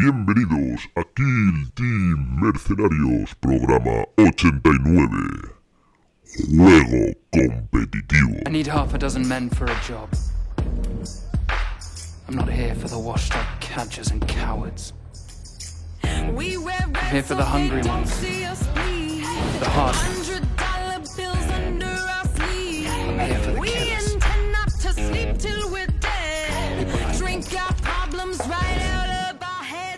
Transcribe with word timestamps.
Bienvenidos 0.00 0.88
a 0.96 1.04
Kill 1.14 1.70
Team 1.74 2.40
Mercenarios, 2.40 3.34
programa 3.34 4.06
89. 4.16 5.52
Juego 6.48 7.14
competitivo. 7.30 8.40
I 8.46 8.50
need 8.50 8.66
half 8.66 8.94
a 8.94 8.98
dozen 8.98 9.28
men 9.28 9.50
for 9.50 9.66
a 9.66 9.78
job. 9.86 10.08
I'm 12.26 12.34
not 12.34 12.48
here 12.48 12.74
for 12.76 12.88
the 12.88 12.98
washed 12.98 13.36
up 13.36 13.44
cadgers 13.60 14.10
and 14.10 14.26
cowards. 14.26 14.94
I'm 16.02 16.34
here 17.10 17.22
for 17.22 17.34
the 17.34 17.44
hungry 17.44 17.82
ones. 17.82 18.18
The 18.20 19.68
hard 19.68 19.96
ones. 19.96 20.19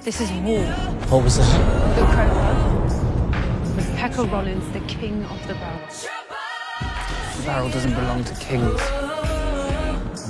This 0.05 0.21
is 0.21 0.33
war. 0.43 0.67
What 1.11 1.23
was 1.23 1.39
that? 1.39 1.47
The 1.95 2.03
Crow 2.11 2.27
was 3.77 3.87
Pekka 3.95 4.27
Rollins, 4.33 4.67
the 4.73 4.81
king 4.91 5.23
of 5.31 5.39
the 5.47 5.55
barrel. 5.55 5.79
The 7.39 7.47
barrel 7.47 7.71
doesn't 7.71 7.95
belong 7.95 8.25
to 8.25 8.35
kings. 8.35 8.83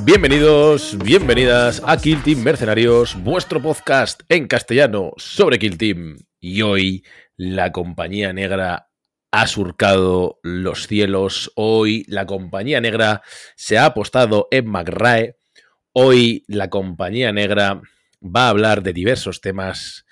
Bienvenidos, 0.05 0.99
bienvenidas 0.99 1.81
a 1.87 1.97
Kill 1.97 2.23
Team 2.23 2.43
Mercenarios, 2.43 3.17
vuestro 3.25 3.63
podcast 3.63 4.21
en 4.29 4.47
castellano 4.47 5.13
sobre 5.17 5.59
Kill 5.59 5.79
Team. 5.79 6.19
Y 6.39 6.61
hoy 6.61 7.03
la 7.39 7.73
compañía 7.73 8.35
negra 8.35 8.91
ha 9.31 9.47
surcado 9.47 10.39
los 10.43 10.87
cielos. 10.87 11.51
Hoy 11.57 12.05
la 12.09 12.27
compañía 12.27 12.83
negra 12.83 13.23
se 13.57 13.79
ha 13.79 13.87
apostado 13.87 14.49
en 14.51 14.67
McRae. 14.67 15.39
Hoy 15.95 16.45
la 16.47 16.69
compañía 16.69 17.33
negra 17.33 17.81
va 18.23 18.47
a 18.47 18.51
hablar 18.51 18.83
de 18.83 18.93
diversos 18.93 19.41
temas. 19.41 20.07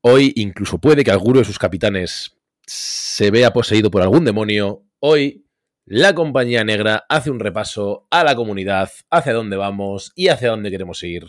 Hoy 0.00 0.32
incluso 0.36 0.78
puede 0.78 1.04
que 1.04 1.10
alguno 1.10 1.40
de 1.40 1.44
sus 1.44 1.58
capitanes 1.58 2.36
se 2.66 3.30
vea 3.30 3.52
poseído 3.52 3.90
por 3.90 4.02
algún 4.02 4.24
demonio. 4.24 4.84
Hoy 5.00 5.46
la 5.84 6.14
compañía 6.14 6.62
negra 6.64 7.04
hace 7.08 7.30
un 7.30 7.40
repaso 7.40 8.06
a 8.10 8.22
la 8.22 8.36
comunidad, 8.36 8.90
hacia 9.10 9.32
dónde 9.32 9.56
vamos 9.56 10.12
y 10.14 10.28
hacia 10.28 10.50
dónde 10.50 10.70
queremos 10.70 11.02
ir. 11.02 11.26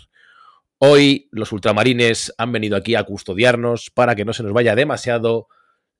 Hoy 0.77 1.29
los 1.31 1.51
ultramarines 1.51 2.33
han 2.37 2.51
venido 2.51 2.75
aquí 2.75 2.95
a 2.95 3.03
custodiarnos 3.03 3.89
para 3.89 4.15
que 4.15 4.25
no 4.25 4.33
se 4.33 4.43
nos 4.43 4.53
vaya 4.53 4.75
demasiado 4.75 5.47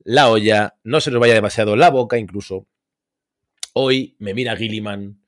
la 0.04 0.30
olla, 0.30 0.76
no 0.84 1.02
se 1.02 1.12
nos 1.12 1.20
vaya 1.20 1.34
demasiado 1.34 1.76
la 1.76 1.90
boca 1.90 2.18
incluso. 2.18 2.68
Hoy 3.74 4.16
me 4.20 4.34
mira 4.34 4.56
Gilliman, 4.56 5.22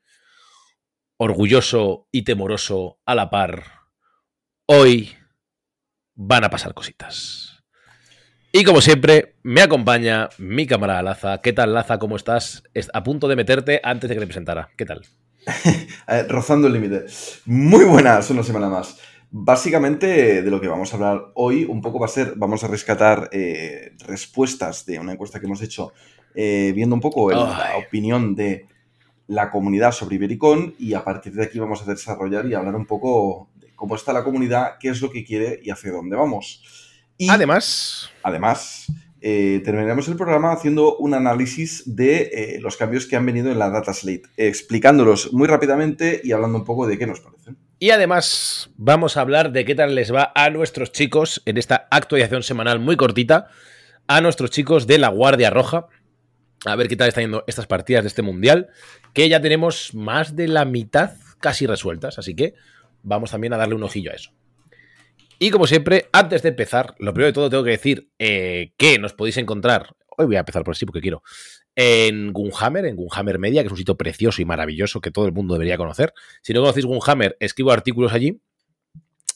orgulloso 1.16 2.08
y 2.12 2.22
temoroso 2.22 2.98
a 3.04 3.14
la 3.14 3.30
par. 3.30 3.73
Hoy 4.66 5.10
van 6.14 6.44
a 6.44 6.50
pasar 6.50 6.74
cositas. 6.74 7.62
Y 8.52 8.64
como 8.64 8.80
siempre, 8.80 9.34
me 9.42 9.62
acompaña 9.62 10.28
mi 10.38 10.66
camarada 10.66 11.02
Laza. 11.02 11.40
¿Qué 11.42 11.52
tal, 11.52 11.74
Laza? 11.74 11.98
¿Cómo 11.98 12.16
estás? 12.16 12.62
Es 12.72 12.88
a 12.94 13.02
punto 13.02 13.26
de 13.28 13.36
meterte 13.36 13.80
antes 13.82 14.08
de 14.08 14.14
que 14.16 14.20
te 14.20 14.26
presentara. 14.26 14.70
¿Qué 14.76 14.86
tal? 14.86 15.02
Rozando 16.28 16.68
el 16.68 16.72
límite. 16.72 17.04
Muy 17.46 17.84
buenas, 17.84 18.30
una 18.30 18.42
semana 18.42 18.68
más. 18.68 18.98
Básicamente 19.30 20.42
de 20.42 20.50
lo 20.50 20.60
que 20.60 20.68
vamos 20.68 20.92
a 20.92 20.96
hablar 20.96 21.24
hoy 21.34 21.64
un 21.64 21.82
poco 21.82 21.98
va 21.98 22.06
a 22.06 22.08
ser, 22.08 22.34
vamos 22.36 22.62
a 22.62 22.68
rescatar 22.68 23.28
eh, 23.32 23.92
respuestas 24.06 24.86
de 24.86 25.00
una 25.00 25.12
encuesta 25.12 25.40
que 25.40 25.46
hemos 25.46 25.60
hecho 25.60 25.92
eh, 26.36 26.72
viendo 26.74 26.94
un 26.94 27.00
poco 27.00 27.32
el- 27.32 27.38
la 27.38 27.76
opinión 27.76 28.36
de 28.36 28.66
la 29.26 29.50
comunidad 29.50 29.90
sobre 29.90 30.16
Ibericon 30.16 30.74
y 30.78 30.94
a 30.94 31.02
partir 31.02 31.32
de 31.32 31.44
aquí 31.44 31.58
vamos 31.58 31.82
a 31.82 31.86
desarrollar 31.86 32.46
y 32.46 32.54
hablar 32.54 32.76
un 32.76 32.86
poco 32.86 33.48
cómo 33.74 33.96
está 33.96 34.12
la 34.12 34.24
comunidad, 34.24 34.78
qué 34.80 34.88
es 34.88 35.00
lo 35.00 35.10
que 35.10 35.24
quiere 35.24 35.60
y 35.62 35.70
hacia 35.70 35.92
dónde 35.92 36.16
vamos. 36.16 36.62
Y 37.16 37.28
Además, 37.30 38.10
Además, 38.22 38.86
eh, 39.26 39.62
terminaremos 39.64 40.06
el 40.08 40.16
programa 40.16 40.52
haciendo 40.52 40.96
un 40.98 41.14
análisis 41.14 41.82
de 41.86 42.30
eh, 42.32 42.58
los 42.60 42.76
cambios 42.76 43.06
que 43.06 43.16
han 43.16 43.24
venido 43.24 43.50
en 43.50 43.58
la 43.58 43.70
Data 43.70 43.94
Slate, 43.94 44.24
explicándolos 44.36 45.32
muy 45.32 45.48
rápidamente 45.48 46.20
y 46.22 46.32
hablando 46.32 46.58
un 46.58 46.64
poco 46.64 46.86
de 46.86 46.98
qué 46.98 47.06
nos 47.06 47.20
parecen. 47.20 47.56
y 47.78 47.90
además, 47.90 48.68
vamos 48.76 49.16
a 49.16 49.22
hablar 49.22 49.52
de 49.52 49.64
qué 49.64 49.74
tal 49.74 49.94
les 49.94 50.12
va 50.12 50.30
a 50.34 50.50
nuestros 50.50 50.92
chicos 50.92 51.40
en 51.46 51.56
esta 51.56 51.88
actualización 51.90 52.42
semanal 52.42 52.80
muy 52.80 52.96
cortita. 52.96 53.48
A 54.06 54.20
nuestros 54.20 54.50
chicos 54.50 54.86
de 54.86 54.98
la 54.98 55.08
Guardia 55.08 55.48
Roja. 55.48 55.86
A 56.66 56.76
ver 56.76 56.88
qué 56.88 56.96
tal 56.96 57.08
están 57.08 57.24
yendo 57.24 57.44
estas 57.46 57.66
partidas 57.66 58.04
de 58.04 58.08
este 58.08 58.20
mundial. 58.20 58.68
Que 59.14 59.30
ya 59.30 59.40
tenemos 59.40 59.94
más 59.94 60.36
de 60.36 60.48
la 60.48 60.66
mitad 60.66 61.12
casi 61.40 61.66
resueltas. 61.66 62.18
Así 62.18 62.34
que 62.36 62.52
vamos 63.04 63.30
también 63.30 63.52
a 63.52 63.56
darle 63.56 63.76
un 63.76 63.82
ojillo 63.84 64.10
a 64.10 64.14
eso. 64.14 64.32
Y 65.38 65.50
como 65.50 65.66
siempre, 65.66 66.08
antes 66.12 66.42
de 66.42 66.48
empezar, 66.50 66.94
lo 66.98 67.12
primero 67.12 67.26
de 67.28 67.32
todo 67.32 67.50
tengo 67.50 67.64
que 67.64 67.70
decir 67.70 68.10
eh, 68.18 68.72
que 68.76 68.98
nos 68.98 69.12
podéis 69.12 69.36
encontrar. 69.36 69.94
Hoy 70.16 70.26
voy 70.26 70.36
a 70.36 70.40
empezar 70.40 70.64
por 70.64 70.72
así 70.72 70.86
porque 70.86 71.00
quiero. 71.00 71.22
En 71.76 72.32
Gunhammer, 72.32 72.86
en 72.86 72.96
Gunhammer 72.96 73.38
Media, 73.38 73.62
que 73.62 73.66
es 73.66 73.72
un 73.72 73.78
sitio 73.78 73.96
precioso 73.96 74.40
y 74.40 74.44
maravilloso 74.44 75.00
que 75.00 75.10
todo 75.10 75.26
el 75.26 75.32
mundo 75.32 75.54
debería 75.54 75.76
conocer. 75.76 76.14
Si 76.42 76.52
no 76.52 76.60
conocéis 76.60 76.86
Gunhammer, 76.86 77.36
escribo 77.40 77.72
artículos 77.72 78.12
allí. 78.12 78.40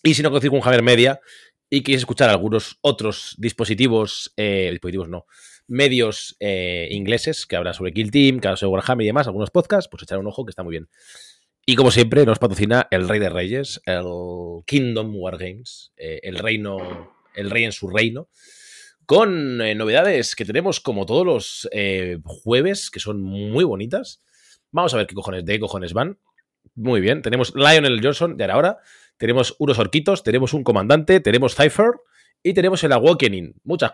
Y 0.03 0.15
si 0.15 0.23
no 0.23 0.31
conocéis 0.31 0.51
Gunhammer 0.53 0.83
Media 0.83 1.21
y 1.69 1.83
queréis 1.83 2.03
escuchar 2.03 2.31
algunos 2.31 2.79
otros 2.81 3.35
dispositivos, 3.39 4.33
eh, 4.37 4.69
dispositivos 4.71 5.09
no, 5.09 5.27
medios 5.67 6.37
eh, 6.41 6.89
ingleses 6.91 7.47
que 7.47 7.57
hablan 7.57 7.75
sobre 7.75 7.93
Kill 7.93 8.11
Team, 8.11 8.41
que 8.41 8.49
hablan 8.49 8.57
sobre 8.57 8.71
Warhammer 8.71 9.05
y 9.05 9.09
demás, 9.09 9.27
algunos 9.27 9.51
podcasts, 9.51 9.89
pues 9.91 10.03
echar 10.03 10.19
un 10.19 10.27
ojo 10.27 10.45
que 10.45 10.51
está 10.51 10.63
muy 10.63 10.73
bien. 10.73 10.89
Y 11.71 11.77
como 11.77 11.91
siempre, 11.91 12.25
nos 12.25 12.39
patrocina 12.39 12.89
el 12.91 13.07
Rey 13.07 13.21
de 13.21 13.29
Reyes, 13.29 13.83
el 13.85 14.07
Kingdom 14.65 15.15
War 15.15 15.37
Games, 15.37 15.93
eh, 15.99 16.19
el 16.23 16.39
reino, 16.39 17.13
el 17.35 17.51
rey 17.51 17.65
en 17.65 17.73
su 17.73 17.91
reino, 17.91 18.31
con 19.05 19.61
eh, 19.61 19.75
novedades 19.75 20.35
que 20.35 20.47
tenemos 20.47 20.81
como 20.81 21.05
todos 21.05 21.27
los 21.27 21.69
eh, 21.73 22.21
jueves, 22.25 22.91
que 22.91 23.01
son 23.01 23.21
muy 23.21 23.65
bonitas. 23.65 24.23
Vamos 24.71 24.95
a 24.95 24.97
ver 24.97 25.07
qué 25.07 25.15
cojones, 25.15 25.45
de 25.45 25.53
qué 25.53 25.61
cojones 25.61 25.93
van. 25.93 26.19
Muy 26.75 27.03
bien, 27.03 27.21
tenemos 27.21 27.55
Lionel 27.55 28.01
Johnson 28.03 28.39
de 28.39 28.45
ahora, 28.45 28.79
tenemos 29.19 29.55
unos 29.59 29.79
orquitos, 29.79 30.23
tenemos 30.23 30.55
un 30.55 30.65
comandante, 30.65 31.21
tenemos 31.21 31.55
Cypher 31.55 31.91
y 32.43 32.55
tenemos 32.55 32.83
el 32.83 32.93
Awakening. 32.93 33.61
Muchas, 33.63 33.93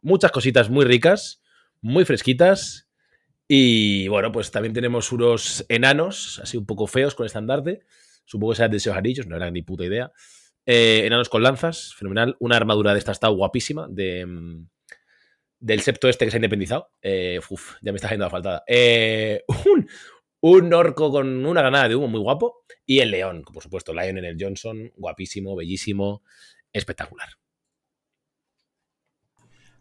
muchas 0.00 0.32
cositas 0.32 0.70
muy 0.70 0.86
ricas, 0.86 1.42
muy 1.82 2.06
fresquitas. 2.06 2.88
Y 3.46 4.08
bueno, 4.08 4.32
pues 4.32 4.50
también 4.50 4.72
tenemos 4.72 5.12
unos 5.12 5.64
enanos, 5.68 6.40
así 6.42 6.56
un 6.56 6.66
poco 6.66 6.86
feos 6.86 7.14
con 7.14 7.26
estandarte. 7.26 7.82
Supongo 8.24 8.52
que 8.52 8.56
sean 8.56 8.70
de 8.70 8.78
esos 8.78 8.96
anillos, 8.96 9.26
no 9.26 9.36
era 9.36 9.50
ni 9.50 9.62
puta 9.62 9.84
idea. 9.84 10.12
Eh, 10.66 11.02
enanos 11.04 11.28
con 11.28 11.42
lanzas, 11.42 11.94
fenomenal. 11.94 12.36
Una 12.40 12.56
armadura 12.56 12.92
de 12.92 12.98
esta 12.98 13.12
está 13.12 13.28
guapísima, 13.28 13.86
de, 13.90 14.24
mm, 14.24 14.66
del 15.60 15.80
septo 15.82 16.08
este 16.08 16.24
que 16.24 16.30
se 16.30 16.36
ha 16.36 16.38
independizado. 16.38 16.90
Eh, 17.02 17.38
uf, 17.50 17.74
ya 17.82 17.92
me 17.92 17.96
está 17.96 18.08
haciendo 18.08 18.24
la 18.24 18.30
faltada. 18.30 18.64
Eh, 18.66 19.44
un, 19.66 19.88
un 20.40 20.72
orco 20.72 21.10
con 21.10 21.44
una 21.44 21.60
granada 21.60 21.88
de 21.88 21.96
humo 21.96 22.08
muy 22.08 22.20
guapo. 22.20 22.64
Y 22.86 23.00
el 23.00 23.10
león, 23.10 23.42
por 23.42 23.62
supuesto, 23.62 23.92
Lionel 23.92 24.36
Johnson, 24.38 24.90
guapísimo, 24.96 25.54
bellísimo, 25.54 26.22
espectacular. 26.72 27.28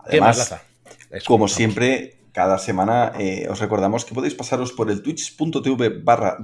¿Qué 0.09 0.19
más, 0.19 0.37
Además, 0.37 0.37
Laza? 0.37 1.23
Como 1.25 1.47
siempre, 1.47 2.22
cada 2.33 2.57
semana 2.57 3.13
eh, 3.19 3.47
os 3.49 3.59
recordamos 3.59 4.05
que 4.05 4.15
podéis 4.15 4.33
pasaros 4.33 4.73
por 4.73 4.89
el 4.89 5.01
twitch.tv 5.01 6.01
barra 6.03 6.37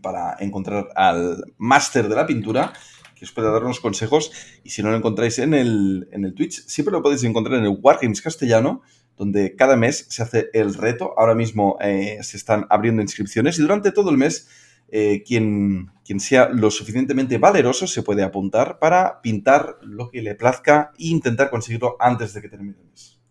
para 0.00 0.36
encontrar 0.38 0.88
al 0.94 1.44
máster 1.56 2.08
de 2.08 2.14
la 2.14 2.26
pintura 2.26 2.72
que 3.16 3.24
os 3.24 3.32
puede 3.32 3.50
dar 3.50 3.64
unos 3.64 3.80
consejos 3.80 4.30
y 4.62 4.70
si 4.70 4.82
no 4.82 4.90
lo 4.90 4.96
encontráis 4.96 5.38
en 5.38 5.54
el, 5.54 6.08
en 6.12 6.24
el 6.24 6.34
Twitch, 6.34 6.66
siempre 6.66 6.90
lo 6.92 7.02
podéis 7.02 7.22
encontrar 7.24 7.58
en 7.58 7.64
el 7.64 7.78
Wargames 7.80 8.20
castellano 8.20 8.82
donde 9.16 9.54
cada 9.54 9.76
mes 9.76 10.06
se 10.08 10.22
hace 10.22 10.50
el 10.52 10.74
reto. 10.74 11.14
Ahora 11.16 11.34
mismo 11.34 11.78
eh, 11.80 12.18
se 12.22 12.36
están 12.36 12.66
abriendo 12.68 13.00
inscripciones 13.00 13.58
y 13.58 13.62
durante 13.62 13.92
todo 13.92 14.10
el 14.10 14.18
mes 14.18 14.48
eh, 14.88 15.22
quien, 15.24 15.92
quien 16.04 16.18
sea 16.18 16.48
lo 16.48 16.70
suficientemente 16.70 17.38
valeroso 17.38 17.86
se 17.86 18.02
puede 18.02 18.24
apuntar 18.24 18.78
para 18.80 19.22
pintar 19.22 19.78
lo 19.82 20.10
que 20.10 20.20
le 20.20 20.34
plazca 20.34 20.90
e 20.98 21.06
intentar 21.06 21.48
conseguirlo 21.48 21.96
antes 22.00 22.34
de 22.34 22.42
que 22.42 22.48
termine 22.48 22.76
el 22.78 22.90
mes. 22.90 23.21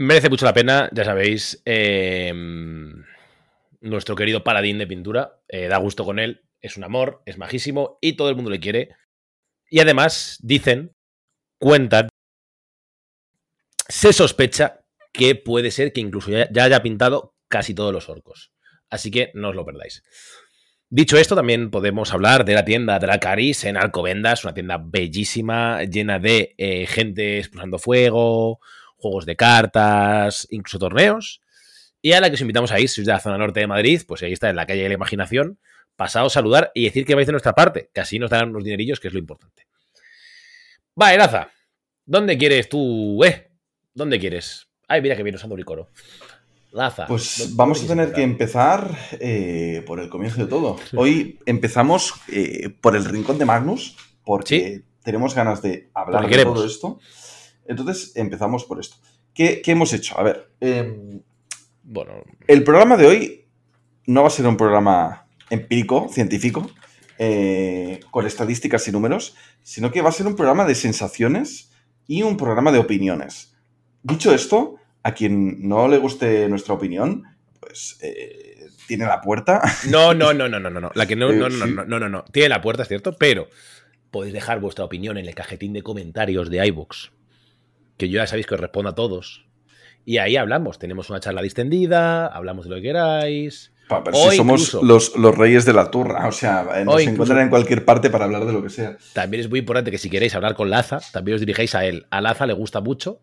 Merece 0.00 0.30
mucho 0.30 0.46
la 0.46 0.54
pena, 0.54 0.88
ya 0.92 1.04
sabéis. 1.04 1.60
eh, 1.64 2.32
nuestro 3.80 4.14
querido 4.14 4.44
paladín 4.44 4.78
de 4.78 4.86
pintura. 4.86 5.40
eh, 5.48 5.66
da 5.66 5.76
gusto 5.78 6.04
con 6.04 6.20
él. 6.20 6.44
Es 6.60 6.76
un 6.76 6.84
amor, 6.84 7.22
es 7.26 7.36
majísimo 7.36 7.98
y 8.00 8.12
todo 8.14 8.30
el 8.30 8.36
mundo 8.36 8.50
le 8.50 8.60
quiere. 8.60 8.90
Y 9.68 9.80
además, 9.80 10.38
dicen, 10.40 10.94
cuentan, 11.58 12.08
se 13.88 14.12
sospecha 14.12 14.84
que 15.12 15.34
puede 15.34 15.72
ser 15.72 15.92
que 15.92 16.00
incluso 16.00 16.30
ya, 16.30 16.48
ya 16.50 16.64
haya 16.64 16.82
pintado 16.82 17.34
casi 17.48 17.74
todos 17.74 17.92
los 17.92 18.08
orcos. 18.08 18.52
Así 18.90 19.10
que 19.10 19.32
no 19.34 19.48
os 19.48 19.56
lo 19.56 19.64
perdáis. 19.64 20.04
Dicho 20.90 21.18
esto, 21.18 21.34
también 21.34 21.70
podemos 21.70 22.12
hablar 22.12 22.44
de 22.44 22.54
la 22.54 22.64
tienda 22.64 22.98
Dracaris 23.00 23.64
en 23.64 23.76
Alcobendas, 23.76 24.44
una 24.44 24.54
tienda 24.54 24.80
bellísima, 24.80 25.82
llena 25.82 26.18
de 26.18 26.54
eh, 26.56 26.86
gente 26.86 27.38
expulsando 27.38 27.78
fuego, 27.78 28.60
juegos 28.98 29.24
de 29.26 29.36
cartas, 29.36 30.46
incluso 30.50 30.78
torneos. 30.78 31.40
Y 32.02 32.12
a 32.12 32.20
la 32.20 32.28
que 32.28 32.34
os 32.34 32.40
invitamos 32.40 32.70
a 32.70 32.78
ir, 32.78 32.88
si 32.88 32.96
sois 32.96 33.06
de 33.06 33.12
la 33.12 33.20
zona 33.20 33.38
norte 33.38 33.60
de 33.60 33.66
Madrid, 33.66 34.02
pues 34.06 34.22
ahí 34.22 34.32
está, 34.32 34.50
en 34.50 34.56
la 34.56 34.66
calle 34.66 34.82
de 34.82 34.88
la 34.88 34.94
imaginación, 34.94 35.58
pasaos 35.96 36.32
a 36.32 36.34
saludar 36.34 36.70
y 36.74 36.84
decir 36.84 37.04
que 37.04 37.14
vais 37.14 37.26
de 37.26 37.32
nuestra 37.32 37.54
parte, 37.54 37.90
que 37.92 38.00
así 38.00 38.18
nos 38.18 38.30
darán 38.30 38.50
unos 38.50 38.62
dinerillos, 38.64 39.00
que 39.00 39.08
es 39.08 39.14
lo 39.14 39.18
importante. 39.18 39.66
Va, 41.00 41.12
Eraza. 41.12 41.48
¿Dónde 42.04 42.38
quieres 42.38 42.68
tú, 42.68 43.22
eh? 43.24 43.50
¿Dónde 43.94 44.18
quieres? 44.18 44.68
Ay, 44.86 45.02
mira 45.02 45.16
que 45.16 45.22
viene 45.22 45.36
usando 45.36 45.54
Uricoro. 45.54 45.90
Laza. 46.72 47.06
Pues 47.06 47.38
¿dónde 47.38 47.54
vamos 47.56 47.82
a 47.82 47.86
tener 47.86 48.12
que 48.12 48.22
empezar? 48.22 48.96
eh, 49.20 49.82
por 49.86 50.00
el 50.00 50.08
comienzo 50.08 50.40
de 50.40 50.46
todo. 50.48 50.76
Hoy 50.96 51.38
empezamos 51.46 52.14
eh, 52.28 52.68
por 52.80 52.94
el 52.94 53.04
rincón 53.04 53.38
de 53.38 53.44
Magnus, 53.44 53.96
porque 54.24 54.82
tenemos 55.02 55.34
ganas 55.34 55.62
de 55.62 55.90
hablar 55.94 56.22
Porque 56.22 56.36
de 56.36 56.42
queremos. 56.42 56.54
todo 56.54 56.66
esto. 56.66 57.00
Entonces 57.68 58.12
empezamos 58.16 58.64
por 58.64 58.80
esto. 58.80 58.96
¿Qué, 59.32 59.62
qué 59.62 59.70
hemos 59.72 59.92
hecho? 59.92 60.18
A 60.18 60.24
ver, 60.24 60.50
eh, 60.60 61.20
Bueno, 61.84 62.24
el 62.48 62.64
programa 62.64 62.96
de 62.96 63.06
hoy 63.06 63.44
no 64.06 64.22
va 64.22 64.28
a 64.28 64.32
ser 64.32 64.46
un 64.46 64.56
programa 64.56 65.26
empírico, 65.50 66.08
científico, 66.10 66.68
eh, 67.18 68.00
con 68.10 68.26
estadísticas 68.26 68.86
y 68.88 68.92
números, 68.92 69.36
sino 69.62 69.90
que 69.92 70.02
va 70.02 70.08
a 70.08 70.12
ser 70.12 70.26
un 70.26 70.34
programa 70.36 70.64
de 70.64 70.74
sensaciones 70.74 71.70
y 72.06 72.22
un 72.22 72.36
programa 72.36 72.72
de 72.72 72.78
opiniones. 72.78 73.54
Dicho 74.02 74.32
esto, 74.34 74.76
a 75.02 75.12
quien 75.14 75.68
no 75.68 75.88
le 75.88 75.98
guste 75.98 76.48
nuestra 76.48 76.74
opinión, 76.74 77.24
pues 77.60 77.98
eh, 78.02 78.66
tiene 78.86 79.04
la 79.06 79.20
puerta. 79.20 79.60
no, 79.90 80.14
no, 80.14 80.32
no, 80.32 80.48
no, 80.48 80.58
no, 80.58 80.70
no, 80.70 80.80
no. 80.80 80.90
La 80.94 81.06
que 81.06 81.16
no, 81.16 81.30
Eh, 81.30 81.36
no, 81.36 81.48
no, 81.48 81.66
sí. 81.66 81.72
no, 81.74 81.84
no, 81.84 81.98
no, 82.00 82.08
no. 82.08 82.24
Tiene 82.32 82.48
la 82.48 82.60
puerta, 82.62 82.82
es 82.82 82.88
cierto, 82.88 83.12
pero 83.18 83.48
podéis 84.10 84.32
dejar 84.32 84.60
vuestra 84.60 84.84
opinión 84.84 85.18
en 85.18 85.26
el 85.26 85.34
cajetín 85.34 85.72
de 85.74 85.82
comentarios 85.82 86.48
de 86.50 86.66
iVoox, 86.66 87.10
que 87.98 88.08
yo 88.08 88.16
ya 88.16 88.26
sabéis 88.26 88.46
que 88.46 88.54
os 88.54 88.60
respondo 88.60 88.88
a 88.90 88.94
todos. 88.94 89.44
Y 90.06 90.16
ahí 90.16 90.36
hablamos, 90.36 90.78
tenemos 90.78 91.10
una 91.10 91.20
charla 91.20 91.42
distendida, 91.42 92.26
hablamos 92.28 92.64
de 92.64 92.70
lo 92.70 92.76
que 92.76 92.82
queráis. 92.82 93.72
Pa, 93.88 94.02
pero 94.04 94.16
O 94.18 94.30
si 94.30 94.36
somos 94.38 94.74
los, 94.82 95.16
los 95.16 95.36
reyes 95.36 95.64
de 95.66 95.72
la 95.74 95.90
turra, 95.90 96.26
o 96.28 96.32
sea, 96.32 96.66
eh, 96.76 96.84
nos 96.84 96.94
O 96.94 97.00
incluso- 97.00 97.10
encuentran 97.10 97.40
en 97.42 97.48
cualquier 97.50 97.84
parte 97.84 98.08
para 98.10 98.24
hablar 98.26 98.46
de 98.46 98.52
lo 98.52 98.62
que 98.62 98.70
sea. 98.70 98.96
También 99.12 99.42
es 99.42 99.50
muy 99.50 99.58
importante 99.60 99.90
que 99.90 99.98
si 99.98 100.08
queréis 100.08 100.34
hablar 100.34 100.54
con 100.54 100.70
Laza, 100.70 101.00
también 101.12 101.34
os 101.34 101.40
dirigéis 101.40 101.74
a 101.74 101.84
él. 101.84 102.06
A 102.10 102.20
Laza 102.22 102.46
le 102.46 102.52
gusta 102.54 102.80
mucho 102.80 103.20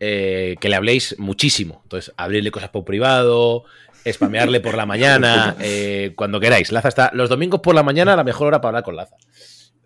eh, 0.00 0.56
que 0.60 0.68
le 0.68 0.76
habléis 0.76 1.16
muchísimo. 1.18 1.80
Entonces, 1.84 2.14
abrirle 2.16 2.50
cosas 2.50 2.68
por 2.70 2.84
privado, 2.84 3.64
spamearle 4.08 4.60
por 4.60 4.76
la 4.76 4.86
mañana, 4.86 5.56
eh, 5.60 6.12
cuando 6.16 6.40
queráis. 6.40 6.72
Laza 6.72 6.88
está 6.88 7.10
los 7.14 7.28
domingos 7.28 7.60
por 7.60 7.74
la 7.74 7.82
mañana, 7.82 8.16
la 8.16 8.24
mejor 8.24 8.48
hora 8.48 8.60
para 8.60 8.70
hablar 8.70 8.84
con 8.84 8.96
Laza. 8.96 9.16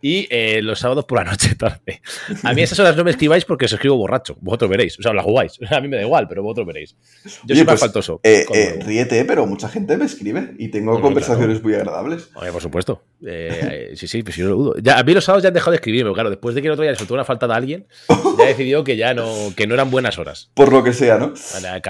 Y 0.02 0.26
eh, 0.30 0.60
los 0.62 0.78
sábados 0.78 1.04
por 1.04 1.18
la 1.18 1.30
noche 1.30 1.54
tarde. 1.58 2.00
A 2.42 2.54
mí 2.54 2.62
esas 2.62 2.78
horas 2.78 2.96
no 2.96 3.04
me 3.04 3.10
escribáis 3.10 3.44
porque 3.44 3.66
os 3.66 3.72
escribo 3.72 3.96
borracho. 3.96 4.36
Vosotros 4.40 4.70
veréis. 4.70 4.98
O 4.98 5.02
sea, 5.02 5.12
la 5.12 5.22
jugáis. 5.22 5.58
A 5.70 5.80
mí 5.80 5.88
me 5.88 5.96
da 5.96 6.02
igual, 6.02 6.26
pero 6.28 6.42
vosotros 6.42 6.66
veréis. 6.66 6.96
Yo 7.24 7.30
Oye, 7.30 7.54
soy 7.54 7.58
más 7.58 7.66
pues, 7.66 7.80
faltoso. 7.80 8.20
Eh, 8.22 8.44
eh, 8.52 8.78
ríete, 8.84 9.24
pero 9.24 9.46
mucha 9.46 9.68
gente 9.68 9.96
me 9.96 10.04
escribe 10.04 10.54
y 10.58 10.68
tengo 10.68 11.00
conversaciones 11.00 11.62
muy 11.62 11.74
agradables. 11.74 12.30
Oye, 12.34 12.52
por 12.52 12.62
supuesto. 12.62 13.02
Eh, 13.26 13.92
sí, 13.94 14.06
sí, 14.06 14.22
pues 14.22 14.36
yo 14.36 14.44
no 14.44 14.50
lo 14.50 14.56
dudo. 14.56 14.74
Ya, 14.82 14.98
a 14.98 15.02
mí 15.02 15.12
los 15.12 15.24
sábados 15.24 15.42
ya 15.42 15.48
han 15.48 15.54
dejado 15.54 15.72
de 15.72 15.76
escribirme, 15.76 16.12
claro, 16.12 16.30
después 16.30 16.54
de 16.54 16.62
que 16.62 16.68
el 16.68 16.72
otro 16.72 16.82
día 16.82 16.92
le 16.92 16.98
soltó 16.98 17.14
una 17.14 17.24
faltada 17.24 17.54
a 17.54 17.58
alguien, 17.58 17.86
ya 18.38 18.44
he 18.44 18.48
decidido 18.48 18.84
que 18.84 18.96
ya 18.96 19.14
no, 19.14 19.52
que 19.56 19.66
no 19.66 19.74
eran 19.74 19.90
buenas 19.90 20.18
horas. 20.18 20.50
Por 20.54 20.72
lo 20.72 20.82
que 20.82 20.92
sea, 20.92 21.18
¿no? 21.18 21.34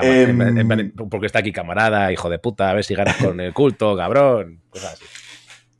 Em, 0.02 0.92
porque 1.08 1.26
está 1.26 1.40
aquí 1.40 1.52
camarada, 1.52 2.12
hijo 2.12 2.28
de 2.28 2.38
puta, 2.38 2.70
a 2.70 2.74
ver 2.74 2.84
si 2.84 2.94
ganas 2.94 3.16
con 3.16 3.40
el 3.40 3.52
culto, 3.52 3.96
cabrón. 3.96 4.60
Cosas 4.70 4.94
así. 4.94 5.04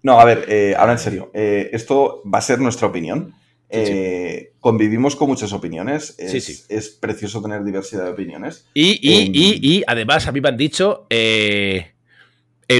No, 0.02 0.18
a 0.20 0.24
ver, 0.24 0.46
eh, 0.48 0.74
ahora 0.78 0.92
en 0.92 0.98
serio. 0.98 1.30
eh, 1.34 1.70
esto 1.72 2.22
va 2.32 2.38
a 2.38 2.42
ser 2.42 2.58
nuestra 2.58 2.88
opinión. 2.88 3.34
Sí, 3.70 3.86
sí. 3.86 3.92
Eh, 3.94 4.52
Convivimos 4.60 5.14
con 5.16 5.28
muchas 5.28 5.52
opiniones. 5.52 6.14
Es, 6.18 6.30
Sí, 6.32 6.40
sí. 6.40 6.62
es 6.68 6.88
precioso 6.90 7.40
tener 7.40 7.62
diversidad 7.64 8.04
de 8.04 8.10
opiniones. 8.10 8.66
Y, 8.74 8.98
y, 9.00 9.22
Em. 9.26 9.32
y, 9.34 9.76
y 9.78 9.84
además 9.86 10.26
a 10.26 10.32
mí 10.32 10.40
me 10.40 10.48
han 10.48 10.56
dicho, 10.56 11.06
en 11.10 11.84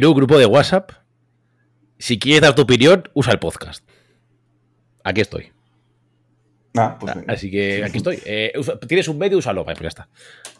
un 0.05 0.14
grupo 0.14 0.38
de 0.38 0.46
WhatsApp, 0.46 0.93
si 1.99 2.19
quieres 2.19 2.43
dar 2.43 2.55
tu 2.55 2.62
opinión, 2.62 3.08
usa 3.14 3.32
el 3.32 3.38
podcast. 3.38 3.84
Aquí 5.05 5.20
estoy. 5.20 5.52
Ah, 6.76 6.96
pues 7.00 7.14
venga. 7.14 7.32
Así 7.32 7.50
que 7.50 7.84
aquí 7.84 7.96
estoy. 8.02 8.19
Tienes 8.88 9.08
un 9.08 9.19
medio, 9.19 9.38
úsalo. 9.38 9.64
Pues 9.64 9.78
ya 9.78 9.88
está. 9.88 10.08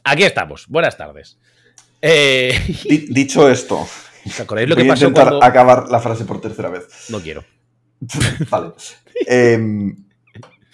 Aquí 0.05 0.23
estamos. 0.23 0.67
Buenas 0.69 0.97
tardes. 0.97 1.39
Di- 2.03 3.07
dicho 3.11 3.49
esto, 3.51 3.87
¿Os 4.25 4.41
acordáis 4.41 4.69
lo 4.69 4.75
voy 4.75 4.85
que 4.85 4.85
a 4.85 4.87
pasó 4.87 5.07
intentar 5.07 5.29
cuando.? 5.29 5.45
acabar 5.45 5.89
la 5.89 6.01
frase 6.01 6.25
por 6.25 6.41
tercera 6.41 6.69
vez. 6.71 6.87
No 7.09 7.21
quiero. 7.21 7.45
vale. 8.51 8.73
Em, 9.27 9.91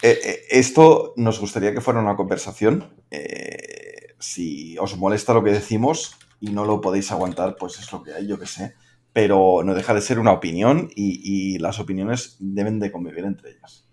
eh, 0.03 0.19
eh, 0.25 0.41
esto 0.51 1.15
nos 1.17 1.41
gustaría 1.41 1.73
que 1.73 1.81
fuera 1.81 2.01
una 2.01 2.17
conversación. 2.17 2.93
Eh, 3.11 4.15
si 4.19 4.77
os 4.79 4.97
molesta 4.97 5.35
lo 5.35 5.45
que 5.45 5.53
decimos 5.53 6.17
y 6.41 6.51
no 6.51 6.65
lo 6.65 6.81
podéis 6.81 7.11
aguantar, 7.13 7.57
pues 7.59 7.79
es 7.79 7.91
lo 7.93 8.03
que 8.03 8.13
hay, 8.13 8.27
yo 8.27 8.39
que 8.39 8.47
sé. 8.47 8.75
Pero 9.13 9.63
no 9.65 9.75
deja 9.75 9.95
de 9.95 10.03
ser 10.03 10.19
una 10.19 10.33
opinión 10.33 10.91
y, 10.95 11.21
y 11.55 11.59
las 11.59 11.79
opiniones 11.81 12.37
deben 12.39 12.79
de 12.79 12.93
convivir 12.93 13.25
entre 13.25 13.51
ellas. 13.53 13.87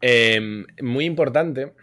Eh, 0.00 0.40
muy 0.82 1.04
importante. 1.04 1.74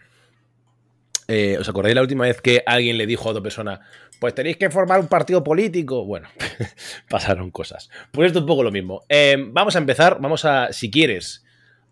Eh, 1.28 1.56
¿Os 1.58 1.68
acordáis 1.68 1.94
la 1.94 2.02
última 2.02 2.24
vez 2.24 2.40
que 2.40 2.62
alguien 2.66 2.98
le 2.98 3.06
dijo 3.06 3.28
a 3.28 3.32
otra 3.32 3.42
persona, 3.42 3.80
pues 4.20 4.34
tenéis 4.34 4.56
que 4.56 4.70
formar 4.70 5.00
un 5.00 5.08
partido 5.08 5.42
político? 5.42 6.04
Bueno, 6.04 6.28
pasaron 7.10 7.50
cosas. 7.50 7.90
Pues 8.12 8.28
esto 8.28 8.38
es 8.38 8.42
un 8.42 8.46
poco 8.48 8.62
lo 8.62 8.70
mismo. 8.70 9.02
Eh, 9.08 9.36
vamos 9.50 9.74
a 9.76 9.78
empezar, 9.78 10.18
vamos 10.20 10.44
a, 10.44 10.72
si 10.72 10.90
quieres, 10.90 11.44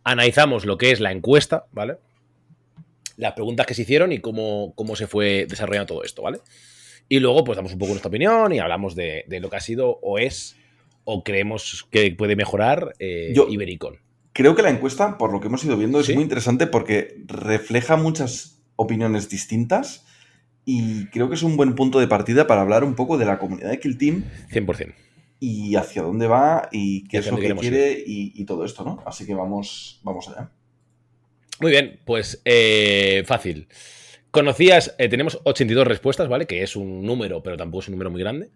analizamos 0.04 0.64
lo 0.66 0.78
que 0.78 0.90
es 0.92 1.00
la 1.00 1.12
encuesta, 1.12 1.66
¿vale? 1.72 1.96
Las 3.16 3.32
preguntas 3.34 3.66
que 3.66 3.74
se 3.74 3.82
hicieron 3.82 4.12
y 4.12 4.18
cómo, 4.18 4.72
cómo 4.74 4.96
se 4.96 5.06
fue 5.06 5.46
desarrollando 5.48 5.86
todo 5.94 6.04
esto, 6.04 6.22
¿vale? 6.22 6.38
Y 7.08 7.20
luego, 7.20 7.44
pues 7.44 7.56
damos 7.56 7.72
un 7.72 7.78
poco 7.78 7.90
nuestra 7.90 8.08
opinión 8.08 8.52
y 8.52 8.58
hablamos 8.58 8.94
de, 8.94 9.24
de 9.28 9.40
lo 9.40 9.50
que 9.50 9.56
ha 9.56 9.60
sido 9.60 9.98
o 10.02 10.18
es 10.18 10.56
o 11.04 11.22
creemos 11.22 11.86
que 11.90 12.10
puede 12.12 12.34
mejorar 12.34 12.94
eh, 12.98 13.32
Yo- 13.34 13.46
Ibericon. 13.48 13.98
Creo 14.32 14.56
que 14.56 14.62
la 14.62 14.70
encuesta, 14.70 15.16
por 15.16 15.30
lo 15.32 15.40
que 15.40 15.46
hemos 15.46 15.62
ido 15.64 15.76
viendo, 15.76 16.00
es 16.00 16.06
Sí. 16.06 16.14
muy 16.14 16.22
interesante 16.24 16.66
porque 16.66 17.14
refleja 17.26 17.96
muchas 17.96 18.53
opiniones 18.76 19.28
distintas 19.28 20.04
y 20.64 21.06
creo 21.06 21.28
que 21.28 21.34
es 21.34 21.42
un 21.42 21.56
buen 21.56 21.74
punto 21.74 22.00
de 22.00 22.08
partida 22.08 22.46
para 22.46 22.62
hablar 22.62 22.84
un 22.84 22.94
poco 22.94 23.18
de 23.18 23.24
la 23.26 23.38
comunidad 23.38 23.70
de 23.70 23.80
Kill 23.80 23.98
Team 23.98 24.24
100%. 24.50 24.94
y 25.40 25.76
hacia 25.76 26.02
dónde 26.02 26.26
va 26.26 26.68
y 26.72 27.04
qué 27.08 27.18
es 27.18 27.24
lo 27.26 27.36
que 27.42 27.48
quiere 27.70 28.02
y, 28.06 28.32
y 28.34 28.44
todo 28.46 28.64
esto, 28.64 28.82
¿no? 28.84 29.02
Así 29.06 29.26
que 29.26 29.34
vamos, 29.34 30.00
vamos 30.02 30.28
allá. 30.28 30.50
Muy 31.60 31.70
bien, 31.70 32.00
pues 32.04 32.40
eh, 32.44 33.22
fácil. 33.26 33.68
Conocías, 34.30 34.94
eh, 34.98 35.08
tenemos 35.08 35.38
82 35.44 35.86
respuestas, 35.86 36.28
¿vale? 36.28 36.46
Que 36.46 36.62
es 36.62 36.74
un 36.76 37.02
número, 37.02 37.42
pero 37.42 37.56
tampoco 37.56 37.82
es 37.82 37.88
un 37.88 37.92
número 37.92 38.10
muy 38.10 38.20
grande. 38.20 38.50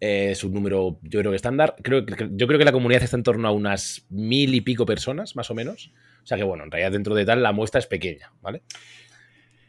Eh, 0.00 0.30
es 0.32 0.42
un 0.42 0.52
número, 0.52 0.98
yo 1.02 1.20
creo 1.20 1.30
que 1.30 1.36
estándar. 1.36 1.76
Creo, 1.82 2.04
que- 2.04 2.30
yo 2.32 2.46
creo 2.48 2.58
que 2.58 2.64
la 2.64 2.72
comunidad 2.72 3.02
está 3.04 3.16
en 3.16 3.22
torno 3.22 3.46
a 3.46 3.52
unas 3.52 4.06
mil 4.10 4.52
y 4.54 4.60
pico 4.62 4.84
personas, 4.86 5.36
más 5.36 5.50
o 5.50 5.54
menos. 5.54 5.92
O 6.24 6.26
sea 6.26 6.36
que, 6.36 6.42
bueno, 6.42 6.64
en 6.64 6.70
realidad 6.72 6.90
dentro 6.90 7.14
de 7.14 7.24
tal 7.24 7.42
la 7.42 7.52
muestra 7.52 7.78
es 7.78 7.86
pequeña, 7.86 8.32
¿vale? 8.42 8.62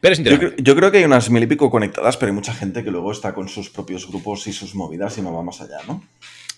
Pero 0.00 0.12
es 0.12 0.22
Yo 0.22 0.38
creo, 0.38 0.52
yo 0.56 0.76
creo 0.76 0.90
que 0.90 0.98
hay 0.98 1.04
unas 1.04 1.30
mil 1.30 1.42
y 1.42 1.46
pico 1.46 1.70
conectadas, 1.70 2.16
pero 2.16 2.30
hay 2.30 2.34
mucha 2.34 2.52
gente 2.54 2.84
que 2.84 2.90
luego 2.90 3.12
está 3.12 3.32
con 3.34 3.48
sus 3.48 3.70
propios 3.70 4.06
grupos 4.08 4.46
y 4.46 4.52
sus 4.52 4.74
movidas 4.74 5.16
y 5.18 5.22
no 5.22 5.32
va 5.34 5.42
más 5.42 5.60
allá, 5.60 5.78
¿no? 5.86 6.02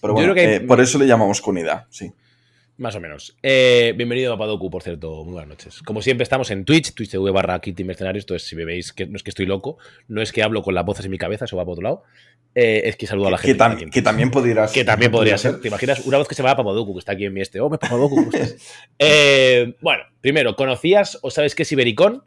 Pero 0.00 0.12
bueno, 0.14 0.34
que 0.34 0.56
eh, 0.56 0.60
por 0.60 0.80
eso 0.80 0.98
le 0.98 1.06
llamamos 1.06 1.40
comunidad, 1.40 1.86
sí. 1.90 2.12
Más 2.76 2.94
o 2.94 3.00
menos. 3.00 3.36
Eh, 3.42 3.92
bienvenido 3.96 4.32
a 4.32 4.38
Padoku, 4.38 4.70
por 4.70 4.84
cierto. 4.84 5.24
Muy 5.24 5.32
buenas 5.32 5.48
noches. 5.48 5.82
Como 5.82 6.00
siempre, 6.00 6.22
estamos 6.22 6.48
en 6.52 6.64
Twitch, 6.64 6.94
Twitch 6.94 7.10
TV 7.10 7.32
barra 7.32 7.60
Kitty 7.60 7.82
Mercenarios. 7.82 8.22
Entonces, 8.22 8.48
si 8.48 8.54
me 8.54 8.64
veis 8.64 8.92
que 8.92 9.04
no 9.06 9.16
es 9.16 9.24
que 9.24 9.30
estoy 9.30 9.46
loco, 9.46 9.78
no 10.06 10.22
es 10.22 10.30
que 10.30 10.44
hablo 10.44 10.62
con 10.62 10.76
las 10.76 10.84
voces 10.84 11.04
en 11.04 11.10
mi 11.10 11.18
cabeza, 11.18 11.46
eso 11.46 11.56
va 11.56 11.64
por 11.64 11.72
otro 11.72 11.82
lado. 11.82 12.02
eh, 12.54 12.82
es 12.84 12.94
que 12.96 13.08
saludo 13.08 13.26
a 13.28 13.30
la 13.32 13.38
Que, 13.38 13.48
gente. 13.48 13.64
tam- 13.64 13.72
aquí 13.72 13.82
en 13.82 13.90
que 13.90 13.94
Twitch. 13.94 14.04
también 14.04 14.30
podría 14.30 14.68
ser. 14.68 14.74
Que 14.74 14.84
también 14.84 15.10
podría 15.10 15.36
ser. 15.38 15.60
¿Te 15.60 15.66
imaginas 15.66 16.06
una 16.06 16.18
voz 16.18 16.28
que 16.28 16.36
se 16.36 16.42
va 16.44 16.52
a 16.52 16.56
Papadoku, 16.56 16.94
que 16.94 16.98
está 17.00 17.12
aquí 17.12 17.24
en 17.24 17.34
mi 17.34 17.40
este? 17.40 17.58
Oh, 17.60 17.68
me 17.68 17.78
Papadoku. 17.78 18.30
Eh, 19.00 19.74
bueno, 19.80 20.04
primero, 20.20 20.54
¿conocías 20.54 21.18
o 21.22 21.30
sabes 21.32 21.56
qué 21.56 21.64
es 21.64 21.72
Ibericon? 21.72 22.22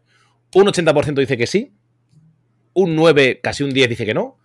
Un 0.55 0.65
80% 0.67 1.15
dice 1.19 1.37
que 1.37 1.47
sí. 1.47 1.73
Un 2.73 2.95
9, 2.95 3.39
casi 3.41 3.63
un 3.63 3.71
10 3.71 3.89
dice 3.89 4.05
que 4.05 4.13
no. 4.13 4.37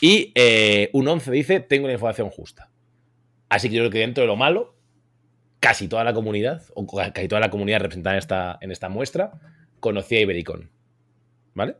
Y 0.00 0.32
eh, 0.34 0.90
un 0.92 1.06
11 1.08 1.30
dice 1.30 1.60
tengo 1.60 1.86
la 1.86 1.92
información 1.92 2.30
justa. 2.30 2.70
Así 3.48 3.68
que 3.68 3.76
yo 3.76 3.82
creo 3.82 3.90
que 3.90 3.98
dentro 4.00 4.22
de 4.22 4.26
lo 4.28 4.36
malo, 4.36 4.74
casi 5.60 5.86
toda 5.88 6.02
la 6.04 6.12
comunidad, 6.12 6.62
o 6.74 6.86
ca- 6.86 7.12
casi 7.12 7.28
toda 7.28 7.40
la 7.40 7.50
comunidad 7.50 7.80
representada 7.80 8.14
en 8.16 8.18
esta, 8.18 8.58
en 8.60 8.70
esta 8.72 8.88
muestra, 8.88 9.32
conocía 9.80 10.20
Ibericon. 10.20 10.70
¿Vale? 11.54 11.76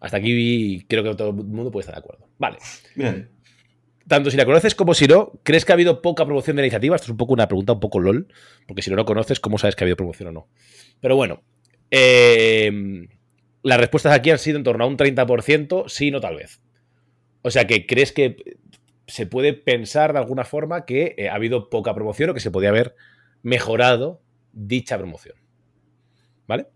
Hasta 0.00 0.16
aquí 0.18 0.84
creo 0.88 1.02
que 1.02 1.14
todo 1.14 1.30
el 1.30 1.34
mundo 1.36 1.70
puede 1.70 1.82
estar 1.82 1.94
de 1.94 2.00
acuerdo. 2.00 2.28
Vale 2.38 2.58
Bien. 2.94 3.30
tanto 4.06 4.30
si 4.30 4.36
la 4.36 4.44
conoces 4.44 4.74
como 4.74 4.94
si 4.94 5.06
no, 5.06 5.32
¿crees 5.42 5.64
que 5.64 5.72
ha 5.72 5.74
habido 5.74 6.00
poca 6.02 6.24
promoción 6.24 6.56
de 6.56 6.62
la 6.62 6.66
iniciativa? 6.66 6.96
Esto 6.96 7.06
es 7.06 7.10
un 7.10 7.16
poco 7.16 7.32
una 7.32 7.48
pregunta 7.48 7.72
un 7.72 7.80
poco 7.80 7.98
LOL, 7.98 8.28
porque 8.68 8.82
si 8.82 8.90
no 8.90 8.96
lo 8.96 9.04
conoces, 9.04 9.40
¿cómo 9.40 9.58
sabes 9.58 9.74
que 9.74 9.84
ha 9.84 9.86
habido 9.86 9.96
promoción 9.96 10.28
o 10.28 10.32
no? 10.32 10.48
Pero 11.00 11.16
bueno, 11.16 11.42
eh, 11.90 13.08
las 13.62 13.78
respuestas 13.78 14.12
aquí 14.12 14.30
han 14.30 14.38
sido 14.38 14.58
en 14.58 14.64
torno 14.64 14.84
a 14.84 14.86
un 14.86 14.96
30%, 14.96 15.88
sí, 15.88 16.10
no 16.10 16.20
tal 16.20 16.36
vez. 16.36 16.60
O 17.42 17.50
sea 17.50 17.66
que 17.66 17.86
crees 17.86 18.12
que 18.12 18.58
se 19.06 19.26
puede 19.26 19.52
pensar 19.52 20.12
de 20.12 20.18
alguna 20.18 20.44
forma 20.44 20.84
que 20.84 21.14
eh, 21.16 21.28
ha 21.28 21.34
habido 21.34 21.70
poca 21.70 21.94
promoción 21.94 22.30
o 22.30 22.34
que 22.34 22.40
se 22.40 22.50
podía 22.50 22.70
haber 22.70 22.94
mejorado 23.42 24.20
dicha 24.52 24.98
promoción. 24.98 25.36
¿Vale? 26.46 26.66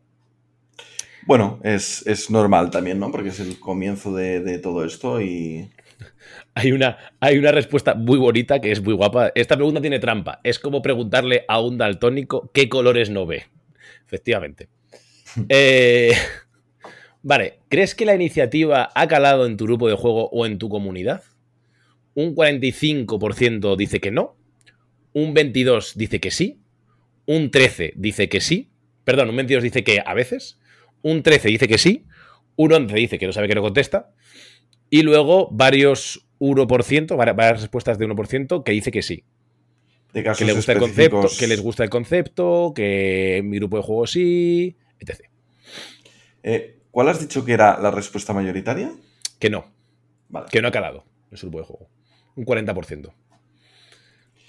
Bueno, 1.26 1.60
es, 1.62 2.06
es 2.06 2.30
normal 2.30 2.70
también, 2.70 2.98
¿no? 2.98 3.10
Porque 3.10 3.28
es 3.28 3.40
el 3.40 3.58
comienzo 3.58 4.14
de, 4.14 4.40
de 4.40 4.58
todo 4.58 4.84
esto 4.84 5.20
y. 5.20 5.70
Hay 6.54 6.72
una, 6.72 6.98
hay 7.20 7.38
una 7.38 7.52
respuesta 7.52 7.94
muy 7.94 8.18
bonita 8.18 8.60
que 8.60 8.72
es 8.72 8.82
muy 8.82 8.94
guapa. 8.94 9.30
Esta 9.36 9.54
pregunta 9.54 9.80
tiene 9.80 10.00
trampa. 10.00 10.40
Es 10.42 10.58
como 10.58 10.82
preguntarle 10.82 11.44
a 11.46 11.60
un 11.60 11.78
daltónico 11.78 12.50
qué 12.52 12.68
colores 12.68 13.08
no 13.08 13.24
ve. 13.24 13.44
Efectivamente. 14.04 14.68
Eh, 15.48 16.12
vale, 17.22 17.60
¿crees 17.68 17.94
que 17.94 18.04
la 18.04 18.14
iniciativa 18.14 18.90
ha 18.94 19.08
calado 19.08 19.46
en 19.46 19.56
tu 19.56 19.64
grupo 19.64 19.88
de 19.88 19.94
juego 19.94 20.28
o 20.30 20.46
en 20.46 20.58
tu 20.58 20.68
comunidad? 20.68 21.22
Un 22.14 22.34
45% 22.34 23.76
dice 23.76 24.00
que 24.00 24.10
no, 24.10 24.36
un 25.12 25.34
22% 25.34 25.94
dice 25.94 26.20
que 26.20 26.30
sí, 26.30 26.60
un 27.26 27.50
13% 27.50 27.92
dice 27.96 28.28
que 28.28 28.40
sí, 28.40 28.70
perdón, 29.04 29.30
un 29.30 29.36
22% 29.36 29.60
dice 29.60 29.84
que 29.84 30.02
a 30.04 30.14
veces, 30.14 30.58
un 31.02 31.22
13% 31.22 31.42
dice 31.42 31.68
que 31.68 31.78
sí, 31.78 32.06
un 32.56 32.70
11% 32.70 32.92
dice 32.94 33.18
que 33.18 33.26
no 33.26 33.32
sabe 33.32 33.48
que 33.48 33.54
no 33.54 33.62
contesta, 33.62 34.12
y 34.90 35.02
luego 35.02 35.48
varios 35.52 36.26
1%, 36.40 37.16
varias 37.16 37.60
respuestas 37.60 37.98
de 37.98 38.08
1% 38.08 38.64
que 38.64 38.72
dice 38.72 38.90
que 38.90 39.02
sí. 39.02 39.24
De 40.12 40.24
Que 40.24 40.44
le 40.44 40.54
gusta 40.54 40.72
el 40.72 40.78
concepto, 40.78 41.28
que 41.38 41.46
les 41.46 41.60
gusta 41.60 41.84
el 41.84 41.90
concepto, 41.90 42.72
que 42.74 43.36
en 43.36 43.48
mi 43.48 43.58
grupo 43.58 43.76
de 43.76 43.82
juego 43.84 44.06
sí, 44.08 44.76
etc. 45.00 45.26
Eh, 46.42 46.78
¿Cuál 46.90 47.08
has 47.08 47.20
dicho 47.20 47.44
que 47.44 47.52
era 47.52 47.78
la 47.80 47.90
respuesta 47.90 48.32
mayoritaria? 48.32 48.92
Que 49.38 49.50
no, 49.50 49.70
Vale. 50.28 50.46
que 50.50 50.60
no 50.62 50.68
ha 50.68 50.72
calado 50.72 51.04
en 51.30 51.36
su 51.36 51.46
grupo 51.46 51.58
de 51.60 51.64
juego. 51.64 51.88
Un 52.36 52.44
40%. 52.44 53.12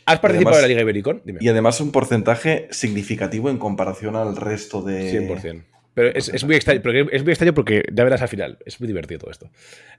¿Has 0.05 0.19
participado 0.19 0.55
además- 0.55 0.57
en 0.57 0.61
la 0.63 0.67
Liga 0.67 0.81
Ibericon? 0.81 1.21
Dime. 1.25 1.39
Y 1.41 1.47
además 1.47 1.79
un 1.79 1.91
porcentaje 1.91 2.67
significativo 2.71 3.49
en 3.49 3.57
comparación 3.57 4.15
al 4.15 4.35
resto 4.35 4.81
de... 4.81 5.11
100%. 5.27 5.63
Pero 5.93 6.09
es, 6.09 6.29
es 6.29 6.43
muy 6.45 6.55
extraño, 6.55 6.81
porque 6.81 7.05
es 7.11 7.23
muy 7.23 7.31
extraño 7.33 7.53
porque 7.53 7.83
ya 7.93 8.03
verás 8.05 8.21
al 8.21 8.29
final. 8.29 8.57
Es 8.65 8.79
muy 8.79 8.87
divertido 8.87 9.19
todo 9.19 9.31
esto. 9.31 9.49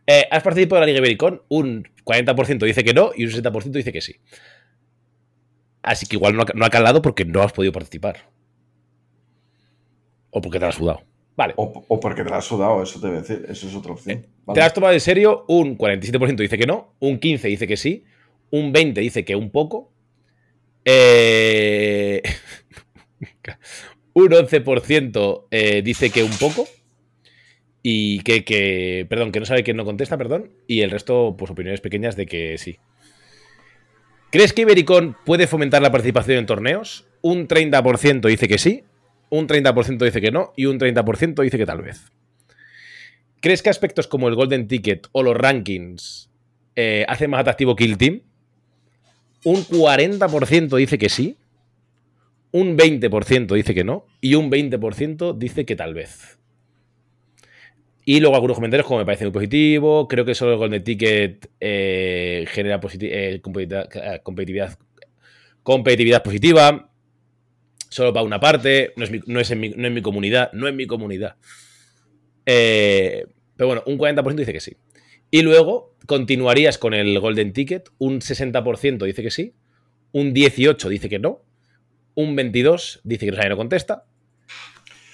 Eh, 0.07 0.27
¿Has 0.31 0.43
participado 0.43 0.79
en 0.79 0.81
la 0.83 0.87
Liga 0.87 0.99
Ibericon? 0.99 1.43
Un 1.49 1.87
40% 2.05 2.65
dice 2.65 2.83
que 2.83 2.95
no 2.95 3.13
y 3.15 3.25
un 3.27 3.31
60% 3.31 3.71
dice 3.73 3.93
que 3.93 4.01
sí. 4.01 4.17
Así 5.83 6.07
que 6.07 6.17
igual 6.17 6.35
no 6.35 6.43
ha, 6.43 6.47
no 6.55 6.65
ha 6.65 6.71
calado 6.71 7.03
porque 7.03 7.25
no 7.25 7.43
has 7.43 7.53
podido 7.53 7.73
participar. 7.73 8.31
O 10.33 10.41
porque 10.41 10.59
te 10.59 10.65
has 10.67 10.75
sudado. 10.75 11.03
Vale. 11.37 11.55
O, 11.57 11.85
o 11.89 12.01
porque 12.01 12.25
te 12.25 12.31
la 12.31 12.39
has 12.39 12.45
sudado, 12.45 12.83
eso 12.83 13.01
te 13.01 13.07
voy 13.07 13.17
a 13.17 13.21
decir. 13.21 13.47
Eso 13.49 13.69
es 13.69 13.75
otra 13.75 13.93
opción. 13.93 14.27
Vale. 14.45 14.55
¿Te 14.55 14.61
la 14.61 14.67
has 14.67 14.75
tomado 14.75 14.93
en 14.93 15.01
serio? 15.01 15.45
Un 15.49 15.79
47% 15.79 16.37
dice 16.37 16.59
que 16.59 16.67
no, 16.67 16.95
un 16.99 17.21
15% 17.21 17.43
dice 17.43 17.67
que 17.67 17.77
sí, 17.77 18.05
un 18.51 18.73
20% 18.75 18.95
dice 18.95 19.25
que 19.25 19.37
un 19.37 19.51
poco, 19.51 19.93
eh, 20.85 22.23
un 24.15 24.29
11% 24.29 25.45
eh, 25.51 25.83
dice 25.83 26.11
que 26.11 26.23
un 26.23 26.33
poco, 26.33 26.67
y 27.83 28.21
que, 28.21 28.45
que- 28.45 29.07
perdón, 29.09 29.33
que 29.33 29.41
no 29.41 29.47
sabe 29.47 29.65
que 29.65 29.75
no 29.75 29.85
contesta, 29.85 30.17
perdón, 30.19 30.51
y 30.67 30.81
el 30.83 30.91
resto, 30.91 31.35
pues 31.39 31.51
opiniones 31.51 31.81
pequeñas 31.81 32.17
de 32.17 32.27
que 32.27 32.59
sí. 32.59 32.79
¿Crees 34.31 34.53
que 34.53 34.63
Ibericon 34.63 35.17
puede 35.27 35.47
fomentar 35.47 35.83
la 35.83 35.91
participación 35.93 36.39
en 36.39 36.47
torneos? 36.47 37.07
Un 37.21 37.47
30% 37.49 38.29
dice 38.29 38.49
que 38.49 38.59
sí, 38.59 38.85
un 39.33 39.49
30% 39.49 40.05
dice 40.05 40.21
que 40.21 40.31
no, 40.31 40.53
y 40.57 40.67
un 40.67 40.79
30% 40.79 41.43
dice 41.43 41.57
que 41.57 41.65
tal 41.65 41.81
vez. 41.81 42.13
¿Crees 43.41 43.63
que 43.63 43.71
aspectos 43.71 44.07
como 44.07 44.29
el 44.29 44.35
Golden 44.35 44.69
Ticket 44.69 45.09
o 45.13 45.23
los 45.23 45.35
rankings 45.35 46.31
eh, 46.77 47.07
hacen 47.09 47.31
más 47.31 47.41
atractivo 47.41 47.75
Kill 47.75 47.97
Team? 47.97 48.21
Un 49.45 49.57
40% 49.65 50.77
dice 50.77 50.99
que 50.99 51.09
sí, 51.09 51.39
un 52.51 52.77
20% 52.77 53.55
dice 53.55 53.75
que 53.75 53.85
no 53.85 54.05
y 54.21 54.35
un 54.35 54.51
20% 54.51 55.39
dice 55.39 55.65
que 55.65 55.77
tal 55.77 55.95
vez. 55.95 56.39
Y 58.05 58.21
luego 58.21 58.35
algunos 58.35 58.57
comentarios 58.57 58.87
como 58.87 58.99
me 58.99 59.07
parece 59.07 59.25
muy 59.25 59.33
positivo, 59.33 60.09
creo 60.09 60.27
que 60.27 60.35
solo 60.35 60.53
el 60.53 60.59
Golden 60.59 60.85
Ticket 60.85 61.51
eh, 61.59 62.45
genera 62.49 62.81
eh, 63.01 63.41
competitividad, 63.41 64.79
competitividad 65.63 66.23
positiva, 66.23 66.92
solo 67.93 68.13
para 68.13 68.25
una 68.25 68.41
parte, 68.41 68.93
no 68.97 69.05
es, 69.05 69.11
mi, 69.11 69.21
no 69.27 69.39
es 69.41 69.51
en 69.51 69.61
mi- 69.61 69.69
no 69.71 69.87
en 69.87 69.95
mi 69.95 70.03
comunidad, 70.03 70.51
no 70.53 70.67
en 70.69 70.77
mi 70.77 70.87
comunidad. 70.87 71.37
Eh, 72.47 73.27
pero 73.57 73.69
bueno, 73.69 73.83
un 73.87 73.99
40% 73.99 74.35
dice 74.37 74.53
que 74.53 74.61
sí. 74.61 74.77
Y 75.31 75.43
luego 75.43 75.95
continuarías 76.07 76.79
con 76.79 76.95
el 76.95 77.19
Golden 77.21 77.53
Ticket, 77.53 77.91
un 77.99 78.21
60% 78.21 79.05
dice 79.05 79.23
que 79.23 79.31
sí, 79.31 79.55
un 80.13 80.35
18% 80.35 80.89
dice 80.89 81.09
que 81.09 81.19
no, 81.19 81.43
un 82.15 82.37
22% 82.37 83.01
dice 83.05 83.27
que 83.27 83.31
no 83.31 83.37
sabe 83.37 83.47
y 83.49 83.51
no 83.51 83.57
contesta. 83.57 84.05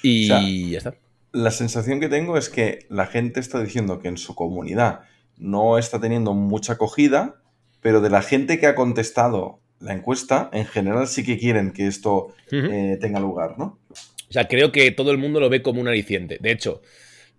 Y 0.02 0.24
O 0.24 0.26
sea, 0.28 0.40
ya 0.48 0.78
está. 0.78 0.94
La 1.32 1.50
sensación 1.50 2.00
que 2.00 2.08
tengo 2.08 2.38
es 2.38 2.48
que 2.48 2.86
la 2.88 3.06
gente 3.06 3.40
está 3.40 3.62
diciendo 3.62 3.98
que 4.00 4.08
en 4.08 4.16
su 4.16 4.34
comunidad 4.34 5.00
no 5.36 5.78
está 5.78 6.00
teniendo 6.00 6.32
mucha 6.34 6.74
acogida, 6.74 7.42
pero 7.80 8.00
de 8.00 8.10
la 8.10 8.22
gente 8.22 8.58
que 8.58 8.66
ha 8.66 8.74
contestado 8.74 9.60
la 9.80 9.94
encuesta, 9.94 10.50
en 10.52 10.66
general 10.66 11.06
sí 11.06 11.24
que 11.24 11.38
quieren 11.38 11.72
que 11.72 11.86
esto 11.86 12.34
eh, 12.50 12.98
tenga 13.00 13.20
lugar, 13.20 13.58
¿no? 13.58 13.78
O 13.90 14.32
sea, 14.32 14.48
creo 14.48 14.72
que 14.72 14.90
todo 14.90 15.10
el 15.10 15.18
mundo 15.18 15.40
lo 15.40 15.48
ve 15.48 15.62
como 15.62 15.80
un 15.80 15.88
aliciente. 15.88 16.38
De 16.40 16.50
hecho, 16.50 16.82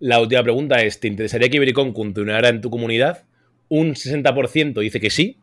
la 0.00 0.20
última 0.20 0.42
pregunta 0.42 0.82
es, 0.82 0.98
¿te 0.98 1.08
interesaría 1.08 1.48
que 1.48 1.56
Ibericon 1.56 1.92
continuara 1.92 2.48
en 2.48 2.60
tu 2.60 2.70
comunidad? 2.70 3.24
Un 3.68 3.94
60% 3.94 4.80
dice 4.80 4.98
que 4.98 5.10
sí. 5.10 5.38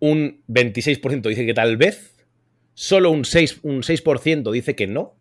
Un 0.00 0.42
26% 0.48 1.28
dice 1.28 1.46
que 1.46 1.54
tal 1.54 1.76
vez. 1.76 2.12
Solo 2.74 3.10
un 3.10 3.22
6%, 3.22 3.60
un 3.62 3.82
6% 3.82 4.52
dice 4.52 4.74
que 4.74 4.86
no. 4.86 5.14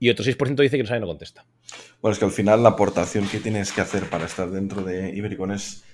Y 0.00 0.10
otro 0.10 0.24
6% 0.24 0.56
dice 0.56 0.76
que 0.76 0.82
no 0.82 0.88
sabe 0.88 1.00
no 1.00 1.06
contesta. 1.06 1.44
Bueno, 2.00 2.12
es 2.12 2.18
que 2.18 2.24
al 2.24 2.32
final 2.32 2.62
la 2.62 2.70
aportación 2.70 3.28
que 3.28 3.38
tienes 3.38 3.72
que 3.72 3.80
hacer 3.80 4.04
para 4.04 4.26
estar 4.26 4.50
dentro 4.50 4.82
de 4.82 5.14
Ibericon 5.14 5.52
es, 5.52 5.84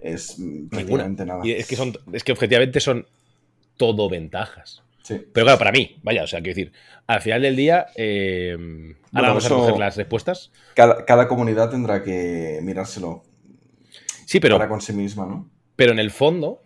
es 0.00 0.36
prácticamente 0.70 1.24
nada. 1.24 1.46
Y 1.46 1.52
es 1.52 1.66
que, 1.66 1.76
son, 1.76 1.94
es 2.12 2.24
que 2.24 2.32
objetivamente 2.32 2.80
son 2.80 3.06
todo 3.76 4.08
ventajas. 4.08 4.82
Sí. 5.02 5.22
Pero 5.32 5.46
claro, 5.46 5.58
para 5.58 5.72
mí, 5.72 5.96
vaya, 6.02 6.24
o 6.24 6.26
sea, 6.26 6.40
quiero 6.40 6.56
decir, 6.56 6.72
al 7.06 7.22
final 7.22 7.42
del 7.42 7.56
día, 7.56 7.86
eh, 7.96 8.52
ahora 8.52 8.96
Bueno, 9.12 9.28
vamos 9.28 9.46
a 9.46 9.48
coger 9.48 9.78
las 9.78 9.96
respuestas. 9.96 10.50
Cada, 10.74 11.04
cada 11.06 11.28
comunidad 11.28 11.70
tendrá 11.70 12.02
que 12.02 12.60
mirárselo 12.62 13.22
Sí, 14.28 14.40
pero, 14.40 14.58
para 14.58 14.68
con 14.68 14.82
sí 14.82 14.92
misma, 14.92 15.24
¿no? 15.24 15.48
pero 15.74 15.92
en 15.92 15.98
el 15.98 16.10
fondo, 16.10 16.60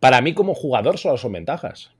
para 0.00 0.20
mí 0.20 0.34
como 0.34 0.54
jugador 0.54 0.98
solo 0.98 1.16
son 1.18 1.30
ventajas. 1.30 1.92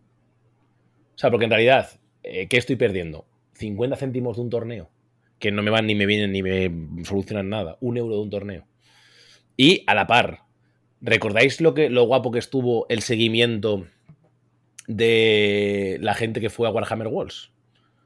O 1.14 1.18
sea, 1.18 1.30
porque 1.30 1.44
en 1.44 1.52
realidad, 1.52 1.90
eh, 2.24 2.48
¿qué 2.48 2.56
estoy 2.56 2.74
perdiendo? 2.74 3.24
50 3.52 3.94
céntimos 3.94 4.34
de 4.34 4.42
un 4.42 4.50
torneo, 4.50 4.90
que 5.38 5.52
no 5.52 5.62
me 5.62 5.70
van 5.70 5.86
ni 5.86 5.94
me 5.94 6.06
vienen 6.06 6.32
ni 6.32 6.42
me 6.42 7.04
solucionan 7.04 7.50
nada. 7.50 7.76
Un 7.80 7.98
euro 7.98 8.16
de 8.16 8.22
un 8.22 8.30
torneo. 8.30 8.66
Y 9.62 9.85
a 9.87 9.95
la 9.95 10.09
par, 10.09 10.40
¿recordáis 11.00 11.61
lo, 11.61 11.73
que, 11.73 11.88
lo 11.88 12.02
guapo 12.02 12.33
que 12.33 12.40
estuvo 12.40 12.85
el 12.88 13.00
seguimiento 13.00 13.87
de 14.88 15.99
la 16.00 16.14
gente 16.14 16.40
que 16.40 16.50
fue 16.50 16.66
a 16.66 16.73
Warhammer 16.73 17.07
Worlds? 17.07 17.52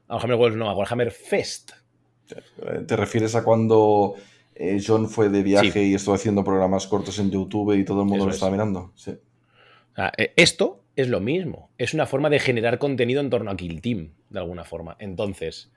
A 0.07 0.17
Warhammer 0.17 0.37
Worlds 0.37 0.57
no, 0.59 0.69
a 0.69 0.75
Warhammer 0.75 1.09
Fest. 1.09 1.71
¿Te 2.85 2.95
refieres 2.95 3.33
a 3.33 3.43
cuando 3.43 4.13
eh, 4.53 4.79
John 4.85 5.09
fue 5.09 5.29
de 5.29 5.41
viaje 5.41 5.83
y 5.83 5.95
estuvo 5.95 6.13
haciendo 6.13 6.43
programas 6.43 6.85
cortos 6.85 7.17
en 7.17 7.31
YouTube 7.31 7.73
y 7.73 7.83
todo 7.83 8.03
el 8.03 8.07
mundo 8.07 8.17
Eso 8.17 8.25
lo 8.25 8.29
es. 8.29 8.35
estaba 8.35 8.51
mirando? 8.51 8.91
Sí. 8.93 9.17
Eh, 10.15 10.33
esto 10.35 10.83
es 10.95 11.09
lo 11.09 11.21
mismo. 11.21 11.71
Es 11.79 11.95
una 11.95 12.05
forma 12.05 12.29
de 12.29 12.37
generar 12.37 12.77
contenido 12.77 13.19
en 13.19 13.31
torno 13.31 13.49
a 13.49 13.57
Kill 13.57 13.81
Team, 13.81 14.11
de 14.29 14.37
alguna 14.37 14.63
forma. 14.63 14.95
Entonces, 14.99 15.71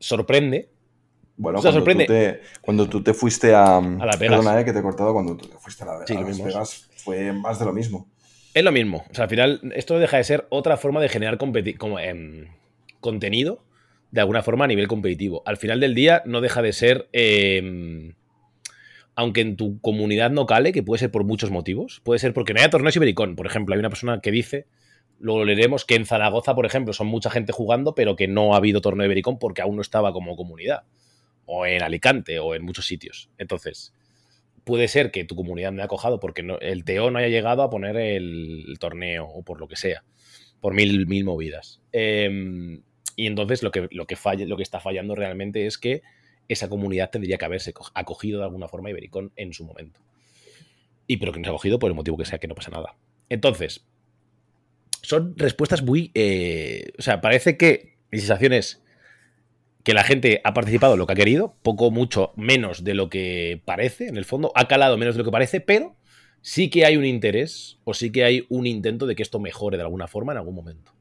sorprende. 0.00 0.70
Bueno, 1.40 1.58
O 1.58 1.62
sea, 1.62 1.70
cuando, 1.70 1.80
sorprende. 1.80 2.04
Tú 2.04 2.12
te, 2.12 2.40
cuando 2.60 2.88
tú 2.88 3.02
te 3.02 3.14
fuiste 3.14 3.54
a... 3.54 3.80
Las 3.80 4.18
Vegas. 4.18 4.38
Perdona, 4.38 4.60
eh, 4.60 4.64
que 4.66 4.74
te 4.74 4.80
he 4.80 4.82
cortado. 4.82 5.14
Cuando 5.14 5.38
tú 5.38 5.48
te 5.48 5.56
fuiste 5.56 5.84
a, 5.84 5.86
la, 5.86 6.06
Sí, 6.06 6.14
a 6.14 6.20
Las. 6.20 6.42
Vegas 6.42 6.88
fue 6.96 7.32
más 7.32 7.58
de 7.58 7.64
lo 7.64 7.72
mismo. 7.72 8.06
Es 8.52 8.62
lo 8.62 8.70
mismo. 8.72 9.04
O 9.10 9.14
sea, 9.14 9.24
al 9.24 9.30
final, 9.30 9.60
esto 9.74 9.98
deja 9.98 10.18
de 10.18 10.24
ser 10.24 10.46
otra 10.50 10.76
forma 10.76 11.00
de 11.00 11.08
generar 11.08 11.38
como, 11.38 11.98
em, 11.98 12.48
contenido 13.00 13.64
de 14.10 14.20
alguna 14.20 14.42
forma 14.42 14.66
a 14.66 14.68
nivel 14.68 14.86
competitivo. 14.86 15.42
Al 15.46 15.56
final 15.56 15.80
del 15.80 15.94
día, 15.94 16.22
no 16.26 16.42
deja 16.42 16.60
de 16.60 16.74
ser. 16.74 17.08
em, 17.12 18.12
aunque 19.14 19.40
en 19.40 19.56
tu 19.56 19.80
comunidad 19.80 20.30
no 20.30 20.46
cale, 20.46 20.72
que 20.72 20.82
puede 20.82 20.98
ser 20.98 21.10
por 21.10 21.24
muchos 21.24 21.50
motivos, 21.50 22.00
puede 22.04 22.18
ser 22.18 22.34
porque 22.34 22.52
no 22.52 22.60
haya 22.60 22.70
torneos 22.70 22.96
Ibericón. 22.96 23.34
Por 23.34 23.46
ejemplo, 23.46 23.74
hay 23.74 23.78
una 23.78 23.88
persona 23.90 24.20
que 24.20 24.30
dice, 24.30 24.66
luego 25.18 25.44
leeremos, 25.44 25.84
que 25.84 25.94
en 25.94 26.06
Zaragoza, 26.06 26.54
por 26.54 26.66
ejemplo, 26.66 26.92
son 26.92 27.06
mucha 27.06 27.28
gente 27.30 27.52
jugando, 27.52 27.94
pero 27.94 28.16
que 28.16 28.28
no 28.28 28.54
ha 28.54 28.58
habido 28.58 28.80
torneo 28.80 29.06
Ibericón 29.06 29.38
porque 29.38 29.62
aún 29.62 29.76
no 29.76 29.82
estaba 29.82 30.12
como 30.12 30.36
comunidad. 30.36 30.84
O 31.52 31.66
en 31.66 31.82
Alicante, 31.82 32.38
o 32.38 32.54
en 32.54 32.62
muchos 32.64 32.86
sitios. 32.86 33.28
Entonces, 33.38 33.92
puede 34.64 34.86
ser 34.88 35.10
que 35.10 35.24
tu 35.24 35.34
comunidad 35.34 35.72
no 35.72 35.80
haya 35.82 35.88
cojado 35.88 36.20
porque 36.20 36.42
no- 36.42 36.58
el 36.60 36.84
TO 36.84 37.10
no 37.10 37.18
haya 37.18 37.28
llegado 37.28 37.62
a 37.62 37.70
poner 37.70 37.96
el, 37.96 38.76
torneo 38.78 39.26
o 39.26 39.42
por 39.42 39.58
lo 39.58 39.66
que 39.66 39.76
sea, 39.76 40.04
por 40.60 40.74
mil, 40.74 41.06
mil 41.06 41.24
movidas. 41.24 41.80
Eh, 41.92 42.80
y 43.16 43.26
entonces 43.26 43.62
lo 43.62 43.70
que, 43.70 43.88
lo, 43.90 44.06
que 44.06 44.16
lo 44.46 44.56
que 44.56 44.62
está 44.62 44.78
fallando 44.80 45.14
realmente 45.14 45.66
es 45.66 45.76
que 45.76 46.02
esa 46.48 46.68
comunidad 46.68 47.10
tendría 47.10 47.36
que 47.36 47.44
haberse 47.44 47.72
co- 47.72 47.90
acogido 47.94 48.38
de 48.38 48.44
alguna 48.44 48.68
forma 48.68 48.88
a 48.88 48.92
Ibericón 48.92 49.32
en 49.36 49.52
su 49.52 49.64
momento. 49.64 50.00
Y 51.06 51.16
pero 51.16 51.32
que 51.32 51.40
no 51.40 51.44
se 51.44 51.48
ha 51.50 51.52
acogido 51.52 51.78
por 51.78 51.90
el 51.90 51.94
motivo 51.96 52.16
que 52.16 52.24
sea, 52.24 52.38
que 52.38 52.46
no 52.48 52.54
pasa 52.54 52.70
nada. 52.70 52.96
Entonces, 53.28 53.84
son 55.02 55.34
respuestas 55.36 55.82
muy... 55.82 56.10
eh, 56.14 56.92
o 56.98 57.02
sea, 57.02 57.20
parece 57.20 57.56
que 57.56 57.96
mi 58.10 58.18
sensación 58.18 58.52
es 58.52 58.82
que 59.82 59.94
la 59.94 60.04
gente 60.04 60.40
ha 60.44 60.54
participado 60.54 60.96
lo 60.96 61.06
que 61.06 61.14
ha 61.14 61.16
querido, 61.16 61.54
poco, 61.62 61.90
mucho 61.90 62.32
menos 62.36 62.84
de 62.84 62.94
lo 62.94 63.08
que 63.08 63.62
parece, 63.64 64.08
en 64.08 64.16
el 64.16 64.24
fondo, 64.24 64.52
ha 64.54 64.68
calado 64.68 64.96
menos 64.98 65.14
de 65.14 65.18
lo 65.18 65.24
que 65.24 65.30
parece, 65.30 65.60
pero 65.60 65.96
sí 66.42 66.70
que 66.70 66.84
hay 66.84 66.96
un 66.96 67.04
interés 67.04 67.78
o 67.84 67.94
sí 67.94 68.10
que 68.12 68.24
hay 68.24 68.46
un 68.48 68.66
intento 68.66 69.06
de 69.06 69.14
que 69.14 69.22
esto 69.22 69.40
mejore 69.40 69.76
de 69.76 69.82
alguna 69.82 70.06
forma 70.06 70.32
en 70.32 70.38
algún 70.38 70.54
momento. 70.54 70.92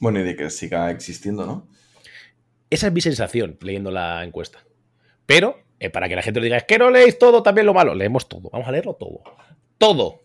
Bueno, 0.00 0.20
y 0.20 0.24
de 0.24 0.36
que 0.36 0.50
siga 0.50 0.90
existiendo, 0.90 1.46
¿no? 1.46 1.68
Esa 2.70 2.86
es 2.86 2.92
mi 2.92 3.00
sensación 3.00 3.58
leyendo 3.60 3.90
la 3.90 4.24
encuesta. 4.24 4.64
Pero, 5.26 5.60
eh, 5.78 5.90
para 5.90 6.08
que 6.08 6.16
la 6.16 6.22
gente 6.22 6.40
lo 6.40 6.44
diga, 6.44 6.56
es 6.56 6.64
que 6.64 6.78
no 6.78 6.90
leéis 6.90 7.18
todo, 7.18 7.42
también 7.42 7.66
lo 7.66 7.74
malo. 7.74 7.94
Leemos 7.94 8.28
todo, 8.28 8.50
vamos 8.50 8.66
a 8.66 8.72
leerlo 8.72 8.94
todo. 8.94 9.22
Todo. 9.78 10.22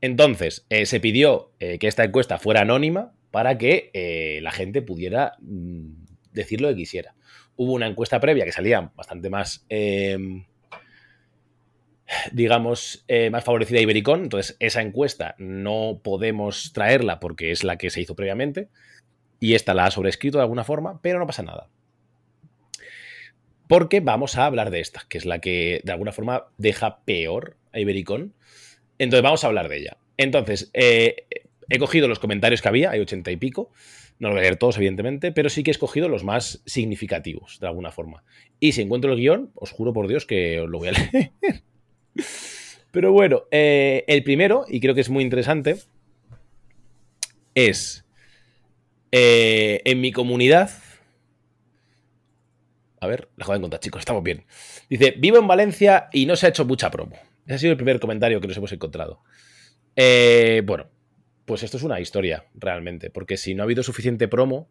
Entonces, 0.00 0.66
eh, 0.68 0.86
se 0.86 1.00
pidió 1.00 1.52
eh, 1.58 1.78
que 1.78 1.88
esta 1.88 2.04
encuesta 2.04 2.38
fuera 2.38 2.60
anónima 2.60 3.12
para 3.30 3.58
que 3.58 4.40
la 4.42 4.52
gente 4.52 4.80
pudiera 4.82 5.34
mm, 5.40 6.07
decir 6.32 6.60
lo 6.60 6.68
que 6.68 6.76
quisiera. 6.76 7.14
Hubo 7.56 7.72
una 7.72 7.86
encuesta 7.86 8.20
previa 8.20 8.44
que 8.44 8.52
salía 8.52 8.92
bastante 8.94 9.30
más 9.30 9.64
em, 9.68 10.44
digamos, 12.32 13.04
más 13.30 13.44
favorecida 13.44 13.78
a 13.78 13.82
Ibericón. 13.82 14.22
Entonces, 14.22 14.56
esa 14.60 14.80
encuesta 14.80 15.34
no 15.38 16.00
podemos 16.02 16.72
traerla 16.72 17.20
porque 17.20 17.50
es 17.50 17.64
la 17.64 17.76
que 17.76 17.90
se 17.90 18.00
hizo 18.00 18.16
previamente. 18.16 18.68
Y 19.40 19.54
esta 19.54 19.74
la 19.74 19.86
ha 19.86 19.90
sobrescrito 19.90 20.38
de 20.38 20.42
alguna 20.42 20.64
forma, 20.64 21.00
pero 21.02 21.18
no 21.18 21.26
pasa 21.26 21.42
nada. 21.42 21.68
Porque 23.68 24.00
vamos 24.00 24.36
a 24.36 24.46
hablar 24.46 24.70
de 24.70 24.80
esta, 24.80 25.04
que 25.08 25.18
es 25.18 25.26
la 25.26 25.40
que 25.40 25.80
de 25.84 25.92
alguna 25.92 26.12
forma 26.12 26.46
deja 26.56 27.00
peor 27.04 27.56
a 27.72 27.78
Ibericón. 27.78 28.34
Entonces 28.98 29.22
vamos 29.22 29.44
a 29.44 29.46
hablar 29.46 29.68
de 29.68 29.76
ella. 29.76 29.98
Entonces, 30.16 30.70
eh, 30.72 31.26
he 31.68 31.78
cogido 31.78 32.08
los 32.08 32.18
comentarios 32.18 32.62
que 32.62 32.68
había, 32.68 32.90
hay 32.90 33.00
ochenta 33.00 33.30
y 33.30 33.36
pico. 33.36 33.70
No 34.18 34.28
lo 34.28 34.34
voy 34.34 34.40
a 34.40 34.42
leer 34.42 34.56
todos, 34.56 34.76
evidentemente, 34.76 35.30
pero 35.30 35.48
sí 35.48 35.62
que 35.62 35.70
he 35.70 35.72
escogido 35.72 36.08
los 36.08 36.24
más 36.24 36.62
significativos, 36.66 37.60
de 37.60 37.68
alguna 37.68 37.92
forma. 37.92 38.24
Y 38.58 38.72
si 38.72 38.82
encuentro 38.82 39.12
el 39.12 39.18
guion, 39.18 39.52
os 39.54 39.70
juro 39.70 39.92
por 39.92 40.08
Dios 40.08 40.26
que 40.26 40.64
lo 40.66 40.78
voy 40.78 40.88
a 40.88 40.92
leer. 41.12 41.32
Pero 42.90 43.12
bueno, 43.12 43.44
eh, 43.50 44.04
el 44.08 44.24
primero, 44.24 44.64
y 44.68 44.80
creo 44.80 44.94
que 44.94 45.02
es 45.02 45.10
muy 45.10 45.22
interesante, 45.22 45.78
es 47.54 48.04
eh, 49.12 49.82
en 49.84 50.00
mi 50.00 50.12
comunidad. 50.12 50.70
A 53.00 53.06
ver, 53.06 53.28
la 53.36 53.44
joven 53.44 53.60
contar, 53.60 53.80
chicos, 53.80 54.00
estamos 54.00 54.24
bien. 54.24 54.44
Dice: 54.90 55.14
Vivo 55.16 55.38
en 55.38 55.46
Valencia 55.46 56.08
y 56.12 56.26
no 56.26 56.34
se 56.34 56.46
ha 56.46 56.48
hecho 56.48 56.64
mucha 56.64 56.90
promo. 56.90 57.16
Ese 57.46 57.54
ha 57.54 57.58
sido 57.58 57.72
el 57.72 57.76
primer 57.76 58.00
comentario 58.00 58.40
que 58.40 58.48
nos 58.48 58.56
hemos 58.56 58.72
encontrado. 58.72 59.22
Eh, 59.96 60.62
bueno, 60.64 60.88
pues 61.48 61.62
esto 61.62 61.78
es 61.78 61.82
una 61.82 61.98
historia, 61.98 62.44
realmente, 62.54 63.08
porque 63.08 63.38
si 63.38 63.54
no 63.54 63.62
ha 63.62 63.64
habido 63.64 63.82
suficiente 63.82 64.28
promo 64.28 64.68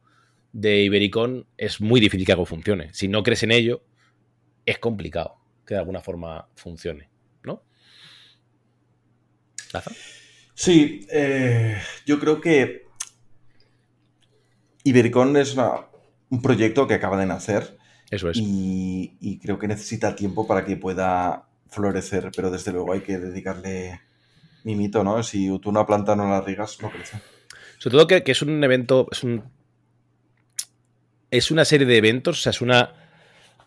de 0.53 0.84
Ibericón, 0.84 1.48
es 1.57 1.81
muy 1.81 2.00
difícil 2.00 2.25
que 2.25 2.31
algo 2.31 2.46
funcione. 2.46 2.93
Si 2.93 3.07
no 3.07 3.24
crees 3.24 3.41
en 3.41 3.51
ello, 3.51 3.84
es 4.63 4.77
complicado 4.77 5.41
que 5.65 5.74
de 5.74 5.79
alguna 5.79 6.01
forma 6.01 6.48
funcione, 6.55 7.10
¿no? 7.43 7.63
Sí, 10.53 11.05
eh, 11.12 11.81
yo 12.05 12.19
creo 12.19 12.39
que 12.39 12.86
Ibericon 14.84 15.36
es 15.36 15.57
un 16.29 16.41
proyecto 16.43 16.88
que 16.88 16.93
acaba 16.93 17.19
de 17.19 17.25
nacer. 17.25 17.75
Eso 18.12 18.29
es. 18.29 18.38
Y, 18.39 19.39
creo 19.41 19.57
que 19.57 19.67
necesita 19.67 20.15
tiempo 20.15 20.46
para 20.46 20.63
que 20.63 20.77
pueda 20.77 21.50
florecer, 21.69 22.29
pero 22.36 22.51
desde 22.51 22.72
luego 22.72 22.93
hay 22.93 23.01
que 23.01 23.17
dedicarle 23.17 24.00
mimito, 24.64 25.04
¿no? 25.04 25.22
Si 25.24 25.48
tú 25.60 25.70
una 25.70 25.86
planta 25.86 26.16
no 26.16 26.30
la 26.30 26.42
riegas, 26.42 26.82
no 26.82 26.90
crece. 26.90 27.20
Sobre 27.78 27.98
todo 27.98 28.08
que, 28.08 28.24
es 28.26 28.42
un 28.42 28.64
evento, 28.64 29.08
es 29.12 29.24
un... 29.24 29.44
Una 31.52 31.66
serie 31.66 31.86
de 31.86 31.98
eventos, 31.98 32.40
o 32.40 32.42
sea, 32.42 32.50
es 32.52 32.62
una 32.62 32.94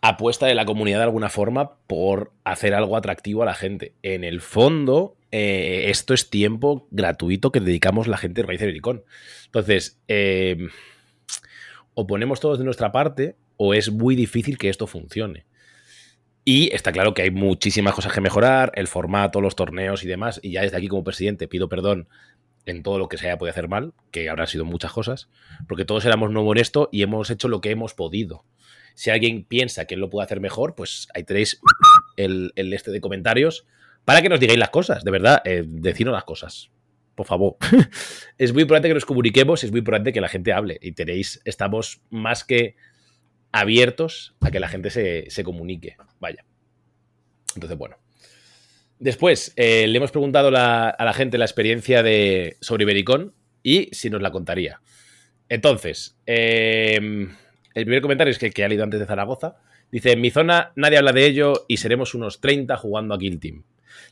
apuesta 0.00 0.46
de 0.46 0.54
la 0.54 0.64
comunidad 0.64 0.98
de 0.98 1.04
alguna 1.04 1.28
forma 1.28 1.76
por 1.86 2.32
hacer 2.42 2.74
algo 2.74 2.96
atractivo 2.96 3.42
a 3.42 3.46
la 3.46 3.54
gente. 3.54 3.92
En 4.02 4.24
el 4.24 4.40
fondo, 4.40 5.16
eh, 5.30 5.86
esto 5.88 6.14
es 6.14 6.30
tiempo 6.30 6.88
gratuito 6.90 7.52
que 7.52 7.60
dedicamos 7.60 8.08
la 8.08 8.16
gente 8.16 8.40
de 8.40 8.46
Raíz 8.46 8.62
Ibericón. 8.62 9.04
Entonces, 9.44 10.00
eh, 10.08 10.68
o 11.94 12.06
ponemos 12.06 12.40
todos 12.40 12.58
de 12.58 12.64
nuestra 12.64 12.92
parte 12.92 13.36
o 13.56 13.74
es 13.74 13.92
muy 13.92 14.16
difícil 14.16 14.56
que 14.56 14.70
esto 14.70 14.86
funcione. 14.86 15.44
Y 16.52 16.74
está 16.74 16.90
claro 16.90 17.14
que 17.14 17.22
hay 17.22 17.30
muchísimas 17.30 17.94
cosas 17.94 18.12
que 18.12 18.20
mejorar, 18.20 18.72
el 18.74 18.88
formato, 18.88 19.40
los 19.40 19.54
torneos 19.54 20.02
y 20.02 20.08
demás. 20.08 20.40
Y 20.42 20.50
ya 20.50 20.62
desde 20.62 20.78
aquí 20.78 20.88
como 20.88 21.04
presidente 21.04 21.46
pido 21.46 21.68
perdón 21.68 22.08
en 22.66 22.82
todo 22.82 22.98
lo 22.98 23.08
que 23.08 23.18
se 23.18 23.28
haya 23.28 23.38
podido 23.38 23.52
hacer 23.52 23.68
mal, 23.68 23.94
que 24.10 24.28
habrán 24.28 24.48
sido 24.48 24.64
muchas 24.64 24.90
cosas, 24.90 25.28
porque 25.68 25.84
todos 25.84 26.04
éramos 26.06 26.32
nuevo 26.32 26.50
en 26.50 26.58
esto 26.58 26.88
y 26.90 27.02
hemos 27.02 27.30
hecho 27.30 27.46
lo 27.46 27.60
que 27.60 27.70
hemos 27.70 27.94
podido. 27.94 28.44
Si 28.94 29.10
alguien 29.10 29.44
piensa 29.44 29.84
que 29.84 29.94
él 29.94 30.00
lo 30.00 30.10
puede 30.10 30.24
hacer 30.24 30.40
mejor, 30.40 30.74
pues 30.74 31.06
ahí 31.14 31.22
tenéis 31.22 31.60
el, 32.16 32.52
este 32.56 32.90
de 32.90 33.00
comentarios 33.00 33.64
para 34.04 34.20
que 34.20 34.28
nos 34.28 34.40
digáis 34.40 34.58
las 34.58 34.70
cosas, 34.70 35.04
de 35.04 35.10
verdad, 35.12 35.42
eh, 35.44 35.64
las 35.64 36.24
cosas 36.24 36.72
por 37.14 37.26
favor. 37.26 37.56
es 38.38 38.52
muy 38.52 38.62
importante 38.62 38.88
que 38.88 38.94
nos 38.94 39.04
comuniquemos, 39.04 39.62
es 39.62 39.70
muy 39.70 39.80
importante 39.80 40.12
que 40.12 40.22
la 40.22 40.28
gente 40.28 40.54
hable. 40.54 40.78
Y 40.80 40.92
tenéis, 40.92 41.42
estamos 41.44 42.00
más 42.08 42.44
que 42.44 42.76
abiertos 43.52 44.34
a 44.40 44.50
que 44.50 44.60
la 44.60 44.68
gente 44.68 44.90
se, 44.90 45.44
comunique. 45.44 45.96
Vaya. 46.18 46.44
Entonces, 47.54 47.76
bueno. 47.76 47.96
Después, 48.98 49.52
eh, 49.56 49.86
le 49.86 49.96
hemos 49.96 50.10
preguntado 50.10 50.48
a 50.48 50.96
la 50.98 51.12
gente 51.14 51.38
la 51.38 51.46
experiencia 51.46 52.02
de, 52.02 52.56
sobre 52.60 52.84
Ibericón 52.84 53.34
y 53.62 53.88
si 53.92 54.10
nos 54.10 54.20
la 54.20 54.30
contaría. 54.30 54.80
Entonces, 55.48 56.16
em, 56.26 57.34
el 57.74 57.84
primer 57.84 58.02
comentario 58.02 58.30
es 58.30 58.38
que, 58.38 58.50
que 58.50 58.64
ha 58.64 58.68
leído 58.68 58.84
antes 58.84 59.00
de 59.00 59.06
Zaragoza. 59.06 59.56
Dice, 59.90 60.12
en 60.12 60.20
mi 60.20 60.30
zona 60.30 60.72
nadie 60.76 60.98
habla 60.98 61.12
de 61.12 61.26
ello 61.26 61.64
y 61.66 61.78
seremos 61.78 62.14
unos 62.14 62.40
30 62.40 62.76
jugando 62.76 63.14
a 63.14 63.18
Kill 63.18 63.40
Team. 63.40 63.64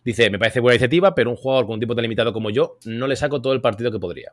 Dice, 0.04 0.30
me 0.30 0.38
parece 0.38 0.60
buena 0.60 0.74
iniciativa, 0.74 1.14
pero 1.14 1.30
un 1.30 1.36
jugador 1.36 1.66
con 1.66 1.74
un 1.74 1.80
tiempo 1.80 1.94
tan 1.94 2.02
limitado 2.02 2.32
como 2.32 2.50
yo 2.50 2.78
no 2.84 3.06
le 3.06 3.14
saco 3.14 3.40
todo 3.40 3.52
el 3.52 3.60
partido 3.60 3.92
que 3.92 4.00
podría. 4.00 4.32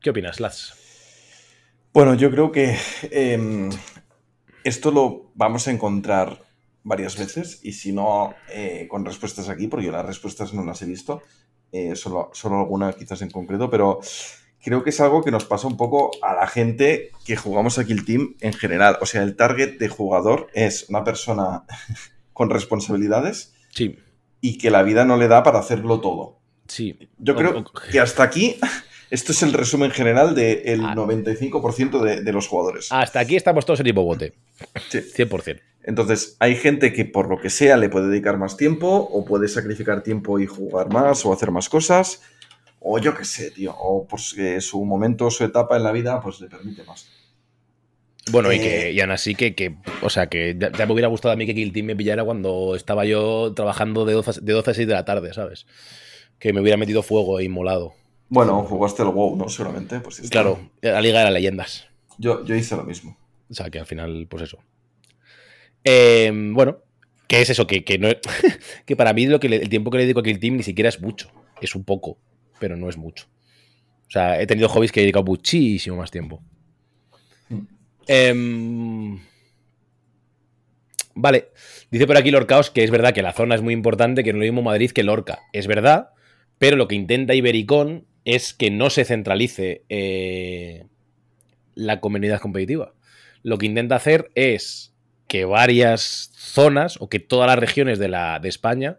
¿Qué 0.00 0.10
opinas, 0.10 0.40
Laz? 0.40 0.79
Bueno, 1.92 2.14
yo 2.14 2.30
creo 2.30 2.52
que 2.52 2.76
em, 3.10 3.70
esto 4.62 4.90
lo 4.92 5.32
vamos 5.34 5.66
a 5.66 5.72
encontrar 5.72 6.40
varias 6.84 7.18
veces 7.18 7.60
y 7.62 7.72
si 7.72 7.92
no 7.92 8.34
eh, 8.48 8.86
con 8.88 9.04
respuestas 9.04 9.48
aquí, 9.48 9.66
porque 9.66 9.86
yo 9.86 9.92
las 9.92 10.06
respuestas 10.06 10.54
no 10.54 10.64
las 10.64 10.80
he 10.82 10.86
visto, 10.86 11.22
eh, 11.72 11.96
solo, 11.96 12.30
solo 12.32 12.60
alguna 12.60 12.92
quizás 12.92 13.22
en 13.22 13.30
concreto, 13.30 13.68
pero 13.70 14.00
creo 14.62 14.84
que 14.84 14.90
es 14.90 15.00
algo 15.00 15.22
que 15.22 15.30
nos 15.30 15.44
pasa 15.44 15.66
un 15.66 15.76
poco 15.76 16.10
a 16.22 16.34
la 16.34 16.46
gente 16.46 17.10
que 17.24 17.36
jugamos 17.36 17.78
aquí 17.78 17.92
el 17.92 18.04
team 18.04 18.36
en 18.40 18.52
general. 18.52 18.98
O 19.00 19.06
sea, 19.06 19.22
el 19.22 19.34
target 19.34 19.78
de 19.78 19.88
jugador 19.88 20.48
es 20.54 20.88
una 20.88 21.02
persona 21.02 21.64
con 22.32 22.50
responsabilidades. 22.50 23.54
Sí. 23.70 23.98
Y 24.40 24.58
que 24.58 24.70
la 24.70 24.82
vida 24.82 25.04
no 25.04 25.16
le 25.16 25.28
da 25.28 25.42
para 25.42 25.58
hacerlo 25.58 26.00
todo. 26.00 26.38
Sí. 26.66 27.10
Yo 27.18 27.34
creo 27.34 27.64
que 27.90 28.00
hasta 28.00 28.22
aquí 28.22 28.56
esto 29.10 29.32
es 29.32 29.42
el 29.42 29.52
resumen 29.52 29.90
general 29.90 30.34
del 30.34 30.82
95% 30.82 32.00
ah. 32.00 32.20
de, 32.22 32.32
los 32.32 32.46
jugadores. 32.46 32.90
Hasta 32.90 33.20
aquí 33.20 33.36
estamos 33.36 33.66
todos 33.66 33.80
en 33.80 33.86
el 33.86 33.92
bote. 33.92 34.34
Sí. 34.88 34.98
100%. 34.98 35.60
Entonces, 35.82 36.36
hay 36.38 36.56
gente 36.56 36.92
que 36.92 37.04
por 37.04 37.28
lo 37.28 37.40
que 37.40 37.50
sea 37.50 37.76
le 37.76 37.88
puede 37.88 38.08
dedicar 38.08 38.38
más 38.38 38.56
tiempo, 38.56 38.88
o 38.88 39.24
puede 39.24 39.48
sacrificar 39.48 40.02
tiempo 40.02 40.38
y 40.38 40.46
jugar 40.46 40.92
más, 40.92 41.24
o 41.24 41.32
hacer 41.32 41.50
más 41.50 41.68
cosas, 41.68 42.22
o 42.78 42.98
yo 42.98 43.16
qué 43.16 43.24
sé, 43.24 43.50
tío, 43.50 43.74
o 43.76 44.06
porque 44.06 44.60
su 44.60 44.84
momento, 44.84 45.30
su 45.30 45.44
etapa 45.44 45.76
en 45.76 45.84
la 45.84 45.92
vida, 45.92 46.20
pues 46.20 46.40
le 46.40 46.48
permite 46.48 46.84
más. 46.84 47.08
Bueno, 48.30 48.52
y 48.52 48.60
que 48.60 48.88
eh, 48.88 48.92
y 48.92 49.00
aún 49.00 49.10
así 49.10 49.34
que, 49.34 49.76
o 50.02 50.10
sea, 50.10 50.28
que 50.28 50.56
ya, 50.58 50.86
me 50.86 50.92
hubiera 50.92 51.08
gustado 51.08 51.32
a 51.32 51.36
mí 51.36 51.46
que 51.46 51.54
Kill 51.54 51.72
Team 51.72 51.86
me 51.86 51.96
pillara 51.96 52.22
cuando 52.22 52.76
estaba 52.76 53.04
yo 53.04 53.52
trabajando 53.54 54.04
de 54.04 54.12
12, 54.12 54.40
de 54.42 54.52
12 54.52 54.70
a 54.70 54.74
6 54.74 54.88
de 54.88 54.94
la 54.94 55.04
tarde, 55.04 55.32
¿sabes? 55.32 55.66
Que 56.38 56.52
me 56.52 56.60
hubiera 56.60 56.76
metido 56.76 57.02
fuego 57.02 57.40
e 57.40 57.44
inmolado. 57.44 57.94
Bueno, 58.30 58.62
jugaste 58.62 59.02
el 59.02 59.08
WoW, 59.08 59.36
¿no? 59.36 59.48
Seguramente. 59.48 59.98
Pues 60.00 60.20
claro, 60.30 60.70
la 60.80 61.00
Liga 61.02 61.18
de 61.18 61.24
las 61.24 61.34
Leyendas. 61.34 61.88
Yo, 62.16 62.44
yo 62.44 62.54
hice 62.54 62.76
lo 62.76 62.84
mismo. 62.84 63.18
O 63.50 63.54
sea, 63.54 63.68
que 63.70 63.80
al 63.80 63.86
final, 63.86 64.26
pues 64.30 64.44
eso. 64.44 64.58
Em, 65.82 66.54
bueno, 66.54 66.78
¿qué 67.26 67.42
es 67.42 67.50
eso? 67.50 67.66
Que, 67.66 67.84
que, 67.84 67.98
no, 67.98 68.08
que 68.86 68.96
para 68.96 69.12
mí 69.12 69.26
lo 69.26 69.40
que 69.40 69.48
el 69.48 69.68
tiempo 69.68 69.90
que 69.90 69.98
le 69.98 70.04
dedico 70.04 70.20
a 70.20 70.22
Kill 70.22 70.38
Team 70.38 70.56
ni 70.56 70.62
siquiera 70.62 70.88
es 70.88 71.00
mucho. 71.00 71.28
Es 71.60 71.74
un 71.74 71.82
poco, 71.82 72.18
pero 72.60 72.76
no 72.76 72.88
es 72.88 72.96
mucho. 72.96 73.26
O 74.06 74.10
sea, 74.10 74.40
he 74.40 74.46
tenido 74.46 74.68
hobbies 74.68 74.92
que 74.92 75.00
he 75.00 75.02
dedicado 75.02 75.24
muchísimo 75.24 75.96
más 75.96 76.12
tiempo. 76.12 76.40
Em, 78.06 79.20
vale. 81.14 81.48
Dice 81.90 82.06
por 82.06 82.16
aquí 82.16 82.30
Lorcaos 82.30 82.70
que 82.70 82.84
es 82.84 82.90
verdad 82.92 83.12
que 83.12 83.22
la 83.22 83.32
zona 83.32 83.56
es 83.56 83.62
muy 83.62 83.74
importante, 83.74 84.22
que 84.22 84.32
no 84.32 84.38
lo 84.38 84.44
mismo 84.44 84.62
Madrid 84.62 84.92
que 84.92 85.02
Lorca. 85.02 85.40
Es 85.52 85.66
verdad, 85.66 86.10
pero 86.58 86.76
lo 86.76 86.86
que 86.86 86.94
intenta 86.94 87.34
Ibericón 87.34 88.06
es 88.24 88.54
que 88.54 88.70
no 88.70 88.90
se 88.90 89.04
centralice 89.04 89.84
eh, 89.88 90.86
la 91.74 92.00
comunidad 92.00 92.40
competitiva. 92.40 92.94
Lo 93.42 93.58
que 93.58 93.66
intenta 93.66 93.96
hacer 93.96 94.30
es 94.34 94.94
que 95.26 95.44
varias 95.44 96.30
zonas 96.34 96.96
o 97.00 97.08
que 97.08 97.20
todas 97.20 97.46
las 97.46 97.58
regiones 97.58 97.98
de, 97.98 98.08
la, 98.08 98.38
de 98.40 98.48
España 98.48 98.98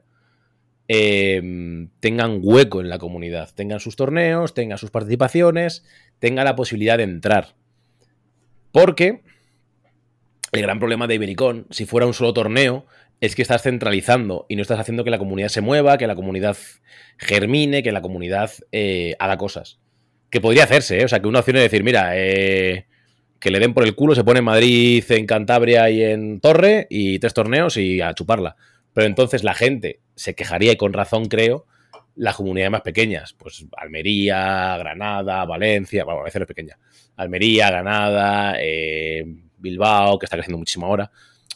em, 0.88 1.90
tengan 2.00 2.40
hueco 2.42 2.82
en 2.82 2.90
la 2.90 2.98
comunidad, 2.98 3.50
tengan 3.54 3.80
sus 3.80 3.96
torneos, 3.96 4.54
tengan 4.54 4.78
sus 4.78 4.92
participaciones, 4.92 5.84
tengan 6.20 6.46
la 6.46 6.56
posibilidad 6.56 6.98
de 6.98 7.04
entrar. 7.04 7.56
Porque 8.72 9.22
el 10.52 10.62
gran 10.62 10.80
problema 10.80 11.08
de 11.08 11.16
Ibericón, 11.16 11.68
si 11.70 11.86
fuera 11.86 12.08
un 12.08 12.14
solo 12.14 12.34
torneo, 12.34 12.86
es 13.22 13.36
que 13.36 13.44
estás 13.44 13.62
centralizando 13.62 14.48
y 14.50 14.56
no 14.56 14.64
estás 14.64 14.80
haciendo 14.80 15.04
que 15.04 15.12
la 15.12 15.20
comunidad 15.20 15.50
se 15.50 15.62
mueva, 15.62 15.98
que 16.00 16.08
la 16.08 16.16
comunidad 16.16 16.58
germine, 17.18 17.84
que 17.84 17.92
la 17.92 18.02
comunidad 18.02 18.52
eh, 18.72 19.16
haga 19.20 19.38
cosas. 19.38 19.80
Que 20.32 20.42
podría 20.42 20.64
hacerse, 20.64 21.00
¿eh? 21.00 21.06
O 21.06 21.08
sea, 21.08 21.20
que 21.20 21.28
una 21.28 21.40
opción 21.40 21.58
es 21.58 21.64
decir, 21.64 21.84
mira, 21.84 22.14
eh, 22.16 22.88
que 23.40 23.52
le 23.52 23.60
den 23.60 23.76
por 23.76 23.84
el 23.84 23.96
culo, 23.96 24.16
se 24.16 24.24
pone 24.24 24.40
en 24.40 24.46
Madrid, 24.46 25.04
en 25.10 25.28
Cantabria 25.28 25.90
y 25.92 26.02
en 26.04 26.40
Torre 26.40 26.88
y 26.90 27.20
tres 27.20 27.34
torneos 27.36 27.78
y 27.78 28.02
a 28.02 28.14
chuparla. 28.16 28.56
Pero 28.94 29.06
entonces 29.06 29.44
la 29.44 29.54
gente 29.54 30.02
se 30.16 30.34
quejaría 30.34 30.72
y 30.72 30.78
con 30.78 30.92
razón 30.92 31.26
creo 31.26 31.68
las 32.16 32.36
comunidades 32.36 32.72
más 32.72 32.82
pequeñas, 32.82 33.34
pues 33.34 33.66
Almería, 33.78 34.78
Granada, 34.78 35.46
Valencia, 35.46 36.04
bueno, 36.04 36.20
Valencia 36.20 36.40
no 36.40 36.44
es 36.44 36.48
pequeña, 36.48 36.78
Almería, 37.16 37.70
Granada, 37.70 38.56
eh, 38.60 39.24
Bilbao, 39.58 40.20
que 40.20 40.26
está 40.26 40.36
creciendo 40.38 40.58
muchísimo 40.58 40.88
ahora. 40.88 41.10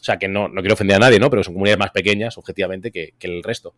Sea, 0.06 0.18
que 0.18 0.28
no, 0.28 0.48
no 0.48 0.60
quiero 0.60 0.74
ofender 0.74 0.96
a 0.96 1.00
nadie, 1.00 1.18
¿no? 1.18 1.30
Pero 1.30 1.42
son 1.42 1.54
comunidades 1.54 1.80
más 1.80 1.90
pequeñas, 1.90 2.38
objetivamente, 2.38 2.92
que, 2.92 3.14
que 3.18 3.26
el 3.26 3.42
resto. 3.42 3.74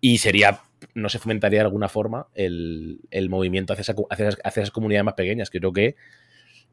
Y 0.00 0.18
sería, 0.18 0.62
no 0.94 1.08
se 1.08 1.18
fomentaría 1.18 1.60
de 1.60 1.66
alguna 1.66 1.88
forma 1.88 2.26
el, 2.34 3.00
el 3.10 3.28
movimiento 3.28 3.72
hacia, 3.72 3.82
hacia, 3.82 4.28
esas, 4.28 4.40
hacia, 4.42 4.62
esas, 4.62 4.72
comunidades 4.72 5.04
más 5.04 5.14
pequeñas. 5.14 5.48
Creo 5.48 5.72
que 5.72 5.94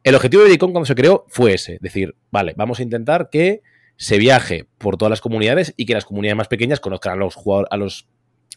el 0.04 0.16
objetivo 0.16 0.44
de 0.44 0.50
DICON 0.50 0.72
cuando 0.72 0.86
se 0.86 0.96
creó 0.96 1.26
fue 1.28 1.54
ese, 1.54 1.78
decir, 1.80 2.16
vale, 2.32 2.54
vamos 2.58 2.80
a 2.80 2.84
intentar 2.84 3.30
que 3.30 3.62
se 3.98 4.18
viaje 4.18 4.66
por 4.78 4.98
todas 4.98 5.10
las 5.12 5.22
comunidades 5.22 5.74
y 5.78 5.86
que 5.86 5.94
las 5.94 6.06
comunidades 6.06 6.38
más 6.38 6.48
pequeñas 6.48 6.80
conozcan 6.80 7.14
a 7.14 7.16
los, 7.18 7.38
a 7.70 7.78
los 7.78 8.08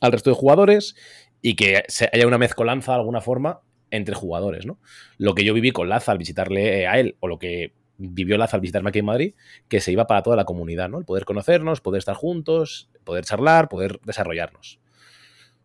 al 0.00 0.12
resto 0.12 0.31
de 0.31 0.37
jugadores 0.37 0.94
y 1.42 1.55
que 1.57 1.83
haya 2.12 2.26
una 2.26 2.38
mezcolanza 2.38 2.92
de 2.92 2.98
alguna 2.98 3.20
forma 3.20 3.61
entre 3.90 4.14
jugadores, 4.14 4.66
¿no? 4.66 4.79
Lo 5.18 5.35
que 5.35 5.44
yo 5.44 5.53
viví 5.53 5.72
con 5.72 5.88
Laza 5.88 6.12
al 6.12 6.18
visitarle 6.18 6.87
a 6.87 6.98
él, 6.98 7.16
o 7.20 7.29
lo 7.29 7.38
que 7.38 7.72
vivió 8.01 8.39
Laza 8.39 8.57
al 8.57 8.61
visitarme 8.63 8.89
aquí 8.89 9.01
en 9.01 9.05
Madrid, 9.05 9.35
que 9.69 9.81
se 9.81 9.93
iba 9.93 10.07
para 10.07 10.23
toda 10.23 10.37
la 10.37 10.45
comunidad, 10.45 10.89
¿no? 10.89 10.99
El 10.99 11.05
poder 11.05 11.25
conocernos, 11.25 11.81
poder 11.81 11.99
estar 11.99 12.17
juntos, 12.17 12.89
poder 13.05 13.25
charlar, 13.25 13.69
poder 13.69 14.01
desarrollarnos. 14.05 14.81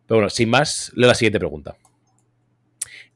Pero 0.06 0.18
bueno, 0.18 0.30
sin 0.30 0.50
más, 0.50 0.92
leo 0.94 1.08
la 1.08 1.14
siguiente 1.14 1.38
pregunta. 1.38 1.76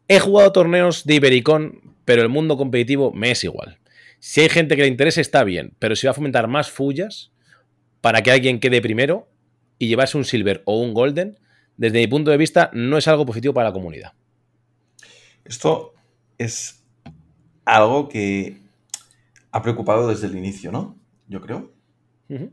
He 0.08 0.18
jugado 0.18 0.52
torneos 0.52 1.04
de 1.04 1.14
Ibericón, 1.16 1.94
pero 2.04 2.22
el 2.22 2.28
mundo 2.28 2.56
competitivo 2.56 3.12
me 3.12 3.30
es 3.30 3.44
igual. 3.44 3.78
Si 4.18 4.40
hay 4.40 4.48
gente 4.48 4.74
que 4.74 4.82
le 4.82 4.88
interese, 4.88 5.20
está 5.20 5.44
bien, 5.44 5.74
pero 5.78 5.94
si 5.94 6.06
va 6.06 6.12
a 6.12 6.14
fomentar 6.14 6.48
más 6.48 6.70
fullas 6.70 7.30
para 8.00 8.22
que 8.22 8.30
alguien 8.30 8.58
quede 8.58 8.80
primero 8.80 9.28
y 9.78 9.88
llevarse 9.88 10.16
un 10.16 10.24
silver 10.24 10.62
o 10.64 10.80
un 10.80 10.94
golden, 10.94 11.38
desde 11.76 11.98
mi 11.98 12.06
punto 12.06 12.30
de 12.30 12.36
vista, 12.36 12.70
no 12.74 12.98
es 12.98 13.06
algo 13.06 13.24
positivo 13.24 13.54
para 13.54 13.68
la 13.68 13.72
comunidad. 13.72 14.12
Esto 15.44 15.94
es 16.38 16.82
algo 17.64 18.08
que 18.08 18.59
ha 19.52 19.62
preocupado 19.62 20.08
desde 20.08 20.26
el 20.26 20.36
inicio, 20.36 20.72
¿no? 20.72 20.96
Yo 21.26 21.40
creo. 21.40 21.72
Uh 22.28 22.34
-huh. 22.34 22.52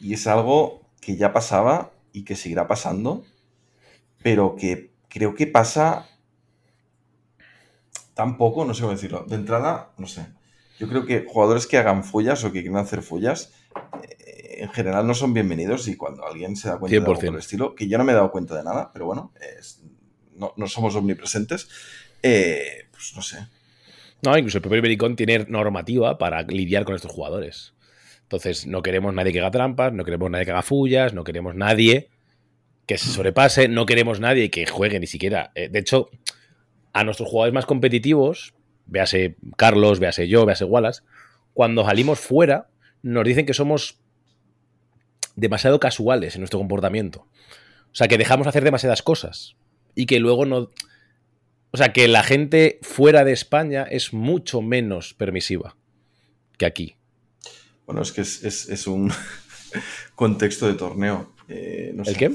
Y 0.00 0.14
es 0.14 0.26
algo 0.26 0.90
que 1.00 1.16
ya 1.16 1.32
pasaba 1.32 1.92
y 2.12 2.24
que 2.24 2.36
seguirá 2.36 2.66
pasando, 2.66 3.24
pero 4.22 4.56
que 4.56 4.92
creo 5.08 5.34
que 5.34 5.46
pasa 5.46 6.08
tan 8.14 8.36
poco, 8.36 8.64
no 8.64 8.74
sé 8.74 8.82
cómo 8.82 8.92
decirlo. 8.92 9.24
De 9.28 9.36
entrada, 9.36 9.92
no 9.98 10.06
sé. 10.06 10.26
Yo 10.78 10.88
creo 10.88 11.06
que 11.06 11.24
jugadores 11.28 11.66
que 11.66 11.78
hagan 11.78 12.04
follas 12.04 12.44
o 12.44 12.52
que 12.52 12.62
quieran 12.62 12.82
hacer 12.82 13.02
follas, 13.02 13.52
eh, 14.02 14.56
en 14.58 14.70
general 14.70 15.06
no 15.06 15.14
son 15.14 15.32
bienvenidos 15.32 15.88
y 15.88 15.96
cuando 15.96 16.26
alguien 16.26 16.56
se 16.56 16.68
da 16.68 16.78
cuenta 16.78 16.96
100%. 16.96 17.00
de 17.00 17.06
algo 17.06 17.20
por 17.20 17.24
el 17.34 17.38
estilo, 17.38 17.74
que 17.74 17.88
yo 17.88 17.98
no 17.98 18.04
me 18.04 18.12
he 18.12 18.14
dado 18.16 18.30
cuenta 18.30 18.56
de 18.56 18.64
nada, 18.64 18.90
pero 18.92 19.06
bueno, 19.06 19.32
es, 19.40 19.82
no, 20.34 20.52
no, 20.56 20.66
somos 20.66 20.94
omnipresentes, 20.96 21.68
eh, 22.22 22.88
pues 22.90 23.12
no 23.14 23.22
sé. 23.22 23.48
No, 24.22 24.36
incluso 24.38 24.58
el 24.58 24.62
propio 24.62 24.78
Ibericón 24.78 25.16
tiene 25.16 25.46
normativa 25.48 26.16
para 26.16 26.42
lidiar 26.42 26.84
con 26.84 26.94
estos 26.94 27.10
jugadores. 27.10 27.74
Entonces, 28.22 28.66
no 28.66 28.82
queremos 28.82 29.12
nadie 29.12 29.32
que 29.32 29.40
haga 29.40 29.50
trampas, 29.50 29.92
no 29.92 30.04
queremos 30.04 30.30
nadie 30.30 30.44
que 30.44 30.52
haga 30.52 30.62
fullas, 30.62 31.12
no 31.12 31.24
queremos 31.24 31.54
nadie 31.54 32.08
que 32.86 32.98
se 32.98 33.10
sobrepase, 33.10 33.68
no 33.68 33.84
queremos 33.84 34.20
nadie 34.20 34.50
que 34.50 34.66
juegue 34.66 34.98
ni 35.00 35.06
siquiera. 35.06 35.52
Eh, 35.54 35.68
de 35.68 35.78
hecho, 35.78 36.08
a 36.92 37.04
nuestros 37.04 37.28
jugadores 37.28 37.54
más 37.54 37.66
competitivos, 37.66 38.54
véase 38.86 39.36
Carlos, 39.56 39.98
véase 39.98 40.28
yo, 40.28 40.46
véase 40.46 40.64
Wallace, 40.64 41.02
cuando 41.52 41.84
salimos 41.84 42.18
fuera, 42.18 42.68
nos 43.02 43.24
dicen 43.24 43.46
que 43.46 43.54
somos 43.54 43.98
demasiado 45.36 45.80
casuales 45.80 46.34
en 46.34 46.40
nuestro 46.40 46.58
comportamiento. 46.58 47.26
O 47.92 47.94
sea, 47.94 48.08
que 48.08 48.18
dejamos 48.18 48.46
hacer 48.46 48.64
demasiadas 48.64 49.02
cosas 49.02 49.56
y 49.94 50.06
que 50.06 50.20
luego 50.20 50.46
no... 50.46 50.70
O 51.72 51.78
sea, 51.78 51.92
que 51.92 52.06
la 52.06 52.22
gente 52.22 52.78
fuera 52.82 53.24
de 53.24 53.32
España 53.32 53.84
es 53.84 54.12
mucho 54.12 54.60
menos 54.60 55.14
permisiva 55.14 55.74
que 56.58 56.66
aquí. 56.66 56.96
Bueno, 57.86 58.02
es 58.02 58.12
que 58.12 58.20
es, 58.20 58.44
es, 58.44 58.68
es 58.68 58.86
un 58.86 59.10
contexto 60.14 60.66
de 60.66 60.74
torneo. 60.74 61.32
Eh, 61.48 61.92
no 61.94 62.04
sé. 62.04 62.10
¿El 62.10 62.16
qué? 62.18 62.32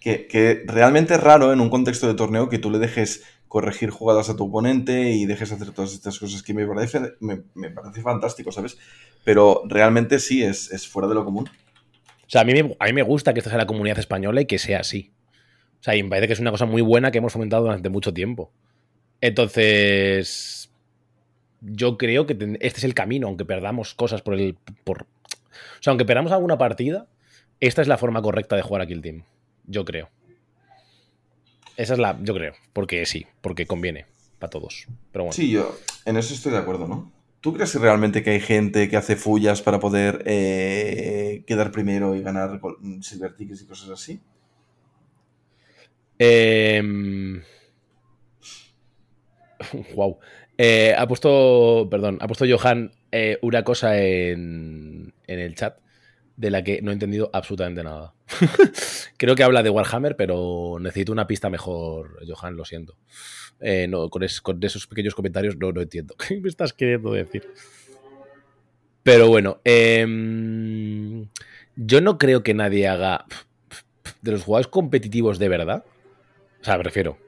Que, 0.00 0.26
que, 0.26 0.64
realmente 0.66 1.14
es 1.14 1.20
raro 1.20 1.52
en 1.52 1.60
un 1.60 1.70
contexto 1.70 2.08
de 2.08 2.14
torneo 2.14 2.48
que 2.48 2.58
tú 2.58 2.70
le 2.70 2.78
dejes 2.78 3.22
corregir 3.48 3.90
jugadas 3.90 4.30
a 4.30 4.36
tu 4.36 4.44
oponente 4.46 5.10
y 5.10 5.26
dejes 5.26 5.52
hacer 5.52 5.70
todas 5.72 5.92
estas 5.92 6.18
cosas 6.18 6.42
que 6.42 6.54
me 6.54 6.66
parece, 6.66 7.00
me, 7.20 7.42
me 7.54 7.70
parece 7.70 8.00
fantástico, 8.00 8.50
¿sabes? 8.50 8.78
Pero 9.24 9.62
realmente 9.68 10.18
sí, 10.18 10.42
es, 10.42 10.72
es 10.72 10.88
fuera 10.88 11.06
de 11.06 11.14
lo 11.14 11.24
común. 11.24 11.50
O 12.26 12.30
sea, 12.30 12.40
a 12.40 12.44
mí, 12.44 12.54
me, 12.54 12.74
a 12.78 12.86
mí 12.86 12.92
me 12.94 13.02
gusta 13.02 13.34
que 13.34 13.40
esto 13.40 13.50
sea 13.50 13.58
la 13.58 13.66
comunidad 13.66 13.98
española 13.98 14.40
y 14.40 14.46
que 14.46 14.58
sea 14.58 14.80
así. 14.80 15.11
O 15.82 15.84
sea, 15.84 15.96
y 15.96 16.02
me 16.04 16.10
parece 16.10 16.28
que 16.28 16.34
es 16.34 16.38
una 16.38 16.52
cosa 16.52 16.64
muy 16.64 16.80
buena 16.80 17.10
que 17.10 17.18
hemos 17.18 17.32
fomentado 17.32 17.64
durante 17.64 17.88
mucho 17.88 18.14
tiempo. 18.14 18.52
Entonces, 19.20 20.70
yo 21.60 21.98
creo 21.98 22.24
que 22.24 22.34
este 22.60 22.78
es 22.78 22.84
el 22.84 22.94
camino, 22.94 23.26
aunque 23.26 23.44
perdamos 23.44 23.92
cosas 23.92 24.22
por 24.22 24.34
el... 24.34 24.56
Por... 24.84 25.02
O 25.02 25.06
sea, 25.80 25.90
aunque 25.90 26.04
perdamos 26.04 26.30
alguna 26.30 26.56
partida, 26.56 27.08
esta 27.58 27.82
es 27.82 27.88
la 27.88 27.98
forma 27.98 28.22
correcta 28.22 28.54
de 28.54 28.62
jugar 28.62 28.82
aquí 28.82 28.92
el 28.92 29.02
team. 29.02 29.24
Yo 29.66 29.84
creo. 29.84 30.08
Esa 31.76 31.94
es 31.94 31.98
la... 31.98 32.16
Yo 32.22 32.32
creo. 32.32 32.52
Porque 32.72 33.04
sí, 33.04 33.26
porque 33.40 33.66
conviene 33.66 34.06
para 34.38 34.50
todos. 34.50 34.86
Pero 35.10 35.24
bueno. 35.24 35.32
Sí, 35.32 35.50
yo 35.50 35.76
en 36.04 36.16
eso 36.16 36.32
estoy 36.32 36.52
de 36.52 36.58
acuerdo, 36.58 36.86
¿no? 36.86 37.10
¿Tú 37.40 37.52
crees 37.54 37.74
realmente 37.74 38.22
que 38.22 38.30
hay 38.30 38.40
gente 38.40 38.88
que 38.88 38.96
hace 38.96 39.16
fullas 39.16 39.62
para 39.62 39.80
poder 39.80 40.22
eh, 40.26 41.42
quedar 41.44 41.72
primero 41.72 42.14
y 42.14 42.22
ganar 42.22 42.60
silver 43.00 43.34
tickets 43.34 43.62
y 43.62 43.66
cosas 43.66 43.90
así? 43.90 44.20
Wow. 49.94 50.18
Eh, 50.58 50.94
ha 50.96 51.06
puesto, 51.08 51.88
perdón, 51.90 52.18
ha 52.20 52.26
puesto 52.26 52.44
Johan 52.48 52.92
eh, 53.10 53.38
una 53.42 53.64
cosa 53.64 53.98
en, 53.98 55.14
en, 55.26 55.38
el 55.38 55.54
chat 55.54 55.78
de 56.36 56.50
la 56.50 56.62
que 56.62 56.82
no 56.82 56.90
he 56.90 56.94
entendido 56.94 57.30
absolutamente 57.32 57.82
nada. 57.82 58.14
Creo 59.16 59.34
que 59.34 59.42
habla 59.42 59.62
de 59.62 59.70
Warhammer, 59.70 60.16
pero 60.16 60.76
necesito 60.80 61.12
una 61.12 61.26
pista 61.26 61.50
mejor, 61.50 62.18
Johan, 62.26 62.56
lo 62.56 62.64
siento. 62.64 62.96
Eh, 63.60 63.86
no, 63.88 64.08
con, 64.10 64.22
es, 64.22 64.40
con, 64.40 64.62
esos 64.62 64.86
pequeños 64.86 65.14
comentarios 65.14 65.56
no, 65.56 65.72
no 65.72 65.80
entiendo. 65.80 66.14
¿Qué 66.28 66.40
me 66.40 66.48
estás 66.48 66.72
queriendo 66.72 67.12
decir? 67.12 67.48
Pero 69.02 69.28
bueno, 69.28 69.60
eh, 69.64 70.06
yo 71.76 72.00
no 72.00 72.18
creo 72.18 72.42
que 72.42 72.54
nadie 72.54 72.86
haga 72.86 73.24
de 74.20 74.32
los 74.32 74.44
jugadores 74.44 74.68
competitivos 74.68 75.38
de 75.38 75.48
verdad. 75.48 75.84
O 76.62 76.64
sea, 76.64 76.78
me 76.78 76.84
refiero. 76.84 77.18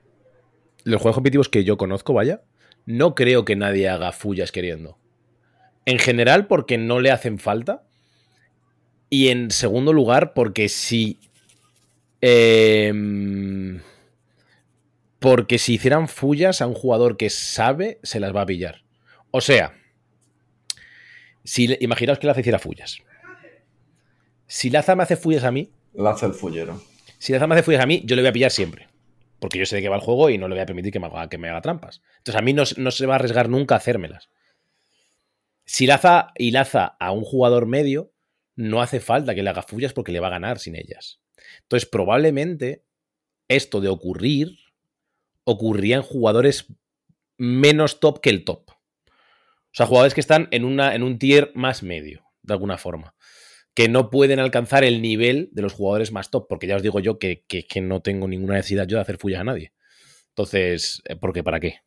Los 0.85 1.03
juegos 1.03 1.17
competitivos 1.17 1.49
que 1.49 1.65
yo 1.65 1.77
conozco, 1.77 2.15
vaya, 2.15 2.43
no 2.87 3.15
creo 3.15 3.45
que 3.45 3.57
nadie 3.57 3.89
haga 3.89 4.13
fullas 4.13 4.53
queriendo. 4.53 4.99
En 5.85 5.99
general, 5.99 6.47
porque 6.47 6.79
no 6.79 7.01
le 7.01 7.11
hacen 7.11 7.39
falta. 7.39 7.85
Y 9.11 9.29
en 9.29 9.51
segundo 9.51 9.93
lugar, 9.93 10.33
porque 10.35 10.69
si. 10.69 11.19
Eh, 12.21 12.93
porque 15.19 15.59
si 15.59 15.75
hicieran 15.75 16.07
fullas 16.07 16.61
a 16.61 16.67
un 16.67 16.75
jugador 16.75 17.17
que 17.17 17.31
sabe, 17.31 17.99
se 18.03 18.21
las 18.21 18.37
va 18.37 18.43
a 18.43 18.47
pillar. 18.47 18.83
O 19.31 19.41
sea, 19.41 19.75
si 21.45 21.77
imaginaos 21.81 22.19
que 22.19 22.27
Laza 22.27 22.41
hiciera 22.41 22.59
fullas. 22.59 22.99
Si 24.47 24.69
Laza 24.69 24.95
me 24.97 25.03
hace 25.03 25.17
fullas 25.17 25.45
a 25.45 25.51
mí. 25.51 25.71
Laza 25.95 26.27
el 26.27 26.35
fullero. 26.35 26.79
Si 27.19 27.33
Laza 27.33 27.47
me 27.47 27.55
hace 27.55 27.63
fullas 27.63 27.83
a 27.83 27.87
mí, 27.87 28.03
yo 28.05 28.17
le 28.17 28.23
voy 28.23 28.29
a 28.29 28.33
pillar 28.33 28.51
siempre. 28.51 28.89
Porque 29.45 29.59
yo 29.59 29.67
sé 29.67 29.77
de 29.77 29.83
qué 29.83 29.91
va 29.91 29.97
el 29.97 30.01
juego 30.01 30.31
y 30.31 30.39
no 30.39 30.49
le 30.49 30.55
voy 30.55 30.63
a 30.63 30.65
permitir 30.65 30.91
que 30.91 30.99
me 30.99 31.07
haga, 31.49 31.61
trampas. 31.61 32.01
Entonces 32.17 32.41
a 32.41 32.43
mí 32.43 32.55
no, 32.55 32.63
no, 32.79 32.91
se 32.91 33.05
va 33.05 33.13
a 33.13 33.17
arriesgar 33.17 33.51
nunca 33.51 33.75
a 33.75 33.77
hacérmelas. 33.77 34.31
Si 35.67 35.87
Laza 35.87 36.33
y 36.35 36.51
Laza 36.51 36.97
a 36.99 37.11
un 37.11 37.25
jugador 37.25 37.67
medio, 37.67 38.11
no 38.57 38.81
hace 38.81 39.01
falta 39.01 39.35
que 39.35 39.43
le 39.43 39.51
haga 39.51 39.61
fullas 39.61 39.93
porque 39.93 40.13
le 40.13 40.21
va 40.21 40.29
a 40.29 40.31
ganar 40.31 40.61
sin 40.61 40.77
ellas. 40.77 41.21
Entonces 41.61 41.87
probablemente 41.87 42.87
esto 43.47 43.83
de 43.83 43.89
ocurrir 43.89 44.57
ocurría 45.45 45.97
en 45.97 46.03
jugadores 46.03 46.73
menos 47.37 48.01
top 48.01 48.23
que 48.23 48.31
el 48.31 48.47
top. 48.47 48.71
O 48.71 49.73
sea, 49.73 49.85
jugadores 49.85 50.15
que 50.15 50.23
están 50.23 50.49
en, 50.53 50.65
una, 50.65 50.95
en 50.95 51.03
un 51.03 51.19
tier 51.19 51.53
más 51.55 51.83
medio, 51.83 52.25
de 52.41 52.55
alguna 52.55 52.79
forma. 52.79 53.14
Que 53.75 53.89
no 53.89 54.09
pueden 54.09 54.39
alcanzar 54.39 54.85
el 54.85 55.03
nivel 55.03 55.49
de 55.53 55.63
los 55.63 55.73
jugadores 55.73 56.13
más 56.13 56.31
top, 56.31 56.47
porque 56.49 56.67
ya 56.67 56.77
os 56.77 56.83
digo 56.83 57.01
yo 57.01 57.19
que, 57.19 57.45
que, 57.47 57.67
que 57.67 57.81
no 57.81 58.01
tengo 58.01 58.29
ninguna 58.29 58.55
necesidad 58.55 58.87
yo 58.87 58.97
de 58.97 59.03
hacer 59.03 59.19
fullas 59.19 59.41
a 59.41 59.45
nadie. 59.45 59.73
Entonces, 60.29 61.03
¿por 61.21 61.33
qué? 61.33 61.43
¿Para 61.43 61.61
qué? 61.61 61.81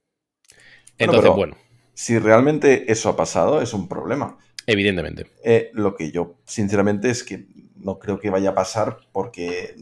Entonces, 0.98 1.30
bueno, 1.30 1.38
bueno. 1.38 1.58
Si 1.94 2.20
realmente 2.20 2.92
eso 2.92 3.10
ha 3.10 3.16
pasado, 3.16 3.62
es 3.62 3.74
un 3.74 3.88
problema. 3.88 4.38
Evidentemente. 4.66 5.28
Eh, 5.44 5.72
lo 5.74 5.96
que 5.96 6.12
yo, 6.12 6.40
sinceramente, 6.46 7.10
es 7.10 7.24
que 7.24 7.48
no 7.76 8.00
creo 8.00 8.20
que 8.20 8.30
vaya 8.30 8.50
a 8.50 8.56
pasar 8.56 9.00
porque 9.12 9.76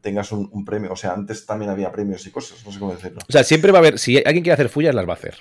tengas 0.00 0.32
un, 0.32 0.48
un 0.52 0.64
premio. 0.64 0.92
O 0.92 0.96
sea, 0.96 1.12
antes 1.12 1.44
también 1.46 1.70
había 1.70 1.92
premios 1.92 2.26
y 2.26 2.30
cosas, 2.30 2.64
no 2.64 2.72
sé 2.72 2.78
cómo 2.78 2.94
decirlo. 2.94 3.20
O 3.28 3.32
sea, 3.32 3.44
siempre 3.44 3.70
va 3.72 3.78
a 3.78 3.80
haber, 3.80 3.98
si 3.98 4.16
alguien 4.18 4.42
quiere 4.42 4.54
hacer 4.54 4.68
fullas, 4.68 4.94
las 4.94 5.06
va 5.06 5.12
a 5.12 5.16
hacer. 5.16 5.34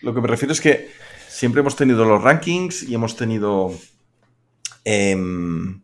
Lo 0.00 0.14
que 0.14 0.20
me 0.20 0.28
refiero 0.28 0.52
es 0.52 0.60
que 0.60 0.88
siempre 1.28 1.60
hemos 1.60 1.76
tenido 1.76 2.04
los 2.04 2.22
rankings 2.22 2.82
y 2.82 2.94
hemos 2.94 3.16
tenido 3.16 3.72
em, 4.84 5.82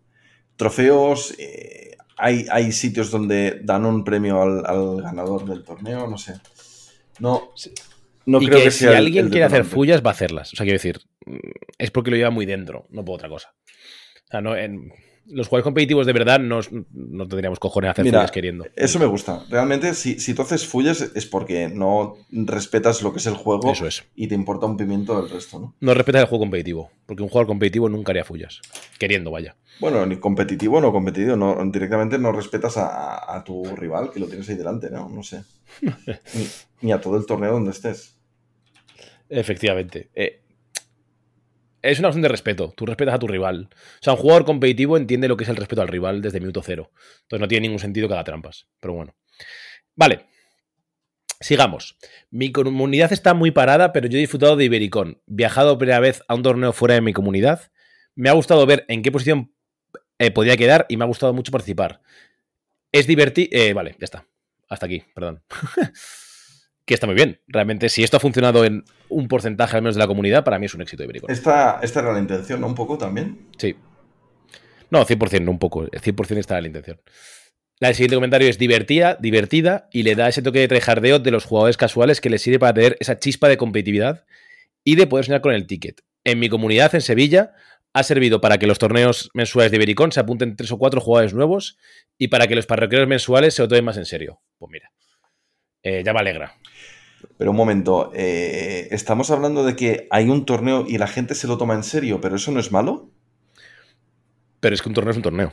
trofeos. 0.56 1.34
eh, 1.38 1.96
hay, 2.16 2.46
hay 2.50 2.72
sitios 2.72 3.10
donde 3.12 3.60
dan 3.62 3.86
un 3.86 4.02
premio 4.04 4.42
al, 4.42 4.66
al 4.66 5.02
ganador 5.02 5.44
del 5.44 5.62
torneo, 5.62 6.08
no 6.08 6.18
sé. 6.18 6.34
No, 7.20 7.50
no 8.26 8.42
y 8.42 8.46
creo 8.46 8.58
que, 8.58 8.64
que, 8.64 8.70
si 8.72 8.78
sea 8.80 8.90
el- 8.90 8.96
alguien 8.96 9.26
el 9.26 9.30
quiere 9.30 9.44
hacer 9.46 9.64
fullas, 9.64 10.02
va 10.04 10.10
a 10.10 10.12
hacerlas. 10.14 10.52
O 10.52 10.56
sea, 10.56 10.64
quiero 10.64 10.78
decir, 10.78 10.98
mm, 11.26 11.36
es 11.78 11.90
porque 11.92 12.10
lo 12.10 12.16
lleva 12.16 12.30
muy 12.30 12.44
dentro, 12.46 12.86
no 12.90 13.04
por 13.04 13.14
otra 13.16 13.28
cosa. 13.28 13.54
O 14.26 14.30
sea, 14.30 14.40
no, 14.40 14.56
en, 14.56 14.92
los 15.30 15.46
jugadores 15.48 15.64
competitivos 15.64 16.06
de 16.06 16.12
verdad 16.12 16.40
no, 16.40 16.60
no 16.92 17.28
tendríamos 17.28 17.58
cojones 17.58 17.88
a 17.88 17.92
hacer 17.92 18.04
Mira, 18.04 18.18
fullas 18.20 18.30
queriendo. 18.30 18.66
Eso 18.76 18.98
me 18.98 19.06
gusta. 19.06 19.44
Realmente, 19.50 19.94
si, 19.94 20.18
si 20.20 20.34
tú 20.34 20.42
haces 20.42 20.66
fullas 20.66 21.00
es 21.14 21.26
porque 21.26 21.68
no 21.68 22.16
respetas 22.30 23.02
lo 23.02 23.12
que 23.12 23.18
es 23.18 23.26
el 23.26 23.34
juego 23.34 23.70
Eso 23.72 23.86
es. 23.86 24.04
y 24.14 24.26
te 24.28 24.34
importa 24.34 24.66
un 24.66 24.76
pimiento 24.76 25.20
del 25.20 25.30
resto, 25.30 25.58
¿no? 25.58 25.74
No 25.80 25.94
respetas 25.94 26.22
el 26.22 26.28
juego 26.28 26.42
competitivo. 26.44 26.90
Porque 27.06 27.22
un 27.22 27.28
jugador 27.28 27.46
competitivo 27.46 27.88
nunca 27.88 28.12
haría 28.12 28.24
fullas. 28.24 28.60
Queriendo, 28.98 29.30
vaya. 29.30 29.54
Bueno, 29.80 30.04
ni 30.06 30.16
competitivo 30.16 30.80
no 30.80 30.90
competitivo, 30.92 31.36
no, 31.36 31.56
directamente 31.70 32.18
no 32.18 32.32
respetas 32.32 32.76
a, 32.78 32.86
a- 33.16 33.36
a 33.36 33.44
tu 33.44 33.64
rival 33.76 34.10
que 34.10 34.20
lo 34.20 34.26
tienes 34.26 34.48
ahí 34.48 34.56
delante, 34.56 34.90
¿no? 34.90 35.08
No 35.08 35.22
sé. 35.22 35.42
Ni, 36.34 36.46
ni 36.80 36.92
a 36.92 37.00
todo 37.00 37.16
el 37.16 37.26
torneo 37.26 37.52
donde 37.52 37.70
estés. 37.70 38.16
Efectivamente. 39.28 40.08
Eh, 40.14 40.40
es 41.82 41.98
una 41.98 42.08
cuestión 42.08 42.22
de 42.22 42.28
respeto. 42.28 42.72
Tú 42.76 42.86
respetas 42.86 43.14
a 43.14 43.18
tu 43.18 43.26
rival. 43.26 43.68
O 43.72 44.02
sea, 44.02 44.14
un 44.14 44.18
jugador 44.18 44.44
competitivo 44.44 44.96
entiende 44.96 45.28
lo 45.28 45.36
que 45.36 45.44
es 45.44 45.50
el 45.50 45.56
respeto 45.56 45.82
al 45.82 45.88
rival 45.88 46.22
desde 46.22 46.40
minuto 46.40 46.62
cero. 46.62 46.90
Entonces 47.22 47.40
no 47.40 47.48
tiene 47.48 47.66
ningún 47.66 47.78
sentido 47.78 48.08
que 48.08 48.14
haga 48.14 48.24
trampas. 48.24 48.66
Pero 48.80 48.94
bueno. 48.94 49.14
Vale. 49.94 50.26
Sigamos. 51.40 51.96
Mi 52.30 52.50
comunidad 52.50 53.12
está 53.12 53.34
muy 53.34 53.50
parada, 53.50 53.92
pero 53.92 54.08
yo 54.08 54.18
he 54.18 54.20
disfrutado 54.20 54.56
de 54.56 54.64
Ibericón. 54.64 55.22
Viajado 55.26 55.78
primera 55.78 56.00
vez 56.00 56.22
a 56.26 56.34
un 56.34 56.42
torneo 56.42 56.72
fuera 56.72 56.94
de 56.94 57.00
mi 57.00 57.12
comunidad. 57.12 57.70
Me 58.14 58.28
ha 58.28 58.32
gustado 58.32 58.66
ver 58.66 58.84
en 58.88 59.02
qué 59.02 59.12
posición 59.12 59.54
eh, 60.18 60.32
podía 60.32 60.56
quedar 60.56 60.86
y 60.88 60.96
me 60.96 61.04
ha 61.04 61.06
gustado 61.06 61.32
mucho 61.32 61.52
participar. 61.52 62.02
Es 62.90 63.06
divertido. 63.06 63.74
vale, 63.74 63.94
ya 63.98 64.04
está. 64.04 64.26
Hasta 64.68 64.86
aquí, 64.86 65.04
perdón. 65.14 65.42
que 66.88 66.94
está 66.94 67.06
muy 67.06 67.14
bien. 67.14 67.40
Realmente, 67.46 67.88
si 67.90 68.02
esto 68.02 68.16
ha 68.16 68.20
funcionado 68.20 68.64
en 68.64 68.82
un 69.10 69.28
porcentaje 69.28 69.76
al 69.76 69.82
menos 69.82 69.94
de 69.94 70.00
la 70.00 70.06
comunidad, 70.06 70.42
para 70.42 70.58
mí 70.58 70.66
es 70.66 70.74
un 70.74 70.80
éxito 70.80 71.04
Ibericón. 71.04 71.30
Esta, 71.30 71.78
esta 71.82 72.00
era 72.00 72.12
la 72.12 72.18
intención, 72.18 72.60
¿no? 72.60 72.66
Un 72.66 72.74
poco 72.74 72.96
también. 72.96 73.46
Sí. 73.58 73.76
No, 74.90 75.04
100%, 75.04 75.42
no 75.42 75.50
un 75.50 75.58
poco. 75.58 75.86
100% 75.86 76.38
está 76.38 76.60
la 76.60 76.66
intención. 76.66 76.98
La 77.78 77.88
del 77.88 77.94
siguiente 77.94 78.16
comentario 78.16 78.48
es 78.48 78.58
divertida, 78.58 79.16
divertida 79.20 79.88
y 79.92 80.02
le 80.02 80.16
da 80.16 80.28
ese 80.28 80.42
toque 80.42 80.60
de 80.60 80.68
tryhardeo 80.68 81.18
de 81.18 81.30
los 81.30 81.44
jugadores 81.44 81.76
casuales 81.76 82.20
que 82.20 82.30
les 82.30 82.42
sirve 82.42 82.58
para 82.58 82.72
tener 82.72 82.96
esa 82.98 83.18
chispa 83.18 83.48
de 83.48 83.58
competitividad 83.58 84.24
y 84.82 84.96
de 84.96 85.06
poder 85.06 85.26
soñar 85.26 85.42
con 85.42 85.52
el 85.52 85.66
ticket. 85.66 86.00
En 86.24 86.38
mi 86.40 86.48
comunidad, 86.48 86.94
en 86.94 87.02
Sevilla, 87.02 87.52
ha 87.92 88.02
servido 88.02 88.40
para 88.40 88.58
que 88.58 88.66
los 88.66 88.78
torneos 88.78 89.30
mensuales 89.34 89.70
de 89.70 89.76
Ibericón 89.76 90.10
se 90.10 90.20
apunten 90.20 90.56
tres 90.56 90.72
o 90.72 90.78
cuatro 90.78 91.00
jugadores 91.00 91.34
nuevos 91.34 91.76
y 92.16 92.28
para 92.28 92.46
que 92.46 92.56
los 92.56 92.66
parroquianos 92.66 93.08
mensuales 93.08 93.54
se 93.54 93.62
lo 93.62 93.68
tomen 93.68 93.84
más 93.84 93.98
en 93.98 94.06
serio. 94.06 94.40
Pues 94.58 94.72
mira, 94.72 94.90
eh, 95.82 96.02
ya 96.04 96.12
me 96.12 96.20
alegra. 96.20 96.54
Pero 97.36 97.50
un 97.50 97.56
momento, 97.56 98.12
eh, 98.14 98.88
estamos 98.90 99.30
hablando 99.30 99.64
de 99.64 99.74
que 99.74 100.06
hay 100.10 100.28
un 100.28 100.44
torneo 100.44 100.84
y 100.86 100.98
la 100.98 101.06
gente 101.08 101.34
se 101.34 101.46
lo 101.48 101.58
toma 101.58 101.74
en 101.74 101.82
serio, 101.82 102.20
pero 102.20 102.36
eso 102.36 102.52
no 102.52 102.60
es 102.60 102.70
malo. 102.70 103.10
Pero 104.60 104.74
es 104.74 104.82
que 104.82 104.88
un 104.88 104.94
torneo 104.94 105.10
es 105.10 105.16
un 105.16 105.22
torneo. 105.22 105.52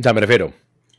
Sea, 0.00 0.12
me 0.12 0.20
refiero. 0.20 0.52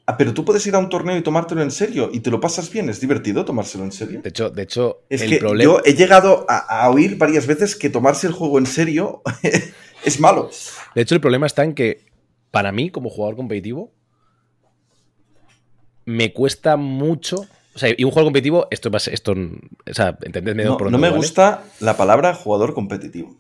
Ah, 0.06 0.18
pero 0.18 0.34
tú 0.34 0.44
puedes 0.44 0.66
ir 0.68 0.76
a 0.76 0.80
un 0.80 0.90
torneo 0.90 1.16
y 1.18 1.22
tomártelo 1.24 1.62
en 1.62 1.72
serio 1.72 2.10
y 2.12 2.20
te 2.20 2.30
lo 2.30 2.40
pasas 2.42 2.70
bien, 2.70 2.90
es 2.90 3.00
divertido 3.00 3.46
tomárselo 3.46 3.86
en 3.86 3.92
serio. 3.94 4.22
De 4.22 4.30
hecho, 4.30 4.50
de 4.50 4.64
hecho 4.64 5.04
Es 5.10 5.22
el 5.22 5.30
que 5.30 5.38
problema. 5.38 5.64
yo 5.64 5.82
he 5.86 5.94
llegado 5.94 6.46
a, 6.50 6.58
a 6.58 6.90
oír 6.90 7.18
varias 7.18 7.48
veces 7.48 7.76
que 7.76 7.90
tomarse 7.90 8.28
el 8.28 8.34
juego 8.34 8.60
en 8.60 8.66
serio 8.66 9.22
es 10.04 10.20
malo. 10.20 10.50
De 10.94 11.02
hecho, 11.02 11.16
el 11.16 11.22
problema 11.22 11.46
está 11.46 11.64
en 11.64 11.74
que, 11.74 12.06
para 12.52 12.72
mí, 12.74 12.90
como 12.90 13.10
jugador 13.10 13.38
competitivo, 13.38 13.94
me 16.06 16.34
cuesta 16.34 16.76
mucho. 16.76 17.48
O 17.76 17.80
sea, 17.80 17.94
y 17.98 18.04
un 18.04 18.12
juego 18.12 18.28
competitivo, 18.28 18.68
esto 18.70 18.98
ser- 19.00 19.14
esto, 19.14 19.32
o 19.34 19.94
sea, 19.94 20.18
entendedme 20.22 20.64
No, 20.64 20.78
por 20.78 20.92
no 20.92 20.98
me 20.98 21.10
gusta 21.10 21.64
la 21.80 21.98
palabra 21.98 22.36
jugador 22.36 22.74
competitivo. 22.74 23.36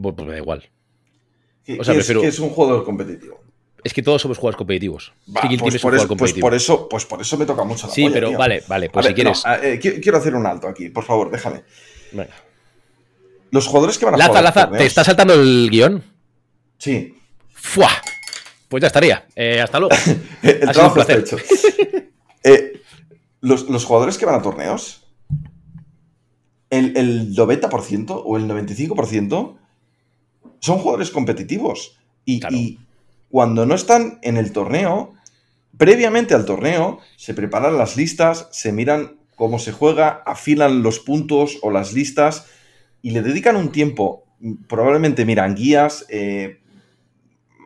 Pues 0.00 0.16
me 0.16 0.32
da 0.32 0.38
igual. 0.38 0.68
¿Qué, 1.64 1.78
O 1.78 1.84
sea, 1.84 1.92
qué 1.92 1.98
prefiero- 1.98 2.22
es, 2.22 2.28
es 2.34 2.40
un 2.40 2.50
jugador 2.50 2.84
competitivo? 2.84 3.38
Es 3.84 3.92
que 3.94 4.02
todos 4.02 4.20
somos 4.22 4.36
jugadores 4.38 4.56
competitivos. 4.58 5.12
Va, 5.28 5.40
pues, 5.42 5.44
es 5.44 5.52
un 5.52 5.58
por 5.58 5.68
eso, 5.74 5.78
jugador 6.06 6.18
pues 6.18 6.32
por 6.34 6.54
eso, 6.54 6.88
pues 6.88 7.04
por 7.06 7.20
eso 7.20 7.38
me 7.38 7.46
toca 7.46 7.64
mucho 7.64 7.86
la 7.86 7.92
sí, 7.92 8.02
polla, 8.02 8.14
pero 8.14 8.28
tío. 8.28 8.38
vale, 8.38 8.62
vale, 8.68 8.86
A 8.86 8.92
pues 8.92 9.04
ver, 9.06 9.10
si 9.12 9.14
quieres. 9.14 9.42
no, 9.44 9.54
eh, 9.54 9.78
quiero, 9.80 10.18
hacer 10.18 10.34
un 10.34 10.46
alto 10.46 10.68
aquí, 10.68 10.88
por 10.90 11.04
favor, 11.04 11.30
déjame. 11.30 11.62
Venga. 12.12 12.34
Los 13.50 13.66
jugadores 13.66 13.98
que 13.98 14.04
van 14.04 14.14
a 14.14 14.18
Laza, 14.18 14.28
jugar 14.28 14.44
Laza, 14.44 14.60
¿te 14.60 14.66
torneos- 14.70 14.86
está 14.86 15.04
saltando 15.04 15.34
el 15.34 15.68
guion? 15.70 16.04
Sí. 16.78 17.14
¡Fua! 17.54 17.90
Pues 18.68 18.80
ya 18.82 18.86
estaría. 18.88 19.26
Eh, 19.34 19.60
hasta 19.60 19.78
luego. 19.80 19.94
El 20.42 20.68
Ha 20.68 20.72
sido 20.74 20.86
un 20.86 20.94
trabajo 20.94 21.00
está 21.00 21.14
hecho. 21.14 21.36
Eh, 22.42 22.79
los, 23.40 23.68
los 23.68 23.84
jugadores 23.84 24.18
que 24.18 24.26
van 24.26 24.36
a 24.36 24.42
torneos, 24.42 25.06
el, 26.70 26.96
el 26.96 27.34
90% 27.34 28.22
o 28.24 28.36
el 28.36 28.48
95% 28.48 29.56
son 30.60 30.78
jugadores 30.78 31.10
competitivos. 31.10 31.98
Y, 32.24 32.40
Claro. 32.40 32.56
y 32.56 32.78
cuando 33.28 33.66
no 33.66 33.74
están 33.74 34.18
en 34.22 34.36
el 34.36 34.52
torneo, 34.52 35.14
previamente 35.76 36.34
al 36.34 36.44
torneo, 36.44 36.98
se 37.16 37.34
preparan 37.34 37.78
las 37.78 37.96
listas, 37.96 38.48
se 38.52 38.72
miran 38.72 39.18
cómo 39.36 39.58
se 39.58 39.72
juega, 39.72 40.22
afilan 40.26 40.82
los 40.82 41.00
puntos 41.00 41.58
o 41.62 41.70
las 41.70 41.92
listas 41.92 42.46
y 43.02 43.10
le 43.12 43.22
dedican 43.22 43.56
un 43.56 43.72
tiempo. 43.72 44.24
Probablemente 44.68 45.24
miran 45.24 45.54
guías, 45.54 46.04
eh, 46.08 46.60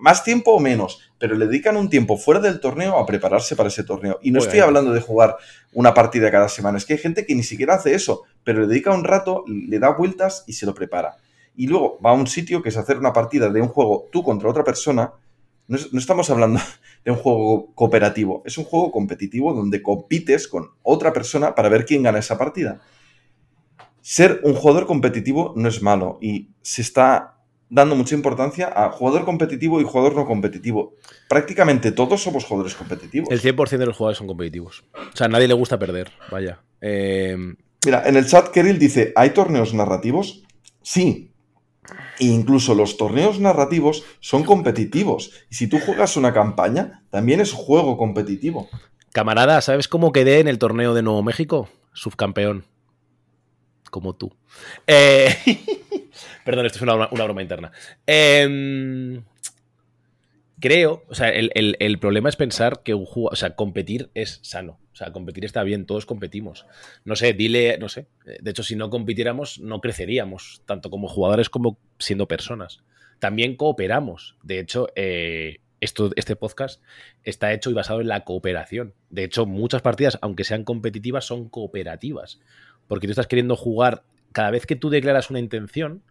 más 0.00 0.22
tiempo 0.22 0.52
o 0.52 0.60
menos, 0.60 1.00
pero 1.24 1.36
le 1.36 1.46
dedican 1.46 1.78
un 1.78 1.88
tiempo 1.88 2.18
fuera 2.18 2.38
del 2.38 2.60
torneo 2.60 2.98
a 2.98 3.06
prepararse 3.06 3.56
para 3.56 3.70
ese 3.70 3.82
torneo. 3.82 4.18
Y 4.20 4.30
no 4.30 4.40
estoy 4.40 4.58
hablando 4.60 4.92
de 4.92 5.00
jugar 5.00 5.38
una 5.72 5.94
partida 5.94 6.30
cada 6.30 6.50
semana, 6.50 6.76
es 6.76 6.84
que 6.84 6.92
hay 6.92 6.98
gente 6.98 7.24
que 7.24 7.34
ni 7.34 7.42
siquiera 7.42 7.76
hace 7.76 7.94
eso, 7.94 8.24
pero 8.44 8.60
le 8.60 8.66
dedica 8.66 8.92
un 8.92 9.04
rato, 9.04 9.42
le 9.48 9.78
da 9.78 9.88
vueltas 9.96 10.44
y 10.46 10.52
se 10.52 10.66
lo 10.66 10.74
prepara. 10.74 11.16
Y 11.56 11.66
luego 11.66 11.98
va 12.04 12.10
a 12.10 12.12
un 12.12 12.26
sitio 12.26 12.60
que 12.60 12.68
es 12.68 12.76
hacer 12.76 12.98
una 12.98 13.14
partida 13.14 13.48
de 13.48 13.62
un 13.62 13.68
juego 13.68 14.04
tú 14.12 14.22
contra 14.22 14.50
otra 14.50 14.64
persona. 14.64 15.14
No, 15.66 15.78
es- 15.78 15.94
no 15.94 15.98
estamos 15.98 16.28
hablando 16.28 16.60
de 17.06 17.10
un 17.10 17.16
juego 17.16 17.72
cooperativo, 17.74 18.42
es 18.44 18.58
un 18.58 18.64
juego 18.64 18.92
competitivo 18.92 19.54
donde 19.54 19.80
compites 19.82 20.46
con 20.46 20.72
otra 20.82 21.10
persona 21.14 21.54
para 21.54 21.70
ver 21.70 21.86
quién 21.86 22.02
gana 22.02 22.18
esa 22.18 22.36
partida. 22.36 22.82
Ser 24.02 24.42
un 24.44 24.52
jugador 24.52 24.84
competitivo 24.86 25.54
no 25.56 25.70
es 25.70 25.80
malo 25.80 26.18
y 26.20 26.50
se 26.60 26.82
está 26.82 27.33
dando 27.68 27.96
mucha 27.96 28.14
importancia 28.14 28.72
a 28.74 28.90
jugador 28.90 29.24
competitivo 29.24 29.80
y 29.80 29.84
jugador 29.84 30.14
no 30.14 30.26
competitivo. 30.26 30.94
Prácticamente 31.28 31.92
todos 31.92 32.22
somos 32.22 32.44
jugadores 32.44 32.74
competitivos. 32.74 33.30
El 33.30 33.40
100% 33.40 33.78
de 33.78 33.86
los 33.86 33.96
jugadores 33.96 34.18
son 34.18 34.26
competitivos. 34.26 34.84
O 34.94 35.16
sea, 35.16 35.26
a 35.26 35.28
nadie 35.28 35.48
le 35.48 35.54
gusta 35.54 35.78
perder. 35.78 36.12
Vaya. 36.30 36.60
Eh, 36.80 37.36
Mira, 37.84 38.02
en 38.06 38.16
el 38.16 38.26
chat 38.26 38.48
Keril 38.48 38.78
dice, 38.78 39.12
¿hay 39.16 39.30
torneos 39.30 39.74
narrativos? 39.74 40.42
Sí. 40.82 41.32
E 42.18 42.26
incluso 42.26 42.74
los 42.74 42.96
torneos 42.96 43.40
narrativos 43.40 44.04
son 44.20 44.44
competitivos. 44.44 45.32
Y 45.50 45.56
si 45.56 45.66
tú 45.66 45.78
juegas 45.80 46.16
una 46.16 46.32
campaña, 46.32 47.02
también 47.10 47.40
es 47.40 47.52
juego 47.52 47.98
competitivo. 47.98 48.68
Camarada, 49.12 49.60
¿sabes 49.60 49.88
cómo 49.88 50.12
quedé 50.12 50.40
en 50.40 50.48
el 50.48 50.58
torneo 50.58 50.94
de 50.94 51.02
Nuevo 51.02 51.22
México? 51.22 51.68
Subcampeón. 51.92 52.64
Como 53.90 54.14
tú. 54.14 54.34
Eh, 54.86 55.36
Perdón, 56.44 56.66
esto 56.66 56.78
es 56.78 56.82
una, 56.82 56.94
broma- 57.08 57.42
interna. 57.42 57.72
Em, 58.06 59.22
creo, 60.60 61.04
o 61.08 61.14
sea, 61.14 61.28
el 61.30 61.98
problema 61.98 62.28
es 62.28 62.36
pensar 62.36 62.82
que 62.82 62.94
un 62.94 63.04
jugador, 63.04 63.32
o 63.34 63.36
sea, 63.36 63.54
competir 63.56 64.10
es 64.14 64.38
sano. 64.42 64.78
O 64.92 64.96
sea, 64.96 65.10
competir 65.12 65.44
está 65.44 65.64
bien, 65.64 65.86
todos 65.86 66.06
competimos. 66.06 66.66
No 67.04 67.16
sé, 67.16 67.32
dile, 67.32 67.78
no 67.78 67.88
sé. 67.88 68.06
eh, 68.26 68.38
De 68.40 68.52
hecho, 68.52 68.62
si 68.62 68.76
no 68.76 68.90
compitiéramos, 68.90 69.58
no 69.58 69.80
creceríamos, 69.80 70.62
tanto 70.66 70.88
como 70.88 71.08
jugadores 71.08 71.50
como 71.50 71.78
siendo 71.98 72.28
personas. 72.28 72.84
También 73.18 73.56
cooperamos. 73.56 74.36
De 74.44 74.60
hecho, 74.60 74.86
eh, 74.94 75.58
esto, 75.80 76.12
este 76.14 76.36
podcast 76.36 76.80
está 77.24 77.52
hecho 77.52 77.70
y 77.70 77.74
basado 77.74 78.00
en 78.00 78.06
la 78.08 78.22
cooperación. 78.24 78.94
De 79.10 79.24
hecho, 79.24 79.46
muchas 79.46 79.82
partidas, 79.82 80.16
aunque 80.22 80.44
sean 80.44 80.62
competitivas, 80.62 81.24
son 81.24 81.48
cooperativas. 81.48 82.38
Porque 82.86 83.08
tú 83.08 83.10
estás 83.10 83.26
queriendo 83.26 83.56
jugar, 83.56 84.04
cada 84.34 84.50
vez 84.50 84.66
que 84.66 84.76
tú 84.76 84.90
declaras 84.90 85.30
una 85.30 85.38
intención, 85.38 86.02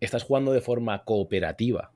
estás 0.00 0.22
jugando 0.22 0.52
de 0.52 0.62
forma 0.62 1.04
cooperativa. 1.04 1.92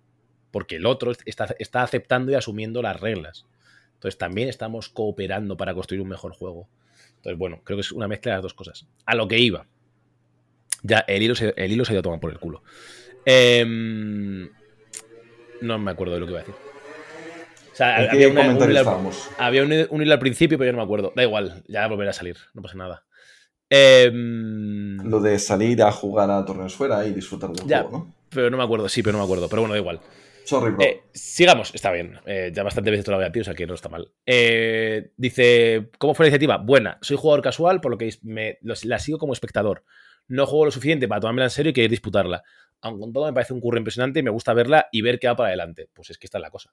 Porque 0.50 0.76
el 0.76 0.84
otro 0.84 1.12
está, 1.24 1.54
está 1.58 1.82
aceptando 1.82 2.30
y 2.30 2.34
asumiendo 2.34 2.82
las 2.82 3.00
reglas. 3.00 3.46
Entonces 3.94 4.18
también 4.18 4.50
estamos 4.50 4.90
cooperando 4.90 5.56
para 5.56 5.72
construir 5.72 6.02
un 6.02 6.08
mejor 6.08 6.32
juego. 6.32 6.68
Entonces, 7.16 7.38
bueno, 7.38 7.62
creo 7.64 7.78
que 7.78 7.82
es 7.82 7.92
una 7.92 8.08
mezcla 8.08 8.32
de 8.32 8.36
las 8.36 8.42
dos 8.42 8.52
cosas. 8.54 8.86
A 9.06 9.14
lo 9.14 9.28
que 9.28 9.38
iba. 9.38 9.66
Ya, 10.82 10.98
el 11.06 11.22
hilo 11.22 11.34
se, 11.36 11.54
el 11.56 11.72
hilo 11.72 11.84
se 11.86 11.92
ha 11.92 11.94
ido 11.94 12.00
a 12.00 12.02
tomar 12.02 12.20
por 12.20 12.32
el 12.32 12.38
culo. 12.40 12.62
Em, 13.24 14.50
No 15.60 15.78
me 15.78 15.92
acuerdo 15.92 16.14
de 16.14 16.20
lo 16.20 16.26
que 16.26 16.32
iba 16.32 16.40
a 16.40 16.42
decir. 16.42 16.56
O 17.72 17.74
sea, 17.76 18.02
¿En 18.02 18.10
qué 18.10 18.16
había, 18.16 18.28
una- 18.28 18.40
un, 18.40 18.46
comentario 18.48 18.70
hilo 18.72 18.80
al- 18.80 18.86
estábamos? 18.86 19.28
había 19.38 19.62
un, 19.62 19.72
un 19.90 20.02
hilo 20.02 20.12
al 20.12 20.18
principio, 20.18 20.58
pero 20.58 20.66
yo 20.68 20.72
no 20.72 20.78
me 20.78 20.84
acuerdo. 20.84 21.12
Da 21.14 21.22
igual, 21.22 21.62
ya 21.68 21.86
volverá 21.86 22.10
a 22.10 22.14
salir, 22.14 22.36
no 22.52 22.60
pasa 22.62 22.76
nada. 22.76 23.04
Em, 23.74 24.98
Lo 25.08 25.20
de 25.20 25.38
salir 25.38 25.82
a 25.82 25.90
jugar 25.90 26.30
a 26.30 26.44
torneos 26.44 26.74
fuera 26.74 27.06
y 27.06 27.12
disfrutar 27.12 27.50
del 27.52 27.66
Ya. 27.66 27.82
juego, 27.82 27.98
¿no? 27.98 28.14
pero 28.28 28.50
no 28.50 28.56
me 28.58 28.64
acuerdo, 28.64 28.88
sí, 28.88 29.02
pero 29.02 29.12
no 29.12 29.18
me 29.18 29.24
acuerdo. 29.24 29.48
Pero 29.48 29.62
bueno, 29.62 29.74
da 29.74 29.80
igual. 29.80 30.00
Sorry, 30.44 30.72
bro. 30.72 30.82
Eh, 30.84 31.02
sigamos, 31.12 31.74
está 31.74 31.90
bien. 31.92 32.18
Eh, 32.26 32.50
ya 32.54 32.62
bastante 32.62 32.90
veces 32.90 33.04
te 33.04 33.10
lo 33.10 33.16
había 33.18 33.30
tío, 33.32 33.42
o 33.42 33.44
sea 33.44 33.54
que 33.54 33.66
no 33.66 33.74
está 33.74 33.88
mal. 33.88 34.10
Eh, 34.26 35.12
dice, 35.16 35.90
¿cómo 35.98 36.14
fue 36.14 36.24
la 36.24 36.28
iniciativa? 36.28 36.56
Buena, 36.58 36.98
soy 37.00 37.16
jugador 37.16 37.42
casual, 37.42 37.80
por 37.80 37.92
lo 37.92 37.98
que 37.98 38.10
me, 38.22 38.58
los- 38.62 38.84
la 38.84 38.98
sigo 38.98 39.18
como 39.18 39.32
espectador. 39.32 39.84
No 40.28 40.46
juego 40.46 40.64
lo 40.66 40.70
suficiente 40.70 41.08
para 41.08 41.20
tomármela 41.20 41.46
en 41.46 41.50
serio 41.50 41.70
y 41.70 41.72
querer 41.72 41.90
disputarla. 41.90 42.42
Aun 42.80 42.98
con 43.00 43.12
todo, 43.12 43.26
me 43.26 43.32
parece 43.32 43.52
un 43.54 43.60
curro 43.60 43.78
impresionante 43.78 44.20
y 44.20 44.22
me 44.22 44.30
gusta 44.30 44.52
verla 44.54 44.88
y 44.92 45.00
ver 45.02 45.18
qué 45.18 45.28
va 45.28 45.36
para 45.36 45.48
adelante. 45.48 45.88
Pues 45.94 46.10
es 46.10 46.18
que 46.18 46.26
esta 46.26 46.38
es 46.38 46.42
la 46.42 46.50
cosa. 46.50 46.72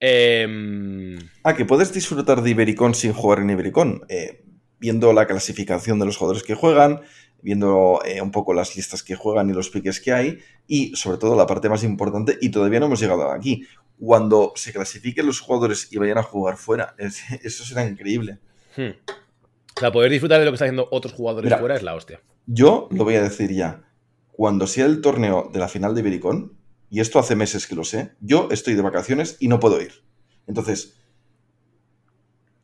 Em, 0.00 1.18
Ah, 1.42 1.54
que 1.54 1.64
puedes 1.64 1.92
disfrutar 1.92 2.42
de 2.42 2.50
Ibericon 2.50 2.94
sin 2.94 3.12
jugar 3.12 3.40
en 3.40 3.50
Ibericon. 3.50 4.02
Eh, 4.08 4.44
viendo 4.80 5.12
la 5.12 5.26
clasificación 5.26 5.98
de 5.98 6.06
los 6.06 6.16
jugadores 6.16 6.42
que 6.42 6.54
juegan, 6.54 7.00
viendo 7.42 8.00
eh, 8.04 8.20
un 8.20 8.30
poco 8.32 8.52
las 8.54 8.74
listas 8.76 9.02
que 9.02 9.14
juegan 9.14 9.48
y 9.50 9.52
los 9.52 9.70
piques 9.70 10.00
que 10.00 10.12
hay, 10.12 10.38
y 10.66 10.94
sobre 10.96 11.18
todo 11.18 11.36
la 11.36 11.46
parte 11.46 11.68
más 11.68 11.84
importante, 11.84 12.36
y 12.40 12.50
todavía 12.50 12.80
no 12.80 12.86
hemos 12.86 13.00
llegado 13.00 13.30
aquí, 13.30 13.66
cuando 14.00 14.52
se 14.56 14.72
clasifiquen 14.72 15.26
los 15.26 15.40
jugadores 15.40 15.88
y 15.92 15.98
vayan 15.98 16.18
a 16.18 16.22
jugar 16.22 16.56
fuera. 16.56 16.94
Es- 16.98 17.22
eso 17.42 17.64
será 17.64 17.84
increíble. 17.86 18.38
hmm. 18.76 18.90
O 19.76 19.80
sea, 19.80 19.92
poder 19.92 20.10
disfrutar 20.10 20.40
de 20.40 20.44
lo 20.44 20.50
que 20.50 20.54
están 20.56 20.66
haciendo 20.68 20.88
otros 20.90 21.12
jugadores 21.14 21.46
Mira. 21.46 21.58
fuera 21.58 21.76
es 21.76 21.82
la 21.84 21.94
hostia. 21.94 22.20
Yo 22.46 22.88
lo 22.90 23.04
voy 23.04 23.14
a 23.14 23.22
decir 23.22 23.52
ya. 23.52 23.84
Cuando 24.32 24.66
sea 24.66 24.86
el 24.86 25.00
torneo 25.00 25.50
de 25.52 25.60
la 25.60 25.68
final 25.68 25.94
de 25.94 26.00
Ibericon, 26.00 26.56
y 26.90 26.98
esto 27.00 27.18
hace 27.20 27.36
meses 27.36 27.66
que 27.68 27.76
lo 27.76 27.84
sé, 27.84 28.12
yo 28.20 28.48
estoy 28.50 28.74
de 28.74 28.82
vacaciones 28.82 29.36
y 29.38 29.46
no 29.46 29.60
puedo 29.60 29.80
ir. 29.80 30.02
Entonces, 30.48 30.96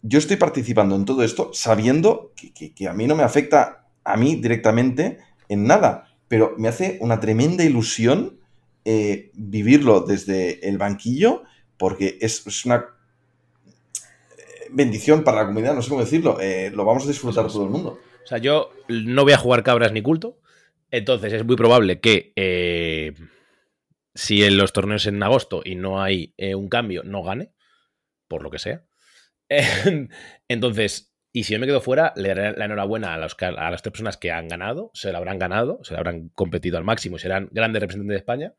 yo 0.06 0.18
estoy 0.18 0.36
participando 0.36 0.94
en 0.96 1.06
todo 1.06 1.24
esto 1.24 1.50
sabiendo 1.54 2.32
que, 2.36 2.86
a 2.86 2.92
mí 2.92 3.06
no 3.06 3.16
me 3.16 3.22
afecta 3.22 3.86
a 4.04 4.18
mí 4.18 4.36
directamente 4.36 5.18
en 5.48 5.66
nada, 5.66 6.14
pero 6.28 6.54
me 6.58 6.68
hace 6.68 6.98
una 7.00 7.20
tremenda 7.20 7.64
ilusión 7.64 8.38
eh, 8.84 9.30
vivirlo 9.32 10.00
desde 10.00 10.68
el 10.68 10.76
banquillo 10.76 11.44
porque 11.78 12.18
es, 12.20 12.44
una 12.66 12.84
eh, 14.36 14.42
bendición 14.70 15.24
para 15.24 15.38
la 15.38 15.46
comunidad, 15.46 15.74
no 15.74 15.80
sé 15.80 15.88
cómo 15.88 16.02
decirlo, 16.02 16.38
eh, 16.38 16.70
lo 16.70 16.84
vamos 16.84 17.04
a 17.04 17.08
disfrutar 17.08 17.46
todo 17.46 17.64
el 17.64 17.70
mundo. 17.70 17.98
O 18.24 18.26
sea, 18.26 18.36
yo 18.36 18.72
no 18.88 19.22
voy 19.22 19.32
a 19.32 19.38
jugar 19.38 19.62
cabras 19.62 19.92
ni 19.92 20.02
culto. 20.02 20.38
Entonces 20.90 21.32
es 21.32 21.44
muy 21.46 21.56
probable 21.56 22.00
que 22.00 23.14
si 24.14 24.44
en 24.44 24.58
los 24.58 24.72
torneos 24.74 25.06
en 25.06 25.22
agosto 25.22 25.62
y 25.64 25.76
no 25.76 26.02
hay 26.02 26.34
un 26.54 26.68
cambio, 26.68 27.02
no 27.04 27.22
gane. 27.22 27.52
Por 28.28 28.42
lo 28.42 28.50
que 28.50 28.58
sea. 28.58 28.84
Entonces, 30.48 31.14
y 31.32 31.44
si 31.44 31.52
yo 31.52 31.58
me 31.58 31.66
quedo 31.66 31.80
fuera, 31.80 32.12
le 32.16 32.28
daré 32.28 32.56
la 32.56 32.64
enhorabuena 32.66 33.14
a, 33.14 33.18
los 33.18 33.36
a 33.40 33.70
las 33.70 33.82
tres 33.82 33.92
personas 33.92 34.16
que 34.16 34.30
han 34.30 34.48
ganado. 34.48 34.90
Se 34.94 35.10
la 35.10 35.18
habrán 35.18 35.38
ganado, 35.38 35.80
se 35.82 35.92
la 35.92 35.98
habrán 35.98 36.28
competido 36.28 36.78
al 36.78 36.84
máximo, 36.84 37.18
serán 37.18 37.48
grandes 37.50 37.80
representantes 37.80 38.14
de 38.14 38.18
España. 38.18 38.54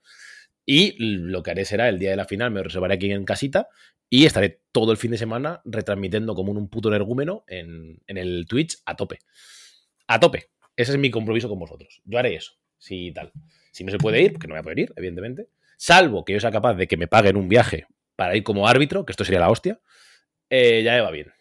Y 0.65 0.95
lo 0.97 1.43
que 1.43 1.51
haré 1.51 1.63
será 1.63 1.87
el 1.89 1.99
día 1.99 2.09
de 2.09 2.15
la 2.15 2.25
final, 2.25 2.51
me 2.51 2.63
reservaré 2.63 2.95
aquí 2.95 3.11
en 3.11 3.23
casita 3.23 3.69
y 4.09 4.25
estaré 4.25 4.61
todo 4.71 4.91
el 4.91 4.97
fin 4.97 5.11
de 5.11 5.17
semana 5.17 5.61
retransmitiendo 5.63 6.35
como 6.35 6.51
un 6.51 6.69
puto 6.69 6.89
energúmeno 6.89 7.43
en, 7.47 8.01
en 8.07 8.17
el 8.17 8.45
Twitch 8.47 8.77
a 8.85 8.95
tope. 8.95 9.19
A 10.07 10.19
tope. 10.19 10.49
Ese 10.75 10.91
es 10.91 10.97
mi 10.97 11.09
compromiso 11.09 11.47
con 11.47 11.59
vosotros. 11.59 12.01
Yo 12.03 12.19
haré 12.19 12.35
eso. 12.35 12.53
Si 12.77 13.11
tal. 13.13 13.31
Si 13.71 13.83
no 13.83 13.91
se 13.91 13.97
puede 13.97 14.21
ir, 14.21 14.33
porque 14.33 14.47
no 14.47 14.53
voy 14.53 14.59
a 14.59 14.63
poder 14.63 14.79
ir, 14.79 14.93
evidentemente. 14.95 15.47
Salvo 15.77 16.25
que 16.25 16.33
yo 16.33 16.39
sea 16.39 16.51
capaz 16.51 16.75
de 16.75 16.87
que 16.87 16.97
me 16.97 17.07
paguen 17.07 17.37
un 17.37 17.47
viaje 17.47 17.87
para 18.15 18.35
ir 18.35 18.43
como 18.43 18.67
árbitro, 18.67 19.05
que 19.05 19.11
esto 19.11 19.25
sería 19.25 19.39
la 19.39 19.49
hostia. 19.49 19.79
Eh, 20.49 20.83
ya 20.83 21.01
va 21.01 21.11
bien. 21.11 21.33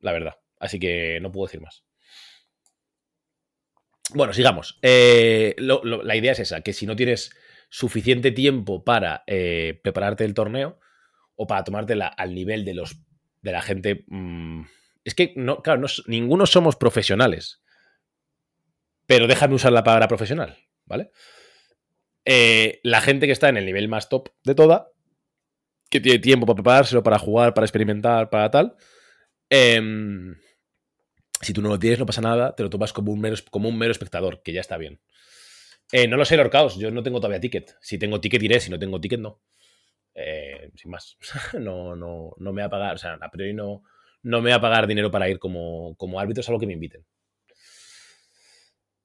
La 0.00 0.12
verdad. 0.12 0.36
Así 0.58 0.78
que 0.78 1.18
no 1.20 1.30
puedo 1.32 1.46
decir 1.46 1.60
más. 1.60 1.84
Bueno, 4.14 4.32
sigamos. 4.32 4.78
Eh, 4.82 5.54
la 5.58 6.16
idea 6.16 6.32
es 6.32 6.40
esa, 6.40 6.62
que 6.62 6.72
si 6.72 6.86
no 6.86 6.96
tienes 6.96 7.30
suficiente 7.68 8.32
tiempo 8.32 8.82
para 8.82 9.22
eh, 9.26 9.80
prepararte 9.82 10.24
el 10.24 10.34
torneo 10.34 10.80
o 11.36 11.46
para 11.46 11.64
tomártela 11.64 12.06
al 12.06 12.34
nivel 12.34 12.64
de 12.64 12.74
los 12.74 12.96
de 13.42 13.52
la 13.52 13.62
gente. 13.62 14.04
mm, 14.08 14.62
es 15.04 15.14
que 15.14 15.32
no, 15.36 15.62
claro, 15.62 15.86
ninguno 16.06 16.46
somos 16.46 16.76
profesionales. 16.76 17.62
Pero 19.06 19.26
déjame 19.26 19.54
usar 19.54 19.72
la 19.72 19.84
palabra 19.84 20.08
profesional, 20.08 20.58
¿vale? 20.84 21.10
Eh, 22.26 22.80
la 22.82 23.00
gente 23.00 23.24
que 23.26 23.32
está 23.32 23.48
en 23.48 23.56
el 23.56 23.64
nivel 23.64 23.88
más 23.88 24.10
top 24.10 24.28
de 24.44 24.54
toda, 24.54 24.92
que 25.90 26.00
tiene 26.00 26.18
tiempo 26.18 26.46
para 26.46 26.56
preparárselo, 26.56 27.02
para 27.02 27.18
jugar, 27.18 27.54
para 27.54 27.64
experimentar, 27.64 28.30
para 28.30 28.50
tal. 28.50 28.76
em, 29.50 30.36
si 31.40 31.52
tú 31.52 31.62
no 31.62 31.68
lo 31.68 31.78
tienes, 31.78 31.98
no 31.98 32.06
pasa 32.06 32.20
nada, 32.20 32.54
te 32.54 32.62
lo 32.62 32.70
tomas 32.70 32.92
como 32.92 33.12
un 33.12 33.20
mero, 33.20 33.36
como 33.50 33.68
un 33.68 33.78
mero 33.78 33.92
espectador, 33.92 34.42
que 34.42 34.52
ya 34.52 34.60
está 34.60 34.76
bien. 34.76 35.00
Eh, 35.92 36.06
no 36.06 36.16
lo 36.16 36.24
sé, 36.24 36.36
Lorcaos, 36.36 36.78
yo 36.78 36.90
no 36.90 37.02
tengo 37.02 37.18
todavía 37.20 37.40
ticket. 37.40 37.76
Si 37.80 37.98
tengo 37.98 38.20
ticket, 38.20 38.42
iré, 38.42 38.60
si 38.60 38.70
no 38.70 38.78
tengo 38.78 39.00
ticket, 39.00 39.20
no. 39.20 39.40
Eh, 40.14 40.70
sin 40.74 40.90
más. 40.90 41.16
no, 41.60 41.96
no, 41.96 42.34
no 42.36 42.52
me 42.52 42.62
va 42.62 42.66
a 42.66 42.70
pagar, 42.70 42.94
o 42.96 42.98
sea, 42.98 43.14
a 43.20 43.30
priori 43.30 43.54
no, 43.54 43.82
no 44.22 44.42
me 44.42 44.50
va 44.50 44.56
a 44.56 44.60
pagar 44.60 44.86
dinero 44.86 45.10
para 45.10 45.28
ir 45.28 45.38
como, 45.38 45.94
como 45.96 46.20
árbitro, 46.20 46.42
salvo 46.42 46.60
que 46.60 46.66
me 46.66 46.74
inviten. 46.74 47.04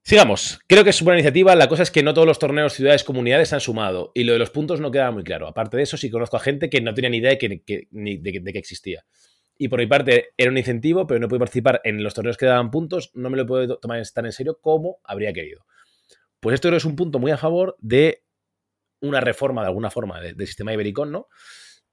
Sigamos. 0.06 0.60
Creo 0.68 0.84
que 0.84 0.89
es 0.89 1.02
buena 1.02 1.20
iniciativa. 1.20 1.56
La 1.56 1.70
cosa 1.70 1.84
es 1.84 1.89
que 1.92 2.04
no 2.04 2.13
todos 2.13 2.28
los 2.28 2.38
torneos, 2.38 2.74
ciudades, 2.74 3.06
comunidades 3.06 3.50
se 3.50 3.56
han 3.56 3.62
sumado. 3.62 4.12
Y 4.13 4.26
lo 4.26 4.34
de 4.34 4.39
los 4.39 4.50
puntos 4.50 4.82
no 4.82 4.92
queda 4.92 5.12
muy 5.12 5.24
claro. 5.24 5.48
Aparte 5.48 5.78
de 5.78 5.84
eso, 5.84 5.96
sí 5.96 6.10
conozco 6.10 6.36
a 6.36 6.42
gente 6.42 6.70
que 6.70 6.82
no 6.82 6.94
tenía 6.94 7.10
ni 7.10 7.18
idea 7.18 7.32
de 7.32 7.38
que, 7.38 7.50
de, 7.50 7.62
que- 8.44 8.60
existía. 8.60 9.06
Y 9.58 9.70
por 9.70 9.80
mi 9.80 9.88
parte, 9.88 10.32
era 10.36 10.52
un 10.52 10.58
incentivo, 10.58 11.08
pero 11.08 11.22
no 11.22 11.30
pude 11.30 11.39
participar 11.39 11.80
en 11.86 12.04
los 12.04 12.13
torneos 12.13 12.36
que 12.36 12.46
daban 12.46 12.70
puntos. 12.70 13.12
No 13.13 13.30
me 13.30 13.38
lo 13.38 13.46
puedo 13.46 13.80
tomar 13.80 14.04
tan 14.13 14.26
en 14.26 14.34
serio 14.34 14.60
como 14.60 14.98
habría 15.06 15.32
querido. 15.32 15.66
Pues 16.42 16.56
esto 16.56 16.76
es 16.76 16.84
un 16.84 16.98
punto 16.98 17.20
muy 17.20 17.32
a 17.32 17.38
favor 17.38 17.78
de 17.80 18.24
una 19.00 19.22
reforma, 19.22 19.62
de 19.62 19.68
alguna 19.68 19.89
forma, 19.89 20.20
de- 20.20 20.34
del 20.34 20.48
sistema 20.48 20.74
Ibericón, 20.74 21.13
¿no? 21.13 21.30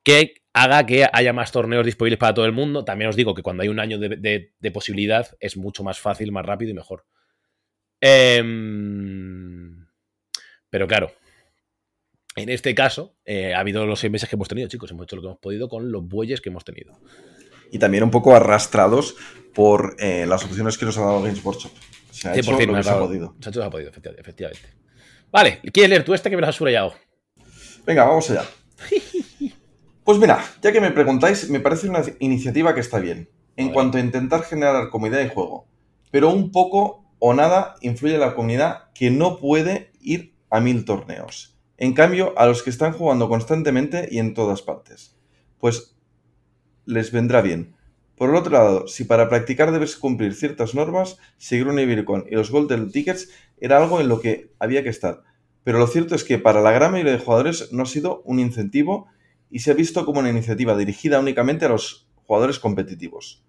Que 0.02 0.34
haga 0.52 0.84
que 0.84 1.06
haya 1.12 1.32
más 1.32 1.52
torneos 1.52 1.86
disponibles 1.86 2.18
para 2.18 2.34
todo 2.34 2.46
el 2.46 2.52
mundo. 2.52 2.84
También 2.84 3.08
os 3.10 3.14
digo 3.14 3.34
que 3.34 3.42
cuando 3.42 3.62
hay 3.62 3.68
un 3.68 3.78
año 3.78 3.98
de 3.98 4.70
posibilidad 4.72 5.28
es 5.38 5.56
mucho 5.56 5.84
más 5.84 6.00
fácil, 6.00 6.32
más 6.32 6.44
rápido 6.44 6.72
y 6.72 6.74
mejor. 6.74 7.04
Em, 8.00 9.86
pero 10.70 10.86
claro, 10.86 11.10
en 12.36 12.48
este 12.48 12.74
caso 12.74 13.16
eh, 13.24 13.54
ha 13.54 13.60
habido 13.60 13.86
los 13.86 14.00
seis 14.00 14.10
meses 14.12 14.28
que 14.28 14.36
hemos 14.36 14.48
tenido, 14.48 14.68
chicos. 14.68 14.90
Hemos 14.90 15.04
hecho 15.04 15.16
lo 15.16 15.22
que 15.22 15.28
hemos 15.28 15.38
podido 15.40 15.68
con 15.68 15.90
los 15.92 16.06
bueyes 16.06 16.40
que 16.40 16.48
hemos 16.48 16.64
tenido. 16.64 16.98
Y 17.72 17.78
también 17.78 18.02
un 18.04 18.10
poco 18.10 18.34
arrastrados 18.34 19.16
por 19.54 19.96
eh, 19.98 20.26
las 20.26 20.44
opciones 20.44 20.76
que 20.78 20.84
nos 20.86 20.96
ha 20.98 21.02
dado 21.02 21.22
Games 21.22 21.44
Workshop. 21.44 21.72
Se 22.10 22.28
ha 22.28 22.34
hecho 22.36 22.52
100% 22.52 22.66
lo 22.66 22.72
me 22.72 22.78
que 22.78 22.84
se 22.84 22.90
ha 22.90 22.98
podido. 22.98 23.36
se 23.40 23.48
ha 23.48 23.50
hecho 23.50 23.60
lo 23.60 23.64
que 23.64 23.66
ha 23.66 23.70
podido, 23.70 23.92
efecti- 23.92 24.18
efectivamente. 24.18 24.68
Vale, 25.30 25.60
¿quieres 25.72 25.90
leer 25.90 26.04
tú 26.04 26.12
este 26.14 26.28
que 26.30 26.36
me 26.36 26.42
lo 26.42 26.48
has 26.48 26.56
subrayado? 26.56 26.94
Venga, 27.86 28.04
vamos 28.04 28.30
allá. 28.30 28.44
Pues 30.02 30.18
mira, 30.18 30.42
ya 30.60 30.72
que 30.72 30.80
me 30.80 30.90
preguntáis, 30.90 31.48
me 31.50 31.60
parece 31.60 31.88
una 31.88 32.02
iniciativa 32.18 32.74
que 32.74 32.80
está 32.80 32.98
bien. 32.98 33.28
En 33.54 33.70
cuanto 33.70 33.96
a 33.98 34.00
intentar 34.00 34.42
generar 34.42 34.88
comunidad 34.88 35.18
de 35.20 35.28
juego. 35.28 35.68
Pero 36.10 36.30
un 36.30 36.50
poco 36.50 36.99
o 37.20 37.34
nada 37.34 37.76
influye 37.82 38.14
en 38.14 38.20
la 38.20 38.34
comunidad 38.34 38.90
que 38.92 39.10
no 39.10 39.36
puede 39.36 39.92
ir 40.00 40.34
a 40.50 40.60
mil 40.60 40.84
torneos. 40.84 41.56
En 41.76 41.92
cambio, 41.92 42.34
a 42.36 42.46
los 42.46 42.62
que 42.62 42.70
están 42.70 42.92
jugando 42.92 43.28
constantemente 43.28 44.08
y 44.10 44.18
en 44.18 44.34
todas 44.34 44.62
partes. 44.62 45.16
Pues 45.58 45.96
les 46.84 47.12
vendrá 47.12 47.40
bien. 47.42 47.76
Por 48.16 48.30
el 48.30 48.36
otro 48.36 48.52
lado, 48.52 48.88
si 48.88 49.04
para 49.04 49.28
practicar 49.28 49.70
debes 49.72 49.96
cumplir 49.96 50.34
ciertas 50.34 50.74
normas, 50.74 51.16
seguir 51.38 51.68
un 51.68 51.78
Ibericon 51.78 52.26
y 52.28 52.34
los 52.34 52.50
Golden 52.50 52.90
Tickets 52.90 53.30
era 53.58 53.78
algo 53.78 54.00
en 54.00 54.08
lo 54.08 54.20
que 54.20 54.52
había 54.58 54.82
que 54.82 54.90
estar. 54.90 55.22
Pero 55.62 55.78
lo 55.78 55.86
cierto 55.86 56.14
es 56.14 56.24
que 56.24 56.38
para 56.38 56.60
la 56.60 56.72
gran 56.72 56.92
mayoría 56.92 57.12
de 57.12 57.18
jugadores 57.18 57.72
no 57.72 57.84
ha 57.84 57.86
sido 57.86 58.22
un 58.24 58.40
incentivo 58.40 59.06
y 59.50 59.60
se 59.60 59.70
ha 59.70 59.74
visto 59.74 60.04
como 60.04 60.20
una 60.20 60.30
iniciativa 60.30 60.76
dirigida 60.76 61.20
únicamente 61.20 61.64
a 61.64 61.70
los 61.70 62.08
jugadores 62.26 62.58
competitivos. 62.58 63.44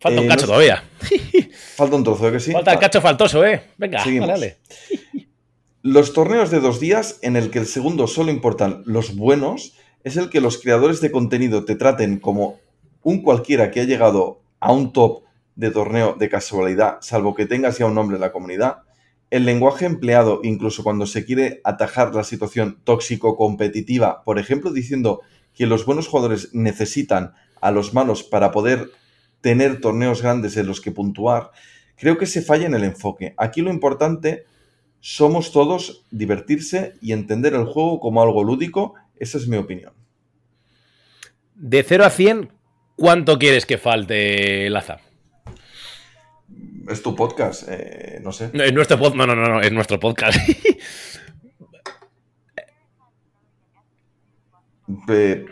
Falta 0.00 0.20
un 0.20 0.26
Eh, 0.26 0.28
cacho 0.28 0.42
no- 0.46 0.52
todavía. 0.52 0.84
Falta 1.76 1.96
un 1.96 2.04
trozo, 2.04 2.28
¿eh 2.28 2.32
que 2.32 2.40
sí? 2.40 2.52
Falta 2.52 2.72
el 2.72 2.76
Ah, 2.78 2.80
cacho 2.80 3.00
faltoso, 3.00 3.44
¿eh? 3.44 3.62
Venga, 3.76 4.02
Seguimos. 4.02 4.28
dale. 4.28 4.58
Los 5.82 6.12
torneos 6.12 6.50
de 6.50 6.60
dos 6.60 6.78
días, 6.80 7.18
en 7.22 7.36
el 7.36 7.50
que 7.50 7.58
el 7.58 7.66
segundo 7.66 8.06
solo 8.06 8.30
importan 8.30 8.82
los 8.84 9.16
buenos, 9.16 9.74
es 10.04 10.16
el 10.18 10.28
que 10.28 10.40
los 10.42 10.58
creadores 10.58 11.00
de 11.00 11.10
contenido 11.10 11.64
te 11.64 11.74
traten 11.74 12.18
como 12.20 12.58
un 13.02 13.22
cualquiera 13.22 13.70
que 13.70 13.80
ha 13.80 13.84
llegado 13.84 14.42
a 14.60 14.72
un 14.72 14.92
top 14.92 15.22
de 15.56 15.70
torneo 15.70 16.16
de 16.18 16.28
casualidad, 16.28 16.98
salvo 17.00 17.34
que 17.34 17.46
tengas 17.46 17.78
ya 17.78 17.86
un 17.86 17.94
nombre 17.94 18.16
en 18.16 18.20
la 18.20 18.30
comunidad. 18.32 18.78
El 19.30 19.46
lenguaje 19.46 19.86
empleado, 19.86 20.40
incluso 20.42 20.82
cuando 20.82 21.06
se 21.06 21.24
quiere 21.24 21.60
atajar 21.64 22.14
la 22.14 22.24
situación 22.24 22.78
tóxico-competitiva, 22.84 24.22
por 24.24 24.38
ejemplo, 24.38 24.72
diciendo 24.72 25.20
que 25.54 25.66
los 25.66 25.86
buenos 25.86 26.08
jugadores 26.08 26.50
necesitan 26.52 27.32
a 27.62 27.70
los 27.70 27.94
malos 27.94 28.22
para 28.22 28.50
poder 28.52 28.90
tener 29.40 29.80
torneos 29.80 30.22
grandes 30.22 30.56
en 30.56 30.66
los 30.66 30.80
que 30.80 30.92
puntuar, 30.92 31.50
creo 31.96 32.18
que 32.18 32.26
se 32.26 32.42
falla 32.42 32.66
en 32.66 32.74
el 32.74 32.84
enfoque. 32.84 33.34
Aquí 33.36 33.60
lo 33.62 33.70
importante 33.70 34.44
somos 35.00 35.50
todos 35.52 36.04
divertirse 36.10 36.94
y 37.00 37.12
entender 37.12 37.54
el 37.54 37.64
juego 37.64 38.00
como 38.00 38.22
algo 38.22 38.44
lúdico. 38.44 38.94
Esa 39.16 39.38
es 39.38 39.48
mi 39.48 39.56
opinión. 39.56 39.92
De 41.54 41.82
0 41.82 42.04
a 42.04 42.10
100, 42.10 42.52
¿cuánto 42.96 43.38
quieres 43.38 43.66
que 43.66 43.78
falte 43.78 44.68
Laza? 44.70 44.98
Es 46.88 47.02
tu 47.02 47.14
podcast, 47.14 47.64
eh, 47.68 48.18
no 48.22 48.32
sé. 48.32 48.50
No, 48.52 48.64
es 48.64 48.72
nuestro 48.72 48.98
pod- 48.98 49.14
no, 49.14 49.26
no, 49.26 49.34
no, 49.36 49.46
no, 49.48 49.60
es 49.60 49.70
nuestro 49.72 50.00
podcast. 50.00 50.38
Eh, 55.08 55.46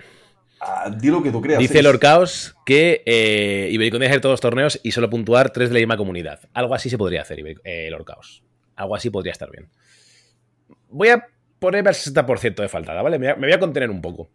ah, 0.61 0.91
di 0.91 1.09
lo 1.09 1.23
que 1.23 1.31
tú 1.31 1.41
creas. 1.41 1.59
Dice 1.59 1.83
Lorcaos 1.83 2.55
que 2.65 3.03
eh, 3.07 4.07
hacer 4.07 4.21
todos 4.21 4.35
los 4.35 4.41
torneos 4.41 4.81
y 4.83 4.93
solo 4.93 5.11
puntuar 5.11 5.51
tres 5.51 5.71
de 5.71 5.75
la 5.75 5.81
misma 5.81 5.97
comunidad. 5.97 6.41
Algo 6.53 6.75
así 6.75 6.91
se 6.91 6.99
podría 6.99 7.23
hacer, 7.23 7.39
eh, 7.65 7.89
Lorcaos. 7.91 8.43
Algo 8.77 8.95
así 8.95 9.11
podría 9.11 9.33
estar 9.33 9.51
bien. 9.51 9.69
Voy 10.91 11.09
a 11.09 11.27
ponerme 11.59 11.91
al 11.91 11.95
60% 11.95 12.57
de 12.57 12.69
faltada, 12.69 13.03
¿vale? 13.03 13.19
Me 13.19 13.27
voy, 13.27 13.33
a, 13.33 13.37
me 13.37 13.47
voy 13.47 13.55
a 13.55 13.59
contener 13.59 13.91
un 13.91 14.01
poco. 14.01 14.31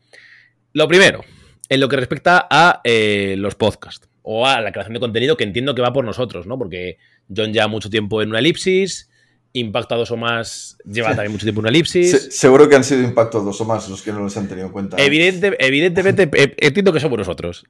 Lo 0.73 0.87
primero, 0.87 1.23
en 1.69 1.79
lo 1.79 1.87
que 1.87 1.95
respecta 1.95 2.47
a 2.49 2.81
eh, 2.83 3.35
los 3.37 3.55
podcasts 3.55 4.09
o 4.21 4.47
a 4.47 4.61
la 4.61 4.71
creación 4.71 4.93
de 4.93 4.99
contenido 4.99 5.37
que 5.37 5.43
entiendo 5.43 5.75
que 5.75 5.81
va 5.81 5.93
por 5.93 6.05
nosotros, 6.05 6.47
¿no? 6.47 6.57
Porque 6.57 6.97
John 7.35 7.53
lleva 7.53 7.67
mucho 7.67 7.89
tiempo 7.89 8.21
en 8.21 8.29
una 8.29 8.39
elipsis, 8.39 9.09
Impacto 9.55 9.93
a 9.93 9.97
dos 9.99 10.09
o 10.09 10.17
más 10.17 10.77
lleva 10.83 11.09
también 11.09 11.31
mucho 11.31 11.45
tiempo 11.45 11.59
una 11.61 11.69
elipsis. 11.69 12.09
Se- 12.11 12.31
seguro 12.31 12.67
que 12.67 12.75
han 12.75 12.83
sido 12.83 13.03
Impacto 13.03 13.39
dos 13.43 13.61
o 13.61 13.65
más 13.65 13.87
los 13.87 14.01
que 14.01 14.11
no 14.11 14.19
los 14.19 14.35
han 14.35 14.47
tenido 14.47 14.65
en 14.67 14.73
cuenta. 14.73 14.97
¿eh? 14.97 15.05
Evidente- 15.05 15.55
evidentemente, 15.59 16.23
eh, 16.33 16.55
entiendo 16.57 16.91
que 16.91 16.99
somos 16.99 17.17
nosotros. 17.19 17.63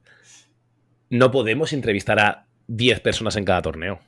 No 1.10 1.30
podemos 1.30 1.72
entrevistar 1.72 2.18
a 2.18 2.46
10 2.68 3.00
personas 3.00 3.36
en 3.36 3.44
cada 3.44 3.60
torneo. 3.62 4.00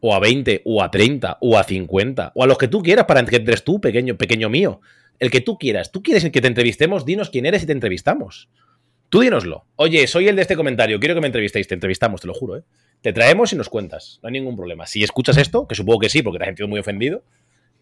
O 0.00 0.14
a 0.14 0.18
20, 0.20 0.62
o 0.64 0.82
a 0.82 0.90
30, 0.90 1.38
o 1.40 1.56
a 1.58 1.64
50, 1.64 2.32
o 2.34 2.42
a 2.44 2.46
los 2.46 2.58
que 2.58 2.68
tú 2.68 2.82
quieras 2.82 3.06
para 3.06 3.24
que 3.24 3.36
entres 3.36 3.64
tú, 3.64 3.80
pequeño, 3.80 4.16
pequeño 4.16 4.48
mío. 4.48 4.80
El 5.20 5.30
que 5.30 5.40
tú 5.40 5.58
quieras. 5.58 5.90
¿Tú 5.90 6.02
quieres 6.02 6.28
que 6.30 6.40
te 6.40 6.46
entrevistemos? 6.48 7.04
Dinos 7.04 7.30
quién 7.30 7.46
eres 7.46 7.62
y 7.62 7.66
te 7.66 7.72
entrevistamos. 7.72 8.48
Tú 9.08 9.20
dínoslo. 9.20 9.64
Oye, 9.76 10.06
soy 10.06 10.28
el 10.28 10.36
de 10.36 10.42
este 10.42 10.54
comentario, 10.56 11.00
quiero 11.00 11.14
que 11.14 11.20
me 11.20 11.26
entrevistéis. 11.28 11.66
Te 11.66 11.74
entrevistamos, 11.74 12.20
te 12.20 12.26
lo 12.28 12.34
juro, 12.34 12.58
¿eh? 12.58 12.62
Te 13.02 13.12
traemos 13.12 13.52
y 13.52 13.56
nos 13.56 13.68
cuentas. 13.68 14.18
No 14.22 14.28
hay 14.28 14.32
ningún 14.32 14.56
problema. 14.56 14.86
Si 14.86 15.02
escuchas 15.02 15.36
esto, 15.36 15.66
que 15.68 15.74
supongo 15.74 16.00
que 16.00 16.08
sí, 16.08 16.22
porque 16.22 16.38
te 16.38 16.44
has 16.44 16.48
sentido 16.48 16.68
muy 16.68 16.80
ofendido, 16.80 17.22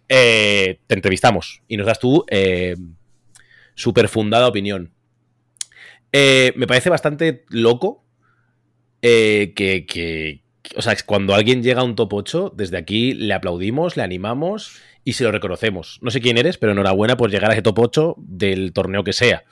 eh, 0.08 0.78
te 0.86 0.94
entrevistamos 0.94 1.62
y 1.68 1.76
nos 1.76 1.86
das 1.86 1.98
tú 1.98 2.24
eh, 2.30 2.76
súper 3.74 4.08
fundada 4.08 4.46
opinión. 4.48 4.92
Eh, 6.12 6.52
me 6.56 6.66
parece 6.66 6.90
bastante 6.90 7.44
loco 7.48 8.04
eh, 9.02 9.52
que- 9.54 9.86
que- 9.86 10.42
O 10.76 10.82
sea, 10.82 10.96
cuando 11.06 11.34
alguien 11.34 11.62
llega 11.62 11.80
a 11.82 11.84
un 11.84 11.94
top 11.94 12.12
8, 12.14 12.52
desde 12.56 12.76
aquí 12.76 13.14
le 13.14 13.32
aplaudimos, 13.34 13.96
le 13.96 14.02
animamos 14.02 14.80
y 15.04 15.12
se 15.12 15.22
lo 15.22 15.30
reconocemos. 15.30 15.98
No 16.02 16.10
sé 16.10 16.20
quién 16.20 16.38
eres, 16.38 16.58
pero 16.58 16.72
enhorabuena 16.72 17.16
por 17.16 17.30
llegar 17.30 17.50
a 17.50 17.52
ese 17.54 17.62
top 17.62 17.78
8 17.78 18.14
del 18.18 18.72
torneo 18.72 19.04
que 19.04 19.12
sea. 19.12 19.44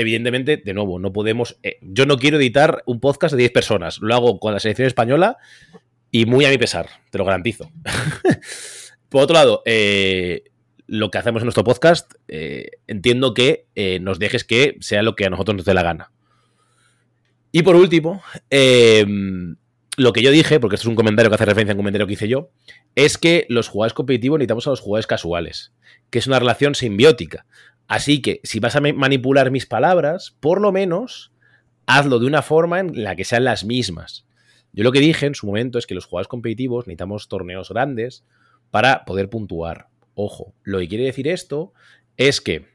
Evidentemente, 0.00 0.56
de 0.56 0.74
nuevo, 0.74 0.98
no 0.98 1.12
podemos. 1.12 1.58
eh, 1.64 1.78
yo 1.82 2.06
no 2.06 2.18
quiero 2.18 2.36
editar 2.36 2.82
un 2.86 3.00
podcast 3.00 3.32
de 3.32 3.38
10 3.38 3.52
personas. 3.52 3.98
Lo 4.00 4.14
hago 4.14 4.38
con 4.38 4.52
la 4.52 4.60
selección 4.60 4.86
española 4.86 5.38
y 6.12 6.24
muy 6.24 6.44
a 6.44 6.50
mi 6.50 6.58
pesar, 6.58 6.88
te 7.10 7.18
lo 7.18 7.24
garantizo. 7.24 7.72
Por 9.08 9.22
otro 9.22 9.34
lado, 9.34 9.62
eh, 9.64 10.44
lo 10.86 11.10
que 11.10 11.18
hacemos 11.18 11.42
en 11.42 11.46
nuestro 11.46 11.64
podcast, 11.64 12.12
eh, 12.28 12.70
entiendo 12.86 13.34
que 13.34 13.66
nos 14.00 14.20
dejes 14.20 14.44
que 14.44 14.76
sea 14.80 15.02
lo 15.02 15.16
que 15.16 15.26
a 15.26 15.30
nosotros 15.30 15.56
nos 15.56 15.64
dé 15.66 15.74
la 15.74 15.82
gana. 15.82 16.12
Y 17.50 17.62
por 17.62 17.76
último, 17.76 18.22
eh, 18.50 19.04
lo 19.96 20.12
que 20.12 20.22
yo 20.22 20.30
dije, 20.30 20.60
porque 20.60 20.76
esto 20.76 20.84
es 20.84 20.90
un 20.90 20.94
comentario 20.94 21.30
que 21.30 21.34
hace 21.34 21.44
referencia 21.44 21.72
a 21.72 21.74
un 21.74 21.78
comentario 21.78 22.06
que 22.06 22.12
hice 22.12 22.28
yo, 22.28 22.50
es 22.94 23.18
que 23.18 23.46
los 23.48 23.68
jugadores 23.68 23.94
competitivos 23.94 24.38
necesitamos 24.38 24.66
a 24.66 24.70
los 24.70 24.80
jugadores 24.80 25.06
casuales, 25.06 25.72
que 26.10 26.18
es 26.18 26.26
una 26.26 26.38
relación 26.38 26.74
simbiótica. 26.74 27.46
Así 27.88 28.22
que 28.22 28.40
si 28.44 28.60
vas 28.60 28.76
a 28.76 28.80
ma- 28.80 28.92
manipular 28.92 29.50
mis 29.50 29.66
palabras, 29.66 30.36
por 30.38 30.60
lo 30.60 30.70
menos 30.70 31.32
hazlo 31.86 32.18
de 32.18 32.26
una 32.26 32.42
forma 32.42 32.80
en 32.80 33.02
la 33.02 33.16
que 33.16 33.24
sean 33.24 33.44
las 33.44 33.64
mismas. 33.64 34.26
Yo 34.72 34.84
lo 34.84 34.92
que 34.92 35.00
dije 35.00 35.26
en 35.26 35.34
su 35.34 35.46
momento 35.46 35.78
es 35.78 35.86
que 35.86 35.94
los 35.94 36.04
jugadores 36.04 36.28
competitivos 36.28 36.86
necesitamos 36.86 37.28
torneos 37.28 37.70
grandes 37.70 38.24
para 38.70 39.06
poder 39.06 39.30
puntuar. 39.30 39.88
Ojo, 40.14 40.52
lo 40.62 40.78
que 40.78 40.88
quiere 40.88 41.04
decir 41.04 41.26
esto 41.26 41.72
es 42.18 42.40
que 42.42 42.66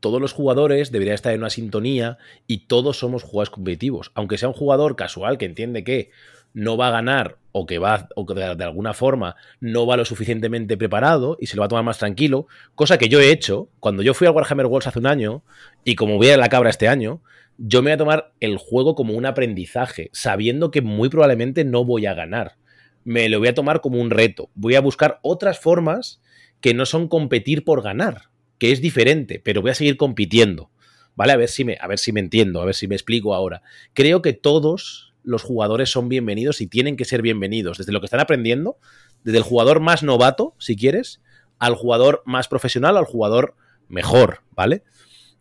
todos 0.00 0.20
los 0.20 0.32
jugadores 0.32 0.90
deberían 0.90 1.14
estar 1.14 1.32
en 1.34 1.40
una 1.40 1.50
sintonía 1.50 2.18
y 2.46 2.66
todos 2.66 2.98
somos 2.98 3.22
jugadores 3.22 3.50
competitivos. 3.50 4.10
Aunque 4.14 4.38
sea 4.38 4.48
un 4.48 4.54
jugador 4.54 4.96
casual 4.96 5.36
que 5.38 5.44
entiende 5.44 5.84
que 5.84 6.10
no 6.54 6.76
va 6.76 6.88
a 6.88 6.92
ganar 6.92 7.38
o 7.52 7.66
que 7.66 7.78
va 7.78 8.08
o 8.16 8.26
que 8.26 8.34
de 8.34 8.54
de 8.54 8.64
alguna 8.64 8.94
forma 8.94 9.36
no 9.60 9.86
va 9.86 9.96
lo 9.96 10.04
suficientemente 10.04 10.76
preparado 10.76 11.36
y 11.40 11.46
se 11.46 11.56
lo 11.56 11.60
va 11.60 11.66
a 11.66 11.68
tomar 11.68 11.84
más 11.84 11.98
tranquilo, 11.98 12.46
cosa 12.74 12.98
que 12.98 13.08
yo 13.08 13.20
he 13.20 13.30
hecho 13.30 13.68
cuando 13.80 14.02
yo 14.02 14.14
fui 14.14 14.26
al 14.26 14.34
Warhammer 14.34 14.66
Worlds 14.66 14.86
hace 14.86 14.98
un 14.98 15.06
año 15.06 15.42
y 15.84 15.94
como 15.94 16.16
voy 16.16 16.30
a 16.30 16.36
la 16.36 16.48
cabra 16.48 16.70
este 16.70 16.88
año, 16.88 17.22
yo 17.58 17.82
me 17.82 17.90
voy 17.90 17.94
a 17.94 17.98
tomar 17.98 18.32
el 18.40 18.56
juego 18.56 18.94
como 18.94 19.14
un 19.14 19.26
aprendizaje, 19.26 20.10
sabiendo 20.12 20.70
que 20.70 20.82
muy 20.82 21.08
probablemente 21.08 21.64
no 21.64 21.84
voy 21.84 22.06
a 22.06 22.14
ganar. 22.14 22.56
Me 23.04 23.28
lo 23.28 23.38
voy 23.38 23.48
a 23.48 23.54
tomar 23.54 23.80
como 23.80 24.00
un 24.00 24.10
reto. 24.10 24.50
Voy 24.54 24.74
a 24.74 24.80
buscar 24.80 25.18
otras 25.22 25.58
formas 25.58 26.20
que 26.60 26.74
no 26.74 26.86
son 26.86 27.08
competir 27.08 27.64
por 27.64 27.82
ganar, 27.82 28.30
que 28.58 28.72
es 28.72 28.80
diferente, 28.80 29.40
pero 29.44 29.62
voy 29.62 29.72
a 29.72 29.74
seguir 29.74 29.96
compitiendo. 29.96 30.70
¿Vale? 31.14 31.32
A 31.32 31.36
ver 31.36 31.48
si 31.48 31.64
me, 31.64 31.76
a 31.78 31.86
ver 31.86 31.98
si 31.98 32.10
me 32.10 32.20
entiendo, 32.20 32.62
a 32.62 32.64
ver 32.64 32.74
si 32.74 32.88
me 32.88 32.94
explico 32.94 33.34
ahora. 33.34 33.62
Creo 33.92 34.22
que 34.22 34.32
todos 34.32 35.11
los 35.22 35.42
jugadores 35.42 35.90
son 35.90 36.08
bienvenidos 36.08 36.60
y 36.60 36.66
tienen 36.66 36.96
que 36.96 37.04
ser 37.04 37.22
bienvenidos, 37.22 37.78
desde 37.78 37.92
lo 37.92 38.00
que 38.00 38.06
están 38.06 38.20
aprendiendo, 38.20 38.76
desde 39.24 39.38
el 39.38 39.44
jugador 39.44 39.80
más 39.80 40.02
novato, 40.02 40.54
si 40.58 40.76
quieres, 40.76 41.20
al 41.58 41.74
jugador 41.74 42.22
más 42.26 42.48
profesional, 42.48 42.96
al 42.96 43.04
jugador 43.04 43.54
mejor, 43.88 44.40
¿vale? 44.50 44.82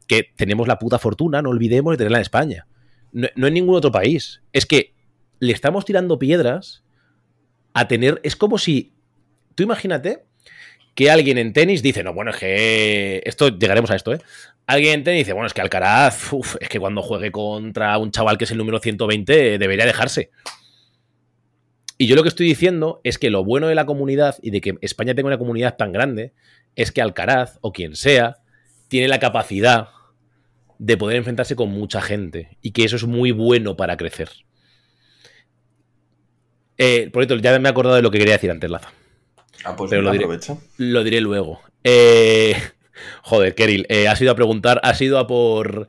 Que 0.08 0.30
tenemos 0.36 0.68
la 0.68 0.78
puta 0.78 1.00
fortuna, 1.00 1.42
no 1.42 1.50
olvidemos, 1.50 1.94
de 1.94 1.98
tenerla 1.98 2.20
en 2.20 2.24
España. 2.24 2.68
No, 3.12 3.28
no 3.36 3.48
en 3.48 3.54
ningún 3.54 3.76
otro 3.76 3.92
país. 3.92 4.42
Es 4.54 4.66
que 4.66 4.94
le 5.40 5.52
estamos 5.52 5.86
tirando 5.86 6.20
piedras 6.20 6.84
a 7.74 7.88
tener. 7.88 8.20
Es 8.24 8.36
como 8.36 8.58
si. 8.58 8.94
Tú 9.56 9.64
imagínate 9.64 10.26
que 10.96 11.10
alguien 11.10 11.38
en 11.38 11.54
tenis 11.54 11.82
dice, 11.82 12.04
no, 12.04 12.14
bueno, 12.14 12.32
es 12.32 12.38
que. 12.38 13.22
Esto 13.26 13.50
llegaremos 13.50 13.92
a 13.92 13.96
esto, 13.96 14.14
¿eh? 14.14 14.20
Alguien 14.72 14.94
en 14.94 15.04
tenis 15.04 15.20
dice, 15.26 15.34
bueno, 15.34 15.48
es 15.48 15.54
que 15.54 15.60
Alcaraz, 15.60 16.32
uf, 16.32 16.56
es 16.62 16.70
que 16.70 16.80
cuando 16.80 17.02
juegue 17.02 17.30
contra 17.30 17.98
un 17.98 18.10
chaval 18.10 18.38
que 18.38 18.46
es 18.46 18.52
el 18.52 18.58
número 18.58 18.80
120, 18.80 19.58
debería 19.58 19.86
dejarse. 19.86 20.32
Y 21.98 22.08
yo 22.08 22.16
lo 22.16 22.24
que 22.24 22.30
estoy 22.30 22.46
diciendo 22.48 23.02
es 23.04 23.18
que 23.18 23.30
lo 23.30 23.44
bueno 23.44 23.68
de 23.68 23.76
la 23.76 23.86
comunidad 23.86 24.38
y 24.42 24.52
de 24.52 24.62
que 24.62 24.78
España 24.80 25.14
tenga 25.14 25.28
una 25.28 25.38
comunidad 25.38 25.76
tan 25.76 25.92
grande 25.92 26.32
es 26.78 26.94
que 26.94 27.02
Alcaraz 27.02 27.58
o 27.60 27.74
quien 27.74 27.98
sea 27.98 28.38
tiene 28.88 29.10
la 29.10 29.20
capacidad 29.20 29.90
de 30.80 30.96
poder 30.96 31.18
enfrentarse 31.18 31.58
con 31.58 31.70
mucha 31.70 32.02
gente 32.02 32.58
y 32.62 32.72
que 32.72 32.86
eso 32.86 32.96
es 32.96 33.04
muy 33.04 33.32
bueno 33.32 33.76
para 33.76 33.98
crecer. 33.98 34.30
Eh, 36.78 37.10
por 37.12 37.26
cierto, 37.26 37.44
ya 37.44 37.60
me 37.60 37.68
he 37.68 37.72
acordado 37.72 37.98
de 37.98 38.02
lo 38.04 38.10
que 38.10 38.20
quería 38.20 38.36
decir 38.36 38.52
antes, 38.52 38.70
Laza. 38.72 38.94
Ah, 39.66 39.76
pues 39.76 39.90
Pero 39.90 40.02
mira, 40.02 40.14
lo 40.14 40.14
diré. 40.14 40.24
aprovecha. 40.24 40.58
Lo 40.78 41.04
diré 41.04 41.20
luego. 41.20 41.60
Eh, 41.84 42.56
joder, 43.24 43.56
Keril, 43.56 43.86
eh, 43.90 44.08
has 44.08 44.22
ido 44.22 44.32
a 44.32 44.36
preguntar, 44.36 44.80
has 44.84 45.02
ido 45.02 45.18
a 45.18 45.28
por. 45.28 45.88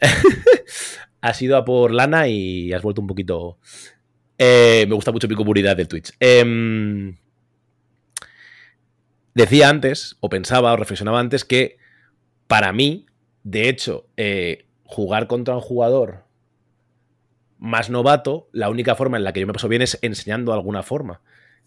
has 1.20 1.42
ido 1.42 1.56
a 1.56 1.64
por 1.64 1.92
lana 1.92 2.28
y 2.28 2.72
has 2.72 2.82
vuelto 2.82 3.00
un 3.00 3.06
poquito. 3.06 3.58
Eh, 4.38 4.86
me 4.88 4.94
gusta 4.94 5.12
mucho 5.12 5.28
mi 5.28 5.34
comunidad 5.34 5.76
de 5.76 5.84
Twitch. 5.84 6.12
Em, 6.18 7.18
decía 9.34 9.68
antes, 9.68 10.16
o 10.20 10.30
pensaba, 10.30 10.72
o 10.72 10.76
reflexionaba 10.76 11.20
antes, 11.20 11.44
que 11.44 11.76
para 12.46 12.72
mí, 12.72 13.06
de 13.42 13.68
hecho, 13.68 14.06
eh, 14.16 14.66
jugar 14.84 15.26
contra 15.26 15.54
un 15.54 15.60
jugador 15.60 16.24
más 17.58 17.90
novato, 17.90 18.48
la 18.52 18.70
única 18.70 18.94
forma 18.94 19.18
en 19.18 19.24
la 19.24 19.34
que 19.34 19.40
yo 19.40 19.46
me 19.46 19.52
paso 19.52 19.68
bien 19.68 19.82
es 19.82 19.98
enseñando 20.00 20.54
alguna 20.54 20.82
forma. 20.82 21.20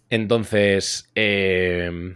Entonces, 0.09 1.11
eh, 1.13 2.15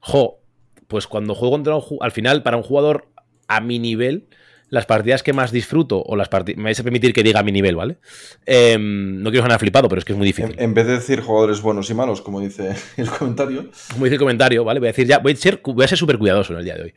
jo, 0.00 0.43
pues 0.88 1.06
cuando 1.06 1.34
juego 1.34 1.54
contra 1.54 1.76
un 1.76 1.84
al 2.00 2.12
final, 2.12 2.42
para 2.42 2.56
un 2.56 2.62
jugador 2.62 3.08
a 3.48 3.60
mi 3.60 3.78
nivel, 3.78 4.28
las 4.68 4.86
partidas 4.86 5.22
que 5.22 5.32
más 5.32 5.52
disfruto, 5.52 6.02
o 6.02 6.16
las 6.16 6.28
partidas, 6.28 6.58
me 6.58 6.64
vais 6.64 6.80
a 6.80 6.82
permitir 6.82 7.12
que 7.12 7.22
diga 7.22 7.40
a 7.40 7.42
mi 7.42 7.52
nivel, 7.52 7.76
¿vale? 7.76 7.98
Eh, 8.46 8.76
no 8.78 9.30
quiero 9.30 9.44
sonar 9.44 9.60
flipado, 9.60 9.88
pero 9.88 9.98
es 9.98 10.04
que 10.04 10.12
es 10.12 10.18
muy 10.18 10.26
difícil. 10.26 10.54
En, 10.54 10.62
en 10.62 10.74
vez 10.74 10.86
de 10.86 10.94
decir 10.94 11.20
jugadores 11.20 11.60
buenos 11.60 11.88
y 11.90 11.94
malos, 11.94 12.20
como 12.22 12.40
dice 12.40 12.74
el 12.96 13.08
comentario, 13.08 13.70
Como 13.92 14.04
dice 14.04 14.14
el 14.14 14.20
comentario, 14.20 14.64
¿vale? 14.64 14.80
Voy 14.80 14.88
a 14.88 14.92
decir 14.92 15.06
ya, 15.06 15.18
voy 15.18 15.32
a 15.32 15.36
ser, 15.36 15.60
voy 15.64 15.84
a 15.84 15.88
ser 15.88 15.98
súper 15.98 16.18
cuidadoso 16.18 16.52
en 16.52 16.58
el 16.58 16.64
día 16.64 16.74
de 16.76 16.82
hoy. 16.82 16.94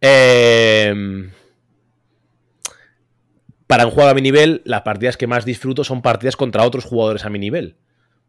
Eh, 0.00 1.28
para 3.68 3.84
un 3.84 3.90
jugador 3.90 4.12
a 4.12 4.14
mi 4.14 4.22
nivel, 4.22 4.62
las 4.64 4.80
partidas 4.80 5.18
que 5.18 5.26
más 5.26 5.44
disfruto 5.44 5.84
son 5.84 6.00
partidas 6.00 6.36
contra 6.36 6.64
otros 6.64 6.84
jugadores 6.84 7.26
a 7.26 7.30
mi 7.30 7.38
nivel. 7.38 7.76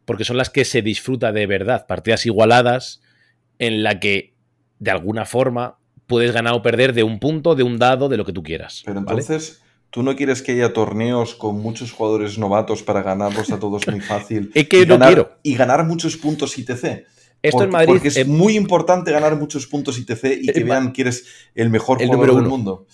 Porque 0.04 0.24
son 0.24 0.36
las 0.36 0.50
que 0.50 0.66
se 0.66 0.82
disfruta 0.82 1.32
de 1.32 1.46
verdad. 1.46 1.86
Partidas 1.86 2.26
igualadas 2.26 3.00
en 3.58 3.82
la 3.82 4.00
que, 4.00 4.34
de 4.80 4.90
alguna 4.90 5.24
forma, 5.24 5.78
puedes 6.08 6.32
ganar 6.32 6.54
o 6.54 6.62
perder 6.62 6.92
de 6.92 7.04
un 7.04 7.20
punto, 7.20 7.54
de 7.54 7.62
un 7.62 7.78
dado, 7.78 8.08
de 8.08 8.16
lo 8.16 8.24
que 8.24 8.32
tú 8.32 8.42
quieras. 8.42 8.82
pero 8.84 9.00
¿vale? 9.02 9.20
entonces, 9.20 9.62
¿tú 9.90 10.02
no 10.02 10.16
quieres 10.16 10.42
que 10.42 10.52
haya 10.52 10.72
torneos 10.72 11.34
con 11.36 11.60
muchos 11.60 11.92
jugadores 11.92 12.36
novatos 12.38 12.82
para 12.82 13.02
ganarlos 13.02 13.52
a 13.52 13.60
todos 13.60 13.86
muy 13.86 14.00
fácil? 14.00 14.50
Es 14.54 14.68
que 14.68 14.80
y 14.82 14.86
no 14.86 14.94
ganar, 14.94 15.08
quiero. 15.08 15.36
Y 15.44 15.54
ganar 15.54 15.84
muchos 15.86 16.16
puntos 16.16 16.58
ITC. 16.58 17.06
Esto 17.42 17.56
Por- 17.58 17.64
en 17.66 17.70
Madrid 17.70 17.88
Porque 17.88 18.08
es 18.08 18.16
eh, 18.18 18.24
muy 18.24 18.56
importante 18.56 19.12
ganar 19.12 19.36
muchos 19.36 19.66
puntos 19.66 19.96
ITC 19.98 20.24
y 20.42 20.46
que 20.52 20.64
vean 20.64 20.92
que 20.92 21.02
eres 21.02 21.24
el 21.54 21.70
mejor 21.70 22.02
el 22.02 22.08
jugador 22.08 22.26
número 22.28 22.40
del 22.42 22.50
mundo. 22.50 22.86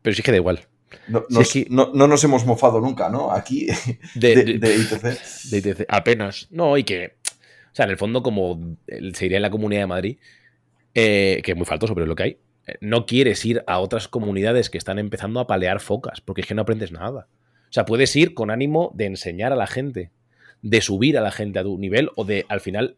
Pero 0.00 0.14
sí 0.16 0.22
que 0.22 0.30
da 0.30 0.36
igual. 0.38 0.60
No, 1.08 1.24
Si 1.28 1.34
nos- 1.34 1.42
es 1.42 1.52
que- 1.52 1.66
no- 1.70 1.90
no 1.92 2.06
nos 2.06 2.22
hemos 2.24 2.46
mofado 2.46 2.80
nunca, 2.80 3.08
¿no? 3.10 3.30
Aquí 3.32 3.66
De, 4.14 4.58
de, 4.58 4.74
ITC. 4.76 5.50
de 5.50 5.58
ITC. 5.58 5.84
Apenas. 5.88 6.46
No, 6.50 6.76
y 6.78 6.84
que. 6.84 7.16
O 7.26 7.76
sea, 7.76 7.84
en 7.86 7.90
el 7.90 7.96
fondo, 7.98 8.22
como 8.22 8.76
se 8.86 9.24
diría 9.24 9.38
en 9.38 9.42
la 9.42 9.50
comunidad 9.50 9.82
de 9.82 9.86
Madrid, 9.88 10.16
eh, 10.94 11.40
que 11.44 11.52
es 11.52 11.56
muy 11.56 11.66
faltoso, 11.66 11.94
pero 11.94 12.04
es 12.04 12.08
lo 12.08 12.14
que 12.16 12.22
hay. 12.22 12.38
eh, 12.66 12.74
No 12.80 13.06
quieres 13.06 13.44
ir 13.44 13.62
a 13.66 13.78
otras 13.80 14.08
comunidades 14.08 14.70
que 14.70 14.78
están 14.78 14.98
empezando 14.98 15.40
a 15.40 15.46
palear 15.46 15.80
focas, 15.80 16.20
porque 16.20 16.40
es 16.42 16.46
que 16.46 16.54
no 16.54 16.62
aprendes 16.62 16.92
nada. 16.92 17.26
O 17.68 17.72
sea, 17.74 17.84
puedes 17.84 18.14
ir 18.16 18.34
con 18.34 18.50
ánimo 18.50 18.92
de 18.94 19.06
enseñar 19.06 19.52
a 19.52 19.56
la 19.56 19.66
gente, 19.66 20.10
de 20.62 20.80
subir 20.80 21.18
a 21.18 21.20
la 21.20 21.30
gente 21.32 21.58
a 21.58 21.62
tu 21.64 21.76
nivel 21.78 22.10
o 22.16 22.24
de 22.24 22.46
al 22.48 22.60
final 22.60 22.96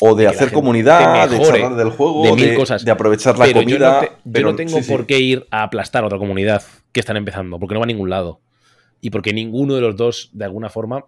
O 0.00 0.14
de 0.14 0.28
hacer 0.28 0.52
comunidad, 0.52 1.28
de 1.28 1.40
charlar 1.40 1.74
del 1.76 1.90
juego, 1.90 2.22
de 2.22 2.30
de, 2.30 2.36
mil 2.36 2.54
cosas. 2.54 2.84
de 2.84 2.90
aprovechar 2.90 3.36
la 3.38 3.44
pero 3.46 3.60
yo 3.62 3.64
comida. 3.66 3.92
no, 3.94 4.00
te- 4.00 4.06
yo 4.06 4.32
pero 4.32 4.50
no 4.52 4.56
tengo 4.56 4.76
sí, 4.78 4.82
sí. 4.84 4.90
por 4.92 5.06
qué 5.06 5.18
ir 5.18 5.46
a 5.50 5.64
aplastar 5.64 6.04
a 6.04 6.06
otra 6.06 6.18
comunidad 6.18 6.62
que 6.92 7.00
están 7.00 7.16
empezando, 7.16 7.58
porque 7.58 7.74
no 7.74 7.80
va 7.80 7.84
a 7.84 7.86
ningún 7.88 8.08
lado. 8.10 8.40
Y 9.02 9.10
porque 9.10 9.32
ninguno 9.34 9.74
de 9.74 9.80
los 9.82 9.96
dos, 9.96 10.30
de 10.32 10.44
alguna 10.44 10.68
forma, 10.70 11.04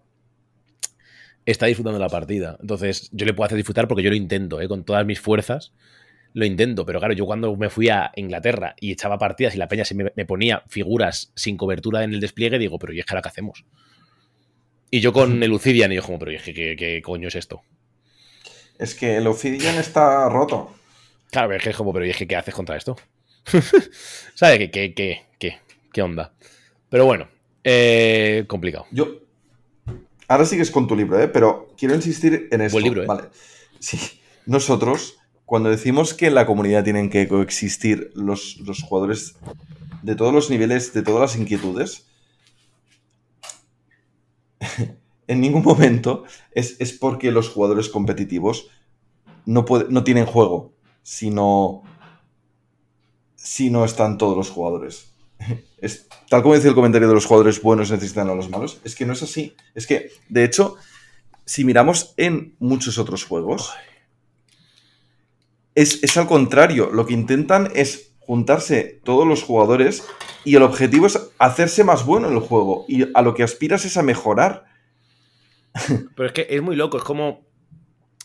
está 1.46 1.66
disfrutando 1.66 1.98
de 1.98 2.04
la 2.04 2.08
partida. 2.08 2.56
Entonces, 2.60 3.08
yo 3.12 3.26
le 3.26 3.34
puedo 3.34 3.46
hacer 3.46 3.56
disfrutar 3.56 3.88
porque 3.88 4.02
yo 4.02 4.10
lo 4.10 4.16
intento, 4.16 4.60
¿eh? 4.60 4.68
con 4.68 4.84
todas 4.84 5.04
mis 5.06 5.20
fuerzas. 5.20 5.72
Lo 6.34 6.46
intento, 6.46 6.86
pero 6.86 6.98
claro, 6.98 7.12
yo 7.12 7.26
cuando 7.26 7.54
me 7.56 7.68
fui 7.68 7.90
a 7.90 8.10
Inglaterra 8.16 8.74
y 8.80 8.90
echaba 8.90 9.18
partidas 9.18 9.54
y 9.54 9.58
la 9.58 9.68
peña 9.68 9.84
se 9.84 9.94
me, 9.94 10.12
me 10.16 10.24
ponía 10.24 10.62
figuras 10.66 11.30
sin 11.36 11.58
cobertura 11.58 12.04
en 12.04 12.14
el 12.14 12.20
despliegue, 12.20 12.58
digo, 12.58 12.78
pero 12.78 12.94
¿y 12.94 13.00
es 13.00 13.04
que 13.04 13.12
ahora 13.12 13.20
qué 13.20 13.28
hacemos? 13.28 13.66
Y 14.90 15.00
yo 15.00 15.12
con 15.12 15.42
el 15.42 15.50
Lucidian, 15.50 15.92
y 15.92 15.96
yo 15.96 16.02
como, 16.02 16.18
pero 16.18 16.32
¿y 16.32 16.36
es 16.36 16.42
que 16.42 16.54
qué, 16.54 16.76
qué 16.76 17.02
coño 17.02 17.28
es 17.28 17.34
esto? 17.34 17.62
Es 18.78 18.94
que 18.94 19.16
el 19.16 19.26
Obsidian 19.26 19.76
está 19.76 20.28
roto. 20.28 20.74
Claro, 21.30 21.54
es 21.54 21.62
que 21.62 21.70
es 21.70 21.76
como, 21.76 21.92
pero 21.92 22.04
¿y 22.04 22.10
es 22.10 22.16
que 22.16 22.26
qué 22.26 22.36
haces 22.36 22.54
contra 22.54 22.76
esto? 22.76 22.96
¿Sabes? 24.34 24.58
¿Qué, 24.58 24.70
qué, 24.70 24.92
qué, 24.92 25.22
qué, 25.38 25.60
qué 25.92 26.02
onda? 26.02 26.34
Pero 26.88 27.06
bueno, 27.06 27.28
eh, 27.64 28.44
complicado. 28.46 28.86
Yo. 28.90 29.21
Ahora 30.32 30.46
sigues 30.46 30.70
con 30.70 30.86
tu 30.86 30.96
libro, 30.96 31.20
¿eh? 31.20 31.28
Pero 31.28 31.68
quiero 31.76 31.94
insistir 31.94 32.48
en 32.50 32.62
esto. 32.62 32.76
Buen 32.76 32.84
libro, 32.84 33.02
¿eh? 33.02 33.06
Vale. 33.06 33.24
Sí. 33.80 33.98
Nosotros, 34.46 35.18
cuando 35.44 35.68
decimos 35.68 36.14
que 36.14 36.28
en 36.28 36.34
la 36.34 36.46
comunidad 36.46 36.84
tienen 36.84 37.10
que 37.10 37.28
coexistir 37.28 38.10
los, 38.14 38.56
los 38.60 38.82
jugadores 38.82 39.36
de 40.02 40.14
todos 40.14 40.32
los 40.32 40.48
niveles, 40.48 40.94
de 40.94 41.02
todas 41.02 41.20
las 41.20 41.36
inquietudes, 41.36 42.06
en 45.26 45.40
ningún 45.40 45.62
momento 45.62 46.24
es, 46.52 46.76
es 46.80 46.92
porque 46.92 47.30
los 47.30 47.48
jugadores 47.50 47.88
competitivos 47.88 48.68
no, 49.44 49.64
puede- 49.66 49.86
no 49.90 50.02
tienen 50.04 50.26
juego, 50.26 50.72
sino, 51.02 51.82
si 53.36 53.68
no 53.70 53.84
están 53.84 54.16
todos 54.18 54.36
los 54.36 54.50
jugadores. 54.50 55.11
Es, 55.78 56.06
tal 56.28 56.42
como 56.42 56.54
dice 56.54 56.68
el 56.68 56.74
comentario 56.74 57.08
de 57.08 57.14
los 57.14 57.26
jugadores 57.26 57.60
buenos 57.60 57.90
necesitan 57.90 58.28
a 58.28 58.34
los 58.34 58.48
malos, 58.48 58.80
es 58.84 58.94
que 58.94 59.06
no 59.06 59.12
es 59.12 59.22
así. 59.22 59.56
Es 59.74 59.86
que, 59.86 60.10
de 60.28 60.44
hecho, 60.44 60.76
si 61.44 61.64
miramos 61.64 62.14
en 62.16 62.54
muchos 62.58 62.98
otros 62.98 63.24
juegos, 63.24 63.72
es, 65.74 66.02
es 66.02 66.16
al 66.16 66.26
contrario. 66.26 66.90
Lo 66.92 67.06
que 67.06 67.14
intentan 67.14 67.70
es 67.74 68.12
juntarse 68.20 69.00
todos 69.04 69.26
los 69.26 69.42
jugadores 69.42 70.04
y 70.44 70.56
el 70.56 70.62
objetivo 70.62 71.06
es 71.06 71.18
hacerse 71.38 71.84
más 71.84 72.04
bueno 72.06 72.28
en 72.28 72.34
el 72.34 72.40
juego. 72.40 72.84
Y 72.88 73.08
a 73.14 73.22
lo 73.22 73.34
que 73.34 73.42
aspiras 73.42 73.84
es 73.84 73.96
a 73.96 74.02
mejorar. 74.02 74.66
Pero 76.16 76.26
es 76.26 76.32
que 76.32 76.46
es 76.48 76.62
muy 76.62 76.76
loco, 76.76 76.98
es 76.98 77.04
como 77.04 77.46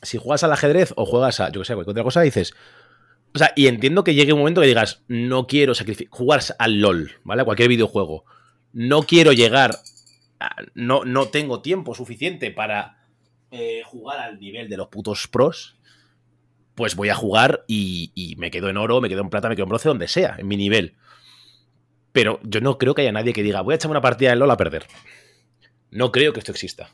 si 0.02 0.18
juegas 0.18 0.44
al 0.44 0.52
ajedrez 0.52 0.94
o 0.96 1.06
juegas 1.06 1.40
a, 1.40 1.52
yo 1.52 1.62
que 1.62 1.66
sé, 1.66 1.74
cualquier 1.74 1.94
otra 1.94 2.04
cosa, 2.04 2.22
dices. 2.22 2.54
O 3.34 3.38
sea, 3.38 3.54
y 3.56 3.68
entiendo 3.68 4.04
que 4.04 4.16
llegue 4.16 4.34
un 4.34 4.40
momento 4.40 4.62
que 4.62 4.68
digas, 4.68 5.04
no 5.08 5.46
quiero 5.48 5.76
sacrificar, 5.76 6.12
jugar 6.18 6.42
al 6.58 6.80
LOL, 6.82 7.12
¿vale? 7.24 7.42
A 7.44 7.46
cualquier 7.46 7.70
videojuego. 7.70 8.26
No 8.74 9.04
quiero 9.04 9.32
llegar, 9.32 9.78
no, 10.74 11.06
no 11.06 11.28
tengo 11.28 11.62
tiempo 11.62 11.94
suficiente 11.94 12.52
para 12.52 13.06
eh, 13.52 13.82
jugar 13.86 14.20
al 14.20 14.40
nivel 14.40 14.70
de 14.70 14.78
los 14.78 14.88
putos 14.88 15.28
pros. 15.28 15.78
Pues 16.74 16.96
voy 16.96 17.10
a 17.10 17.16
jugar 17.16 17.64
y, 17.68 18.12
y 18.16 18.36
me 18.38 18.52
quedo 18.52 18.70
en 18.70 18.78
oro, 18.78 19.02
me 19.02 19.10
quedo 19.10 19.22
en 19.22 19.30
plata, 19.30 19.50
me 19.50 19.56
quedo 19.56 19.64
en 19.66 19.70
bronce, 19.70 19.90
donde 19.90 20.08
sea, 20.08 20.36
en 20.38 20.48
mi 20.48 20.58
nivel. 20.58 20.96
Pero 22.12 22.40
yo 22.44 22.62
no 22.62 22.78
creo 22.78 22.96
que 22.96 23.02
haya 23.04 23.12
nadie 23.12 23.34
que 23.34 23.44
diga, 23.44 23.62
voy 23.62 23.74
a 23.74 23.76
echarme 23.76 23.94
una 23.94 24.02
partida 24.02 24.30
de 24.32 24.36
LOL 24.38 24.52
a 24.52 24.58
perder. 24.58 24.86
No 25.92 26.12
creo 26.12 26.34
que 26.34 26.40
esto 26.40 26.52
exista. 26.52 26.90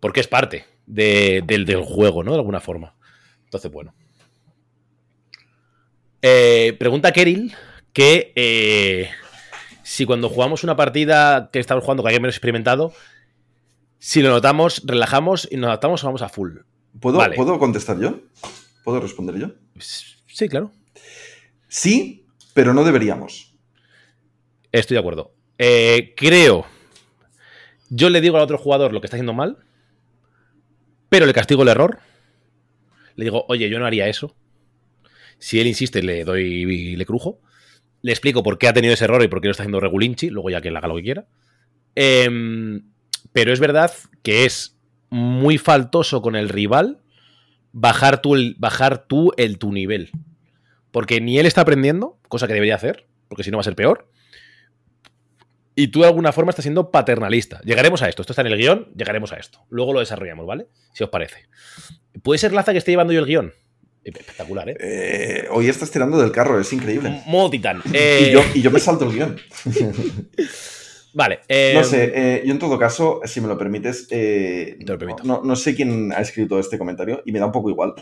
Porque 0.00 0.20
es 0.20 0.28
parte 0.28 0.64
de- 0.86 1.42
del, 1.46 1.64
del 1.66 1.82
juego, 1.82 2.22
¿no? 2.22 2.32
De 2.32 2.38
alguna 2.38 2.60
forma. 2.60 2.94
Entonces, 3.44 3.70
bueno. 3.70 3.94
Eh, 6.22 6.76
pregunta 6.78 7.12
Keril 7.12 7.54
que 7.92 8.32
eh, 8.36 9.10
si 9.82 10.04
cuando 10.04 10.28
jugamos 10.28 10.64
una 10.64 10.76
partida 10.76 11.50
que 11.52 11.58
estamos 11.58 11.84
jugando 11.84 12.02
con 12.02 12.08
alguien 12.08 12.22
menos 12.22 12.36
experimentado, 12.36 12.92
si 13.98 14.22
lo 14.22 14.30
notamos, 14.30 14.82
relajamos 14.84 15.48
y 15.50 15.56
nos 15.56 15.68
adaptamos 15.68 16.02
o 16.02 16.06
vamos 16.06 16.22
a 16.22 16.28
full. 16.28 16.58
¿Puedo, 17.00 17.18
Vale. 17.18 17.36
¿Puedo 17.36 17.58
contestar 17.58 17.98
yo? 17.98 18.20
¿Puedo 18.84 19.00
responder 19.00 19.36
yo? 19.36 19.50
Sí, 19.78 20.48
claro. 20.48 20.72
Sí, 21.68 22.26
pero 22.54 22.72
no 22.74 22.84
deberíamos. 22.84 23.54
Estoy 24.72 24.94
de 24.94 25.00
acuerdo. 25.00 25.32
Eh, 25.58 26.14
creo. 26.16 26.66
Yo 27.90 28.10
le 28.10 28.20
digo 28.20 28.36
al 28.36 28.42
otro 28.42 28.58
jugador 28.58 28.92
lo 28.92 29.00
que 29.00 29.06
está 29.06 29.16
haciendo 29.16 29.32
mal, 29.32 29.58
pero 31.08 31.26
le 31.26 31.32
castigo 31.32 31.62
el 31.62 31.68
error. 31.68 31.98
Le 33.16 33.24
digo, 33.24 33.44
oye, 33.48 33.68
yo 33.68 33.78
no 33.78 33.86
haría 33.86 34.06
eso. 34.08 34.34
Si 35.38 35.60
él 35.60 35.66
insiste, 35.66 36.02
le 36.02 36.24
doy 36.24 36.96
le 36.96 37.06
crujo. 37.06 37.40
Le 38.02 38.12
explico 38.12 38.42
por 38.42 38.58
qué 38.58 38.68
ha 38.68 38.72
tenido 38.72 38.94
ese 38.94 39.04
error 39.04 39.22
y 39.22 39.28
por 39.28 39.40
qué 39.40 39.48
lo 39.48 39.52
está 39.52 39.62
haciendo 39.62 39.80
regulinchi, 39.80 40.30
luego 40.30 40.50
ya 40.50 40.60
que 40.60 40.68
él 40.68 40.76
haga 40.76 40.88
lo 40.88 40.96
que 40.96 41.02
quiera. 41.02 41.26
Em, 41.94 42.90
pero 43.32 43.52
es 43.52 43.60
verdad 43.60 43.92
que 44.22 44.44
es 44.44 44.78
muy 45.10 45.58
faltoso 45.58 46.22
con 46.22 46.36
el 46.36 46.48
rival 46.48 47.00
bajar 47.72 48.20
tú 48.22 48.34
el, 48.34 48.56
bajar 48.58 49.06
tú 49.06 49.32
el 49.36 49.58
tu 49.58 49.72
nivel. 49.72 50.10
Porque 50.90 51.20
ni 51.20 51.38
él 51.38 51.46
está 51.46 51.62
aprendiendo, 51.62 52.18
cosa 52.28 52.46
que 52.46 52.54
debería 52.54 52.74
hacer, 52.74 53.06
porque 53.28 53.44
si 53.44 53.50
no 53.50 53.58
va 53.58 53.62
a 53.62 53.64
ser 53.64 53.76
peor. 53.76 54.10
Y 55.74 55.88
tú 55.88 56.00
de 56.00 56.06
alguna 56.06 56.32
forma 56.32 56.50
estás 56.50 56.64
siendo 56.64 56.90
paternalista. 56.90 57.60
Llegaremos 57.62 58.02
a 58.02 58.08
esto. 58.08 58.22
Esto 58.22 58.32
está 58.32 58.42
en 58.42 58.48
el 58.48 58.58
guion, 58.58 58.88
llegaremos 58.96 59.32
a 59.32 59.36
esto. 59.36 59.60
Luego 59.68 59.92
lo 59.92 60.00
desarrollamos, 60.00 60.44
¿vale? 60.44 60.66
Si 60.92 61.04
os 61.04 61.10
parece. 61.10 61.48
¿Puede 62.22 62.38
ser 62.38 62.52
Laza 62.52 62.72
que 62.72 62.78
esté 62.78 62.90
llevando 62.90 63.12
yo 63.12 63.20
el 63.20 63.26
guion? 63.26 63.52
Espectacular, 64.04 64.70
¿eh? 64.70 64.76
Eh, 64.80 65.48
hoy 65.50 65.68
estás 65.68 65.90
tirando 65.90 66.18
del 66.20 66.32
carro, 66.32 66.58
es 66.60 66.72
increíble. 66.72 67.22
Modo 67.26 67.50
titán. 67.50 67.82
Y, 67.86 67.90
Eh, 67.94 68.30
yo, 68.32 68.42
y 68.54 68.62
yo 68.62 68.70
me 68.70 68.80
salto 68.80 69.04
el 69.04 69.12
guion. 69.12 69.36
Vale. 71.14 71.40
eh, 71.48 71.72
No 71.74 71.84
sé, 71.84 72.42
yo 72.44 72.52
en 72.52 72.58
todo 72.58 72.78
caso, 72.78 73.20
si 73.24 73.40
me 73.40 73.48
lo 73.48 73.58
permites, 73.58 74.06
Te 74.08 74.76
lo 74.80 74.98
permito. 74.98 75.24
No, 75.24 75.42
no 75.44 75.56
sé 75.56 75.74
quién 75.74 76.12
ha 76.12 76.20
escrito 76.20 76.58
este 76.58 76.78
comentario 76.78 77.22
y 77.24 77.32
me 77.32 77.38
da 77.38 77.46
un 77.46 77.52
poco 77.52 77.70
igual. 77.70 77.94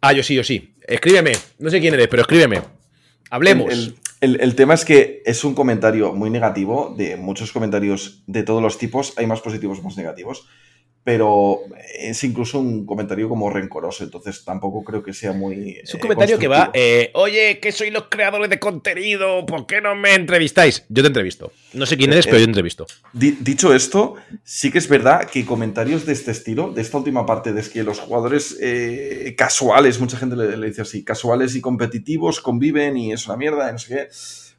Ah, 0.00 0.12
yo 0.12 0.22
sí, 0.22 0.34
yo 0.34 0.44
sí. 0.44 0.74
Escríbeme. 0.86 1.32
No 1.58 1.70
sé 1.70 1.80
quién 1.80 1.94
eres, 1.94 2.08
pero 2.08 2.22
escríbeme. 2.22 2.60
Hablemos. 3.30 3.72
El, 3.72 3.94
el- 4.20 4.40
el 4.40 4.54
tema 4.54 4.74
es 4.74 4.84
que 4.84 5.22
es 5.26 5.44
un 5.44 5.54
comentario 5.54 6.12
muy 6.14 6.30
negativo, 6.30 6.94
de 6.96 7.16
muchos 7.16 7.52
comentarios 7.52 8.22
de 8.26 8.42
todos 8.42 8.62
los 8.62 8.78
tipos, 8.78 9.12
hay 9.16 9.26
más 9.26 9.40
positivos, 9.40 9.82
más 9.82 9.96
negativos, 9.96 10.46
pero 11.04 11.60
es 11.98 12.24
incluso 12.24 12.58
un 12.58 12.86
comentario 12.86 13.28
como 13.28 13.50
rencoroso, 13.50 14.04
entonces 14.04 14.42
tampoco 14.42 14.82
creo 14.82 15.02
que 15.02 15.12
sea 15.12 15.32
muy... 15.32 15.78
Es 15.82 15.92
un 15.92 15.98
eh, 15.98 16.00
comentario 16.00 16.38
que 16.38 16.48
va, 16.48 16.70
eh, 16.72 17.10
oye, 17.12 17.60
que 17.60 17.72
sois 17.72 17.92
los 17.92 18.04
creadores 18.08 18.48
de 18.48 18.58
contenido, 18.58 19.44
¿por 19.44 19.66
qué 19.66 19.82
no 19.82 19.94
me 19.94 20.14
entrevistáis? 20.14 20.86
Yo 20.88 21.02
te 21.02 21.08
entrevisto. 21.08 21.52
No 21.74 21.84
sé 21.84 21.98
quién 21.98 22.10
eres, 22.10 22.24
Eh, 22.24 22.30
pero 22.30 22.38
yo 22.40 22.46
te 22.46 22.50
entrevisto. 22.50 22.86
Di- 23.12 23.36
dicho 23.40 23.74
esto, 23.74 24.14
sí 24.42 24.70
que 24.70 24.78
es 24.78 24.88
verdad 24.88 25.28
que 25.28 25.44
comentarios 25.44 26.06
de 26.06 26.14
este 26.14 26.30
estilo, 26.30 26.72
de 26.72 26.80
esta 26.80 26.96
última 26.96 27.26
parte, 27.26 27.52
de 27.52 27.62
que 27.62 27.82
los 27.84 28.00
jugadores 28.00 28.58
casuales, 29.36 30.00
mucha 30.00 30.16
gente 30.16 30.36
le, 30.36 30.56
le 30.56 30.66
dice 30.68 30.82
así, 30.82 31.04
casuales 31.04 31.54
y 31.54 31.60
competitivos 31.60 32.40
conviven 32.40 32.96
y 32.96 33.12
es 33.12 33.26
una 33.26 33.36
mierda, 33.36 33.68
y 33.68 33.72
no 33.72 33.78
sé 33.78 33.94
qué. 33.94 34.08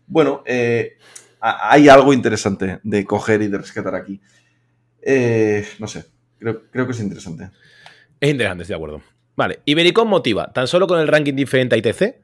Bueno, 0.07 0.43
eh, 0.45 0.97
hay 1.39 1.89
algo 1.89 2.13
interesante 2.13 2.79
de 2.83 3.03
coger 3.03 3.41
y 3.41 3.47
de 3.47 3.57
rescatar 3.57 3.95
aquí. 3.95 4.21
Eh, 5.01 5.65
no 5.79 5.87
sé, 5.87 6.05
creo, 6.39 6.63
creo 6.71 6.85
que 6.85 6.91
es 6.91 6.99
interesante. 6.99 7.49
Es 8.19 8.29
interesante, 8.29 8.63
estoy 8.63 8.73
de 8.73 8.77
acuerdo. 8.77 9.01
Vale, 9.35 9.59
Ibericon 9.65 10.07
motiva, 10.07 10.51
tan 10.53 10.67
solo 10.67 10.87
con 10.87 10.99
el 10.99 11.07
ranking 11.07 11.33
diferente 11.33 11.75
a 11.75 11.77
ITC, 11.77 12.21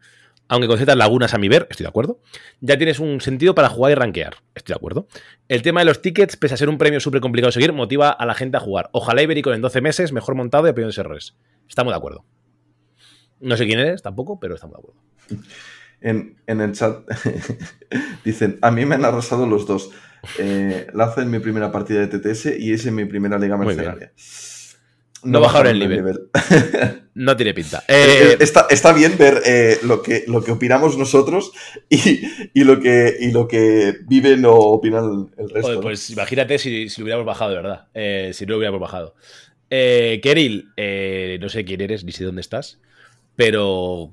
aunque 0.47 0.67
con 0.67 0.77
ciertas 0.77 0.97
lagunas 0.97 1.33
a 1.33 1.37
mi 1.37 1.47
ver, 1.49 1.67
estoy 1.69 1.85
de 1.85 1.89
acuerdo, 1.89 2.19
ya 2.59 2.77
tienes 2.77 2.99
un 2.99 3.21
sentido 3.21 3.55
para 3.55 3.69
jugar 3.69 3.91
y 3.91 3.95
rankear, 3.95 4.35
estoy 4.55 4.73
de 4.73 4.77
acuerdo. 4.77 5.07
El 5.47 5.61
tema 5.61 5.81
de 5.81 5.85
los 5.85 6.01
tickets, 6.01 6.37
pese 6.37 6.53
a 6.53 6.57
ser 6.57 6.69
un 6.69 6.77
premio 6.77 6.99
súper 6.99 7.21
complicado 7.21 7.49
de 7.49 7.53
seguir, 7.53 7.73
motiva 7.73 8.09
a 8.09 8.25
la 8.25 8.33
gente 8.33 8.57
a 8.57 8.59
jugar. 8.59 8.89
Ojalá 8.91 9.21
Ibericon 9.21 9.53
en 9.53 9.61
12 9.61 9.81
meses, 9.81 10.11
mejor 10.11 10.35
montado 10.35 10.67
y 10.67 10.73
pequeños 10.73 10.97
errores. 10.97 11.35
Estamos 11.69 11.93
de 11.93 11.97
acuerdo. 11.97 12.25
No 13.39 13.57
sé 13.57 13.65
quién 13.65 13.79
eres 13.79 14.01
tampoco, 14.01 14.39
pero 14.39 14.55
estamos 14.55 14.75
de 14.75 14.79
acuerdo. 14.79 15.01
En, 16.01 16.35
en 16.47 16.61
el 16.61 16.71
chat 16.73 16.99
dicen, 18.25 18.57
a 18.61 18.71
mí 18.71 18.85
me 18.85 18.95
han 18.95 19.05
arrasado 19.05 19.45
los 19.45 19.67
dos. 19.67 19.91
Eh, 20.37 20.87
Lazo 20.93 21.21
en 21.21 21.31
mi 21.31 21.39
primera 21.39 21.71
partida 21.71 22.05
de 22.05 22.07
TTS 22.07 22.59
y 22.59 22.73
es 22.73 22.85
en 22.85 22.95
mi 22.95 23.05
primera 23.05 23.37
liga 23.37 23.57
mercenaria. 23.57 24.11
No, 25.23 25.39
bajaron 25.39 25.71
el 25.71 25.79
nivel. 25.79 26.29
no 27.13 27.35
tiene 27.37 27.53
pinta. 27.53 27.83
Eh, 27.87 28.37
está, 28.39 28.65
está, 28.69 28.91
bien 28.91 29.17
ver 29.17 29.41
eh, 29.45 29.77
lo, 29.83 30.01
que, 30.01 30.23
lo 30.27 30.43
que 30.43 30.51
opinamos 30.51 30.97
nosotros 30.97 31.51
y, 31.89 32.21
y, 32.53 32.63
lo 32.63 32.79
que, 32.79 33.17
y 33.19 33.31
lo 33.31 33.47
que 33.47 33.97
viven 34.07 34.45
o 34.45 34.53
opinan 34.53 35.29
el 35.37 35.49
resto. 35.49 35.81
pues 35.81 36.09
imagínate 36.09 36.57
si, 36.57 36.89
si, 36.89 37.01
lo 37.01 37.05
hubiéramos 37.05 37.25
bajado, 37.25 37.51
de 37.51 37.57
verdad. 37.57 37.87
Eh, 37.93 38.31
si 38.33 38.45
no 38.45 38.51
lo 38.51 38.57
hubiéramos 38.57 38.81
bajado. 38.81 39.15
Eh, 39.69 40.19
Keril, 40.23 40.69
no 41.39 41.49
sé 41.49 41.65
quién 41.65 41.81
eres 41.81 42.03
ni 42.03 42.11
sé 42.11 42.23
dónde 42.23 42.41
estás. 42.41 42.79
Pero, 43.43 43.71
o 43.71 44.11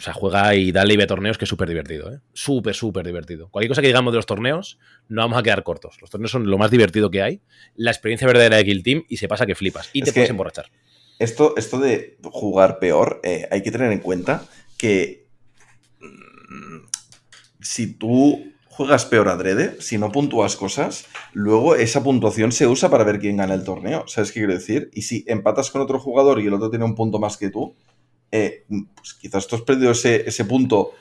sea, 0.00 0.12
juega 0.12 0.54
y 0.54 0.70
dale 0.70 0.92
y 0.92 0.96
ve 0.98 1.06
torneos 1.06 1.38
que 1.38 1.46
es 1.46 1.48
súper 1.48 1.66
divertido, 1.66 2.12
¿eh? 2.12 2.20
Súper, 2.34 2.74
súper 2.74 3.06
divertido. 3.06 3.48
Cualquier 3.48 3.70
cosa 3.70 3.80
que 3.80 3.86
digamos 3.86 4.12
de 4.12 4.18
los 4.18 4.26
torneos, 4.26 4.78
no 5.08 5.22
vamos 5.22 5.38
a 5.38 5.42
quedar 5.42 5.62
cortos. 5.62 5.96
Los 6.02 6.10
torneos 6.10 6.30
son 6.30 6.50
lo 6.50 6.58
más 6.58 6.70
divertido 6.70 7.10
que 7.10 7.22
hay, 7.22 7.40
la 7.74 7.90
experiencia 7.90 8.26
verdadera 8.26 8.58
de 8.58 8.66
Kill 8.66 8.82
Team 8.82 9.04
y 9.08 9.16
se 9.16 9.28
pasa 9.28 9.46
que 9.46 9.54
flipas 9.54 9.88
y 9.94 10.02
te 10.02 10.12
puedes 10.12 10.28
emborrachar. 10.28 10.66
Esto, 11.18 11.54
esto 11.56 11.78
de 11.78 12.18
jugar 12.24 12.78
peor, 12.78 13.22
eh, 13.24 13.48
hay 13.50 13.62
que 13.62 13.70
tener 13.70 13.90
en 13.92 14.00
cuenta 14.00 14.44
que 14.76 15.26
mm, 16.00 16.84
si 17.62 17.94
tú 17.94 18.52
juegas 18.68 19.06
peor 19.06 19.30
adrede, 19.30 19.80
si 19.80 19.96
no 19.96 20.12
puntúas 20.12 20.54
cosas, 20.54 21.06
luego 21.32 21.76
esa 21.76 22.04
puntuación 22.04 22.52
se 22.52 22.66
usa 22.66 22.90
para 22.90 23.04
ver 23.04 23.20
quién 23.20 23.38
gana 23.38 23.54
el 23.54 23.64
torneo. 23.64 24.04
¿Sabes 24.06 24.32
qué 24.32 24.40
quiero 24.40 24.52
decir? 24.52 24.90
Y 24.92 25.00
si 25.00 25.24
empatas 25.28 25.70
con 25.70 25.80
otro 25.80 25.98
jugador 25.98 26.42
y 26.42 26.46
el 26.46 26.52
otro 26.52 26.68
tiene 26.68 26.84
un 26.84 26.94
punto 26.94 27.18
más 27.18 27.38
que 27.38 27.48
tú, 27.48 27.74
eh, 28.30 28.64
pues 28.94 29.14
quizás 29.14 29.46
tú 29.46 29.56
has 29.56 29.62
perdido 29.62 29.92
ese, 29.92 30.28
ese 30.28 30.44
punto 30.44 30.92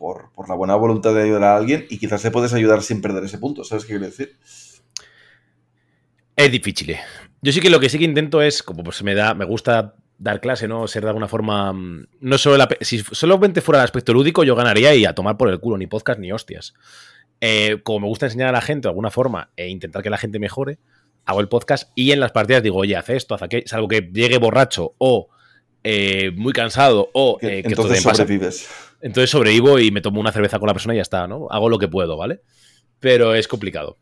por, 0.00 0.30
la 0.48 0.54
buena 0.54 0.74
voluntad 0.76 1.14
de 1.14 1.24
ayudar 1.24 1.44
a 1.44 1.56
alguien 1.56 1.86
y 1.90 1.98
quizás 1.98 2.22
te 2.22 2.30
puedes 2.30 2.54
ayudar 2.54 2.82
sin 2.82 3.02
perder 3.02 3.22
ese 3.24 3.38
punto. 3.38 3.64
¿Sabes 3.64 3.84
qué 3.84 3.90
quiero 3.90 4.06
decir? 4.06 4.36
Es 6.34 6.50
difícil. 6.50 6.90
Eh. 6.90 7.00
Yo 7.42 7.52
sí 7.52 7.60
que 7.60 7.68
lo 7.68 7.78
que 7.80 7.90
sí 7.90 7.98
que 7.98 8.04
intento 8.04 8.40
es, 8.40 8.62
como 8.62 8.82
pues 8.82 9.02
me 9.02 9.14
da, 9.14 9.34
me 9.34 9.44
gusta 9.44 9.94
dar 10.16 10.40
clase, 10.40 10.68
¿no? 10.68 10.88
Ser 10.88 11.02
de 11.02 11.08
alguna 11.10 11.28
forma. 11.28 11.74
Mm, 11.74 12.06
no 12.20 12.38
solo 12.38 12.64
si 12.80 13.00
solamente 13.00 13.60
fuera 13.60 13.80
el 13.80 13.84
aspecto 13.84 14.14
lúdico, 14.14 14.42
yo 14.42 14.56
ganaría 14.56 14.94
y 14.94 15.04
a 15.04 15.14
tomar 15.14 15.36
por 15.36 15.50
el 15.50 15.60
culo, 15.60 15.76
ni 15.76 15.86
podcast 15.86 16.18
ni 16.18 16.32
hostias. 16.32 16.72
Eh, 17.42 17.80
como 17.82 18.00
me 18.00 18.06
gusta 18.06 18.26
enseñar 18.26 18.48
a 18.48 18.52
la 18.52 18.62
gente 18.62 18.86
de 18.86 18.90
alguna 18.90 19.10
forma 19.10 19.50
e 19.56 19.68
intentar 19.68 20.02
que 20.02 20.10
la 20.10 20.18
gente 20.18 20.38
mejore, 20.38 20.78
hago 21.26 21.40
el 21.40 21.48
podcast 21.48 21.90
y 21.94 22.12
en 22.12 22.20
las 22.20 22.32
partidas 22.32 22.62
digo, 22.62 22.78
oye, 22.78 22.96
haz 22.96 23.10
esto, 23.10 23.34
haz 23.34 23.42
aquello, 23.42 23.66
salvo 23.66 23.88
que 23.88 24.10
llegue 24.12 24.38
borracho 24.38 24.94
o 24.98 25.28
eh, 25.82 26.30
muy 26.36 26.52
cansado 26.52 27.10
o 27.14 27.38
eh, 27.40 27.62
que 27.62 27.68
entonces 27.68 28.02
sobrevives. 28.02 28.68
Entonces 29.00 29.30
sobrevivo 29.30 29.78
y 29.78 29.90
me 29.90 30.00
tomo 30.00 30.20
una 30.20 30.32
cerveza 30.32 30.58
con 30.58 30.66
la 30.66 30.74
persona 30.74 30.94
y 30.94 30.98
ya 30.98 31.02
está, 31.02 31.26
¿no? 31.26 31.48
Hago 31.50 31.68
lo 31.68 31.78
que 31.78 31.88
puedo, 31.88 32.16
¿vale? 32.16 32.42
Pero 32.98 33.34
es 33.34 33.48
complicado. 33.48 33.96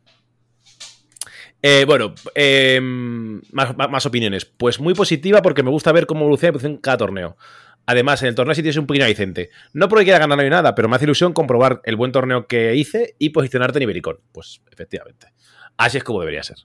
Eh, 1.62 1.84
bueno, 1.86 2.14
em, 2.34 3.40
más, 3.52 4.06
opiniones. 4.06 4.44
Pues 4.44 4.80
muy 4.80 4.94
positiva 4.94 5.42
porque 5.42 5.62
me 5.62 5.70
gusta 5.70 5.92
ver 5.92 6.06
cómo 6.06 6.22
evoluciona 6.22 6.58
cada 6.80 6.96
torneo. 6.96 7.36
Además, 7.86 8.22
en 8.22 8.28
el 8.28 8.34
torneo 8.34 8.54
sí 8.54 8.62
tienes 8.62 8.76
un 8.76 8.86
pequeño 8.86 9.06
aliciente. 9.06 9.50
No 9.72 9.88
porque 9.88 10.04
quiera 10.04 10.18
ganar 10.18 10.38
ni 10.38 10.50
nada, 10.50 10.74
pero 10.74 10.88
me 10.88 10.96
hace 10.96 11.04
ilusión 11.04 11.32
comprobar 11.32 11.80
el 11.84 11.96
buen 11.96 12.12
torneo 12.12 12.46
que 12.46 12.74
hice 12.74 13.14
y 13.18 13.30
posicionarte 13.30 13.78
en 13.78 13.84
Ibericón. 13.84 14.18
Pues 14.32 14.60
efectivamente. 14.70 15.28
Así 15.76 15.98
es 15.98 16.04
como 16.04 16.20
debería 16.20 16.42
ser. 16.42 16.58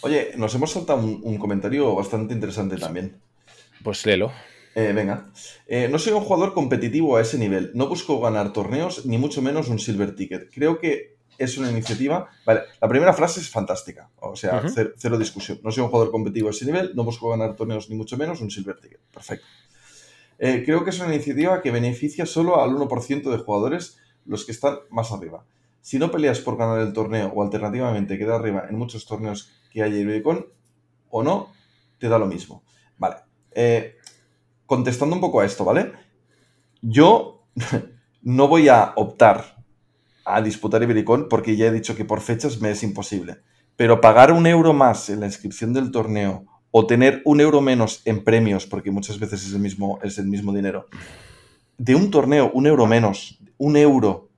Oye, 0.00 0.32
nos 0.36 0.54
hemos 0.54 0.72
saltado 0.72 0.98
un 1.00 1.38
comentario 1.38 1.94
bastante 1.94 2.34
interesante 2.34 2.76
también. 2.76 3.20
Pues 3.86 4.04
léelo. 4.04 4.32
Eh, 4.74 4.92
venga. 4.92 5.30
Eh, 5.64 5.86
no 5.88 6.00
soy 6.00 6.12
un 6.12 6.22
jugador 6.22 6.54
competitivo 6.54 7.16
a 7.16 7.20
ese 7.20 7.38
nivel. 7.38 7.70
No 7.74 7.86
busco 7.86 8.20
ganar 8.20 8.52
torneos, 8.52 9.06
ni 9.06 9.16
mucho 9.16 9.42
menos 9.42 9.68
un 9.68 9.78
silver 9.78 10.16
ticket. 10.16 10.52
Creo 10.52 10.80
que 10.80 11.18
es 11.38 11.56
una 11.56 11.70
iniciativa. 11.70 12.28
Vale, 12.44 12.62
la 12.80 12.88
primera 12.88 13.12
frase 13.12 13.38
es 13.38 13.48
fantástica. 13.48 14.10
O 14.16 14.34
sea, 14.34 14.64
cero, 14.96 15.16
discusión. 15.16 15.60
No 15.62 15.70
soy 15.70 15.84
un 15.84 15.90
jugador 15.90 16.10
competitivo 16.10 16.48
a 16.48 16.50
ese 16.50 16.66
nivel, 16.66 16.96
no 16.96 17.04
busco 17.04 17.30
ganar 17.30 17.54
torneos, 17.54 17.88
ni 17.88 17.94
mucho 17.94 18.16
menos 18.16 18.40
un 18.40 18.50
silver 18.50 18.80
ticket. 18.80 18.98
Perfecto. 19.14 19.46
Eh, 20.40 20.64
creo 20.66 20.82
que 20.82 20.90
es 20.90 20.98
una 20.98 21.14
iniciativa 21.14 21.62
que 21.62 21.70
beneficia 21.70 22.26
solo 22.26 22.60
al 22.60 22.70
1% 22.70 23.30
de 23.30 23.38
jugadores, 23.38 23.98
los 24.24 24.44
que 24.44 24.50
están 24.50 24.78
más 24.90 25.12
arriba. 25.12 25.46
Si 25.80 26.00
no 26.00 26.10
peleas 26.10 26.40
por 26.40 26.56
ganar 26.56 26.80
el 26.80 26.92
torneo 26.92 27.32
o 27.32 27.40
alternativamente 27.40 28.18
quedar 28.18 28.40
arriba 28.40 28.66
en 28.68 28.76
muchos 28.78 29.06
torneos 29.06 29.52
que 29.70 29.84
haya 29.84 29.96
Ibicon 29.96 30.44
o 31.08 31.22
no, 31.22 31.52
te 31.98 32.08
da 32.08 32.18
lo 32.18 32.26
mismo. 32.26 32.64
Vale, 32.98 33.25
eh, 33.56 33.96
contestando 34.66 35.14
un 35.14 35.20
poco 35.20 35.40
a 35.40 35.46
esto, 35.46 35.64
¿vale? 35.64 35.92
Yo 36.82 37.46
no 38.22 38.48
voy 38.48 38.68
a 38.68 38.92
optar 38.96 39.56
a 40.26 40.42
disputar 40.42 40.82
Ibericón 40.82 41.28
porque 41.30 41.56
ya 41.56 41.66
he 41.66 41.72
dicho 41.72 41.96
que 41.96 42.04
por 42.04 42.20
fechas 42.20 42.60
me 42.60 42.70
es 42.70 42.82
imposible. 42.82 43.38
Pero 43.76 44.00
pagar 44.00 44.32
un 44.32 44.46
euro 44.46 44.72
más 44.72 45.08
en 45.08 45.20
la 45.20 45.26
inscripción 45.26 45.72
del 45.72 45.90
torneo 45.90 46.44
o 46.70 46.86
tener 46.86 47.22
un 47.24 47.40
euro 47.40 47.62
menos 47.62 48.02
en 48.04 48.22
premios, 48.24 48.66
porque 48.66 48.90
muchas 48.90 49.18
veces 49.18 49.46
es 49.46 49.54
el 49.54 49.60
mismo, 49.60 49.98
es 50.02 50.18
el 50.18 50.26
mismo 50.26 50.52
dinero, 50.52 50.86
de 51.78 51.94
un 51.94 52.10
torneo, 52.10 52.50
un 52.52 52.66
euro 52.66 52.86
menos, 52.86 53.38
un 53.56 53.76
euro, 53.76 54.28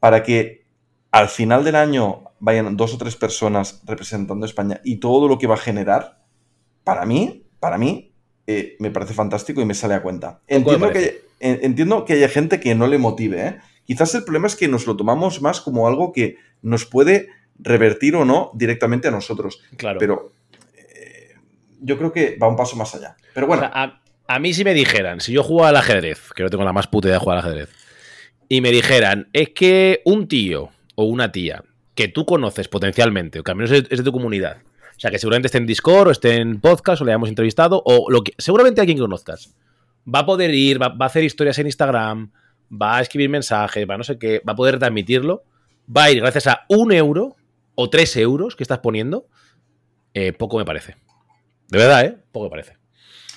para 0.00 0.22
que 0.22 0.66
al 1.12 1.28
final 1.28 1.62
del 1.62 1.76
año 1.76 2.24
vayan 2.40 2.76
dos 2.76 2.94
o 2.94 2.98
tres 2.98 3.14
personas 3.14 3.82
representando 3.84 4.46
España 4.46 4.80
y 4.84 4.96
todo 4.96 5.28
lo 5.28 5.38
que 5.38 5.46
va 5.46 5.54
a 5.54 5.58
generar, 5.58 6.24
para 6.82 7.06
mí, 7.06 7.46
para 7.60 7.78
mí, 7.78 8.13
eh, 8.46 8.76
me 8.78 8.90
parece 8.90 9.14
fantástico 9.14 9.60
y 9.60 9.64
me 9.64 9.74
sale 9.74 9.94
a 9.94 10.02
cuenta. 10.02 10.40
Entiendo 10.46 10.90
que, 10.90 11.22
entiendo 11.40 12.04
que 12.04 12.14
haya 12.14 12.28
gente 12.28 12.60
que 12.60 12.74
no 12.74 12.86
le 12.86 12.98
motive. 12.98 13.46
¿eh? 13.46 13.56
Quizás 13.86 14.14
el 14.14 14.24
problema 14.24 14.46
es 14.46 14.56
que 14.56 14.68
nos 14.68 14.86
lo 14.86 14.96
tomamos 14.96 15.40
más 15.40 15.60
como 15.60 15.88
algo 15.88 16.12
que 16.12 16.36
nos 16.62 16.84
puede 16.84 17.28
revertir 17.58 18.16
o 18.16 18.24
no 18.24 18.50
directamente 18.54 19.08
a 19.08 19.10
nosotros. 19.10 19.62
Claro. 19.76 19.98
Pero 19.98 20.32
eh, 20.76 21.34
yo 21.80 21.96
creo 21.96 22.12
que 22.12 22.36
va 22.36 22.48
un 22.48 22.56
paso 22.56 22.76
más 22.76 22.94
allá. 22.94 23.16
Pero 23.32 23.46
bueno. 23.46 23.70
a, 23.72 24.38
mí 24.38 24.52
si 24.52 24.64
me 24.64 24.74
dijeran, 24.74 25.20
si 25.20 25.32
yo 25.32 25.42
juego 25.42 25.64
al 25.64 25.76
ajedrez, 25.76 26.30
que 26.34 26.42
no 26.42 26.50
tengo 26.50 26.64
la 26.64 26.72
más 26.72 26.86
puta 26.86 27.08
idea 27.08 27.18
de 27.18 27.24
jugar 27.24 27.38
al 27.38 27.44
ajedrez, 27.44 27.70
y 28.48 28.60
me 28.60 28.70
dijeran, 28.70 29.28
es 29.32 29.50
que 29.50 30.02
un 30.04 30.28
tío 30.28 30.70
o 30.96 31.04
una 31.04 31.32
tía 31.32 31.64
que 31.94 32.08
tú 32.08 32.26
conoces 32.26 32.68
potencialmente, 32.68 33.40
o 33.40 33.42
que 33.42 33.50
al 33.50 33.56
menos 33.56 33.70
es 33.72 33.88
de 33.88 34.02
tu 34.02 34.12
comunidad, 34.12 34.58
sea, 35.04 35.10
que 35.10 35.18
seguramente 35.18 35.48
esté 35.48 35.58
en 35.58 35.66
Discord 35.66 36.08
o 36.08 36.10
esté 36.10 36.36
en 36.36 36.60
podcast 36.60 37.02
o 37.02 37.04
le 37.04 37.12
hayamos 37.12 37.28
entrevistado 37.28 37.82
o 37.84 38.10
lo 38.10 38.22
que, 38.22 38.32
seguramente 38.38 38.80
alguien 38.80 38.96
que 38.96 39.02
conozcas. 39.02 39.54
Va 40.12 40.20
a 40.20 40.26
poder 40.26 40.54
ir, 40.54 40.80
va, 40.80 40.96
a 40.98 41.04
hacer 41.04 41.24
historias 41.24 41.58
en 41.58 41.66
Instagram, 41.66 42.30
va 42.70 42.96
a 42.96 43.02
escribir 43.02 43.28
mensajes, 43.28 43.86
va 43.88 43.94
a 43.94 43.98
no 43.98 44.04
sé 44.04 44.18
qué, 44.18 44.40
va 44.48 44.54
a 44.54 44.56
poder 44.56 44.78
transmitirlo. 44.78 45.44
Va 45.94 46.04
a 46.04 46.10
ir 46.10 46.20
gracias 46.20 46.46
a 46.46 46.64
un 46.68 46.90
euro 46.92 47.36
o 47.74 47.90
tres 47.90 48.16
euros 48.16 48.56
que 48.56 48.64
estás 48.64 48.78
poniendo. 48.78 49.26
Eh, 50.14 50.32
poco 50.32 50.56
me 50.56 50.64
parece. 50.64 50.96
De 51.68 51.78
verdad, 51.78 52.04
¿eh? 52.06 52.16
Poco 52.32 52.46
me 52.46 52.50
parece. 52.50 52.78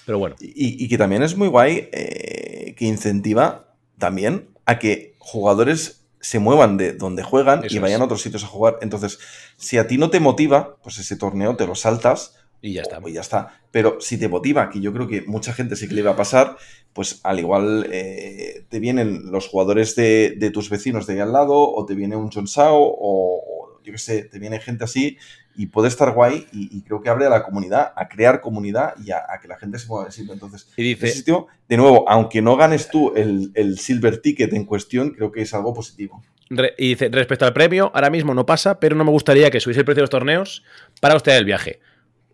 Pero 0.05 0.19
bueno. 0.19 0.37
Y, 0.39 0.87
que 0.87 0.97
también 0.97 1.21
es 1.23 1.35
muy 1.35 1.49
guay 1.49 1.89
eh, 1.91 2.75
que 2.77 2.85
incentiva 2.85 3.75
también 3.97 4.47
a 4.65 4.79
que 4.79 5.15
jugadores 5.17 6.06
se 6.19 6.39
muevan 6.39 6.77
de 6.77 6.93
donde 6.93 7.23
juegan 7.23 7.63
y 7.69 7.79
vayan 7.79 8.01
a 8.01 8.05
otros 8.05 8.21
sitios 8.21 8.43
a 8.43 8.47
jugar. 8.47 8.79
Entonces, 8.81 9.19
si 9.55 9.77
a 9.77 9.87
ti 9.87 9.97
no 9.97 10.09
te 10.09 10.19
motiva, 10.19 10.77
pues 10.83 10.97
ese 10.99 11.15
torneo 11.15 11.55
te 11.55 11.67
lo 11.67 11.75
saltas. 11.75 12.35
Y 12.61 12.73
ya 12.73 12.81
está. 12.81 12.99
Y 13.05 13.13
ya 13.13 13.21
está. 13.21 13.61
Pero 13.71 14.01
si 14.01 14.17
te 14.17 14.27
motiva, 14.27 14.69
que 14.69 14.81
yo 14.81 14.91
creo 14.93 15.07
que 15.07 15.21
mucha 15.21 15.53
gente 15.53 15.75
sí 15.75 15.87
que 15.87 15.93
le 15.93 16.01
iba 16.01 16.11
a 16.11 16.15
pasar, 16.15 16.57
pues 16.93 17.19
al 17.23 17.39
igual 17.39 17.87
eh, 17.91 18.65
te 18.69 18.79
vienen 18.79 19.31
los 19.31 19.47
jugadores 19.47 19.95
de, 19.95 20.51
tus 20.53 20.69
vecinos 20.69 21.05
de 21.05 21.13
ahí 21.13 21.19
al 21.19 21.33
lado, 21.33 21.53
o 21.55 21.85
te 21.85 21.93
viene 21.93 22.15
un 22.15 22.31
John 22.31 22.47
Sao, 22.47 22.77
o, 22.79 23.56
yo 23.87 23.93
qué 23.93 23.99
sé, 23.99 24.23
te 24.23 24.39
viene 24.39 24.59
gente 24.59 24.83
así, 24.83 25.17
y 25.55 25.67
puede 25.67 25.87
estar 25.87 26.13
guay, 26.13 26.47
y, 26.51 26.81
creo 26.83 27.01
que 27.01 27.09
abre 27.09 27.25
a 27.25 27.29
la 27.29 27.43
comunidad, 27.43 27.93
a 27.95 28.07
crear 28.07 28.41
comunidad 28.41 28.93
y 29.03 29.11
a, 29.11 29.23
que 29.41 29.47
la 29.47 29.57
gente 29.57 29.79
se 29.79 29.87
mueva 29.87 30.05
de 30.05 30.11
sitio. 30.11 30.33
Entonces, 30.33 30.67
y 30.77 30.83
dice, 30.83 31.23
de 31.67 31.77
nuevo, 31.77 32.07
aunque 32.07 32.41
no 32.41 32.55
ganes 32.55 32.89
tú 32.89 33.13
el, 33.15 33.51
el 33.55 33.79
silver 33.79 34.21
ticket 34.21 34.53
en 34.53 34.65
cuestión, 34.65 35.11
creo 35.11 35.31
que 35.31 35.41
es 35.41 35.53
algo 35.53 35.73
positivo 35.73 36.23
y 36.77 36.89
dice, 36.89 37.09
respecto 37.09 37.45
al 37.45 37.53
premio, 37.53 37.91
ahora 37.93 38.09
mismo 38.09 38.33
no 38.33 38.45
pasa, 38.45 38.79
pero 38.79 38.95
no 38.95 39.03
me 39.03 39.11
gustaría 39.11 39.51
que 39.51 39.59
subiese 39.59 39.81
el 39.81 39.85
precio 39.85 39.99
de 39.99 40.03
los 40.03 40.09
torneos 40.09 40.63
para 41.01 41.15
usted 41.15 41.35
el 41.35 41.45
viaje. 41.45 41.79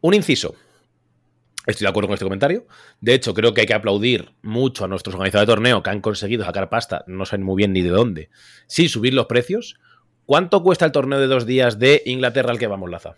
Un 0.02 0.14
inciso. 0.14 0.56
Estoy 1.66 1.86
de 1.86 1.90
acuerdo 1.90 2.10
con 2.10 2.16
este 2.16 2.26
comentario. 2.26 2.68
De 3.00 3.14
hecho, 3.14 3.34
creo 3.34 3.54
que 3.54 3.62
hay 3.62 3.68
que 3.68 3.74
aplaudir 3.74 4.34
mucho 4.42 4.86
a 4.86 4.88
nuestros 4.88 5.16
organizadores 5.16 5.48
de 5.48 5.54
torneo 5.54 5.82
que 5.82 5.90
han 5.90 6.02
conseguido 6.02 6.44
sacar 6.46 6.70
pasta, 6.70 7.04
no 7.08 7.26
saben 7.26 7.46
muy 7.46 7.56
bien 7.56 7.74
ni 7.74 7.82
de 7.82 7.90
dónde, 7.90 8.30
sin 8.68 8.90
subir 8.90 9.14
los 9.14 9.28
precios. 9.28 9.80
¿Cuánto 10.26 10.64
cuesta 10.64 10.86
el 10.86 10.92
torneo 10.92 11.20
de 11.20 11.28
dos 11.28 11.46
días 11.46 11.80
de 11.80 12.02
Inglaterra 12.06 12.52
al 12.52 12.60
que 12.60 12.68
vamos, 12.68 12.90
Laza? 12.90 13.16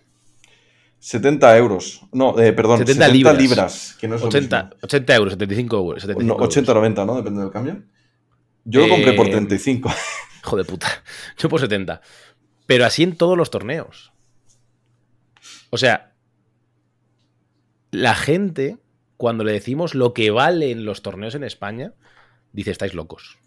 70 0.99 1.57
euros. 1.57 2.01
No, 2.11 2.39
eh, 2.39 2.51
perdón, 2.53 2.79
70, 2.79 3.07
libras. 3.09 3.95
que 3.99 4.07
no 4.07 4.15
es 4.15 4.23
80, 4.23 4.71
80 4.81 5.15
euros, 5.15 5.33
75 5.33 5.77
euros. 5.77 6.03
80 6.03 6.71
o 6.71 6.75
90, 6.75 7.05
¿no? 7.05 7.15
Depende 7.17 7.41
del 7.41 7.51
cambio. 7.51 7.83
Yo 8.63 8.81
lo 8.81 8.89
compré 8.89 9.13
por 9.13 9.29
35. 9.29 9.89
Eh, 9.89 9.93
Hijo 10.43 10.57
de 10.57 10.65
puta. 10.65 10.87
Yo 11.37 11.47
por 11.47 11.59
70. 11.59 12.01
Pero 12.65 12.85
así 12.85 13.03
en 13.03 13.15
todos 13.15 13.37
los 13.37 13.51
torneos. 13.51 14.11
O 15.69 15.77
sea, 15.77 16.13
la 17.91 18.15
gente, 18.15 18.77
cuando 19.17 19.43
le 19.43 19.51
decimos 19.51 19.93
lo 19.93 20.13
que 20.13 20.31
valen 20.31 20.85
los 20.85 21.03
torneos 21.03 21.35
en 21.35 21.43
España, 21.43 21.93
dice, 22.51 22.71
estáis 22.71 22.95
locos. 22.95 23.37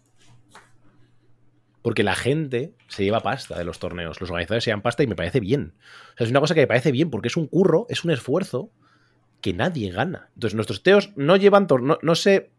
Porque 1.89 2.03
la 2.03 2.13
gente 2.13 2.75
se 2.87 3.03
lleva 3.03 3.19
pasta 3.21 3.57
de 3.57 3.63
los 3.63 3.79
torneos. 3.79 4.21
Los 4.21 4.29
organizadores 4.29 4.63
se 4.63 4.69
llevan 4.69 4.83
pasta 4.83 5.01
y 5.01 5.07
me 5.07 5.15
parece 5.15 5.39
bien. 5.39 5.73
O 6.13 6.17
sea, 6.17 6.25
es 6.25 6.29
una 6.29 6.39
cosa 6.39 6.53
que 6.53 6.61
me 6.61 6.67
parece 6.67 6.91
bien 6.91 7.09
porque 7.09 7.29
es 7.29 7.35
un 7.35 7.47
curro, 7.47 7.87
es 7.89 8.03
un 8.03 8.11
esfuerzo 8.11 8.69
que 9.41 9.53
nadie 9.53 9.89
gana. 9.89 10.29
Entonces, 10.35 10.53
nuestros 10.53 10.83
teos 10.83 11.09
no 11.15 11.35
llevan 11.35 11.65
torno, 11.65 11.97
no, 12.03 12.13
se. 12.13 12.51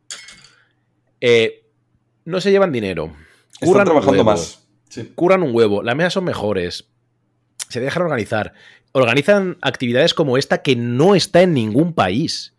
eh, 1.20 1.64
no 2.24 2.40
se 2.40 2.50
llevan 2.50 2.72
dinero. 2.72 3.14
Están 3.52 3.68
Curran 3.68 3.82
un 3.82 3.84
trabajando 3.84 4.12
huevo, 4.18 4.24
más. 4.32 4.66
Sí. 4.88 5.12
Curran 5.14 5.44
un 5.44 5.54
huevo. 5.54 5.84
Las 5.84 5.94
mesas 5.94 6.14
son 6.14 6.24
mejores. 6.24 6.88
Se 7.68 7.78
dejan 7.78 8.02
organizar. 8.02 8.52
Organizan 8.90 9.58
actividades 9.60 10.12
como 10.12 10.38
esta 10.38 10.60
que 10.60 10.74
no 10.74 11.14
está 11.14 11.42
en 11.42 11.54
ningún 11.54 11.94
país. 11.94 12.56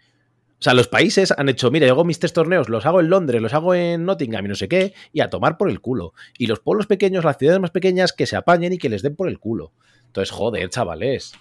O 0.62 0.64
sea, 0.64 0.76
los 0.76 0.88
países 0.88 1.34
han 1.36 1.50
hecho, 1.50 1.72
mira, 1.72 1.88
yo 1.88 1.94
hago 1.94 2.06
mis 2.06 2.20
tres 2.20 2.34
torneos, 2.34 2.70
los 2.70 2.86
hago 2.86 3.00
en 3.00 3.10
Londres, 3.10 3.42
los 3.42 3.52
hago 3.56 3.74
en 3.74 4.06
Nottingham 4.06 4.46
y 4.46 4.50
no 4.50 4.54
sé 4.54 4.68
qué, 4.68 4.94
y 5.12 5.22
a 5.22 5.30
tomar 5.32 5.58
por 5.58 5.72
el 5.72 5.82
culo. 5.82 6.14
Y 6.38 6.46
los 6.46 6.60
pueblos 6.60 6.86
pequeños, 6.86 7.26
las 7.26 7.40
ciudades 7.40 7.60
más 7.60 7.72
pequeñas, 7.72 8.14
que 8.14 8.28
se 8.28 8.36
apañen 8.36 8.72
y 8.72 8.78
que 8.78 8.88
les 8.88 9.02
den 9.02 9.16
por 9.16 9.28
el 9.28 9.40
culo. 9.40 9.72
Entonces, 10.06 10.30
joder, 10.30 10.70
chavales. 10.70 11.34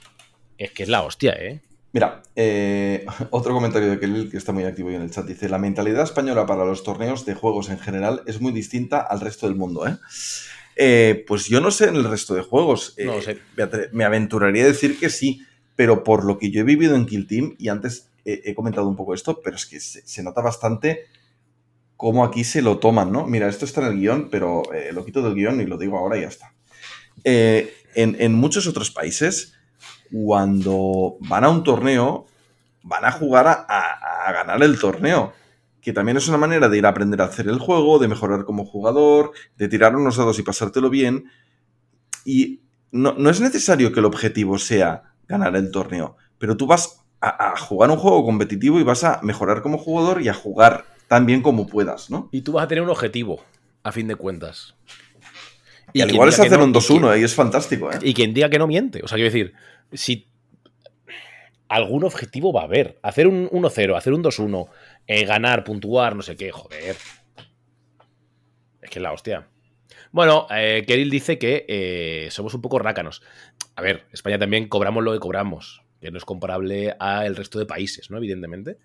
Es 0.56 0.70
que 0.70 0.84
es 0.84 0.88
la 0.88 1.02
hostia, 1.02 1.32
¿eh? 1.38 1.60
Mira, 1.92 2.22
eh, 2.34 3.04
otro 3.30 3.52
comentario 3.52 3.90
de 3.90 4.00
Kelly 4.00 4.30
que 4.30 4.38
está 4.38 4.52
muy 4.52 4.64
activo 4.64 4.88
ahí 4.88 4.94
en 4.94 5.02
el 5.02 5.10
chat. 5.10 5.26
Dice, 5.26 5.50
la 5.50 5.58
mentalidad 5.58 6.04
española 6.04 6.46
para 6.46 6.64
los 6.64 6.82
torneos 6.82 7.26
de 7.26 7.34
juegos 7.34 7.68
en 7.68 7.78
general 7.78 8.22
es 8.24 8.40
muy 8.40 8.52
distinta 8.52 9.00
al 9.00 9.20
resto 9.20 9.46
del 9.46 9.54
mundo, 9.54 9.86
¿eh? 9.86 9.98
Eh, 10.76 11.26
pues 11.28 11.46
yo 11.46 11.60
no 11.60 11.70
sé 11.70 11.88
en 11.88 11.96
el 11.96 12.04
resto 12.04 12.34
de 12.34 12.40
juegos. 12.40 12.94
No 12.96 13.12
Eh, 13.12 13.16
lo 13.16 13.20
sé. 13.20 13.38
Me, 13.54 13.68
me 13.92 14.04
aventuraría 14.04 14.64
a 14.64 14.68
decir 14.68 14.98
que 14.98 15.10
sí, 15.10 15.42
pero 15.76 16.04
por 16.04 16.24
lo 16.24 16.38
que 16.38 16.50
yo 16.50 16.62
he 16.62 16.64
vivido 16.64 16.94
en 16.96 17.04
Kill 17.04 17.26
Team, 17.26 17.54
y 17.58 17.68
antes 17.68 18.09
he 18.24 18.54
comentado 18.54 18.88
un 18.88 18.96
poco 18.96 19.14
esto, 19.14 19.40
pero 19.42 19.56
es 19.56 19.66
que 19.66 19.80
se, 19.80 20.22
nota 20.22 20.40
bastante 20.40 21.06
cómo 21.96 22.24
aquí 22.24 22.44
se 22.44 22.62
lo 22.62 22.78
toman, 22.78 23.12
¿no? 23.12 23.26
Mira, 23.26 23.48
esto 23.48 23.64
está 23.64 23.82
en 23.82 23.88
el 23.88 24.00
guion, 24.00 24.28
pero 24.30 24.62
eh, 24.72 24.90
lo 24.92 25.04
quito 25.04 25.22
del 25.22 25.34
guion 25.34 25.60
y 25.60 25.66
lo 25.66 25.76
digo 25.76 25.98
ahora 25.98 26.16
y 26.16 26.22
ya 26.22 26.28
está. 26.28 26.54
Eh, 27.24 27.74
en, 27.94 28.34
muchos 28.34 28.66
otros 28.66 28.90
países, 28.90 29.54
cuando 30.10 31.16
van 31.20 31.44
a 31.44 31.50
un 31.50 31.62
torneo, 31.62 32.26
van 32.82 33.04
a 33.04 33.12
jugar 33.12 33.46
a, 33.46 34.32
ganar 34.32 34.62
el 34.62 34.78
torneo. 34.78 35.34
Que 35.82 35.92
también 35.92 36.16
es 36.16 36.28
una 36.28 36.38
manera 36.38 36.68
de 36.68 36.78
ir 36.78 36.86
a 36.86 36.90
aprender 36.90 37.20
a 37.20 37.24
hacer 37.24 37.48
el 37.48 37.58
juego, 37.58 37.98
de 37.98 38.08
mejorar 38.08 38.44
como 38.44 38.64
jugador, 38.64 39.32
de 39.56 39.68
tirar 39.68 39.96
unos 39.96 40.16
dados 40.16 40.38
y 40.38 40.42
pasártelo 40.42 40.88
bien. 40.88 41.24
Y 42.24 42.62
no 42.92 43.30
es 43.30 43.40
necesario 43.40 43.92
que 43.92 44.00
el 44.00 44.06
objetivo 44.06 44.58
sea 44.58 45.14
ganar 45.28 45.54
el 45.54 45.70
torneo, 45.70 46.16
pero 46.38 46.56
tú 46.56 46.66
vas 46.66 46.99
a, 47.20 47.52
a 47.52 47.56
jugar 47.56 47.90
un 47.90 47.96
juego 47.96 48.24
competitivo 48.24 48.78
y 48.80 48.82
vas 48.82 49.04
a 49.04 49.20
mejorar 49.22 49.62
como 49.62 49.78
jugador 49.78 50.22
y 50.22 50.28
a 50.28 50.34
jugar 50.34 50.84
tan 51.08 51.26
bien 51.26 51.42
como 51.42 51.66
puedas, 51.66 52.10
¿no? 52.10 52.28
Y 52.32 52.42
tú 52.42 52.52
vas 52.52 52.64
a 52.64 52.68
tener 52.68 52.82
un 52.82 52.90
objetivo, 52.90 53.42
a 53.82 53.92
fin 53.92 54.06
de 54.08 54.14
cuentas. 54.16 54.74
Y, 55.92 56.02
al 56.02 56.10
igual 56.12 56.28
es 56.28 56.38
hacer 56.38 56.52
no- 56.58 56.64
un 56.64 56.70
y 56.70 56.72
quien- 56.74 57.02
2-1 57.02 57.16
y 57.20 57.24
es 57.24 57.34
fantástico, 57.34 57.90
¿eh? 57.92 57.98
Y 58.02 58.14
quien 58.14 58.32
diga 58.32 58.48
que 58.48 58.58
no 58.58 58.66
miente. 58.68 59.02
O 59.02 59.08
sea, 59.08 59.16
quiero 59.16 59.30
decir, 59.30 59.54
si 59.92 60.28
algún 61.68 62.04
objetivo 62.04 62.52
va 62.52 62.62
a 62.62 62.64
haber. 62.64 62.98
Hacer 63.02 63.26
un 63.26 63.48
1-0, 63.52 63.96
hacer 63.96 64.12
un 64.12 64.22
2-1, 64.22 64.68
eh, 65.06 65.24
ganar, 65.24 65.64
puntuar, 65.64 66.14
no 66.16 66.22
sé 66.22 66.36
qué, 66.36 66.50
joder. 66.52 66.96
Es 68.82 68.90
que 68.90 68.98
es 68.98 69.02
la 69.02 69.12
hostia. 69.12 69.46
Bueno, 70.12 70.46
eh, 70.50 70.84
Keril 70.86 71.10
dice 71.10 71.38
que 71.38 71.64
eh, 71.68 72.28
somos 72.30 72.54
un 72.54 72.60
poco 72.60 72.78
rácanos. 72.78 73.22
A 73.76 73.82
ver, 73.82 74.06
España 74.12 74.38
también 74.38 74.68
cobramos 74.68 75.04
lo 75.04 75.12
que 75.12 75.20
cobramos, 75.20 75.82
que 76.01 76.11
no 76.11 76.18
es 76.18 76.24
comparable 76.24 76.94
al 76.98 77.36
resto 77.36 77.59
de 77.59 77.66
países, 77.66 78.11
¿no? 78.11 78.16
Evidentemente. 78.18 78.78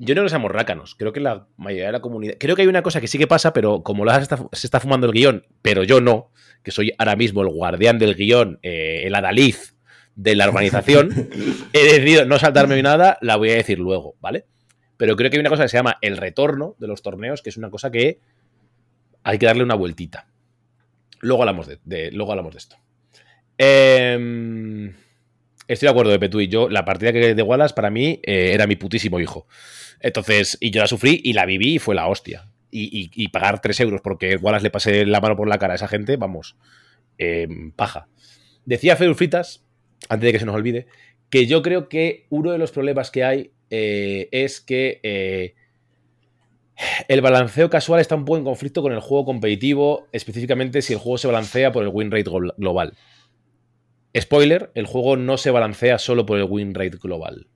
Yo 0.00 0.14
no 0.14 0.22
que 0.22 0.28
seamos 0.28 0.52
rácanos, 0.52 0.94
creo 0.94 1.12
que 1.12 1.18
la 1.18 1.48
mayoría 1.56 1.86
de 1.86 1.92
la 1.92 2.00
comunidad. 2.00 2.34
Creo 2.38 2.54
que 2.54 2.62
hay 2.62 2.68
una 2.68 2.82
cosa 2.82 3.00
que 3.00 3.08
sí 3.08 3.18
que 3.18 3.26
pasa, 3.26 3.52
pero 3.52 3.82
como 3.82 4.04
la 4.04 4.16
está- 4.18 4.38
se 4.52 4.66
está 4.68 4.78
fumando 4.78 5.08
el 5.08 5.12
guion, 5.12 5.44
pero 5.60 5.82
yo 5.82 6.00
no, 6.00 6.30
que 6.62 6.70
soy 6.70 6.92
ahora 6.98 7.16
mismo 7.16 7.42
el 7.42 7.48
guardián 7.48 7.98
del 7.98 8.14
guion, 8.14 8.60
eh, 8.62 9.02
el 9.06 9.14
adaliz 9.16 9.74
de 10.14 10.36
la 10.36 10.46
organización, 10.46 11.10
he 11.72 11.82
decidido 11.84 12.26
no 12.26 12.38
saltarme 12.38 12.80
nada, 12.80 13.18
la 13.22 13.34
voy 13.36 13.50
a 13.50 13.54
decir 13.54 13.80
luego, 13.80 14.14
¿vale? 14.20 14.44
Pero 14.96 15.16
creo 15.16 15.30
que 15.30 15.36
hay 15.36 15.40
una 15.40 15.50
cosa 15.50 15.64
que 15.64 15.68
se 15.68 15.76
llama 15.78 15.98
el 16.00 16.16
retorno 16.16 16.76
de 16.78 16.86
los 16.86 17.02
torneos, 17.02 17.42
que 17.42 17.50
es 17.50 17.56
una 17.56 17.70
cosa 17.70 17.90
que 17.90 18.20
hay 19.24 19.38
que 19.38 19.46
darle 19.46 19.64
una 19.64 19.74
vueltita. 19.74 20.28
Luego 21.20 21.42
hablamos 21.42 21.66
de, 21.66 21.80
de- 21.84 22.12
luego 22.12 22.30
hablamos 22.32 22.52
de 22.54 22.58
esto. 22.58 22.76
Em, 23.58 24.94
estoy 25.68 25.86
de 25.86 25.90
acuerdo 25.90 26.10
de 26.10 26.18
Petú 26.18 26.40
y 26.40 26.48
yo. 26.48 26.68
La 26.68 26.84
partida 26.84 27.12
que 27.12 27.34
de 27.34 27.42
Wallace 27.42 27.74
para 27.74 27.90
mí 27.90 28.20
eh, 28.24 28.50
era 28.54 28.66
mi 28.66 28.76
putísimo 28.76 29.20
hijo. 29.20 29.46
Entonces, 30.00 30.56
y 30.60 30.70
yo 30.70 30.80
la 30.80 30.86
sufrí 30.88 31.20
y 31.24 31.32
la 31.34 31.46
viví 31.46 31.74
y 31.74 31.78
fue 31.78 31.94
la 31.94 32.08
hostia. 32.08 32.50
Y, 32.70 32.84
y- 32.84 33.10
y 33.14 33.28
pagar 33.28 33.60
3 33.60 33.80
euros 33.80 34.00
porque 34.02 34.36
Wallace 34.36 34.62
le 34.64 34.70
pase 34.70 35.06
la 35.06 35.20
mano 35.20 35.36
por 35.36 35.48
la 35.48 35.58
cara 35.58 35.74
a 35.74 35.76
esa 35.76 35.88
gente, 35.88 36.16
vamos, 36.16 36.56
em, 37.16 37.72
paja. 37.72 38.08
Decía 38.64 38.96
Feur 38.96 39.14
Fritas, 39.14 39.64
antes 40.08 40.26
de 40.26 40.32
que 40.32 40.38
se 40.38 40.44
nos 40.46 40.54
olvide, 40.54 40.86
que 41.30 41.46
yo 41.46 41.62
creo 41.62 41.88
que 41.88 42.26
uno 42.30 42.52
de 42.52 42.58
los 42.58 42.70
problemas 42.72 43.10
que 43.10 43.24
hay 43.24 43.50
eh, 43.70 44.28
es 44.32 44.60
que 44.60 45.00
eh, 45.02 45.54
el 47.08 47.20
balanceo 47.20 47.68
casual 47.70 48.00
está 48.00 48.14
un 48.14 48.24
poco 48.24 48.38
en 48.38 48.44
conflicto 48.44 48.82
con 48.82 48.92
el 48.92 49.00
juego 49.00 49.24
competitivo, 49.24 50.06
específicamente 50.12 50.80
si 50.82 50.92
el 50.92 50.98
juego 50.98 51.18
se 51.18 51.26
balancea 51.26 51.72
por 51.72 51.82
el 51.82 51.88
win 51.92 52.10
rate 52.10 52.30
global. 52.56 52.94
Spoiler, 54.16 54.70
el 54.74 54.86
juego 54.86 55.16
no 55.16 55.36
se 55.36 55.50
balancea 55.50 55.98
solo 55.98 56.26
por 56.26 56.38
el 56.38 56.44
win 56.44 56.74
rate 56.74 56.98
global. 57.00 57.48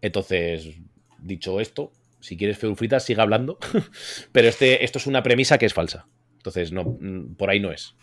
Entonces, 0.00 0.76
dicho 1.18 1.60
esto, 1.60 1.92
si 2.20 2.36
quieres 2.36 2.58
Feufritas, 2.58 3.04
siga 3.04 3.22
hablando. 3.22 3.58
Pero 4.32 4.48
este, 4.48 4.84
esto 4.84 4.98
es 4.98 5.06
una 5.06 5.22
premisa 5.22 5.58
que 5.58 5.66
es 5.66 5.74
falsa. 5.74 6.06
Entonces, 6.36 6.72
no, 6.72 6.84
mm, 6.84 7.34
por 7.34 7.50
ahí 7.50 7.60
no 7.60 7.72
es. 7.72 7.94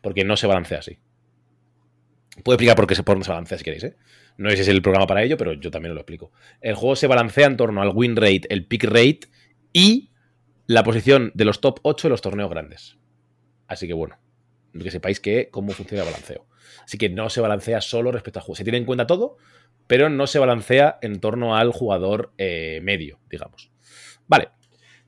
Porque 0.00 0.24
no 0.24 0.36
se 0.36 0.46
balancea 0.46 0.78
así. 0.78 0.98
Puedo 2.42 2.54
explicar 2.54 2.76
por 2.76 2.86
qué 2.86 2.94
se, 2.94 3.02
por 3.02 3.18
no 3.18 3.24
balancea 3.24 3.58
si 3.58 3.64
queréis, 3.64 3.84
¿eh? 3.84 3.96
No 4.36 4.50
si 4.50 4.60
es 4.60 4.68
el 4.68 4.80
programa 4.80 5.06
para 5.06 5.22
ello, 5.22 5.36
pero 5.36 5.52
yo 5.52 5.70
también 5.70 5.94
lo 5.94 6.00
explico. 6.00 6.32
El 6.60 6.74
juego 6.74 6.96
se 6.96 7.06
balancea 7.06 7.46
en 7.46 7.56
torno 7.56 7.82
al 7.82 7.90
win 7.94 8.16
rate, 8.16 8.42
el 8.48 8.64
pick 8.64 8.84
rate 8.84 9.20
y 9.72 10.10
la 10.66 10.82
posición 10.82 11.32
de 11.34 11.44
los 11.44 11.60
top 11.60 11.80
8 11.82 12.08
de 12.08 12.10
los 12.10 12.22
torneos 12.22 12.48
grandes. 12.48 12.96
Así 13.66 13.86
que 13.86 13.92
bueno, 13.92 14.18
que 14.72 14.90
sepáis 14.90 15.20
que 15.20 15.48
cómo 15.50 15.72
funciona 15.72 16.04
el 16.04 16.08
balanceo. 16.08 16.46
Así 16.84 16.98
que 16.98 17.08
no 17.08 17.30
se 17.30 17.40
balancea 17.40 17.80
solo 17.80 18.12
respecto 18.12 18.38
al 18.38 18.44
juego. 18.44 18.56
Se 18.56 18.64
tiene 18.64 18.78
en 18.78 18.84
cuenta 18.84 19.06
todo, 19.06 19.36
pero 19.86 20.08
no 20.08 20.26
se 20.26 20.38
balancea 20.38 20.98
en 21.02 21.20
torno 21.20 21.56
al 21.56 21.72
jugador 21.72 22.32
eh, 22.38 22.80
medio, 22.82 23.18
digamos. 23.30 23.70
Vale, 24.28 24.48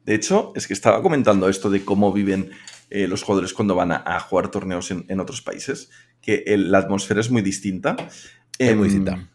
De 0.05 0.15
hecho, 0.15 0.53
es 0.57 0.67
que 0.67 0.73
estaba 0.75 1.01
comentando 1.03 1.49
esto 1.49 1.71
de 1.71 1.85
cómo 1.85 2.13
viven 2.13 2.51
eh, 2.91 3.07
los 3.07 3.23
jugadores 3.23 3.55
cuando 3.55 3.75
van 3.75 3.93
a, 3.93 4.03
a 4.05 4.21
jugar 4.21 4.51
torneos 4.51 4.91
en, 4.91 5.05
en 5.09 5.21
otros 5.21 5.41
países, 5.43 5.91
que 6.21 6.43
el- 6.47 6.71
la 6.73 6.79
atmósfera 6.79 7.21
es 7.21 7.31
muy 7.31 7.41
distinta. 7.43 7.97
Es 8.59 8.77
muy 8.77 8.89
Em, 8.89 8.95
distinta. 8.95 9.29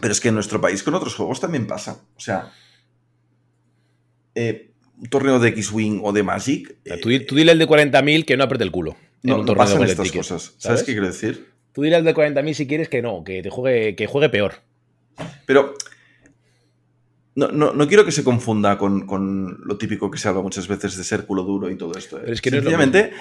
Pero 0.00 0.12
es 0.12 0.20
que 0.20 0.28
en 0.28 0.34
nuestro 0.34 0.60
país 0.60 0.82
con 0.84 0.94
otros 0.94 1.14
juegos 1.16 1.40
también 1.40 1.66
pasa. 1.66 2.00
O 2.16 2.20
sea, 2.20 2.52
eh, 4.34 4.70
un 4.96 5.08
torneo 5.08 5.38
de 5.38 5.48
X-Wing 5.50 6.00
o 6.02 6.12
de 6.12 6.22
Magic. 6.22 6.76
Eh, 6.84 6.98
tú, 7.00 7.10
tú 7.26 7.34
dile 7.34 7.52
al 7.52 7.58
de 7.58 7.66
40.000 7.66 8.24
que 8.24 8.36
no 8.36 8.44
apriete 8.44 8.64
el 8.64 8.70
culo. 8.70 8.96
En 9.22 9.30
no, 9.30 9.40
un 9.40 9.46
torneo 9.46 9.64
pasan 9.64 9.82
estas 9.84 10.12
cosas. 10.12 10.42
¿Sabes? 10.42 10.62
¿sabes? 10.62 10.82
qué 10.84 10.92
quiero 10.92 11.06
decir? 11.06 11.48
Tú 11.72 11.84
al 11.84 12.04
de 12.04 12.14
40.000 12.14 12.54
si 12.54 12.66
quieres 12.66 12.88
que 12.88 13.02
no, 13.02 13.22
que 13.24 13.42
te 13.42 13.50
juegue, 13.50 13.94
que 13.94 14.06
juegue 14.06 14.28
peor. 14.28 14.54
Pero 15.46 15.74
no, 17.34 17.48
no, 17.48 17.72
no 17.72 17.86
quiero 17.86 18.04
que 18.04 18.10
se 18.12 18.24
confunda 18.24 18.76
con, 18.78 19.06
con 19.06 19.60
lo 19.64 19.78
típico 19.78 20.10
que 20.10 20.18
se 20.18 20.28
habla 20.28 20.42
muchas 20.42 20.66
veces 20.66 20.96
de 20.96 21.04
ser 21.04 21.24
culo 21.24 21.44
duro 21.44 21.70
y 21.70 21.76
todo 21.76 21.96
esto. 21.96 22.16
¿eh? 22.16 22.22
Pero 22.22 22.32
es 22.32 22.40
que 22.40 22.50
no 22.50 22.56
es 22.56 22.62
Sencillamente, 22.64 23.12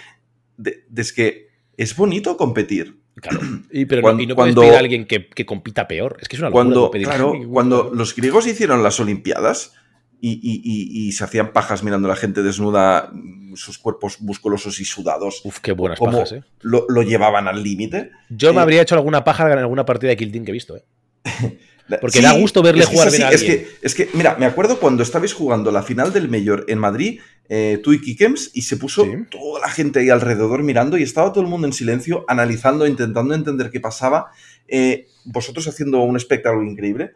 de, 0.57 0.85
es 0.95 1.13
que 1.13 1.49
es 1.77 1.95
bonito 1.95 2.35
competir. 2.35 2.97
Claro. 3.15 3.39
Y, 3.71 3.85
pero 3.85 4.01
Cuando- 4.01 4.17
no, 4.17 4.23
y 4.23 4.27
no 4.27 4.35
puedes 4.35 4.53
cuando- 4.55 4.61
pedir 4.61 4.73
a 4.75 4.79
alguien 4.79 5.05
que, 5.05 5.27
que 5.27 5.45
compita 5.45 5.87
peor. 5.87 6.17
Es 6.19 6.27
que 6.27 6.35
es 6.35 6.39
una 6.39 6.49
locura. 6.49 6.63
Cuando, 6.65 6.91
pedir 6.91 7.07
claro, 7.07 7.33
cuando 7.51 7.91
los 7.93 8.15
griegos 8.15 8.47
hicieron 8.47 8.81
las 8.83 8.99
Olimpiadas 8.99 9.73
y, 10.20 10.32
y- 10.32 10.61
y- 10.63 11.07
y 11.07 11.11
se 11.11 11.24
hacían 11.24 11.53
pajas 11.53 11.84
mirando 11.84 12.07
a 12.07 12.11
la 12.11 12.15
gente 12.15 12.41
desnuda, 12.43 13.11
sus 13.55 13.78
cuerpos 13.78 14.22
musculosos 14.22 14.80
y 14.80 14.86
sudados. 14.86 15.41
Uf, 15.45 15.59
qué 15.59 15.72
buenas 15.72 15.99
cómo 15.99 16.11
pajas, 16.13 16.32
eh. 16.34 16.43
lo, 16.61 16.86
lo 16.89 17.01
llevaban 17.03 17.47
al 17.47 17.61
límite. 17.63 18.11
Yo 18.30 18.53
me 18.53 18.59
eh, 18.59 18.63
habría 18.63 18.82
hecho 18.82 18.95
alguna 18.95 19.24
paja 19.24 19.51
en 19.51 19.59
alguna 19.59 19.86
partida 19.86 20.09
de 20.09 20.18
Kill 20.18 20.32
Team 20.32 20.45
que 20.45 20.51
he 20.51 20.53
visto, 20.53 20.76
eh. 20.78 20.84
Porque 22.01 22.20
da 22.22 22.34
gusto 22.34 22.61
verle 22.61 22.82
es 22.84 22.89
que 22.89 22.95
jugar 22.95 23.07
es 23.07 23.13
bien 23.13 23.24
a 23.24 23.28
así, 23.30 23.36
es 23.36 23.41
alguien. 23.43 23.65
que, 23.65 23.88
es 23.88 23.95
que, 23.95 24.09
mira, 24.13 24.36
me 24.38 24.45
acuerdo 24.45 24.78
cuando 24.78 25.03
estabais 25.03 25.34
jugando 25.34 25.72
la 25.72 25.82
final 25.84 26.11
del 26.11 26.28
Mayor 26.28 26.65
en 26.68 26.80
Madrid, 26.80 27.22
eh, 27.47 27.80
tú 27.82 27.93
y 27.93 28.01
Kikems, 28.01 28.51
y 28.53 28.63
se 28.63 28.76
puso 28.76 29.05
Sí. 29.05 29.11
toda 29.32 29.61
la 29.61 29.70
gente 29.70 30.01
ahí 30.01 30.09
alrededor 30.09 30.63
mirando 30.63 30.97
y 30.97 31.03
estaba 31.03 31.32
todo 31.32 31.45
el 31.45 31.49
mundo 31.49 31.65
en 31.65 31.72
silencio, 31.72 32.26
analizando, 32.28 32.86
intentando 32.88 33.34
entender 33.34 33.70
qué 33.72 33.80
pasaba. 33.80 34.32
eh, 34.68 35.07
vosotros 35.24 35.65
haciendo 35.70 35.99
un 36.01 36.18
espectáculo 36.18 36.70
increíble. 36.70 37.11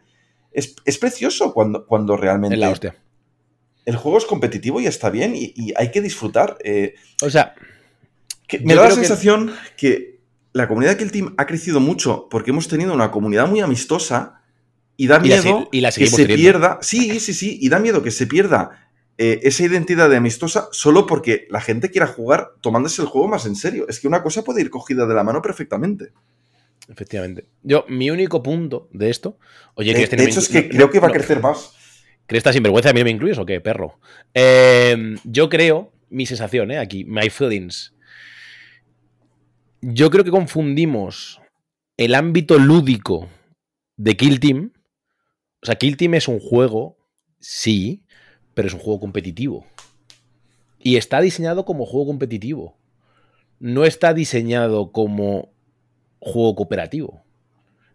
Es, 0.54 0.76
es 0.84 0.98
precioso 0.98 1.52
cuando, 1.54 1.86
cuando 1.86 2.16
realmente 2.16 2.54
En 2.54 2.60
la 2.60 2.70
hostia. 2.70 2.96
el 3.84 3.96
juego 3.96 4.18
es 4.18 4.24
competitivo 4.24 4.80
y 4.80 4.86
está 4.86 5.10
bien 5.10 5.34
y, 5.34 5.52
y 5.56 5.72
hay 5.76 5.90
que 5.90 6.00
disfrutar. 6.00 6.56
eh, 6.64 6.94
O 7.22 7.30
sea, 7.30 7.54
que 8.46 8.58
me 8.60 8.74
da 8.74 8.82
la 8.82 8.88
que- 8.90 8.94
sensación 8.96 9.52
que... 9.76 10.20
la 10.52 10.68
comunidad 10.68 10.92
de 10.92 10.98
Kill 10.98 11.12
Team 11.12 11.34
ha 11.38 11.46
crecido 11.46 11.80
mucho 11.80 12.28
porque 12.30 12.50
hemos 12.50 12.68
tenido 12.68 12.92
una 12.92 13.10
comunidad 13.10 13.48
muy 13.48 13.60
amistosa 13.60 14.42
y 14.98 15.06
da 15.06 15.16
Y 15.24 15.28
la 15.30 15.40
miedo 15.42 15.68
y 15.72 15.80
la 15.80 15.90
que 15.90 16.06
se 16.06 16.16
teniendo. 16.16 16.36
pierda. 16.42 16.78
Sí, 16.82 17.18
sí, 17.20 17.32
sí, 17.32 17.58
y 17.60 17.68
da 17.70 17.78
miedo 17.78 18.02
que 18.02 18.10
se 18.10 18.26
pierda 18.26 18.88
eh, 19.16 19.40
esa 19.42 19.64
identidad 19.64 20.10
de 20.10 20.16
amistosa 20.16 20.68
solo 20.72 21.06
porque 21.06 21.46
la 21.50 21.60
gente 21.62 21.90
quiera 21.90 22.06
jugar 22.06 22.50
tomándose 22.60 23.00
el 23.02 23.08
juego 23.08 23.28
más 23.28 23.46
en 23.46 23.56
serio. 23.56 23.86
Es 23.88 24.00
que 24.00 24.08
una 24.08 24.22
cosa 24.22 24.42
puede 24.44 24.60
ir 24.60 24.68
cogida 24.70 25.06
de 25.06 25.14
la 25.14 25.24
mano 25.24 25.40
perfectamente. 25.40 26.12
Efectivamente. 26.92 27.46
Yo, 27.62 27.86
mi 27.88 28.10
único 28.10 28.42
punto 28.42 28.90
de 28.92 29.08
esto. 29.08 29.38
Oye, 29.74 29.94
de, 29.94 30.06
de 30.06 30.24
hecho, 30.24 30.40
es 30.40 30.48
que 30.50 30.68
creo 30.68 30.90
que 30.90 31.00
va 31.00 31.08
a 31.08 31.12
crecer 31.12 31.40
más. 31.40 31.74
¿Crees 32.26 32.40
esta 32.40 32.52
sinvergüenza 32.52 32.90
a 32.90 32.92
mí 32.92 33.02
me 33.02 33.10
incluyes 33.10 33.38
o 33.38 33.46
qué, 33.46 33.60
perro? 33.60 33.98
Eh, 34.34 35.16
yo 35.24 35.48
creo, 35.48 35.92
mi 36.10 36.26
sensación, 36.26 36.70
¿eh? 36.70 36.78
Aquí, 36.78 37.04
my 37.04 37.30
feelings. 37.30 37.94
Yo 39.80 40.10
creo 40.10 40.22
que 40.22 40.30
confundimos 40.30 41.40
el 41.96 42.14
ámbito 42.14 42.58
lúdico 42.58 43.28
de 43.96 44.16
Kill 44.16 44.38
Team. 44.38 44.72
O 45.62 45.66
sea, 45.66 45.76
Kill 45.76 45.96
Team 45.96 46.14
es 46.14 46.28
un 46.28 46.40
juego, 46.40 46.98
sí, 47.40 48.04
pero 48.54 48.68
es 48.68 48.74
un 48.74 48.80
juego 48.80 49.00
competitivo. 49.00 49.66
Y 50.78 50.96
está 50.96 51.20
diseñado 51.20 51.64
como 51.64 51.86
juego 51.86 52.08
competitivo. 52.08 52.76
No 53.58 53.84
está 53.84 54.12
diseñado 54.12 54.92
como 54.92 55.51
juego 56.22 56.54
cooperativo. 56.54 57.24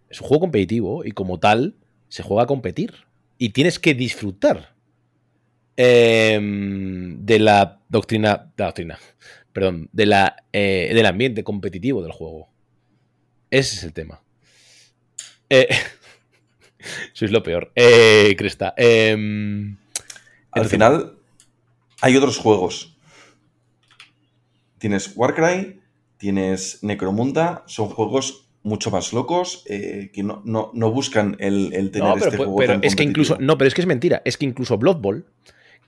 Es 0.10 0.22
un 0.22 0.28
juego 0.28 0.42
competitivo 0.42 1.06
y 1.06 1.12
como 1.12 1.40
tal 1.40 1.76
se 2.10 2.24
juega 2.24 2.44
a 2.44 2.48
competir. 2.48 2.94
Y 3.38 3.50
tienes 3.50 3.80
que 3.80 3.94
disfrutar 3.94 4.76
eh, 5.78 6.40
de 6.42 7.40
la 7.40 7.80
doctrina, 7.88 8.52
de 8.56 8.64
la 8.64 8.66
doctrina, 8.66 9.00
perdón, 9.54 9.90
de 9.92 10.06
la, 10.06 10.44
eh, 10.52 10.92
del 10.94 11.06
ambiente 11.06 11.44
competitivo 11.44 12.02
del 12.02 12.12
juego. 12.12 12.50
Ese 13.50 13.76
es 13.76 13.84
el 13.84 13.94
tema. 13.94 14.22
Eh, 15.50 15.68
sois 17.14 17.32
lo 17.32 17.44
peor. 17.44 17.72
Eh, 17.76 18.36
Cresta. 18.38 18.74
Al 18.78 20.66
final, 20.66 21.18
hay 22.02 22.18
otros 22.18 22.38
juegos. 22.38 22.98
Tienes 24.80 25.14
Warcry, 25.16 25.80
tienes 26.18 26.84
Necromunda, 26.84 27.64
son 27.68 27.90
juegos 27.90 28.48
mucho 28.64 28.92
más 28.92 29.14
locos 29.14 29.64
que 29.66 30.24
no, 30.24 30.92
buscan 30.92 31.38
el, 31.40 31.70
tener 31.92 32.10
no, 32.10 32.14
pero, 32.16 32.26
este 32.26 32.38
juego. 32.38 32.56
Pero 32.58 32.80
es 32.82 32.96
que 32.96 33.04
incluso. 33.04 33.38
No, 33.40 33.58
pero 33.58 33.68
es 33.68 33.74
que 33.74 33.82
es 33.82 33.88
mentira. 33.88 34.22
Es 34.26 34.38
que 34.38 34.46
incluso 34.46 34.78
Blood 34.78 34.98
Bowl, 34.98 35.26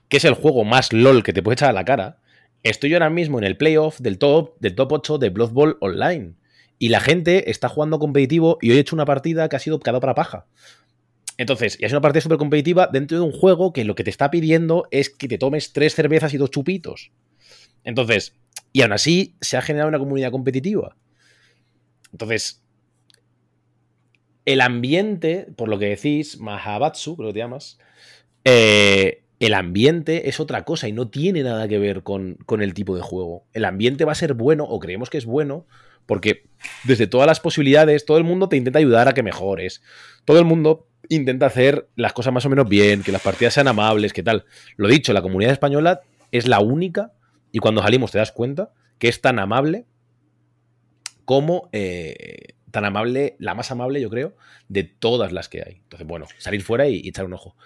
que 0.08 0.16
es 0.16 0.24
el 0.24 0.34
juego 0.34 0.64
más 0.64 0.92
LOL 0.92 1.22
que 1.22 1.32
te 1.32 1.42
puede 1.42 1.54
echar 1.54 1.70
a 1.70 1.74
la 1.74 1.84
cara, 1.84 2.20
estoy 2.62 2.94
ahora 2.94 3.10
mismo 3.10 3.38
en 3.38 3.44
el 3.44 3.56
playoff 3.56 4.00
del 4.00 4.18
top, 4.18 4.56
del 4.60 4.74
top 4.74 4.92
8 4.92 5.18
de 5.18 5.30
Blood 5.30 5.50
Bowl 5.50 5.76
Online. 5.80 6.34
Y 6.78 6.88
la 6.88 7.00
gente 7.00 7.50
está 7.50 7.68
jugando 7.68 7.98
competitivo 7.98 8.56
y 8.62 8.70
hoy 8.70 8.78
he 8.78 8.80
hecho 8.80 8.96
una 8.96 9.04
partida 9.04 9.48
que 9.48 9.56
ha 9.56 9.58
sido 9.58 9.78
cada 9.80 10.00
para 10.00 10.14
paja. 10.14 10.46
Entonces, 11.36 11.78
y 11.78 11.84
es 11.84 11.92
una 11.92 12.00
partida 12.00 12.22
súper 12.22 12.38
competitiva 12.38 12.88
dentro 12.90 13.18
de 13.18 13.24
un 13.24 13.32
juego 13.32 13.72
que 13.72 13.84
lo 13.84 13.94
que 13.94 14.04
te 14.04 14.10
está 14.10 14.30
pidiendo 14.30 14.88
es 14.90 15.10
que 15.10 15.28
te 15.28 15.38
tomes 15.38 15.72
tres 15.72 15.94
cervezas 15.94 16.32
y 16.32 16.38
dos 16.38 16.50
chupitos. 16.50 17.12
Entonces, 17.84 18.34
y 18.72 18.82
aún 18.82 18.92
así 18.92 19.36
se 19.40 19.56
ha 19.56 19.62
generado 19.62 19.88
una 19.88 19.98
comunidad 19.98 20.30
competitiva. 20.30 20.96
Entonces, 22.12 22.62
el 24.44 24.60
ambiente, 24.60 25.46
por 25.56 25.68
lo 25.68 25.78
que 25.78 25.86
decís, 25.86 26.38
Mahabatsu, 26.40 27.16
creo 27.16 27.28
que 27.28 27.34
te 27.34 27.38
llamas, 27.38 27.78
eh, 28.44 29.24
el 29.38 29.54
ambiente 29.54 30.28
es 30.28 30.40
otra 30.40 30.64
cosa 30.64 30.88
y 30.88 30.92
no 30.92 31.08
tiene 31.08 31.42
nada 31.42 31.66
que 31.68 31.78
ver 31.78 32.02
con, 32.02 32.36
con, 32.46 32.62
el 32.62 32.74
tipo 32.74 32.94
de 32.94 33.02
juego. 33.02 33.44
El 33.52 33.64
ambiente 33.64 34.04
va 34.04 34.12
a 34.12 34.16
ser 34.16 34.34
bueno, 34.34 34.64
o 34.64 34.78
creemos 34.78 35.08
que 35.08 35.18
es 35.18 35.24
bueno, 35.24 35.66
porque 36.06 36.46
desde 36.84 37.06
todas 37.06 37.26
las 37.26 37.40
posibilidades, 37.40 38.04
todo 38.04 38.18
el 38.18 38.24
mundo 38.24 38.48
te 38.48 38.56
intenta 38.56 38.78
ayudar 38.78 39.08
a 39.08 39.14
que 39.14 39.22
mejores. 39.22 39.82
Todo 40.24 40.38
el 40.38 40.44
mundo 40.44 40.88
intenta 41.08 41.46
hacer 41.46 41.88
las 41.96 42.12
cosas 42.12 42.32
más 42.32 42.44
o 42.44 42.50
menos 42.50 42.68
bien, 42.68 43.02
que 43.02 43.12
las 43.12 43.22
partidas 43.22 43.54
sean 43.54 43.68
amables, 43.68 44.12
que 44.12 44.22
tal. 44.22 44.44
Lo 44.76 44.88
dicho, 44.88 45.12
la 45.12 45.22
comunidad 45.22 45.52
española 45.52 46.00
es 46.32 46.46
la 46.46 46.60
única, 46.60 47.12
y 47.52 47.58
cuando 47.58 47.82
salimos 47.82 48.10
te 48.10 48.18
das 48.18 48.32
cuenta, 48.32 48.72
que 48.98 49.08
es 49.08 49.20
tan 49.20 49.38
amable 49.38 49.86
como 51.24 51.68
eh, 51.72 52.54
tan 52.70 52.84
amable, 52.84 53.36
la 53.38 53.54
más 53.54 53.70
amable, 53.70 54.00
yo 54.00 54.10
creo, 54.10 54.34
de 54.68 54.84
todas 54.84 55.32
las 55.32 55.48
que 55.48 55.62
hay. 55.62 55.80
Entonces, 55.82 56.06
bueno, 56.06 56.26
salir 56.38 56.62
fuera 56.62 56.88
y, 56.88 57.08
echar 57.08 57.24
un 57.24 57.34
ojo. 57.34 57.56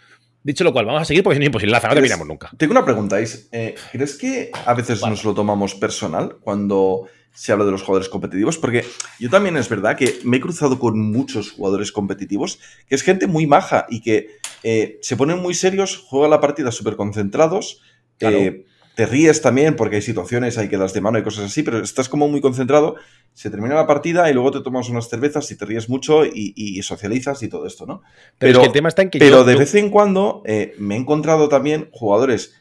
Dicho 0.42 0.64
lo 0.64 0.72
cual, 0.72 0.86
vamos 0.86 1.02
a 1.02 1.04
seguir 1.04 1.22
porque 1.22 1.38
es 1.38 1.44
imposible. 1.44 1.72
La 1.72 1.80
no 1.80 1.94
terminamos 1.94 2.26
nunca. 2.26 2.50
Tengo 2.56 2.72
una 2.72 2.84
pregunta, 2.84 3.20
Is. 3.20 3.48
Eh, 3.50 3.74
¿Crees 3.92 4.16
que 4.16 4.50
a 4.66 4.74
veces 4.74 5.00
nos 5.02 5.24
lo 5.24 5.34
tomamos 5.34 5.74
personal 5.74 6.36
cuando 6.40 7.08
se 7.34 7.50
habla 7.50 7.64
de 7.64 7.72
los 7.72 7.82
jugadores 7.82 8.08
competitivos, 8.08 8.58
porque 8.58 8.84
yo 9.18 9.28
también 9.28 9.56
es 9.56 9.68
verdad 9.68 9.96
que 9.96 10.20
me 10.22 10.36
he 10.36 10.40
cruzado 10.40 10.78
con 10.78 11.00
muchos 11.00 11.50
jugadores 11.50 11.90
competitivos, 11.90 12.60
que 12.86 12.94
es 12.94 13.02
gente 13.02 13.26
muy 13.26 13.46
maja 13.46 13.86
y 13.90 14.00
que 14.00 14.28
eh, 14.62 14.98
se 15.02 15.16
ponen 15.16 15.40
muy 15.40 15.52
serios, 15.54 15.96
juegan 15.96 16.30
la 16.30 16.40
partida 16.40 16.70
súper 16.70 16.94
concentrados, 16.94 17.82
eh, 18.20 18.64
te 18.94 19.06
ríes 19.06 19.42
también 19.42 19.76
porque 19.76 19.96
hay 19.96 20.02
situaciones, 20.02 20.58
hay 20.58 20.68
quedas 20.68 20.92
de 20.92 21.00
mano 21.00 21.18
y 21.18 21.22
cosas 21.22 21.46
así, 21.46 21.62
pero 21.62 21.78
estás 21.78 22.08
como 22.08 22.28
muy 22.28 22.40
concentrado, 22.40 22.96
se 23.32 23.50
termina 23.50 23.74
la 23.74 23.86
partida 23.86 24.30
y 24.30 24.34
luego 24.34 24.50
te 24.50 24.60
tomas 24.60 24.88
unas 24.88 25.08
cervezas 25.08 25.50
y 25.50 25.56
te 25.56 25.64
ríes 25.64 25.88
mucho 25.88 26.24
y, 26.24 26.80
socializas 26.82 27.42
y 27.42 27.48
todo 27.48 27.66
esto, 27.66 27.86
¿no? 27.86 28.02
Pero, 28.38 28.62
el 28.62 28.72
tema 28.72 28.88
está 28.88 29.02
en 29.02 29.10
que 29.10 29.18
Pero 29.18 29.44
de 29.44 29.56
vez 29.56 29.74
en 29.74 29.90
cuando 29.90 30.42
eh, 30.46 30.74
me 30.78 30.94
he 30.94 30.98
encontrado 30.98 31.48
también 31.48 31.88
jugadores 31.92 32.60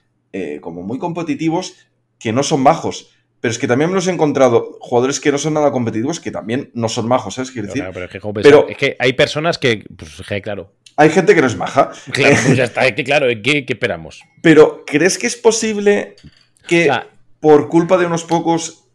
como 0.61 0.81
muy 0.81 0.97
competitivos 0.97 1.75
que 2.17 2.33
no 2.33 2.41
son 2.41 2.63
bajos 2.63 3.13
pero 3.43 3.51
es 3.51 3.59
que 3.59 3.67
también 3.67 3.89
me 3.89 3.95
los 3.95 4.07
he 4.07 4.11
encontrado 4.11 4.77
jugadores 4.79 5.19
que 5.19 5.29
no 5.29 5.37
son 5.37 5.55
nada 5.55 5.69
competitivos 5.73 6.21
que 6.21 6.31
también 6.31 6.71
no 6.75 6.87
son 6.87 7.09
majos, 7.09 7.33
¿sabes? 7.33 7.51
Quiero 7.51 7.67
decir. 7.67 7.83
pero, 8.35 8.69
es, 8.69 8.77
que, 8.77 8.95
hay 8.97 9.11
personas 9.11 9.57
que, 9.57 9.83
pues, 9.97 10.41
claro. 10.41 10.71
Hay 10.95 11.09
gente 11.09 11.33
que 11.33 11.41
no 11.41 11.47
es 11.47 11.57
maja. 11.57 11.91
Claro, 12.11 12.35
pues 12.45 12.57
ya 12.57 12.63
está, 12.65 12.85
es 12.85 12.93
que 12.93 13.03
claro, 13.03 13.27
¿qué, 13.43 13.65
esperamos? 13.67 14.23
Pero, 14.41 14.83
¿crees 14.85 15.17
que 15.17 15.27
es 15.27 15.35
posible 15.35 16.15
que 16.67 16.89
por 17.39 17.67
culpa 17.69 17.97
de 17.97 18.05
unos 18.05 18.23
pocos 18.23 18.85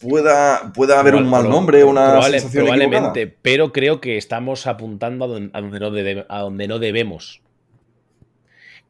pueda, 0.00 0.72
pueda 0.72 0.98
haber 0.98 1.14
un 1.14 1.28
mal 1.28 1.48
nombre, 1.48 1.84
una 1.84 2.12
probable, 2.12 2.40
sensación 2.40 2.64
Probablemente, 2.64 3.26
pero 3.26 3.72
creo 3.72 4.00
que 4.00 4.16
estamos 4.16 4.66
apuntando 4.66 5.24
a 5.24 5.28
donde, 5.28 6.14
no 6.14 6.24
a 6.28 6.40
donde 6.40 6.68
no 6.68 6.78
debemos. 6.78 7.42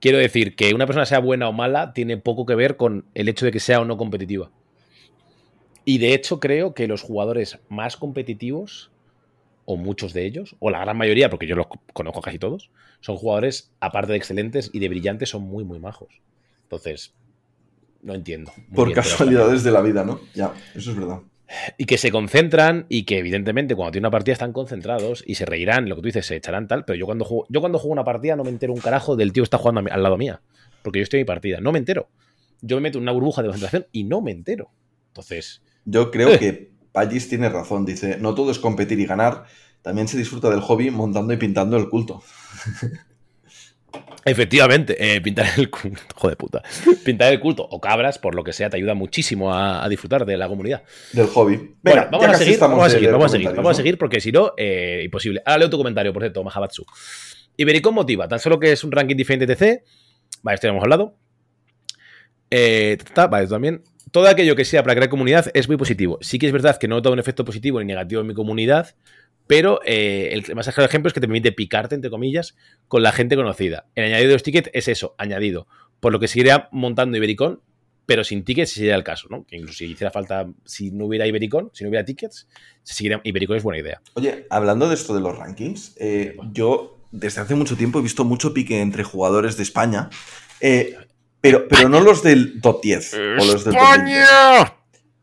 Quiero 0.01 0.19
decir, 0.19 0.55
que 0.55 0.75
una 0.75 0.87
persona 0.87 1.07
sea 1.07 1.19
buena 1.19 1.49
o 1.49 1.53
mala 1.53 1.93
tiene 1.93 2.16
poco 2.16 2.47
que 2.47 2.55
ver 2.55 2.77
con 2.77 3.05
el 3.14 3.29
hecho 3.29 3.45
de 3.45 3.53
que 3.53 3.59
sea 3.61 3.81
o 3.81 3.85
no 3.85 3.97
competitiva. 3.97 4.51
Y 5.85 5.99
de 5.99 6.14
hecho 6.14 6.39
creo 6.39 6.75
que 6.75 6.87
los 6.87 7.03
jugadores 7.03 7.59
más 7.69 7.97
competitivos, 7.97 8.91
o 9.71 9.77
muchos 9.77 10.14
de 10.14 10.25
ellos, 10.25 10.57
o 10.61 10.71
la 10.71 10.81
gran 10.81 10.97
mayoría, 10.97 11.29
porque 11.29 11.47
yo 11.47 11.55
los 11.55 11.66
conozco 11.93 12.23
casi 12.23 12.39
todos, 12.39 12.71
son 13.01 13.16
jugadores, 13.16 13.71
aparte 13.81 14.12
de 14.12 14.16
excelentes 14.16 14.71
y 14.73 14.79
de 14.79 14.89
brillantes, 14.89 15.29
son 15.29 15.43
muy, 15.43 15.62
muy 15.62 15.79
majos. 15.79 16.23
Entonces, 16.62 17.12
no 18.01 18.14
entiendo. 18.14 18.51
Por 18.75 18.95
casualidades 18.95 19.62
de 19.64 19.71
la 19.71 19.83
vida, 19.83 20.05
¿no? 20.05 20.21
Ya, 20.35 20.55
eso 20.75 20.93
es 20.93 20.97
verdad. 20.97 21.21
Y 21.77 21.85
que 21.85 21.99
se 21.99 22.11
concentran 22.11 22.87
y 22.89 23.03
que 23.03 23.19
evidentemente 23.19 23.75
cuando 23.75 23.93
tienen 23.93 24.07
una 24.07 24.11
partida 24.11 24.33
están 24.33 24.55
concentrados 24.55 25.23
y 25.27 25.35
se 25.35 25.45
reirán, 25.45 25.87
lo 25.87 25.97
que 25.97 26.01
tú 26.01 26.07
dices, 26.07 26.25
se 26.25 26.37
echarán 26.37 26.66
tal, 26.66 26.87
pero 26.87 26.99
yo 26.99 27.05
cuando 27.05 27.27
juego, 27.27 27.45
yo 27.51 27.61
cuando 27.61 27.79
juego 27.79 27.93
una 27.93 28.05
partida 28.05 28.37
no 28.37 28.45
me 28.45 28.51
entero 28.51 28.73
un 28.73 28.81
carajo 28.81 29.16
del 29.16 29.35
tío 29.35 29.43
que 29.43 29.49
está 29.49 29.59
jugando 29.59 29.83
al 29.93 30.03
lado 30.03 30.16
mía, 30.16 30.41
porque 30.83 31.01
yo 31.01 31.03
estoy 31.03 31.21
en 31.21 31.25
mi 31.25 31.27
partida, 31.27 31.61
no 31.61 31.73
me 31.73 31.79
entero. 31.79 32.09
Yo 32.62 32.77
me 32.77 32.85
meto 32.85 32.97
en 32.97 33.03
una 33.03 33.12
burbuja 33.12 33.43
de 33.43 33.49
concentración 33.49 33.87
y 33.93 34.05
no 34.05 34.23
me 34.23 34.31
entero. 34.31 34.71
Entonces, 35.09 35.61
yo 35.85 36.11
creo 36.11 36.31
eh. 36.31 36.39
que 36.39 36.71
Pagis 36.99 37.28
tiene 37.28 37.49
razón. 37.49 37.84
Dice, 37.84 38.18
no 38.18 38.34
todo 38.34 38.51
es 38.51 38.59
competir 38.59 38.99
y 38.99 39.07
ganar. 39.07 39.44
También 39.82 40.09
se 40.09 40.18
disfruta 40.18 40.51
del 40.51 40.61
hobby 40.61 40.90
montando 40.90 41.32
y 41.32 41.36
pintando 41.36 41.76
el 41.76 41.88
culto. 41.88 42.24
Efectivamente, 44.24 44.96
eh, 44.99 45.20
pintar 45.20 45.46
el 45.57 45.70
culto, 45.70 46.03
joder 46.16 46.36
puta, 46.36 46.62
pintar 47.05 47.32
el 47.32 47.38
culto 47.38 47.62
o 47.70 47.80
cabras, 47.80 48.18
por 48.18 48.34
lo 48.34 48.42
que 48.42 48.53
sea, 48.53 48.68
te 48.68 48.76
ayuda 48.76 48.94
muchísimo 48.94 49.55
a, 49.55 49.88
disfrutar 49.88 50.26
de 50.26 50.36
la 50.36 50.49
comunidad. 50.49 50.82
Del 51.12 51.28
hobby. 51.28 51.76
bueno, 51.82 52.09
vamos 52.11 52.26
a, 52.26 52.34
seguir, 52.34 52.59
vamos 52.59 52.84
a 52.84 52.90
seguir, 52.90 53.12
vamos 53.12 53.26
a 53.26 53.28
seguir, 53.28 53.53
vamos 53.55 53.70
a 53.70 53.74
seguir, 53.74 53.96
porque 53.96 54.20
si 54.20 54.32
no, 54.32 54.55
eh, 54.57 55.03
imposible. 55.05 55.40
Ahora 55.46 55.59
leo 55.59 55.70
tu 55.70 55.78
comentario, 55.78 56.12
por 56.12 56.22
cierto, 56.22 56.42
Mahabatsu. 56.42 56.84
Ibericon 57.57 57.94
motiva, 57.94 58.26
tan 58.26 58.40
solo 58.40 58.59
que 58.59 58.72
es 58.72 58.82
un 58.82 58.90
ranking 58.90 59.16
diferente 59.16 59.46
de 59.46 59.55
TC. 59.55 59.84
Vale, 60.42 60.57
esto 60.57 60.66
ya 60.66 60.72
hemos 60.72 60.82
hablado. 60.82 61.16
Eh, 62.51 62.99
vale, 63.14 63.46
también 63.46 63.84
todo 64.11 64.28
aquello 64.28 64.56
que 64.56 64.64
sea 64.64 64.82
para 64.82 64.94
crear 64.94 65.09
comunidad 65.09 65.50
es 65.54 65.68
muy 65.68 65.76
positivo. 65.76 66.18
Sí 66.20 66.38
que 66.38 66.46
es 66.46 66.52
verdad 66.52 66.78
que 66.78 66.88
no 66.88 67.02
todo 67.02 67.12
un 67.12 67.18
efecto 67.18 67.44
positivo 67.44 67.80
ni 67.80 67.86
negativo 67.86 68.20
en 68.20 68.26
mi 68.26 68.34
comunidad, 68.34 68.94
pero 69.46 69.80
eh, 69.84 70.30
el 70.32 70.54
más 70.54 70.68
claro 70.68 70.86
ejemplo 70.86 71.09
es 71.09 71.14
que 71.14 71.20
te 71.20 71.26
permite 71.26 71.52
picarte, 71.52 71.94
entre 71.94 72.11
comillas, 72.11 72.54
con 72.86 73.02
la 73.02 73.12
gente 73.12 73.34
conocida. 73.34 73.86
El 73.94 74.04
añadido 74.04 74.28
de 74.28 74.34
los 74.34 74.42
tickets 74.42 74.70
es 74.72 74.88
eso, 74.88 75.14
añadido. 75.18 75.66
Por 76.00 76.12
lo 76.12 76.20
que 76.20 76.28
seguiría 76.28 76.68
montando 76.70 77.16
Ibericon, 77.16 77.61
pero 78.06 78.24
sin 78.24 78.44
tickets 78.44 78.70
si 78.70 78.80
sería 78.80 78.94
el 78.94 79.04
caso, 79.04 79.28
¿no? 79.30 79.44
Que 79.44 79.56
incluso 79.56 79.78
si 79.78 79.86
hiciera 79.86 80.11
falta, 80.11 80.46
si 80.64 80.90
no 80.90 81.06
hubiera 81.06 81.26
Ibericon, 81.26 81.70
si 81.72 81.84
no 81.84 81.90
hubiera 81.90 82.04
tickets, 82.04 82.48
seguiría, 82.82 83.20
Ibericon 83.24 83.56
es 83.56 83.62
buena 83.62 83.80
idea. 83.80 84.00
Oye, 84.14 84.46
hablando 84.50 84.88
de 84.88 84.94
esto 84.94 85.14
de 85.14 85.20
los 85.20 85.36
rankings, 85.36 85.94
eh, 85.98 86.36
yo 86.52 86.98
desde 87.11 87.40
hace 87.40 87.54
mucho 87.54 87.76
tiempo 87.76 87.98
he 87.98 88.02
visto 88.02 88.24
mucho 88.24 88.52
pique 88.54 88.80
entre 88.80 89.02
jugadores 89.02 89.56
de 89.56 89.62
España. 89.62 90.11
Eh, 90.61 90.96
pero, 91.41 91.66
pero 91.68 91.89
no 91.89 92.01
los 92.01 92.22
del 92.22 92.61
top 92.61 92.82
10 92.82 93.14
o 93.14 93.18
los 93.45 93.64
del 93.64 93.74
top 93.74 93.82
20. 93.97 94.12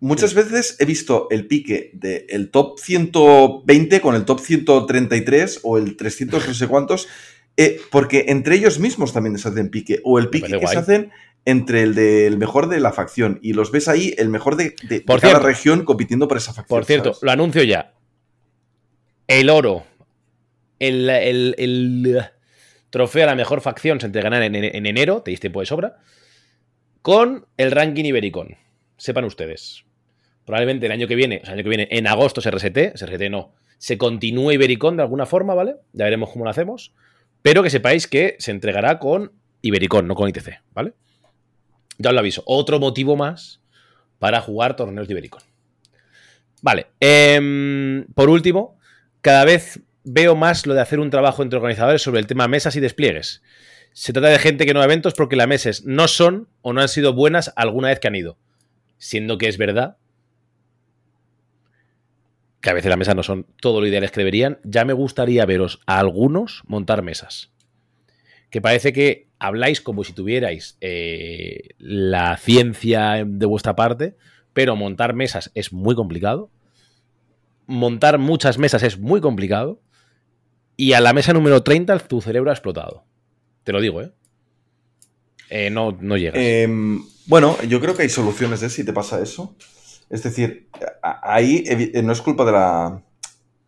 Muchas 0.02 0.34
veces 0.34 0.76
he 0.80 0.86
visto 0.86 1.28
el 1.32 1.48
pique 1.48 1.90
del 1.94 2.52
top 2.52 2.78
120 2.80 4.02
con 4.02 4.14
el 4.16 4.26
top 4.26 4.40
133 4.40 5.62
o 5.64 5.78
el 5.78 5.96
300 5.98 6.48
no 6.48 6.54
sé 6.54 6.68
cuántos, 6.68 7.08
eh, 7.58 7.80
porque 7.92 8.26
entre 8.28 8.56
ellos 8.56 8.78
mismos 8.80 9.14
también 9.14 9.38
se 9.40 9.48
hacen 9.48 9.70
pique, 9.70 10.02
o 10.04 10.20
el 10.20 10.30
pique 10.30 10.48
que 10.60 10.68
se 10.68 10.78
hacen 10.78 11.12
entre 11.46 11.84
el 11.84 11.96
del 11.96 12.38
mejor 12.38 12.68
de 12.70 12.80
la 12.80 12.92
facción, 12.92 13.40
y 13.42 13.54
los 13.54 13.72
ves 13.72 13.88
ahí, 13.88 14.14
el 14.18 14.30
mejor 14.30 14.56
de, 14.58 14.76
cada 15.22 15.40
región 15.40 15.86
compitiendo 15.86 16.28
por 16.28 16.38
esa 16.38 16.54
facción. 16.54 16.68
Por 16.80 16.86
cierto, 16.86 17.16
lo 17.22 17.32
anuncio 17.32 17.64
ya. 17.64 17.94
el 19.28 19.50
oro, 19.50 19.86
el, 20.80 21.10
el- 21.10 21.56
el 21.58 22.22
trofeo 22.90 23.24
a 23.24 23.28
la 23.28 23.36
mejor 23.36 23.62
facción 23.62 24.00
se 24.00 24.06
entregará 24.08 24.46
en, 24.46 24.56
en 24.56 24.86
enero, 24.86 25.22
tenéis 25.22 25.40
tiempo 25.40 25.60
de 25.60 25.66
sobra, 25.66 25.98
con 27.02 27.46
el 27.58 27.72
ranking 27.72 28.06
Ibericon. 28.06 28.58
Sepan 28.98 29.26
ustedes. 29.26 29.86
Probablemente 30.46 30.86
el 30.86 30.92
año 30.92 31.08
que 31.08 31.16
viene, 31.16 31.40
o 31.42 31.46
sea, 31.46 31.54
el 31.54 31.60
año 31.60 31.64
que 31.64 31.76
viene, 31.76 31.88
en 31.92 32.08
agosto 32.08 32.42
se 32.42 32.52
resete, 32.52 32.94
se 32.96 33.06
resete 33.06 33.30
no, 33.30 33.54
se 33.78 33.98
continúe 33.98 34.54
Ibericon 34.54 34.98
de 34.98 35.04
alguna 35.04 35.26
forma, 35.26 35.54
¿vale? 35.54 35.76
Ya 35.94 36.06
veremos 36.06 36.30
cómo 36.32 36.46
lo 36.46 36.52
hacemos. 36.52 36.94
Pero 37.42 37.62
que 37.62 37.70
sepáis 37.70 38.08
que 38.08 38.36
se 38.40 38.52
entregará 38.52 39.00
con 39.00 39.32
Ibericon, 39.62 40.08
no 40.08 40.16
con 40.16 40.30
ITC, 40.30 40.62
¿vale? 40.74 40.94
Ya 41.98 42.10
os 42.10 42.14
lo 42.14 42.20
aviso. 42.20 42.44
Otro 42.46 42.80
motivo 42.80 43.16
más 43.16 43.62
para 44.20 44.42
jugar 44.42 44.76
torneos 44.76 45.08
de 45.08 45.14
Ibericon. 45.14 45.42
Vale. 46.62 46.88
em, 47.00 48.06
por 48.16 48.30
último, 48.30 48.80
cada 49.22 49.46
vez 49.46 49.80
veo 50.06 50.36
más 50.36 50.66
lo 50.66 50.74
de 50.74 50.82
hacer 50.82 51.00
un 51.00 51.10
trabajo 51.10 51.44
entre 51.44 51.58
organizadores 51.58 52.02
sobre 52.02 52.20
el 52.20 52.28
tema 52.28 52.48
mesas 52.48 52.76
y 52.76 52.80
despliegues. 52.80 53.42
Se 53.92 54.14
trata 54.14 54.30
de 54.30 54.40
gente 54.40 54.66
que 54.66 54.74
no 54.74 54.80
va 54.80 54.86
a 54.86 54.88
eventos 54.88 55.14
porque 55.14 55.36
las 55.36 55.48
mesas 55.48 55.84
no 55.86 56.08
son 56.08 56.48
o 56.62 56.74
no 56.74 56.82
han 56.82 56.90
sido 56.90 57.14
buenas 57.14 57.52
alguna 57.56 57.90
vez 57.90 58.00
que 58.00 58.08
han 58.08 58.16
ido. 58.16 58.38
Siendo 58.98 59.38
que 59.38 59.48
es 59.48 59.58
verdad 59.58 59.98
que 62.66 62.72
a 62.72 62.74
veces 62.74 62.90
las 62.90 62.98
mesas 62.98 63.16
no 63.16 63.22
son 63.22 63.46
todo 63.62 63.80
lo 63.80 63.86
ideales 63.86 64.12
que 64.12 64.22
deberían. 64.22 64.58
Ya 64.64 64.86
me 64.86 64.94
gustaría 64.94 65.46
veros 65.46 65.82
a 65.86 66.00
algunos 66.00 66.64
montar 66.66 67.04
mesas. 67.04 67.52
Que 68.50 68.60
parece 68.60 68.92
que 68.92 69.28
habláis 69.38 69.82
como 69.82 70.04
si 70.04 70.14
tuvierais 70.14 70.76
eh, 70.82 71.76
la 71.78 72.38
ciencia 72.38 73.24
de 73.24 73.46
vuestra 73.46 73.76
parte, 73.76 74.16
pero 74.54 74.76
montar 74.76 75.14
mesas 75.14 75.52
es 75.54 75.74
muy 75.74 75.94
complicado. 75.94 76.50
Montar 77.68 78.18
muchas 78.18 78.58
mesas 78.58 78.82
es 78.82 78.98
muy 78.98 79.22
complicado. 79.22 79.80
Y 80.78 80.94
a 80.94 81.02
la 81.02 81.14
mesa 81.14 81.34
número 81.34 81.64
30 81.64 82.00
tu 82.00 82.22
cerebro 82.22 82.50
ha 82.50 82.54
explotado. 82.54 83.04
Te 83.64 83.72
lo 83.72 83.82
digo, 83.82 84.02
¿eh? 84.02 84.12
Eh, 85.50 85.70
no, 85.70 85.98
no 86.00 86.18
llegas. 86.18 86.42
Em, 86.42 87.04
bueno, 87.28 87.58
yo 87.68 87.80
creo 87.80 87.96
que 87.96 88.04
hay 88.04 88.10
soluciones 88.10 88.62
de 88.62 88.70
si 88.70 88.84
te 88.84 88.94
pasa 88.94 89.22
eso. 89.22 89.56
Es 90.10 90.24
decir, 90.24 90.70
ahí 91.02 91.64
eh, 91.68 92.02
no 92.04 92.14
es 92.14 92.22
culpa 92.22 92.46
de 92.46 92.52
la, 92.52 93.04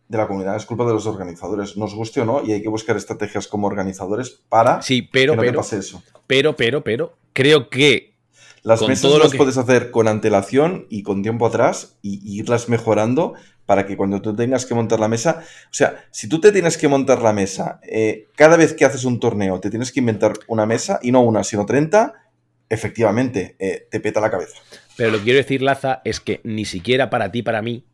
de 0.08 0.18
la 0.18 0.26
comunidad, 0.26 0.56
es 0.56 0.66
culpa 0.66 0.86
de 0.86 0.92
los 0.92 1.06
organizadores. 1.06 1.76
Nos 1.76 1.94
guste 1.94 2.20
o 2.20 2.24
no, 2.24 2.44
y 2.44 2.52
hay 2.52 2.62
que 2.62 2.68
buscar 2.68 2.96
estrategias 2.96 3.48
como 3.48 3.66
organizadores 3.66 4.30
para 4.48 4.82
sí, 4.82 5.02
pero, 5.02 5.32
que 5.32 5.36
no 5.36 5.42
te 5.42 5.48
pero, 5.48 5.58
pase 5.58 5.78
eso. 5.78 6.02
pero, 6.26 6.56
pero, 6.56 6.84
pero, 6.84 7.18
creo 7.32 7.68
que 7.68 8.17
Las 8.62 8.80
con 8.80 8.88
mesas 8.88 9.02
todo 9.02 9.18
las 9.18 9.32
que- 9.32 9.38
puedes 9.38 9.56
hacer 9.58 9.90
con 9.90 10.08
antelación 10.08 10.86
y 10.90 11.02
con 11.02 11.22
tiempo 11.22 11.46
atrás 11.46 11.96
y, 12.02 12.20
y 12.24 12.38
irlas 12.40 12.68
mejorando 12.68 13.34
para 13.66 13.84
que 13.86 13.96
cuando 13.96 14.22
tú 14.22 14.34
tengas 14.34 14.64
que 14.66 14.74
montar 14.74 14.98
la 14.98 15.08
mesa, 15.08 15.40
o 15.70 15.74
sea, 15.74 16.04
si 16.10 16.28
tú 16.28 16.40
te 16.40 16.52
tienes 16.52 16.78
que 16.78 16.88
montar 16.88 17.20
la 17.20 17.32
mesa, 17.34 17.80
eh, 17.82 18.28
cada 18.34 18.56
vez 18.56 18.72
que 18.72 18.84
haces 18.86 19.04
un 19.04 19.20
torneo 19.20 19.60
te 19.60 19.68
tienes 19.70 19.92
que 19.92 20.00
inventar 20.00 20.32
una 20.46 20.64
mesa 20.64 20.98
y 21.02 21.12
no 21.12 21.20
una, 21.20 21.44
sino 21.44 21.66
30, 21.66 22.14
efectivamente, 22.68 23.56
eh, 23.58 23.86
te 23.90 24.00
peta 24.00 24.20
la 24.20 24.30
cabeza. 24.30 24.56
Pero 24.96 25.10
lo 25.12 25.18
que 25.18 25.24
quiero 25.24 25.38
decir, 25.38 25.62
Laza, 25.62 26.00
es 26.04 26.20
que 26.20 26.40
ni 26.44 26.64
siquiera 26.64 27.10
para 27.10 27.30
ti, 27.30 27.42
para 27.42 27.62
mí, 27.62 27.84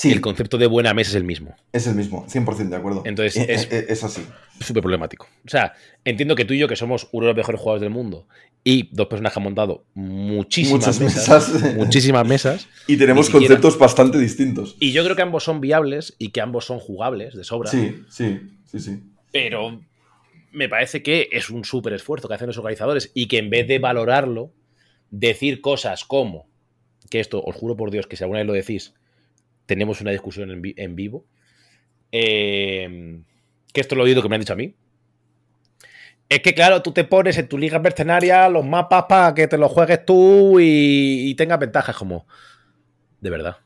Sí, 0.00 0.12
el 0.12 0.20
concepto 0.20 0.58
de 0.58 0.68
buena 0.68 0.94
mesa 0.94 1.10
es 1.10 1.16
el 1.16 1.24
mismo. 1.24 1.56
es 1.72 1.88
el 1.88 1.96
mismo, 1.96 2.24
100% 2.28 2.68
de 2.68 2.76
acuerdo. 2.76 3.02
Entonces, 3.04 3.36
Eh, 3.36 3.46
es- 3.48 3.68
eh, 3.72 3.86
es 3.88 4.04
así. 4.04 4.22
Súper 4.60 4.80
problemático. 4.80 5.26
O 5.44 5.48
sea, 5.48 5.74
entiendo 6.04 6.36
que 6.36 6.44
tú 6.44 6.54
y 6.54 6.58
yo, 6.58 6.68
que 6.68 6.76
somos 6.76 7.08
uno 7.10 7.26
de 7.26 7.32
los 7.32 7.36
mejores 7.36 7.60
jugadores 7.60 7.80
del 7.80 7.90
mundo, 7.90 8.28
y 8.62 8.88
dos 8.94 9.08
personas 9.08 9.32
que 9.32 9.40
han 9.40 9.42
montado 9.44 9.86
muchísimas 9.94 10.80
Muchas 10.86 11.00
mesas, 11.00 11.52
mesas. 11.52 11.74
muchísimas 11.76 12.28
mesas, 12.28 12.68
Y 12.86 12.96
tenemos 12.96 13.26
siquiera- 13.26 13.46
conceptos 13.56 13.76
bastante 13.76 14.18
distintos. 14.18 14.76
y 14.78 14.92
yo 14.92 15.02
creo 15.02 15.16
que 15.16 15.22
ambos 15.22 15.42
son 15.42 15.60
viables 15.60 16.14
y 16.18 16.28
que 16.30 16.40
ambos 16.42 16.64
son 16.64 16.78
jugables 16.78 17.34
de 17.34 17.42
sobra, 17.42 17.68
Sí, 17.68 18.02
sí, 18.08 18.38
sí, 18.66 18.78
sí. 18.78 19.02
pero 19.32 19.80
me 20.52 20.68
parece 20.68 21.02
que 21.02 21.28
es 21.32 21.50
un 21.50 21.64
súper 21.64 21.92
esfuerzo 21.94 22.28
que 22.28 22.34
hacen 22.34 22.46
los 22.46 22.58
organizadores 22.58 23.10
y 23.14 23.26
que 23.26 23.38
en 23.38 23.50
vez 23.50 23.66
de 23.66 23.80
valorarlo, 23.80 24.52
decir 25.10 25.60
cosas 25.60 26.04
como, 26.04 26.46
que 27.10 27.18
esto 27.18 27.42
os 27.42 27.56
juro 27.56 27.76
por 27.76 27.90
Dios 27.90 28.06
que 28.06 28.16
si 28.16 28.22
alguna 28.22 28.38
vez 28.40 28.46
lo 28.46 28.52
decís, 28.52 28.94
tenemos 29.68 30.00
una 30.00 30.10
discusión 30.10 30.50
en, 30.50 30.62
vi- 30.62 30.74
en 30.78 30.96
vivo, 30.96 31.26
eh, 32.10 33.20
que 33.72 33.80
esto 33.82 33.94
lo 33.94 34.02
he 34.02 34.06
oído 34.06 34.22
que 34.22 34.28
me 34.30 34.36
han 34.36 34.40
dicho 34.40 34.54
a 34.54 34.56
mí. 34.56 34.74
Es 36.30 36.40
que 36.40 36.54
claro, 36.54 36.82
tú 36.82 36.92
te 36.92 37.04
pones 37.04 37.36
en 37.38 37.48
tu 37.48 37.58
liga 37.58 37.78
mercenaria 37.78 38.48
los 38.48 38.64
mapas 38.64 39.04
para 39.08 39.34
que 39.34 39.46
te 39.46 39.58
los 39.58 39.70
juegues 39.70 40.04
tú 40.06 40.58
y, 40.58 41.28
y 41.30 41.34
tengas 41.34 41.58
ventajas 41.58 41.96
como... 41.96 42.26
De 43.20 43.30
verdad. 43.30 43.58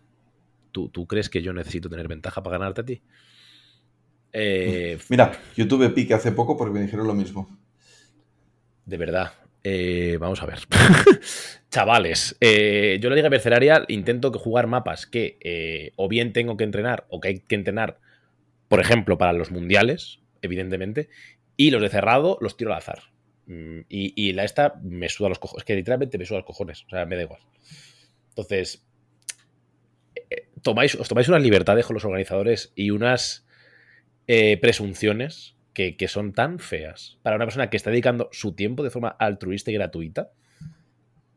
¿Tú, 0.72 0.88
¿Tú 0.88 1.06
crees 1.06 1.28
que 1.30 1.42
yo 1.42 1.52
necesito 1.52 1.88
tener 1.88 2.08
ventaja 2.08 2.42
para 2.42 2.58
ganarte 2.58 2.80
a 2.80 2.84
ti? 2.84 3.02
Eh, 4.32 4.98
Mira, 5.08 5.32
yo 5.56 5.68
tuve 5.68 5.90
pique 5.90 6.14
hace 6.14 6.32
poco 6.32 6.56
porque 6.56 6.72
me 6.74 6.82
dijeron 6.82 7.06
lo 7.06 7.14
mismo. 7.14 7.58
De 8.86 8.96
verdad. 8.96 9.32
Eh, 9.64 10.16
vamos 10.20 10.42
a 10.42 10.46
ver. 10.46 10.58
Chavales, 11.70 12.36
eh, 12.40 12.98
yo 13.00 13.08
la 13.08 13.16
Liga 13.16 13.30
Mercenaria 13.30 13.84
intento 13.88 14.32
jugar 14.32 14.66
mapas 14.66 15.06
que 15.06 15.38
eh, 15.40 15.92
o 15.96 16.08
bien 16.08 16.32
tengo 16.32 16.56
que 16.56 16.64
entrenar 16.64 17.06
o 17.08 17.20
que 17.20 17.28
hay 17.28 17.40
que 17.40 17.54
entrenar, 17.54 17.98
por 18.68 18.80
ejemplo, 18.80 19.18
para 19.18 19.32
los 19.32 19.50
mundiales, 19.50 20.18
evidentemente, 20.42 21.08
y 21.56 21.70
los 21.70 21.80
de 21.80 21.88
cerrado 21.88 22.38
los 22.40 22.56
tiro 22.56 22.72
al 22.72 22.78
azar. 22.78 23.02
Mm, 23.46 23.80
Y, 23.88 24.32
la 24.32 24.44
esta 24.44 24.74
me 24.82 25.08
suda 25.08 25.28
los 25.28 25.38
cojones. 25.38 25.62
Es 25.62 25.64
que 25.64 25.76
literalmente 25.76 26.18
me 26.18 26.26
suda 26.26 26.38
los 26.38 26.46
cojones. 26.46 26.84
O 26.86 26.90
sea, 26.90 27.06
me 27.06 27.16
da 27.16 27.22
igual. 27.22 27.40
Entonces, 28.30 28.84
tomáis, 30.62 30.94
os 30.94 31.08
tomáis 31.08 31.28
unas 31.28 31.42
libertades 31.42 31.86
con 31.86 31.94
los 31.94 32.04
organizadores 32.04 32.72
y 32.74 32.90
unas 32.90 33.46
presunciones 34.26 35.56
que, 35.74 35.96
que 35.96 36.08
son 36.08 36.32
tan 36.32 36.58
feas 36.58 37.18
para 37.22 37.36
una 37.36 37.46
persona 37.46 37.70
que 37.70 37.76
está 37.76 37.90
dedicando 37.90 38.28
su 38.32 38.52
tiempo 38.52 38.82
de 38.82 38.90
forma 38.90 39.08
altruista 39.08 39.70
y 39.70 39.74
gratuita 39.74 40.30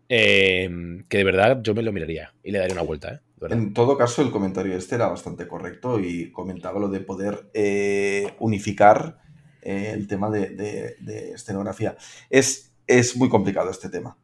eh, 0.10 0.70
que 1.10 1.18
de 1.18 1.24
verdad 1.24 1.60
yo 1.64 1.74
me 1.74 1.82
lo 1.82 1.92
miraría 1.92 2.34
y 2.44 2.52
le 2.52 2.60
daría 2.60 2.74
una 2.74 2.84
vuelta. 2.84 3.14
¿eh? 3.16 3.20
En 3.50 3.74
todo 3.74 3.98
caso, 3.98 4.22
el 4.22 4.32
comentario 4.32 4.76
este 4.76 4.96
era 4.96 5.08
bastante 5.08 5.48
correcto 5.48 6.00
y 6.00 6.32
comentaba 6.32 6.80
lo 6.80 6.90
de 6.90 7.00
poder 7.00 7.50
eh, 7.54 8.34
unificar 8.40 9.18
eh, 9.62 9.92
el 9.94 10.08
tema 10.08 10.30
de, 10.30 10.50
de- 10.52 10.96
de 11.00 11.32
escenografía. 11.32 11.96
Es, 12.30 12.72
es 12.88 13.16
muy 13.18 13.30
complicado 13.30 13.70
este 13.72 13.90
tema. 13.90 14.18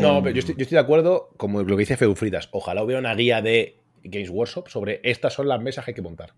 No, 0.00 0.22
pero 0.22 0.34
yo 0.34 0.38
estoy, 0.40 0.54
yo 0.54 0.62
estoy 0.62 0.76
de 0.76 0.80
acuerdo, 0.82 1.30
como 1.36 1.62
lo 1.62 1.76
que 1.76 1.80
dice 1.80 1.96
Feufritas. 1.96 2.48
Ojalá 2.52 2.84
hubiera 2.84 3.00
una 3.00 3.14
guía 3.16 3.42
de 3.42 3.78
Games 4.04 4.30
Workshop 4.30 4.68
sobre 4.68 5.00
estas 5.02 5.32
son 5.32 5.48
las 5.48 5.60
mesas 5.60 5.84
que 5.84 5.90
hay 5.90 5.94
que 5.96 6.02
montar. 6.02 6.34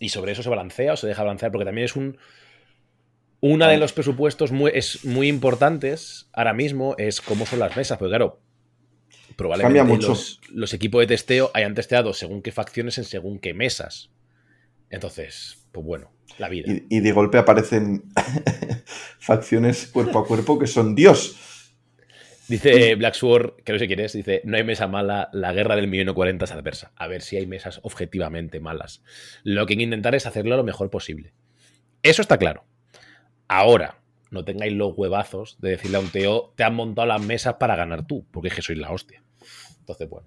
Y 0.00 0.08
sobre 0.08 0.32
eso 0.32 0.42
se 0.42 0.48
balancea 0.48 0.94
o 0.94 0.96
se 0.96 1.06
deja 1.06 1.22
balancear, 1.22 1.52
porque 1.52 1.66
también 1.66 1.84
es 1.84 1.94
un. 1.94 2.18
Una 3.42 3.68
de 3.68 3.78
los 3.78 3.92
presupuestos 3.92 4.50
muy, 4.50 4.72
es 4.74 5.04
muy 5.04 5.28
importantes 5.28 6.28
ahora 6.32 6.52
mismo 6.52 6.94
es 6.98 7.20
cómo 7.20 7.46
son 7.46 7.60
las 7.60 7.74
mesas, 7.76 7.96
porque 7.96 8.10
claro, 8.10 8.40
probablemente 9.36 9.78
Cambia 9.78 9.94
mucho. 9.94 10.08
Los, 10.08 10.40
los 10.50 10.74
equipos 10.74 11.00
de 11.00 11.06
testeo 11.06 11.50
hayan 11.54 11.74
testeado 11.74 12.12
según 12.12 12.42
qué 12.42 12.50
facciones 12.52 12.98
en 12.98 13.04
según 13.04 13.38
qué 13.38 13.54
mesas. 13.54 14.10
Entonces, 14.90 15.64
pues 15.72 15.86
bueno, 15.86 16.10
la 16.38 16.48
vida. 16.48 16.70
Y, 16.70 16.84
y 16.90 17.00
de 17.00 17.12
golpe 17.12 17.38
aparecen 17.38 18.04
facciones 19.18 19.86
cuerpo 19.86 20.18
a 20.18 20.26
cuerpo 20.26 20.58
que 20.58 20.66
son 20.66 20.94
Dios. 20.94 21.36
Dice 22.50 22.96
Black 22.96 23.14
Sword, 23.14 23.62
que 23.62 23.72
no 23.72 23.78
sé 23.78 23.86
quién 23.86 24.00
es, 24.00 24.12
dice, 24.12 24.40
no 24.42 24.56
hay 24.56 24.64
mesa 24.64 24.88
mala, 24.88 25.30
la 25.32 25.52
guerra 25.52 25.76
del 25.76 25.86
millón 25.86 26.12
40 26.12 26.46
es 26.46 26.50
adversa. 26.50 26.90
A 26.96 27.06
ver 27.06 27.22
si 27.22 27.36
hay 27.36 27.46
mesas 27.46 27.78
objetivamente 27.84 28.58
malas. 28.58 29.04
Lo 29.44 29.66
que 29.66 29.74
hay 29.74 29.76
que 29.76 29.84
intentar 29.84 30.16
es 30.16 30.26
hacerlo 30.26 30.56
lo 30.56 30.64
mejor 30.64 30.90
posible. 30.90 31.32
Eso 32.02 32.22
está 32.22 32.38
claro. 32.38 32.64
Ahora, 33.46 34.00
no 34.32 34.44
tengáis 34.44 34.72
los 34.72 34.98
huevazos 34.98 35.60
de 35.60 35.70
decirle 35.70 35.98
a 35.98 36.00
un 36.00 36.10
Teo, 36.10 36.52
te 36.56 36.64
han 36.64 36.74
montado 36.74 37.06
las 37.06 37.22
mesas 37.22 37.54
para 37.54 37.76
ganar 37.76 38.04
tú, 38.08 38.26
porque 38.32 38.48
es 38.48 38.54
que 38.54 38.62
sois 38.62 38.80
la 38.80 38.90
hostia. 38.90 39.22
Entonces, 39.78 40.08
bueno. 40.08 40.26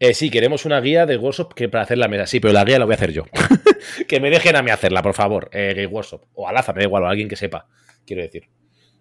Eh, 0.00 0.12
sí, 0.12 0.28
queremos 0.28 0.66
una 0.66 0.78
guía 0.82 1.06
de 1.06 1.16
Workshop 1.16 1.54
que 1.54 1.70
para 1.70 1.84
hacer 1.84 1.96
la 1.96 2.08
mesa. 2.08 2.26
Sí, 2.26 2.38
pero 2.38 2.52
la 2.52 2.66
guía 2.66 2.78
la 2.78 2.84
voy 2.84 2.92
a 2.92 2.96
hacer 2.96 3.12
yo. 3.12 3.24
que 4.08 4.20
me 4.20 4.28
dejen 4.28 4.56
a 4.56 4.62
mí 4.62 4.70
hacerla, 4.70 5.00
por 5.00 5.14
favor. 5.14 5.48
Eh, 5.54 5.86
Workshop. 5.90 6.26
O 6.34 6.46
Alaza, 6.46 6.74
me 6.74 6.80
da 6.80 6.84
igual, 6.84 7.04
o 7.04 7.06
alguien 7.06 7.30
que 7.30 7.36
sepa. 7.36 7.66
Quiero 8.04 8.20
decir. 8.20 8.50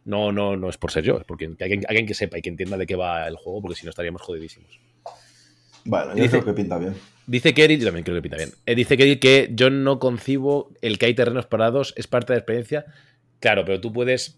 No, 0.06 0.32
no, 0.32 0.58
no 0.58 0.70
es 0.70 0.78
por 0.78 0.92
ser 0.92 1.04
yo, 1.04 1.18
es 1.18 1.24
porque 1.24 1.46
alguien, 1.60 1.84
alguien 1.88 2.06
que 2.06 2.14
sepa 2.14 2.38
y 2.38 2.42
que 2.42 2.50
entienda 2.50 2.78
de 2.78 2.86
qué 2.86 2.96
va 2.96 3.28
el 3.28 3.36
juego, 3.38 3.62
porque 3.62 3.76
si 3.78 3.86
no 3.86 3.90
estaríamos 3.92 4.22
jodidísimos. 4.22 4.80
Bueno, 5.86 6.16
yo 6.16 6.24
Dice- 6.24 6.42
creo 6.42 6.46
que 6.46 6.54
pinta 6.62 6.78
bien. 6.78 6.94
Dice 7.26 7.54
Kerry, 7.54 7.78
yo 7.78 7.86
también 7.86 8.04
creo 8.04 8.16
que 8.18 8.22
pinta 8.22 8.36
bien. 8.38 8.52
Eh, 8.66 8.76
dice 8.76 8.98
Kerry 8.98 9.18
que 9.18 9.50
yo 9.54 9.70
no 9.70 10.00
concibo 10.00 10.72
el 10.82 10.98
que 11.00 11.06
hay 11.06 11.14
terrenos 11.14 11.46
parados, 11.46 11.94
es 11.96 12.08
parte 12.08 12.34
de 12.34 12.38
la 12.38 12.40
experiencia. 12.40 12.86
Claro, 13.40 13.64
pero 13.66 13.80
tú 13.80 13.94
puedes 13.94 14.38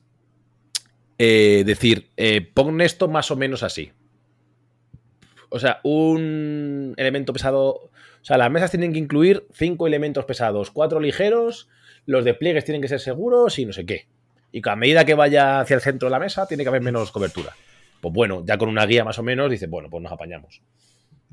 eh, 1.17 1.63
decir, 1.65 2.09
eh, 2.17 2.41
pon 2.41 2.81
esto 2.81 3.07
más 3.07 3.31
o 3.31 3.35
menos 3.35 3.63
así. 3.63 3.91
O 5.49 5.59
sea, 5.59 5.79
un 5.83 6.93
elemento 6.97 7.33
pesado. 7.33 7.69
O 7.69 7.91
sea, 8.21 8.37
las 8.37 8.51
mesas 8.51 8.71
tienen 8.71 8.91
que 8.93 8.99
incluir 8.99 9.45
cinco 9.53 9.87
elementos 9.87 10.25
pesados, 10.25 10.71
cuatro 10.71 10.99
ligeros, 10.99 11.69
los 12.05 12.25
despliegues 12.25 12.65
tienen 12.65 12.81
que 12.81 12.87
ser 12.87 12.99
seguros 12.99 13.57
y 13.59 13.65
no 13.65 13.73
sé 13.73 13.85
qué. 13.85 14.07
Y 14.55 14.61
a 14.69 14.75
medida 14.77 15.03
que 15.03 15.15
vaya 15.15 15.59
hacia 15.59 15.75
el 15.75 15.81
centro 15.81 16.07
de 16.07 16.11
la 16.11 16.19
mesa, 16.19 16.47
tiene 16.47 16.63
que 16.63 16.69
haber 16.69 16.81
menos 16.81 17.11
cobertura. 17.11 17.53
Pues 17.99 18.13
bueno, 18.13 18.41
ya 18.45 18.57
con 18.57 18.69
una 18.69 18.85
guía 18.85 19.03
más 19.03 19.19
o 19.19 19.23
menos, 19.23 19.51
dice, 19.51 19.67
bueno, 19.67 19.89
pues 19.89 20.01
nos 20.01 20.13
apañamos. 20.13 20.61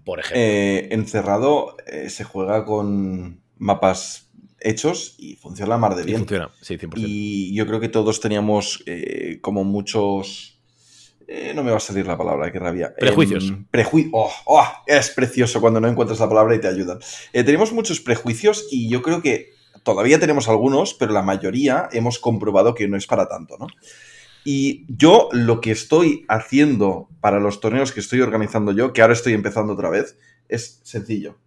por 0.04 0.18
ejemplo. 0.18 0.40
Eh, 0.42 0.88
encerrado 0.90 1.76
eh, 1.86 2.10
se 2.10 2.24
juega 2.24 2.64
con 2.64 3.40
mapas 3.58 4.28
hechos 4.58 5.14
y 5.18 5.36
funciona 5.36 5.76
mar 5.76 5.94
de 5.94 6.02
y 6.02 6.06
bien. 6.06 6.18
funciona, 6.18 6.50
sí, 6.60 6.76
100%. 6.78 6.94
Y 6.96 7.54
yo 7.54 7.64
creo 7.68 7.78
que 7.78 7.88
todos 7.88 8.18
teníamos 8.20 8.82
eh, 8.86 9.38
como 9.40 9.62
muchos... 9.62 10.60
no 11.54 11.62
me 11.62 11.70
va 11.70 11.76
a 11.76 11.80
salir 11.80 12.04
la 12.06 12.18
palabra, 12.18 12.50
qué 12.50 12.58
rabia. 12.58 12.92
Prejuicios. 12.98 13.50
Em, 13.50 13.66
prejui- 13.70 14.10
oh, 14.12 14.32
oh, 14.46 14.66
es 14.86 15.10
precioso 15.10 15.60
cuando 15.60 15.80
no 15.80 15.86
encuentras 15.86 16.18
la 16.18 16.28
palabra 16.28 16.56
y 16.56 16.60
te 16.60 16.66
ayudan. 16.66 16.98
Teníamos 17.32 17.72
muchos 17.72 18.00
prejuicios 18.00 18.66
y 18.72 18.88
yo 18.88 19.00
creo 19.00 19.22
que 19.22 19.50
todavía 19.82 20.20
tenemos 20.20 20.48
algunos, 20.48 20.94
pero 20.94 21.12
la 21.12 21.22
mayoría 21.22 21.88
hemos 21.92 22.18
comprobado 22.18 22.74
que 22.74 22.88
no 22.88 22.96
es 22.96 23.06
para 23.06 23.28
tanto, 23.28 23.56
¿no? 23.58 23.66
Y 24.44 24.84
yo 24.88 25.28
lo 25.32 25.60
que 25.60 25.70
estoy 25.70 26.24
haciendo 26.28 27.08
para 27.20 27.38
los 27.38 27.60
torneos 27.60 27.92
que 27.92 28.00
estoy 28.00 28.20
organizando 28.20 28.72
yo, 28.72 28.92
que 28.92 29.02
ahora 29.02 29.14
estoy 29.14 29.34
empezando 29.34 29.74
otra 29.74 29.88
vez, 29.88 30.18
es 30.48 30.80
sencillo. 30.82 31.38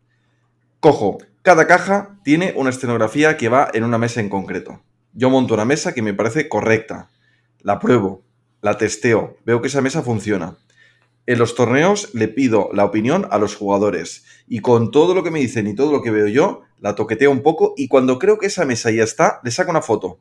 Cojo, 0.80 1.18
cada 1.42 1.68
caja 1.68 2.18
tiene 2.24 2.54
una 2.56 2.70
escenografía 2.70 3.38
que 3.38 3.50
va 3.50 3.70
en 3.74 3.84
una 3.84 3.98
mesa 3.98 4.22
en 4.22 4.30
concreto. 4.30 4.82
Yo 5.14 5.30
monto 5.30 5.54
una 5.54 5.66
mesa 5.66 5.94
que 5.94 6.02
me 6.02 6.14
parece 6.14 6.48
correcta. 6.48 7.10
La 7.62 7.80
pruebo, 7.80 8.24
la 8.62 8.78
testeo, 8.78 9.38
veo 9.46 9.62
que 9.62 9.68
esa 9.68 9.82
mesa 9.82 10.02
funciona. 10.02 10.58
En 11.28 11.40
los 11.40 11.56
torneos 11.56 12.14
le 12.14 12.28
pido 12.28 12.70
la 12.72 12.86
opinión 12.86 13.28
a 13.32 13.40
los 13.40 13.56
jugadores 13.56 14.26
y 14.48 14.60
con 14.60 14.92
todo 14.92 15.16
lo 15.16 15.24
que 15.24 15.32
me 15.32 15.40
dicen 15.40 15.66
y 15.68 15.74
todo 15.74 15.92
lo 15.92 16.02
que 16.04 16.12
veo 16.12 16.28
yo, 16.28 16.62
la 16.80 16.94
toqueteo 16.94 17.32
un 17.32 17.42
poco 17.42 17.74
y 17.78 17.88
cuando 17.88 18.20
creo 18.20 18.38
que 18.38 18.46
esa 18.46 18.66
mesa 18.66 18.92
ya 18.92 19.04
está, 19.04 19.40
le 19.44 19.50
saco 19.52 19.72
una 19.72 19.82
foto. 19.82 20.20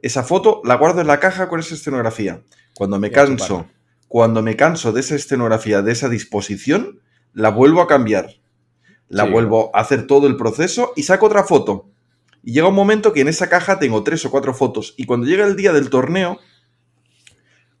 Esa 0.00 0.22
foto 0.22 0.60
la 0.64 0.76
guardo 0.76 1.00
en 1.00 1.08
la 1.08 1.18
caja 1.18 1.48
con 1.48 1.58
esa 1.58 1.74
escenografía. 1.74 2.42
Cuando 2.76 3.00
me 3.00 3.10
canso, 3.10 3.66
cuando 4.06 4.42
me 4.42 4.54
canso 4.54 4.92
de 4.92 5.00
esa 5.00 5.16
escenografía, 5.16 5.82
de 5.82 5.90
esa 5.90 6.08
disposición, 6.08 7.00
la 7.32 7.50
vuelvo 7.50 7.82
a 7.82 7.88
cambiar. 7.88 8.36
La 9.08 9.24
Sí. 9.24 9.30
vuelvo 9.30 9.70
a 9.74 9.80
hacer 9.80 10.06
todo 10.06 10.28
el 10.28 10.36
proceso 10.36 10.92
y 10.94 11.02
saco 11.02 11.26
otra 11.26 11.42
foto. 11.42 11.88
Y 12.44 12.52
llega 12.52 12.68
un 12.68 12.74
momento 12.74 13.12
que 13.12 13.22
en 13.22 13.28
esa 13.28 13.48
caja 13.48 13.80
tengo 13.80 14.04
tres 14.04 14.24
o 14.24 14.30
cuatro 14.30 14.54
fotos. 14.54 14.94
Y 14.96 15.04
cuando 15.04 15.26
llega 15.26 15.46
el 15.46 15.56
día 15.56 15.72
del 15.72 15.90
torneo, 15.90 16.38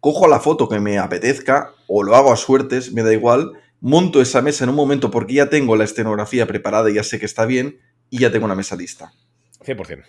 cojo 0.00 0.28
la 0.28 0.40
foto 0.40 0.68
que 0.68 0.80
me 0.80 0.98
apetezca 0.98 1.72
o 1.86 2.02
lo 2.02 2.14
hago 2.14 2.32
a 2.32 2.36
suertes, 2.36 2.92
me 2.92 3.02
da 3.02 3.12
igual. 3.12 3.52
Monto 3.80 4.20
esa 4.20 4.42
mesa 4.42 4.64
en 4.64 4.70
un 4.70 4.76
momento 4.76 5.10
porque 5.10 5.34
ya 5.34 5.50
tengo 5.50 5.76
la 5.76 5.84
escenografía 5.84 6.46
preparada 6.46 6.90
y 6.90 6.94
ya 6.94 7.04
sé 7.04 7.18
que 7.18 7.26
está 7.26 7.46
bien 7.46 7.78
y 8.10 8.18
ya 8.20 8.32
tengo 8.32 8.44
una 8.44 8.54
mesa 8.54 8.76
lista. 8.76 9.12
100%. 9.64 10.04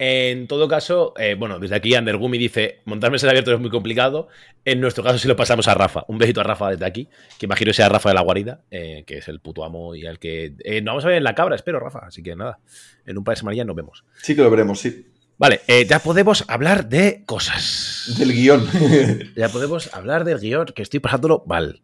En 0.00 0.46
todo 0.46 0.68
caso, 0.68 1.12
eh, 1.18 1.34
bueno, 1.36 1.58
desde 1.58 1.74
aquí 1.74 1.96
Undergumi 1.96 2.38
dice, 2.38 2.82
montar 2.84 3.10
mesas 3.10 3.30
abiertas 3.30 3.54
es 3.54 3.60
muy 3.60 3.70
complicado. 3.70 4.28
En 4.64 4.80
nuestro 4.80 5.02
caso 5.02 5.18
sí 5.18 5.26
lo 5.26 5.34
pasamos 5.34 5.66
a 5.66 5.74
Rafa. 5.74 6.04
Un 6.06 6.18
besito 6.18 6.40
a 6.40 6.44
Rafa 6.44 6.70
desde 6.70 6.86
aquí, 6.86 7.08
que 7.38 7.46
imagino 7.46 7.72
sea 7.72 7.88
Rafa 7.88 8.10
de 8.10 8.14
la 8.14 8.20
guarida, 8.20 8.62
eh, 8.70 9.02
que 9.06 9.18
es 9.18 9.26
el 9.26 9.40
puto 9.40 9.64
amo 9.64 9.96
y 9.96 10.06
al 10.06 10.20
que... 10.20 10.54
eh, 10.62 10.80
nos 10.82 10.92
vamos 10.92 11.04
a 11.04 11.08
ver 11.08 11.16
en 11.16 11.24
la 11.24 11.34
cabra, 11.34 11.56
espero, 11.56 11.80
Rafa. 11.80 12.00
Así 12.06 12.22
que 12.22 12.36
nada, 12.36 12.60
en 13.06 13.18
un 13.18 13.24
par 13.24 13.34
de 13.34 13.40
semanas 13.40 13.66
nos 13.66 13.74
vemos. 13.74 14.04
Sí 14.22 14.36
que 14.36 14.42
lo 14.42 14.50
veremos, 14.50 14.78
sí. 14.78 15.04
Vale, 15.38 15.60
eh, 15.68 15.86
ya 15.88 16.00
podemos 16.00 16.44
hablar 16.48 16.88
de 16.88 17.22
cosas. 17.24 18.12
Del 18.18 18.32
guion. 18.32 18.68
Ya 19.36 19.48
podemos 19.48 19.92
hablar 19.94 20.24
del 20.24 20.40
guion, 20.40 20.66
que 20.74 20.82
estoy 20.82 20.98
pasándolo 21.00 21.44
mal. 21.46 21.80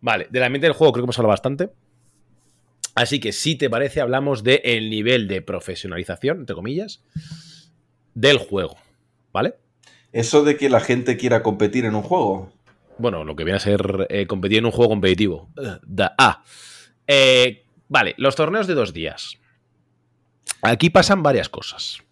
Vale, 0.00 0.28
de 0.30 0.40
la 0.40 0.48
mente 0.48 0.66
del 0.66 0.74
juego 0.74 0.92
creo 0.92 1.02
que 1.02 1.06
hemos 1.06 1.18
hablado 1.18 1.30
bastante. 1.32 1.70
Así 2.94 3.20
que 3.20 3.32
si 3.32 3.56
te 3.56 3.70
parece, 3.70 4.00
hablamos 4.00 4.44
del 4.44 4.60
el 4.64 4.90
nivel 4.90 5.26
de 5.26 5.42
profesionalización, 5.42 6.40
entre 6.40 6.54
comillas, 6.54 7.02
del 8.14 8.38
juego. 8.38 8.76
¿Vale? 9.32 9.54
Eso 10.12 10.44
de 10.44 10.56
que 10.56 10.68
la 10.68 10.80
gente 10.80 11.16
quiera 11.16 11.42
competir 11.42 11.84
en 11.84 11.94
un 11.94 12.02
juego. 12.02 12.52
Bueno, 12.98 13.24
lo 13.24 13.34
que 13.34 13.44
viene 13.44 13.56
a 13.56 13.60
ser 13.60 14.06
eh, 14.10 14.26
competir 14.26 14.58
en 14.58 14.66
un 14.66 14.72
juego 14.72 14.90
competitivo. 14.90 15.48
Da- 15.82 16.14
ah. 16.18 16.44
Eh, 17.06 17.64
vale, 17.88 18.14
los 18.18 18.36
torneos 18.36 18.66
de 18.66 18.74
dos 18.74 18.92
días. 18.92 19.38
Aquí 20.60 20.90
pasan 20.90 21.22
varias 21.22 21.48
cosas. 21.48 22.02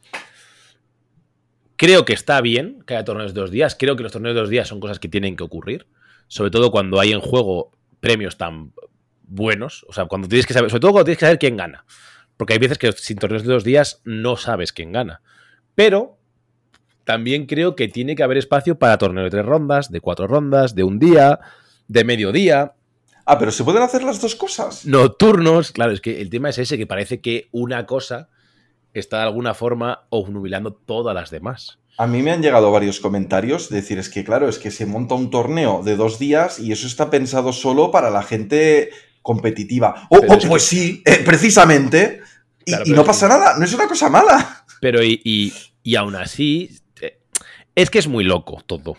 Creo 1.80 2.04
que 2.04 2.12
está 2.12 2.42
bien 2.42 2.82
que 2.86 2.92
haya 2.92 3.06
torneos 3.06 3.32
de 3.32 3.40
dos 3.40 3.50
días. 3.50 3.74
Creo 3.74 3.96
que 3.96 4.02
los 4.02 4.12
torneos 4.12 4.34
de 4.34 4.40
dos 4.42 4.50
días 4.50 4.68
son 4.68 4.80
cosas 4.80 4.98
que 4.98 5.08
tienen 5.08 5.34
que 5.34 5.44
ocurrir. 5.44 5.86
Sobre 6.28 6.50
todo 6.50 6.70
cuando 6.70 7.00
hay 7.00 7.12
en 7.12 7.22
juego 7.22 7.70
premios 8.00 8.36
tan 8.36 8.74
buenos. 9.22 9.86
O 9.88 9.94
sea, 9.94 10.04
cuando 10.04 10.28
tienes 10.28 10.46
que 10.46 10.52
saber. 10.52 10.68
Sobre 10.68 10.82
todo 10.82 10.92
cuando 10.92 11.06
tienes 11.06 11.16
que 11.20 11.24
saber 11.24 11.38
quién 11.38 11.56
gana. 11.56 11.86
Porque 12.36 12.52
hay 12.52 12.58
veces 12.58 12.76
que 12.76 12.92
sin 12.92 13.16
torneos 13.16 13.44
de 13.44 13.54
dos 13.54 13.64
días 13.64 14.02
no 14.04 14.36
sabes 14.36 14.74
quién 14.74 14.92
gana. 14.92 15.22
Pero 15.74 16.18
también 17.04 17.46
creo 17.46 17.74
que 17.76 17.88
tiene 17.88 18.14
que 18.14 18.24
haber 18.24 18.36
espacio 18.36 18.78
para 18.78 18.98
torneo 18.98 19.24
de 19.24 19.30
tres 19.30 19.46
rondas, 19.46 19.90
de 19.90 20.02
cuatro 20.02 20.26
rondas, 20.26 20.74
de 20.74 20.84
un 20.84 20.98
día, 20.98 21.40
de 21.88 22.04
mediodía, 22.04 22.74
Ah, 23.24 23.38
pero 23.38 23.52
se 23.52 23.64
pueden 23.64 23.82
hacer 23.82 24.02
las 24.02 24.20
dos 24.20 24.34
cosas. 24.34 24.84
nocturnos. 24.84 25.72
Claro, 25.72 25.92
es 25.92 26.02
que 26.02 26.20
el 26.20 26.28
tema 26.28 26.50
es 26.50 26.58
ese, 26.58 26.76
que 26.76 26.86
parece 26.86 27.20
que 27.20 27.48
una 27.52 27.86
cosa 27.86 28.28
está 28.94 29.18
de 29.18 29.22
alguna 29.24 29.54
forma 29.54 30.06
obnubilando 30.10 30.72
todas 30.72 31.14
las 31.14 31.30
demás. 31.30 31.78
A 31.98 32.06
mí 32.06 32.22
me 32.22 32.30
han 32.32 32.42
llegado 32.42 32.70
varios 32.72 32.98
comentarios 33.00 33.68
de 33.68 33.76
decir, 33.76 33.98
es 33.98 34.08
que 34.08 34.24
claro, 34.24 34.48
es 34.48 34.58
que 34.58 34.70
se 34.70 34.86
monta 34.86 35.14
un 35.14 35.30
torneo 35.30 35.82
de 35.82 35.96
dos 35.96 36.18
días 36.18 36.58
y 36.58 36.72
eso 36.72 36.86
está 36.86 37.10
pensado 37.10 37.52
solo 37.52 37.90
para 37.90 38.10
la 38.10 38.22
gente 38.22 38.90
competitiva. 39.22 40.06
Oh, 40.10 40.18
oh, 40.28 40.38
que- 40.38 40.46
pues 40.46 40.62
sí, 40.64 41.02
eh, 41.04 41.22
precisamente. 41.24 42.20
Y, 42.64 42.70
Claro, 42.72 42.84
y 42.86 42.90
pero 42.90 42.96
no 42.96 43.04
pasa 43.04 43.28
nada, 43.28 43.58
no 43.58 43.64
es 43.64 43.72
una 43.74 43.86
cosa 43.88 44.08
mala. 44.08 44.64
Pero 44.80 45.02
y, 45.02 45.20
y- 45.24 45.52
y 45.82 45.96
aún 45.96 46.14
así, 46.16 46.70
eh, 47.02 47.18
es 47.74 47.90
que 47.90 47.98
es 47.98 48.08
muy 48.08 48.24
loco 48.24 48.62
todo. 48.66 48.96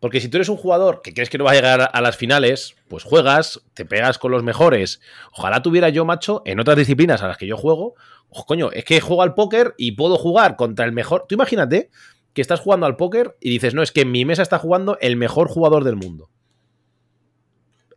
Porque 0.00 0.20
si 0.20 0.28
tú 0.28 0.38
eres 0.38 0.48
un 0.48 0.56
jugador 0.56 1.02
que 1.02 1.12
crees 1.12 1.28
que 1.28 1.36
no 1.36 1.44
va 1.44 1.50
a 1.50 1.54
llegar 1.54 1.90
a 1.92 2.00
las 2.00 2.16
finales, 2.16 2.74
pues 2.88 3.04
juegas, 3.04 3.60
te 3.74 3.84
pegas 3.84 4.16
con 4.16 4.32
los 4.32 4.42
mejores. 4.42 5.00
Ojalá 5.32 5.60
tuviera 5.60 5.90
yo, 5.90 6.06
macho, 6.06 6.42
en 6.46 6.58
otras 6.58 6.78
disciplinas 6.78 7.22
a 7.22 7.28
las 7.28 7.36
que 7.36 7.46
yo 7.46 7.58
juego. 7.58 7.94
ojo, 8.30 8.46
coño, 8.46 8.70
es 8.72 8.84
que 8.86 9.00
juego 9.02 9.22
al 9.22 9.34
póker 9.34 9.74
y 9.76 9.92
puedo 9.92 10.16
jugar 10.16 10.56
contra 10.56 10.86
el 10.86 10.92
mejor. 10.92 11.26
Tú 11.28 11.34
imagínate 11.34 11.90
que 12.32 12.40
estás 12.40 12.60
jugando 12.60 12.86
al 12.86 12.96
póker 12.96 13.36
y 13.40 13.50
dices, 13.50 13.74
no, 13.74 13.82
es 13.82 13.92
que 13.92 14.02
en 14.02 14.10
mi 14.10 14.24
mesa 14.24 14.42
está 14.42 14.58
jugando 14.58 14.96
el 15.00 15.16
mejor 15.16 15.48
jugador 15.48 15.84
del 15.84 15.96
mundo. 15.96 16.30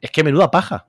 Es 0.01 0.11
que 0.11 0.23
menuda 0.23 0.51
paja. 0.51 0.87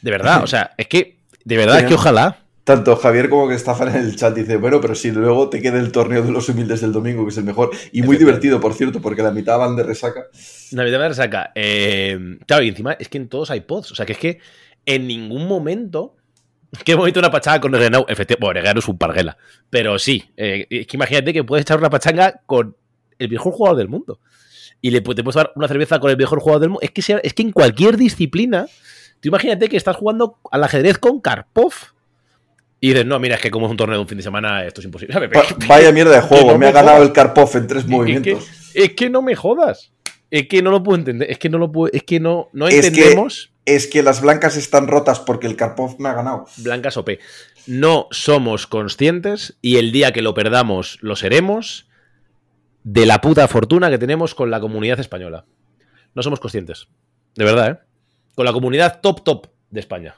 De 0.00 0.10
verdad, 0.10 0.42
o 0.44 0.46
sea, 0.46 0.72
es 0.78 0.86
que, 0.88 1.18
de 1.44 1.56
verdad, 1.58 1.80
es 1.80 1.86
que 1.86 1.94
ojalá. 1.94 2.41
Tanto 2.64 2.94
Javier 2.94 3.28
como 3.28 3.48
que 3.48 3.58
Stafan 3.58 3.88
en 3.88 3.96
el 3.96 4.14
chat 4.16 4.34
dice, 4.36 4.56
bueno, 4.56 4.80
pero 4.80 4.94
si 4.94 5.10
luego 5.10 5.48
te 5.50 5.60
queda 5.60 5.80
el 5.80 5.90
torneo 5.90 6.22
de 6.22 6.30
los 6.30 6.48
humildes 6.48 6.80
del 6.80 6.92
domingo, 6.92 7.24
que 7.24 7.30
es 7.30 7.38
el 7.38 7.44
mejor. 7.44 7.70
Y 7.90 8.02
muy 8.02 8.16
divertido, 8.16 8.60
por 8.60 8.74
cierto, 8.74 9.00
porque 9.00 9.22
la 9.22 9.32
mitad 9.32 9.58
van 9.58 9.74
de 9.74 9.82
resaca. 9.82 10.22
Navidad 10.70 11.00
me 11.00 11.08
resaca. 11.08 11.50
Eh, 11.56 12.38
claro, 12.46 12.62
y 12.62 12.68
encima 12.68 12.92
es 12.92 13.08
que 13.08 13.18
en 13.18 13.28
todos 13.28 13.50
hay 13.50 13.62
pods. 13.62 13.90
O 13.90 13.94
sea, 13.96 14.06
que 14.06 14.12
es 14.12 14.18
que 14.18 14.38
en 14.86 15.06
ningún 15.08 15.48
momento. 15.48 16.14
Qué 16.84 16.94
bonito 16.94 17.18
una 17.18 17.30
pachanga 17.30 17.60
con 17.60 17.72
Regenau. 17.72 18.04
Efectivamente, 18.08 18.36
bueno, 18.40 18.60
Regenau 18.60 18.78
es 18.78 18.88
un 18.88 18.96
parguela. 18.96 19.36
Pero 19.68 19.98
sí, 19.98 20.24
eh, 20.36 20.66
es 20.70 20.86
que 20.86 20.96
imagínate 20.96 21.32
que 21.32 21.42
puedes 21.44 21.62
echar 21.62 21.78
una 21.78 21.90
pachanga 21.90 22.40
con 22.46 22.76
el 23.18 23.28
mejor 23.28 23.52
jugador 23.52 23.76
del 23.76 23.88
mundo. 23.88 24.20
Y 24.80 24.90
le, 24.90 25.00
te 25.00 25.22
puedes 25.24 25.34
dar 25.34 25.52
una 25.56 25.66
cerveza 25.68 25.98
con 25.98 26.10
el 26.12 26.16
mejor 26.16 26.38
jugador 26.40 26.60
del 26.60 26.70
mundo. 26.70 26.80
Es 26.82 26.92
que, 26.92 27.02
sea- 27.02 27.20
es 27.24 27.34
que 27.34 27.42
en 27.42 27.50
cualquier 27.50 27.96
disciplina. 27.96 28.66
Tú 29.20 29.28
imagínate 29.28 29.68
que 29.68 29.76
estás 29.76 29.96
jugando 29.96 30.38
al 30.50 30.64
ajedrez 30.64 30.98
con 30.98 31.20
Karpov. 31.20 31.72
Y 32.84 32.88
dices, 32.88 33.06
no, 33.06 33.20
mira, 33.20 33.36
es 33.36 33.40
que 33.40 33.50
como 33.52 33.66
es 33.66 33.70
un 33.70 33.76
torneo 33.76 33.96
de 33.96 34.02
un 34.02 34.08
fin 34.08 34.18
de 34.18 34.24
semana, 34.24 34.64
esto 34.66 34.80
es 34.80 34.84
imposible. 34.86 35.14
Vaya 35.68 35.92
mierda 35.92 36.16
de 36.16 36.20
juego, 36.20 36.50
no 36.50 36.58
me 36.58 36.66
ha 36.66 36.72
ganado 36.72 37.00
el 37.04 37.12
Karpov 37.12 37.56
en 37.56 37.68
tres 37.68 37.84
Es 37.84 37.88
movimientos. 37.88 38.44
que, 38.74 38.82
es 38.82 38.90
que 38.94 39.08
no 39.08 39.22
me 39.22 39.36
jodas. 39.36 39.92
Es 40.32 40.48
que 40.48 40.62
no 40.62 40.72
lo 40.72 40.82
puedo 40.82 40.98
entender. 40.98 41.30
Es 41.30 41.38
que 41.38 41.48
no 41.48 41.58
lo 41.58 41.70
puedo. 41.70 41.92
Es 41.92 42.02
que 42.02 42.18
no, 42.18 42.48
no 42.52 42.66
Es 42.66 42.80
que- 42.80 42.86
entendemos. 42.88 43.52
Es 43.64 43.86
que 43.86 44.02
las 44.02 44.20
blancas 44.20 44.56
están 44.56 44.88
rotas 44.88 45.20
porque 45.20 45.46
el 45.46 45.54
Karpov 45.54 46.00
me 46.00 46.08
ha 46.08 46.14
ganado. 46.14 46.46
Blancas 46.56 46.96
OP. 46.96 47.20
No 47.68 48.08
somos 48.10 48.66
conscientes 48.66 49.56
y 49.62 49.76
el 49.76 49.92
día 49.92 50.10
que 50.12 50.20
lo 50.22 50.34
perdamos 50.34 50.98
lo 51.02 51.14
seremos 51.14 51.88
de 52.82 53.06
la 53.06 53.20
puta 53.20 53.46
fortuna 53.46 53.90
que 53.90 53.98
tenemos 53.98 54.34
con 54.34 54.50
la 54.50 54.58
comunidad 54.58 54.98
española. 54.98 55.44
No 56.16 56.24
somos 56.24 56.40
conscientes. 56.40 56.88
De 57.36 57.44
verdad, 57.44 57.70
¿eh? 57.70 57.78
Con 58.34 58.44
la 58.44 58.52
comunidad 58.52 58.98
top 59.00 59.22
top 59.22 59.46
de 59.70 59.78
España. 59.78 60.16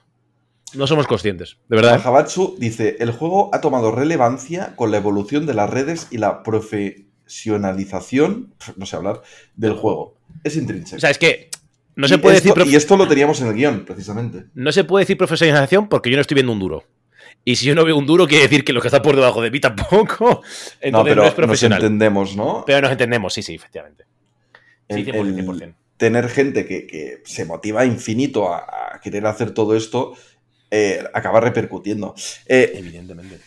No 0.73 0.87
somos 0.87 1.07
conscientes. 1.07 1.59
De 1.69 1.77
verdad. 1.77 1.95
¿eh? 1.95 1.99
Mahabatsu 1.99 2.57
dice, 2.59 2.97
el 2.99 3.13
juego 3.13 3.51
ha 3.53 3.61
tomado 3.61 3.93
relevancia 3.93 4.75
con 4.77 4.91
la 4.91 4.97
evolución 4.97 5.47
de 5.47 5.55
las 5.55 5.71
redes 5.71 6.09
y 6.11 6.19
la 6.19 6.43
profesionalización, 6.43 8.55
no 8.77 8.87
sé 8.87 8.97
hablar, 8.97 9.23
del 9.57 9.75
juego. 9.75 10.17
Es 10.43 10.57
intrínseco. 10.57 10.97
O 10.97 11.01
sea, 11.01 11.11
es 11.11 11.19
que 11.19 11.49
no 11.97 12.07
Y 12.07 12.09
se 12.09 12.19
puede 12.19 12.37
esto- 12.39 12.55
decir 12.55 12.73
Y 12.73 12.77
esto 12.77 12.97
lo 12.97 13.07
teníamos 13.07 13.41
en 13.41 13.49
el 13.49 13.55
guion, 13.55 13.85
precisamente. 13.85 14.47
no 14.55 14.73
se 14.73 14.85
puede 14.85 15.03
decir 15.05 15.17
profesionalización 15.17 15.89
porque 15.89 16.11
yo 16.11 16.17
no 16.17 16.23
estoy 16.23 16.35
viendo 16.35 16.53
un 16.53 16.59
duro. 16.59 16.85
Y 17.45 17.57
si 17.57 17.67
yo 17.67 17.75
no 17.75 17.85
veo 17.85 17.97
un 17.97 18.07
duro, 18.07 18.27
quiere 18.27 18.45
decir 18.45 18.65
que 18.65 18.73
lo 18.73 18.81
que 18.81 18.89
está 18.89 19.03
por 19.03 19.15
debajo 19.17 19.43
de 19.43 19.51
mí 19.51 19.61
tampoco. 19.61 20.43
Entonces 20.81 20.93
no, 20.93 20.99
no, 20.99 21.05
pero 21.05 21.23
es 21.23 21.27
nos 21.29 21.35
profesional. 21.35 21.79
entendemos, 21.79 22.37
¿no? 22.37 22.65
Pero 22.67 22.81
nos 22.81 22.91
entendemos, 22.93 23.35
sí, 23.35 23.43
sí, 23.43 23.55
efectivamente. 23.55 24.05
Sí, 24.89 25.01
El- 25.01 25.07
100%, 25.07 25.21
el 25.21 25.37
100%. 25.47 25.75
tener 25.99 26.29
gente 26.29 26.67
que, 26.67 26.87
que 26.87 27.23
se 27.25 27.45
motiva 27.45 27.85
infinito 27.85 28.53
a, 28.53 28.59
a 28.95 29.01
querer 29.01 29.27
hacer 29.27 29.53
todo 29.53 29.77
esto, 29.77 30.15
eh, 30.77 31.05
acaba 31.15 31.39
repercutiendo. 31.41 32.15
Eh, 32.47 32.73
Evidentemente. 32.75 33.39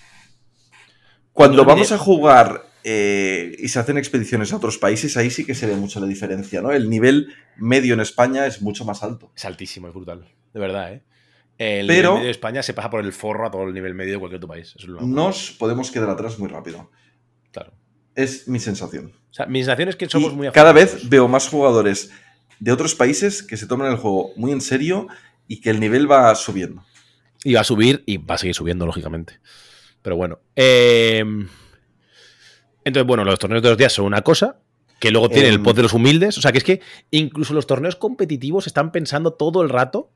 Cuando 1.34 1.66
vamos 1.66 1.92
a 1.92 1.98
jugar 1.98 2.64
eh, 2.84 3.56
y 3.60 3.68
se 3.68 3.80
hacen 3.80 3.98
expediciones 3.98 4.54
a 4.54 4.58
otros 4.58 4.78
países, 4.78 5.18
ahí 5.18 5.30
sí 5.30 5.46
que 5.46 5.54
se 5.54 5.68
ve 5.68 5.76
mucho 5.76 6.00
la 6.00 6.08
diferencia, 6.08 6.62
¿no? 6.62 6.72
El 6.72 6.90
nivel 6.90 7.28
medio 7.58 7.94
en 7.94 8.00
España 8.00 8.46
es 8.48 8.62
mucho 8.62 8.86
más 8.86 9.04
alto. 9.04 9.32
Es 9.36 9.46
altísimo, 9.46 9.88
es 9.90 9.94
brutal. 9.94 10.26
De 10.54 10.60
verdad, 10.60 10.94
¿eh? 10.94 11.04
El 11.58 11.88
Pero- 11.88 12.10
nivel 12.12 12.14
medio 12.16 12.26
de 12.26 12.32
España 12.32 12.64
se 12.64 12.74
pasa 12.74 12.90
por 12.90 13.04
el 13.04 13.12
forro 13.14 13.46
a 13.48 13.52
todo 13.52 13.64
el 13.64 13.74
nivel 13.74 13.94
medio 13.94 14.14
de 14.14 14.20
cualquier 14.20 14.38
otro 14.38 14.48
país. 14.48 14.74
Es 14.80 14.88
Nos 14.88 15.52
podemos 15.52 15.92
quedar 15.92 16.10
atrás 16.10 16.40
muy 16.40 16.48
rápido. 16.48 16.90
Claro. 17.52 17.74
Es 18.16 18.48
mi 18.48 18.60
sensación. 18.60 19.12
O 19.30 19.34
sea, 19.34 19.46
mi 19.48 19.60
sensación 19.60 19.90
es 19.90 19.96
que 19.96 20.08
somos 20.10 20.32
Y 20.34 20.36
muy 20.36 20.52
cada 20.52 20.72
vez 20.72 21.08
veo 21.10 21.28
más 21.28 21.50
jugadores 21.50 22.10
de 22.60 22.72
otros 22.72 22.96
países 22.96 23.44
que 23.44 23.58
se 23.58 23.68
toman 23.68 23.92
el 23.92 23.98
juego 23.98 24.32
muy 24.38 24.52
en 24.52 24.62
serio 24.62 25.08
y 25.48 25.62
que 25.62 25.70
el 25.70 25.80
nivel 25.80 26.10
va 26.10 26.34
subiendo. 26.36 26.84
Y 27.44 27.54
va 27.54 27.62
a 27.62 27.64
subir 27.64 28.04
y 28.06 28.18
va 28.18 28.36
a 28.36 28.38
seguir 28.38 28.56
subiendo, 28.56 28.86
lógicamente. 28.86 29.40
Pero 30.02 30.16
bueno. 30.16 30.40
eh, 30.56 31.24
Entonces, 32.84 33.08
bueno, 33.08 33.24
los 33.26 33.40
torneos 33.40 33.62
de 33.64 33.70
los 33.70 33.78
días 33.78 33.94
son 33.94 34.06
una 34.06 34.22
cosa. 34.22 34.60
Que 35.00 35.12
luego 35.12 35.30
tiene 35.30 35.50
el 35.50 35.56
Em, 35.56 35.64
pod 35.64 35.76
de 35.76 35.84
los 35.84 35.94
humildes. 35.94 36.38
O 36.38 36.42
sea, 36.42 36.52
que 36.52 36.58
es 36.58 36.64
que 36.64 36.82
incluso 37.12 37.54
los 37.54 37.68
torneos 37.68 37.96
competitivos 37.96 38.66
están 38.66 38.92
pensando 38.92 39.34
todo 39.34 39.62
el 39.62 39.70
rato 39.70 40.10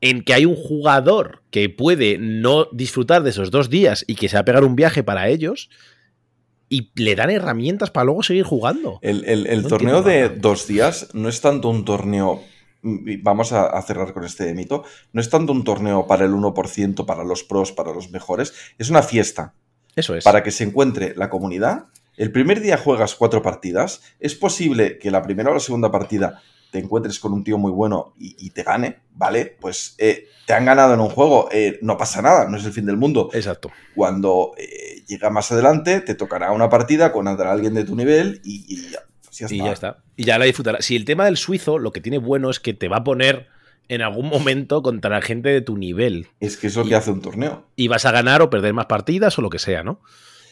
en 0.00 0.22
que 0.22 0.34
hay 0.34 0.44
un 0.44 0.56
jugador 0.56 1.42
que 1.50 1.68
puede 1.68 2.18
no 2.18 2.66
disfrutar 2.72 3.22
de 3.22 3.30
esos 3.30 3.50
dos 3.50 3.68
días 3.70 4.04
y 4.08 4.14
que 4.16 4.28
se 4.28 4.36
va 4.36 4.40
a 4.40 4.44
pegar 4.44 4.64
un 4.64 4.74
viaje 4.76 5.02
para 5.04 5.28
ellos 5.28 5.70
y 6.68 6.90
le 6.96 7.14
dan 7.14 7.30
herramientas 7.30 7.90
para 7.90 8.04
luego 8.06 8.22
seguir 8.22 8.44
jugando. 8.44 8.98
El, 9.02 9.24
el- 9.24 9.46
el 9.46 9.62
No 9.62 9.68
torneo 9.68 10.02
de 10.02 10.28
dos 10.30 10.66
días 10.66 11.08
no 11.14 11.28
es 11.28 11.40
tanto 11.40 11.68
un 11.68 11.84
torneo. 11.84 12.42
Vamos 12.82 13.52
a, 13.52 13.66
a 13.66 13.82
cerrar 13.82 14.12
con 14.12 14.24
este 14.24 14.52
mito. 14.54 14.84
No 15.12 15.20
es 15.20 15.30
tanto 15.30 15.52
un 15.52 15.64
torneo 15.64 16.06
para 16.06 16.24
el 16.24 16.32
1%, 16.32 17.04
para 17.06 17.24
los 17.24 17.44
pros, 17.44 17.72
para 17.72 17.92
los 17.92 18.10
mejores. 18.10 18.54
Es 18.78 18.90
una 18.90 19.02
fiesta 19.02 19.54
Eso 19.96 20.14
es. 20.14 20.24
para 20.24 20.42
que 20.42 20.50
se 20.50 20.64
encuentre 20.64 21.14
la 21.16 21.28
comunidad. 21.30 21.86
El 22.16 22.32
primer 22.32 22.60
día 22.60 22.76
juegas 22.78 23.14
cuatro 23.14 23.42
partidas. 23.42 24.02
Es 24.20 24.34
posible 24.34 24.98
que 24.98 25.10
la 25.10 25.22
primera 25.22 25.50
o 25.50 25.54
la 25.54 25.60
segunda 25.60 25.90
partida 25.90 26.40
te 26.70 26.78
encuentres 26.78 27.18
con 27.18 27.32
un 27.32 27.44
tío 27.44 27.58
muy 27.58 27.72
bueno 27.72 28.12
y, 28.18 28.36
y 28.38 28.50
te 28.50 28.62
gane, 28.62 28.98
¿vale? 29.14 29.56
Pues 29.60 29.94
eh, 29.98 30.26
te 30.46 30.52
han 30.52 30.64
ganado 30.66 30.94
en 30.94 31.00
un 31.00 31.08
juego, 31.08 31.48
eh, 31.50 31.78
no 31.82 31.96
pasa 31.96 32.20
nada, 32.20 32.46
no 32.48 32.56
es 32.58 32.64
el 32.64 32.72
fin 32.72 32.86
del 32.86 32.96
mundo. 32.96 33.30
Exacto. 33.32 33.70
Cuando 33.94 34.52
eh, 34.58 35.02
llega 35.06 35.30
más 35.30 35.50
adelante, 35.50 36.00
te 36.00 36.14
tocará 36.14 36.52
una 36.52 36.68
partida 36.68 37.10
con 37.12 37.26
alguien 37.26 37.74
de 37.74 37.84
tu 37.84 37.96
nivel 37.96 38.40
y, 38.44 38.64
y 38.68 38.94
ya. 39.38 39.46
Y 39.50 39.58
ya 39.58 39.72
está. 39.72 40.02
Y 40.16 40.24
ya 40.24 40.38
la 40.38 40.44
disfrutarás. 40.44 40.84
Si 40.84 40.96
el 40.96 41.04
tema 41.04 41.24
del 41.24 41.36
suizo, 41.36 41.78
lo 41.78 41.92
que 41.92 42.00
tiene 42.00 42.18
bueno 42.18 42.50
es 42.50 42.60
que 42.60 42.74
te 42.74 42.88
va 42.88 42.98
a 42.98 43.04
poner 43.04 43.48
en 43.88 44.02
algún 44.02 44.28
momento 44.28 44.82
contra 44.82 45.10
la 45.10 45.22
gente 45.22 45.48
de 45.48 45.60
tu 45.60 45.76
nivel. 45.76 46.28
Es 46.40 46.56
que 46.56 46.66
es 46.66 46.76
lo 46.76 46.84
que 46.84 46.94
hace 46.94 47.10
un 47.10 47.22
torneo. 47.22 47.66
Y 47.76 47.88
vas 47.88 48.04
a 48.04 48.12
ganar 48.12 48.42
o 48.42 48.50
perder 48.50 48.74
más 48.74 48.86
partidas 48.86 49.38
o 49.38 49.42
lo 49.42 49.50
que 49.50 49.58
sea, 49.58 49.82
¿no? 49.82 50.00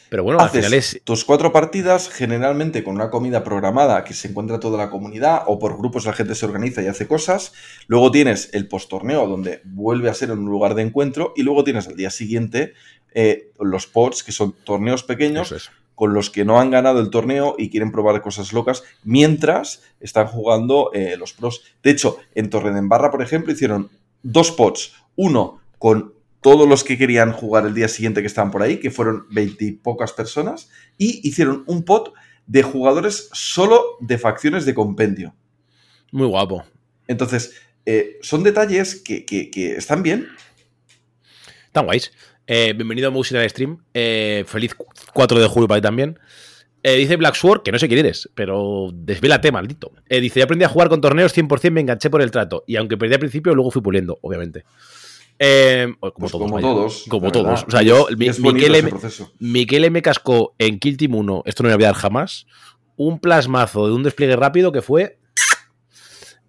Pero 0.09 0.23
bueno, 0.23 0.39
al 0.39 0.47
Haces 0.47 0.65
final 0.65 0.79
es. 0.79 1.01
tus 1.05 1.25
cuatro 1.25 1.53
partidas, 1.53 2.09
generalmente 2.09 2.85
con 2.85 2.95
una 2.95 3.11
comida 3.11 3.43
programada 3.43 4.05
que 4.05 4.15
se 4.15 4.29
encuentra 4.29 4.61
toda 4.61 4.79
la 4.79 4.89
comunidad, 4.89 5.43
o 5.47 5.59
por 5.59 5.77
grupos 5.77 6.07
la 6.07 6.13
gente 6.13 6.35
se 6.35 6.47
organiza 6.47 6.81
y 6.83 6.87
hace 6.87 7.09
cosas. 7.09 7.53
Luego 7.89 8.13
tienes 8.13 8.51
el 8.53 8.69
postorneo, 8.69 9.27
donde 9.27 9.61
vuelve 9.65 10.09
a 10.09 10.15
ser 10.15 10.31
un 10.31 10.45
lugar 10.45 10.75
de 10.75 10.83
encuentro. 10.83 11.33
Y 11.35 11.43
luego 11.43 11.65
tienes 11.65 11.89
al 11.89 11.97
día 11.97 12.11
siguiente 12.11 12.75
eh, 13.15 13.51
los 13.59 13.87
pods, 13.87 14.23
que 14.23 14.33
son 14.33 14.55
torneos 14.65 15.03
pequeños 15.03 15.49
Eso 15.49 15.57
es. 15.57 15.71
Con 15.97 16.15
los 16.15 16.31
que 16.31 16.45
no 16.45 16.61
han 16.61 16.71
ganado 16.71 17.01
el 17.01 17.11
torneo 17.11 17.57
y 17.59 17.71
quieren 17.71 17.91
probar 17.91 18.23
cosas 18.23 18.53
locas 18.53 18.85
mientras 19.03 19.83
están 19.99 20.29
jugando 20.29 20.91
eh, 20.95 21.17
los 21.17 21.33
pros. 21.33 21.63
De 21.83 21.91
hecho, 21.91 22.19
en 22.37 22.49
Torredembarra, 22.51 23.11
por 23.11 23.23
ejemplo, 23.23 23.53
hicieron 23.53 23.91
dos 24.23 24.53
pods. 24.53 24.93
Uno 25.17 25.61
con 25.79 26.15
todos 26.43 26.69
los 26.69 26.85
que 26.85 26.97
querían 26.97 27.33
jugar 27.33 27.67
el 27.67 27.75
día 27.75 27.89
siguiente 27.89 28.21
que 28.21 28.29
estaban 28.29 28.53
por 28.53 28.63
ahí, 28.63 28.79
que 28.79 28.93
fueron 28.93 29.27
veintipocas 29.31 30.13
personas, 30.13 30.71
y 30.97 31.27
hicieron 31.27 31.65
un 31.67 31.83
pod 31.85 32.11
de 32.47 32.63
jugadores 32.63 33.29
solo 33.33 33.83
de 34.01 34.19
facciones 34.19 34.65
de 34.65 34.75
compendio. 34.75 35.35
Muy 36.13 36.29
guapo. 36.29 36.63
Entonces, 37.09 37.55
eh, 37.87 38.19
son 38.21 38.43
detalles 38.45 38.95
que, 39.03 39.25
que- 39.25 39.51
que 39.51 39.77
están 39.77 40.03
bien. 40.03 40.29
Están 41.67 41.87
guays. 41.87 42.13
Eh, 42.47 42.73
bienvenido 42.75 43.09
a 43.09 43.11
Music 43.11 43.37
al 43.37 43.49
Stream. 43.51 43.79
Eh, 43.93 44.45
feliz 44.47 44.75
4 45.13 45.41
de 45.41 45.47
julio 45.47 45.69
para 45.69 45.81
ti 45.81 45.83
también. 45.83 46.19
Eh, 46.83 46.97
dice 46.97 47.17
Black 47.17 47.35
Sword, 47.35 47.63
que 47.63 47.73
no 47.73 47.79
sé 47.81 47.89
quién 47.89 47.99
eres, 48.01 48.29
pero 48.35 48.91
desvélate, 48.93 49.51
maldito. 49.51 49.91
Dice, 50.09 50.39
yo 50.39 50.45
aprendí 50.45 50.65
a 50.65 50.69
jugar 50.69 50.89
con 50.89 51.01
torneos 51.01 51.37
100%, 51.37 51.73
me 51.73 51.81
enganché 51.81 52.11
por 52.11 52.23
el 52.23 52.31
trato. 52.31 52.63
Y 52.67 52.77
aunque 52.77 52.97
perdí 52.97 53.15
al 53.15 53.19
principio, 53.21 53.55
luego 53.55 53.73
fui 53.73 53.83
puliendo, 53.83 54.19
obviamente. 54.23 54.65
Eh, 55.39 55.93
como 56.01 56.13
Pues 56.15 56.33
todos. 56.33 56.43
como 56.51 56.61
todos. 56.61 57.05
Como 57.09 57.33
todos. 57.33 57.65
O 57.67 57.71
sea, 57.71 57.83
yo, 57.83 58.07
mi- 58.17 58.31
Miquel 58.39 58.75
M-. 58.77 58.91
Miquel 59.41 59.91
me 59.91 60.01
cascó 60.03 60.55
en 60.59 60.79
Kill 60.79 60.97
Team 60.97 61.17
1, 61.17 61.43
esto 61.47 61.63
no 61.65 61.69
me 61.69 61.71
voy 61.71 61.85
a 61.85 61.89
olvidar 61.89 61.95
jamás, 62.01 62.47
un 62.97 63.19
plasmazo 63.19 63.89
de 63.89 63.93
un 63.93 64.05
despliegue 64.05 64.37
rápido 64.37 64.71
que 64.71 64.81
fue... 64.81 65.19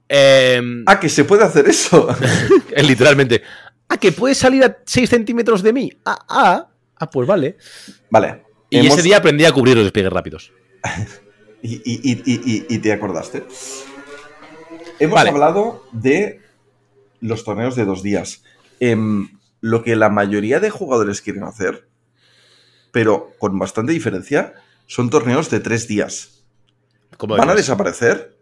eh, 0.07 0.61
Ah, 0.86 0.99
que 0.99 1.10
se 1.10 1.26
puede 1.26 1.44
hacer 1.44 1.68
eso. 1.68 2.07
literalmente. 2.88 3.41
Ah, 3.89 3.97
que 3.97 4.11
puedes 4.11 4.38
salir 4.38 4.64
a 4.64 4.77
6 4.85 5.09
centímetros 5.09 5.64
de 5.64 5.73
mí. 5.73 5.91
Ah, 6.05 6.26
ah. 6.27 6.68
Ah, 6.97 7.09
pues 7.09 7.27
vale. 7.27 7.57
vale. 8.09 8.43
Y 8.69 8.80
Hemos- 8.80 8.93
ese 8.93 9.03
día 9.03 9.18
aprendí 9.18 9.45
a 9.45 9.51
cubrir 9.51 9.76
los 9.76 9.85
despliegues 9.85 10.11
rápidos. 10.14 10.51
Y, 11.59 11.81
y- 11.84 12.22
y- 12.23 12.65
y- 12.69 12.77
te 12.80 12.93
acordaste. 12.93 13.43
Hemos 14.99 15.15
Vale. 15.15 15.31
hablado 15.31 15.84
de 15.91 16.39
los 17.19 17.43
torneos 17.43 17.76
de 17.76 17.84
dos 17.84 18.03
días. 18.03 18.43
Em, 18.80 19.30
lo 19.59 19.84
que 19.84 19.95
la 19.95 20.09
mayoría 20.09 20.59
de 20.59 20.69
jugadores 20.69 21.19
quieren 21.22 21.43
hacer, 21.43 21.89
pero 22.91 23.31
con 23.39 23.57
bastante 23.57 23.91
diferencia, 23.91 24.53
son 24.85 25.09
torneos 25.09 25.49
de 25.49 25.59
tres 25.59 25.88
días. 25.88 26.43
¿Cómo 27.18 27.35
¿Van 27.35 27.49
a 27.49 27.55
desaparecer? 27.55 28.38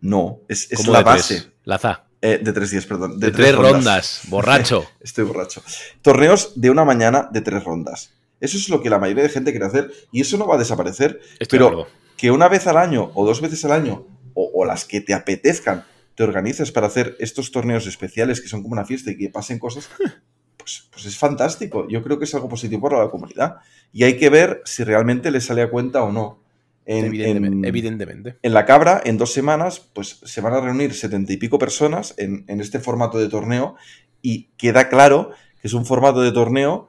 No, 0.00 0.38
es, 0.48 0.70
es 0.70 0.78
¿Cómo 0.78 0.92
la 0.92 1.02
base. 1.02 1.52
La 1.64 1.78
ZA. 1.78 2.07
Eh, 2.20 2.40
de 2.42 2.52
tres 2.52 2.70
días, 2.70 2.86
perdón. 2.86 3.18
De, 3.20 3.30
tres 3.30 3.54
rondas. 3.54 4.22
Borracho. 4.28 4.86
Estoy 5.00 5.24
borracho. 5.24 5.62
Torneos 6.02 6.52
de 6.60 6.70
una 6.70 6.84
mañana 6.84 7.28
de 7.30 7.40
tres 7.40 7.62
rondas. 7.62 8.12
Eso 8.40 8.56
es 8.56 8.68
lo 8.68 8.82
que 8.82 8.90
la 8.90 8.98
mayoría 8.98 9.22
de 9.22 9.28
gente 9.28 9.50
quiere 9.52 9.66
hacer 9.66 9.92
y 10.12 10.20
eso 10.20 10.36
no 10.36 10.46
va 10.46 10.56
a 10.56 10.58
desaparecer. 10.58 11.20
Estoy 11.38 11.58
Pero 11.58 11.86
que 12.16 12.30
una 12.30 12.48
vez 12.48 12.66
al 12.66 12.76
año 12.76 13.10
o 13.14 13.24
dos 13.24 13.40
veces 13.40 13.64
al 13.64 13.72
año 13.72 14.06
o, 14.34 14.50
o 14.54 14.64
las 14.64 14.84
que 14.84 15.00
te 15.00 15.14
apetezcan 15.14 15.84
te 16.18 16.24
organices 16.24 16.72
para 16.72 16.88
hacer 16.88 17.16
estos 17.20 17.52
torneos 17.52 17.86
especiales 17.86 18.40
que 18.40 18.48
son 18.48 18.62
como 18.62 18.72
una 18.72 18.84
fiesta 18.84 19.12
y 19.12 19.16
que 19.16 19.30
pasen 19.30 19.60
cosas, 19.60 19.88
pues, 20.56 20.88
pues 20.90 21.06
es 21.06 21.16
fantástico. 21.16 21.86
Yo 21.88 22.02
creo 22.02 22.18
que 22.18 22.24
es 22.24 22.34
algo 22.34 22.48
positivo 22.48 22.88
para 22.88 23.04
la 23.04 23.10
comunidad. 23.10 23.58
Y 23.92 24.02
hay 24.02 24.18
que 24.18 24.28
ver 24.28 24.60
si 24.64 24.82
realmente 24.82 25.30
le 25.30 25.40
sale 25.40 25.62
a 25.62 25.70
cuenta 25.70 26.02
o 26.02 26.10
no. 26.10 26.42
En, 26.90 27.04
evidentemente, 27.04 27.56
en- 27.58 27.64
evidentemente. 27.66 28.38
en 28.42 28.54
la 28.54 28.64
cabra, 28.64 29.00
en 29.04 29.18
dos 29.18 29.32
semanas, 29.34 29.78
pues 29.92 30.20
se 30.24 30.40
van 30.40 30.54
a 30.54 30.60
reunir 30.60 30.94
setenta 30.94 31.32
y 31.34 31.36
pico 31.36 31.58
personas 31.58 32.14
en, 32.16 32.44
en 32.48 32.60
este 32.62 32.80
formato 32.80 33.18
de 33.18 33.28
torneo 33.28 33.76
y 34.22 34.44
queda 34.56 34.88
claro 34.88 35.30
que 35.60 35.68
es 35.68 35.74
un 35.74 35.84
formato 35.84 36.22
de 36.22 36.32
torneo 36.32 36.88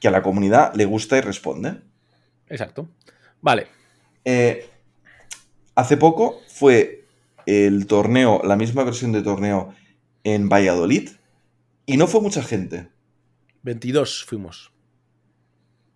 que 0.00 0.08
a 0.08 0.10
la 0.10 0.22
comunidad 0.22 0.74
le 0.74 0.86
gusta 0.86 1.16
y 1.16 1.20
responde. 1.20 1.82
Exacto. 2.48 2.88
Vale. 3.40 3.68
Eh, 4.24 4.68
hace 5.76 5.96
poco 5.96 6.40
fue 6.48 7.04
el 7.46 7.86
torneo, 7.86 8.40
la 8.44 8.56
misma 8.56 8.82
versión 8.82 9.12
de 9.12 9.22
torneo 9.22 9.72
en 10.24 10.48
Valladolid 10.48 11.10
y 11.86 11.96
no 11.96 12.06
fue 12.08 12.20
mucha 12.20 12.42
gente. 12.42 12.88
22 13.62 14.24
fuimos. 14.26 14.72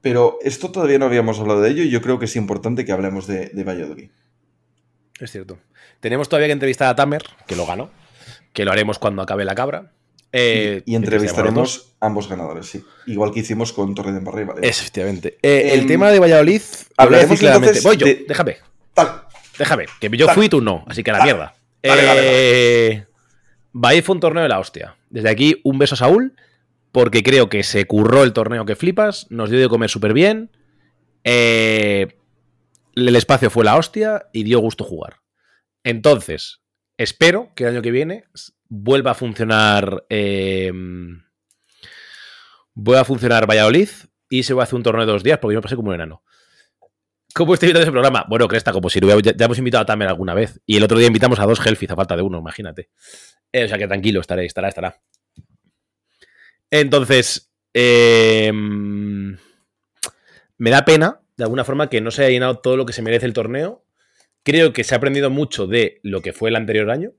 Pero 0.00 0.38
esto 0.42 0.70
todavía 0.70 0.98
no 0.98 1.06
habíamos 1.06 1.38
hablado 1.40 1.60
de 1.60 1.70
ello 1.70 1.82
y 1.82 1.90
yo 1.90 2.00
creo 2.00 2.18
que 2.18 2.26
es 2.26 2.36
importante 2.36 2.84
que 2.84 2.92
hablemos 2.92 3.26
de, 3.26 3.46
de 3.48 3.64
Valladolid. 3.64 4.10
Es 5.20 5.32
cierto. 5.32 5.58
Tenemos 6.00 6.28
todavía 6.28 6.46
que 6.46 6.52
entrevistar 6.52 6.88
a 6.88 6.94
Tamer, 6.94 7.22
que 7.46 7.56
lo 7.56 7.66
ganó. 7.66 7.90
Que 8.52 8.64
lo 8.64 8.70
haremos 8.72 8.98
cuando 8.98 9.22
acabe 9.22 9.44
la 9.44 9.54
cabra. 9.54 9.92
Eh, 10.30 10.82
y 10.86 10.94
entrevistaremos 10.94 11.94
a 12.00 12.06
ambos 12.06 12.28
ganadores, 12.28 12.66
sí. 12.66 12.84
Igual 13.06 13.32
que 13.32 13.40
hicimos 13.40 13.72
con 13.72 13.94
Torre 13.94 14.12
de 14.12 14.18
Embarra 14.18 14.40
y 14.42 14.44
Valencia. 14.44 14.70
Efectivamente. 14.70 15.38
Eh, 15.42 15.70
el 15.72 15.80
Em, 15.80 15.86
tema 15.86 16.10
de 16.10 16.20
Valladolid. 16.20 16.62
hablaremos 16.96 17.38
claramente. 17.38 17.80
Voy 17.80 17.96
yo, 17.96 18.06
de- 18.06 18.24
déjame. 18.28 18.58
Tal. 18.94 19.22
Déjame. 19.58 19.86
Que 20.00 20.08
yo 20.16 20.26
Dale. 20.26 20.34
fui 20.36 20.46
y 20.46 20.48
tú 20.48 20.60
no. 20.60 20.84
Así 20.86 21.02
que 21.02 21.10
a 21.10 21.18
la 21.18 21.24
mierda. 21.24 21.54
Vale, 21.82 22.06
vale, 22.06 22.20
Eh, 22.24 23.06
Valladolid 23.72 24.04
fue 24.04 24.14
un 24.14 24.20
torneo 24.20 24.42
de 24.42 24.48
la 24.48 24.58
hostia. 24.60 24.96
Desde 25.10 25.30
aquí, 25.30 25.60
un 25.64 25.78
beso 25.78 25.94
a 25.94 25.98
Saúl. 25.98 26.34
Porque 26.92 27.22
creo 27.22 27.48
que 27.48 27.62
se 27.62 27.86
curró 27.86 28.24
el 28.24 28.32
torneo 28.32 28.64
que 28.64 28.76
flipas. 28.76 29.26
Nos 29.30 29.50
dio 29.50 29.60
de 29.60 29.68
comer 29.68 29.90
súper 29.90 30.12
bien. 30.12 30.50
Eh, 31.24 32.16
el 32.94 33.16
espacio 33.16 33.50
fue 33.50 33.64
la 33.64 33.76
hostia 33.76 34.26
y 34.32 34.44
dio 34.44 34.58
gusto 34.60 34.84
jugar. 34.84 35.16
Entonces, 35.84 36.60
espero 36.96 37.52
que 37.54 37.64
el 37.64 37.70
año 37.70 37.82
que 37.82 37.90
viene 37.90 38.24
vuelva 38.68 39.12
a 39.12 39.14
funcionar. 39.14 40.04
eh, 40.08 40.72
vuelva 42.78 43.00
a 43.02 43.04
funcionar 43.04 43.48
Valladolid 43.48 43.88
y 44.30 44.44
se 44.44 44.54
va 44.54 44.62
a 44.62 44.64
hacer 44.64 44.76
un 44.76 44.84
torneo 44.84 45.04
de 45.04 45.12
dos 45.12 45.24
días 45.24 45.38
porque 45.38 45.54
yo 45.54 45.58
me 45.58 45.62
pasé 45.62 45.76
como 45.76 45.88
un 45.88 45.96
enano. 45.96 46.22
¿Cómo 47.34 47.54
está 47.54 47.66
invitado 47.66 47.82
ese 47.82 47.92
programa? 47.92 48.24
Bueno, 48.28 48.48
Cresta, 48.48 48.72
como 48.72 48.88
si 48.88 49.00
ya, 49.00 49.32
ya 49.36 49.44
hemos 49.44 49.58
invitado 49.58 49.82
a 49.82 49.86
Tamer 49.86 50.08
alguna 50.08 50.34
vez. 50.34 50.60
Y 50.64 50.76
el 50.76 50.84
otro 50.84 50.98
día 50.98 51.08
invitamos 51.08 51.38
a 51.40 51.46
dos 51.46 51.64
Hellfish 51.64 51.90
a 51.90 51.96
falta 51.96 52.16
de 52.16 52.22
uno, 52.22 52.38
imagínate. 52.38 52.90
Eh, 53.52 53.64
o 53.64 53.68
sea 53.68 53.78
que 53.78 53.86
tranquilo, 53.86 54.20
estaré, 54.20 54.46
estará, 54.46 54.68
estará. 54.68 55.00
Entonces, 56.70 57.52
eh, 57.74 58.52
Me 60.60 60.70
da 60.70 60.84
pena, 60.84 61.20
de 61.36 61.44
alguna 61.44 61.64
forma, 61.64 61.88
que 61.88 62.00
no 62.00 62.10
se 62.10 62.22
haya 62.22 62.30
llenado 62.30 62.58
todo 62.58 62.76
lo 62.76 62.86
que 62.86 62.92
se 62.92 63.02
merece 63.02 63.26
el 63.26 63.32
torneo. 63.32 63.84
Creo 64.42 64.72
que 64.72 64.84
se 64.84 64.94
ha 64.94 64.98
aprendido 64.98 65.30
mucho 65.30 65.66
de 65.66 66.00
lo 66.02 66.20
que 66.22 66.32
fue 66.32 66.50
el 66.50 66.56
anterior 66.56 66.90
año 66.90 67.12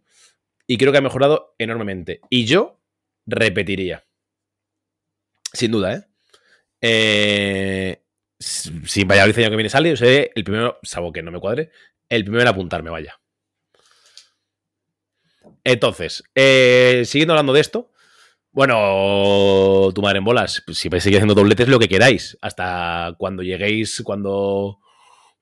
y 0.68 0.78
creo 0.78 0.92
que 0.92 0.98
ha 0.98 1.02
mejorado 1.02 1.56
enormemente. 1.58 2.22
Y 2.30 2.46
yo 2.46 2.80
repetiría. 3.26 4.06
Sin 5.54 5.72
duda, 5.72 5.94
¿eh? 5.96 6.04
eh 6.82 8.04
si 8.40 9.04
Valladolid 9.04 9.38
el 9.38 9.44
año 9.44 9.50
que 9.52 9.58
viene 9.58 9.70
sale, 9.70 9.90
yo 9.90 9.98
seré 9.98 10.32
el 10.36 10.44
primero, 10.44 10.80
salvo 10.84 11.12
que 11.12 11.22
no 11.22 11.32
me 11.32 11.40
cuadre, 11.40 11.72
el 12.08 12.24
primero 12.24 12.42
en 12.44 12.48
apuntarme, 12.48 12.90
vaya. 12.90 13.20
Entonces, 15.64 16.24
eh, 16.36 17.04
siguiendo 17.06 17.34
hablando 17.34 17.54
de 17.54 17.62
esto, 17.62 17.92
bueno, 18.52 19.92
tu 19.94 20.02
madre 20.02 20.18
en 20.18 20.26
bolas, 20.26 20.64
si 20.74 20.90
vais 20.90 21.02
a 21.02 21.06
seguir 21.06 21.20
haciendo 21.20 21.36
dobletes, 21.36 21.68
lo 21.68 21.80
que 21.80 21.88
queráis, 21.88 22.38
hasta 22.42 23.16
cuando 23.18 23.44
lleguéis, 23.44 24.02
cuando 24.04 24.80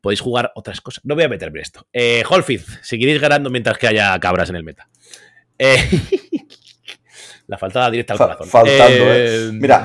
podéis 0.02 0.22
jugar 0.22 0.52
otras 0.56 0.82
cosas. 0.82 1.04
No 1.06 1.16
voy 1.16 1.24
a 1.24 1.30
meterme 1.30 1.62
esto. 1.62 1.88
Eh, 1.94 2.24
Holfith, 2.30 2.68
seguiréis 2.82 3.22
ganando 3.22 3.50
mientras 3.50 3.78
que 3.78 3.88
haya 3.88 4.20
cabras 4.20 4.50
en 4.50 4.58
el 4.58 4.64
meta. 4.64 4.90
Eh, 5.58 5.78
la 7.48 7.58
faltada 7.58 7.90
directa 7.90 8.14
al 8.14 8.20
corazón. 8.20 8.48
faltando, 8.48 9.14
eh. 9.14 9.52
Mira, 9.54 9.82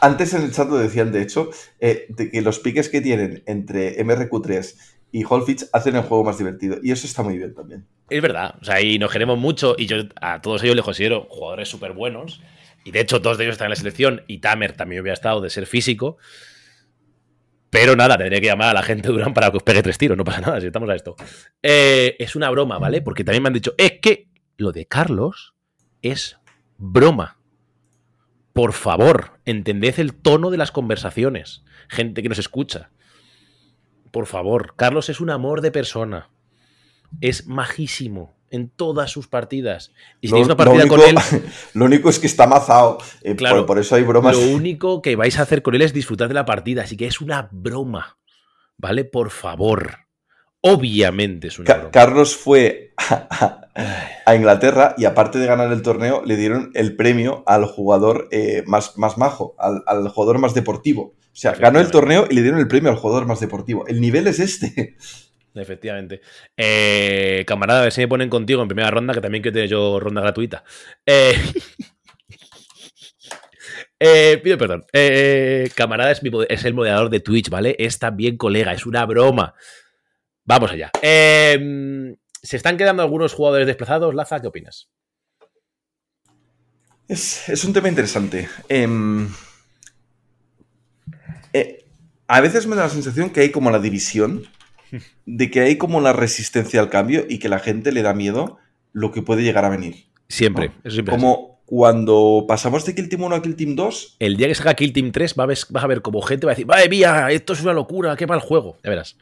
antes 0.00 0.34
en 0.34 0.42
el 0.42 0.52
chat 0.52 0.68
lo 0.68 0.76
decían, 0.76 1.12
de 1.12 1.22
hecho, 1.22 1.50
de 1.80 2.30
que 2.30 2.42
los 2.42 2.58
piques 2.58 2.88
que 2.88 3.00
tienen 3.00 3.42
entre 3.46 4.04
MRQ3 4.04 4.74
y 5.14 5.22
Holfitz 5.22 5.70
hacen 5.72 5.94
el 5.94 6.02
juego 6.02 6.24
más 6.24 6.38
divertido. 6.38 6.78
Y 6.82 6.90
eso 6.90 7.06
está 7.06 7.22
muy 7.22 7.38
bien 7.38 7.54
también. 7.54 7.86
Es 8.10 8.20
verdad. 8.20 8.56
O 8.60 8.64
sea, 8.64 8.80
y 8.80 8.98
nos 8.98 9.12
queremos 9.12 9.38
mucho. 9.38 9.76
Y 9.78 9.86
yo 9.86 9.98
a 10.20 10.40
todos 10.40 10.64
ellos 10.64 10.74
les 10.74 10.84
considero 10.84 11.28
jugadores 11.30 11.68
súper 11.68 11.92
buenos. 11.92 12.40
Y 12.84 12.90
de 12.90 13.00
hecho, 13.00 13.18
dos 13.18 13.38
de 13.38 13.44
ellos 13.44 13.54
están 13.54 13.66
en 13.66 13.70
la 13.70 13.76
selección. 13.76 14.22
Y 14.26 14.38
Tamer 14.38 14.72
también 14.72 15.00
hubiera 15.02 15.14
estado 15.14 15.40
de 15.40 15.50
ser 15.50 15.66
físico. 15.66 16.18
Pero 17.70 17.96
nada, 17.96 18.16
tendría 18.16 18.40
que 18.40 18.46
llamar 18.46 18.68
a 18.68 18.74
la 18.74 18.82
gente 18.82 19.08
de 19.08 19.14
Durán 19.14 19.34
para 19.34 19.50
que 19.50 19.56
os 19.56 19.62
pegue 19.62 19.82
tres 19.82 19.98
tiros. 19.98 20.16
No 20.16 20.22
pasa 20.22 20.40
nada 20.40 20.60
si 20.60 20.66
estamos 20.66 20.88
a 20.88 20.94
esto. 20.94 21.16
Eh, 21.62 22.14
es 22.20 22.36
una 22.36 22.48
broma, 22.50 22.78
¿vale? 22.78 23.02
Porque 23.02 23.24
también 23.24 23.42
me 23.42 23.48
han 23.48 23.54
dicho, 23.54 23.74
es 23.78 23.98
que 24.00 24.28
lo 24.56 24.70
de 24.70 24.86
Carlos 24.86 25.54
es 26.00 26.38
broma. 26.76 27.40
Por 28.52 28.72
favor, 28.74 29.40
entended 29.44 29.98
el 29.98 30.14
tono 30.14 30.50
de 30.50 30.58
las 30.58 30.70
conversaciones. 30.70 31.64
Gente 31.88 32.22
que 32.22 32.28
nos 32.28 32.38
escucha. 32.38 32.90
Por 34.12 34.26
favor, 34.26 34.74
Carlos 34.76 35.08
es 35.08 35.20
un 35.20 35.30
amor 35.30 35.60
de 35.60 35.72
persona. 35.72 36.30
Es 37.20 37.46
majísimo 37.46 38.34
en 38.54 38.68
todas 38.68 39.10
sus 39.10 39.26
partidas. 39.26 39.92
Y 40.20 40.28
si 40.28 40.34
una 40.34 40.56
partida 40.56 40.86
con 40.86 41.00
él. 41.00 41.16
Lo 41.74 41.86
único 41.86 42.08
es 42.08 42.20
que 42.20 42.28
está 42.28 42.46
mazado. 42.46 42.98
Eh, 43.22 43.34
claro, 43.34 43.66
por, 43.66 43.80
eso 43.80 43.96
hay 43.96 44.04
bromas. 44.04 44.36
Lo 44.36 44.54
único 44.54 45.02
que 45.02 45.16
vais 45.16 45.38
a 45.40 45.42
hacer 45.42 45.62
con 45.62 45.74
él 45.74 45.82
es 45.82 45.92
disfrutar 45.92 46.28
de 46.28 46.34
la 46.34 46.44
partida. 46.44 46.82
Así 46.82 46.96
que 46.96 47.06
es 47.06 47.20
una 47.20 47.48
broma. 47.50 48.16
¿Vale? 48.76 49.04
Por 49.04 49.30
favor. 49.30 49.98
Obviamente 50.60 51.48
es 51.48 51.58
una 51.58 51.74
broma. 51.74 51.90
Carlos 51.90 52.36
fue 52.36 52.94
a, 52.96 54.34
Inglaterra 54.36 54.94
y 54.96 55.04
aparte 55.04 55.40
de 55.40 55.46
ganar 55.46 55.72
el 55.72 55.82
torneo, 55.82 56.22
le 56.24 56.36
dieron 56.36 56.70
el 56.74 56.94
premio 56.94 57.42
al 57.46 57.66
jugador 57.66 58.28
eh, 58.30 58.62
más, 58.66 58.96
más 58.96 59.18
majo, 59.18 59.56
al, 59.58 59.82
al 59.86 60.08
jugador 60.08 60.38
más 60.38 60.54
deportivo. 60.54 61.16
O 61.34 61.36
sea, 61.36 61.52
ganó 61.52 61.80
el 61.80 61.90
torneo 61.90 62.28
y 62.30 62.34
le 62.36 62.42
dieron 62.42 62.60
el 62.60 62.68
premio 62.68 62.90
al 62.90 62.96
jugador 62.96 63.26
más 63.26 63.40
deportivo. 63.40 63.84
El 63.88 64.00
nivel 64.00 64.28
es 64.28 64.38
este. 64.38 64.96
Efectivamente. 65.54 66.20
Eh, 66.56 67.44
camarada, 67.46 67.80
a 67.80 67.82
ver 67.84 67.92
si 67.92 68.00
me 68.00 68.08
ponen 68.08 68.28
contigo 68.28 68.62
en 68.62 68.68
primera 68.68 68.90
ronda, 68.90 69.14
que 69.14 69.20
también 69.20 69.42
quiero 69.42 69.54
tener 69.54 69.68
yo 69.68 70.00
ronda 70.00 70.20
gratuita. 70.20 70.64
Eh, 71.06 71.34
eh, 74.00 74.40
pido 74.42 74.58
perdón. 74.58 74.84
camarada 75.74 76.10
es, 76.10 76.20
es, 76.48 76.64
el 76.64 76.74
moderador 76.74 77.08
de 77.08 77.20
Twitch, 77.20 77.50
¿vale? 77.50 77.76
Es 77.78 77.98
también 77.98 78.36
colega, 78.36 78.72
es 78.72 78.84
una 78.84 79.06
broma. 79.06 79.54
Vamos 80.44 80.72
allá. 80.72 80.90
¿Se 81.02 82.56
están 82.56 82.76
quedando 82.76 83.02
algunos 83.02 83.32
jugadores 83.32 83.66
desplazados? 83.66 84.14
Laza, 84.14 84.40
¿qué 84.40 84.48
opinas? 84.48 84.90
Es, 87.06 87.64
un 87.64 87.72
tema 87.72 87.88
interesante. 87.88 88.48
Em, 88.68 89.28
a 92.26 92.40
veces 92.40 92.66
me 92.66 92.74
da 92.74 92.84
la 92.84 92.90
sensación 92.90 93.30
que 93.30 93.40
hay 93.40 93.50
como 93.50 93.70
la 93.70 93.78
división, 93.78 94.46
de 95.26 95.50
que 95.50 95.60
hay 95.60 95.76
como 95.76 96.00
la 96.00 96.12
resistencia 96.12 96.80
al 96.80 96.90
cambio 96.90 97.24
y 97.28 97.38
que 97.38 97.48
la 97.48 97.58
gente 97.58 97.92
le 97.92 98.02
da 98.02 98.14
miedo 98.14 98.58
lo 98.92 99.12
que 99.12 99.22
puede 99.22 99.42
llegar 99.42 99.64
a 99.64 99.68
venir. 99.68 100.06
Siempre, 100.28 100.72
eso 100.84 100.94
siempre. 100.94 101.14
Como 101.14 101.54
cuando 101.66 102.44
pasamos 102.46 102.84
de 102.84 102.94
Kill 102.94 103.08
Team 103.08 103.22
1 103.22 103.36
a 103.36 103.42
Kill 103.42 103.56
Team 103.56 103.74
2. 103.74 104.16
El 104.18 104.36
día 104.36 104.48
que 104.48 104.54
salga 104.54 104.74
Kill 104.74 104.92
Team 104.92 105.12
3 105.12 105.34
vas 105.34 105.66
a 105.74 105.86
ver 105.86 106.02
como 106.02 106.22
gente 106.22 106.46
va 106.46 106.52
a 106.52 106.54
decir, 106.54 106.66
¡Vaya 106.66 106.88
mía! 106.88 107.30
Esto 107.30 107.52
es 107.52 107.62
una 107.62 107.72
locura, 107.72 108.16
qué 108.16 108.26
mal 108.26 108.40
juego. 108.40 108.78
Ya 108.84 108.90
verás. 108.90 109.16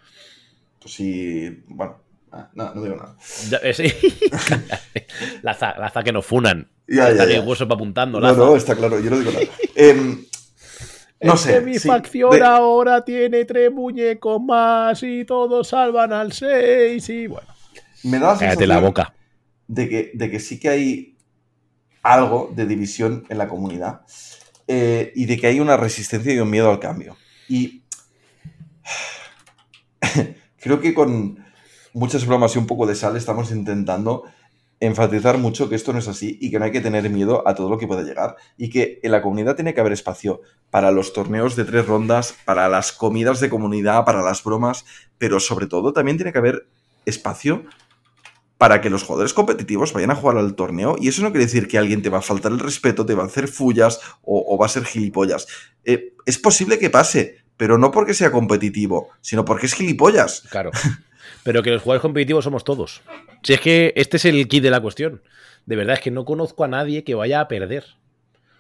Pues 0.81 0.95
sí, 0.95 1.63
bueno, 1.69 1.97
ah, 2.33 2.49
no, 2.55 2.75
no 2.75 2.83
digo 2.83 2.97
nada. 2.97 3.17
Eh, 3.63 3.73
sí. 3.73 3.93
la, 5.43 5.55
za, 5.55 6.03
que 6.03 6.13
nos 6.13 6.27
funan. 6.27 6.69
Ya, 6.89 7.13
ya, 7.13 7.25
ya. 7.25 7.41
hueso 7.41 7.65
apuntando. 7.65 8.21
No, 8.21 8.33
no, 8.35 8.57
está 8.57 8.75
claro, 8.75 8.99
yo 9.01 9.11
no 9.11 9.19
digo 9.19 9.31
nada. 9.31 9.45
eh, 9.77 10.17
no 11.23 11.37
sé. 11.37 11.61
mi 11.61 11.79
facción 11.79 12.43
ahora 12.43 13.05
tiene 13.05 13.45
tres 13.45 13.73
muñecos 13.73 14.41
más 14.41 15.03
y 15.03 15.25
todos 15.25 15.69
salvan 15.69 16.13
al 16.13 16.33
6 16.33 17.09
y 17.09 17.27
bueno. 17.27 17.49
Me 18.05 18.19
da 18.19 18.33
la 18.33 18.39
sensación 18.39 18.69
la 18.69 18.81
boca. 18.81 19.15
De, 19.69 19.89
que, 19.89 20.11
de 20.15 20.31
que 20.31 20.41
sí 20.41 20.59
que 20.59 20.69
hay 20.69 21.17
algo 22.03 22.51
de 22.55 22.67
división 22.67 23.25
en 23.29 23.39
la 23.39 23.49
comunidad 23.49 24.03
eh, 24.67 25.13
y 25.15 25.27
de 25.27 25.39
que 25.39 25.47
hay 25.47 25.61
una 25.61 25.77
resistencia 25.77 26.35
y 26.35 26.39
un 26.39 26.51
miedo 26.51 26.71
al 26.71 26.81
cambio. 26.81 27.17
Y 27.49 27.83
creo 30.61 30.81
que 30.81 30.95
con 30.95 31.45
muchas 31.93 32.27
bromas 32.27 32.55
y 32.55 32.59
un 32.59 32.67
poco 32.67 32.87
de 32.87 32.95
sal 32.95 33.17
estamos 33.17 33.51
intentando 33.51 34.25
enfatizar 34.83 35.39
mucho 35.39 35.69
que 35.69 35.77
esto 35.77 35.93
no 35.93 36.01
es 36.01 36.09
así 36.09 36.39
y 36.41 36.51
que 36.51 36.59
no 36.59 36.65
hay 36.65 36.73
que 36.73 36.81
tener 36.81 37.09
miedo 37.09 37.47
a 37.47 37.55
todo 37.55 37.71
lo 37.71 37.79
que 37.79 37.87
pueda 37.87 38.03
llegar 38.03 38.35
y 38.57 38.69
que 38.69 38.99
en 39.05 39.13
la 39.13 39.23
comunidad 39.23 39.55
tiene 39.55 39.75
que 39.75 39.81
haber 39.81 39.93
espacio 39.93 40.41
para 40.71 40.91
los 40.91 41.13
torneos 41.13 41.55
de 41.55 41.65
tres 41.65 41.87
rondas, 41.87 42.35
para 42.45 42.69
las 42.69 42.91
comidas 42.93 43.39
de 43.39 43.49
comunidad, 43.49 44.05
para 44.05 44.23
las 44.23 44.43
bromas, 44.43 44.85
pero 45.19 45.39
sobre 45.39 45.69
todo 45.69 45.93
también 45.93 46.17
tiene 46.17 46.33
que 46.33 46.39
haber 46.39 46.67
espacio 47.07 47.65
para 48.59 48.81
que 48.81 48.91
los 48.91 49.05
jugadores 49.05 49.35
competitivos 49.35 49.93
vayan 49.93 50.11
a 50.11 50.17
jugar 50.17 50.37
al 50.37 50.57
torneo 50.57 50.97
y 50.99 51.07
eso 51.07 51.23
no 51.23 51.31
quiere 51.31 51.47
decir 51.47 51.69
que 51.69 51.79
alguien 51.79 52.03
te 52.03 52.11
va 52.11 52.19
a 52.19 52.23
faltar 52.23 52.51
el 52.51 52.59
respeto, 52.59 53.07
te 53.07 53.15
va 53.15 53.23
a 53.23 53.27
hacer 53.27 53.47
fullas 53.47 54.01
o, 54.23 54.59
va 54.59 54.67
a 54.67 54.69
ser 54.69 54.85
gilipollas. 54.85 55.47
Eh, 55.85 56.15
es 56.27 56.39
posible 56.39 56.81
que 56.81 56.91
pase, 56.91 57.37
pero 57.57 57.79
no 57.79 57.93
porque 57.93 58.15
sea 58.15 58.33
competitivo, 58.33 59.11
sino 59.21 59.45
porque 59.45 59.67
es 59.67 59.75
gilipollas. 59.75 60.43
Claro. 60.51 60.73
Pero 61.45 61.63
que 61.63 61.71
los 61.71 61.83
jugadores 61.83 62.03
competitivos 62.03 62.45
somos 62.45 62.65
todos. 62.65 63.03
Si 63.43 63.53
es 63.53 63.61
que 63.61 63.93
este 63.97 64.17
es 64.17 64.25
el 64.25 64.47
kit 64.49 64.63
de 64.63 64.71
la 64.71 64.81
cuestión. 64.81 65.23
De 65.67 65.77
verdad, 65.77 65.95
es 65.95 66.01
que 66.01 66.11
no 66.11 66.25
conozco 66.25 66.65
a 66.65 66.69
nadie 66.69 67.05
que 67.05 67.15
vaya 67.15 67.41
a 67.41 67.49
perder. 67.49 67.85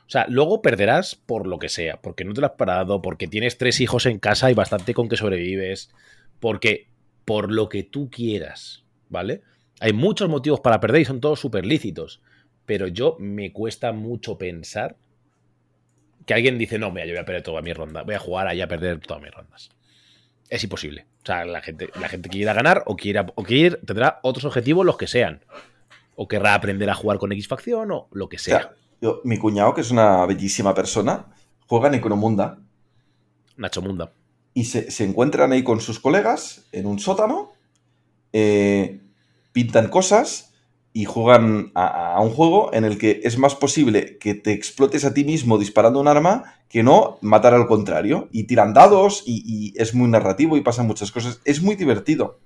O 0.06 0.10
sea, 0.12 0.26
luego 0.28 0.62
perderás 0.62 1.14
por 1.14 1.46
lo 1.46 1.58
que 1.58 1.68
sea, 1.68 2.00
porque 2.00 2.24
no 2.24 2.34
te 2.34 2.40
lo 2.40 2.46
has 2.48 2.54
parado, 2.54 3.00
porque 3.00 3.28
tienes 3.28 3.56
tres 3.56 3.80
hijos 3.80 4.06
en 4.06 4.18
casa 4.18 4.50
y 4.50 4.54
bastante 4.54 4.94
con 4.94 5.08
que 5.08 5.16
sobrevives, 5.16 5.90
porque 6.38 6.88
por 7.24 7.50
lo 7.50 7.68
que 7.68 7.82
tú 7.82 8.10
quieras, 8.10 8.84
¿vale? 9.08 9.42
Hay 9.80 9.92
muchos 9.92 10.28
motivos 10.28 10.60
para 10.60 10.80
perder 10.80 11.02
y 11.02 11.04
son 11.06 11.20
todos 11.20 11.40
súper 11.40 11.64
lícitos, 11.64 12.20
pero 12.66 12.88
yo 12.88 13.16
me 13.18 13.52
cuesta 13.52 13.92
mucho 13.92 14.36
pensar 14.38 14.96
que 16.26 16.34
alguien 16.34 16.58
dice, 16.58 16.78
no, 16.78 16.90
mira, 16.90 17.06
yo 17.06 17.12
voy 17.12 17.22
a 17.22 17.24
perder 17.24 17.42
toda 17.42 17.62
mi 17.62 17.72
ronda, 17.72 18.02
voy 18.02 18.14
a 18.14 18.18
jugar 18.18 18.48
ahí 18.48 18.60
a 18.60 18.68
perder 18.68 19.00
todas 19.00 19.22
mis 19.22 19.32
rondas. 19.32 19.70
Es 20.48 20.62
imposible. 20.62 21.06
O 21.22 21.26
sea, 21.26 21.44
la 21.44 21.60
gente, 21.60 21.88
la 22.00 22.08
gente 22.08 22.28
que 22.28 22.38
quiera 22.38 22.52
ganar 22.52 22.82
o 22.86 22.96
quiera, 22.96 23.26
o 23.34 23.44
quiere, 23.44 23.76
tendrá 23.76 24.18
otros 24.22 24.44
objetivos, 24.44 24.84
los 24.84 24.96
que 24.96 25.06
sean. 25.06 25.44
O 26.16 26.26
querrá 26.26 26.54
aprender 26.54 26.90
a 26.90 26.94
jugar 26.94 27.18
con 27.18 27.32
X 27.32 27.46
facción 27.46 27.92
o 27.92 28.08
lo 28.12 28.28
que 28.28 28.38
sea. 28.38 28.72
mi 29.24 29.38
cuñado, 29.38 29.72
que 29.72 29.82
es 29.82 29.90
una 29.90 30.26
bellísima 30.26 30.74
persona, 30.74 31.26
juega 31.66 31.88
en 31.88 31.94
Economunda. 31.94 32.58
Nacho 33.56 33.82
Munda. 33.82 34.12
Y 34.54 34.64
se, 34.64 35.04
encuentran 35.04 35.52
ahí 35.52 35.62
con 35.62 35.80
sus 35.80 36.00
colegas 36.00 36.66
en 36.72 36.86
un 36.86 36.98
sótano, 36.98 37.52
eh, 38.32 39.00
pintan 39.52 39.88
cosas 39.88 40.51
y 40.94 41.06
juegan 41.06 41.72
a, 41.74 42.20
un 42.20 42.30
juego 42.30 42.72
en 42.74 42.84
el 42.84 42.98
que 42.98 43.22
es 43.24 43.38
más 43.38 43.54
posible 43.54 44.18
que 44.18 44.34
te 44.34 44.52
explotes 44.52 45.04
a 45.04 45.14
ti 45.14 45.24
mismo 45.24 45.56
disparando 45.56 45.98
un 46.00 46.08
arma 46.08 46.56
que 46.68 46.82
no 46.82 47.18
matar 47.22 47.54
al 47.54 47.66
contrario. 47.66 48.28
Y 48.30 48.44
tiran 48.44 48.74
dados 48.74 49.22
y, 49.26 49.72
es 49.76 49.94
muy 49.94 50.08
narrativo 50.08 50.56
y 50.56 50.60
pasan 50.60 50.86
muchas 50.86 51.10
cosas. 51.10 51.40
Es 51.44 51.62
muy 51.62 51.76
divertido. 51.76 52.40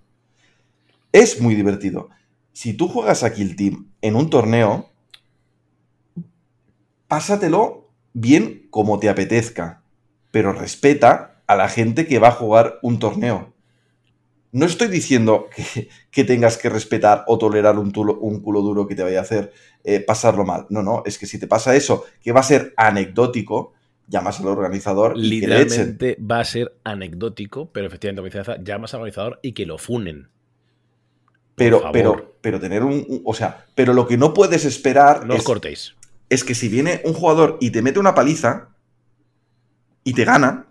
Es 1.13 1.41
muy 1.41 1.55
divertido. 1.55 2.11
Si 2.53 2.73
tú 2.73 2.89
juegas 2.89 3.25
a 3.25 3.33
Kill 3.33 3.57
Team 3.57 3.91
en 4.01 4.15
un 4.15 4.31
torneo, 4.31 4.91
pásatelo 7.09 7.91
bien 8.13 8.69
como 8.71 8.99
te 8.99 9.09
apetezca, 9.09 9.83
pero 10.31 10.53
respeta 10.53 11.43
a 11.47 11.57
la 11.57 11.69
gente 11.69 12.07
que 12.07 12.19
va 12.19 12.29
a 12.29 12.33
jugar 12.33 12.79
un 12.83 12.99
torneo. 12.99 13.56
No 14.53 14.67
estoy 14.67 14.89
diciendo 14.89 15.49
que, 16.11 16.25
tengas 16.25 16.57
que 16.57 16.69
respetar 16.69 17.25
o 17.27 17.39
tolerar 17.39 17.79
un, 17.79 17.93
un, 18.21 18.41
culo 18.41 18.61
duro 18.63 18.87
que 18.87 18.95
te 18.95 19.03
vaya 19.03 19.19
a 19.19 19.23
hacer 19.23 19.53
eh, 19.85 20.01
pasarlo 20.01 20.45
mal. 20.45 20.67
No, 20.71 20.83
no, 20.83 21.03
es 21.05 21.19
que 21.19 21.27
si 21.27 21.39
te 21.39 21.47
pasa 21.47 21.75
eso, 21.75 22.05
que 22.23 22.33
va 22.33 22.41
a 22.41 22.45
ser 22.45 22.73
anecdótico, 22.77 23.73
llamas 24.09 24.41
al 24.41 24.47
organizador 24.49 25.17
y 25.17 25.41
que 25.41 25.47
le 25.47 25.63
echen. 25.63 25.99
Literalmente 25.99 26.19
va 26.21 26.41
a 26.41 26.45
ser 26.45 26.77
anecdótico, 26.85 27.71
pero 27.73 27.87
efectivamente, 27.87 28.63
llamas 28.63 28.95
al 28.95 29.01
organizador 29.01 29.41
y 29.43 29.53
que 29.53 29.67
lo 29.67 29.79
funen. 29.79 30.29
Pero, 31.55 31.91
pero, 31.91 32.37
pero 32.41 32.61
tener 32.61 32.83
un, 32.83 33.05
un- 33.09 33.23
O 33.25 33.35
sea, 33.35 33.65
pero 33.75 33.95
lo 33.95 34.07
que 34.07 34.17
no 34.19 34.35
puedes 34.35 34.65
esperar 34.65 35.27
No 35.27 35.35
os 35.35 35.41
es, 35.41 35.45
cortéis. 35.45 35.95
es 36.29 36.45
que 36.45 36.55
si 36.55 36.69
viene 36.69 37.01
un 37.05 37.15
jugador 37.15 37.57
y 37.61 37.71
te 37.71 37.83
mete 37.83 37.99
una 37.99 38.15
paliza 38.15 38.69
y 40.05 40.13
te 40.13 40.25
gana, 40.25 40.67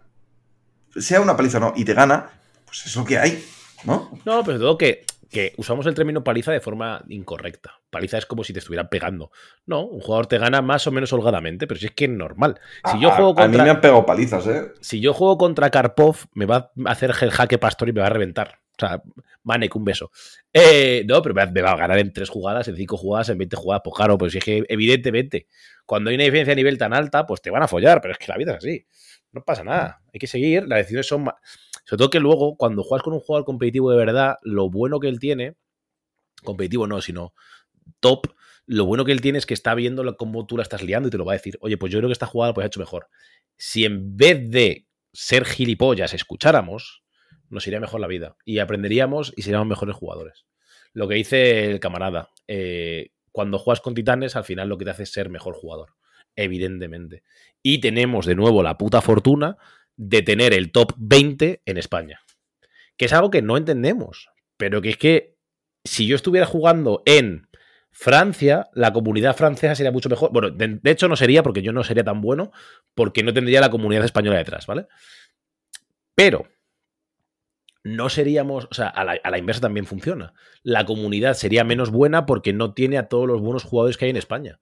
sea 0.96 1.22
una 1.22 1.36
paliza 1.36 1.58
o 1.58 1.62
no, 1.62 1.74
y 1.76 1.84
te 1.86 1.94
gana, 1.94 2.30
pues 2.66 2.86
es 2.86 2.96
lo 2.96 3.04
que 3.04 3.18
hay, 3.18 3.44
¿no? 3.86 4.12
No, 4.26 4.44
pero 4.44 4.60
todo 4.60 4.78
que, 4.78 5.06
que 5.30 5.53
usamos 5.57 5.86
el 5.86 5.94
término 5.95 6.24
paliza 6.24 6.52
de 6.52 6.60
forma 6.60 7.03
incorrecta. 7.10 7.74
Paliza 7.90 8.18
es 8.18 8.26
como 8.26 8.44
si 8.44 8.53
te 8.53 8.60
estuvieran 8.60 8.90
pegando. 8.90 9.32
No, 9.66 9.82
un 9.86 9.99
jugador 10.02 10.28
te 10.28 10.38
gana 10.38 10.62
más 10.62 10.86
o 10.88 10.91
menos 10.91 11.12
holgadamente, 11.14 11.68
pero 11.68 11.80
si 11.80 11.88
es 11.88 11.91
que 11.94 12.06
es 12.06 12.12
normal. 12.12 12.60
Si 12.86 12.98
A- 12.98 12.99
yo 12.99 13.12
juego 13.12 13.32
a, 13.32 13.34
mí 13.34 13.41
contra, 13.44 13.64
me 13.64 13.70
han 13.70 13.82
pegado 13.82 14.06
palizas, 14.06 14.48
¿eh? 14.48 14.72
si 14.82 14.99
yo 14.99 15.14
juego 15.14 15.38
contra 15.38 15.70
Karpov, 15.70 16.18
me 16.34 16.45
va 16.45 16.72
a 16.86 16.91
hacer 16.91 17.14
el 17.22 17.32
jaque 17.32 17.57
pastor 17.57 17.90
y 17.90 17.94
me 17.94 18.02
va 18.02 18.07
a 18.07 18.12
reventar. 18.12 18.60
O 18.78 18.80
sea, 18.86 19.02
Manek, 19.44 19.74
un 19.78 19.86
beso. 19.86 20.12
Eh, 20.52 21.06
no, 21.07 21.22
pero 21.22 21.34
me 21.34 21.62
va- 21.62 21.72
a 21.72 21.78
ganar 21.78 21.98
en 21.98 22.12
tres 22.12 22.30
jugadas, 22.30 22.68
en 22.68 22.76
cinco 22.76 22.98
jugadas, 22.98 23.30
en 23.30 23.38
20 23.38 23.56
jugadas. 23.56 23.82
Pues 23.86 23.95
claro, 23.95 24.18
pues 24.18 24.34
si 24.34 24.40
es 24.40 24.44
que 24.44 24.66
evidentemente, 24.68 25.48
cuando 25.86 26.10
hay 26.10 26.16
una 26.16 26.26
diferencia 26.26 26.52
a 26.52 26.56
nivel 26.56 26.78
tan 26.78 26.94
alta, 26.94 27.26
pues 27.26 27.41
te 27.41 27.52
van 27.52 27.64
a 27.64 27.68
follar, 27.70 28.02
pero 28.02 28.12
es 28.14 28.18
que 28.18 28.26
la 28.28 28.38
vida 28.38 28.52
es 28.53 28.57
así. 28.57 28.86
No 29.32 29.44
pasa 29.44 29.64
nada. 29.64 30.02
Hay 30.14 30.20
que 30.20 30.28
seguir, 30.28 30.64
las 30.68 30.80
decisiones 30.80 31.07
son 31.07 31.24
más... 31.26 31.36
Sobre 31.86 31.99
todo 31.99 32.10
que 32.10 32.20
luego, 32.20 32.57
cuando 32.57 32.84
juegas 32.84 33.03
con 33.03 33.14
un 33.14 33.20
jugador 33.20 33.45
competitivo 33.45 33.91
de 33.91 33.98
verdad, 33.98 34.36
lo 34.41 34.70
bueno 34.70 34.99
que 34.99 35.07
él 35.07 35.20
tiene, 35.20 35.56
competitivo 36.44 36.88
no, 36.88 37.02
sino 37.02 37.34
top, 37.99 38.28
lo 38.66 38.86
bueno 38.86 39.06
que 39.06 39.12
él 39.12 39.22
tiene 39.22 39.38
es 39.38 39.45
que 39.45 39.53
está 39.53 39.76
viendo 39.76 40.18
cómo 40.18 40.45
tú 40.48 40.57
la 40.57 40.64
estás 40.64 40.82
liando 40.82 41.07
y 41.07 41.12
te 41.12 41.18
lo 41.18 41.26
va 41.26 41.34
a 41.34 41.38
decir, 41.38 41.57
oye, 41.62 41.78
pues 41.78 41.94
yo 41.94 41.99
creo 41.99 42.10
que 42.10 42.14
esta 42.14 42.26
jugada 42.26 42.53
pues 42.53 42.66
ha 42.66 42.68
hecho 42.68 42.80
mejor. 42.80 43.07
Si 43.57 43.86
en 43.86 44.18
vez 44.18 44.49
de 44.49 44.88
ser 45.14 45.45
gilipollas 45.45 46.14
escucháramos, 46.14 47.03
nos 47.49 47.66
iría 47.68 47.80
mejor 47.80 48.02
la 48.02 48.07
vida 48.07 48.36
y 48.44 48.60
aprenderíamos 48.60 49.34
y 49.36 49.44
seríamos 49.44 49.68
mejores 49.68 49.95
jugadores. 49.95 50.45
Lo 50.94 51.07
que 51.07 51.16
dice 51.16 51.70
el 51.70 51.80
camarada, 51.80 52.30
eh, 52.48 53.12
cuando 53.32 53.60
juegas 53.60 53.82
con 53.82 53.94
titanes, 53.94 54.36
al 54.36 54.44
final 54.44 54.70
lo 54.70 54.78
que 54.78 54.86
te 54.86 54.91
hace 54.91 55.03
es 55.03 55.12
ser 55.12 55.30
mejor 55.30 55.53
jugador, 55.53 55.94
evidentemente. 56.36 57.24
Y 57.62 57.80
tenemos 57.80 58.26
de 58.26 58.36
nuevo 58.36 58.64
la 58.64 58.78
puta 58.78 59.02
fortuna 59.02 59.57
de 59.98 60.22
tener 60.22 60.54
el 60.54 60.72
top 60.72 60.94
20 60.98 61.62
en 61.66 61.78
España, 61.78 62.22
que 62.98 63.06
es 63.06 63.14
algo 63.14 63.32
que 63.32 63.42
no 63.42 63.58
entendemos, 63.58 64.30
pero 64.58 64.82
que 64.82 64.90
es 64.90 64.98
que 64.98 65.36
si 65.84 66.08
yo 66.08 66.16
estuviera 66.16 66.46
jugando 66.46 67.04
en 67.06 67.48
Francia, 67.92 68.70
la 68.74 68.92
comunidad 68.92 69.38
francesa 69.38 69.76
sería 69.76 69.92
mucho 69.92 70.10
mejor. 70.10 70.32
Bueno, 70.34 70.50
de, 70.52 70.80
hecho 70.92 71.08
no 71.08 71.16
sería 71.16 71.44
porque 71.44 71.62
yo 71.62 71.72
no 71.72 71.84
sería 71.84 72.04
tan 72.04 72.22
bueno, 72.22 72.52
porque 72.94 73.24
no 73.24 73.34
tendría 73.34 73.62
la 73.62 73.70
comunidad 73.70 74.04
española 74.04 74.38
detrás, 74.38 74.68
¿vale? 74.68 74.88
Pero 76.14 76.48
no 77.84 78.10
seríamos, 78.10 78.68
o 78.70 78.74
sea, 78.74 78.88
a 78.88 79.04
la 79.06 79.38
inversa 79.38 79.62
también 79.62 79.86
funciona. 79.86 80.34
La 80.64 80.86
comunidad 80.86 81.36
sería 81.36 81.64
menos 81.64 81.92
buena 81.92 82.26
porque 82.26 82.52
no 82.52 82.74
tiene 82.74 82.98
a 82.98 83.08
todos 83.08 83.28
los 83.28 83.40
buenos 83.40 83.64
jugadores 83.64 83.96
que 83.98 84.06
hay 84.06 84.12
en 84.12 84.18
España. 84.18 84.60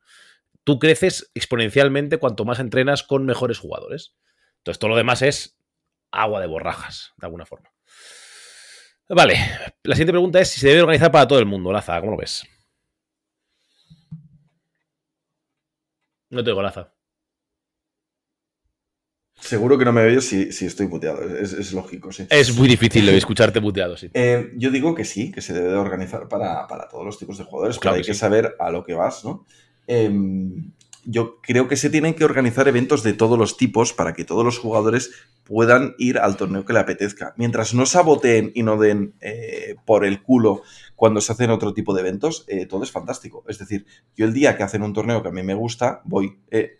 Tú 0.64 0.77
creces 0.77 1.31
exponencialmente 1.34 2.19
cuanto 2.19 2.45
más 2.45 2.60
entrenas 2.60 3.03
con 3.03 3.26
mejores 3.26 3.60
jugadores. 3.60 4.15
Entonces, 4.64 4.80
todo 4.80 4.91
lo 4.91 4.95
demás 4.95 5.22
es 5.22 5.57
agua 6.10 6.40
de 6.40 6.48
borrajas, 6.48 7.11
de 7.18 7.26
alguna 7.26 7.45
forma. 7.45 7.69
Vale, 9.10 9.35
la 9.84 9.94
siguiente 9.94 10.14
pregunta 10.14 10.40
es 10.40 10.48
si 10.48 10.61
se 10.61 10.69
debe 10.69 10.84
organizar 10.84 11.11
para 11.11 11.27
todo 11.27 11.40
el 11.40 11.45
mundo, 11.45 11.73
Laza, 11.73 11.99
¿cómo 11.99 12.14
lo 12.14 12.18
ves? 12.18 12.45
No 16.30 16.41
te 16.41 16.49
digo, 16.49 16.61
Laza. 16.61 16.94
Seguro 19.38 19.77
que 19.77 19.84
no 19.84 19.91
me 19.91 20.03
oyes 20.03 20.26
si, 20.26 20.53
si 20.53 20.65
estoy 20.65 20.88
muteado, 20.88 21.22
es, 21.38 21.52
es 21.52 21.73
lógico, 21.73 22.14
sí. 22.14 22.26
Es 22.30 22.56
muy 22.56 22.69
difícil 22.69 23.10
escucharte 23.10 23.60
muteado, 23.60 23.98
sí. 23.98 24.10
Eh, 24.14 24.53
yo 24.56 24.72
digo 24.72 24.95
que 24.95 25.03
sí, 25.03 25.30
que 25.30 25.41
se 25.41 25.52
debe 25.52 25.72
de 25.72 25.76
organizar 25.76 26.30
para, 26.30 26.65
para 26.68 26.88
todos 26.88 27.06
los 27.06 27.19
tipos 27.19 27.38
de 27.38 27.44
jugadores, 27.44 27.77
Claro 27.80 27.95
pero 27.95 28.02
hay 28.02 28.07
que 28.07 28.14
saber 28.14 28.56
a 28.57 28.72
lo 28.72 28.85
que 28.85 28.94
vas, 28.94 29.26
¿no? 29.26 29.45
Em, 29.88 30.72
yo 31.05 31.41
creo 31.41 31.67
que 31.67 31.75
se 31.75 31.89
tienen 31.89 32.13
que 32.13 32.25
organizar 32.25 32.67
eventos 32.67 33.03
de 33.03 33.13
todos 33.13 33.38
los 33.38 33.57
tipos 33.57 33.93
para 33.93 34.13
que 34.13 34.23
todos 34.23 34.45
los 34.45 34.59
jugadores 34.59 35.11
puedan 35.43 35.95
ir 35.97 36.17
al 36.17 36.38
torneo 36.38 36.65
que 36.65 36.73
le 36.73 36.80
apetezca. 36.80 37.34
Mientras 37.38 37.73
no 37.73 37.85
saboteen 37.85 38.51
y 38.55 38.63
no 38.63 38.77
den 38.77 39.13
eh, 39.21 39.75
por 39.85 40.05
el 40.05 40.21
culo 40.21 40.61
cuando 40.95 41.21
se 41.21 41.31
hacen 41.31 41.49
otro 41.49 41.73
tipo 41.73 41.93
de 41.93 42.01
eventos, 42.01 42.45
eh, 42.47 42.65
todo 42.65 42.84
es 42.84 42.91
fantástico. 42.91 43.43
Es 43.47 43.59
decir, 43.59 43.85
yo 44.15 44.25
el 44.25 44.34
día 44.34 44.55
que 44.55 44.63
hacen 44.63 44.84
un 44.84 44.93
torneo 44.93 45.21
que 45.21 45.30
a 45.30 45.34
mí 45.34 45.43
me 45.43 45.55
gusta, 45.55 46.01
voy. 46.05 46.38
Eh, 46.51 46.77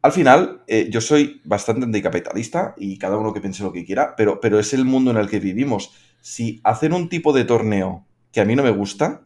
al 0.00 0.10
final, 0.10 0.64
yo 0.90 1.00
soy 1.00 1.40
bastante 1.44 1.84
anticapitalista 1.84 2.74
y 2.76 2.98
cada 2.98 3.18
uno 3.18 3.32
que 3.32 3.40
piense 3.40 3.62
lo 3.62 3.72
que 3.72 3.84
quiera, 3.84 4.16
pero, 4.16 4.40
pero 4.40 4.58
es 4.58 4.74
el 4.74 4.84
mundo 4.84 5.12
en 5.12 5.16
el 5.16 5.28
que 5.28 5.38
vivimos. 5.38 5.92
Si 6.20 6.60
hacen 6.64 6.92
un 6.92 7.08
tipo 7.08 7.32
de 7.32 7.44
torneo 7.44 8.04
que 8.32 8.40
a 8.40 8.44
mí 8.44 8.56
no 8.56 8.64
me 8.64 8.72
gusta, 8.72 9.22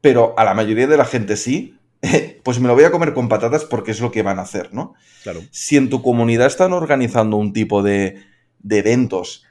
pero 0.00 0.34
a 0.38 0.44
la 0.44 0.54
mayoría 0.54 0.86
de 0.86 0.96
la 0.96 1.04
gente 1.04 1.36
sí, 1.36 1.76
pues 2.42 2.60
me 2.60 2.68
lo 2.68 2.74
voy 2.74 2.84
a 2.84 2.90
comer 2.90 3.14
con 3.14 3.28
patatas 3.28 3.64
porque 3.64 3.90
es 3.90 4.00
lo 4.00 4.10
que 4.10 4.22
van 4.22 4.38
a 4.38 4.42
hacer, 4.42 4.72
¿no? 4.72 4.94
Claro. 5.22 5.40
Si 5.50 5.76
en 5.76 5.90
tu 5.90 6.02
comunidad 6.02 6.46
están 6.46 6.72
organizando 6.72 7.36
un 7.36 7.52
tipo 7.52 7.82
de, 7.82 8.22
de 8.58 8.78
eventos 8.78 9.44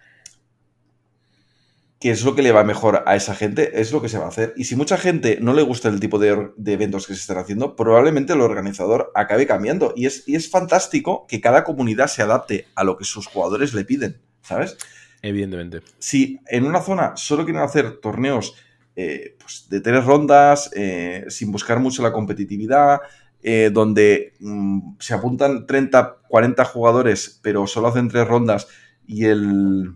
que 2.04 2.12
es 2.12 2.26
lo 2.26 2.36
que 2.36 2.42
le 2.42 2.52
va 2.52 2.66
mejor 2.66 3.04
a 3.06 3.16
esa 3.16 3.34
gente, 3.34 3.80
es 3.80 3.94
lo 3.94 4.02
que 4.02 4.10
se 4.10 4.18
va 4.18 4.26
a 4.26 4.28
hacer. 4.28 4.54
Y 4.58 4.66
si 4.66 4.76
mucha 4.76 4.98
gente 4.98 5.38
no 5.40 5.54
le 5.54 5.62
gusta 5.62 5.88
el 5.88 6.02
tipo 6.02 6.20
de 6.20 6.52
eventos 6.66 7.08
que 7.08 7.14
se 7.14 7.22
están 7.22 7.38
haciendo, 7.38 7.78
probablemente 7.78 8.34
el 8.34 8.42
organizador 8.42 9.10
acabe 9.16 9.48
cambiando. 9.48 9.94
Y 9.96 10.08
es, 10.08 10.28
y 10.28 10.36
es 10.36 10.52
fantástico 10.52 11.26
que 11.30 11.40
cada 11.40 11.64
comunidad 11.64 12.08
se 12.08 12.22
adapte 12.22 12.68
a 12.76 12.84
lo 12.84 12.98
que 12.98 13.06
sus 13.06 13.28
jugadores 13.28 13.74
le 13.74 13.86
piden, 13.86 14.22
¿sabes? 14.42 14.76
Evidentemente. 15.22 15.80
si 15.98 16.42
en 16.48 16.66
una 16.66 16.82
zona 16.82 17.16
solo 17.16 17.46
quieren 17.46 17.62
hacer 17.62 18.02
torneos 18.02 18.56
eh, 18.96 19.36
pues, 19.40 19.68
de 19.70 19.82
tres 19.82 20.06
rondas, 20.06 20.70
eh, 20.76 21.26
sin 21.30 21.52
buscar 21.52 21.80
mucho 21.80 22.04
la 22.04 22.12
competitividad, 22.14 23.00
eh, 23.42 23.70
donde 23.74 24.34
mm, 24.40 24.96
se 25.00 25.14
apuntan 25.14 25.66
30, 25.68 26.18
40 26.28 26.66
jugadores, 26.66 27.40
pero 27.44 27.68
solo 27.68 27.88
hacen 27.88 28.10
tres 28.10 28.28
rondas 28.28 28.68
y 29.08 29.26
el. 29.26 29.96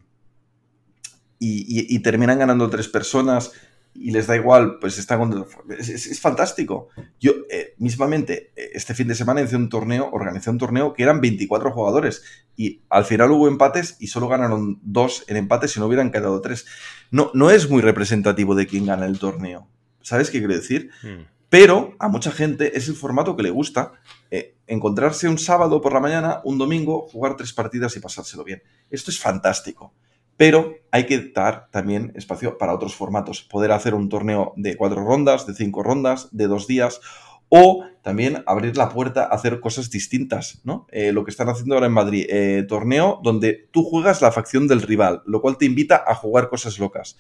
Y, 1.40 1.60
y- 1.68 1.96
y 1.96 2.00
terminan 2.00 2.40
ganando 2.40 2.70
tres 2.70 2.88
personas 2.88 3.52
y 4.00 4.12
les 4.12 4.28
da 4.28 4.36
igual, 4.36 4.78
pues 4.80 4.98
están 4.98 5.20
con- 5.20 5.46
es, 5.78 5.90
es- 5.90 6.08
es 6.08 6.20
fantástico. 6.20 6.90
Yo, 7.20 7.32
eh, 7.50 7.74
mismamente, 7.78 8.52
eh, 8.56 8.70
este 8.74 8.94
fin 8.94 9.08
de 9.08 9.16
semana 9.16 9.42
hice 9.42 9.56
un 9.56 9.70
torneo, 9.70 10.10
organizé 10.12 10.50
un 10.50 10.58
torneo 10.58 10.94
que 10.94 11.04
eran 11.04 11.20
24 11.22 11.72
jugadores 11.72 12.24
y 12.56 12.82
al 12.90 13.06
final 13.06 13.32
hubo 13.32 13.48
empates 13.48 13.98
y 14.00 14.08
solo 14.08 14.28
ganaron 14.28 14.80
dos 14.84 15.24
en 15.28 15.38
empates 15.38 15.72
si 15.72 15.80
no 15.80 15.88
hubieran 15.88 16.12
quedado 16.12 16.40
tres. 16.42 16.66
No, 17.12 17.32
no 17.34 17.50
es 17.52 17.70
muy 17.70 17.82
representativo 17.82 18.56
de 18.56 18.68
quién 18.68 18.86
gana 18.86 19.06
el 19.06 19.20
torneo. 19.20 19.68
¿Sabes 20.02 20.30
qué 20.30 20.40
quiero 20.40 20.54
decir? 20.54 20.90
Mm. 21.04 21.24
Pero 21.50 21.96
a 22.00 22.10
mucha 22.10 22.32
gente 22.32 22.78
es 22.78 22.90
el 22.90 22.96
formato 22.96 23.36
que 23.36 23.44
le 23.44 23.50
gusta. 23.52 23.94
eh, 24.30 24.56
encontrarse 24.68 25.30
un 25.30 25.38
sábado 25.38 25.80
por 25.80 25.94
la 25.94 26.02
mañana, 26.02 26.42
un 26.44 26.58
domingo, 26.58 27.08
jugar 27.08 27.38
tres 27.38 27.54
partidas 27.54 27.96
y 27.96 28.02
pasárselo 28.02 28.44
bien. 28.44 28.62
Esto 28.92 29.12
es 29.12 29.18
fantástico. 29.20 29.94
Pero 30.38 30.76
hay 30.92 31.06
que 31.06 31.20
dar 31.34 31.68
también 31.72 32.14
espacio 32.16 32.58
para 32.58 32.74
otros 32.74 32.96
formatos. 32.96 33.42
Poder 33.42 33.72
hacer 33.72 33.94
un 33.94 34.08
torneo 34.10 34.54
de 34.56 34.78
cuatro 34.78 35.04
rondas, 35.04 35.46
de 35.48 35.54
cinco 35.54 35.84
rondas, 35.84 36.30
de 36.32 36.48
dos 36.48 36.68
días. 36.68 37.02
O 37.50 37.86
también 38.04 38.44
abrir 38.46 38.76
la 38.76 38.90
puerta 38.90 39.24
a 39.24 39.28
hacer 39.28 39.60
cosas 39.62 39.90
distintas, 39.90 40.60
¿no? 40.66 40.86
Eh, 40.92 41.14
lo 41.14 41.24
que 41.24 41.32
están 41.32 41.48
haciendo 41.48 41.76
ahora 41.76 41.88
en 41.88 41.94
Madrid. 41.94 42.26
eh, 42.30 42.66
torneo 42.68 43.20
donde 43.24 43.70
tú 43.72 43.84
juegas 43.84 44.22
la 44.22 44.32
facción 44.34 44.68
del 44.68 44.82
rival, 44.82 45.24
lo 45.26 45.42
cual 45.42 45.58
te 45.58 45.66
invita 45.66 46.04
a 46.06 46.14
jugar 46.14 46.50
cosas 46.50 46.78
locas. 46.78 47.18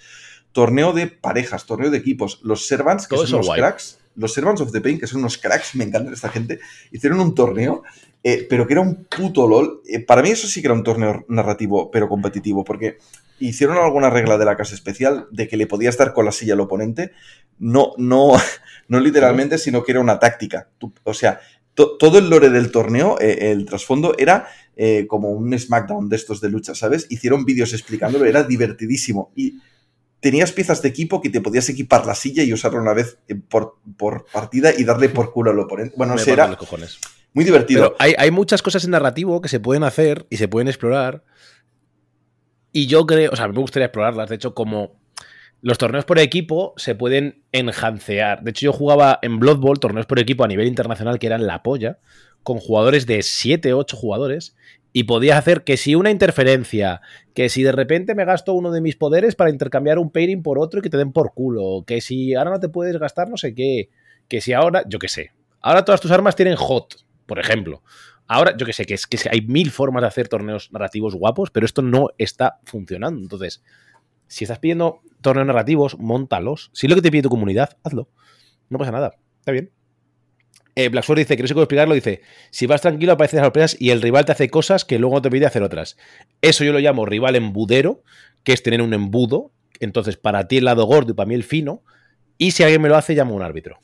Torneo 0.52 0.92
de 0.92 1.08
parejas, 1.08 1.66
torneo 1.66 1.90
de 1.92 1.98
equipos. 1.98 2.40
Los 2.44 2.68
Servants, 2.68 3.08
que 3.08 3.16
Todo 3.16 3.26
son 3.28 3.42
guay. 3.42 3.60
cracks, 3.60 4.00
los 4.16 4.34
Servants 4.34 4.62
of 4.62 4.72
the 4.72 4.82
Pain, 4.82 5.00
que 5.00 5.08
son 5.08 5.20
unos 5.22 5.38
cracks, 5.38 5.76
me 5.76 5.86
encantan 5.86 6.14
esta 6.14 6.30
gente, 6.30 6.60
hicieron 6.92 7.20
un 7.22 7.34
torneo, 7.36 7.84
eh, 8.30 8.46
pero 8.50 8.66
que 8.68 8.74
era 8.74 8.82
un 8.82 9.06
puto 9.06 9.48
LOL. 9.48 9.82
Eh, 9.88 10.00
para 10.04 10.22
mí 10.22 10.30
eso 10.30 10.48
sí 10.48 10.62
que 10.62 10.68
era 10.68 10.74
un 10.74 10.84
torneo 10.84 11.26
narrativo, 11.30 11.90
pero 11.92 12.10
competitivo, 12.10 12.64
porque 12.64 12.98
hicieron 13.40 13.78
alguna 13.78 14.10
regla 14.10 14.38
de 14.38 14.46
la 14.46 14.58
casa 14.58 14.76
especial 14.76 15.28
de 15.32 15.48
que 15.48 15.56
le 15.58 15.68
podías 15.68 15.98
dar 15.98 16.14
con 16.14 16.26
la 16.26 16.32
silla 16.32 16.54
al 16.56 16.60
oponente, 16.60 17.12
no, 17.60 17.94
no, 17.98 18.32
no 18.90 19.00
literalmente, 19.00 19.58
sino 19.58 19.84
que 19.84 19.92
era 19.94 20.02
una 20.02 20.20
táctica. 20.20 20.68
Tú- 20.78 20.92
o 21.04 21.14
sea, 21.14 21.40
to- 21.74 21.98
todo 21.98 22.18
el 22.18 22.30
lore 22.30 22.50
del 22.50 22.72
torneo, 22.72 23.18
eh, 23.22 23.52
el 23.52 23.66
trasfondo, 23.66 24.16
era 24.18 24.48
como 25.08 25.32
un 25.32 25.58
SmackDown 25.58 26.08
de 26.08 26.16
estos 26.18 26.40
de 26.40 26.50
lucha, 26.52 26.76
¿sabes? 26.76 27.08
Hicieron 27.10 27.46
vídeos 27.46 27.74
explicándolo, 27.74 28.26
era 28.26 28.44
divertidísimo. 28.44 29.32
Y 29.36 29.56
tenías 30.20 30.52
piezas 30.52 30.84
de 30.84 30.90
equipo 30.90 31.20
que 31.20 31.32
te 31.32 31.42
podías 31.42 31.68
equipar 31.70 32.06
la 32.06 32.14
silla 32.14 32.44
y 32.44 32.54
usarla 32.54 32.80
una 32.82 32.94
vez 32.94 33.18
por, 33.50 33.78
por 33.98 34.26
partida 34.32 34.72
y 34.78 34.84
darle 34.84 35.10
por 35.10 35.32
culo 35.34 35.50
al 35.50 35.60
oponente. 35.60 35.96
Bueno, 35.98 36.14
no 36.14 36.18
sé, 36.20 36.32
era 36.34 36.44
los 36.50 36.58
cojones. 36.58 37.00
Muy 37.38 37.46
divertido. 37.46 37.96
Hay, 38.00 38.16
hay 38.18 38.32
muchas 38.32 38.64
cosas 38.64 38.84
en 38.84 38.90
narrativo 38.90 39.42
que 39.42 39.48
se 39.48 39.60
pueden 39.60 39.84
hacer 39.84 40.26
y 40.32 40.38
se 40.38 40.48
pueden 40.48 40.68
explorar. 40.68 41.24
Y 42.72 42.88
yo 42.88 43.06
creo, 43.06 43.30
o 43.32 43.36
sea, 43.36 43.48
me 43.48 43.60
gustaría 43.60 43.86
explorarlas. 43.86 44.28
De 44.28 44.34
hecho, 44.34 44.56
como 44.56 45.00
los 45.62 45.78
torneos 45.78 46.04
por 46.04 46.18
equipo 46.18 46.74
se 46.78 46.96
pueden 46.96 47.44
enhancear. 47.52 48.42
De 48.42 48.50
hecho, 48.50 48.66
yo 48.66 48.74
jugaba 48.74 49.20
en 49.22 49.38
Blood 49.38 49.60
Bowl 49.60 49.80
torneos 49.80 50.08
por 50.08 50.18
equipo 50.18 50.46
a 50.46 50.48
nivel 50.48 50.66
internacional 50.66 51.20
que 51.20 51.28
eran 51.28 51.46
la 51.46 51.62
polla, 51.62 52.00
con 52.42 52.58
jugadores 52.58 53.06
de 53.06 53.22
7, 53.22 53.72
8 53.72 53.96
jugadores 53.96 54.56
y 54.92 55.04
podías 55.04 55.38
hacer 55.38 55.64
que 55.64 55.78
si 55.78 55.94
una 55.94 56.10
interferencia, 56.10 57.02
que 57.36 57.50
si 57.50 57.62
de 57.62 57.72
repente 57.72 58.16
me 58.16 58.26
gasto 58.26 58.54
uno 58.54 58.72
de 58.72 58.82
mis 58.82 58.96
poderes 58.96 59.36
para 59.36 59.52
intercambiar 59.52 60.00
un 60.00 60.10
pairing 60.10 60.42
por 60.42 60.58
otro 60.58 60.80
y 60.80 60.82
que 60.82 60.90
te 60.90 60.98
den 60.98 61.12
por 61.12 61.36
culo, 61.36 61.84
que 61.86 62.02
si 62.02 62.34
ahora 62.34 62.50
no 62.50 62.60
te 62.60 62.70
puedes 62.70 62.98
gastar 62.98 63.30
no 63.30 63.38
sé 63.38 63.54
qué, 63.54 63.90
que 64.28 64.42
si 64.42 64.54
ahora, 64.54 64.82
yo 64.88 64.98
qué 64.98 65.08
sé, 65.08 65.34
ahora 65.62 65.86
todas 65.86 66.02
tus 66.02 66.10
armas 66.10 66.36
tienen 66.36 66.56
hot, 66.56 66.96
por 67.28 67.38
ejemplo. 67.40 67.84
Ahora, 68.28 68.58
yo 68.58 68.66
que 68.66 68.74
sé, 68.74 68.86
que 68.86 68.96
es 68.96 69.06
que 69.06 69.18
hay 69.30 69.42
mil 69.42 69.70
formas 69.70 70.02
de 70.02 70.08
hacer 70.08 70.28
torneos 70.28 70.72
narrativos 70.72 71.16
guapos, 71.16 71.52
pero 71.52 71.66
esto 71.66 71.82
no 71.82 72.10
está 72.18 72.60
funcionando. 72.66 73.22
Entonces, 73.22 73.64
si 74.28 74.44
estás 74.44 74.60
pidiendo 74.60 75.02
torneos 75.22 75.48
narrativos, 75.48 75.98
montalos. 76.00 76.72
Si 76.74 76.88
es 76.88 76.90
lo 76.90 76.96
que 76.96 77.02
te 77.02 77.12
pide 77.12 77.24
tu 77.24 77.30
comunidad, 77.30 77.78
hazlo. 77.84 78.10
No 78.70 78.78
pasa 78.78 78.92
nada. 78.92 79.14
Está 79.40 79.52
bien. 79.52 79.72
Eh, 80.76 80.90
Black 80.90 81.06
Sword 81.06 81.20
dice, 81.20 81.36
que 81.36 81.42
no 81.42 81.48
sé 81.48 81.54
cómo 81.54 81.64
explicarlo, 81.64 81.96
dice, 81.96 82.22
si 82.52 82.68
vas 82.68 82.82
tranquilo 82.82 83.14
aparecen 83.14 83.40
sorpresas 83.42 83.78
y 83.80 83.90
el 83.90 84.02
rival 84.02 84.26
te 84.26 84.34
hace 84.34 84.50
cosas 84.50 84.86
que 84.86 85.00
luego 85.00 85.22
te 85.22 85.32
pide 85.32 85.46
hacer 85.46 85.64
otras. 85.64 85.98
Eso 86.42 86.64
yo 86.64 86.72
lo 86.72 86.80
llamo 86.80 87.06
rival 87.06 87.36
embudero, 87.36 88.04
que 88.44 88.54
es 88.54 88.62
tener 88.62 88.82
un 88.82 88.94
embudo. 88.94 89.52
Entonces, 89.80 90.18
para 90.18 90.48
ti 90.48 90.58
el 90.58 90.66
lado 90.66 90.86
gordo 90.86 91.12
y 91.12 91.16
para 91.16 91.28
mí 91.28 91.36
el 91.36 91.44
fino. 91.44 91.84
Y 92.38 92.52
si 92.52 92.64
alguien 92.64 92.82
me 92.82 92.90
lo 92.90 92.96
hace, 92.96 93.16
llamo 93.16 93.34
a 93.34 93.38
un 93.38 93.42
árbitro. 93.42 93.80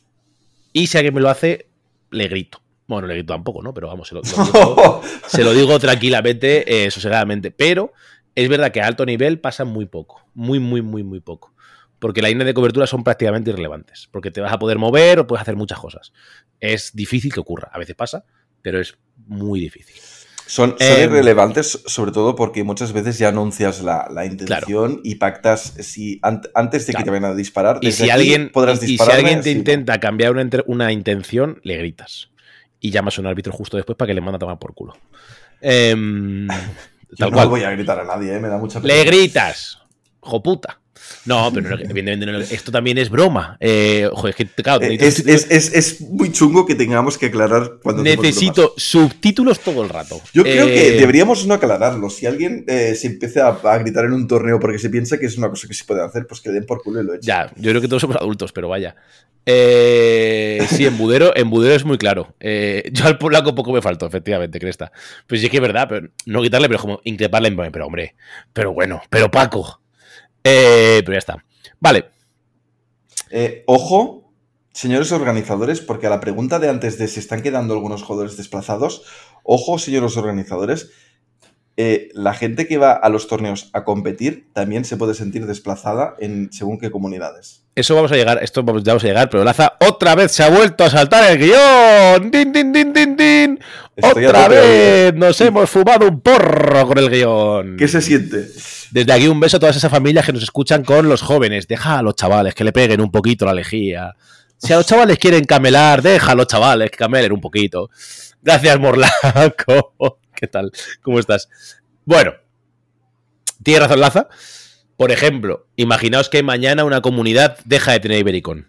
Y 0.72 0.88
si 0.88 0.98
alguien 0.98 1.16
me 1.16 1.22
lo 1.22 1.30
hace, 1.30 1.70
le 2.12 2.28
grito. 2.28 2.62
Bueno, 2.88 3.08
le 3.08 3.16
grito 3.16 3.34
tampoco, 3.34 3.62
¿no? 3.62 3.74
Pero 3.74 3.88
vamos, 3.88 4.08
se 4.08 4.16
lo, 4.16 4.22
digo, 4.22 5.02
se 5.28 5.44
lo 5.44 5.54
digo, 5.54 5.80
tranquilamente, 5.80 6.86
eh, 6.86 6.92
sosegadamente. 6.92 7.52
Pero 7.52 7.94
es 8.36 8.50
verdad 8.50 8.72
que 8.72 8.82
a 8.82 8.88
alto 8.88 9.06
nivel 9.06 9.40
pasa 9.40 9.66
muy 9.66 9.86
poco. 9.86 10.22
Muy, 10.34 10.60
muy, 10.60 10.82
muy, 10.82 11.04
muy 11.04 11.20
poco 11.20 11.54
porque 12.04 12.22
las 12.22 12.32
líneas 12.32 12.48
de 12.48 12.54
cobertura 12.54 12.86
son 12.86 13.02
prácticamente 13.02 13.52
irrelevantes, 13.52 14.10
porque 14.12 14.30
te 14.30 14.42
vas 14.42 14.52
a 14.52 14.60
poder 14.60 14.78
mover 14.78 15.20
o 15.20 15.26
puedes 15.26 15.42
hacer 15.42 15.56
muchas 15.56 15.80
cosas. 15.80 16.12
Es 16.60 16.94
difícil 16.94 17.32
que 17.32 17.40
ocurra, 17.40 17.70
a 17.72 17.80
veces 17.80 17.96
pasa, 17.96 18.26
pero 18.62 18.82
es 18.82 18.98
muy 19.26 19.62
difícil. 19.62 19.96
Son, 20.46 20.76
em, 20.80 21.04
irrelevantes 21.04 21.82
sobre 21.86 22.12
todo 22.12 22.36
porque 22.36 22.66
muchas 22.66 22.92
veces 22.92 23.18
ya 23.18 23.30
anuncias 23.30 23.82
la, 23.82 24.26
intención 24.26 25.00
y 25.06 25.16
pactas 25.16 25.76
si 25.80 26.20
antes 26.22 26.88
de 26.88 26.94
que 26.94 27.04
te 27.04 27.10
vayan 27.10 27.32
a 27.32 27.36
disparar. 27.36 27.80
Y 27.82 27.94
si, 27.94 28.10
alguien, 28.10 28.52
y, 28.82 28.98
si 28.98 29.10
alguien 29.10 29.40
te 29.40 29.52
intenta 29.52 30.02
cambiar 30.02 30.36
una, 30.66 30.92
intención, 30.92 31.62
le 31.64 31.78
gritas. 31.78 32.32
Y 32.84 32.92
llamas 32.92 33.18
a 33.18 33.22
un 33.22 33.28
árbitro 33.28 33.54
justo 33.54 33.78
después 33.78 33.98
para 33.98 34.08
que 34.08 34.14
le 34.14 34.20
manda 34.20 34.36
a 34.36 34.40
tomar 34.40 34.60
por 34.60 34.74
culo. 34.74 34.94
Em, 35.62 36.46
no 37.18 37.50
voy 37.50 37.64
a 37.64 37.72
gritar 37.72 37.98
a 37.98 38.04
nadie, 38.04 38.36
¿eh? 38.36 38.40
me 38.42 38.50
da 38.50 38.58
mucha 38.58 38.82
pena. 38.82 38.94
Le 38.94 39.06
gritas, 39.06 39.80
joputa. 40.20 40.82
No, 41.26 41.52
pero 41.54 41.80
evidentemente 41.80 42.54
esto 42.54 42.72
también 42.72 42.98
es 42.98 43.10
broma. 43.10 43.58
Eh, 43.60 44.10
es, 45.00 45.24
que, 45.24 45.34
es, 45.34 46.02
muy 46.02 46.32
chungo 46.32 46.66
que 46.66 46.76
tengamos 46.76 47.18
que 47.18 47.28
aclarar 47.28 47.78
cuando 47.82 48.04
Necesito 48.04 48.74
subtítulos 48.76 49.60
todo 49.60 49.84
el 49.84 49.90
rato. 49.90 50.20
Yo 50.34 50.44
creo 50.44 50.66
que 50.66 50.90
eh, 50.90 51.00
deberíamos 51.00 51.46
no 51.46 51.54
aclararlo. 51.54 52.10
Si 52.10 52.26
alguien 52.26 52.66
eh, 52.68 52.96
se 52.96 53.08
empieza 53.08 53.48
a, 53.48 53.78
gritar 53.78 54.06
en 54.06 54.14
un 54.14 54.28
torneo 54.28 54.60
porque 54.60 54.80
se 54.80 54.90
piensa 54.90 55.18
que 55.18 55.28
es 55.28 55.38
una 55.38 55.50
cosa 55.50 55.68
que 55.68 55.74
se 55.74 55.86
puede 55.86 56.04
hacer, 56.04 56.28
pues 56.28 56.42
que 56.42 56.50
le 56.50 56.56
den 56.56 56.66
por 56.66 56.82
culo 56.82 57.02
y 57.02 57.06
lo 57.06 57.14
echen. 57.14 57.26
Ya, 57.26 57.52
yo 57.56 57.70
creo 57.70 57.82
que 57.82 57.88
todos 57.88 58.02
somos 58.02 58.18
adultos, 58.18 58.52
pero 58.52 58.68
vaya. 58.68 58.96
sí, 59.46 60.86
en 60.86 60.98
Budero, 60.98 61.32
en 61.36 61.50
Budero 61.50 61.76
es 61.76 61.86
muy 61.86 61.98
claro. 61.98 62.36
yo 62.40 63.06
al 63.06 63.18
polaco 63.18 63.56
poco 63.56 63.72
me 63.72 63.82
faltó, 63.82 64.08
efectivamente, 64.08 64.60
Cresta. 64.60 64.92
Pues 65.26 65.40
sí 65.40 65.50
que 65.50 65.58
es 65.58 65.62
verdad, 65.62 65.88
pero 65.88 66.10
no 66.26 66.42
quitarle, 66.42 66.68
pero 66.68 66.80
como 66.80 67.02
increparle 67.06 67.52
pero 67.72 67.88
hombre, 67.88 68.16
pero 68.52 68.74
bueno, 68.74 69.02
pero 69.10 69.32
Paco. 69.32 69.83
Eh, 70.44 71.02
pero 71.06 71.14
ya 71.14 71.20
está. 71.20 71.46
Vale. 71.80 72.06
Eh, 73.30 73.64
ojo, 73.68 74.34
señores 74.74 75.12
organizadores, 75.12 75.82
porque 75.82 76.08
a 76.08 76.10
la 76.10 76.20
pregunta 76.20 76.60
de 76.60 76.70
antes 76.70 76.98
de 76.98 77.08
si 77.08 77.20
están 77.20 77.42
quedando 77.42 77.74
algunos 77.74 78.04
jugadores 78.04 78.38
desplazados, 78.38 79.04
ojo, 79.44 79.80
señores 79.80 80.18
organizadores, 80.18 80.92
eh, 81.76 82.10
la 82.14 82.34
gente 82.34 82.68
que 82.68 82.78
va 82.78 82.92
a 82.92 83.10
los 83.10 83.28
torneos 83.28 83.70
a 83.74 83.84
competir 83.84 84.48
también 84.54 84.86
se 84.86 84.96
puede 84.96 85.16
sentir 85.16 85.48
desplazada 85.48 86.16
en 86.20 86.52
según 86.52 86.78
qué 86.80 86.92
comunidades. 86.92 87.64
Eso 87.76 87.96
vamos 87.96 88.12
a 88.12 88.16
llegar, 88.16 88.40
esto 88.44 88.62
vamos, 88.62 88.84
vamos 88.84 89.04
a 89.04 89.08
llegar, 89.08 89.30
pero 89.32 89.44
Laza 89.44 89.74
otra 89.80 90.14
vez 90.14 90.32
se 90.32 90.44
ha 90.44 90.50
vuelto 90.50 90.84
a 90.84 90.92
saltar 90.92 91.32
el 91.32 91.40
guion. 91.40 92.30
¡Din, 92.30 92.54
din, 92.54 92.72
din, 92.72 92.94
din, 92.94 93.16
din! 93.16 93.60
Otra 94.00 94.48
vez 94.48 95.16
nos 95.16 95.42
hemos 95.42 95.68
fumado 95.68 96.08
un 96.08 96.22
porro 96.22 96.86
con 96.88 97.00
el 97.00 97.10
guion. 97.10 97.76
¿Qué 97.78 97.88
se 97.88 98.02
siente? 98.02 98.48
Desde 98.92 99.12
aquí 99.12 99.28
un 99.28 99.40
beso 99.40 99.58
a 99.58 99.60
todas 99.60 99.76
esas 99.76 99.90
familias 99.90 100.28
que 100.28 100.34
nos 100.34 100.44
escuchan 100.44 100.84
con 100.84 101.10
los 101.10 101.24
jóvenes. 101.24 101.68
Deja 101.68 101.98
a 101.98 102.04
los 102.04 102.16
chavales 102.16 102.54
que 102.54 102.64
le 102.64 102.72
peguen 102.72 103.02
un 103.02 103.10
poquito 103.10 103.46
la 103.46 103.54
lejía. 103.56 104.14
Si 104.58 104.72
a 104.72 104.78
los 104.78 104.86
chavales 104.86 105.18
quieren 105.18 105.46
camelar, 105.46 106.04
deja 106.04 106.34
a 106.34 106.36
los 106.36 106.46
chavales 106.46 106.92
que 106.92 106.98
camelen 106.98 107.32
un 107.32 107.42
poquito. 107.42 107.90
Gracias, 108.44 108.80
Morlaco. 108.80 110.20
¿Qué 110.44 110.50
tal? 110.50 110.74
¿Cómo 111.02 111.20
estás? 111.20 111.48
Bueno, 112.04 112.34
tiene 113.64 113.88
razón. 113.88 114.28
Por 114.98 115.14
ejemplo, 115.14 115.70
imaginaos 115.78 116.28
que 116.28 116.44
mañana 116.44 116.84
una 116.84 117.00
comunidad 117.00 117.60
deja 117.64 117.94
de 117.94 118.02
tener 118.02 118.20
Ibericon. 118.20 118.68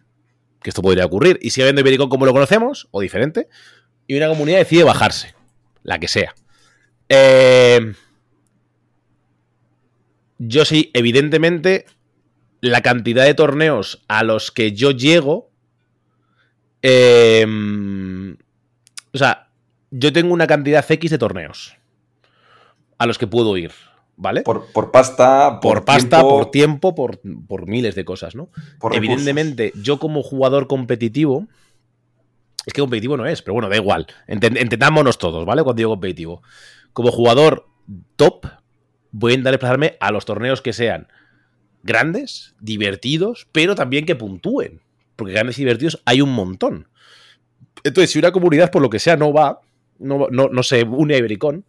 Que 0.62 0.70
esto 0.70 0.82
podría 0.82 1.05
ocurrir. 1.05 1.40
Y 1.42 1.51
sigue 1.51 1.64
habiendo 1.64 1.80
Ibericon 1.80 2.09
como 2.09 2.26
lo 2.26 2.32
conocemos, 2.32 2.86
o 2.92 3.01
diferente, 3.01 3.48
y 4.06 4.16
una 4.16 4.28
comunidad 4.28 4.59
decide 4.59 4.84
bajarse. 4.84 5.34
La 5.82 5.98
que 5.98 6.06
sea. 6.06 6.36
Eh, 7.09 7.92
yo 10.38 10.64
sí, 10.64 10.92
evidentemente, 10.94 11.86
la 12.60 12.82
cantidad 12.82 13.24
de 13.24 13.34
torneos 13.34 14.05
a 14.06 14.22
los 14.22 14.52
que 14.52 14.70
yo 14.74 14.92
llego. 14.92 15.51
Em, 16.82 18.36
o 19.12 19.18
sea, 19.18 19.43
yo 19.96 20.12
tengo 20.12 20.34
una 20.34 20.48
cantidad 20.48 20.84
X 20.88 21.10
de 21.10 21.18
torneos 21.18 21.76
a 22.98 23.06
los 23.06 23.16
que 23.16 23.26
puedo 23.26 23.56
ir. 23.56 23.72
¿Vale? 24.16 24.42
Por, 24.42 24.92
pasta, 24.92 25.58
por, 25.60 25.84
pasta, 25.84 26.20
por 26.22 26.52
tiempo, 26.52 26.94
por, 26.94 27.18
miles 27.66 27.96
de 27.96 28.04
cosas, 28.04 28.36
¿no? 28.36 28.48
Evidentemente, 28.92 29.72
yo 29.74 29.98
como 29.98 30.22
jugador 30.22 30.68
competitivo. 30.68 31.48
Es 32.64 32.72
que 32.72 32.80
competitivo 32.80 33.16
no 33.16 33.26
es, 33.26 33.42
pero 33.42 33.54
bueno, 33.54 33.68
da 33.68 33.76
igual. 33.76 34.06
entendámonos 34.28 35.18
todos, 35.18 35.44
¿vale? 35.44 35.64
Cuando 35.64 35.78
digo 35.78 35.90
competitivo. 35.90 36.42
Como 36.92 37.10
jugador 37.10 37.66
top, 38.14 38.46
voy 39.10 39.32
a 39.32 39.34
intentar 39.34 39.54
desplazarme 39.54 39.96
a 39.98 40.12
los 40.12 40.24
torneos 40.24 40.62
que 40.62 40.72
sean 40.72 41.08
grandes, 41.82 42.54
divertidos, 42.60 43.48
pero 43.50 43.74
también 43.74 44.06
que 44.06 44.14
puntúen. 44.14 44.80
Porque 45.16 45.32
grandes 45.32 45.58
y 45.58 45.62
divertidos 45.62 46.00
hay 46.04 46.20
un 46.20 46.32
montón. 46.32 46.88
Entonces, 47.82 48.12
si 48.12 48.20
una 48.20 48.30
comunidad, 48.30 48.70
por 48.70 48.80
lo 48.80 48.90
que 48.90 49.00
sea, 49.00 49.16
no 49.16 49.32
va, 49.32 49.60
no, 49.98 50.28
no, 50.30 50.62
se 50.62 50.82
une 50.82 51.14
a 51.14 51.18
Ibericón, 51.18 51.64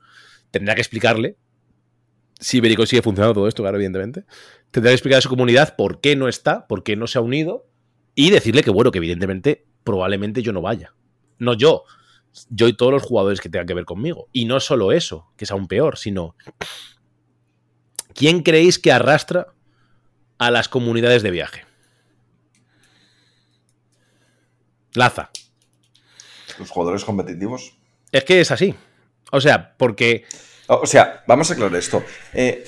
tendrá 0.52 0.76
que 0.76 0.82
explicarle 0.82 1.38
si 2.40 2.58
Ibericón 2.58 2.88
sigue 2.88 3.02
funcionando 3.02 3.34
todo 3.34 3.48
esto, 3.48 3.64
claro, 3.64 3.78
evidentemente. 3.78 4.26
Tendrá 4.72 4.90
que 4.90 4.96
explicar 4.96 5.20
a 5.20 5.22
su 5.22 5.30
comunidad 5.30 5.76
por 5.76 6.02
qué 6.02 6.16
no 6.16 6.28
está, 6.28 6.68
por 6.68 6.84
qué 6.84 6.96
no 6.96 7.08
se 7.08 7.18
ha 7.18 7.22
unido 7.22 7.68
y 8.14 8.30
decirle 8.30 8.64
que, 8.64 8.72
bueno, 8.72 8.92
que 8.92 8.98
evidentemente, 8.98 9.66
probablemente 9.84 10.42
yo 10.42 10.52
no 10.52 10.62
vaya. 10.62 10.94
No 11.38 11.54
yo, 11.54 11.84
yo 12.50 12.68
y 12.68 12.74
todos 12.74 12.92
los 12.92 13.04
jugadores 13.04 13.40
que 13.40 13.50
tengan 13.50 13.68
que 13.68 13.74
ver 13.74 13.86
conmigo. 13.86 14.28
Y 14.34 14.46
no 14.46 14.60
solo 14.60 14.92
eso, 14.92 15.32
que 15.38 15.46
es 15.46 15.52
aún 15.52 15.68
peor, 15.68 15.98
sino 15.98 16.36
¿Quién 18.16 18.44
creéis 18.44 18.80
que 18.80 18.94
arrastra 18.94 19.54
a 20.38 20.50
las 20.50 20.70
comunidades 20.70 21.22
de 21.22 21.32
viaje? 21.32 21.66
Laza. 24.94 25.32
Los 26.58 26.70
jugadores 26.70 27.04
competitivos. 27.04 27.78
Es 28.16 28.24
que 28.24 28.40
es 28.40 28.50
así. 28.50 28.74
O 29.34 29.42
sea, 29.42 29.76
porque. 29.76 30.24
O 30.68 30.86
sea, 30.86 31.26
vamos 31.28 31.50
a 31.52 31.54
aclarar 31.54 31.78
esto. 31.78 32.02
Eh, 32.34 32.66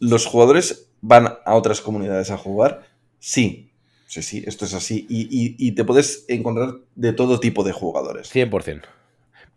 ¿Los 0.00 0.26
jugadores 0.26 0.88
van 1.00 1.38
a 1.44 1.54
otras 1.54 1.80
comunidades 1.80 2.32
a 2.32 2.36
jugar? 2.36 2.88
Sí. 3.20 3.70
Sí, 4.08 4.20
sí, 4.22 4.42
esto 4.44 4.64
es 4.64 4.74
así. 4.74 5.06
Y, 5.08 5.72
te 5.72 5.84
puedes 5.84 6.24
encontrar 6.26 6.74
de 6.96 7.12
todo 7.12 7.38
tipo 7.38 7.62
de 7.62 7.70
jugadores. 7.70 8.34
100%. 8.34 8.82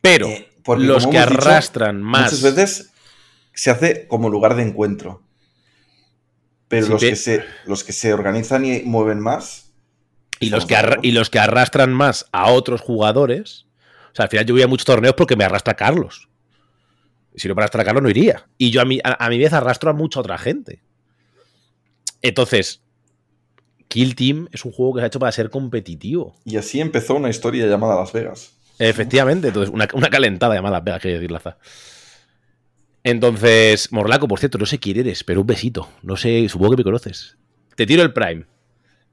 Pero 0.01 0.27
eh, 0.27 0.51
los 0.77 1.07
que 1.07 1.17
arrastran 1.17 2.03
más. 2.03 2.31
Muchas 2.31 2.43
veces 2.43 2.91
se 3.55 3.71
hace 3.71 4.07
como 4.07 4.29
lugar 4.29 4.55
de 4.55 4.61
encuentro. 4.61 5.23
Pero 6.67 6.89
los, 6.89 7.01
que 7.01 7.15
se, 7.15 7.43
los 7.65 7.83
que 7.83 7.91
se 7.91 8.13
organizan 8.13 8.65
y 8.65 8.83
mueven 8.83 9.19
más. 9.19 9.71
Y 10.39 10.51
los, 10.51 10.67
que 10.67 10.75
y 11.01 11.11
los 11.11 11.31
que 11.31 11.39
arrastran 11.39 11.91
más 11.91 12.27
a 12.31 12.51
otros 12.51 12.81
jugadores. 12.81 13.65
O 14.15 14.17
sea, 14.17 14.23
al 14.23 14.29
final 14.29 14.45
yo 14.45 14.53
voy 14.53 14.61
a 14.61 14.67
muchos 14.67 14.85
torneos 14.85 15.13
porque 15.13 15.35
me 15.35 15.43
arrastra 15.43 15.73
Carlos. 15.73 16.29
Si 17.35 17.49
no 17.49 17.53
para 17.53 17.65
arrastrar 17.65 17.81
a 17.81 17.85
Carlos 17.85 18.01
no 18.01 18.09
iría. 18.09 18.47
Y 18.57 18.71
yo 18.71 18.79
a 18.79 18.85
mi, 18.85 19.01
a, 19.03 19.29
mi 19.29 19.37
vez 19.37 19.51
arrastro 19.51 19.89
a 19.89 19.93
mucha 19.93 20.21
otra 20.21 20.37
gente. 20.37 20.81
Entonces, 22.21 22.81
Kill 23.89 24.15
Team 24.15 24.47
es 24.53 24.63
un 24.63 24.71
juego 24.71 24.93
que 24.93 25.01
se 25.01 25.03
ha 25.03 25.07
hecho 25.07 25.19
para 25.19 25.33
ser 25.33 25.49
competitivo. 25.49 26.33
Y 26.45 26.55
así 26.55 26.79
empezó 26.79 27.15
una 27.15 27.29
historia 27.29 27.67
llamada 27.67 27.97
Las 27.97 28.13
Vegas. 28.13 28.53
Efectivamente, 28.79 29.49
entonces 29.49 29.73
una, 29.73 29.85
calentada 29.87 30.55
llamada 30.55 30.77
Las 30.77 30.85
Vegas, 30.85 31.01
quiero 31.01 31.17
decir, 31.17 31.31
Laza. 31.31 31.57
Entonces, 33.03 33.91
Morlaco, 33.91 34.29
por 34.29 34.39
cierto, 34.39 34.57
no 34.57 34.65
sé 34.65 34.79
quién 34.79 34.97
eres, 34.97 35.25
pero 35.25 35.41
un 35.41 35.47
besito. 35.47 35.89
No 36.03 36.15
sé, 36.15 36.47
supongo 36.47 36.71
que 36.71 36.77
me 36.77 36.83
conoces. 36.85 37.35
Te 37.75 37.85
tiro 37.85 38.01
el 38.01 38.13
Prime. 38.13 38.45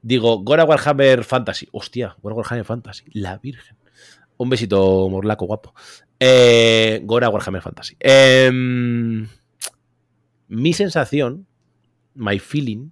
Digo, 0.01 0.45
Gora 0.45 0.65
Warhammer 0.65 1.25
Fantasy. 1.25 1.69
Hostia, 1.73 2.15
Gora 2.23 2.37
Warhammer 2.37 2.65
Fantasy. 2.65 3.07
La 3.15 3.39
Virgen. 3.39 3.82
Un 4.37 4.51
besito, 4.51 5.09
Morlaco, 5.09 5.47
guapo. 5.47 5.75
Eh, 6.19 7.01
Gora 7.05 7.29
Warhammer 7.29 7.63
Fantasy. 7.63 7.97
Em, 8.01 9.29
mi 10.49 10.73
sensación, 10.73 11.47
my 12.15 12.39
feeling, 12.39 12.91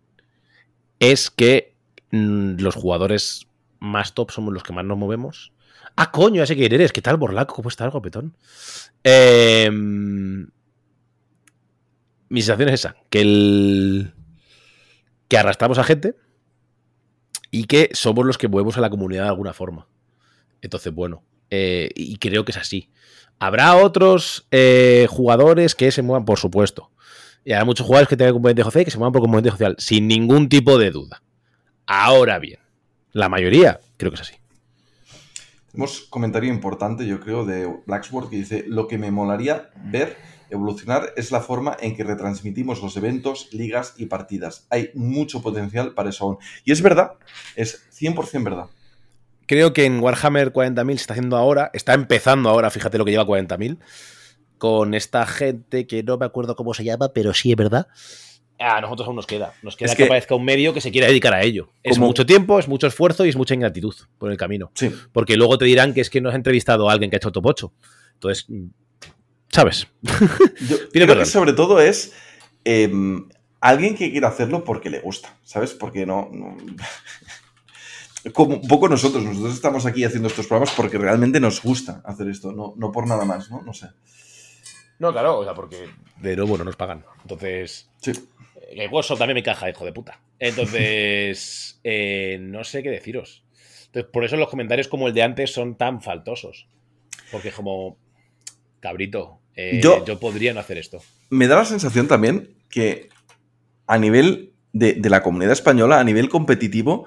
es 0.99 1.31
que 1.31 1.75
mm, 2.11 2.61
los 2.61 2.75
jugadores 2.75 3.47
más 3.81 4.15
top 4.15 4.31
somos 4.31 4.53
los 4.53 4.63
que 4.63 4.73
más 4.73 4.85
nos 4.85 4.99
movemos. 4.99 5.53
Ah, 5.97 6.11
coño, 6.11 6.45
sé 6.47 6.57
quién 6.57 6.73
eres. 6.73 6.93
¿Qué 6.93 7.03
tal, 7.03 7.17
Borlaco? 7.17 7.55
¿Cómo 7.55 7.69
está 7.69 7.85
el 7.85 7.91
guapetón? 7.91 8.37
Em, 9.03 10.49
mi 12.29 12.43
sensación 12.43 12.69
es 12.69 12.75
esa, 12.75 12.97
que 13.11 13.21
el 13.23 14.15
que 15.29 15.39
arrastramos 15.39 15.79
a 15.79 15.85
gente 15.85 16.17
y 17.51 17.65
que 17.65 17.91
somos 17.93 18.27
los 18.27 18.37
que 18.39 18.49
movemos 18.49 18.77
a 18.77 18.81
la 18.81 18.91
comunidad 18.91 19.25
de 19.25 19.29
alguna 19.29 19.53
forma. 19.53 19.87
Entonces, 20.61 20.93
bueno, 20.93 21.23
eh, 21.51 21.91
y 21.95 22.17
creo 22.17 22.45
que 22.45 22.53
es 22.53 22.59
así. 22.59 22.91
Habrá 23.39 23.77
otros 23.77 24.47
eh, 24.51 25.07
jugadores 25.09 25.75
que 25.75 25.91
se 25.91 26.03
muevan, 26.03 26.25
por 26.25 26.39
supuesto. 26.39 26.91
Y 27.45 27.53
habrá 27.53 27.65
muchos 27.65 27.87
jugadores 27.87 28.09
que 28.09 28.17
tengan 28.17 28.35
componente 28.35 28.63
social 28.63 28.83
y 28.83 28.85
que 28.85 28.91
se 28.91 28.99
muevan 28.99 29.13
por 29.13 29.23
componente 29.23 29.51
social, 29.51 29.75
sin 29.79 30.07
ningún 30.07 30.49
tipo 30.49 30.79
de 30.79 30.91
duda. 30.91 31.23
Ahora 31.87 32.39
bien, 32.39 32.61
la 33.13 33.29
mayoría 33.29 33.81
creo 33.97 34.11
que 34.11 34.17
es 34.17 34.21
así. 34.21 34.35
Tenemos 35.73 36.03
comentario 36.11 36.53
importante, 36.53 37.07
yo 37.07 37.21
creo, 37.21 37.45
de 37.47 37.67
Blacksword 37.87 38.29
que 38.29 38.37
dice: 38.37 38.65
Lo 38.67 38.89
que 38.89 38.99
me 38.99 39.11
molaría 39.11 39.71
ver 39.85 40.17
evolucionar 40.51 41.13
es 41.17 41.31
la 41.31 41.41
forma 41.41 41.77
en 41.81 41.97
que 41.97 42.05
retransmitimos 42.05 42.83
los 42.83 42.97
eventos, 42.97 43.49
ligas 43.53 43.95
y 43.97 44.07
partidas. 44.07 44.67
Hay 44.69 44.91
mucho 44.95 45.43
potencial 45.43 45.95
para 45.95 46.11
eso 46.11 46.25
aún. 46.25 46.39
Y 46.65 46.73
es 46.73 46.83
verdad, 46.83 47.13
es 47.57 47.87
100% 47.93 48.45
verdad. 48.45 48.67
Creo 49.51 49.73
que 49.73 49.85
en 49.85 49.99
Warhammer 49.99 50.53
40.000 50.53 50.87
se 50.91 50.93
está 51.01 51.15
haciendo 51.15 51.37
ahora, 51.37 51.73
está 51.75 51.93
empezando 51.95 52.49
ahora, 52.49 52.71
fíjate 52.71 52.99
lo 52.99 53.05
que 53.05 53.11
lleva 53.11 53.27
40.000, 53.27 53.79
con 54.59 54.95
esta 54.95 55.27
gente 55.27 55.89
que 55.89 56.05
no 56.05 56.19
me 56.19 56.25
acuerdo 56.27 56.55
cómo 56.55 56.73
se 56.73 56.85
llama, 56.85 57.09
pero 57.13 57.35
sí 57.35 57.51
es 57.51 57.57
verdad. 57.57 57.89
A 58.61 58.81
nosotros 58.81 59.09
aún 59.09 59.17
nos 59.17 59.27
queda. 59.27 59.53
Nos 59.63 59.75
queda 59.75 59.87
Es 59.87 59.97
que, 59.97 60.05
que- 60.05 60.05
aparezca 60.05 60.37
un 60.37 60.45
medio 60.45 60.73
que 60.73 60.81
se 60.81 60.93
quiera 60.93 61.09
dedicar 61.09 61.35
a 61.35 61.43
ello. 61.43 61.69
Es 61.83 61.97
Como- 61.97 62.07
mucho 62.07 62.25
tiempo, 62.27 62.61
es 62.61 62.69
mucho 62.69 62.87
esfuerzo 62.87 63.27
y 63.27 63.31
es 63.31 63.35
mucha 63.37 63.55
ingratitud 63.55 63.93
por 64.19 64.31
el 64.31 64.37
camino. 64.37 64.71
Sí. 64.77 64.95
Porque 65.13 65.37
luego 65.37 65.59
te 65.59 65.65
dirán 65.65 65.95
que 65.95 66.01
es 66.01 66.11
que 66.11 66.21
no 66.21 66.29
has 66.29 66.37
entrevistado 66.37 66.89
a 66.89 66.93
alguien 66.93 67.11
que 67.11 67.17
ha 67.17 67.19
hecho 67.19 67.33
top 67.33 67.47
8. 67.47 67.73
Entonces, 68.15 68.47
¿sabes? 69.49 69.89
Yo 70.61 70.77
creo 70.93 71.07
perdón. 71.09 71.19
que 71.19 71.25
sobre 71.27 71.55
todo 71.55 71.81
es 71.81 72.13
em, 72.63 73.29
alguien 73.61 73.97
que 73.97 74.13
quiera 74.13 74.29
hacerlo 74.29 74.63
porque 74.63 74.91
le 74.91 75.01
gusta, 75.01 75.37
¿sabes? 75.43 75.73
Porque 75.73 76.07
no, 76.07 76.29
no- 76.33 76.57
Como 78.35 78.57
un 78.57 78.69
poco 78.69 78.89
nosotros, 78.89 79.25
nosotros 79.25 79.55
estamos 79.55 79.87
aquí 79.87 80.05
haciendo 80.05 80.29
estos 80.29 80.47
programas 80.47 80.75
porque 80.77 80.99
realmente 80.99 81.41
nos 81.41 81.63
gusta 81.63 82.03
hacer 82.05 82.29
esto, 82.29 82.53
no, 82.53 82.75
no 82.77 82.93
por 82.93 83.07
nada 83.07 83.25
más, 83.25 83.51
¿no? 83.51 83.63
No 83.63 83.73
sé. 83.73 83.89
No, 84.99 85.11
claro, 85.13 85.39
o 85.39 85.45
sea, 85.45 85.55
porque 85.55 85.89
de 86.21 86.37
nuevo 86.37 86.59
no 86.59 86.65
nos 86.65 86.77
pagan. 86.77 87.05
Entonces, 87.23 87.89
Sí. 88.03 88.13
el 88.73 88.91
WhatsApp 88.91 89.19
también 89.19 89.37
me 89.37 89.43
caja, 89.43 89.71
hijo 89.71 89.87
de 89.87 89.93
puta. 89.93 90.21
Entonces, 90.39 91.81
eh, 91.85 92.39
no 92.41 92.63
sé 92.65 92.83
qué 92.83 92.91
deciros. 92.91 93.43
Entonces, 93.87 94.11
por 94.13 94.25
eso 94.25 94.37
los 94.37 94.51
comentarios 94.51 94.89
como 94.89 95.09
el 95.09 95.15
de 95.15 95.23
antes 95.23 95.53
son 95.53 95.77
tan 95.77 96.03
faltosos. 96.03 96.67
Porque 97.33 97.49
es 97.49 97.55
como, 97.55 97.97
cabrito, 98.81 99.41
eh, 99.57 99.81
Yo- 99.83 100.05
yo... 100.05 100.19
podría 100.21 100.53
no 100.53 100.61
hacer 100.61 100.77
esto. 100.79 101.01
Me 101.31 101.47
da 101.47 101.57
la 101.57 101.65
sensación 101.65 102.07
también 102.07 102.55
que 102.69 103.09
a 103.87 103.99
nivel 103.99 104.53
de, 104.73 104.93
de 104.95 105.11
la 105.11 105.23
comunidad 105.23 105.53
española, 105.53 105.99
a 105.99 106.05
nivel 106.05 106.29
competitivo, 106.29 107.07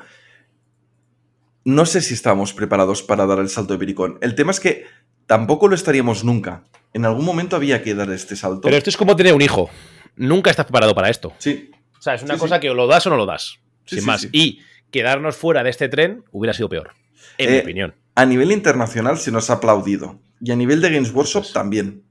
no 1.66 1.86
sé 1.86 2.02
si 2.02 2.14
estamos 2.14 2.54
preparados 2.54 3.04
para 3.04 3.26
dar 3.26 3.40
el 3.40 3.50
salto 3.50 3.74
de 3.74 3.80
Pericón. 3.80 4.18
El 4.22 4.36
tema 4.36 4.52
es 4.52 4.60
que 4.60 4.86
tampoco 5.28 5.68
lo 5.68 5.76
estaríamos 5.76 6.24
nunca. 6.24 6.64
En 6.94 7.06
algún 7.06 7.26
momento 7.26 7.56
había 7.56 7.82
que 7.82 7.96
dar 7.96 8.10
este 8.12 8.36
salto. 8.36 8.62
Pero 8.62 8.76
esto 8.78 8.90
es 8.90 8.98
como 8.98 9.16
tener 9.16 9.34
un 9.34 9.42
hijo. 9.42 9.70
Nunca 10.16 10.50
estás 10.52 10.66
preparado 10.66 10.94
para 10.94 11.10
esto. 11.10 11.34
Sí, 11.40 11.72
O 11.98 12.02
sea, 12.02 12.16
es 12.16 12.24
una 12.24 12.34
Sí, 12.36 12.40
cosa 12.42 12.56
sí. 12.56 12.62
que 12.62 12.70
o 12.70 12.74
lo 12.74 12.86
das 12.88 13.08
o 13.08 13.10
no 13.10 13.16
lo 13.18 13.26
das. 13.26 13.60
Sí, 13.86 13.96
sin 13.98 14.06
más. 14.06 14.28
Y 14.32 14.60
quedarnos 14.92 15.36
fuera 15.38 15.64
de 15.64 15.70
este 15.70 15.90
tren 15.90 16.24
hubiera 16.32 16.54
sido 16.54 16.70
peor. 16.70 16.92
En 17.38 17.50
mi 17.52 17.58
Eh, 17.58 17.62
opinión. 17.62 17.96
a 18.16 18.26
nivel 18.26 18.52
internacional 18.52 19.18
se 19.18 19.32
nos 19.32 19.50
ha 19.50 19.54
aplaudido. 19.54 20.20
Y 20.42 20.52
a 20.52 20.56
nivel 20.56 20.82
de 20.82 20.92
Games 20.92 21.12
Workshop 21.14 21.46
también. 21.54 22.04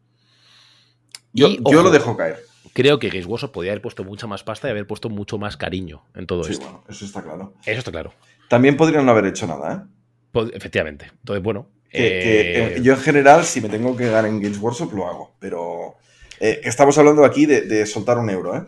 Yo, 1.32 1.48
Y, 1.48 1.56
yo 1.58 1.62
ojo, 1.64 1.82
lo 1.82 1.90
dejo 1.90 2.16
caer. 2.16 2.40
Creo 2.74 2.98
que 2.98 3.08
Games 3.08 3.26
Workshop 3.26 3.52
podría 3.52 3.72
haber 3.72 3.82
puesto 3.82 4.02
mucha 4.04 4.26
más 4.26 4.42
pasta 4.44 4.68
y 4.68 4.70
haber 4.70 4.86
puesto 4.86 5.08
mucho 5.10 5.36
más 5.38 5.56
cariño 5.56 6.04
en 6.14 6.26
todo 6.26 6.44
Sí, 6.44 6.52
esto. 6.52 6.64
bueno, 6.64 6.84
eso 6.88 7.04
está 7.04 7.22
claro. 7.22 7.54
Eso 7.66 7.78
está 7.78 7.90
claro. 7.90 8.12
También 8.48 8.76
podrían 8.76 9.04
no 9.04 9.12
haber 9.12 9.26
hecho 9.26 9.46
nada, 9.46 9.88
¿eh? 10.34 10.40
Efectivamente. 10.54 11.06
Entonces, 11.20 11.42
bueno. 11.42 11.68
Que, 11.90 12.76
eh, 12.76 12.80
yo 12.82 12.94
en 12.94 13.00
general, 13.00 13.44
si 13.44 13.60
me 13.60 13.68
tengo 13.68 13.94
que 13.96 14.06
ganar 14.06 14.24
en 14.26 14.40
Games 14.40 14.58
Workshop, 14.58 14.92
lo 14.94 15.06
hago. 15.06 15.36
Pero 15.38 15.96
eh, 16.40 16.60
estamos 16.64 16.96
hablando 16.96 17.24
aquí 17.24 17.44
de, 17.44 17.62
de 17.62 17.84
soltar 17.84 18.16
un 18.18 18.30
euro, 18.30 18.56
¿eh? 18.56 18.62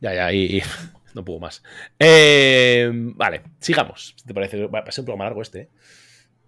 Ya, 0.00 0.14
ya, 0.14 0.32
y, 0.32 0.56
y- 0.58 0.62
no 1.14 1.22
puedo 1.24 1.38
más. 1.40 1.62
Eh, 1.98 2.90
vale, 2.92 3.42
sigamos. 3.60 4.14
Si 4.16 4.24
te 4.26 4.32
parece, 4.32 4.66
va 4.66 4.78
a 4.78 4.90
ser 4.90 5.02
un 5.02 5.06
programa 5.06 5.24
largo 5.24 5.42
este. 5.42 5.68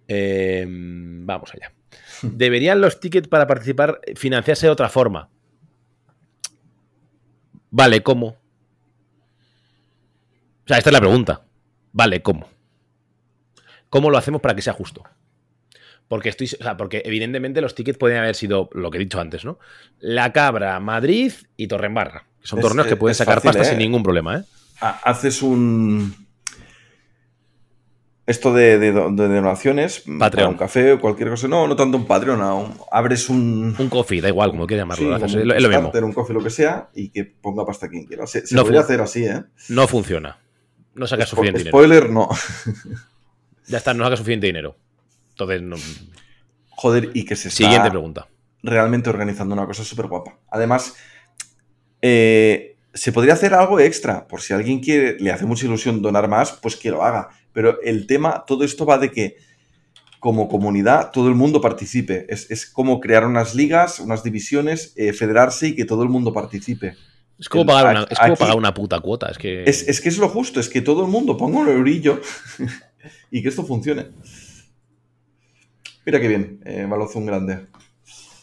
vamos 0.09 1.53
allá. 1.53 1.71
¿Deberían 2.23 2.81
los 2.81 2.99
tickets 2.99 3.27
para 3.27 3.45
participar 3.45 3.99
financiarse 4.15 4.65
de 4.65 4.71
otra 4.71 4.89
forma? 4.89 5.29
Vale, 7.71 8.03
¿cómo? 8.03 8.27
O 8.27 8.37
sea, 10.67 10.77
esta 10.77 10.89
es 10.89 10.93
la 10.93 10.99
pregunta. 10.99 11.41
Vale, 11.93 12.21
¿cómo? 12.21 12.47
¿Cómo 13.89 14.09
lo 14.09 14.17
hacemos 14.17 14.41
para 14.41 14.55
que 14.55 14.61
sea 14.61 14.73
justo? 14.73 15.03
Porque 16.07 16.29
estoy, 16.29 16.47
o 16.47 16.63
sea, 16.63 16.77
porque 16.77 17.01
evidentemente 17.05 17.61
los 17.61 17.75
tickets 17.75 17.97
pueden 17.97 18.17
haber 18.17 18.35
sido 18.35 18.69
lo 18.73 18.91
que 18.91 18.97
he 18.97 18.99
dicho 18.99 19.19
antes, 19.19 19.43
¿no? 19.45 19.59
La 19.99 20.31
Cabra, 20.33 20.79
Madrid 20.79 21.31
y 21.57 21.67
Torrembarra. 21.67 22.25
Son 22.43 22.59
Es- 22.59 22.65
torneos 22.65 22.87
que 22.87 22.95
pueden 22.95 23.15
sacar 23.15 23.35
fácil, 23.35 23.49
pasta 23.49 23.63
¿eh? 23.63 23.69
sin 23.69 23.77
ningún 23.79 24.03
problema, 24.03 24.37
¿eh? 24.37 24.43
Ha- 24.81 24.99
Haces 25.03 25.41
un. 25.41 26.26
Esto 28.27 28.53
de, 28.53 28.77
de 28.77 28.91
do- 28.91 29.09
de 29.09 29.27
donaciones, 29.29 30.03
Patreon. 30.19 30.49
un 30.49 30.57
café 30.57 30.91
o 30.91 30.99
cualquier 30.99 31.29
cosa. 31.29 31.47
No, 31.47 31.65
no 31.65 31.75
tanto 31.77 31.97
un 31.97 32.05
Patreon, 32.05 32.41
un- 32.41 32.73
abres 32.91 33.29
un. 33.29 33.73
Un 33.79 33.89
coffee, 33.89 34.19
da 34.21 34.27
igual, 34.27 34.51
como 34.51 34.67
quieras 34.67 34.85
sí, 34.97 35.03
llamarlo. 35.05 35.25
es 35.25 35.33
lo- 35.33 35.53
es 35.55 35.63
lo 35.63 35.69
mismo. 35.69 35.91
un 36.05 36.13
coffee, 36.13 36.33
lo 36.33 36.43
que 36.43 36.49
sea, 36.49 36.89
y 36.93 37.07
que 37.09 37.23
ponga 37.23 37.65
pasta 37.65 37.87
quien 37.87 38.05
quiera. 38.05 38.27
Se, 38.27 38.45
se 38.45 38.53
No 38.53 38.63
podría 38.63 38.81
hacer 38.81 38.99
así, 38.99 39.23
¿eh? 39.25 39.43
No 39.69 39.87
funciona. 39.87 40.37
No 40.93 41.07
sacas 41.07 41.27
Spo- 41.27 41.35
suficiente 41.37 41.59
dinero. 41.59 41.77
spoiler, 41.77 42.09
no. 42.09 42.27
Ya 43.67 43.77
está, 43.77 43.93
no 43.93 44.03
sacas 44.03 44.19
suficiente 44.19 44.47
dinero. 44.47 44.75
Entonces, 45.31 45.61
no- 45.61 45.77
Joder, 46.69 47.11
y 47.13 47.23
que 47.25 47.35
se 47.37 47.47
está 47.47 47.63
siguiente 47.63 47.89
pregunta. 47.89 48.27
realmente 48.61 49.09
organizando 49.09 49.53
una 49.55 49.65
cosa 49.65 49.83
súper 49.85 50.07
guapa. 50.07 50.37
Además, 50.51 50.95
eh, 52.01 52.75
se 52.93 53.11
podría 53.11 53.33
hacer 53.33 53.53
algo 53.53 53.79
extra, 53.79 54.27
por 54.27 54.41
si 54.41 54.53
alguien 54.53 54.79
quiere, 54.79 55.17
le 55.19 55.31
hace 55.31 55.45
mucha 55.45 55.65
ilusión 55.65 56.01
donar 56.01 56.27
más, 56.27 56.51
pues 56.61 56.75
que 56.75 56.89
lo 56.89 57.03
haga. 57.03 57.29
Pero 57.57 57.81
el 57.81 58.05
tema, 58.05 58.43
todo 58.45 58.63
esto 58.63 58.85
va 58.85 58.99
de 58.99 59.09
que 59.09 59.37
como 60.19 60.47
comunidad 60.47 61.09
todo 61.11 61.27
el 61.27 61.33
mundo 61.33 61.59
participe. 61.59 62.27
Es, 62.29 62.51
es 62.51 62.67
como 62.67 62.99
crear 62.99 63.25
unas 63.25 63.55
ligas, 63.55 63.99
unas 63.99 64.21
divisiones, 64.23 64.93
eh, 64.95 65.11
federarse 65.11 65.69
y 65.69 65.75
que 65.75 65.83
todo 65.83 66.03
el 66.03 66.09
mundo 66.09 66.31
participe. 66.31 66.93
Es 67.39 67.49
como 67.49 67.63
El- 67.63 67.67
pagar 67.69 67.95
una, 67.95 68.03
es 68.07 68.19
como 68.19 68.33
aquí- 68.33 68.39
pagar 68.39 68.57
una 68.57 68.73
puta 68.75 68.99
cuota. 68.99 69.29
Es 69.31 69.39
que. 69.39 69.63
Es, 69.63 69.87
es 69.87 70.01
que 70.01 70.09
es 70.09 70.19
lo 70.19 70.29
justo, 70.29 70.59
es 70.59 70.69
que 70.69 70.81
todo 70.83 71.03
el 71.03 71.09
mundo 71.09 71.35
ponga 71.35 71.57
un 71.57 71.67
eurillo 71.67 72.21
y 73.31 73.41
que 73.41 73.49
esto 73.49 73.63
funcione. 73.65 74.05
Mira 76.05 76.21
qué 76.21 76.27
bien, 76.27 76.61
eh, 76.63 76.85
Balozón 76.87 77.25
grande. 77.25 77.65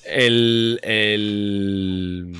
El, 0.05 0.81
el- 0.83 2.33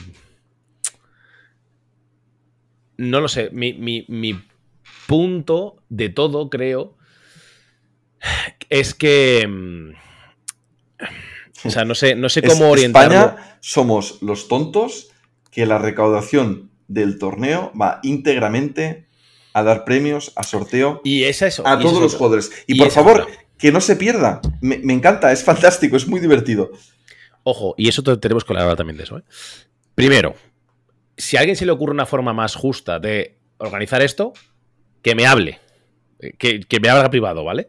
No 2.97 3.21
lo 3.21 3.29
sé. 3.29 3.51
Mi, 3.53 3.75
mi- 3.75 4.05
mi 4.09 4.41
punto 5.07 5.77
de 5.89 6.09
todo, 6.09 6.51
creo, 6.51 6.97
es 8.71 8.95
que. 8.95 9.47
mm, 9.49 9.91
O 11.67 11.71
sea, 11.71 11.85
no 11.85 11.95
sé, 11.95 12.15
no 12.15 12.29
sé 12.29 12.41
Es- 12.45 12.53
cómo 12.53 12.71
orientarlo. 12.71 13.15
España 13.15 13.59
somos 13.61 14.21
los 14.23 14.49
tontos 14.49 15.09
que 15.51 15.65
la 15.67 15.79
recaudación 15.79 16.71
del 16.89 17.19
torneo 17.19 17.73
va 17.81 18.01
íntegramente 18.03 19.07
a 19.55 19.63
dar 19.63 19.85
premios, 19.85 20.33
a 20.37 20.43
sorteo, 20.43 21.01
Y 21.05 21.25
es 21.25 21.41
a 21.43 21.47
y 21.47 21.49
esa 21.49 21.63
todos 21.79 21.95
es 21.95 22.01
los 22.01 22.15
jugadores. 22.17 22.53
Y, 22.67 22.75
Y 22.75 22.79
por 22.79 22.91
favor, 22.91 23.21
otra. 23.23 23.35
que 23.57 23.73
no 23.73 23.81
se 23.81 23.97
pierda. 23.97 24.41
Me, 24.61 24.79
me 24.79 24.93
encanta, 24.93 25.33
es 25.33 25.43
fantástico, 25.45 25.97
es 25.97 26.07
muy 26.09 26.21
divertido. 26.21 26.71
Ojo, 27.45 27.75
y 27.79 27.89
eso 27.89 28.03
te- 28.03 28.17
tenemos 28.17 28.45
que 28.45 28.53
hablar 28.53 28.77
también 28.77 28.97
de 28.97 29.05
eso. 29.05 29.19
¿eh? 29.19 29.23
Primero, 29.95 30.35
si 31.17 31.37
a 31.37 31.41
alguien 31.41 31.57
se 31.57 31.65
le 31.67 31.73
ocurre 31.73 31.93
una 31.93 32.05
forma 32.07 32.33
más 32.33 32.57
justa 32.57 32.99
de 32.99 33.39
organizar 33.59 34.03
esto, 34.03 34.33
que 35.05 35.15
me 35.15 35.27
hable. 35.27 35.61
Eh, 36.19 36.33
Que, 36.37 36.81
me 36.81 36.89
hable 36.89 37.09
privado, 37.11 37.45
¿vale? 37.45 37.69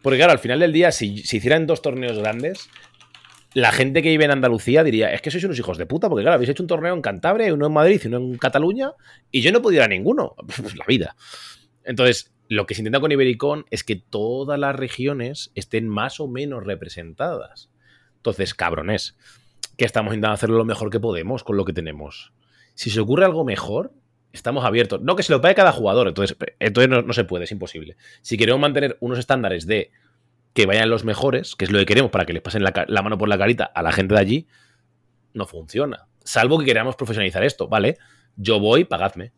Porque 0.00 0.18
claro, 0.18 0.32
al 0.32 0.38
final 0.38 0.60
del 0.60 0.72
día, 0.72 0.92
si 0.92 1.18
se 1.18 1.36
hicieran 1.36 1.66
dos 1.66 1.82
torneos 1.82 2.18
grandes, 2.18 2.70
la 3.54 3.72
gente 3.72 4.02
que 4.02 4.10
vive 4.10 4.24
en 4.24 4.30
Andalucía 4.30 4.84
diría, 4.84 5.12
es 5.12 5.20
que 5.20 5.30
sois 5.30 5.44
unos 5.44 5.58
hijos 5.58 5.78
de 5.78 5.86
puta, 5.86 6.08
porque 6.08 6.22
claro, 6.22 6.36
habéis 6.36 6.50
hecho 6.50 6.62
un 6.62 6.68
torneo 6.68 6.94
en 6.94 7.02
Cantabria, 7.02 7.52
uno 7.52 7.66
en 7.66 7.72
Madrid 7.72 8.00
y 8.04 8.06
uno 8.06 8.18
en 8.18 8.38
Cataluña, 8.38 8.92
y 9.30 9.40
yo 9.42 9.50
no 9.52 9.60
puedo 9.60 9.76
ir 9.76 9.82
a 9.82 9.88
ninguno. 9.88 10.34
Pues 10.46 10.76
la 10.76 10.84
vida. 10.86 11.16
Entonces, 11.82 12.32
lo 12.48 12.66
que 12.66 12.74
se 12.74 12.82
intenta 12.82 13.00
con 13.00 13.12
Ibericon 13.12 13.66
es 13.70 13.82
que 13.82 13.96
todas 13.96 14.58
las 14.58 14.76
regiones 14.76 15.50
estén 15.54 15.88
más 15.88 16.20
o 16.20 16.28
menos 16.28 16.64
representadas. 16.64 17.70
Entonces, 18.16 18.54
cabrones, 18.54 19.16
que 19.76 19.84
estamos 19.84 20.12
intentando 20.12 20.34
hacerlo 20.34 20.58
lo 20.58 20.64
mejor 20.64 20.90
que 20.90 21.00
podemos 21.00 21.42
con 21.42 21.56
lo 21.56 21.64
que 21.64 21.72
tenemos. 21.72 22.32
Si 22.74 22.90
se 22.90 23.00
ocurre 23.00 23.24
algo 23.24 23.44
mejor, 23.44 23.92
estamos 24.34 24.64
abiertos. 24.64 25.00
No 25.00 25.16
que 25.16 25.22
se 25.22 25.32
lo 25.32 25.40
pague 25.40 25.54
cada 25.54 25.72
jugador, 25.72 26.08
entonces, 26.08 26.36
entonces 26.58 26.90
no, 26.90 27.02
no 27.02 27.12
se 27.12 27.24
puede, 27.24 27.44
es 27.44 27.52
imposible. 27.52 27.96
Si 28.20 28.36
queremos 28.36 28.60
mantener 28.60 28.96
unos 29.00 29.18
estándares 29.18 29.66
de 29.66 29.90
que 30.52 30.66
vayan 30.66 30.88
los 30.88 31.04
mejores, 31.04 31.56
que 31.56 31.64
es 31.64 31.72
lo 31.72 31.78
que 31.78 31.86
queremos 31.86 32.10
para 32.10 32.26
que 32.26 32.32
les 32.32 32.42
pasen 32.42 32.62
la, 32.62 33.02
mano 33.02 33.18
por 33.18 33.28
la 33.28 33.38
carita 33.38 33.64
a 33.64 33.82
la 33.82 33.92
gente 33.92 34.14
de 34.14 34.20
allí, 34.20 34.46
no 35.32 35.46
funciona. 35.46 36.06
Salvo 36.22 36.58
que 36.58 36.64
queramos 36.64 36.96
profesionalizar 36.96 37.42
esto, 37.44 37.68
¿vale? 37.68 37.98
Yo 38.36 38.60
voy, 38.60 38.84
pagadme. 38.84 39.32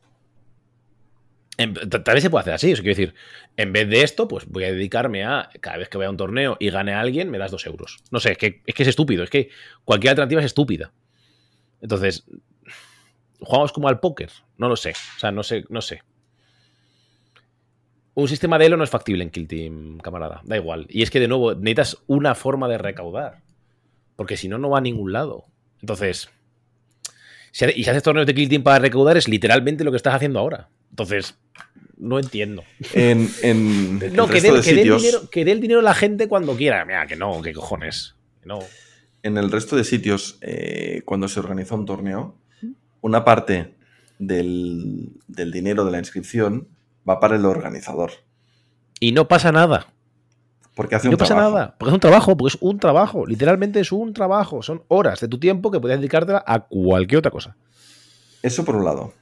Tal 1.56 2.14
vez 2.14 2.22
se 2.22 2.28
puede 2.28 2.42
hacer 2.42 2.52
así, 2.52 2.72
eso 2.72 2.82
quiero 2.82 2.96
decir, 2.96 3.14
en 3.56 3.72
vez 3.72 3.88
de 3.88 4.02
esto, 4.02 4.28
pues 4.28 4.46
voy 4.46 4.64
a 4.64 4.72
dedicarme 4.72 5.24
a, 5.24 5.48
cada 5.60 5.78
vez 5.78 5.88
que 5.88 5.96
vaya 5.96 6.08
a 6.08 6.10
un 6.10 6.18
torneo 6.18 6.58
y 6.60 6.68
gane 6.68 6.92
a 6.92 7.00
alguien, 7.00 7.30
me 7.30 7.38
das 7.38 7.50
dos 7.50 7.64
euros. 7.64 7.96
No 8.10 8.20
sé, 8.20 8.32
es 8.32 8.38
que, 8.38 8.60
es 8.66 8.74
que 8.74 8.82
es 8.82 8.88
estúpido, 8.90 9.24
es 9.24 9.30
que 9.30 9.48
cualquier 9.86 10.10
alternativa 10.10 10.40
es 10.42 10.46
estúpida. 10.46 10.92
Entonces, 11.80 12.26
jugamos 13.40 13.72
como 13.72 13.88
al 13.88 14.00
póker, 14.00 14.30
no 14.58 14.68
lo 14.68 14.76
sé, 14.76 14.90
o 14.90 15.20
sea, 15.20 15.32
no 15.32 15.42
sé, 15.42 15.64
no 15.68 15.80
sé. 15.80 16.02
Un 18.14 18.28
sistema 18.28 18.58
de 18.58 18.66
elo 18.66 18.78
no 18.78 18.84
es 18.84 18.90
factible 18.90 19.22
en 19.22 19.30
Kill 19.30 19.46
Team, 19.46 19.98
camarada, 19.98 20.40
da 20.44 20.56
igual. 20.56 20.86
Y 20.88 21.02
es 21.02 21.10
que, 21.10 21.20
de 21.20 21.28
nuevo, 21.28 21.54
necesitas 21.54 21.98
una 22.06 22.34
forma 22.34 22.66
de 22.66 22.78
recaudar, 22.78 23.42
porque 24.16 24.38
si 24.38 24.48
no, 24.48 24.56
no 24.56 24.70
va 24.70 24.78
a 24.78 24.80
ningún 24.80 25.12
lado. 25.12 25.44
Entonces, 25.82 26.30
si 27.52 27.66
y 27.66 27.84
si 27.84 27.90
haces 27.90 28.02
torneos 28.02 28.26
de 28.26 28.34
Kill 28.34 28.48
Team 28.48 28.62
para 28.62 28.78
recaudar, 28.78 29.16
es 29.16 29.28
literalmente 29.28 29.84
lo 29.84 29.90
que 29.90 29.98
estás 29.98 30.14
haciendo 30.14 30.38
ahora. 30.38 30.70
Entonces, 30.90 31.36
no 31.98 32.18
entiendo. 32.18 32.64
En, 32.92 33.30
en 33.42 33.98
No, 34.14 34.24
el 34.24 34.30
que 34.30 34.40
resto 34.40 34.52
dé, 34.52 34.58
de 34.58 34.62
que 34.62 34.70
dé 34.70 34.70
el 34.70 34.78
sitios, 34.78 35.02
dinero, 35.02 35.30
que 35.30 35.44
dé 35.44 35.52
el 35.52 35.60
dinero 35.60 35.80
a 35.80 35.82
la 35.82 35.94
gente 35.94 36.28
cuando 36.28 36.56
quiera. 36.56 36.84
Mira, 36.84 37.06
que 37.06 37.16
no, 37.16 37.42
que 37.42 37.52
cojones. 37.52 38.14
Que 38.40 38.48
no. 38.48 38.60
en 39.22 39.36
el 39.36 39.50
resto 39.50 39.76
de 39.76 39.84
sitios, 39.84 40.38
eh, 40.40 41.02
cuando 41.04 41.28
se 41.28 41.40
organiza 41.40 41.74
un 41.74 41.86
torneo, 41.86 42.36
una 43.06 43.24
parte 43.24 43.74
del, 44.18 45.12
del 45.28 45.52
dinero 45.52 45.84
de 45.84 45.90
la 45.92 45.98
inscripción 45.98 46.68
va 47.08 47.20
para 47.20 47.36
el 47.36 47.44
organizador. 47.44 48.10
Y 49.00 49.12
no 49.12 49.28
pasa 49.28 49.52
nada. 49.52 49.86
Porque 50.74 50.94
hace 50.96 51.06
Y 51.08 51.10
no 51.10 51.14
un 51.14 51.18
pasa 51.18 51.34
trabajo. 51.34 51.54
nada. 51.56 51.76
Porque 51.78 51.90
es 51.90 51.94
un 51.94 52.00
trabajo, 52.00 52.36
porque 52.36 52.56
es 52.56 52.62
un 52.62 52.78
trabajo. 52.78 53.26
Literalmente 53.26 53.80
es 53.80 53.92
un 53.92 54.12
trabajo. 54.12 54.62
Son 54.62 54.82
horas 54.88 55.20
de 55.20 55.28
tu 55.28 55.38
tiempo 55.38 55.70
que 55.70 55.80
podías 55.80 55.98
dedicártela 56.00 56.42
a 56.46 56.60
cualquier 56.66 57.18
otra 57.20 57.30
cosa. 57.30 57.56
Eso 58.42 58.64
por 58.64 58.76
un 58.76 58.84
lado. 58.84 59.14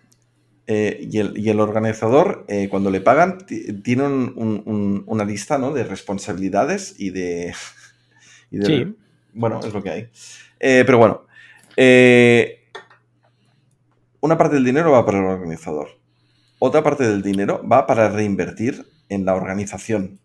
Eh, 0.67 1.07
y, 1.13 1.19
el, 1.19 1.37
y 1.39 1.51
el 1.51 1.61
organizador, 1.61 2.45
eh, 2.49 2.69
cuando 2.71 2.91
le 2.91 3.01
pagan, 3.03 3.39
ti- 3.47 3.73
tiene 3.83 4.05
un- 4.05 4.33
un- 4.37 4.63
un- 4.65 5.05
una 5.07 5.25
lista 5.25 5.59
¿no? 5.59 5.73
de 5.73 5.85
responsabilidades 5.85 6.95
y 6.99 7.11
de, 7.11 7.55
y 8.51 8.59
de- 8.59 8.67
Sí. 8.67 8.97
Bueno, 9.35 9.61
es 9.65 9.73
lo 9.75 9.83
que 9.83 9.91
hay. 9.91 10.09
Eh, 10.61 10.85
pero 10.87 10.99
bueno, 10.99 11.27
una 14.25 14.39
parte 14.39 14.55
del 14.55 14.65
dinero 14.65 14.91
va 14.91 15.05
para 15.05 15.19
el 15.19 15.27
organizador. 15.27 16.01
Otra 16.59 16.83
parte 16.83 17.07
del 17.07 17.21
dinero 17.21 17.63
va 17.71 17.87
para 17.87 18.09
reinvertir 18.09 18.87
en 19.11 19.27
la 19.27 19.35
organización. 19.35 20.19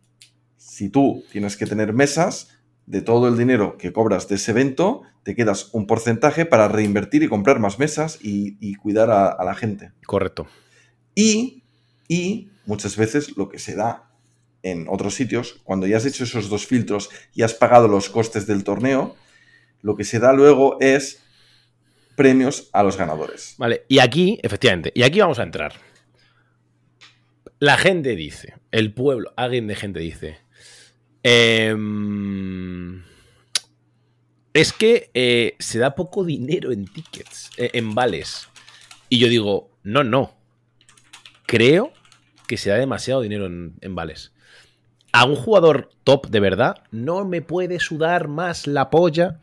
Si 0.56 0.88
tú 0.88 1.26
tienes 1.34 1.58
que 1.58 1.66
tener 1.66 1.92
mesas, 1.92 2.48
de 2.86 3.02
todo 3.02 3.28
el 3.28 3.38
dinero 3.38 3.78
que 3.78 3.92
cobras 3.92 4.30
de 4.30 4.36
ese 4.36 4.52
evento, 4.52 5.02
te 5.24 5.36
quedas 5.36 5.70
un 5.74 5.86
porcentaje 5.86 6.46
para 6.46 6.70
reinvertir 6.70 7.24
y 7.24 7.28
comprar 7.28 7.60
más 7.60 7.78
mesas 7.78 8.20
y, 8.22 8.56
y 8.62 8.76
cuidar 8.76 9.12
a, 9.12 9.28
a 9.28 9.44
la 9.44 9.54
gente. 9.54 9.92
Correcto. 10.08 10.48
Y, 11.14 11.64
y 12.08 12.52
muchas 12.66 12.96
veces 12.96 13.36
lo 13.36 13.50
que 13.50 13.60
se 13.60 13.76
da 13.76 14.10
en 14.64 14.88
otros 14.88 15.14
sitios, 15.14 15.60
cuando 15.66 15.88
ya 15.88 15.98
has 15.98 16.06
hecho 16.06 16.24
esos 16.24 16.48
dos 16.48 16.66
filtros 16.66 17.10
y 17.34 17.42
has 17.42 17.54
pagado 17.54 17.90
los 17.90 18.10
costes 18.10 18.48
del 18.48 18.64
torneo, 18.64 19.18
lo 19.82 19.98
que 19.98 20.06
se 20.06 20.20
da 20.20 20.32
luego 20.32 20.78
es 20.80 21.22
premios 22.20 22.70
a 22.74 22.84
los 22.84 22.98
ganadores. 22.98 23.56
Vale. 23.58 23.86
Y 23.88 24.00
aquí, 24.00 24.40
efectivamente, 24.44 24.92
y 24.94 25.04
aquí 25.04 25.22
vamos 25.22 25.40
a 25.40 25.44
entrar. 25.44 25.72
La 27.60 27.78
gente 27.78 28.18
dice, 28.18 28.56
el 28.72 28.94
pueblo, 28.94 29.32
alguien 29.38 29.68
de 29.68 29.76
gente 29.78 30.02
dice. 30.02 30.38
em, 31.24 33.04
es 34.54 34.74
que 34.74 35.10
eh, 35.14 35.56
se 35.60 35.80
da 35.80 35.96
poco 35.96 36.26
dinero 36.26 36.74
en 36.74 36.88
tickets, 36.88 37.52
eh, 37.56 37.70
en 37.72 37.96
vales. 37.96 38.50
Y 39.08 39.20
yo 39.20 39.30
digo, 39.30 39.72
no, 39.84 40.04
no. 40.04 40.36
Creo 41.46 41.94
que 42.48 42.58
se 42.58 42.70
da 42.70 42.76
demasiado 42.76 43.22
dinero 43.22 43.46
en, 43.46 43.76
en 43.80 43.96
vales. 43.96 44.34
A 45.14 45.24
un 45.24 45.38
jugador 45.38 45.90
top 46.04 46.28
de 46.28 46.42
verdad 46.42 46.84
no 46.92 47.24
me 47.24 47.42
puede 47.42 47.80
sudar 47.80 48.28
más 48.28 48.68
la 48.68 48.90
polla 48.90 49.40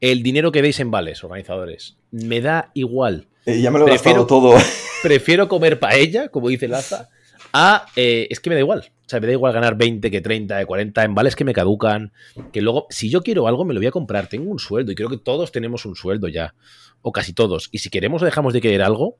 el 0.00 0.22
dinero 0.22 0.52
que 0.52 0.62
deis 0.62 0.80
en 0.80 0.90
vales, 0.90 1.22
organizadores. 1.24 1.96
Me 2.10 2.40
da 2.40 2.70
igual. 2.74 3.28
Eh, 3.46 3.60
ya 3.60 3.70
me 3.70 3.78
lo 3.78 3.86
he 3.86 3.90
Prefiero- 3.90 4.26
todo. 4.26 4.54
Prefiero 5.02 5.48
comer 5.48 5.78
paella, 5.80 6.28
como 6.28 6.48
dice 6.48 6.68
Laza, 6.68 7.08
a. 7.52 7.86
eh, 7.96 8.26
es 8.30 8.38
que 8.40 8.50
me 8.50 8.54
da 8.56 8.60
igual. 8.60 8.90
O 9.06 9.08
sea, 9.10 9.18
me 9.20 9.26
da 9.26 9.32
igual 9.32 9.52
ganar 9.52 9.76
20 9.76 10.10
que 10.10 10.20
30, 10.20 10.58
que 10.60 10.66
40 10.66 11.02
en 11.04 11.14
vales 11.14 11.34
que 11.34 11.44
me 11.44 11.52
caducan. 11.52 12.12
Que 12.52 12.60
luego, 12.60 12.86
si 12.90 13.10
yo 13.10 13.22
quiero 13.22 13.48
algo, 13.48 13.64
me 13.64 13.74
lo 13.74 13.80
voy 13.80 13.86
a 13.88 13.90
comprar. 13.90 14.28
Tengo 14.28 14.50
un 14.50 14.58
sueldo 14.58 14.92
y 14.92 14.94
creo 14.94 15.08
que 15.08 15.16
todos 15.18 15.50
tenemos 15.50 15.84
un 15.86 15.96
sueldo 15.96 16.28
ya. 16.28 16.54
O 17.02 17.10
casi 17.12 17.32
todos. 17.32 17.68
Y 17.72 17.78
si 17.78 17.90
queremos 17.90 18.22
o 18.22 18.24
dejamos 18.24 18.52
de 18.52 18.60
querer 18.60 18.82
algo, 18.82 19.18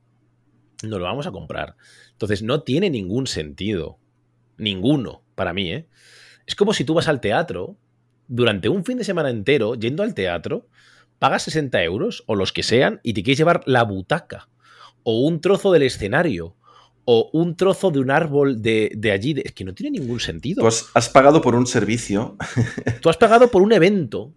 nos 0.83 0.99
lo 0.99 1.05
vamos 1.05 1.27
a 1.27 1.31
comprar. 1.31 1.75
Entonces, 2.13 2.41
no 2.43 2.61
tiene 2.63 2.89
ningún 2.89 3.27
sentido. 3.27 3.97
Ninguno, 4.57 5.23
para 5.35 5.51
mí, 5.53 5.71
¿eh? 5.73 5.87
Es 6.45 6.55
como 6.55 6.73
si 6.73 6.85
tú 6.85 6.93
vas 6.93 7.07
al 7.07 7.19
teatro 7.21 7.75
durante 8.31 8.69
un 8.69 8.85
fin 8.85 8.97
de 8.97 9.03
semana 9.03 9.29
entero, 9.29 9.75
yendo 9.75 10.03
al 10.03 10.13
teatro, 10.13 10.67
pagas 11.19 11.43
60 11.43 11.83
euros 11.83 12.23
o 12.27 12.35
los 12.35 12.53
que 12.53 12.63
sean 12.63 12.99
y 13.03 13.13
te 13.13 13.23
quieres 13.23 13.37
llevar 13.37 13.61
la 13.65 13.83
butaca 13.83 14.47
o 15.03 15.19
un 15.27 15.41
trozo 15.41 15.71
del 15.71 15.83
escenario 15.83 16.55
o 17.03 17.29
un 17.33 17.55
trozo 17.57 17.91
de 17.91 17.99
un 17.99 18.09
árbol 18.11 18.61
de, 18.61 18.91
de 18.95 19.11
allí. 19.11 19.33
de- 19.33 19.41
es 19.45 19.51
que 19.51 19.63
no 19.65 19.73
tiene 19.73 19.99
ningún 19.99 20.19
sentido. 20.19 20.61
Tú 20.61 20.67
has, 20.67 20.85
has 20.93 21.09
pagado 21.09 21.41
por 21.41 21.55
un 21.55 21.67
servicio. 21.67 22.37
Tú 23.01 23.09
has 23.09 23.17
pagado 23.17 23.49
por 23.51 23.61
un 23.63 23.73
evento. 23.73 24.33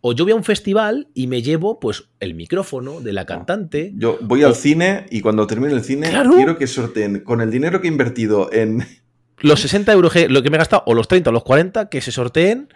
O 0.00 0.12
yo 0.12 0.24
voy 0.24 0.32
a 0.32 0.36
un 0.36 0.44
festival 0.44 1.08
y 1.14 1.26
me 1.26 1.42
llevo, 1.42 1.80
pues, 1.80 2.04
el 2.20 2.34
micrófono 2.34 3.00
de 3.00 3.12
la 3.12 3.24
cantante. 3.26 3.92
Yo 3.96 4.18
voy 4.20 4.44
al 4.44 4.54
cine 4.54 5.06
y 5.10 5.20
cuando 5.22 5.46
termine 5.48 5.72
el 5.74 5.82
cine 5.82 6.10
Claro. 6.10 6.34
quiero 6.36 6.56
que 6.58 6.66
sorteen 6.68 7.20
con 7.24 7.40
el 7.40 7.50
dinero 7.50 7.80
que 7.80 7.88
he 7.88 7.90
invertido 7.90 8.52
en... 8.52 8.84
Los 9.38 9.60
60 9.60 9.92
euros 9.92 10.12
que, 10.12 10.28
lo 10.28 10.42
que 10.42 10.50
me 10.50 10.56
he 10.56 10.58
gastado, 10.58 10.82
o 10.86 10.94
los 10.94 11.08
30 11.08 11.30
o 11.30 11.32
los 11.32 11.42
40, 11.44 11.88
que 11.88 12.00
se 12.00 12.12
sorteen, 12.12 12.68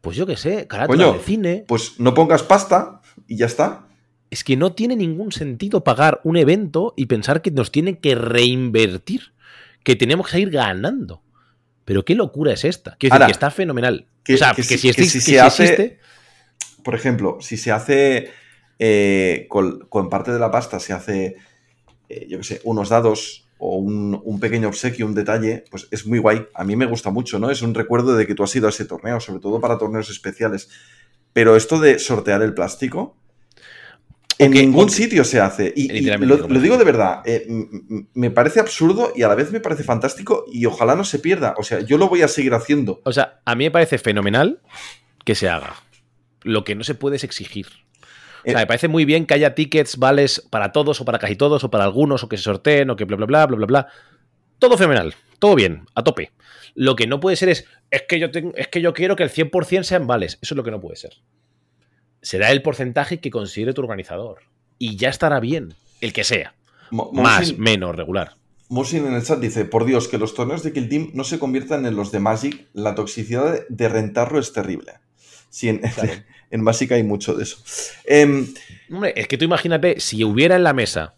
pues 0.00 0.16
yo 0.16 0.26
qué 0.26 0.36
sé, 0.36 0.66
carátula 0.66 1.04
Coño. 1.06 1.18
de 1.18 1.24
cine. 1.24 1.64
Pues 1.66 1.98
no 1.98 2.14
pongas 2.14 2.42
pasta 2.42 3.00
y 3.26 3.36
ya 3.36 3.46
está. 3.46 3.86
Es 4.30 4.44
que 4.44 4.56
no 4.56 4.72
tiene 4.72 4.94
ningún 4.96 5.32
sentido 5.32 5.82
pagar 5.84 6.20
un 6.24 6.36
evento 6.36 6.92
y 6.96 7.06
pensar 7.06 7.40
que 7.42 7.50
nos 7.50 7.72
tienen 7.72 7.96
que 7.96 8.14
reinvertir, 8.14 9.32
que 9.84 9.96
tenemos 9.96 10.26
que 10.26 10.32
seguir 10.32 10.50
ganando. 10.50 11.22
Pero 11.84 12.04
qué 12.04 12.14
locura 12.14 12.52
es 12.52 12.64
esta. 12.64 12.96
Quiero 12.98 13.14
decir 13.14 13.26
que 13.26 13.32
está 13.32 13.50
fenomenal. 13.50 14.06
que- 14.22 14.34
o 14.34 14.36
sea, 14.36 14.50
que 14.52 14.56
que, 14.62 14.76
si- 14.76 14.92
que 14.92 15.00
existe- 15.02 15.20
si 15.20 15.30
se 15.32 15.40
hace- 15.40 15.62
existe, 15.64 15.98
Por 16.84 16.94
ejemplo, 16.94 17.38
si 17.40 17.56
se 17.56 17.72
hace 17.72 18.30
eh, 18.78 19.46
con, 19.48 19.80
con 19.88 20.08
parte 20.10 20.30
de 20.32 20.38
la 20.38 20.50
pasta, 20.50 20.78
se 20.78 20.92
hace, 20.92 21.36
eh, 22.08 22.26
yo 22.28 22.38
qué 22.38 22.44
sé, 22.44 22.60
unos 22.64 22.90
dados 22.90 23.47
o 23.58 23.76
un, 23.76 24.20
un 24.24 24.40
pequeño 24.40 24.68
obsequio, 24.68 25.06
un 25.06 25.14
detalle, 25.14 25.64
pues 25.70 25.88
es 25.90 26.06
muy 26.06 26.18
guay. 26.18 26.46
A 26.54 26.64
mí 26.64 26.76
me 26.76 26.86
gusta 26.86 27.10
mucho, 27.10 27.38
¿no? 27.38 27.50
Es 27.50 27.62
un 27.62 27.74
recuerdo 27.74 28.16
de 28.16 28.26
que 28.26 28.34
tú 28.34 28.42
has 28.42 28.54
ido 28.56 28.66
a 28.66 28.70
ese 28.70 28.84
torneo, 28.84 29.20
sobre 29.20 29.40
todo 29.40 29.60
para 29.60 29.78
torneos 29.78 30.10
especiales. 30.10 30.68
Pero 31.32 31.56
esto 31.56 31.78
de 31.78 31.98
sortear 31.98 32.42
el 32.42 32.54
plástico, 32.54 33.16
en 34.38 34.52
ningún 34.52 34.88
sitio 34.88 35.24
se 35.24 35.40
hace. 35.40 35.72
Y, 35.74 36.02
lo, 36.02 36.36
digo, 36.36 36.48
lo 36.48 36.60
digo 36.60 36.78
de 36.78 36.84
verdad, 36.84 37.22
eh, 37.24 37.46
me 38.14 38.30
parece 38.30 38.60
absurdo 38.60 39.12
y 39.14 39.22
a 39.22 39.28
la 39.28 39.34
vez 39.34 39.50
me 39.50 39.60
parece 39.60 39.82
fantástico 39.82 40.44
y 40.50 40.64
ojalá 40.66 40.94
no 40.94 41.04
se 41.04 41.18
pierda. 41.18 41.54
O 41.58 41.64
sea, 41.64 41.80
yo 41.80 41.98
lo 41.98 42.08
voy 42.08 42.22
a 42.22 42.28
seguir 42.28 42.54
haciendo. 42.54 43.00
O 43.04 43.12
sea, 43.12 43.40
a 43.44 43.54
mí 43.56 43.64
me 43.64 43.70
parece 43.70 43.98
fenomenal 43.98 44.60
que 45.24 45.34
se 45.34 45.48
haga. 45.48 45.74
Lo 46.42 46.64
que 46.64 46.76
no 46.76 46.84
se 46.84 46.94
puede 46.94 47.16
es 47.16 47.24
exigir. 47.24 47.66
O 48.46 48.50
sea, 48.50 48.60
me 48.60 48.66
parece 48.66 48.88
muy 48.88 49.04
bien 49.04 49.26
que 49.26 49.34
haya 49.34 49.54
tickets, 49.54 49.96
vales 49.98 50.46
para 50.50 50.72
todos 50.72 51.00
o 51.00 51.04
para 51.04 51.18
casi 51.18 51.36
todos 51.36 51.64
o 51.64 51.70
para 51.70 51.84
algunos 51.84 52.22
o 52.24 52.28
que 52.28 52.36
se 52.36 52.44
sorteen 52.44 52.90
o 52.90 52.96
que 52.96 53.04
bla, 53.04 53.16
bla, 53.16 53.26
bla, 53.26 53.46
bla, 53.46 53.56
bla, 53.56 53.66
bla. 53.66 53.88
Todo 54.58 54.76
fenomenal, 54.76 55.14
todo 55.38 55.54
bien, 55.54 55.86
a 55.94 56.02
tope. 56.04 56.32
Lo 56.74 56.96
que 56.96 57.06
no 57.06 57.20
puede 57.20 57.36
ser 57.36 57.48
es, 57.48 57.64
es 57.90 58.02
que 58.08 58.18
yo, 58.20 58.30
tengo, 58.30 58.52
es 58.56 58.68
que 58.68 58.80
yo 58.80 58.92
quiero 58.94 59.16
que 59.16 59.22
el 59.24 59.30
100% 59.30 59.82
sean 59.82 60.06
vales. 60.06 60.38
Eso 60.42 60.54
es 60.54 60.56
lo 60.56 60.62
que 60.64 60.70
no 60.70 60.80
puede 60.80 60.96
ser. 60.96 61.14
Será 62.22 62.50
el 62.50 62.62
porcentaje 62.62 63.20
que 63.20 63.30
considere 63.30 63.72
tu 63.72 63.80
organizador. 63.82 64.40
Y 64.78 64.96
ya 64.96 65.08
estará 65.08 65.40
bien, 65.40 65.74
el 66.00 66.12
que 66.12 66.24
sea. 66.24 66.54
Mo- 66.90 67.10
Más, 67.12 67.52
Mosin- 67.52 67.58
menos, 67.58 67.94
regular. 67.96 68.34
Mosin 68.68 69.06
en 69.06 69.14
el 69.14 69.22
chat 69.24 69.38
dice, 69.40 69.64
por 69.64 69.84
Dios, 69.84 70.08
que 70.08 70.18
los 70.18 70.34
torneos 70.34 70.62
de 70.62 70.72
Kill 70.72 70.88
Team 70.88 71.10
no 71.14 71.24
se 71.24 71.38
conviertan 71.38 71.86
en 71.86 71.96
los 71.96 72.12
de 72.12 72.20
Magic, 72.20 72.66
la 72.74 72.94
toxicidad 72.94 73.52
de, 73.52 73.64
de 73.68 73.88
rentarlo 73.88 74.38
es 74.38 74.52
terrible. 74.52 74.92
Sí, 75.50 75.68
en, 75.68 75.78
Claro. 75.78 76.12
en 76.50 76.62
Magic 76.62 76.92
hay 76.92 77.02
mucho 77.02 77.34
de 77.34 77.42
eso. 77.44 77.58
Em, 78.04 78.46
Hombre, 78.90 79.12
es 79.16 79.28
que 79.28 79.36
tú 79.38 79.44
imagínate 79.44 80.00
si 80.00 80.24
hubiera 80.24 80.56
en 80.56 80.64
la 80.64 80.72
mesa 80.72 81.14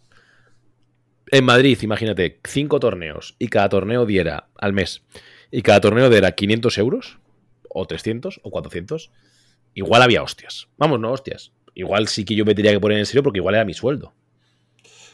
En 1.33 1.45
Madrid, 1.45 1.79
imagínate, 1.83 2.41
cinco 2.45 2.81
torneos 2.81 3.37
y 3.39 3.47
cada 3.49 3.69
torneo 3.69 4.05
diera 4.05 4.49
al 4.59 4.73
mes 4.73 5.03
y 5.53 5.63
cada 5.63 5.81
torneo 5.81 6.11
diera 6.11 6.33
500 6.33 6.77
euros 6.79 7.19
o 7.69 7.87
300 7.87 8.41
o 8.43 8.51
400, 8.51 9.13
igual 9.75 10.03
había 10.03 10.23
hostias. 10.25 10.67
Vamos, 10.77 10.99
no 10.99 11.13
hostias. 11.13 11.53
Igual 11.75 12.09
sí 12.09 12.25
que 12.25 12.35
yo 12.35 12.45
me 12.45 12.55
tenía 12.57 12.73
que 12.73 12.81
poner 12.81 12.99
en 12.99 13.07
serio 13.07 13.23
porque 13.23 13.39
igual 13.39 13.55
era 13.55 13.65
mi 13.65 13.75
sueldo. 13.75 14.13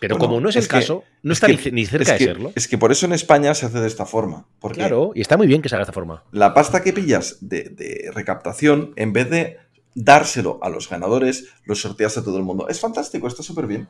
Pero 0.01 0.17
Bueno, 0.17 0.27
como 0.29 0.41
no 0.41 0.49
es, 0.49 0.57
es 0.57 0.65
el 0.65 0.69
que- 0.71 0.77
caso, 0.77 1.05
no 1.23 1.33
es 1.33 1.37
está 1.43 1.49
que- 1.49 1.71
ni, 1.71 1.83
ni 1.83 1.87
cerca 1.87 2.13
es 2.13 2.19
que- 2.19 2.25
de 2.27 2.33
serlo. 2.33 2.53
Es 2.55 2.67
que 2.69 2.79
por 2.79 2.93
eso 2.93 3.05
en 3.05 3.13
España 3.13 3.55
se 3.55 3.67
hace 3.67 3.81
de 3.81 3.87
esta 3.87 4.07
forma. 4.07 4.47
Porque 4.59 4.79
Claro, 4.79 5.13
y 5.15 5.21
está 5.21 5.37
muy 5.37 5.47
bien 5.47 5.61
que 5.61 5.69
se 5.69 5.75
haga 5.75 5.81
de 5.85 5.91
esta 5.91 5.93
forma. 5.93 6.25
la 6.33 6.55
pasta 6.55 6.83
que 6.83 6.95
pillas 6.95 7.39
de, 7.41 7.65
de 7.65 8.11
recaptación, 8.15 8.93
en 8.97 9.13
vez 9.13 9.29
de 9.31 9.59
dárselo 9.97 10.59
a 10.63 10.69
los 10.69 10.89
ganadores, 10.89 11.49
lo 11.65 11.75
sorteas 11.75 12.17
a 12.19 12.23
todo 12.23 12.37
el 12.37 12.45
mundo. 12.45 12.69
Es 12.69 12.79
fantástico, 12.79 13.27
está 13.27 13.43
súper 13.43 13.67
bien. 13.67 13.89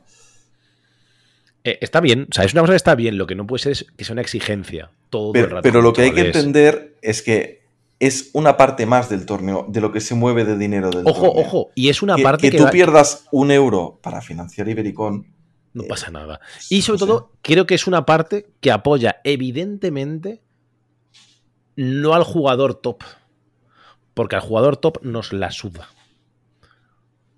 Eh, 1.63 1.77
está 1.81 1.99
bien, 1.99 2.27
o 2.31 2.33
sea, 2.33 2.45
es 2.45 2.53
una 2.53 2.61
cosa 2.61 2.71
que 2.73 2.77
está 2.77 2.95
bien, 2.95 3.17
lo 3.17 3.27
que 3.27 3.35
no 3.35 3.45
puede 3.45 3.61
ser 3.61 3.71
es 3.73 3.85
que 3.97 4.05
sea 4.05 4.13
una 4.13 4.21
exigencia 4.21 4.89
todo 5.09 5.27
el 5.27 5.33
Pero, 5.33 5.47
rato. 5.47 5.61
pero 5.63 5.81
lo 5.81 5.91
que 5.93 6.03
hay 6.03 6.13
que 6.13 6.21
entender 6.21 6.95
es 7.01 7.21
que 7.21 7.67
es 7.99 8.29
una 8.33 8.55
parte 8.55 8.85
más 8.85 9.09
del 9.09 9.25
torneo, 9.25 9.65
de 9.67 9.81
lo 9.81 9.91
que 9.91 9.99
se 9.99 10.15
mueve 10.15 10.45
de 10.45 10.57
dinero 10.57 10.89
del 10.91 11.05
Ojo, 11.07 11.25
torneo. 11.27 11.45
ojo, 11.45 11.69
y 11.75 11.89
es 11.89 12.01
una 12.01 12.15
que, 12.15 12.23
parte 12.23 12.41
que 12.43 12.51
que, 12.51 12.57
tú 12.57 12.63
va- 12.65 12.71
pierdas 12.71 13.25
un 13.31 13.51
euro 13.51 13.99
para 14.01 14.21
financiar 14.21 14.69
Ibericón. 14.69 15.27
no 15.73 15.83
eh, 15.83 15.87
pasa 15.89 16.09
nada. 16.09 16.39
Y 16.69 16.83
sobre 16.83 16.99
no 16.99 17.05
sé. 17.05 17.07
todo, 17.11 17.31
creo 17.41 17.65
que 17.65 17.75
es 17.75 17.85
una 17.85 18.05
parte 18.05 18.47
que 18.61 18.71
apoya 18.71 19.19
evidentemente 19.25 20.41
no 21.75 22.13
al 22.13 22.23
jugador 22.23 22.75
top. 22.75 23.03
Porque 24.13 24.35
al 24.35 24.41
jugador 24.41 24.77
top 24.77 24.99
nos 25.03 25.33
la 25.33 25.51
suda. 25.51 25.89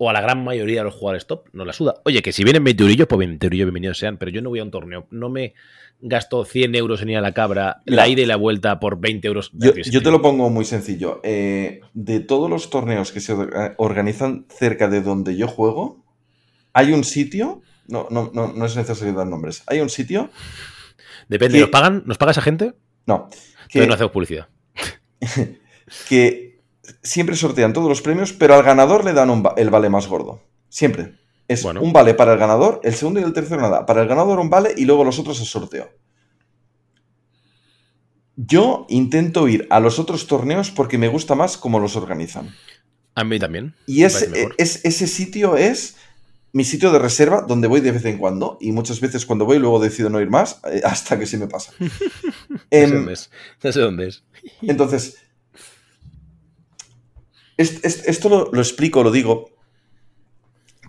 O 0.02 0.08
a 0.08 0.14
la 0.14 0.22
gran 0.22 0.42
mayoría 0.42 0.80
de 0.80 0.84
los 0.84 0.94
jugadores 0.94 1.26
top 1.26 1.48
nos 1.52 1.66
la 1.66 1.74
suda. 1.74 1.96
Oye, 2.06 2.22
que 2.22 2.32
si 2.32 2.42
vienen 2.42 2.64
20 2.64 2.82
eurillos, 2.84 3.06
pues 3.06 3.18
20 3.18 3.46
eurillos 3.46 3.66
bienvenidos 3.66 3.98
sean. 3.98 4.16
Pero 4.16 4.30
yo 4.30 4.40
no 4.40 4.48
voy 4.48 4.58
a 4.60 4.62
un 4.62 4.70
torneo. 4.70 5.06
No 5.10 5.28
me 5.28 5.52
gasto 6.00 6.42
100 6.46 6.74
euros 6.74 7.02
en 7.02 7.10
ir 7.10 7.18
a 7.18 7.20
la 7.20 7.34
cabra, 7.34 7.82
la 7.84 8.08
ida 8.08 8.22
y 8.22 8.26
la 8.26 8.36
vuelta 8.36 8.80
por 8.80 8.98
20 8.98 9.28
euros. 9.28 9.50
Yo, 9.52 9.74
yo 9.74 10.02
te 10.02 10.10
lo 10.10 10.22
pongo 10.22 10.48
muy 10.48 10.64
sencillo. 10.64 11.20
Eh, 11.22 11.82
de 11.92 12.20
todos 12.20 12.48
los 12.48 12.70
torneos 12.70 13.12
que 13.12 13.20
se 13.20 13.34
orga- 13.34 13.74
organizan 13.76 14.46
cerca 14.48 14.88
de 14.88 15.02
donde 15.02 15.36
yo 15.36 15.46
juego, 15.48 16.02
hay 16.72 16.94
un 16.94 17.04
sitio. 17.04 17.60
No, 17.86 18.06
no, 18.10 18.30
no, 18.32 18.54
no 18.54 18.64
es 18.64 18.76
necesario 18.76 19.12
dar 19.12 19.26
nombres. 19.26 19.64
Hay 19.66 19.80
un 19.80 19.90
sitio. 19.90 20.30
Depende, 21.28 21.56
que- 21.58 21.60
¿nos 21.60 21.70
pagan? 21.70 22.04
¿Nos 22.06 22.16
paga 22.16 22.32
esa 22.32 22.40
gente? 22.40 22.72
No. 23.04 23.28
Que 23.68 23.80
Que, 23.80 23.86
no 23.86 23.92
hacemos 23.92 24.12
publicidad. 24.12 24.48
que 26.08 26.49
siempre 27.02 27.36
sortean 27.36 27.72
todos 27.72 27.88
los 27.88 28.02
premios, 28.02 28.32
pero 28.32 28.54
al 28.54 28.62
ganador 28.62 29.04
le 29.04 29.12
dan 29.12 29.30
va- 29.44 29.54
el 29.56 29.70
vale 29.70 29.88
más 29.88 30.06
gordo. 30.06 30.42
Siempre. 30.68 31.18
Es 31.48 31.62
Bueno. 31.64 31.80
un 31.82 31.92
vale 31.92 32.14
para 32.14 32.32
el 32.34 32.38
ganador, 32.38 32.80
el 32.84 32.94
segundo 32.94 33.18
y 33.20 33.24
el 33.24 33.32
tercero 33.32 33.60
nada. 33.60 33.84
Para 33.86 34.02
el 34.02 34.08
ganador 34.08 34.38
un 34.38 34.50
vale 34.50 34.72
y 34.76 34.84
luego 34.84 35.02
los 35.04 35.18
otros 35.18 35.40
el 35.40 35.46
sorteo. 35.46 35.90
Yo 38.36 38.86
intento 38.88 39.48
ir 39.48 39.66
a 39.70 39.80
los 39.80 39.98
otros 39.98 40.26
torneos 40.26 40.70
porque 40.70 40.96
me 40.98 41.08
gusta 41.08 41.34
más 41.34 41.56
cómo 41.58 41.78
los 41.78 41.96
organizan. 41.96 42.54
A 43.14 43.24
mí 43.24 43.38
también. 43.38 43.74
Y 43.86 44.04
ese, 44.04 44.48
es, 44.56 44.84
ese 44.84 45.06
sitio 45.06 45.56
es 45.56 45.96
mi 46.52 46.64
sitio 46.64 46.90
de 46.90 46.98
reserva 46.98 47.42
donde 47.42 47.68
voy 47.68 47.80
de 47.80 47.92
vez 47.92 48.04
en 48.06 48.16
cuando. 48.18 48.56
Y 48.60 48.72
muchas 48.72 49.00
veces 49.00 49.26
cuando 49.26 49.44
voy 49.44 49.58
luego 49.58 49.78
decido 49.80 50.08
no 50.08 50.20
ir 50.20 50.30
más 50.30 50.60
eh, 50.70 50.80
hasta 50.84 51.18
que 51.18 51.26
se 51.26 51.36
me 51.38 51.48
pasa. 51.48 51.72
No 52.48 52.58
sé 52.70 52.84
Em, 52.84 52.90
dónde 52.92 53.12
es. 53.14 53.30
No 53.62 53.72
sé 53.72 53.80
dónde 53.80 54.08
es. 54.08 54.22
entonces, 54.62 55.16
est- 57.60 57.84
est- 57.84 58.08
esto 58.08 58.28
lo, 58.28 58.50
lo 58.52 58.60
explico, 58.60 59.02
lo 59.02 59.10
digo, 59.10 59.50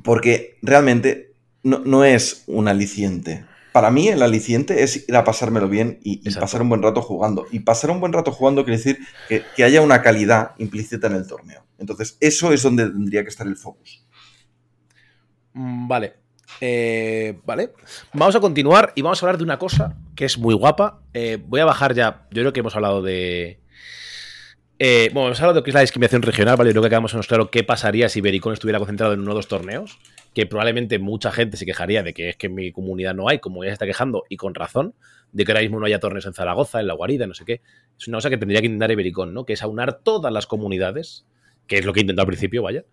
porque 0.03 0.57
realmente 0.61 1.33
no, 1.63 1.79
no 1.79 2.03
es 2.03 2.43
un 2.47 2.67
aliciente. 2.67 3.45
Para 3.71 3.89
mí 3.89 4.09
el 4.09 4.21
aliciente 4.21 4.83
es 4.83 5.07
ir 5.07 5.15
a 5.15 5.23
pasármelo 5.23 5.69
bien 5.69 5.99
y, 6.03 6.29
pasar 6.31 6.61
un 6.61 6.67
buen 6.69 6.81
rato 6.81 7.01
jugando. 7.01 7.45
Y 7.51 7.59
pasar 7.61 7.89
un 7.91 8.01
buen 8.01 8.11
rato 8.11 8.31
jugando 8.33 8.65
quiere 8.65 8.77
decir 8.77 8.99
que, 9.29 9.43
que 9.55 9.63
haya 9.63 9.81
una 9.81 10.01
calidad 10.01 10.51
implícita 10.57 11.07
en 11.07 11.13
el 11.15 11.25
torneo. 11.25 11.65
Entonces, 11.77 12.17
eso 12.19 12.51
es 12.51 12.63
donde 12.63 12.83
tendría 12.89 13.23
que 13.23 13.29
estar 13.29 13.47
el 13.47 13.55
focus. 13.55 14.05
Mm, 15.53 15.87
Vale. 15.87 16.13
Eh, 16.59 17.39
vale. 17.45 17.71
Vamos 18.13 18.35
a 18.35 18.41
continuar 18.41 18.91
y 18.93 19.01
vamos 19.01 19.23
a 19.23 19.25
hablar 19.25 19.37
de 19.37 19.45
una 19.45 19.57
cosa 19.57 19.97
que 20.15 20.25
es 20.25 20.37
muy 20.37 20.53
guapa. 20.53 21.01
Eh, 21.13 21.41
voy 21.47 21.61
a 21.61 21.65
bajar 21.65 21.95
ya. 21.95 22.27
Yo 22.31 22.41
creo 22.41 22.53
que 22.53 22.59
hemos 22.59 22.75
hablado 22.75 23.01
de. 23.01 23.61
Eh, 24.83 25.11
bueno, 25.13 25.27
hemos 25.27 25.39
hablado 25.39 25.59
de 25.59 25.63
que 25.63 25.69
es 25.69 25.75
la 25.75 25.81
discriminación 25.81 26.23
regional, 26.23 26.57
¿vale? 26.57 26.71
Yo 26.71 26.73
creo 26.73 26.81
que 26.81 26.89
quedamos 26.89 27.13
menos 27.13 27.27
claro 27.27 27.51
qué 27.51 27.63
pasaría 27.63 28.09
si 28.09 28.19
Bericón 28.19 28.53
estuviera 28.53 28.79
concentrado 28.79 29.13
en 29.13 29.19
uno 29.19 29.33
o 29.33 29.35
dos 29.35 29.47
torneos. 29.47 29.99
Que 30.33 30.47
probablemente 30.47 30.97
mucha 30.97 31.31
gente 31.31 31.55
se 31.55 31.67
quejaría 31.67 32.01
de 32.01 32.15
que 32.15 32.29
es 32.29 32.35
que 32.35 32.47
en 32.47 32.55
mi 32.55 32.71
comunidad 32.71 33.13
no 33.13 33.29
hay, 33.29 33.37
como 33.37 33.63
ya 33.63 33.69
se 33.69 33.73
está 33.73 33.85
quejando, 33.85 34.23
y 34.27 34.37
con 34.37 34.55
razón, 34.55 34.95
de 35.33 35.45
que 35.45 35.51
ahora 35.51 35.61
mismo 35.61 35.79
no 35.79 35.85
haya 35.85 35.99
torneos 35.99 36.25
en 36.25 36.33
Zaragoza, 36.33 36.79
en 36.79 36.87
La 36.87 36.95
Guarida, 36.95 37.27
no 37.27 37.35
sé 37.35 37.45
qué. 37.45 37.61
Es 37.95 38.07
una 38.07 38.17
cosa 38.17 38.31
que 38.31 38.37
tendría 38.37 38.59
que 38.59 38.65
intentar 38.65 38.89
Ibericón, 38.89 39.35
¿no? 39.35 39.45
Que 39.45 39.53
es 39.53 39.61
aunar 39.61 39.99
todas 39.99 40.33
las 40.33 40.47
comunidades, 40.47 41.27
que 41.67 41.77
es 41.77 41.85
lo 41.85 41.93
que 41.93 41.99
he 41.99 42.01
intentado 42.01 42.23
al 42.23 42.29
principio, 42.29 42.63
vaya. 42.63 42.83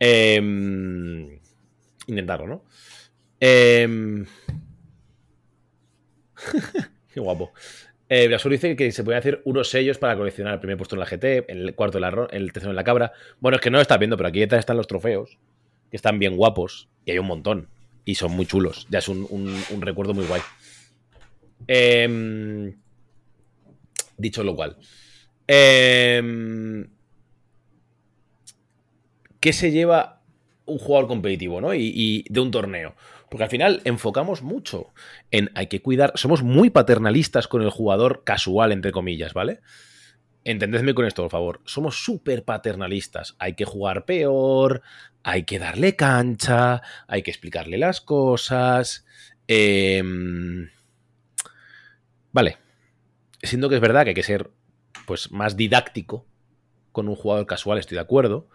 Em, 0.00 1.38
intentarlo, 2.08 2.48
¿no? 2.48 2.64
Em, 3.38 4.26
Qué 7.12 7.20
guapo. 7.20 7.52
Eh, 8.10 8.26
Brasur 8.28 8.50
dice 8.52 8.74
que 8.74 8.90
se 8.90 9.04
puede 9.04 9.18
hacer 9.18 9.42
unos 9.44 9.68
sellos 9.68 9.98
para 9.98 10.16
coleccionar 10.16 10.54
el 10.54 10.60
primer 10.60 10.76
puesto 10.78 10.96
en 10.96 11.00
la 11.00 11.06
GT, 11.06 11.44
el 11.48 11.74
cuarto 11.74 11.98
en 11.98 12.02
la 12.02 12.28
el 12.30 12.52
tercero 12.52 12.70
en 12.70 12.76
la 12.76 12.84
cabra. 12.84 13.12
Bueno, 13.40 13.56
es 13.56 13.62
que 13.62 13.70
no 13.70 13.76
lo 13.78 13.82
estás 13.82 13.98
viendo, 13.98 14.16
pero 14.16 14.28
aquí 14.30 14.40
detrás 14.40 14.60
están 14.60 14.78
los 14.78 14.86
trofeos, 14.86 15.38
que 15.90 15.96
están 15.96 16.18
bien 16.18 16.36
guapos, 16.36 16.88
y 17.04 17.10
hay 17.10 17.18
un 17.18 17.26
montón, 17.26 17.68
y 18.06 18.14
son 18.14 18.32
muy 18.32 18.46
chulos. 18.46 18.86
Ya 18.90 19.00
es 19.00 19.08
un, 19.08 19.26
un- 19.30 19.82
recuerdo 19.82 20.14
muy 20.14 20.24
guay. 20.24 20.40
Em, 21.66 22.74
dicho 24.16 24.42
lo 24.44 24.54
cual. 24.54 24.76
em, 25.46 26.88
¿Qué 29.40 29.52
se 29.52 29.70
lleva 29.70 30.22
un 30.66 30.78
jugador 30.78 31.08
competitivo, 31.08 31.60
¿no? 31.60 31.74
Y 31.74 32.24
de 32.28 32.40
un 32.40 32.50
torneo. 32.50 32.94
Porque 33.30 33.44
al 33.44 33.50
final 33.50 33.82
enfocamos 33.84 34.42
mucho 34.42 34.92
en 35.30 35.50
hay 35.54 35.66
que 35.66 35.82
cuidar. 35.82 36.12
Somos 36.14 36.42
muy 36.42 36.70
paternalistas 36.70 37.48
con 37.48 37.62
el 37.62 37.70
jugador 37.70 38.24
casual, 38.24 38.72
entre 38.72 38.92
comillas, 38.92 39.34
¿vale? 39.34 39.60
Entendedme 40.44 40.94
con 40.94 41.04
esto, 41.04 41.22
por 41.22 41.30
favor. 41.30 41.60
Somos 41.64 42.02
súper 42.02 42.44
paternalistas. 42.44 43.36
Hay 43.38 43.54
que 43.54 43.64
jugar 43.64 44.06
peor, 44.06 44.82
hay 45.22 45.42
que 45.44 45.58
darle 45.58 45.94
cancha, 45.94 46.82
hay 47.06 47.22
que 47.22 47.30
explicarle 47.30 47.76
las 47.78 48.00
cosas. 48.00 49.04
em, 49.46 50.68
Vale. 52.32 52.58
Siento 53.42 53.68
que 53.68 53.76
es 53.76 53.80
verdad 53.80 54.04
que 54.04 54.10
hay 54.10 54.14
que 54.14 54.22
ser 54.22 54.50
pues, 55.06 55.30
más 55.32 55.56
didáctico 55.56 56.26
con 56.92 57.08
un 57.08 57.16
jugador 57.16 57.46
casual, 57.46 57.78
estoy 57.78 57.96
de 57.96 58.02
acuerdo. 58.02 58.48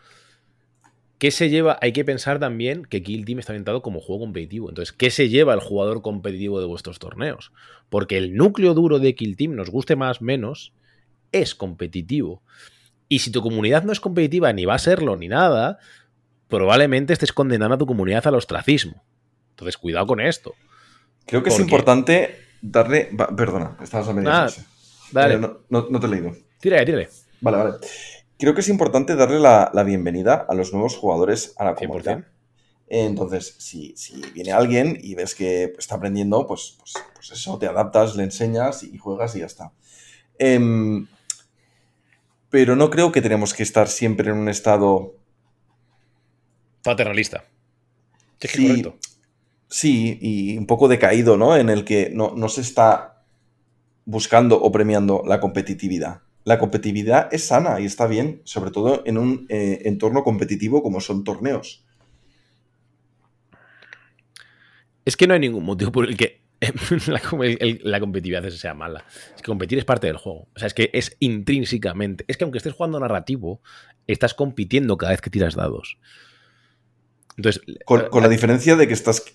¿Qué 1.18 1.32
se 1.32 1.50
lleva? 1.50 1.78
Hay 1.82 1.94
que 1.94 2.04
pensar 2.04 2.40
también 2.40 2.84
que 2.84 3.02
Kill 3.02 3.24
Team 3.26 3.40
está 3.40 3.54
orientado 3.54 3.82
como 3.82 4.02
juego 4.02 4.22
competitivo. 4.24 4.68
Entonces, 4.70 4.92
¿qué 4.94 5.10
se 5.10 5.30
lleva 5.30 5.54
el 5.54 5.60
jugador 5.62 6.02
competitivo 6.02 6.60
de 6.60 6.66
vuestros 6.66 7.00
torneos? 7.00 7.52
Porque 7.90 8.18
el 8.18 8.36
núcleo 8.36 8.74
duro 8.74 9.00
de 9.00 9.16
Kill 9.16 9.38
Team, 9.38 9.56
nos 9.56 9.70
guste 9.70 9.96
más 9.96 10.22
menos, 10.22 10.74
es 11.32 11.56
competitivo. 11.56 12.42
Y 13.08 13.20
si 13.20 13.32
tu 13.32 13.42
comunidad 13.42 13.84
no 13.84 13.92
es 13.94 14.00
competitiva, 14.02 14.52
ni 14.54 14.66
va 14.66 14.76
a 14.76 14.80
serlo, 14.80 15.16
ni 15.16 15.28
nada, 15.30 15.78
probablemente 16.50 17.14
estés 17.14 17.32
condenando 17.32 17.76
a 17.76 17.78
tu 17.78 17.86
comunidad 17.86 18.26
al 18.28 18.36
ostracismo. 18.36 19.04
Entonces, 19.52 19.78
cuidado 19.78 20.08
con 20.08 20.20
esto. 20.20 20.56
Creo 21.26 21.42
que 21.44 21.50
es 21.50 21.60
importante 21.60 22.36
darle. 22.62 23.10
perdona, 23.38 23.78
estabas 23.82 24.10
a 24.10 24.14
media 24.14 24.44
Ah. 24.46 24.50
Dale, 25.12 25.38
no, 25.38 25.60
no- 25.70 25.88
no 25.90 26.00
te 26.00 26.08
he 26.08 26.10
leído. 26.10 26.34
tírale, 26.60 26.86
tírale. 26.86 27.10
Vale, 27.40 27.58
vale. 27.58 27.74
Creo 28.40 28.54
que 28.54 28.62
es 28.62 28.70
importante 28.70 29.16
darle 29.16 29.40
la, 29.40 29.72
la 29.74 29.84
bienvenida 29.84 30.46
a 30.50 30.54
los 30.56 30.74
nuevos 30.74 30.98
jugadores 30.98 31.54
a 31.58 31.66
la 31.66 31.76
100%. 31.76 31.88
comunidad. 31.88 32.28
Entonces, 32.88 33.56
si, 33.60 33.94
si 33.96 34.22
viene 34.34 34.52
alguien 34.52 34.98
y 35.02 35.16
ves 35.16 35.34
que 35.36 35.74
está 35.78 35.96
aprendiendo, 35.96 36.46
pues, 36.46 36.76
pues, 36.78 36.94
pues 37.16 37.32
eso, 37.32 37.58
te 37.58 37.68
adaptas, 37.68 38.16
le 38.16 38.24
enseñas 38.24 38.84
y 38.84 38.98
juegas 38.98 39.36
y 39.36 39.40
ya 39.40 39.46
está. 39.46 39.72
Em, 40.38 41.08
pero 42.50 42.76
no 42.76 42.90
creo 42.90 43.12
que 43.12 43.22
tenemos 43.22 43.54
que 43.54 43.64
estar 43.64 43.88
siempre 43.88 44.30
en 44.30 44.38
un 44.38 44.50
estado 44.50 45.16
Paternalista. 46.84 47.46
Sí, 48.40 48.48
es 48.48 48.52
que 48.52 48.58
Sí. 48.58 48.68
correcto. 48.68 48.98
Sí, 49.70 50.20
y 50.22 50.58
un 50.58 50.68
poco 50.68 50.88
decaído, 50.88 51.36
¿no? 51.38 51.56
En 51.58 51.70
el 51.70 51.84
que 51.86 52.12
no, 52.14 52.34
no 52.36 52.48
se 52.50 52.62
está 52.62 53.24
buscando 54.06 54.62
o 54.62 54.72
premiando 54.72 55.24
la 55.26 55.40
competitividad. 55.40 56.22
La 56.46 56.60
competitividad 56.60 57.34
es 57.34 57.48
sana 57.48 57.80
y 57.80 57.86
está 57.86 58.06
bien, 58.08 58.42
sobre 58.44 58.72
todo 58.72 59.02
en 59.06 59.18
un 59.18 59.46
eh, 59.50 59.82
entorno 59.86 60.24
competitivo 60.24 60.84
como 60.84 61.00
son 61.02 61.24
torneos. 61.24 61.86
Es 65.06 65.18
que 65.18 65.28
no 65.28 65.34
hay 65.34 65.40
ningún 65.40 65.66
motivo 65.66 65.92
por 65.92 66.08
el 66.08 66.16
que 66.18 66.42
la, 67.08 67.22
el- 67.60 67.82
la 67.84 68.00
competitividad 68.00 68.48
sea 68.50 68.74
mala. 68.74 69.04
Es 69.36 69.42
que 69.42 69.48
competir 69.48 69.78
es 69.78 69.86
parte 69.86 70.08
del 70.08 70.18
juego. 70.18 70.48
O 70.56 70.60
sea, 70.60 70.68
es 70.68 70.74
que 70.74 70.90
es 70.94 71.16
intrínsecamente. 71.20 72.24
Es 72.28 72.38
que 72.38 72.46
aunque 72.46 72.58
estés 72.58 72.74
jugando 72.74 73.00
narrativo, 73.00 73.62
estás 74.08 74.34
compitiendo 74.34 74.98
cada 74.98 75.12
vez 75.12 75.22
que 75.22 75.30
tiras 75.30 75.56
dados. 75.56 75.98
Entonces, 77.36 77.64
Con, 77.86 78.08
con 78.10 78.24
la 78.24 78.30
diferencia 78.30 78.76
de 78.78 78.88
que 78.88 78.94
estás 78.94 79.26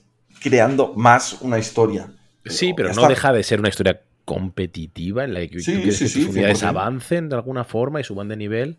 creando 0.41 0.95
más 0.95 1.43
una 1.43 1.59
historia. 1.59 2.13
sí, 2.47 2.73
pero 2.75 2.93
no 2.95 3.09
deja 3.09 3.33
de 3.33 3.43
ser 3.43 3.61
una 3.61 3.69
historia 3.69 4.03
competitiva 4.29 5.25
en 5.25 5.33
la 5.35 5.47
que 5.47 5.61
Sí, 5.61 5.73
tú 5.73 5.79
quieres 5.79 5.97
sí, 5.99 6.05
que 6.05 6.09
sí, 6.11 6.21
tus 6.27 6.35
unidades 6.35 6.63
100%. 6.63 6.69
avancen 6.69 7.29
de 7.31 7.37
alguna 7.37 7.65
forma 7.65 8.01
y 8.01 8.05
suban 8.05 8.29
de 8.29 8.37
nivel. 8.37 8.79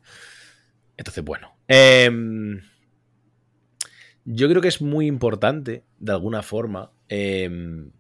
Entonces, 0.96 1.24
bueno. 1.24 1.56
em, 1.68 2.62
yo 4.26 4.48
creo 4.50 4.62
que 4.62 4.68
es 4.68 4.82
muy 4.82 5.08
importante, 5.08 5.84
de 5.98 6.12
alguna 6.12 6.44
forma, 6.44 6.92
em, 7.08 7.92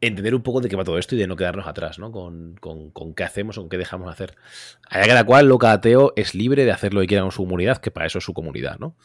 entender 0.00 0.34
un 0.34 0.42
poco 0.42 0.60
de 0.60 0.68
qué 0.68 0.76
va 0.76 0.84
todo 0.84 0.98
esto 0.98 1.14
y 1.14 1.18
de 1.18 1.26
no 1.26 1.36
quedarnos 1.36 1.66
atrás, 1.66 1.98
¿no? 1.98 2.12
Con, 2.12 2.56
con- 2.60 2.90
con 2.90 3.14
qué 3.14 3.24
hacemos 3.24 3.56
o 3.56 3.62
con 3.62 3.70
qué 3.70 3.78
dejamos 3.78 4.06
de 4.08 4.12
hacer. 4.12 4.34
Allá 4.90 5.06
cada 5.06 5.24
cual, 5.24 5.48
loca 5.48 5.72
ateo, 5.72 6.12
es 6.16 6.34
libre 6.34 6.64
de 6.66 6.72
hacer 6.72 6.92
lo 6.92 7.00
que 7.00 7.06
quiera 7.06 7.22
con 7.22 7.32
su 7.32 7.42
comunidad, 7.44 7.78
que 7.78 7.90
para 7.90 8.06
eso 8.06 8.18
es 8.18 8.24
su 8.24 8.34
comunidad, 8.34 8.78
¿no? 8.78 8.96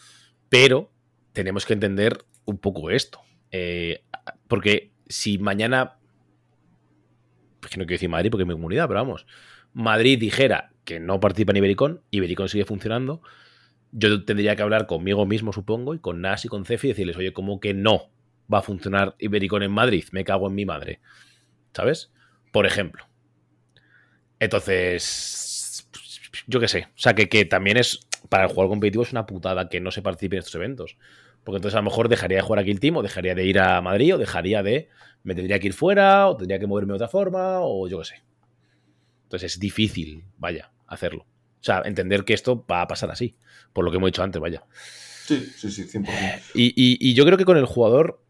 Pero 0.50 0.92
tenemos 1.32 1.66
que 1.66 1.74
entender 1.74 2.26
un 2.44 2.58
poco 2.58 2.90
esto. 2.90 3.22
Eh, 3.52 4.04
porque 4.48 4.92
si 5.08 5.38
mañana. 5.38 5.96
Es 7.64 7.70
que 7.70 7.78
no 7.78 7.86
quiero 7.86 7.96
decir 7.96 8.10
Madrid 8.10 8.32
porque 8.32 8.44
es 8.44 8.48
mi 8.48 8.54
comunidad, 8.54 8.88
pero 8.88 9.02
vamos. 9.02 9.26
Madrid 9.74 10.20
dijera 10.20 10.72
que 10.86 11.00
no 11.00 11.20
participa 11.20 11.52
en 11.52 11.58
Ibericón, 11.58 12.02
Ibericón 12.12 12.50
sigue 12.50 12.66
funcionando. 12.66 13.22
Yo 13.92 14.24
tendría 14.24 14.56
que 14.56 14.62
hablar 14.62 14.88
conmigo 14.88 15.26
mismo, 15.26 15.54
supongo, 15.54 15.94
y 15.94 16.00
con 16.00 16.22
Nas 16.22 16.46
y 16.46 16.48
con 16.48 16.66
Cefi 16.66 16.88
y 16.88 16.90
decirles, 16.92 17.18
oye, 17.18 17.34
¿cómo 17.34 17.60
que 17.60 17.74
no 17.74 18.12
va 18.52 18.60
a 18.60 18.64
funcionar 18.64 19.16
Ibericón 19.20 19.64
en 19.64 19.72
Madrid? 19.72 20.06
Me 20.12 20.24
cago 20.24 20.48
en 20.48 20.56
mi 20.56 20.66
madre. 20.66 21.00
¿Sabes? 21.74 22.12
Por 22.52 22.66
ejemplo. 22.66 23.06
Entonces. 24.40 25.90
Yo 26.48 26.60
qué 26.60 26.68
sé. 26.68 26.88
O 26.90 27.00
sea, 27.00 27.14
que, 27.14 27.30
que 27.30 27.46
también 27.46 27.78
es. 27.78 28.08
Para 28.30 28.44
el 28.44 28.50
jugador 28.50 28.70
competitivo 28.70 29.04
es 29.04 29.12
una 29.12 29.26
putada 29.26 29.70
que 29.70 29.80
no 29.80 29.92
se 29.92 30.02
participe 30.02 30.36
en 30.36 30.40
estos 30.40 30.56
eventos. 30.56 30.98
Porque 31.44 31.58
entonces 31.58 31.76
a 31.76 31.80
lo 31.80 31.86
mejor 31.86 32.10
dejaría 32.10 32.38
de 32.38 32.44
jugar 32.44 32.60
aquí 32.60 32.72
el 32.72 32.80
team, 32.80 32.98
o 32.98 33.02
dejaría 33.02 33.34
de 33.34 33.46
ir 33.46 33.60
a 33.60 33.82
Madrid, 33.82 34.16
o 34.16 34.18
dejaría 34.18 34.62
de. 34.62 34.90
Me 35.30 35.36
tendría 35.36 35.60
que 35.60 35.68
ir 35.68 35.74
fuera, 35.74 36.28
o 36.28 36.36
tendría 36.36 36.58
que 36.58 36.66
moverme 36.66 36.94
de 36.94 36.96
otra 36.96 37.08
forma, 37.08 37.60
o 37.62 37.88
yo 37.88 38.00
qué 38.00 38.06
sé. 38.06 38.16
Entonces 39.24 39.54
es 39.54 39.60
difícil, 39.60 40.24
vaya, 40.40 40.72
hacerlo. 40.88 41.24
O 41.62 41.64
sea, 41.64 41.84
entender 41.86 42.24
que 42.26 42.34
esto 42.34 42.66
va 42.66 42.82
a 42.82 42.88
pasar 42.88 43.12
así. 43.12 43.36
Por 43.74 43.86
lo 43.86 43.92
que 43.92 43.98
hemos 43.98 44.08
dicho 44.08 44.24
antes, 44.24 44.42
vaya. 44.42 44.64
Sí, 45.28 45.46
sí, 45.56 45.70
sí, 45.72 45.84
100%. 45.88 46.42
Y, 46.56 46.68
y- 46.76 46.98
y 47.00 47.14
yo 47.14 47.26
creo 47.26 47.38
que 47.38 47.46
con 47.46 47.58
el 47.58 47.66
jugador. 47.66 48.24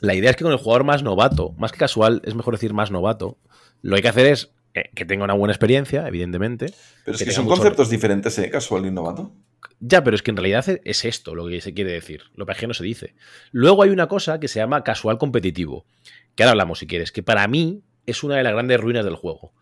La 0.00 0.14
idea 0.14 0.30
es 0.30 0.36
que 0.36 0.42
con 0.42 0.52
el 0.52 0.58
jugador 0.58 0.82
más 0.84 1.02
novato, 1.04 1.52
más 1.58 1.70
que 1.70 1.78
casual, 1.78 2.20
es 2.24 2.34
mejor 2.34 2.54
decir 2.54 2.74
más 2.74 2.90
novato. 2.90 3.38
Lo 3.80 3.92
que 3.92 3.98
hay 3.98 4.02
que 4.02 4.08
hacer 4.08 4.26
es 4.26 4.50
eh, 4.74 4.90
que 4.96 5.04
tenga 5.04 5.22
una 5.24 5.34
buena 5.34 5.52
experiencia, 5.52 6.08
evidentemente. 6.08 6.74
Pero 7.04 7.16
es 7.16 7.22
Que 7.22 7.30
son 7.30 7.44
mucho- 7.44 7.58
conceptos 7.58 7.88
diferentes, 7.88 8.36
¿eh? 8.40 8.50
Casual 8.50 8.84
y 8.86 8.90
novato. 8.90 9.32
Ya, 9.80 10.02
pero 10.04 10.14
es 10.16 10.22
que 10.22 10.30
en 10.30 10.36
realidad 10.36 10.68
e- 10.68 10.80
es 10.84 11.04
esto 11.04 11.34
lo 11.34 11.46
que 11.46 11.60
se 11.60 11.74
quiere 11.74 11.92
decir. 11.92 12.24
Lo 12.34 12.46
que 12.46 12.66
no 12.66 12.74
se 12.74 12.84
dice. 12.84 13.14
Luego 13.52 13.82
hay 13.82 13.90
una 13.90 14.08
cosa 14.08 14.40
que 14.40 14.48
se 14.48 14.58
llama 14.60 14.84
casual 14.84 15.18
competitivo. 15.18 15.86
Que 16.34 16.42
ahora 16.42 16.52
hablamos 16.52 16.78
si 16.78 16.86
quieres. 16.86 17.12
Que 17.12 17.22
para 17.22 17.46
mí 17.48 17.82
es 18.06 18.22
una 18.22 18.36
de 18.36 18.42
las 18.42 18.52
grandes 18.52 18.80
ruinas 18.80 19.04
del 19.04 19.16
juego. 19.16 19.52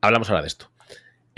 Hablamos 0.00 0.28
ahora 0.30 0.42
de 0.42 0.48
esto. 0.48 0.70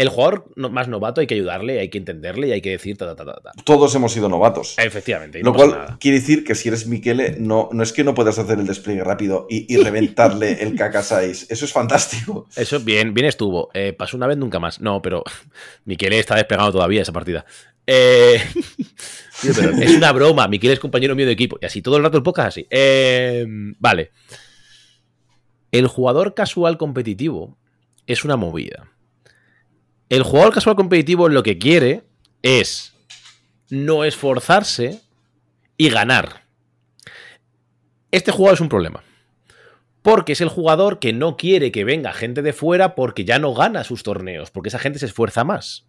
El 0.01 0.09
jugador 0.09 0.47
más 0.57 0.89
novato 0.89 1.21
hay 1.21 1.27
que 1.27 1.35
ayudarle, 1.35 1.79
hay 1.79 1.91
que 1.91 1.99
entenderle 1.99 2.49
y 2.49 2.53
hay 2.53 2.63
que 2.63 2.71
decir 2.71 2.97
ta 2.97 3.05
ta 3.05 3.15
ta 3.15 3.35
ta. 3.35 3.41
ta. 3.43 3.53
Todos 3.65 3.95
hemos 3.95 4.11
sido 4.11 4.31
novatos. 4.31 4.75
Efectivamente. 4.79 5.43
Lo 5.43 5.53
cual 5.53 5.73
nada. 5.73 5.99
quiere 6.01 6.21
decir 6.21 6.43
que 6.43 6.55
si 6.55 6.69
eres 6.69 6.87
Miquele, 6.87 7.37
no, 7.39 7.69
no 7.71 7.83
es 7.83 7.93
que 7.93 8.03
no 8.03 8.15
puedas 8.15 8.39
hacer 8.39 8.59
el 8.59 8.67
despliegue 8.67 9.05
rápido 9.05 9.47
y, 9.51 9.71
y 9.71 9.77
reventarle 9.77 10.53
el 10.63 10.75
KK6. 10.75 11.49
Eso 11.51 11.65
es 11.67 11.71
fantástico. 11.71 12.49
Eso 12.57 12.81
bien, 12.81 13.13
bien 13.13 13.27
estuvo. 13.27 13.69
Eh, 13.75 13.93
pasó 13.93 14.17
una 14.17 14.27
vez, 14.27 14.39
nunca 14.39 14.59
más. 14.59 14.81
No, 14.81 15.03
pero 15.03 15.23
Miquel 15.85 16.15
está 16.15 16.35
despegado 16.35 16.73
todavía 16.73 17.03
esa 17.03 17.13
partida. 17.13 17.45
Eh, 17.87 18.41
tío, 19.43 19.53
pero 19.55 19.73
es 19.73 19.95
una 19.95 20.13
broma. 20.13 20.49
Miquel 20.49 20.71
es 20.71 20.81
compañero 20.81 21.15
mío 21.15 21.27
de 21.27 21.33
equipo. 21.33 21.59
Y 21.61 21.67
así 21.67 21.83
todo 21.83 21.99
el 21.99 22.03
rato 22.03 22.17
el 22.17 22.23
podcast 22.23 22.49
así. 22.49 22.67
Eh, 22.71 23.45
vale. 23.79 24.13
El 25.73 25.89
jugador 25.89 26.33
casual 26.33 26.79
competitivo 26.79 27.59
es 28.07 28.25
una 28.25 28.37
movida. 28.37 28.89
El 30.11 30.23
jugador 30.25 30.53
casual 30.53 30.77
competitivo 30.77 31.29
lo 31.31 31.43
que 31.43 31.57
quiere 31.57 32.03
es 32.43 32.95
no 33.71 34.05
esforzarse 34.05 35.01
y 35.79 35.89
ganar. 35.89 36.45
Este 38.11 38.33
jugador 38.33 38.55
es 38.55 38.61
un 38.61 38.69
problema. 38.69 39.03
Porque 40.03 40.33
es 40.33 40.41
el 40.41 40.49
jugador 40.49 40.99
que 40.99 41.13
no 41.13 41.37
quiere 41.37 41.71
que 41.73 41.85
venga 41.85 42.13
gente 42.13 42.43
de 42.43 42.53
fuera 42.53 42.95
porque 42.95 43.25
ya 43.25 43.39
no 43.39 43.55
gana 43.55 43.85
sus 43.85 44.03
torneos, 44.03 44.51
porque 44.51 44.69
esa 44.71 44.79
gente 44.79 44.99
se 44.99 45.07
esfuerza 45.07 45.45
más. 45.45 45.87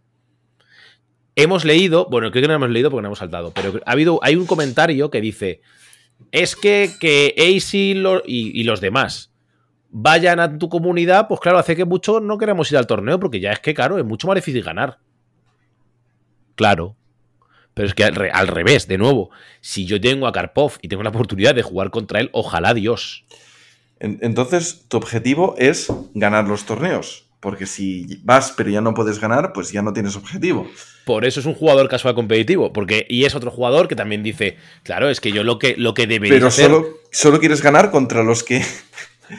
Hemos 1.35 1.65
leído, 1.65 2.07
bueno, 2.11 2.29
creo 2.29 2.41
que 2.43 2.47
no 2.47 2.53
hemos 2.53 2.69
leído 2.69 2.91
porque 2.91 3.01
no 3.03 3.07
hemos 3.07 3.19
saltado, 3.19 3.51
pero 3.53 3.81
ha 3.85 3.91
habido, 3.91 4.19
hay 4.21 4.35
un 4.35 4.45
comentario 4.45 5.09
que 5.09 5.21
dice, 5.21 5.61
es 6.31 6.55
que, 6.55 6.91
que 6.99 7.33
y- 8.27 8.59
y 8.59 8.63
los 8.65 8.81
demás 8.81 9.30
vayan 9.91 10.39
a 10.39 10.57
tu 10.57 10.69
comunidad, 10.69 11.27
pues 11.27 11.39
claro, 11.39 11.57
hace 11.59 11.75
que 11.75 11.85
muchos 11.85 12.21
no 12.21 12.37
queremos 12.37 12.71
ir 12.71 12.77
al 12.77 12.87
torneo 12.87 13.19
porque 13.19 13.39
ya 13.39 13.51
es 13.51 13.59
que, 13.59 13.73
claro, 13.73 13.97
es 13.97 14.05
mucho 14.05 14.27
más 14.27 14.35
difícil 14.35 14.63
ganar. 14.63 14.99
Claro. 16.55 16.95
Pero 17.73 17.87
es 17.87 17.93
que 17.93 18.03
al, 18.03 18.15
re- 18.15 18.31
al 18.31 18.47
revés, 18.47 18.87
de 18.87 18.97
nuevo, 18.97 19.29
si 19.61 19.85
yo 19.85 19.99
tengo 19.99 20.27
a 20.27 20.31
Karpov 20.33 20.73
y 20.81 20.87
tengo 20.89 21.03
la 21.03 21.09
oportunidad 21.09 21.55
de 21.55 21.61
jugar 21.63 21.89
contra 21.89 22.19
él, 22.19 22.29
ojalá 22.33 22.73
Dios. 22.73 23.23
En- 23.99 24.19
Entonces, 24.21 24.85
tu 24.87 24.97
objetivo 24.97 25.55
es 25.57 25.87
ganar 26.13 26.47
los 26.47 26.65
torneos. 26.65 27.27
Porque 27.39 27.65
si 27.65 28.19
vas 28.23 28.53
pero 28.55 28.69
ya 28.69 28.81
no 28.81 28.93
puedes 28.93 29.19
ganar, 29.19 29.51
pues 29.51 29.71
ya 29.71 29.81
no 29.81 29.93
tienes 29.93 30.15
objetivo. 30.15 30.69
Por 31.05 31.25
eso 31.25 31.39
es 31.39 31.47
un 31.47 31.55
jugador 31.55 31.87
casual 31.89 32.13
competitivo. 32.13 32.71
Porque, 32.71 33.07
y 33.09 33.25
es 33.25 33.33
otro 33.33 33.49
jugador 33.49 33.87
que 33.87 33.95
también 33.95 34.21
dice, 34.21 34.57
claro, 34.83 35.09
es 35.09 35.19
que 35.19 35.31
yo 35.31 35.43
lo 35.43 35.57
que, 35.57 35.75
lo 35.75 35.95
que 35.95 36.05
debería 36.05 36.35
Pero 36.35 36.47
hacer. 36.47 36.65
solo, 36.69 36.85
solo 37.11 37.39
quieres 37.39 37.63
ganar 37.63 37.89
contra 37.89 38.23
los 38.23 38.43
que... 38.43 38.61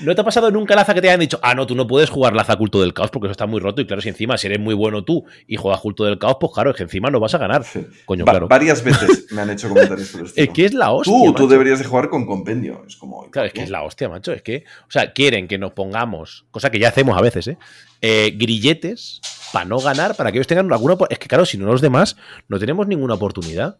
¿No 0.01 0.15
te 0.15 0.21
ha 0.21 0.25
pasado 0.25 0.51
nunca 0.51 0.75
Laza 0.75 0.95
que 0.95 1.03
te 1.03 1.09
hayan 1.09 1.21
dicho, 1.21 1.39
ah, 1.43 1.55
no, 1.55 1.67
tú 1.67 1.75
no 1.75 1.87
puedes 1.87 2.09
jugar 2.11 2.35
Laza 2.35 2.57
culto 2.57 2.81
del 2.81 2.95
caos 2.95 3.11
porque 3.11 3.27
eso 3.27 3.33
está 3.33 3.47
muy 3.47 3.61
roto? 3.61 3.81
Y 3.83 3.87
claro, 3.87 4.01
si 4.01 4.09
encima 4.09 4.39
si 4.39 4.47
eres 4.47 4.59
muy 4.59 4.75
bueno 4.75 5.05
tú 5.05 5.25
y 5.47 5.57
juegas 5.57 5.81
culto 5.81 6.05
del 6.05 6.19
caos, 6.19 6.37
pues 6.41 6.53
claro, 6.55 6.71
es 6.71 6.77
que 6.77 6.83
encima 6.85 7.11
no 7.11 7.21
vas 7.21 7.35
a 7.35 7.39
ganar. 7.39 7.65
Coño, 8.07 8.25
Va- 8.25 8.33
claro. 8.33 8.49
Varias 8.49 8.83
veces 8.83 9.27
me 9.33 9.43
han 9.43 9.51
hecho 9.51 9.69
comentarios 9.69 10.09
por 10.11 10.21
el 10.27 10.33
Es 10.35 10.49
que 10.51 10.65
es 10.65 10.75
la 10.75 10.91
hostia. 10.93 11.13
Tú, 11.13 11.35
tú 11.35 11.49
deberías 11.49 11.79
de 11.79 11.85
jugar 11.85 12.09
con 12.09 12.25
compendio. 12.27 12.85
Es 12.87 12.97
como... 12.97 13.31
Claro, 13.31 13.49
es 13.49 13.53
que 13.55 13.63
es 13.63 13.71
la 13.71 13.83
hostia, 13.83 14.09
macho. 14.09 14.33
Es 14.33 14.43
que, 14.43 14.65
o 14.89 14.91
sea, 14.91 15.13
quieren 15.13 15.47
que 15.49 15.59
nos 15.59 15.73
pongamos, 15.73 16.47
cosa 16.51 16.71
que 16.71 16.79
ya 16.79 16.89
hacemos 16.89 17.17
a 17.19 17.21
veces, 17.21 17.47
¿eh? 17.49 17.59
Eh, 18.01 18.33
grilletes 18.37 19.21
para 19.53 19.65
no 19.65 19.79
ganar, 19.79 20.17
para 20.17 20.33
que 20.33 20.39
ellos 20.39 20.47
tengan 20.47 20.73
alguna. 20.73 20.97
Es 21.11 21.19
que, 21.19 21.29
claro, 21.29 21.45
si 21.47 21.57
no 21.59 21.67
los 21.67 21.81
demás 21.81 22.17
no 22.49 22.59
tenemos 22.59 22.87
ninguna 22.87 23.15
oportunidad. 23.15 23.77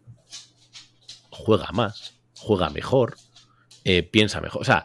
Juega 1.31 1.69
más, 1.73 2.15
juega 2.39 2.71
mejor, 2.71 3.17
eh, 3.85 4.03
piensa 4.03 4.41
mejor. 4.41 4.61
O 4.61 4.65
sea, 4.65 4.85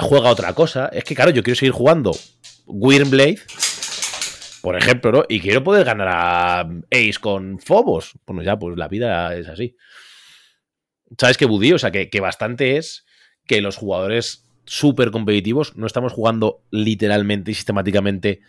juega 0.00 0.30
otra 0.30 0.52
cosa. 0.54 0.86
Es 0.92 1.04
que, 1.04 1.14
claro, 1.14 1.30
yo 1.30 1.42
quiero 1.42 1.56
seguir 1.56 1.72
jugando 1.72 2.12
Wyrmblade, 2.66 3.40
por 4.62 4.76
ejemplo. 4.76 5.24
Y 5.28 5.40
quiero 5.40 5.64
poder 5.64 5.84
ganar 5.84 6.08
a 6.08 6.60
Ace 6.90 7.18
con 7.20 7.58
Phobos. 7.58 8.12
Bueno, 8.26 8.42
ya, 8.42 8.58
pues 8.58 8.76
la 8.76 8.88
vida 8.88 9.34
es 9.34 9.48
así. 9.48 9.76
¿Sabes 11.18 11.36
qué, 11.36 11.46
Budí? 11.46 11.72
O 11.72 11.78
sea, 11.78 11.90
que, 11.90 12.08
que 12.08 12.20
bastante 12.20 12.76
es 12.76 13.04
que 13.46 13.60
los 13.60 13.76
jugadores 13.76 14.44
súper 14.64 15.10
competitivos 15.10 15.76
no 15.76 15.86
estamos 15.86 16.12
jugando 16.12 16.62
literalmente 16.70 17.50
y 17.50 17.54
sistemáticamente 17.54 18.40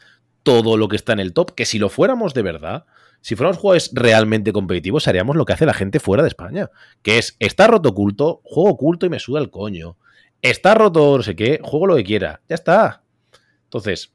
todo 0.44 0.78
lo 0.78 0.88
que 0.88 0.96
está 0.96 1.14
en 1.14 1.20
el 1.20 1.34
top. 1.34 1.56
Que 1.56 1.66
si 1.66 1.80
lo 1.80 1.90
fuéramos 1.90 2.34
de 2.34 2.44
verdad, 2.44 2.86
si 3.22 3.36
fuéramos 3.36 3.58
jugadores 3.58 3.92
realmente 3.94 4.52
competitivos, 4.52 5.08
haríamos 5.08 5.36
lo 5.36 5.46
que 5.46 5.54
hace 5.54 5.66
la 5.66 5.74
gente 5.74 6.00
fuera 6.00 6.24
de 6.24 6.30
España. 6.30 6.70
Que 7.02 7.18
es, 7.18 7.36
está 7.40 7.68
roto 7.68 7.90
oculto, 7.90 8.42
juego 8.44 8.70
oculto 8.70 9.06
y 9.06 9.10
me 9.10 9.20
suda 9.20 9.40
el 9.40 9.50
coño. 9.50 9.98
Está 10.42 10.74
roto 10.74 11.18
no 11.18 11.24
sé 11.24 11.36
qué, 11.36 11.60
juego 11.64 11.88
lo 11.88 11.96
que 11.96 12.04
quiera. 12.04 12.42
Ya 12.50 12.56
está. 12.56 13.04
Entonces, 13.66 14.14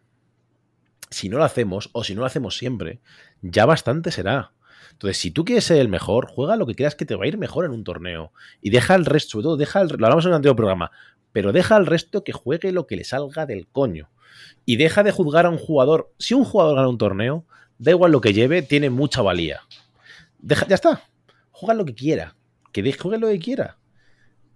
si 1.11 1.29
no 1.29 1.39
lo 1.39 1.45
hacemos, 1.45 1.91
o 1.93 2.05
si 2.05 2.15
no 2.15 2.21
lo 2.21 2.27
hacemos 2.27 2.57
siempre, 2.57 3.01
ya 3.43 3.65
bastante 3.67 4.11
será. 4.11 4.53
Entonces, 4.93 5.19
si 5.19 5.31
tú 5.31 5.45
quieres 5.45 5.65
ser 5.65 5.79
el 5.79 5.89
mejor, 5.89 6.27
juega 6.29 6.57
lo 6.57 6.67
que 6.67 6.75
creas 6.75 6.95
que 6.95 7.05
te 7.05 7.15
va 7.15 7.25
a 7.25 7.29
ir 7.29 7.39
mejor 7.39 7.65
en 7.65 7.71
un 7.73 7.85
torneo. 7.85 8.33
Y 8.61 8.71
deja 8.71 8.95
al 8.95 9.05
resto, 9.05 9.33
sobre 9.33 9.43
todo, 9.45 9.57
deja 9.57 9.81
al- 9.81 9.89
lo 9.89 10.07
hablamos 10.07 10.25
en 10.25 10.31
un 10.31 10.37
anterior 10.37 10.57
programa, 10.57 10.91
pero 11.33 11.53
deja 11.53 11.77
al 11.77 11.87
resto 11.87 12.25
que 12.25 12.33
juegue 12.33 12.73
lo 12.73 12.87
que 12.87 12.97
le 12.97 13.05
salga 13.05 13.47
del 13.47 13.69
coño. 13.69 14.11
Y 14.65 14.77
deja 14.77 15.03
de 15.03 15.13
juzgar 15.13 15.47
a 15.47 15.51
un 15.51 15.59
jugador. 15.59 16.13
Si 16.19 16.35
un 16.35 16.45
jugador 16.45 16.77
gana 16.77 16.89
un 16.89 16.99
torneo, 16.99 17.45
da 17.79 17.91
igual 17.93 18.11
lo 18.13 18.21
que 18.21 18.33
lleve, 18.33 18.63
tiene 18.63 18.91
mucha 18.91 19.23
valía. 19.23 19.61
Ya 20.43 20.75
está. 20.75 21.03
Juega 21.53 21.75
lo 21.75 21.85
que 21.85 21.95
quiera. 21.95 22.35
Que 22.73 22.83
deje, 22.83 22.99
juegue 22.99 23.19
lo 23.19 23.29
que 23.29 23.39
quiera. 23.39 23.79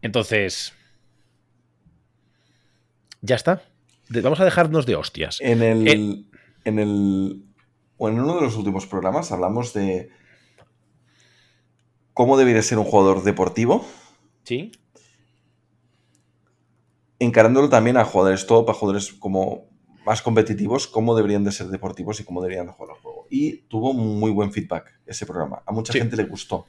Entonces. 0.02 0.72
Ya 3.22 3.36
está. 3.36 3.62
Vamos 4.09 4.40
a 4.40 4.44
dejarnos 4.44 4.86
de 4.86 4.97
hostias. 4.97 5.38
En 5.40 5.62
el, 5.62 5.86
Eh. 5.88 6.24
en 6.64 6.78
el. 6.78 7.44
O 7.97 8.09
en 8.09 8.18
uno 8.18 8.36
de 8.36 8.40
los 8.42 8.56
últimos 8.56 8.86
programas 8.86 9.30
hablamos 9.30 9.72
de 9.74 10.09
cómo 12.14 12.36
debería 12.38 12.62
ser 12.62 12.78
un 12.78 12.84
jugador 12.84 13.22
deportivo, 13.22 13.84
¿Sí? 14.44 14.72
encarándolo 17.18 17.68
también 17.68 17.97
a 17.98 18.05
jugadores 18.05 18.47
top, 18.47 18.70
a 18.70 18.74
jugadores 18.74 19.12
como 19.12 19.68
más 20.06 20.22
competitivos, 20.22 20.86
cómo 20.86 21.14
deberían 21.14 21.44
de 21.44 21.52
ser 21.52 21.66
deportivos 21.68 22.18
y 22.20 22.24
cómo 22.24 22.40
deberían 22.42 22.66
de 22.66 22.72
jugar 22.72 22.97
al 22.97 23.02
juego. 23.02 23.26
Y 23.30 23.59
tuvo 23.68 23.92
muy 23.92 24.30
buen 24.30 24.51
feedback 24.52 24.98
ese 25.06 25.26
programa. 25.26 25.62
A 25.66 25.72
mucha 25.72 25.92
Sí. 25.92 25.98
gente 25.98 26.16
le 26.16 26.24
gustó. 26.24 26.66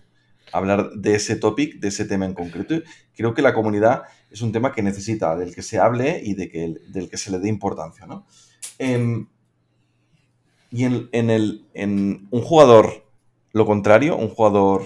hablar 0.54 0.90
de 0.96 1.16
ese 1.16 1.38
topic, 1.38 1.80
de 1.80 1.88
ese 1.88 2.04
tema 2.04 2.26
en 2.26 2.34
concreto. 2.34 2.76
Creo 3.16 3.34
que 3.34 3.42
la 3.42 3.54
comunidad 3.54 4.04
es 4.32 4.42
un 4.42 4.52
tema 4.52 4.72
que 4.72 4.82
necesita 4.82 5.36
del 5.36 5.54
que 5.54 5.62
se 5.62 5.80
hable 5.80 6.22
y 6.24 6.34
de 6.34 6.50
que, 6.50 6.76
del 6.88 7.10
que 7.10 7.18
se 7.18 7.32
le 7.32 7.40
dé 7.40 7.50
importancia, 7.50 8.06
¿no? 8.06 8.26
Em, 8.78 9.28
y 10.72 10.86
en, 10.86 11.10
en, 11.12 11.30
el, 11.30 11.66
en 11.74 12.28
un 12.32 12.42
jugador, 12.42 13.06
lo 13.52 13.66
contrario, 13.66 14.16
un 14.16 14.30
jugador 14.30 14.84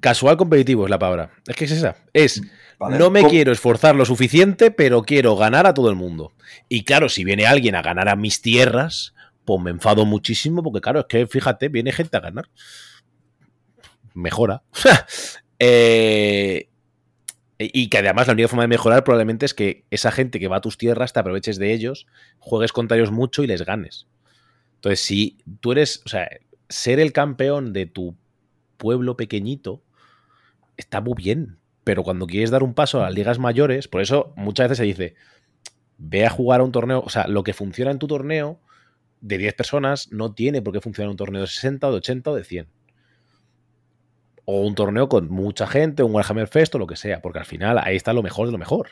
Casual 0.00 0.36
competitivo 0.36 0.84
es 0.84 0.90
la 0.90 0.98
palabra. 0.98 1.30
Es 1.46 1.56
que 1.56 1.64
es 1.64 1.70
esa. 1.70 1.96
Es, 2.12 2.42
no 2.78 3.10
me 3.10 3.24
quiero 3.24 3.52
esforzar 3.52 3.94
lo 3.94 4.04
suficiente, 4.04 4.70
pero 4.70 5.02
quiero 5.02 5.36
ganar 5.36 5.66
a 5.66 5.74
todo 5.74 5.88
el 5.88 5.96
mundo. 5.96 6.32
Y 6.68 6.84
claro, 6.84 7.08
si 7.08 7.24
viene 7.24 7.46
alguien 7.46 7.74
a 7.74 7.82
ganar 7.82 8.08
a 8.08 8.16
mis 8.16 8.42
tierras, 8.42 9.14
pues 9.44 9.62
me 9.62 9.70
enfado 9.70 10.04
muchísimo, 10.04 10.62
porque 10.62 10.80
claro, 10.80 11.00
es 11.00 11.06
que 11.06 11.26
fíjate, 11.26 11.68
viene 11.68 11.92
gente 11.92 12.16
a 12.16 12.20
ganar. 12.20 12.50
Mejora. 14.14 14.62
Eh, 15.60 16.68
y 17.72 17.88
que 17.88 17.98
además 17.98 18.26
la 18.26 18.32
única 18.32 18.48
forma 18.48 18.64
de 18.64 18.68
mejorar 18.68 19.04
probablemente 19.04 19.46
es 19.46 19.54
que 19.54 19.84
esa 19.90 20.10
gente 20.10 20.40
que 20.40 20.48
va 20.48 20.56
a 20.56 20.60
tus 20.60 20.78
tierras 20.78 21.12
te 21.12 21.20
aproveches 21.20 21.58
de 21.58 21.72
ellos, 21.72 22.06
juegues 22.38 22.72
contra 22.72 22.96
ellos 22.96 23.10
mucho 23.10 23.42
y 23.42 23.46
les 23.46 23.64
ganes. 23.64 24.06
Entonces, 24.76 25.00
si 25.00 25.38
tú 25.60 25.72
eres, 25.72 26.02
o 26.04 26.08
sea, 26.08 26.28
ser 26.68 27.00
el 27.00 27.12
campeón 27.12 27.72
de 27.72 27.86
tu 27.86 28.16
pueblo 28.76 29.16
pequeñito, 29.16 29.82
está 30.76 31.00
muy 31.00 31.14
bien. 31.16 31.58
Pero 31.84 32.02
cuando 32.02 32.26
quieres 32.26 32.50
dar 32.50 32.62
un 32.62 32.74
paso 32.74 33.00
a 33.00 33.04
las 33.04 33.14
ligas 33.14 33.38
mayores, 33.38 33.88
por 33.88 34.00
eso 34.00 34.32
muchas 34.36 34.68
veces 34.68 34.78
se 34.78 34.84
dice, 34.84 35.14
ve 35.98 36.26
a 36.26 36.30
jugar 36.30 36.60
a 36.60 36.64
un 36.64 36.72
torneo, 36.72 37.02
o 37.04 37.08
sea, 37.08 37.26
lo 37.28 37.44
que 37.44 37.52
funciona 37.52 37.90
en 37.90 37.98
tu 37.98 38.06
torneo 38.06 38.60
de 39.20 39.38
10 39.38 39.54
personas 39.54 40.12
no 40.12 40.34
tiene 40.34 40.62
por 40.62 40.72
qué 40.72 40.80
funcionar 40.80 41.06
en 41.06 41.12
un 41.12 41.16
torneo 41.16 41.42
de 41.42 41.46
60 41.46 41.88
o 41.88 41.90
de 41.90 41.96
80 41.96 42.30
o 42.30 42.34
de 42.34 42.44
100. 42.44 42.66
O 44.46 44.60
un 44.60 44.74
torneo 44.74 45.08
con 45.08 45.30
mucha 45.30 45.66
gente, 45.66 46.02
un 46.02 46.14
Warhammer 46.14 46.48
Fest 46.48 46.74
o 46.74 46.78
lo 46.78 46.86
que 46.86 46.96
sea, 46.96 47.22
porque 47.22 47.38
al 47.38 47.46
final 47.46 47.78
ahí 47.78 47.96
está 47.96 48.12
lo 48.12 48.22
mejor 48.22 48.46
de 48.46 48.52
lo 48.52 48.58
mejor. 48.58 48.88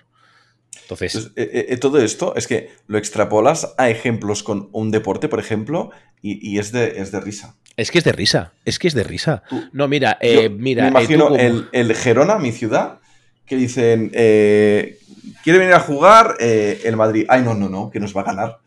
Entonces, 0.82 1.32
eh, 1.36 1.50
eh, 1.52 1.66
eh, 1.68 1.76
todo 1.76 1.98
esto 1.98 2.34
es 2.34 2.46
que 2.46 2.70
lo 2.86 2.98
extrapolas 2.98 3.74
a 3.78 3.90
ejemplos 3.90 4.42
con 4.42 4.68
un 4.72 4.90
deporte, 4.90 5.28
por 5.28 5.38
ejemplo, 5.38 5.90
y, 6.22 6.58
es, 6.58 6.70
de, 6.70 7.00
es 7.00 7.10
de 7.10 7.20
risa. 7.20 7.56
Es 7.76 7.90
que 7.90 7.98
es 7.98 8.04
de 8.04 8.12
risa, 8.12 8.52
es 8.64 8.78
que 8.78 8.86
es 8.88 8.94
de 8.94 9.02
risa. 9.02 9.42
no, 9.72 9.88
mira, 9.88 10.18
eh, 10.20 10.48
mira. 10.48 10.84
Me 10.84 10.90
imagino 10.90 11.34
el, 11.36 11.68
el, 11.72 11.94
Gerona, 11.94 12.38
mi 12.38 12.52
ciudad, 12.52 13.00
que 13.44 13.56
dicen, 13.56 14.10
quiere 14.10 15.58
venir 15.58 15.74
a 15.74 15.80
jugar 15.80 16.36
el 16.40 16.96
Madrid. 16.96 17.26
Ay, 17.28 17.42
no, 17.42 17.54
no, 17.54 17.68
no, 17.68 17.90
que 17.90 17.98
nos 17.98 18.16
va 18.16 18.20
a 18.20 18.24
ganar. 18.24 18.58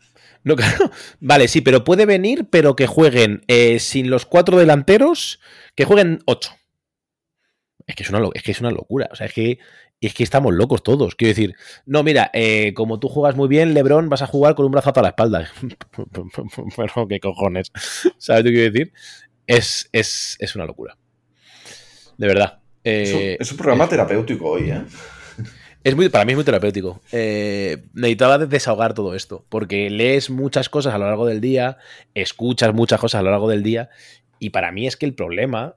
No, 0.44 0.54
claro. 0.56 0.90
Vale, 1.20 1.48
sí, 1.48 1.62
pero 1.62 1.82
puede 1.82 2.04
venir, 2.04 2.46
pero 2.50 2.76
que 2.76 2.86
jueguen 2.86 3.42
sin 3.78 4.10
los 4.10 4.26
cuatro 4.26 4.58
delanteros, 4.58 5.40
que 5.74 5.84
jueguen 5.86 6.20
ocho. 6.26 6.52
Es 7.86 7.94
que 7.94 8.02
es 8.02 8.10
una, 8.10 8.28
es 8.34 8.42
que 8.42 8.50
es 8.50 8.60
una 8.60 8.70
locura. 8.70 9.08
O 9.12 9.16
sea, 9.16 9.26
es 9.26 9.32
que 9.32 9.58
es 10.00 10.14
que 10.14 10.24
estamos 10.24 10.54
locos 10.54 10.82
todos. 10.82 11.14
Quiero 11.14 11.30
decir, 11.30 11.54
no, 11.86 12.02
mira, 12.02 12.30
eh, 12.34 12.74
como 12.74 12.98
tú 12.98 13.08
juegas 13.08 13.36
muy 13.36 13.48
bien, 13.48 13.74
Lebron, 13.74 14.08
vas 14.08 14.22
a 14.22 14.26
jugar 14.26 14.54
con 14.54 14.66
un 14.66 14.72
brazo 14.72 14.92
a 14.94 15.02
la 15.02 15.08
espalda. 15.08 15.50
bueno, 16.76 17.08
qué 17.08 17.20
cojones. 17.20 17.72
¿Sabes 18.18 18.44
lo 18.44 18.50
que 18.50 18.54
quiero 18.54 18.72
decir? 18.72 18.92
Es, 19.46 19.88
es, 19.92 20.56
una 20.56 20.66
locura. 20.66 20.96
De 22.18 22.26
verdad. 22.26 22.58
Eh, 22.84 23.36
es, 23.40 23.50
un, 23.50 23.56
programa 23.56 23.88
terapéutico 23.88 24.50
hoy, 24.50 24.70
¿eh? 24.70 24.82
Es 25.82 25.94
muy, 25.94 26.08
para 26.08 26.24
mí 26.24 26.32
es 26.32 26.36
muy 26.36 26.44
terapéutico. 26.44 27.00
Eh, 27.12 27.84
necesitaba 27.94 28.38
desahogar 28.38 28.92
todo 28.92 29.14
esto, 29.14 29.44
porque 29.48 29.88
lees 29.88 30.30
muchas 30.30 30.68
cosas 30.68 30.94
a 30.94 30.98
lo 30.98 31.06
largo 31.06 31.26
del 31.26 31.40
día, 31.40 31.78
escuchas 32.14 32.74
muchas 32.74 33.00
cosas 33.00 33.20
a 33.20 33.22
lo 33.22 33.30
largo 33.30 33.48
del 33.48 33.62
día, 33.62 33.88
y 34.40 34.50
para 34.50 34.72
mí 34.72 34.88
es 34.88 34.96
que 34.96 35.06
el 35.06 35.14
problema 35.14 35.76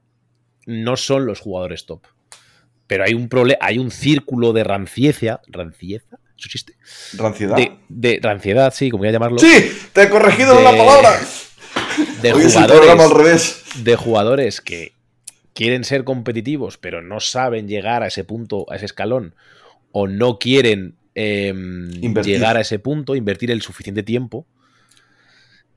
no 0.70 0.96
son 0.96 1.26
los 1.26 1.40
jugadores 1.40 1.86
top 1.86 2.02
pero 2.90 3.04
hay 3.04 3.14
un 3.14 3.30
problema, 3.30 3.60
hay 3.62 3.78
un 3.78 3.92
círculo 3.92 4.52
de 4.52 4.64
rancieza, 4.64 5.42
rancieza, 5.46 6.18
¿eso 6.36 6.46
existe? 6.48 6.74
¿Ranciedad? 7.14 7.56
De, 7.88 8.20
ranciedad, 8.20 8.74
sí, 8.74 8.90
como 8.90 9.02
voy 9.02 9.10
a 9.10 9.12
llamarlo. 9.12 9.38
¡Sí! 9.38 9.72
¡Te 9.94 10.02
he 10.04 10.10
corregido 10.10 10.60
la 10.60 10.72
palabra! 10.72 11.22
De 12.24 12.32
jugadores, 12.32 13.64
de 13.76 13.96
jugadores 13.96 14.60
que 14.60 14.94
quieren 15.54 15.84
ser 15.84 16.04
competitivos, 16.04 16.80
pero 16.80 17.04
no 17.04 17.20
saben 17.20 17.68
llegar 17.68 18.02
a 18.02 18.08
ese 18.08 18.24
punto, 18.24 18.66
a 18.72 18.78
ese 18.78 18.86
escalón, 18.86 19.36
o 19.92 20.08
no 20.08 20.40
quieren 20.40 20.96
em, 21.14 21.92
llegar 22.24 22.58
a 22.58 22.62
ese 22.62 22.80
punto, 22.80 23.16
invertir 23.16 23.52
el 23.52 23.62
suficiente 23.62 24.02
tiempo. 24.02 24.48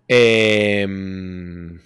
Em, 0.08 1.78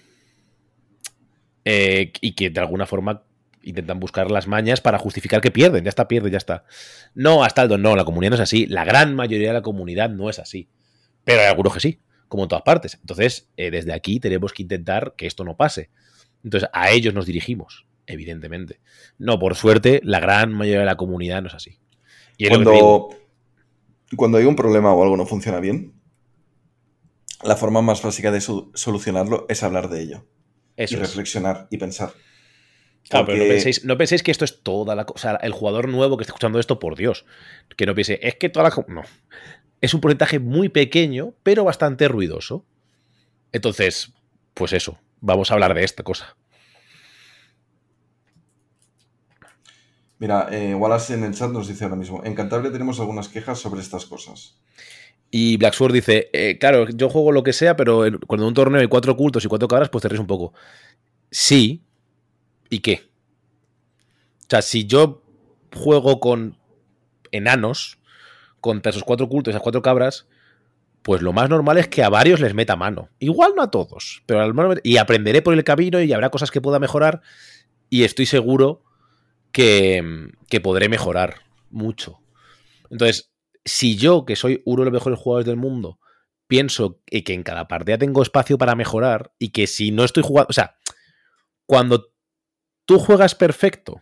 eh, 1.69 2.13
y 2.21 2.31
que 2.31 2.49
de 2.49 2.61
alguna 2.61 2.85
forma 2.85 3.23
intentan 3.61 3.99
buscar 3.99 4.31
las 4.31 4.47
mañas 4.47 4.79
para 4.79 4.97
justificar 4.97 5.41
que 5.41 5.51
pierden. 5.51 5.83
Ya 5.83 5.89
está, 5.89 6.07
pierden, 6.07 6.31
ya 6.31 6.37
está. 6.37 6.63
No, 7.13 7.43
hasta 7.43 7.63
el 7.63 7.81
no, 7.81 7.97
la 7.97 8.05
comunidad 8.05 8.29
no 8.29 8.35
es 8.35 8.41
así. 8.41 8.67
La 8.67 8.85
gran 8.85 9.13
mayoría 9.15 9.49
de 9.49 9.55
la 9.55 9.61
comunidad 9.61 10.09
no 10.09 10.29
es 10.29 10.39
así. 10.39 10.69
Pero 11.25 11.41
hay 11.41 11.47
algunos 11.47 11.73
que 11.73 11.81
sí, 11.81 11.99
como 12.29 12.43
en 12.43 12.49
todas 12.49 12.63
partes. 12.63 12.97
Entonces, 13.01 13.49
eh, 13.57 13.69
desde 13.69 13.91
aquí 13.91 14.21
tenemos 14.21 14.53
que 14.53 14.61
intentar 14.61 15.15
que 15.17 15.27
esto 15.27 15.43
no 15.43 15.57
pase. 15.57 15.89
Entonces, 16.41 16.69
a 16.71 16.91
ellos 16.91 17.13
nos 17.13 17.25
dirigimos, 17.25 17.85
evidentemente. 18.05 18.79
No, 19.17 19.37
por 19.37 19.55
suerte, 19.55 19.99
la 20.05 20.21
gran 20.21 20.53
mayoría 20.53 20.79
de 20.79 20.85
la 20.85 20.95
comunidad 20.95 21.41
no 21.41 21.49
es 21.49 21.53
así. 21.53 21.79
Y 22.37 22.47
cuando, 22.47 23.09
cuando 24.15 24.37
hay 24.37 24.45
un 24.45 24.55
problema 24.55 24.93
o 24.93 25.03
algo 25.03 25.17
no 25.17 25.25
funciona 25.25 25.59
bien, 25.59 25.91
la 27.43 27.57
forma 27.57 27.81
más 27.81 28.01
básica 28.01 28.31
de 28.31 28.39
solucionarlo 28.39 29.45
es 29.49 29.63
hablar 29.63 29.89
de 29.89 30.01
ello. 30.01 30.25
Y 30.77 30.95
reflexionar 30.95 31.67
y 31.69 31.77
pensar. 31.77 32.13
Claro, 33.09 33.25
pero 33.25 33.43
no 33.83 33.97
penséis, 33.97 34.23
que 34.23 34.31
esto 34.31 34.45
es 34.45 34.61
toda 34.63 34.93
la 34.95 35.05
cosa. 35.05 35.37
el 35.37 35.53
jugador 35.53 35.87
nuevo 35.87 36.17
que 36.17 36.23
está 36.23 36.31
escuchando 36.31 36.59
esto, 36.59 36.79
por 36.79 36.97
Dios, 36.97 37.25
que 37.75 37.85
no 37.85 37.95
piense, 37.95 38.19
es 38.21 38.35
que 38.35 38.49
toda 38.49 38.69
la. 38.69 38.85
No. 38.87 39.03
Es 39.79 39.93
un 39.93 40.01
porcentaje 40.01 40.39
muy 40.39 40.69
pequeño, 40.69 41.33
pero 41.43 41.63
bastante 41.63 42.07
ruidoso. 42.07 42.65
Entonces, 43.51 44.11
pues 44.53 44.73
eso, 44.73 44.99
vamos 45.21 45.51
a 45.51 45.53
hablar 45.53 45.73
de 45.73 45.83
esta 45.83 46.03
cosa. 46.03 46.35
Mira, 50.19 50.47
eh, 50.51 50.73
Wallace 50.73 51.13
en 51.13 51.23
el 51.23 51.33
chat 51.35 51.51
nos 51.51 51.67
dice 51.67 51.83
ahora 51.83 51.95
mismo, 51.95 52.23
en 52.25 52.33
Cantabria 52.33 52.71
tenemos 52.71 52.99
algunas 52.99 53.29
quejas 53.29 53.59
sobre 53.59 53.81
estas 53.81 54.05
cosas. 54.05 54.59
Y 55.29 55.57
Blacksword 55.57 55.93
dice, 55.93 56.29
eh, 56.33 56.57
claro, 56.57 56.87
yo 56.89 57.09
juego 57.09 57.31
lo 57.31 57.43
que 57.43 57.53
sea, 57.53 57.75
pero 57.75 58.05
cuando 58.27 58.45
en 58.45 58.47
un 58.49 58.53
torneo 58.53 58.81
hay 58.81 58.87
cuatro 58.87 59.15
cultos 59.17 59.43
y 59.43 59.47
cuatro 59.47 59.67
cabras, 59.67 59.89
pues 59.89 60.01
te 60.01 60.09
ríes 60.09 60.21
un 60.21 60.27
poco. 60.27 60.53
Sí, 61.29 61.83
¿Y 62.69 62.79
qué? 62.79 63.09
O 64.41 64.49
sea, 64.49 64.61
si 64.61 64.85
yo 64.85 65.21
juego 65.75 66.19
con 66.19 66.57
enanos 67.31 67.99
contra 68.61 68.89
esos 68.89 69.03
cuatro 69.03 69.27
cultos 69.29 69.51
y 69.51 69.53
esas 69.53 69.63
cuatro 69.63 69.81
cabras, 69.81 70.27
pues 71.01 71.21
lo 71.21 71.33
más 71.33 71.49
normal 71.49 71.77
es 71.77 71.87
que 71.87 72.03
a 72.03 72.09
varios 72.09 72.39
les 72.39 72.53
meta 72.53 72.75
mano. 72.75 73.09
Igual 73.19 73.53
no 73.55 73.63
a 73.63 73.71
todos, 73.71 74.23
pero 74.25 74.41
al 74.41 74.81
y 74.83 74.97
aprenderé 74.97 75.41
por 75.41 75.53
el 75.53 75.63
camino 75.63 76.01
y 76.01 76.11
habrá 76.13 76.29
cosas 76.29 76.51
que 76.51 76.61
pueda 76.61 76.79
mejorar 76.79 77.21
y 77.89 78.03
estoy 78.03 78.25
seguro 78.25 78.83
que, 79.51 80.31
que 80.49 80.61
podré 80.61 80.89
mejorar 80.89 81.41
mucho. 81.69 82.19
Entonces, 82.89 83.31
si 83.67 83.97
yo, 83.97 84.25
que 84.25 84.35
soy 84.35 84.61
uno 84.65 84.81
de 84.81 84.85
los 84.85 84.93
mejores 84.93 85.19
jugadores 85.19 85.45
del 85.45 85.57
mundo, 85.57 85.99
pienso 86.47 87.01
que 87.05 87.33
en 87.33 87.43
cada 87.43 87.67
partida 87.67 87.97
tengo 87.97 88.21
espacio 88.21 88.57
para 88.57 88.75
mejorar 88.75 89.33
y 89.37 89.49
que 89.49 89.67
si 89.67 89.91
no 89.91 90.03
estoy 90.03 90.23
jugando, 90.23 90.47
o 90.49 90.53
sea, 90.53 90.77
cuando 91.65 92.13
tú 92.85 92.99
juegas 92.99 93.35
perfecto 93.35 94.01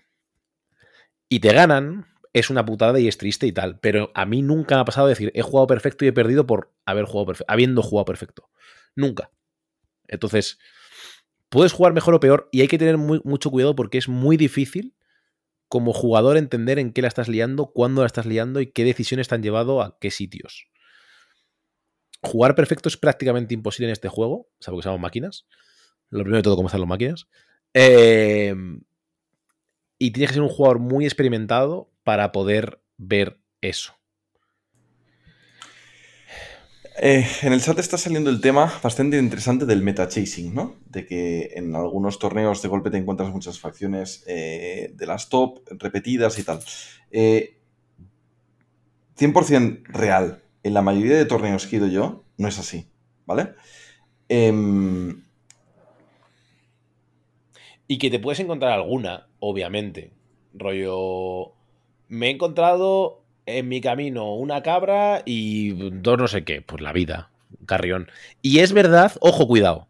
y 1.27 1.39
te 1.39 1.53
ganan, 1.53 2.05
es 2.33 2.49
una 2.49 2.65
putada 2.65 2.99
y 2.99 3.07
es 3.07 3.17
triste 3.17 3.47
y 3.47 3.51
tal. 3.51 3.79
Pero 3.79 4.11
a 4.13 4.25
mí 4.25 4.41
nunca 4.41 4.75
me 4.75 4.81
ha 4.81 4.85
pasado 4.85 5.07
decir, 5.07 5.31
he 5.33 5.41
jugado 5.41 5.67
perfecto 5.67 6.05
y 6.05 6.09
he 6.09 6.13
perdido 6.13 6.45
por 6.45 6.73
haber 6.85 7.05
jugado 7.05 7.33
habiendo 7.47 7.81
jugado 7.81 8.05
perfecto. 8.05 8.49
Nunca. 8.95 9.31
Entonces, 10.07 10.59
puedes 11.49 11.73
jugar 11.73 11.93
mejor 11.93 12.13
o 12.13 12.19
peor 12.19 12.49
y 12.51 12.61
hay 12.61 12.67
que 12.67 12.77
tener 12.77 12.97
mucho 12.97 13.49
cuidado 13.49 13.75
porque 13.75 13.97
es 13.97 14.07
muy 14.07 14.37
difícil 14.37 14.94
como 15.75 15.91
jugador 15.91 16.37
entender 16.37 16.79
en 16.79 16.93
qué 16.93 17.01
la 17.01 17.09
estás 17.09 17.27
liando, 17.27 17.73
cuándo 17.73 17.99
la 17.99 18.07
estás 18.07 18.25
liando 18.25 18.61
y 18.61 18.67
qué 18.67 18.85
decisiones 18.85 19.27
te 19.27 19.35
han 19.35 19.43
llevado 19.43 19.81
a 19.81 19.97
qué 19.99 20.09
sitios. 20.09 20.69
Jugar 22.21 22.55
perfecto 22.55 22.87
es 22.87 22.95
prácticamente 22.95 23.53
imposible 23.53 23.89
en 23.89 23.91
este 23.91 24.07
juego, 24.07 24.47
salvo 24.61 24.79
que 24.79 24.83
seamos 24.83 25.01
máquinas. 25.01 25.45
Lo 26.11 26.19
primero 26.19 26.37
de 26.37 26.43
todo, 26.43 26.55
cómo 26.55 26.69
están 26.69 26.79
las 26.79 26.87
máquinas. 26.87 27.27
Em, 27.73 28.83
y 29.99 30.11
tienes 30.11 30.29
que 30.29 30.35
ser 30.35 30.43
un 30.43 30.47
jugador 30.47 30.79
muy 30.79 31.03
experimentado 31.03 31.91
para 32.05 32.31
poder 32.31 32.81
ver 32.95 33.41
eso. 33.59 33.95
Eh, 36.97 37.27
en 37.41 37.51
el 37.51 37.61
chat 37.61 37.77
está 37.79 37.97
saliendo 37.97 38.29
el 38.29 38.39
tema 38.39 38.71
bastante 38.81 39.17
interesante 39.17 39.65
del 39.65 39.81
meta 39.81 40.07
chasing, 40.07 40.53
¿no? 40.53 40.75
De 40.89 41.05
que 41.05 41.51
en 41.55 41.75
algunos 41.75 42.19
torneos 42.19 42.61
de 42.61 42.69
golpe 42.69 42.89
te 42.89 42.97
encuentras 42.97 43.31
muchas 43.31 43.59
facciones 43.59 44.23
eh, 44.27 44.93
de 44.95 45.05
las 45.05 45.27
top 45.27 45.59
repetidas 45.71 46.39
y 46.39 46.43
tal. 46.43 46.59
100% 46.59 46.63
eh, 47.11 47.57
real. 49.89 50.41
En 50.63 50.73
la 50.73 50.81
mayoría 50.81 51.17
de 51.17 51.25
torneos 51.25 51.67
que 51.67 51.75
he 51.75 51.79
ido 51.79 51.87
yo, 51.87 52.23
no 52.37 52.47
es 52.47 52.59
así, 52.59 52.87
¿vale? 53.25 53.55
Eh, 54.29 54.53
Y 57.87 57.99
que 57.99 58.09
te 58.09 58.19
puedes 58.19 58.39
encontrar 58.39 58.71
alguna, 58.71 59.27
obviamente. 59.39 60.11
Rollo. 60.53 61.53
Me 62.07 62.27
he 62.27 62.29
encontrado 62.31 63.24
en 63.45 63.67
mi 63.67 63.81
camino 63.81 64.33
una 64.35 64.61
cabra 64.63 65.21
y 65.25 65.71
dos 65.99 66.17
no 66.17 66.27
sé 66.27 66.43
qué. 66.43 66.61
Pues 66.61 66.81
la 66.81 66.91
vida. 66.93 67.29
Carrión. 67.65 68.09
Y 68.41 68.59
es 68.59 68.73
verdad, 68.73 69.13
ojo, 69.21 69.47
cuidado. 69.47 69.87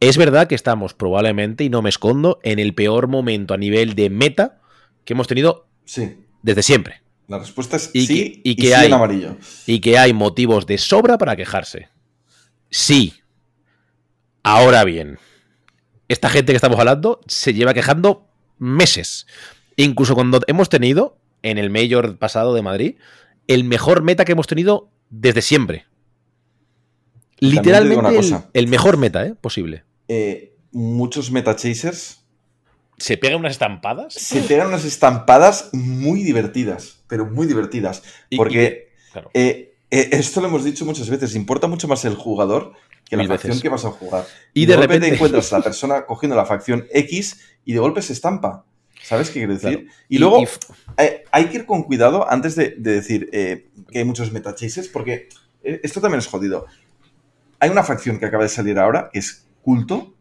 Es 0.00 0.16
verdad 0.16 0.46
que 0.46 0.54
estamos 0.54 0.94
probablemente, 0.94 1.64
y 1.64 1.68
no 1.70 1.82
me 1.82 1.90
escondo, 1.90 2.38
en 2.42 2.58
el 2.58 2.74
peor 2.74 3.06
momento 3.08 3.52
a 3.52 3.58
nivel 3.58 3.94
de 3.94 4.08
meta 4.10 4.60
que 5.04 5.12
hemos 5.12 5.26
tenido 5.28 5.66
Sí. 5.84 6.16
desde 6.42 6.62
siempre. 6.62 7.02
La 7.28 7.38
respuesta 7.38 7.76
es 7.76 7.90
Y 7.92 8.06
sí 8.06 8.14
que- 8.14 8.40
y 8.44 8.56
que 8.56 8.66
sí 8.68 8.72
hay- 8.72 8.86
en 8.86 8.92
amarillo. 8.94 9.36
y 9.66 9.80
que 9.80 9.98
hay 9.98 10.12
motivos 10.14 10.66
de 10.66 10.78
sobra 10.78 11.18
para 11.18 11.36
quejarse. 11.36 11.88
Sí. 12.70 13.14
Ahora 14.42 14.84
bien, 14.84 15.18
esta 16.08 16.30
gente 16.30 16.52
que 16.52 16.56
estamos 16.56 16.78
hablando 16.78 17.20
se 17.26 17.52
lleva 17.52 17.74
quejando 17.74 18.26
meses. 18.58 19.26
Incluso 19.76 20.14
cuando 20.14 20.40
hemos 20.46 20.68
tenido, 20.70 21.18
en 21.42 21.58
el 21.58 21.70
Mayor 21.70 22.18
pasado 22.18 22.54
de 22.54 22.62
Madrid, 22.62 22.96
el 23.46 23.64
mejor 23.64 24.02
meta 24.02 24.24
que 24.24 24.32
hemos 24.32 24.46
tenido 24.46 24.90
desde 25.10 25.42
siempre. 25.42 25.86
También 27.40 27.56
Literalmente 27.56 27.98
una 28.00 28.08
el, 28.10 28.16
cosa. 28.16 28.50
el 28.52 28.68
mejor 28.68 28.96
meta 28.98 29.26
¿eh? 29.26 29.34
posible. 29.40 29.84
Eh, 30.08 30.54
muchos 30.72 31.30
meta 31.30 31.56
chasers 31.56 32.24
Se 32.98 33.16
pegan 33.16 33.40
unas 33.40 33.52
estampadas. 33.52 34.12
se 34.14 34.42
pegan 34.42 34.68
unas 34.68 34.84
estampadas 34.84 35.70
muy 35.72 36.22
divertidas, 36.22 37.02
pero 37.08 37.24
muy 37.26 37.46
divertidas. 37.46 38.02
y- 38.28 38.36
Porque 38.36 38.88
y- 39.08 39.12
claro. 39.12 39.30
eh, 39.34 39.74
eh, 39.90 40.08
esto 40.12 40.40
lo 40.42 40.48
hemos 40.48 40.64
dicho 40.64 40.84
muchas 40.84 41.08
veces, 41.08 41.34
importa 41.34 41.66
mucho 41.66 41.88
más 41.88 42.04
el 42.04 42.14
jugador 42.14 42.72
que 43.08 43.16
la 43.16 43.22
Mil 43.22 43.28
facción 43.28 43.50
veces. 43.52 43.62
que 43.62 43.68
vas 43.70 43.84
a 43.86 43.90
jugar. 43.90 44.26
Y 44.52 44.66
de 44.66 44.72
de, 44.74 44.76
repente 44.76 44.92
repente- 44.94 45.08
te 45.08 45.14
encuentras 45.14 45.52
a 45.52 45.58
la 45.58 45.64
persona 45.64 46.06
cogiendo 46.06 46.36
la 46.36 46.44
facción 46.44 46.86
X 46.92 47.40
y 47.64 47.72
de 47.72 47.78
golpe 47.78 48.02
se 48.02 48.12
estampa. 48.12 48.66
¿Sabes 49.02 49.28
qué 49.30 49.40
quiero 49.40 49.54
decir? 49.54 49.84
Claro. 49.84 49.94
Y, 50.08 50.18
luego 50.18 50.42
y- 50.42 51.02
hay 51.32 51.46
que 51.46 51.56
ir 51.58 51.66
con 51.66 51.82
cuidado 51.82 52.30
antes 52.30 52.54
de, 52.56 52.74
de 52.78 52.92
decir 52.92 53.28
eh, 53.32 53.68
que 53.90 53.98
hay 54.00 54.04
muchos 54.04 54.32
meta 54.32 54.54
chases, 54.54 54.88
porque 54.88 55.28
eh, 55.62 55.80
esto 55.82 56.00
también 56.00 56.18
es 56.18 56.26
jodido. 56.26 56.66
Hay 57.58 57.70
una 57.70 57.82
facción 57.84 58.18
que 58.18 58.26
acaba 58.26 58.42
de 58.44 58.48
salir 58.48 58.78
ahora, 58.78 59.10
que 59.12 59.18
es 59.18 59.46
culto, 59.62 60.14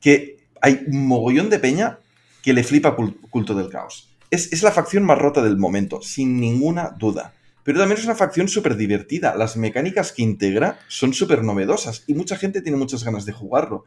que 0.00 0.36
hay 0.60 0.84
un 0.86 1.06
mogollón 1.06 1.50
de 1.50 1.58
peña 1.58 1.98
que 2.42 2.52
le 2.52 2.62
flipa 2.64 2.96
cul- 2.96 3.18
culto 3.30 3.54
del 3.54 3.68
caos. 3.68 4.10
Es, 4.30 4.52
es 4.52 4.62
la 4.62 4.70
facción 4.72 5.04
más 5.04 5.18
rota 5.18 5.42
del 5.42 5.56
momento, 5.56 6.00
sin 6.02 6.40
ninguna 6.40 6.90
duda. 6.98 7.34
Pero 7.62 7.78
también 7.80 7.98
es 7.98 8.04
una 8.04 8.14
facción 8.14 8.48
súper 8.48 8.76
divertida. 8.76 9.34
Las 9.36 9.56
mecánicas 9.56 10.12
que 10.12 10.22
integra 10.22 10.78
son 10.88 11.12
súper 11.12 11.42
novedosas 11.42 12.04
y 12.06 12.14
mucha 12.14 12.36
gente 12.36 12.62
tiene 12.62 12.78
muchas 12.78 13.02
ganas 13.04 13.26
de 13.26 13.32
jugarlo. 13.32 13.84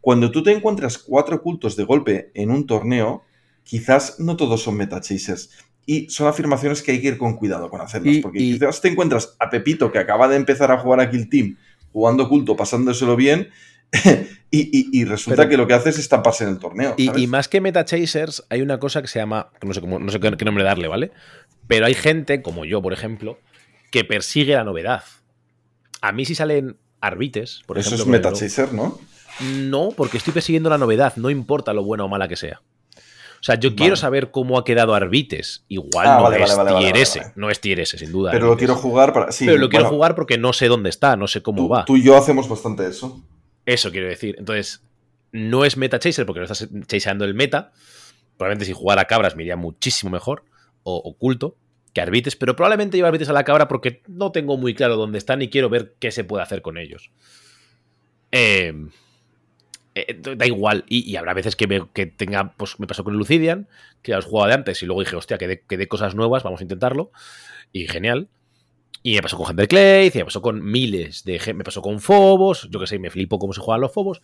Cuando 0.00 0.32
tú 0.32 0.42
te 0.42 0.50
encuentras 0.50 0.98
cuatro 0.98 1.40
cultos 1.42 1.76
de 1.76 1.84
golpe 1.84 2.30
en 2.34 2.50
un 2.50 2.66
torneo, 2.66 3.22
quizás 3.64 4.18
no 4.20 4.36
todos 4.36 4.62
son 4.62 4.76
meta 4.76 5.00
chasers. 5.00 5.50
Y 5.84 6.08
son 6.10 6.28
afirmaciones 6.28 6.80
que 6.82 6.92
hay 6.92 7.00
que 7.00 7.08
ir 7.08 7.18
con 7.18 7.36
cuidado 7.36 7.68
con 7.68 7.80
hacerlas. 7.80 8.14
Y- 8.16 8.20
porque 8.20 8.38
y- 8.40 8.52
quizás 8.52 8.80
te 8.80 8.88
encuentras 8.88 9.34
a 9.40 9.50
Pepito 9.50 9.90
que 9.90 9.98
acaba 9.98 10.28
de 10.28 10.36
empezar 10.36 10.70
a 10.70 10.78
jugar 10.78 11.00
a 11.00 11.10
Kill 11.10 11.28
Team 11.28 11.56
jugando 11.92 12.28
culto, 12.28 12.56
pasándoselo 12.56 13.16
bien, 13.16 13.50
y, 14.50 14.60
y- 14.78 14.88
y 14.92 15.04
resulta 15.04 15.36
Pero- 15.42 15.50
que 15.50 15.56
lo 15.56 15.66
que 15.66 15.74
hace 15.74 15.90
es 15.90 15.98
estamparse 15.98 16.44
en 16.44 16.50
el 16.50 16.58
torneo. 16.58 16.94
Y, 16.96 17.26
más 17.26 17.48
que 17.48 17.60
Meta 17.60 17.84
Chasers, 17.84 18.44
hay 18.48 18.62
una 18.62 18.78
cosa 18.78 19.02
que 19.02 19.08
se 19.08 19.18
llama. 19.18 19.50
No 19.62 19.74
sé, 19.74 19.80
cómo, 19.80 19.98
no 19.98 20.10
sé 20.12 20.20
qué, 20.20 20.34
qué 20.36 20.44
nombre 20.44 20.64
darle, 20.64 20.88
¿vale? 20.88 21.10
Pero 21.66 21.86
hay 21.86 21.94
gente, 21.94 22.42
como 22.42 22.64
yo, 22.64 22.80
por 22.80 22.92
ejemplo, 22.92 23.38
que 23.90 24.04
persigue 24.04 24.54
la 24.54 24.64
novedad. 24.64 25.02
A 26.00 26.12
mí, 26.12 26.24
si 26.24 26.34
salen 26.34 26.76
arbites, 27.00 27.62
por 27.66 27.78
Eso 27.78 27.94
ejemplo. 27.94 28.16
es 28.16 28.22
por 28.22 28.30
meta 28.30 28.38
chaser, 28.38 28.72
¿no? 28.72 28.98
No, 29.40 29.90
porque 29.96 30.16
estoy 30.18 30.32
persiguiendo 30.32 30.70
la 30.70 30.78
novedad, 30.78 31.14
no 31.16 31.28
importa 31.30 31.72
lo 31.72 31.82
buena 31.84 32.04
o 32.04 32.08
mala 32.08 32.28
que 32.28 32.36
sea. 32.36 32.62
O 33.42 33.44
sea, 33.44 33.56
yo 33.56 33.70
Vale. 33.70 33.76
quiero 33.76 33.96
saber 33.96 34.30
cómo 34.30 34.56
ha 34.56 34.64
quedado 34.64 34.94
Arbites. 34.94 35.64
Igual 35.66 36.06
Ah, 36.06 36.16
no 36.18 36.22
vale, 36.22 36.36
es 36.44 36.56
vale, 36.56 36.56
vale, 36.56 36.68
tier 36.70 36.74
vale, 36.74 36.92
vale, 36.92 37.02
S, 37.02 37.18
vale. 37.18 37.32
no 37.34 37.50
es 37.50 37.60
tier 37.60 37.80
S, 37.80 37.98
sin 37.98 38.12
duda. 38.12 38.30
Pero 38.30 38.46
lo 38.46 38.56
quiero 38.56 38.76
jugar 38.76 39.12
para. 39.12 39.32
Sí, 39.32 39.46
Pero 39.46 39.58
lo 39.58 39.68
quiero 39.68 39.86
bueno, 39.86 39.96
jugar 39.96 40.14
porque 40.14 40.38
no 40.38 40.52
sé 40.52 40.68
dónde 40.68 40.90
está, 40.90 41.16
no 41.16 41.26
sé 41.26 41.42
cómo 41.42 41.58
Tú, 41.58 41.68
va. 41.68 41.84
tú 41.84 41.96
y 41.96 42.04
yo 42.04 42.16
hacemos 42.16 42.48
bastante 42.48 42.86
eso. 42.86 43.20
Eso 43.66 43.90
quiero 43.90 44.06
decir. 44.06 44.36
Entonces, 44.38 44.84
no 45.32 45.64
es 45.64 45.76
meta 45.76 45.98
chaser 45.98 46.24
porque 46.24 46.38
no 46.38 46.44
estás 46.44 46.68
chaseando 46.86 47.24
el 47.24 47.34
meta. 47.34 47.72
Probablemente 48.36 48.64
si 48.64 48.72
jugara 48.72 49.06
cabras 49.06 49.34
me 49.34 49.42
iría 49.42 49.56
muchísimo 49.56 50.10
mejor. 50.12 50.44
O 50.84 50.94
oculto 50.96 51.56
que 51.94 52.00
arbites. 52.00 52.36
Pero 52.36 52.54
probablemente 52.54 52.96
llevo 52.96 53.08
arbites 53.08 53.28
a 53.28 53.32
la 53.32 53.42
cabra 53.44 53.66
porque 53.66 54.02
no 54.06 54.30
tengo 54.30 54.56
muy 54.56 54.74
claro 54.74 54.94
dónde 54.96 55.18
están 55.18 55.42
y 55.42 55.48
quiero 55.48 55.68
ver 55.68 55.96
qué 55.98 56.12
se 56.12 56.22
puede 56.22 56.44
hacer 56.44 56.62
con 56.62 56.78
ellos. 56.78 57.10
Eh, 58.30 58.72
eh, 59.94 60.18
da 60.36 60.46
igual. 60.46 60.84
Y, 60.88 61.10
y 61.10 61.16
habrá 61.16 61.34
veces 61.34 61.56
que, 61.56 61.66
me, 61.66 61.88
que 61.92 62.06
tenga. 62.06 62.54
Pues 62.56 62.78
me 62.80 62.86
pasó 62.86 63.04
con 63.04 63.14
Lucidian, 63.16 63.68
que 64.02 64.10
ya 64.10 64.16
los 64.16 64.24
jugaba 64.24 64.48
de 64.48 64.54
antes. 64.54 64.82
Y 64.82 64.86
luego 64.86 65.00
dije, 65.00 65.16
hostia, 65.16 65.38
que 65.38 65.48
de, 65.48 65.60
que 65.60 65.76
de 65.76 65.88
cosas 65.88 66.14
nuevas, 66.14 66.42
vamos 66.42 66.60
a 66.60 66.64
intentarlo. 66.64 67.12
Y 67.72 67.86
genial. 67.88 68.28
Y 69.02 69.14
me 69.14 69.22
pasó 69.22 69.36
con 69.36 69.50
Hunter 69.50 69.66
Clay, 69.68 70.10
y 70.14 70.18
me 70.18 70.24
pasó 70.24 70.40
con 70.40 70.64
miles 70.64 71.24
de. 71.24 71.40
Me 71.54 71.64
pasó 71.64 71.82
con 71.82 72.00
Fobos, 72.00 72.68
yo 72.70 72.78
que 72.78 72.86
sé, 72.86 72.98
me 72.98 73.10
flipo 73.10 73.38
cómo 73.38 73.52
se 73.52 73.60
juegan 73.60 73.80
los 73.80 73.92
Fobos. 73.92 74.22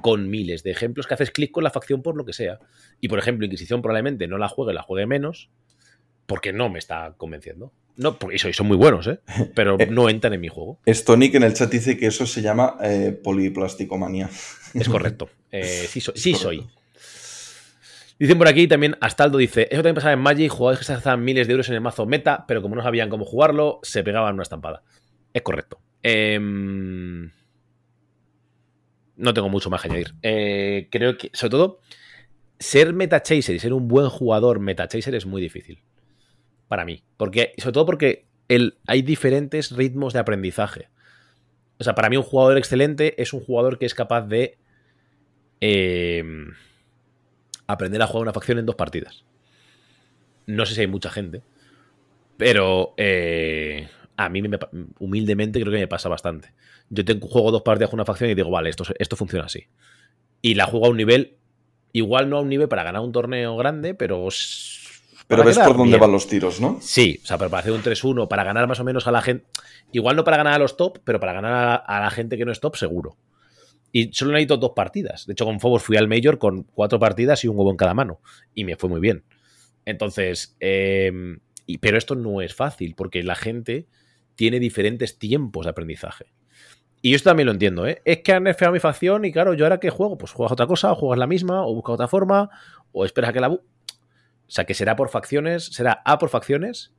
Con 0.00 0.28
miles 0.28 0.62
de 0.62 0.72
ejemplos 0.72 1.06
que 1.06 1.14
haces 1.14 1.30
clic 1.30 1.50
con 1.50 1.64
la 1.64 1.70
facción 1.70 2.02
por 2.02 2.16
lo 2.16 2.24
que 2.24 2.32
sea. 2.32 2.58
Y 3.00 3.08
por 3.08 3.18
ejemplo, 3.18 3.46
Inquisición 3.46 3.82
probablemente 3.82 4.26
no 4.26 4.38
la 4.38 4.48
juegue, 4.48 4.74
la 4.74 4.82
juegue 4.82 5.06
menos, 5.06 5.50
porque 6.26 6.52
no 6.52 6.68
me 6.68 6.78
está 6.78 7.14
convenciendo. 7.16 7.72
No, 7.96 8.18
porque 8.18 8.38
son, 8.38 8.52
son 8.52 8.66
muy 8.66 8.76
buenos, 8.76 9.06
¿eh? 9.06 9.20
Pero 9.54 9.78
no 9.90 10.08
entran 10.08 10.34
en 10.34 10.40
mi 10.40 10.48
juego. 10.48 10.78
Stonic 10.86 11.34
en 11.34 11.44
el 11.44 11.54
chat 11.54 11.70
dice 11.70 11.96
que 11.96 12.06
eso 12.06 12.26
se 12.26 12.42
llama 12.42 12.76
eh, 12.82 13.18
poliplasticomanía. 13.22 14.28
Es 14.80 14.88
correcto. 14.88 15.28
Eh, 15.50 15.64
sí, 15.88 16.00
soy, 16.00 16.14
sí 16.16 16.34
soy. 16.34 16.66
Dicen 18.18 18.38
por 18.38 18.48
aquí 18.48 18.66
también, 18.66 18.96
Astaldo 19.00 19.36
dice, 19.36 19.68
eso 19.70 19.82
también 19.82 19.94
pasaba 19.94 20.14
en 20.14 20.20
Magic, 20.20 20.50
jugadores 20.50 20.78
que 20.78 20.86
se 20.86 20.94
gastaban 20.94 21.22
miles 21.22 21.46
de 21.46 21.52
euros 21.52 21.68
en 21.68 21.74
el 21.74 21.82
mazo 21.82 22.06
meta, 22.06 22.46
pero 22.48 22.62
como 22.62 22.74
no 22.74 22.82
sabían 22.82 23.10
cómo 23.10 23.26
jugarlo, 23.26 23.78
se 23.82 24.02
pegaban 24.02 24.34
una 24.34 24.42
estampada. 24.42 24.82
Es 25.34 25.42
correcto. 25.42 25.80
Em, 26.02 27.30
no 29.16 29.34
tengo 29.34 29.50
mucho 29.50 29.68
más 29.68 29.82
que 29.82 29.88
añadir. 29.88 30.14
Eh, 30.22 30.88
creo 30.90 31.18
que, 31.18 31.30
sobre 31.34 31.50
todo, 31.50 31.80
ser 32.58 32.94
meta 32.94 33.22
chaser 33.22 33.54
y 33.54 33.58
ser 33.58 33.74
un 33.74 33.86
buen 33.86 34.08
jugador 34.08 34.60
meta 34.60 34.88
chaser 34.88 35.14
es 35.14 35.26
muy 35.26 35.42
difícil. 35.42 35.82
Para 36.68 36.86
mí. 36.86 37.02
Porque, 37.18 37.52
sobre 37.58 37.72
todo 37.72 37.84
porque 37.84 38.26
el, 38.48 38.78
hay 38.86 39.02
diferentes 39.02 39.72
ritmos 39.72 40.14
de 40.14 40.20
aprendizaje. 40.20 40.88
O 41.78 41.84
sea, 41.84 41.94
para 41.94 42.08
mí 42.08 42.16
un 42.16 42.22
jugador 42.22 42.56
excelente 42.56 43.20
es 43.20 43.34
un 43.34 43.40
jugador 43.40 43.78
que 43.78 43.84
es 43.84 43.94
capaz 43.94 44.22
de 44.22 44.58
eh, 45.60 46.24
aprender 47.66 48.00
a 48.02 48.06
jugar 48.06 48.22
una 48.22 48.32
facción 48.32 48.58
en 48.58 48.66
dos 48.66 48.76
partidas. 48.76 49.24
No 50.46 50.64
sé 50.66 50.74
si 50.74 50.80
hay 50.82 50.86
mucha 50.86 51.10
gente, 51.10 51.42
pero 52.36 52.94
eh, 52.96 53.88
a 54.16 54.28
mí 54.28 54.42
me, 54.42 54.58
humildemente 54.98 55.60
creo 55.60 55.72
que 55.72 55.78
me 55.78 55.88
pasa 55.88 56.08
bastante. 56.08 56.52
Yo 56.88 57.04
tengo, 57.04 57.26
juego 57.26 57.50
dos 57.50 57.62
partidas 57.62 57.90
con 57.90 57.98
una 57.98 58.04
facción 58.04 58.30
y 58.30 58.34
digo, 58.34 58.50
vale, 58.50 58.70
esto, 58.70 58.84
esto 58.98 59.16
funciona 59.16 59.46
así. 59.46 59.64
Y 60.42 60.54
la 60.54 60.66
juego 60.66 60.86
a 60.86 60.90
un 60.90 60.96
nivel, 60.96 61.36
igual 61.92 62.30
no 62.30 62.38
a 62.38 62.40
un 62.40 62.48
nivel 62.48 62.68
para 62.68 62.84
ganar 62.84 63.02
un 63.02 63.12
torneo 63.12 63.56
grande, 63.56 63.94
pero... 63.94 64.28
Pero 65.28 65.42
ves 65.42 65.58
por 65.58 65.76
dónde 65.76 65.90
bien. 65.90 66.00
van 66.00 66.12
los 66.12 66.28
tiros, 66.28 66.60
¿no? 66.60 66.78
Sí, 66.80 67.18
o 67.20 67.26
sea, 67.26 67.36
pero 67.36 67.50
para 67.50 67.62
hacer 67.62 67.72
un 67.72 67.82
3-1, 67.82 68.28
para 68.28 68.44
ganar 68.44 68.68
más 68.68 68.78
o 68.78 68.84
menos 68.84 69.08
a 69.08 69.10
la 69.10 69.22
gente. 69.22 69.44
Igual 69.90 70.14
no 70.14 70.22
para 70.22 70.36
ganar 70.36 70.52
a 70.52 70.58
los 70.60 70.76
top, 70.76 71.00
pero 71.02 71.18
para 71.18 71.32
ganar 71.32 71.52
a, 71.52 71.74
a 71.74 72.00
la 72.00 72.10
gente 72.10 72.38
que 72.38 72.44
no 72.44 72.52
es 72.52 72.60
top, 72.60 72.76
seguro. 72.76 73.16
Y 73.98 74.12
solo 74.12 74.32
necesito 74.32 74.58
dos 74.58 74.72
partidas. 74.76 75.24
De 75.24 75.32
hecho, 75.32 75.46
con 75.46 75.58
Fobos 75.58 75.82
fui 75.82 75.96
al 75.96 76.06
Major 76.06 76.36
con 76.36 76.64
cuatro 76.64 76.98
partidas 76.98 77.42
y 77.42 77.48
un 77.48 77.56
huevo 77.56 77.70
en 77.70 77.78
cada 77.78 77.94
mano. 77.94 78.20
Y 78.52 78.64
me 78.64 78.76
fue 78.76 78.90
muy 78.90 79.00
bien. 79.00 79.24
Entonces, 79.86 80.54
y, 80.60 81.78
pero 81.78 81.96
esto 81.96 82.14
no 82.14 82.42
es 82.42 82.54
fácil, 82.54 82.94
porque 82.94 83.22
la 83.22 83.34
gente 83.34 83.86
tiene 84.34 84.60
diferentes 84.60 85.18
tiempos 85.18 85.64
de 85.64 85.70
aprendizaje. 85.70 86.26
Y 87.00 87.12
yo 87.12 87.16
esto 87.16 87.30
también 87.30 87.46
lo 87.46 87.52
entiendo, 87.52 87.86
¿eh? 87.86 88.02
Es 88.04 88.18
que 88.18 88.34
han 88.34 88.42
nerfeado 88.42 88.74
mi 88.74 88.80
facción 88.80 89.24
y 89.24 89.32
claro, 89.32 89.54
yo 89.54 89.64
ahora 89.64 89.80
que 89.80 89.88
juego, 89.88 90.18
pues 90.18 90.30
juegas 90.32 90.52
otra 90.52 90.66
cosa, 90.66 90.92
o 90.92 90.94
juegas 90.94 91.18
la 91.18 91.26
misma, 91.26 91.66
o 91.66 91.74
buscas 91.74 91.94
otra 91.94 92.06
forma, 92.06 92.50
o 92.92 93.06
esperas 93.06 93.30
a 93.30 93.32
que 93.32 93.40
la... 93.40 93.48
O 93.48 93.62
sea, 94.46 94.66
que 94.66 94.74
será 94.74 94.94
por 94.94 95.08
facciones, 95.08 95.64
será 95.64 96.02
A 96.04 96.18
por 96.18 96.28
facciones, 96.28 96.92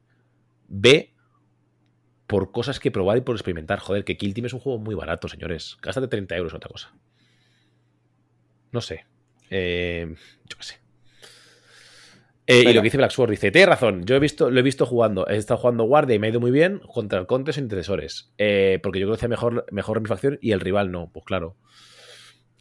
B 0.68 1.14
por 2.28 2.52
cosas 2.52 2.80
que 2.80 2.92
probar 2.92 3.18
y 3.18 3.22
por 3.22 3.36
experimentar. 3.36 3.80
Joder, 3.80 4.04
que 4.04 4.18
Kill 4.18 4.34
Team 4.34 4.46
es 4.46 4.54
un 4.54 4.60
juego 4.60 4.78
muy 4.78 4.96
barato, 4.96 5.28
señores. 5.28 5.78
Gástate 5.82 6.08
30 6.08 6.36
euros 6.36 6.54
en 6.54 6.58
otra 6.58 6.70
cosa. 6.70 6.94
No 8.72 8.82
sé. 8.82 9.06
Eh, 9.50 10.14
yo 10.46 10.58
qué 10.58 10.64
sé. 10.64 10.88
Eh, 12.50 12.64
y 12.70 12.74
lo 12.74 12.82
que 12.82 12.86
dice 12.86 12.98
Black 12.98 13.12
Sword 13.12 13.32
dice, 13.32 13.52
tienes 13.52 13.68
razón, 13.68 14.06
yo 14.06 14.16
he 14.16 14.20
visto, 14.20 14.50
lo 14.50 14.58
he 14.58 14.64
visto 14.64 14.86
jugando, 14.86 15.28
he 15.28 15.36
estado 15.36 15.58
jugando 15.58 15.84
guardia 15.84 16.16
y 16.16 16.20
me 16.20 16.28
ha 16.28 16.30
ido 16.30 16.40
muy 16.40 16.52
bien 16.52 16.80
contra 16.80 17.20
el 17.20 17.28
Contes 17.28 17.58
o 17.58 17.60
intercesores. 17.60 18.32
Eh, 18.38 18.80
porque 18.82 19.02
yo 19.02 19.08
conocía 19.08 19.28
mejor, 19.28 19.66
mejor 19.70 20.00
mi 20.00 20.08
facción 20.08 20.40
y 20.42 20.54
el 20.54 20.62
rival 20.62 20.90
no, 20.90 21.12
pues 21.12 21.26
claro. 21.26 21.58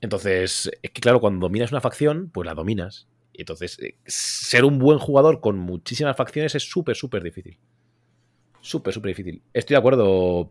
Entonces, 0.00 0.70
es 0.82 0.90
que 0.90 1.00
claro, 1.00 1.20
cuando 1.20 1.46
dominas 1.46 1.70
una 1.70 1.80
facción, 1.80 2.30
pues 2.30 2.46
la 2.46 2.54
dominas. 2.54 3.08
Y 3.32 3.42
entonces, 3.42 3.78
ser 4.06 4.64
un 4.64 4.78
buen 4.78 4.98
jugador 4.98 5.40
con 5.40 5.56
muchísimas 5.56 6.16
facciones 6.16 6.56
es 6.56 6.68
súper, 6.68 6.96
súper 6.96 7.22
difícil. 7.22 7.58
Súper, 8.66 8.92
súper 8.92 9.10
difícil. 9.10 9.42
Estoy 9.54 9.74
de 9.74 9.78
acuerdo, 9.78 10.50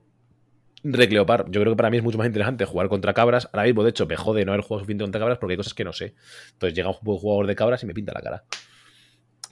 Recleopar. 0.86 1.52
Yo 1.52 1.60
creo 1.60 1.74
que 1.74 1.76
para 1.76 1.90
mí 1.90 1.98
es 1.98 2.04
mucho 2.04 2.18
más 2.18 2.28
interesante 2.28 2.64
jugar 2.64 2.88
contra 2.88 3.14
cabras. 3.14 3.50
Ahora 3.52 3.66
mismo, 3.66 3.84
de 3.84 3.90
hecho, 3.90 4.06
me 4.06 4.16
jode 4.16 4.46
no 4.46 4.54
haber 4.54 4.64
jugado 4.64 4.80
suficiente 4.80 5.04
contra 5.04 5.20
cabras 5.20 5.38
porque 5.38 5.52
hay 5.52 5.58
cosas 5.58 5.74
que 5.74 5.84
no 5.84 5.92
sé. 5.92 6.16
Entonces 6.54 6.78
llega 6.78 6.88
un 6.88 7.18
jugador 7.18 7.46
de 7.46 7.56
cabras 7.56 7.84
y 7.84 7.88
me 7.88 7.94
pinta 7.94 8.14
la 8.14 8.22
cara. 8.22 8.46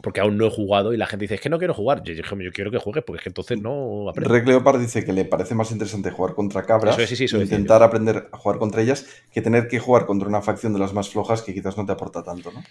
Porque 0.02 0.22
aún 0.22 0.38
no 0.38 0.46
he 0.46 0.50
jugado 0.50 0.94
y 0.94 0.98
la 0.98 1.08
gente 1.08 1.26
dice, 1.26 1.36
es 1.36 1.42
que 1.42 1.50
no 1.50 1.58
quiero 1.58 1.74
jugar. 1.74 2.04
Yo 2.04 2.16
dije, 2.16 2.24
yo 2.24 2.52
quiero 2.54 2.72
que 2.72 2.78
juegues 2.78 3.04
porque 3.04 3.18
es 3.18 3.24
que 3.24 3.30
entonces 3.32 3.60
no 3.60 4.10
aprendo. 4.10 4.34
Recleopar 4.34 4.80
dice 4.80 5.04
que 5.04 5.12
le 5.12 5.26
parece 5.26 5.56
más 5.56 5.70
interesante 5.72 6.10
jugar 6.10 6.34
contra 6.34 6.64
cabras, 6.64 6.98
es, 6.98 7.10
sí, 7.10 7.18
sí, 7.18 7.26
eso 7.26 7.38
decía 7.38 7.58
intentar 7.58 7.84
aprender 7.84 8.30
a 8.32 8.38
jugar 8.38 8.60
contra 8.60 8.82
ellas, 8.82 9.06
que 9.30 9.42
tener 9.42 9.68
que 9.68 9.80
jugar 9.80 10.06
contra 10.06 10.30
una 10.30 10.42
facción 10.42 10.72
de 10.72 10.80
las 10.80 10.94
más 10.94 11.10
flojas 11.10 11.42
que 11.42 11.54
quizás 11.54 11.76
no 11.78 11.86
te 11.86 11.92
aporta 11.92 12.24
tanto, 12.24 12.50
¿no? 12.54 12.64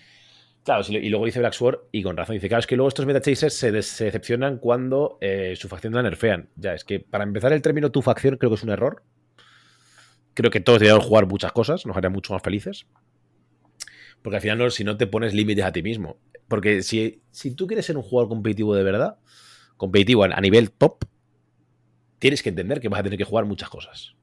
Claro, 0.64 0.84
y 0.88 1.08
luego 1.08 1.26
dice 1.26 1.40
Black 1.40 1.54
Sword, 1.54 1.80
y 1.90 2.04
con 2.04 2.16
razón, 2.16 2.34
dice, 2.34 2.48
claro, 2.48 2.60
es 2.60 2.68
que 2.68 2.76
luego 2.76 2.88
estos 2.88 3.04
metachasers 3.04 3.54
se, 3.54 3.72
decepcionan 3.72 4.58
cuando 4.58 5.18
eh, 5.20 5.54
su 5.56 5.68
facción 5.68 5.92
la 5.92 6.02
nerfean. 6.02 6.50
Ya, 6.54 6.74
es 6.74 6.84
que 6.84 7.00
para 7.00 7.24
empezar 7.24 7.52
el 7.52 7.62
término 7.62 7.90
tu 7.90 8.00
facción 8.00 8.36
creo 8.36 8.50
que 8.50 8.54
es 8.54 8.62
un 8.62 8.70
error. 8.70 9.02
Creo 10.34 10.50
que 10.50 10.60
todos 10.60 10.78
deberíamos 10.78 11.04
jugar 11.04 11.26
muchas 11.26 11.50
cosas, 11.50 11.84
nos 11.84 11.96
haría 11.96 12.10
mucho 12.10 12.32
más 12.32 12.42
felices. 12.42 12.86
Porque 14.22 14.36
al 14.36 14.42
final, 14.42 14.58
no, 14.58 14.70
si 14.70 14.84
no 14.84 14.96
te 14.96 15.08
pones 15.08 15.34
límites 15.34 15.64
a 15.64 15.72
ti 15.72 15.82
mismo. 15.82 16.16
Porque 16.46 16.82
si, 16.82 17.22
si 17.32 17.50
tú 17.56 17.66
quieres 17.66 17.84
ser 17.84 17.96
un 17.96 18.04
jugador 18.04 18.28
competitivo 18.28 18.76
de 18.76 18.84
verdad, 18.84 19.18
competitivo 19.76 20.22
a, 20.22 20.28
a 20.28 20.40
nivel 20.40 20.70
top, 20.70 21.04
tienes 22.20 22.40
que 22.40 22.50
entender 22.50 22.80
que 22.80 22.88
vas 22.88 23.00
a 23.00 23.02
tener 23.02 23.18
que 23.18 23.24
jugar 23.24 23.46
muchas 23.46 23.68
cosas. 23.68 24.14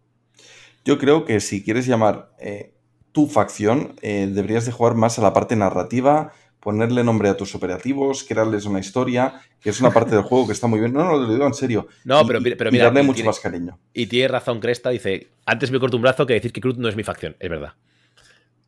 Yo 0.85 0.97
creo 0.97 1.25
que 1.25 1.41
si 1.41 1.65
quieres 1.65 1.85
llamar 1.85 2.31
eh, 2.39 2.73
tu 3.11 3.27
facción, 3.27 3.95
eh, 4.01 4.27
deberías 4.31 4.65
de 4.65 4.71
jugar 4.71 4.95
más 4.95 5.17
a 5.19 5.21
la 5.21 5.33
parte 5.33 5.55
narrativa, 5.55 6.31
ponerle 6.59 7.03
nombre 7.03 7.29
a 7.29 7.37
tus 7.37 7.55
operativos, 7.55 8.23
crearles 8.23 8.65
una 8.65 8.79
historia, 8.79 9.41
que 9.61 9.69
es 9.69 9.79
una 9.79 9.91
parte 9.91 10.13
del 10.15 10.23
juego 10.23 10.45
que 10.47 10.53
está 10.53 10.67
muy 10.67 10.79
bien. 10.79 10.93
No, 10.93 11.03
no, 11.05 11.17
lo 11.17 11.31
digo 11.31 11.45
en 11.47 11.53
serio. 11.53 11.87
No, 12.03 12.21
Y- 12.21 12.25
pero, 12.27 12.39
pero 12.57 12.69
y 12.69 12.73
mira, 12.73 12.85
darle 12.85 13.01
y 13.01 13.03
mucho 13.05 13.15
tiene- 13.17 13.29
más 13.29 13.39
cariño. 13.39 13.79
Y 13.93 14.07
tiene 14.07 14.27
razón 14.27 14.59
Cresta, 14.59 14.89
dice, 14.89 15.29
antes 15.45 15.71
me 15.71 15.79
corto 15.79 15.95
un 15.97 16.03
brazo 16.03 16.25
que 16.25 16.33
decir 16.33 16.51
que 16.51 16.61
Cruz 16.61 16.77
no 16.77 16.89
es 16.89 16.95
mi 16.95 17.03
facción. 17.03 17.35
Es 17.39 17.49
verdad. 17.49 17.73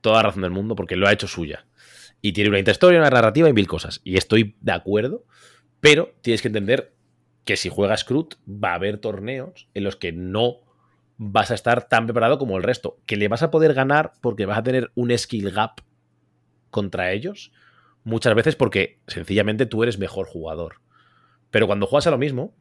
Toda 0.01 0.17
la 0.17 0.23
razón 0.29 0.41
del 0.41 0.51
mundo 0.51 0.75
porque 0.75 0.95
lo 0.95 1.07
ha 1.07 1.13
hecho 1.13 1.27
suya. 1.27 1.65
Y 2.21 2.33
tiene 2.33 2.49
una 2.49 2.59
interhistoria, 2.59 2.99
una 2.99 3.09
narrativa 3.09 3.49
y 3.49 3.53
mil 3.53 3.67
cosas. 3.67 3.99
Y 4.03 4.17
estoy 4.17 4.55
de 4.61 4.71
acuerdo, 4.71 5.25
pero 5.79 6.13
tienes 6.21 6.41
que 6.41 6.47
entender 6.47 6.93
que 7.45 7.57
si 7.57 7.69
juegas 7.69 8.03
Cruz 8.03 8.27
va 8.47 8.71
a 8.71 8.75
haber 8.75 8.99
torneos 8.99 9.67
en 9.73 9.83
los 9.83 9.95
que 9.95 10.11
no 10.11 10.57
vas 11.23 11.51
a 11.51 11.53
estar 11.53 11.87
tan 11.87 12.07
preparado 12.07 12.39
como 12.39 12.57
el 12.57 12.63
resto. 12.63 12.97
Que 13.05 13.15
le 13.15 13.27
vas 13.27 13.43
a 13.43 13.51
poder 13.51 13.75
ganar 13.75 14.13
porque 14.21 14.47
vas 14.47 14.57
a 14.57 14.63
tener 14.63 14.91
un 14.95 15.15
skill 15.15 15.51
gap 15.51 15.81
contra 16.71 17.11
ellos. 17.11 17.51
Muchas 18.03 18.33
veces 18.33 18.55
porque 18.55 18.99
sencillamente 19.05 19.67
tú 19.67 19.83
eres 19.83 19.99
mejor 19.99 20.25
jugador. 20.25 20.81
Pero 21.51 21.67
cuando 21.67 21.85
juegas 21.85 22.07
a 22.07 22.11
lo 22.11 22.17
mismo, 22.17 22.55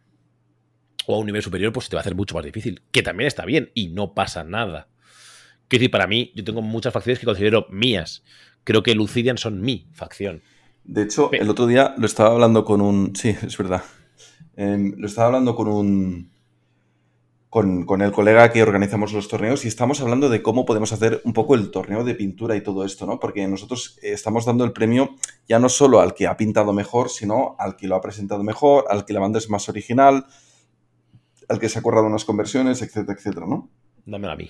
o 1.06 1.14
a 1.14 1.18
un 1.18 1.24
nivel 1.24 1.42
superior, 1.42 1.72
pues 1.72 1.88
te 1.88 1.96
va 1.96 2.00
a 2.00 2.02
hacer 2.02 2.14
mucho 2.14 2.34
más 2.34 2.44
difícil. 2.44 2.82
Que 2.92 3.02
también 3.02 3.28
está 3.28 3.46
bien 3.46 3.70
y 3.72 3.88
no 3.88 4.12
pasa 4.12 4.44
nada. 4.44 4.88
Quiero 5.68 5.80
decir, 5.80 5.90
para 5.90 6.06
mí, 6.06 6.30
yo 6.34 6.44
tengo 6.44 6.60
muchas 6.60 6.92
facciones 6.92 7.18
que 7.18 7.26
considero 7.26 7.66
mías. 7.70 8.24
Creo 8.64 8.82
que 8.82 8.94
Lucidian 8.94 9.38
son 9.38 9.62
mi 9.62 9.88
facción. 9.94 10.42
De 10.84 11.04
hecho, 11.04 11.32
el 11.32 11.48
otro 11.48 11.66
día 11.66 11.94
lo 11.96 12.04
estaba 12.04 12.32
hablando 12.32 12.66
con 12.66 12.82
un. 12.82 13.16
Sí, 13.16 13.30
es 13.42 13.56
verdad. 13.56 13.84
Em, 14.54 14.92
lo 14.98 15.06
estaba 15.06 15.28
hablando 15.28 15.54
con 15.54 15.68
un. 15.68 16.30
Con, 17.50 17.84
con 17.84 18.00
el 18.00 18.12
colega 18.12 18.52
que 18.52 18.62
organizamos 18.62 19.12
los 19.12 19.26
torneos 19.26 19.64
y 19.64 19.68
estamos 19.68 20.00
hablando 20.00 20.28
de 20.28 20.40
cómo 20.40 20.64
podemos 20.64 20.92
hacer 20.92 21.20
un 21.24 21.32
poco 21.32 21.56
el 21.56 21.72
torneo 21.72 22.04
de 22.04 22.14
pintura 22.14 22.54
y 22.54 22.62
todo 22.62 22.84
esto, 22.84 23.06
¿no? 23.06 23.18
Porque 23.18 23.44
nosotros 23.48 23.98
eh, 24.02 24.12
estamos 24.12 24.44
dando 24.44 24.62
el 24.64 24.72
premio 24.72 25.16
ya 25.48 25.58
no 25.58 25.68
solo 25.68 26.00
al 26.00 26.14
que 26.14 26.28
ha 26.28 26.36
pintado 26.36 26.72
mejor, 26.72 27.10
sino 27.10 27.56
al 27.58 27.74
que 27.74 27.88
lo 27.88 27.96
ha 27.96 28.00
presentado 28.00 28.44
mejor, 28.44 28.84
al 28.88 29.04
que 29.04 29.12
la 29.12 29.18
banda 29.18 29.40
es 29.40 29.50
más 29.50 29.68
original, 29.68 30.26
al 31.48 31.58
que 31.58 31.68
se 31.68 31.80
ha 31.80 31.82
currado 31.82 32.06
unas 32.06 32.24
conversiones, 32.24 32.82
etcétera, 32.82 33.18
etcétera, 33.18 33.46
¿no? 33.48 33.68
Dámelo 34.06 34.32
a 34.32 34.36
mí. 34.36 34.48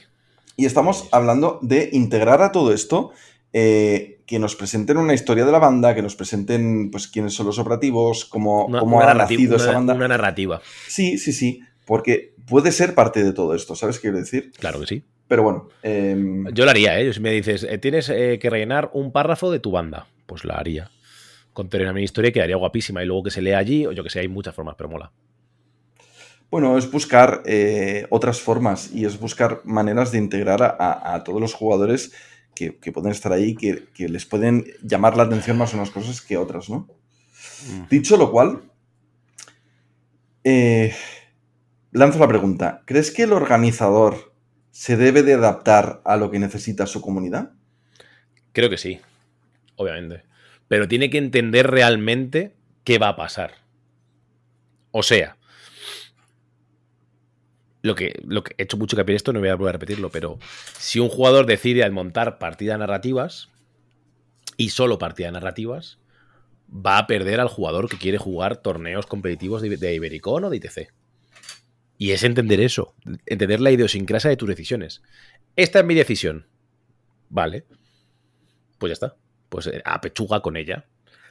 Y 0.57 0.67
estamos 0.67 1.09
hablando 1.11 1.59
de 1.63 1.89
integrar 1.95 2.43
a 2.43 2.53
todo 2.53 2.71
esto, 2.75 3.13
eh, 3.55 4.21
que 4.27 4.39
nos 4.39 4.55
presenten 4.57 4.99
una 4.99 5.15
historia 5.15 5.47
de 5.47 5.53
la 5.53 5.59
banda, 5.59 5.95
que 5.95 6.03
nos 6.03 6.17
presenten 6.17 6.91
pues 6.91 7.09
quiénes 7.09 7.33
son 7.33 7.47
los 7.47 7.59
operativos, 7.59 8.27
cómo, 8.27 8.67
Una, 8.67 8.81
cómo 8.81 8.99
una 8.99 9.11
ha 9.11 9.15
nacido 9.15 9.57
esa 9.57 9.73
banda. 9.73 9.95
una 9.95 10.07
narrativa. 10.07 10.61
Sí, 10.87 11.17
sí, 11.17 11.33
sí, 11.33 11.63
porque 11.91 12.35
puede 12.47 12.71
ser 12.71 12.95
parte 12.95 13.25
de 13.25 13.33
todo 13.33 13.53
esto, 13.53 13.75
¿sabes 13.75 13.97
qué 13.97 14.03
quiero 14.03 14.19
decir? 14.19 14.53
Claro 14.57 14.79
que 14.79 14.87
sí. 14.87 15.03
Pero 15.27 15.43
bueno, 15.43 15.69
em, 15.83 16.47
Yo 16.55 16.65
lo 16.65 16.71
haría, 16.71 17.01
¿eh? 17.01 17.13
Si 17.13 17.19
me 17.19 17.33
dices, 17.33 17.65
eh, 17.65 17.79
tienes 17.79 18.09
eh, 18.11 18.39
que 18.41 18.49
rellenar 18.49 18.91
un 18.93 19.11
párrafo 19.11 19.51
de 19.51 19.59
tu 19.59 19.73
banda, 19.73 20.07
pues 20.27 20.45
la 20.45 20.55
haría. 20.55 20.89
Contaría 21.53 21.87
una 21.89 21.93
mini 21.93 22.05
historia 22.05 22.29
y 22.29 22.33
quedaría 22.33 22.55
guapísima. 22.55 23.03
Y 23.03 23.07
luego 23.07 23.25
que 23.25 23.33
se 23.33 23.43
lea 23.43 23.59
allí, 23.59 23.87
o 23.87 23.91
yo 23.93 24.05
que 24.05 24.11
sé, 24.11 24.21
hay 24.21 24.29
muchas 24.29 24.55
formas, 24.55 24.77
pero 24.79 24.89
mola. 24.89 25.11
bueno, 26.49 26.79
es 26.79 26.89
buscar 26.89 27.43
eh, 27.45 28.07
otras 28.11 28.41
formas 28.41 28.91
y 28.95 29.05
es 29.05 29.19
buscar 29.19 29.61
maneras 29.65 30.13
de 30.13 30.19
integrar 30.19 30.63
a, 30.63 30.69
a- 30.79 31.15
a 31.17 31.25
todos 31.25 31.41
los 31.41 31.55
jugadores 31.55 32.13
que, 32.55 32.77
que 32.79 32.93
pueden 32.93 33.11
estar 33.11 33.33
ahí, 33.33 33.57
que, 33.57 33.87
que 33.95 34.09
les 34.09 34.27
pueden 34.27 34.65
llamar 34.81 35.17
la 35.17 35.25
atención 35.25 35.59
más 35.59 35.75
unas 35.75 35.91
cosas 35.91 36.21
que 36.21 36.37
otras, 36.37 36.71
¿no? 36.71 36.87
Dicho 37.91 38.17
lo 38.17 38.31
cual, 38.31 38.61
eh, 40.45 40.93
lanzo 41.93 42.19
la 42.19 42.29
pregunta. 42.29 42.83
¿Crees 42.85 43.11
que 43.11 43.25
el 43.25 43.33
organizador 43.33 44.33
se 44.71 44.97
debe 44.97 45.23
de 45.23 45.35
adaptar 45.35 46.01
a 46.05 46.17
lo 46.17 46.31
que 46.31 46.39
necesita 46.39 46.87
su 46.87 47.01
comunidad? 47.01 47.53
Creo 48.53 48.71
que 48.71 48.79
sí, 48.79 49.01
obviamente. 49.77 50.25
Pero 50.69 50.89
tiene 50.89 51.11
que 51.11 51.19
entender 51.19 51.71
realmente 51.71 52.55
qué 52.85 52.99
va 52.99 53.09
a 53.09 53.17
pasar. 53.17 53.55
O 54.93 55.03
sea, 55.03 55.37
lo 57.83 57.95
que, 57.95 58.21
lo 58.25 58.45
que 58.45 58.55
he 58.59 58.65
hecho 58.65 58.77
mucho 58.77 58.97
hincapié 58.97 59.15
en 59.15 59.17
esto, 59.17 59.33
no 59.33 59.41
voy 59.41 59.49
a 59.49 59.55
volver 59.55 59.71
a 59.71 59.79
repetirlo, 59.79 60.11
pero 60.11 60.39
si 60.79 61.01
un 61.01 61.09
jugador 61.09 61.47
decide 61.47 61.89
montar 61.91 62.39
partidas 62.39 62.79
narrativas 62.79 63.49
y 64.57 64.71
solo 64.71 64.99
partidas 64.99 65.33
narrativas, 65.33 65.99
va 66.71 66.99
a 66.99 67.07
perder 67.07 67.41
al 67.41 67.49
jugador 67.49 67.89
que 67.89 67.99
quiere 67.99 68.19
jugar 68.19 68.59
torneos 68.59 69.07
competitivos 69.07 69.63
de, 69.63 69.77
de 69.77 69.95
Ibericon 69.95 70.45
o 70.45 70.51
de 70.51 70.57
ITC. 70.59 70.93
Y 72.01 72.13
es 72.13 72.25
entender 72.25 72.63
eso, 72.63 72.95
entender 73.27 73.61
la 73.61 73.71
idiosincrasia 73.71 74.31
de 74.31 74.39
tus 74.39 74.49
decisiones. 74.49 75.03
Esta 75.55 75.81
es 75.81 75.85
mi 75.85 75.95
decisión. 75.95 76.47
Vale. 77.29 77.67
Pues 78.79 78.89
ya 78.89 78.95
está. 78.95 79.17
Pues 79.51 79.67
eh, 79.67 79.83
a 79.85 80.01
pechuga 80.01 80.41
con 80.41 80.57
ella. 80.57 80.87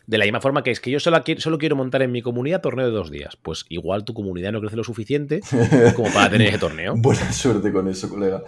De 0.05 0.19
la 0.19 0.25
misma 0.25 0.41
forma 0.41 0.61
que 0.61 0.69
es 0.69 0.79
que 0.79 0.91
yo 0.91 0.99
solo 0.99 1.23
quiero, 1.23 1.41
solo 1.41 1.57
quiero 1.57 1.75
montar 1.75 2.03
en 2.03 2.11
mi 2.11 2.21
comunidad 2.21 2.61
torneo 2.61 2.85
de 2.85 2.91
dos 2.91 3.09
días. 3.09 3.35
Pues 3.35 3.65
igual 3.69 4.05
tu 4.05 4.13
comunidad 4.13 4.51
no 4.51 4.61
crece 4.61 4.75
lo 4.75 4.83
suficiente 4.83 5.39
como 5.95 6.13
para 6.13 6.29
tener 6.29 6.49
ese 6.49 6.59
torneo. 6.59 6.93
Buena 6.97 7.33
suerte 7.33 7.73
con 7.73 7.87
eso, 7.87 8.07
colega. 8.07 8.43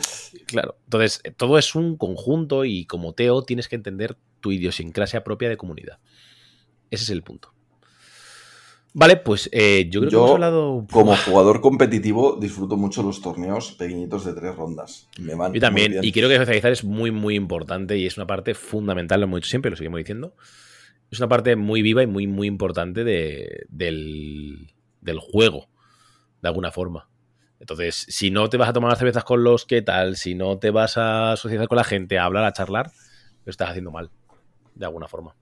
Claro. 0.45 0.77
Entonces, 0.83 1.21
eh, 1.23 1.31
todo 1.31 1.57
es 1.57 1.73
un 1.73 1.97
conjunto 1.97 2.65
y 2.65 2.85
como 2.85 3.13
Teo 3.13 3.41
tienes 3.41 3.67
que 3.67 3.77
entender 3.77 4.15
tu 4.41 4.51
idiosincrasia 4.51 5.23
propia 5.23 5.49
de 5.49 5.57
comunidad. 5.57 5.97
Ese 6.91 7.05
es 7.05 7.09
el 7.09 7.23
punto. 7.23 7.51
Vale, 8.93 9.17
pues 9.17 9.49
eh, 9.53 9.87
yo 9.89 10.01
creo 10.01 10.11
Yo, 10.11 10.17
que 10.17 10.17
hemos 10.17 10.31
hablado. 10.31 10.87
Como 10.91 11.15
jugador 11.25 11.61
competitivo, 11.61 12.37
disfruto 12.39 12.75
mucho 12.77 13.03
los 13.03 13.21
torneos 13.21 13.71
pequeñitos 13.73 14.25
de 14.25 14.33
tres 14.33 14.55
rondas. 14.55 15.07
Me 15.19 15.35
van 15.35 15.53
Yo 15.53 15.61
también. 15.61 15.95
Y 16.01 16.11
creo 16.11 16.27
que 16.27 16.35
especializar 16.35 16.71
es 16.71 16.83
muy, 16.83 17.11
muy 17.11 17.35
importante 17.35 17.97
y 17.97 18.05
es 18.05 18.17
una 18.17 18.27
parte 18.27 18.53
fundamental, 18.53 19.21
lo 19.21 19.25
hemos 19.25 19.37
dicho 19.37 19.49
siempre, 19.49 19.71
lo 19.71 19.77
seguimos 19.77 19.99
diciendo. 19.99 20.35
Es 21.09 21.19
una 21.19 21.29
parte 21.29 21.55
muy 21.55 21.81
viva 21.81 22.03
y 22.03 22.07
muy, 22.07 22.27
muy 22.27 22.47
importante 22.47 23.03
de- 23.03 23.65
del, 23.69 24.73
del 25.01 25.19
juego, 25.19 25.69
de 26.41 26.47
alguna 26.49 26.71
forma. 26.71 27.09
Entonces, 27.59 28.05
si 28.09 28.31
no 28.31 28.49
te 28.49 28.57
vas 28.57 28.69
a 28.69 28.73
tomar 28.73 28.89
las 28.89 28.99
cervezas 28.99 29.23
con 29.23 29.43
los 29.43 29.65
qué 29.65 29.81
tal, 29.81 30.15
si 30.17 30.35
no 30.35 30.57
te 30.57 30.71
vas 30.71 30.97
a 30.97 31.35
socializar 31.37 31.67
con 31.67 31.75
la 31.77 31.83
gente, 31.83 32.17
a 32.17 32.25
hablar, 32.25 32.43
a 32.43 32.53
charlar, 32.53 32.91
lo 33.45 33.49
estás 33.49 33.69
haciendo 33.69 33.91
mal, 33.91 34.09
de 34.73 34.85
alguna 34.85 35.07
forma. 35.07 35.35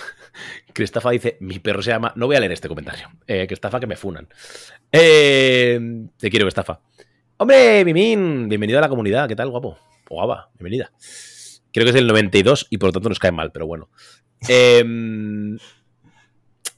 Cristafa 0.72 1.10
dice, 1.10 1.36
mi 1.40 1.58
perro 1.58 1.82
se 1.82 1.90
llama... 1.90 2.12
No 2.16 2.26
voy 2.26 2.36
a 2.36 2.40
leer 2.40 2.52
este 2.52 2.68
comentario. 2.68 3.08
Eh, 3.26 3.46
Cristafa, 3.46 3.80
que 3.80 3.86
me 3.86 3.96
funan. 3.96 4.28
Eh, 4.90 6.06
te 6.16 6.30
quiero, 6.30 6.46
Cristafa. 6.46 6.80
Hombre, 7.36 7.84
Mimín, 7.84 8.48
bienvenido 8.48 8.78
a 8.78 8.82
la 8.82 8.88
comunidad. 8.88 9.28
¿Qué 9.28 9.36
tal, 9.36 9.50
guapo? 9.50 9.78
O 10.08 10.14
guapa, 10.16 10.50
bienvenida. 10.54 10.92
Creo 11.72 11.84
que 11.84 11.90
es 11.90 11.94
del 11.94 12.06
92 12.06 12.66
y 12.70 12.78
por 12.78 12.88
lo 12.88 12.92
tanto 12.92 13.08
nos 13.08 13.18
cae 13.18 13.32
mal, 13.32 13.50
pero 13.50 13.66
bueno. 13.66 13.88
Eh, 14.48 14.84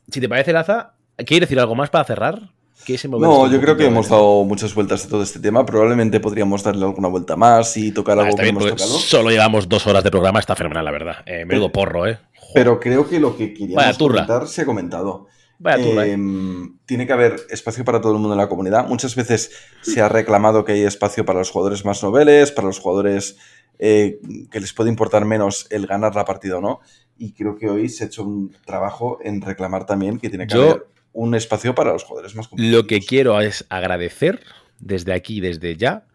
si 0.08 0.20
te 0.20 0.28
parece, 0.28 0.52
Laza, 0.52 0.94
¿quieres 1.16 1.48
decir 1.48 1.58
algo 1.58 1.74
más 1.74 1.90
para 1.90 2.04
cerrar? 2.04 2.53
¿Quieres 2.84 3.04
envolver 3.04 3.28
No, 3.28 3.50
yo 3.50 3.60
creo 3.60 3.76
que 3.76 3.86
hemos 3.86 4.08
dado 4.08 4.44
muchas 4.44 4.74
vueltas 4.74 5.04
de 5.04 5.08
todo 5.10 5.22
este 5.22 5.38
tema. 5.40 5.64
Probablemente 5.64 6.20
podríamos 6.20 6.62
darle 6.62 6.84
alguna 6.84 7.08
vuelta 7.08 7.36
más 7.36 7.76
y 7.76 7.92
tocar 7.92 8.18
Ah, 8.18 8.24
algo 8.24 8.36
que 8.36 8.48
hemos 8.48 8.62
porque 8.64 8.76
tocado. 8.76 8.98
solo 8.98 9.30
llevamos 9.30 9.68
dos 9.68 9.86
horas 9.86 10.04
de 10.04 10.10
programa, 10.10 10.38
está 10.40 10.54
fenomenal, 10.54 10.84
la 10.84 10.90
verdad. 10.90 11.16
Eh, 11.26 11.44
menudo 11.44 11.70
porro, 11.72 12.06
¿eh? 12.06 12.18
Joder, 12.36 12.52
Pero 12.54 12.80
creo 12.80 13.08
que 13.08 13.18
lo 13.20 13.36
que 13.36 13.54
queríamos 13.54 13.96
comentar 13.98 14.46
se 14.48 14.62
ha 14.62 14.66
comentado. 14.66 15.26
Vaya 15.58 15.82
turra, 15.82 16.06
¿eh? 16.06 16.12
Em, 16.12 16.76
tiene 16.84 17.06
que 17.06 17.12
haber 17.12 17.36
espacio 17.48 17.84
para 17.84 18.00
todo 18.00 18.12
el 18.12 18.18
mundo 18.18 18.34
en 18.34 18.38
la 18.40 18.48
comunidad. 18.48 18.86
Muchas 18.88 19.14
veces 19.14 19.50
se 19.82 20.02
ha 20.02 20.08
reclamado 20.08 20.64
que 20.64 20.72
hay 20.72 20.82
espacio 20.82 21.24
para 21.24 21.38
los 21.38 21.50
jugadores 21.50 21.84
más 21.84 22.02
noveles, 22.02 22.50
para 22.52 22.66
los 22.66 22.80
jugadores 22.80 23.36
eh, 23.78 24.20
que 24.50 24.60
les 24.60 24.72
puede 24.72 24.90
importar 24.90 25.24
menos 25.24 25.66
el 25.70 25.86
ganar 25.86 26.14
la 26.14 26.24
partida 26.24 26.58
o 26.58 26.60
no. 26.60 26.80
Y 27.16 27.32
creo 27.32 27.56
que 27.56 27.68
hoy 27.70 27.88
se 27.88 28.04
ha 28.04 28.06
hecho 28.08 28.24
un 28.24 28.54
trabajo 28.66 29.18
en 29.22 29.40
reclamar 29.40 29.86
también 29.86 30.18
que 30.18 30.28
tiene 30.28 30.46
que 30.46 30.54
Yo- 30.54 30.62
haber 30.62 30.86
un 31.14 31.34
espacio 31.34 31.74
para 31.74 31.92
los 31.92 32.04
jugadores 32.04 32.34
más 32.34 32.48
Lo 32.50 32.58
que 32.58 32.60
competitivos. 32.60 33.06
quiero 33.06 33.40
es 33.40 33.64
agradecer 33.70 34.40
desde 34.80 35.14
aquí, 35.14 35.40
desde 35.40 35.76
ya, 35.76 36.06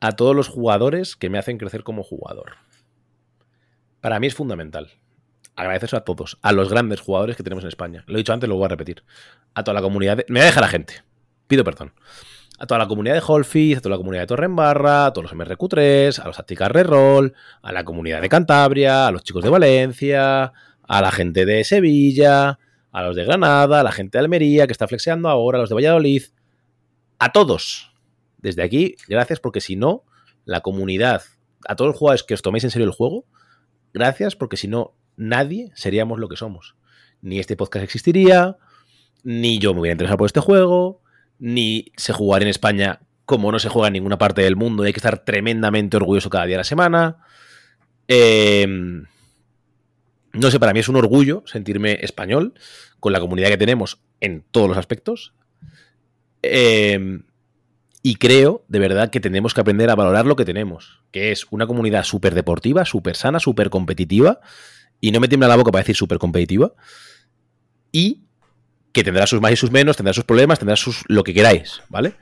a 0.00 0.12
todos 0.12 0.36
los 0.36 0.48
jugadores 0.48 1.16
que 1.16 1.30
me 1.30 1.38
hacen 1.38 1.58
crecer 1.58 1.82
como 1.82 2.04
jugador. 2.04 2.52
Para 4.00 4.20
mí 4.20 4.26
es 4.26 4.34
fundamental. 4.34 4.90
Agradecer 5.56 5.96
a 5.96 6.04
todos, 6.04 6.38
a 6.42 6.52
los 6.52 6.68
grandes 6.68 7.00
jugadores 7.00 7.36
que 7.36 7.42
tenemos 7.42 7.64
en 7.64 7.68
España. 7.68 8.04
Lo 8.06 8.14
he 8.14 8.18
dicho 8.18 8.32
antes, 8.32 8.48
lo 8.48 8.56
voy 8.56 8.66
a 8.66 8.68
repetir. 8.68 9.02
A 9.54 9.64
toda 9.64 9.74
la 9.74 9.82
comunidad. 9.82 10.18
Me 10.28 10.40
voy 10.40 10.50
la 10.60 10.68
gente. 10.68 11.02
Pido 11.46 11.64
perdón. 11.64 11.94
A 12.58 12.66
toda 12.66 12.78
la 12.78 12.86
comunidad 12.86 13.14
de 13.14 13.22
Holfiz, 13.26 13.78
a 13.78 13.80
toda 13.80 13.94
la 13.94 13.96
comunidad 13.96 14.24
de 14.24 14.26
Torrenbarra, 14.26 15.06
a 15.06 15.12
todos 15.12 15.32
los 15.32 15.40
MRQ3, 15.40 16.18
a 16.18 16.26
los 16.26 16.38
Actica 16.38 16.68
Reroll, 16.68 17.34
a 17.62 17.72
la 17.72 17.84
comunidad 17.84 18.20
de 18.20 18.28
Cantabria, 18.28 19.06
a 19.06 19.10
los 19.10 19.24
chicos 19.24 19.42
de 19.42 19.50
Valencia, 19.50 20.52
a 20.82 21.00
la 21.00 21.10
gente 21.10 21.46
de 21.46 21.64
Sevilla, 21.64 22.58
a 22.94 23.02
los 23.02 23.16
de 23.16 23.24
Granada, 23.24 23.80
a 23.80 23.82
la 23.82 23.90
gente 23.90 24.16
de 24.16 24.22
Almería 24.22 24.68
que 24.68 24.72
está 24.72 24.86
flexeando 24.86 25.28
ahora, 25.28 25.58
a 25.58 25.60
los 25.60 25.68
de 25.68 25.74
Valladolid. 25.74 26.22
A 27.18 27.32
todos. 27.32 27.92
Desde 28.38 28.62
aquí, 28.62 28.94
gracias, 29.08 29.40
porque 29.40 29.60
si 29.60 29.74
no, 29.74 30.04
la 30.44 30.60
comunidad, 30.60 31.22
a 31.66 31.74
todos 31.74 31.88
los 31.88 31.98
jugadores 31.98 32.22
que 32.22 32.34
os 32.34 32.42
toméis 32.42 32.62
en 32.62 32.70
serio 32.70 32.86
el 32.86 32.92
juego, 32.92 33.26
gracias, 33.92 34.36
porque 34.36 34.56
si 34.56 34.68
no, 34.68 34.94
nadie 35.16 35.72
seríamos 35.74 36.20
lo 36.20 36.28
que 36.28 36.36
somos. 36.36 36.76
Ni 37.20 37.40
este 37.40 37.56
podcast 37.56 37.82
existiría, 37.82 38.58
ni 39.24 39.58
yo 39.58 39.74
me 39.74 39.80
hubiera 39.80 39.94
interesado 39.94 40.18
por 40.18 40.26
este 40.26 40.40
juego, 40.40 41.02
ni 41.40 41.90
se 41.96 42.12
jugar 42.12 42.42
en 42.42 42.48
España 42.48 43.00
como 43.24 43.50
no 43.50 43.58
se 43.58 43.70
juega 43.70 43.88
en 43.88 43.94
ninguna 43.94 44.18
parte 44.18 44.42
del 44.42 44.54
mundo 44.54 44.84
y 44.84 44.86
hay 44.86 44.92
que 44.92 45.00
estar 45.00 45.24
tremendamente 45.24 45.96
orgulloso 45.96 46.30
cada 46.30 46.46
día 46.46 46.54
de 46.54 46.58
la 46.58 46.64
semana. 46.64 47.16
Eh, 48.06 48.68
no 50.34 50.50
sé, 50.50 50.60
para 50.60 50.72
mí 50.72 50.80
es 50.80 50.88
un 50.88 50.96
orgullo 50.96 51.42
sentirme 51.46 51.98
español 52.02 52.54
con 53.00 53.12
la 53.12 53.20
comunidad 53.20 53.48
que 53.48 53.56
tenemos 53.56 54.00
en 54.20 54.44
todos 54.50 54.68
los 54.68 54.76
aspectos. 54.76 55.34
Eh, 56.42 57.20
y 58.06 58.16
creo, 58.16 58.64
de 58.68 58.78
verdad, 58.78 59.08
que 59.08 59.18
tenemos 59.18 59.54
que 59.54 59.62
aprender 59.62 59.88
a 59.88 59.94
valorar 59.94 60.26
lo 60.26 60.36
que 60.36 60.44
tenemos, 60.44 61.00
que 61.10 61.32
es 61.32 61.46
una 61.50 61.66
comunidad 61.66 62.04
súper 62.04 62.34
deportiva, 62.34 62.84
súper 62.84 63.16
sana, 63.16 63.40
súper 63.40 63.70
competitiva, 63.70 64.40
y 65.00 65.10
no 65.10 65.20
me 65.20 65.28
tiembla 65.28 65.48
la 65.48 65.56
boca 65.56 65.72
para 65.72 65.80
decir 65.80 65.96
súper 65.96 66.18
competitiva, 66.18 66.74
y 67.92 68.24
que 68.92 69.04
tendrá 69.04 69.26
sus 69.26 69.40
más 69.40 69.52
y 69.52 69.56
sus 69.56 69.70
menos, 69.70 69.96
tendrá 69.96 70.12
sus 70.12 70.24
problemas, 70.24 70.58
tendrá 70.58 70.76
sus 70.76 71.02
lo 71.08 71.24
que 71.24 71.32
queráis, 71.32 71.80
¿vale? 71.88 72.14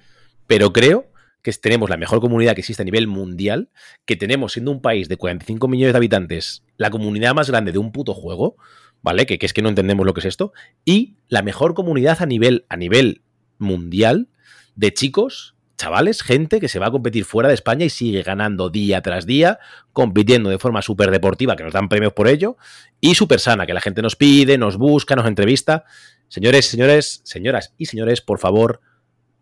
Pero 0.47 0.73
creo 0.73 1.12
que 1.43 1.53
tenemos 1.53 1.91
la 1.91 1.97
mejor 1.97 2.21
comunidad 2.21 2.55
que 2.55 2.61
existe 2.61 2.83
a 2.83 2.85
nivel 2.85 3.09
mundial, 3.09 3.71
que 4.05 4.17
tenemos 4.17 4.53
siendo 4.53 4.71
un 4.71 4.81
país 4.81 5.09
de 5.09 5.17
45 5.17 5.69
millones 5.69 5.93
de 5.93 5.97
habitantes, 5.97 6.65
la 6.77 6.91
comunidad 6.91 7.35
más 7.35 7.51
grande 7.51 7.73
de 7.73 7.79
un 7.79 7.93
puto 7.93 8.15
juego, 8.15 8.57
¿vale? 9.03 9.27
Que, 9.27 9.39
es 9.41 9.53
que 9.53 9.63
no 9.63 9.69
entendemos 9.69 10.07
lo 10.07 10.15
que 10.15 10.21
es 10.21 10.27
esto, 10.27 10.53
y 10.85 11.17
la 11.29 11.43
mejor 11.43 11.75
comunidad 11.75 12.23
a 12.23 12.27
nivel, 12.27 12.65
a 12.69 12.77
nivel 12.77 13.23
mundial 13.59 14.29
de 14.77 14.95
chicos, 14.95 15.57
chavales, 15.77 16.23
gente 16.23 16.61
que 16.61 16.69
se 16.69 16.79
va 16.79 16.87
a 16.87 16.91
competir 16.93 17.25
fuera 17.25 17.49
de 17.49 17.55
España 17.55 17.85
y 17.85 17.91
sigue 17.91 18.23
ganando 18.23 18.71
día 18.71 19.03
tras 19.03 19.27
día, 19.27 19.59
compitiendo 19.93 20.49
de 20.49 20.61
forma 20.61 20.81
súper 20.81 21.11
deportiva, 21.11 21.57
que 21.57 21.65
nos 21.65 21.73
dan 21.73 21.89
premios 21.89 22.13
por 22.13 22.29
ello, 22.29 22.57
y 23.01 23.17
súper 23.17 23.41
sana, 23.41 23.67
que 23.67 23.75
la 23.75 23.81
gente 23.81 24.01
nos 24.01 24.15
pide, 24.15 24.59
nos 24.59 24.77
busca, 24.77 25.17
nos 25.17 25.27
entrevista. 25.27 25.85
Señores, 26.29 26.67
señores, 26.67 27.21
señoras 27.25 27.75
y 27.79 27.87
señores, 27.87 28.21
por 28.21 28.39
favor, 28.39 28.81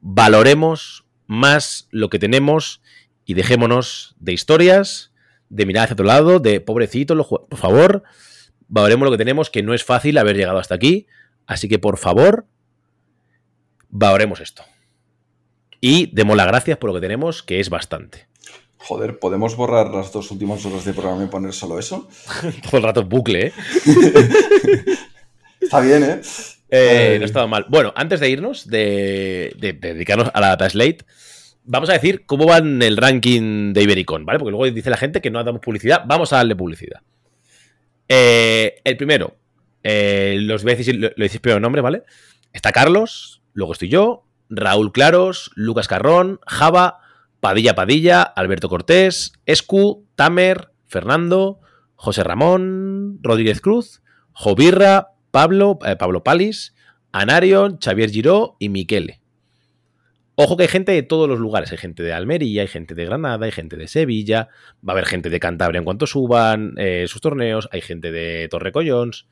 valoremos 0.01 1.05
más 1.31 1.87
lo 1.93 2.11
que 2.11 2.19
tenemos 2.19 2.83
y 3.25 3.35
dejémonos 3.35 4.17
de 4.19 4.33
historias, 4.33 5.13
de 5.49 5.65
mirar 5.65 5.85
hacia 5.85 5.95
otro 5.95 6.05
lado, 6.05 6.41
de 6.41 6.61
pobrecito, 6.61 7.17
por 7.17 7.57
favor, 7.57 8.03
valoremos 8.67 9.07
lo 9.07 9.13
que 9.13 9.19
tenemos, 9.19 9.49
que 9.49 9.63
no 9.63 9.73
es 9.73 9.85
fácil 9.85 10.19
haber 10.19 10.37
llegado 10.37 10.59
hasta 10.59 10.75
aquí, 10.75 11.07
así 11.47 11.69
que 11.69 11.79
por 11.79 11.99
favor, 11.99 12.47
valoremos 13.91 14.41
esto. 14.41 14.65
Y 15.81 16.11
demos 16.13 16.37
las 16.37 16.49
gracias 16.49 16.79
por 16.79 16.91
lo 16.91 16.95
que 16.95 17.01
tenemos, 17.01 17.45
que 17.45 17.61
es 17.61 17.71
bastante. 17.71 18.27
Joder, 18.79 19.21
¿podemos 19.21 19.55
borrar 19.55 19.89
las 19.95 20.13
dos 20.13 20.33
últimas 20.33 20.67
horas 20.67 20.85
de 20.85 20.95
programa 20.95 21.23
y 21.23 21.29
poner 21.29 21.53
solo 21.53 21.79
eso? 21.79 22.09
Todo 22.69 22.79
el 22.79 22.83
rato 22.83 23.03
en 23.03 23.09
bucle, 23.09 23.47
¿eh? 23.47 23.53
Está 25.61 25.79
bien, 25.79 26.03
¿eh? 26.03 26.21
Eh, 26.71 27.17
no 27.19 27.27
estaba 27.27 27.47
mal. 27.47 27.67
Bueno, 27.69 27.93
antes 27.97 28.21
de 28.21 28.31
irnos, 28.31 28.69
de, 28.69 29.55
de, 29.59 29.73
de 29.73 29.95
dedicarnos 29.95 30.31
a 30.33 30.41
la 30.41 30.49
Data 30.49 30.71
Slate, 30.71 31.05
vamos 31.65 31.91
a 31.91 31.95
decir 31.95 32.25
cómo 32.27 32.47
va 32.47 32.59
en 32.59 32.83
el 32.83 32.97
ranking 32.97 33.73
de 33.73 33.83
Ibericon, 33.83 34.25
¿vale? 34.25 34.39
Porque 34.39 34.51
luego 34.51 34.71
dice 34.71 34.91
la 34.91 34.97
gente 34.97 35.21
que 35.21 35.31
no 35.31 35.43
damos 35.43 35.61
publicidad. 35.61 36.03
Vamos 36.07 36.33
a 36.33 36.37
darle 36.37 36.57
publicidad. 36.57 37.01
Eh, 38.09 38.81
el 38.85 38.97
primero, 38.97 39.37
eh, 39.83 40.39
los 40.41 40.63
voy 40.63 40.73
a 40.73 40.77
decir, 40.77 40.97
lo, 40.97 41.09
lo 41.09 41.25
decís 41.25 41.41
primero 41.41 41.61
nombre, 41.61 41.81
¿vale? 41.81 42.03
Está 42.53 42.73
Carlos, 42.73 43.43
luego 43.53 43.73
estoy 43.73 43.89
yo, 43.89 44.25
Raúl 44.49 44.91
Claros, 44.93 45.53
Lucas 45.55 45.87
Carrón, 45.87 46.41
Java, 46.47 46.99
Padilla 47.39 47.75
Padilla, 47.75 48.23
Alberto 48.23 48.69
Cortés, 48.69 49.33
Escu, 49.47 50.07
Tamer, 50.17 50.71
Fernando, 50.87 51.61
José 51.95 52.25
Ramón, 52.25 53.19
Rodríguez 53.23 53.61
Cruz, 53.61 54.03
Jovirra, 54.33 55.11
Pablo, 55.31 55.79
eh, 55.85 55.97
Pablo 55.97 56.23
Palis, 56.23 56.75
Anarion, 57.13 57.79
Xavier 57.83 58.11
Giró 58.11 58.57
y 58.59 58.69
Miquele. 58.69 59.21
Ojo 60.43 60.57
que 60.57 60.63
hay 60.63 60.69
gente 60.69 60.93
de 60.93 61.03
todos 61.03 61.29
los 61.29 61.39
lugares. 61.39 61.71
Hay 61.71 61.77
gente 61.77 62.03
de 62.03 62.15
Almería, 62.15 62.63
hay 62.63 62.69
gente 62.69 62.95
de 62.95 63.05
Granada, 63.05 63.45
hay 63.45 63.53
gente 63.53 63.77
de 63.77 63.89
Sevilla. 63.89 64.49
Va 64.77 64.93
a 64.93 64.97
haber 64.97 65.05
gente 65.05 65.29
de 65.29 65.39
Cantabria 65.39 65.79
en 65.79 65.85
cuanto 65.85 66.07
suban 66.07 66.73
eh, 66.79 67.05
sus 67.09 67.21
torneos. 67.21 67.69
Hay 67.73 67.83
gente 67.83 68.11
de 68.11 68.49
Torrecollons. 68.49 69.27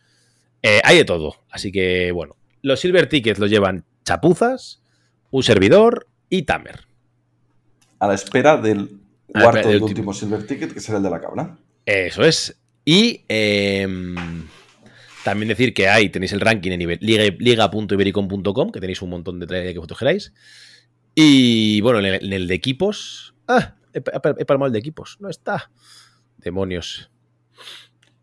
Eh, 0.63 0.81
hay 0.85 0.99
de 0.99 1.05
todo. 1.07 1.37
Así 1.51 1.73
que, 1.73 2.13
bueno. 2.13 2.37
Los 2.61 2.81
Silver 2.81 3.09
Tickets 3.09 3.39
los 3.39 3.49
llevan 3.49 3.85
Chapuzas, 4.05 4.83
un 5.31 5.43
servidor 5.43 6.09
y 6.29 6.43
Tamer. 6.43 6.81
A 8.01 8.09
la 8.09 8.15
espera 8.15 8.59
del 8.59 9.01
cuarto 9.33 9.73
y 9.73 9.77
último 9.77 10.13
Silver 10.13 10.47
Ticket, 10.47 10.75
que 10.75 10.81
será 10.81 10.99
el 10.99 11.05
de 11.05 11.11
la 11.11 11.21
cabra. 11.21 11.57
Eso 11.87 12.23
es. 12.23 12.61
Y 12.85 13.25
eh, 13.29 13.87
también 15.25 15.49
decir 15.49 15.75
que 15.75 15.89
ahí 15.89 16.09
tenéis 16.09 16.33
el 16.33 16.41
ranking 16.41 16.71
en 16.73 16.79
nivel 16.79 16.99
liga.ibericon.com, 17.01 18.71
que 18.71 18.81
tenéis 18.81 19.03
un 19.03 19.11
montón 19.11 19.41
de 19.41 19.47
trailers 19.47 19.73
que 19.73 19.79
vosotros 19.79 19.99
queráis. 19.99 20.33
Y 21.15 21.81
bueno, 21.81 21.99
en 21.99 22.07
el, 22.07 22.25
en 22.25 22.33
el 22.33 22.47
de 22.47 22.55
equipos. 22.55 23.35
Ah, 23.47 23.75
he, 23.93 23.99
he, 23.99 24.45
palmado 24.45 24.67
el 24.67 24.73
de 24.73 24.79
equipos. 24.79 25.17
No 25.21 25.29
está. 25.29 25.71
Demonios. 26.37 27.11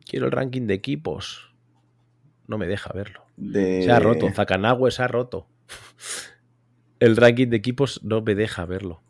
Quiero 0.06 0.28
el 0.28 0.32
ranking 0.32 0.68
de 0.68 0.76
equipos. 0.76 1.54
No 2.48 2.58
me 2.58 2.68
deja 2.68 2.92
verlo. 2.94 3.26
De... 3.38 3.84
Se 3.84 3.92
ha 3.92 4.00
roto. 4.00 4.32
Zakanagüe 4.32 4.92
se 4.92 5.04
ha 5.04 5.08
roto. 5.08 5.48
El 7.00 7.18
ranking 7.18 7.48
de 7.48 7.58
equipos 7.58 8.02
no 8.04 8.22
me 8.22 8.36
deja 8.36 8.66
verlo. 8.66 9.04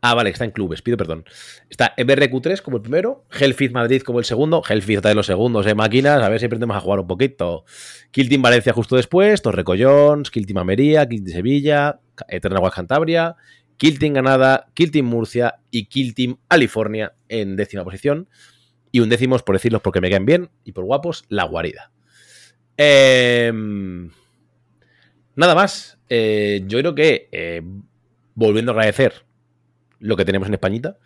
Ah, 0.00 0.14
vale, 0.14 0.30
está 0.30 0.44
en 0.44 0.50
clubes, 0.50 0.82
pido 0.82 0.96
perdón. 0.96 1.24
Está 1.68 1.94
MRQ3 1.96 2.60
como 2.62 2.76
el 2.76 2.82
primero, 2.82 3.24
Hellfit 3.30 3.72
Madrid 3.72 4.02
como 4.02 4.18
el 4.18 4.24
segundo, 4.24 4.62
Hellfit 4.68 4.96
está 4.96 5.08
de 5.08 5.14
los 5.14 5.26
segundos, 5.26 5.66
eh, 5.66 5.74
máquinas, 5.74 6.22
a 6.22 6.28
ver 6.28 6.40
si 6.40 6.46
aprendemos 6.46 6.76
a 6.76 6.80
jugar 6.80 7.00
un 7.00 7.06
poquito. 7.06 7.64
Kill 8.10 8.28
Team 8.28 8.42
Valencia 8.42 8.72
justo 8.72 8.96
después, 8.96 9.42
Torrecollons, 9.42 10.30
Kill 10.30 10.46
Team 10.46 10.58
Almería, 10.58 11.08
Kill 11.08 11.26
Sevilla, 11.28 12.00
Eterna 12.28 12.60
Guas 12.60 12.74
Cantabria, 12.74 13.36
Kill 13.76 13.98
Team 13.98 14.14
Granada, 14.14 14.68
Team 14.74 15.06
Murcia 15.06 15.56
y 15.70 15.86
Kill 15.86 16.14
Team 16.14 16.38
California 16.48 17.14
en 17.28 17.56
décima 17.56 17.84
posición. 17.84 18.28
Y 18.92 19.00
un 19.00 19.08
décimo, 19.08 19.38
por 19.38 19.56
decirlos 19.56 19.80
porque 19.80 20.00
me 20.00 20.10
caen 20.10 20.26
bien 20.26 20.50
y 20.64 20.72
por 20.72 20.84
guapos, 20.84 21.24
La 21.28 21.44
Guarida. 21.44 21.90
Eh, 22.76 23.50
nada 25.34 25.54
más. 25.54 25.98
Eh, 26.08 26.62
yo 26.66 26.78
creo 26.78 26.94
que, 26.94 27.28
eh, 27.32 27.62
volviendo 28.34 28.72
a 28.72 28.74
agradecer 28.74 29.24
lo 30.02 30.16
que 30.16 30.24
tenemos 30.24 30.48
en 30.48 30.54
Españita 30.54 30.98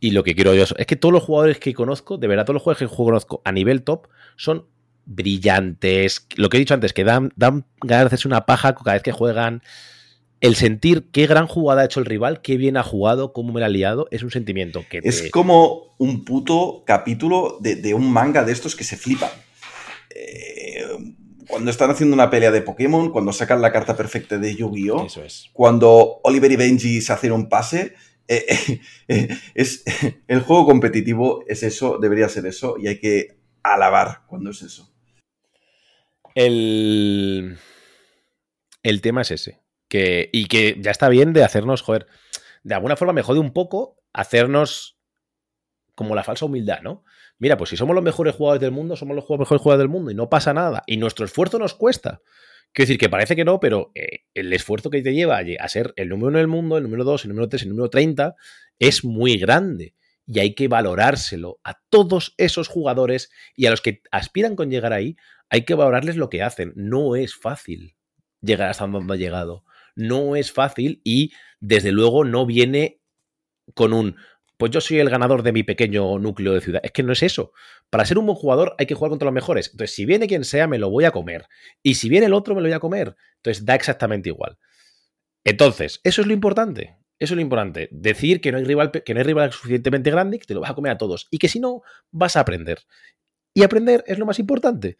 y 0.00 0.10
lo 0.10 0.22
que 0.22 0.34
quiero 0.34 0.54
yo 0.54 0.64
es 0.76 0.86
que 0.86 0.96
todos 0.96 1.12
los 1.12 1.22
jugadores 1.22 1.58
que 1.58 1.72
conozco, 1.72 2.18
de 2.18 2.26
verdad, 2.26 2.44
todos 2.44 2.54
los 2.54 2.62
jugadores 2.62 2.88
que 2.88 2.94
conozco 2.94 3.40
a 3.44 3.52
nivel 3.52 3.82
top 3.82 4.08
son 4.36 4.66
brillantes. 5.06 6.26
Lo 6.36 6.50
que 6.50 6.58
he 6.58 6.60
dicho 6.60 6.74
antes, 6.74 6.92
que 6.92 7.04
dan, 7.04 7.32
dan 7.36 7.64
ganas 7.80 8.04
de 8.04 8.06
hacerse 8.08 8.28
una 8.28 8.44
paja 8.44 8.74
cada 8.74 8.94
vez 8.94 9.02
que 9.02 9.12
juegan. 9.12 9.62
El 10.40 10.54
sentir 10.54 11.08
qué 11.12 11.26
gran 11.26 11.46
jugada 11.46 11.80
ha 11.80 11.84
hecho 11.86 12.00
el 12.00 12.06
rival, 12.06 12.42
qué 12.42 12.58
bien 12.58 12.76
ha 12.76 12.82
jugado, 12.82 13.32
cómo 13.32 13.54
me 13.54 13.60
la 13.60 13.66
ha 13.66 13.70
liado, 13.70 14.06
es 14.10 14.22
un 14.22 14.30
sentimiento 14.30 14.84
que 14.90 15.00
te... 15.00 15.08
Es 15.08 15.30
como 15.30 15.94
un 15.96 16.26
puto 16.26 16.82
capítulo 16.84 17.56
de, 17.60 17.76
de 17.76 17.94
un 17.94 18.12
manga 18.12 18.44
de 18.44 18.52
estos 18.52 18.76
que 18.76 18.84
se 18.84 18.98
flipan. 18.98 19.30
Eh, 20.14 20.84
cuando 21.48 21.70
están 21.70 21.90
haciendo 21.90 22.12
una 22.12 22.28
pelea 22.28 22.50
de 22.50 22.60
Pokémon, 22.60 23.10
cuando 23.10 23.32
sacan 23.32 23.62
la 23.62 23.72
carta 23.72 23.96
perfecta 23.96 24.36
de 24.36 24.54
Yu-Gi-Oh! 24.56 25.06
Eso 25.06 25.24
es. 25.24 25.48
Cuando 25.54 26.20
Oliver 26.22 26.52
y 26.52 26.56
Benji 26.56 27.00
se 27.00 27.12
hacen 27.12 27.32
un 27.32 27.48
pase. 27.48 27.94
Eh, 28.28 28.80
eh, 29.08 29.28
es, 29.54 29.84
el 30.28 30.40
juego 30.40 30.66
competitivo 30.66 31.44
es 31.46 31.62
eso, 31.62 31.98
debería 31.98 32.28
ser 32.28 32.46
eso, 32.46 32.76
y 32.78 32.88
hay 32.88 32.98
que 32.98 33.38
alabar 33.62 34.22
cuando 34.26 34.50
es 34.50 34.62
eso. 34.62 34.92
El, 36.34 37.58
el 38.82 39.00
tema 39.00 39.22
es 39.22 39.30
ese. 39.30 39.62
Que, 39.88 40.30
y 40.32 40.46
que 40.46 40.76
ya 40.80 40.90
está 40.90 41.08
bien 41.08 41.32
de 41.32 41.44
hacernos, 41.44 41.82
joder, 41.82 42.06
de 42.64 42.74
alguna 42.74 42.96
forma 42.96 43.12
me 43.12 43.22
jode 43.22 43.38
un 43.38 43.52
poco 43.52 44.02
hacernos 44.12 44.98
como 45.94 46.14
la 46.14 46.24
falsa 46.24 46.44
humildad, 46.44 46.80
¿no? 46.82 47.04
Mira, 47.38 47.56
pues 47.56 47.70
si 47.70 47.76
somos 47.76 47.94
los 47.94 48.04
mejores 48.04 48.34
jugadores 48.34 48.60
del 48.60 48.72
mundo, 48.72 48.96
somos 48.96 49.14
los 49.14 49.24
mejores 49.28 49.62
jugadores 49.62 49.82
del 49.82 49.88
mundo 49.88 50.10
y 50.10 50.14
no 50.14 50.28
pasa 50.28 50.52
nada. 50.52 50.82
Y 50.86 50.96
nuestro 50.96 51.24
esfuerzo 51.24 51.58
nos 51.58 51.74
cuesta 51.74 52.20
Quiero 52.76 52.88
decir 52.88 52.98
que 52.98 53.08
parece 53.08 53.34
que 53.34 53.46
no, 53.46 53.58
pero 53.58 53.90
eh, 53.94 54.24
el 54.34 54.52
esfuerzo 54.52 54.90
que 54.90 55.00
te 55.00 55.14
lleva 55.14 55.38
a 55.38 55.68
ser 55.68 55.94
el 55.96 56.10
número 56.10 56.28
uno 56.28 56.36
del 56.36 56.46
mundo, 56.46 56.76
el 56.76 56.82
número 56.82 57.04
dos, 57.04 57.24
el 57.24 57.30
número 57.30 57.48
tres, 57.48 57.62
el 57.62 57.70
número 57.70 57.88
30, 57.88 58.36
es 58.78 59.02
muy 59.02 59.38
grande. 59.38 59.94
Y 60.26 60.40
hay 60.40 60.54
que 60.54 60.68
valorárselo 60.68 61.58
a 61.64 61.80
todos 61.88 62.34
esos 62.36 62.68
jugadores 62.68 63.30
y 63.54 63.64
a 63.64 63.70
los 63.70 63.80
que 63.80 64.02
aspiran 64.10 64.56
con 64.56 64.70
llegar 64.70 64.92
ahí, 64.92 65.16
hay 65.48 65.64
que 65.64 65.72
valorarles 65.72 66.16
lo 66.16 66.28
que 66.28 66.42
hacen. 66.42 66.74
No 66.76 67.16
es 67.16 67.34
fácil 67.34 67.96
llegar 68.42 68.68
hasta 68.68 68.86
donde 68.86 69.14
ha 69.14 69.16
llegado. 69.16 69.64
No 69.94 70.36
es 70.36 70.52
fácil 70.52 71.00
y 71.02 71.32
desde 71.60 71.92
luego 71.92 72.26
no 72.26 72.44
viene 72.44 73.00
con 73.72 73.94
un, 73.94 74.16
pues 74.56 74.72
yo 74.72 74.80
soy 74.80 74.98
el 74.98 75.10
ganador 75.10 75.42
de 75.42 75.52
mi 75.52 75.62
pequeño 75.62 76.18
núcleo 76.18 76.54
de 76.54 76.60
ciudad. 76.60 76.80
Es 76.82 76.92
que 76.92 77.02
no 77.02 77.12
es 77.12 77.22
eso. 77.22 77.52
Para 77.90 78.04
ser 78.06 78.18
un 78.18 78.26
buen 78.26 78.36
jugador 78.36 78.74
hay 78.78 78.86
que 78.86 78.94
jugar 78.94 79.10
contra 79.10 79.26
los 79.26 79.34
mejores. 79.34 79.68
Entonces, 79.70 79.94
si 79.94 80.06
viene 80.06 80.26
quien 80.26 80.44
sea, 80.44 80.66
me 80.66 80.78
lo 80.78 80.90
voy 80.90 81.04
a 81.04 81.10
comer. 81.10 81.46
Y 81.82 81.96
si 81.96 82.08
viene 82.08 82.26
el 82.26 82.32
otro, 82.32 82.54
me 82.54 82.60
lo 82.62 82.68
voy 82.68 82.74
a 82.74 82.80
comer. 82.80 83.16
Entonces, 83.36 83.64
da 83.64 83.74
exactamente 83.74 84.30
igual. 84.30 84.58
Entonces, 85.44 86.00
eso 86.04 86.22
es 86.22 86.26
lo 86.26 86.32
importante. 86.32 86.96
Eso 87.18 87.34
es 87.34 87.36
lo 87.36 87.42
importante. 87.42 87.88
Decir 87.92 88.40
que 88.40 88.50
no 88.50 88.58
hay 88.58 88.64
rival, 88.64 88.90
que 88.90 89.14
no 89.14 89.20
hay 89.20 89.24
rival 89.24 89.52
suficientemente 89.52 90.10
grande, 90.10 90.38
que 90.38 90.46
te 90.46 90.54
lo 90.54 90.60
vas 90.60 90.70
a 90.70 90.74
comer 90.74 90.92
a 90.92 90.98
todos. 90.98 91.28
Y 91.30 91.38
que 91.38 91.48
si 91.48 91.60
no, 91.60 91.82
vas 92.10 92.36
a 92.36 92.40
aprender. 92.40 92.80
Y 93.54 93.62
aprender 93.62 94.04
es 94.06 94.18
lo 94.18 94.26
más 94.26 94.38
importante. 94.38 94.96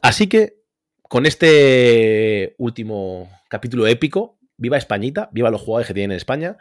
Así 0.00 0.28
que, 0.28 0.62
con 1.02 1.26
este 1.26 2.54
último 2.58 3.30
capítulo 3.48 3.86
épico, 3.86 4.38
viva 4.56 4.76
Españita, 4.76 5.28
viva 5.32 5.50
los 5.50 5.60
jugadores 5.60 5.88
que 5.88 5.94
tienen 5.94 6.12
en 6.12 6.16
España. 6.16 6.58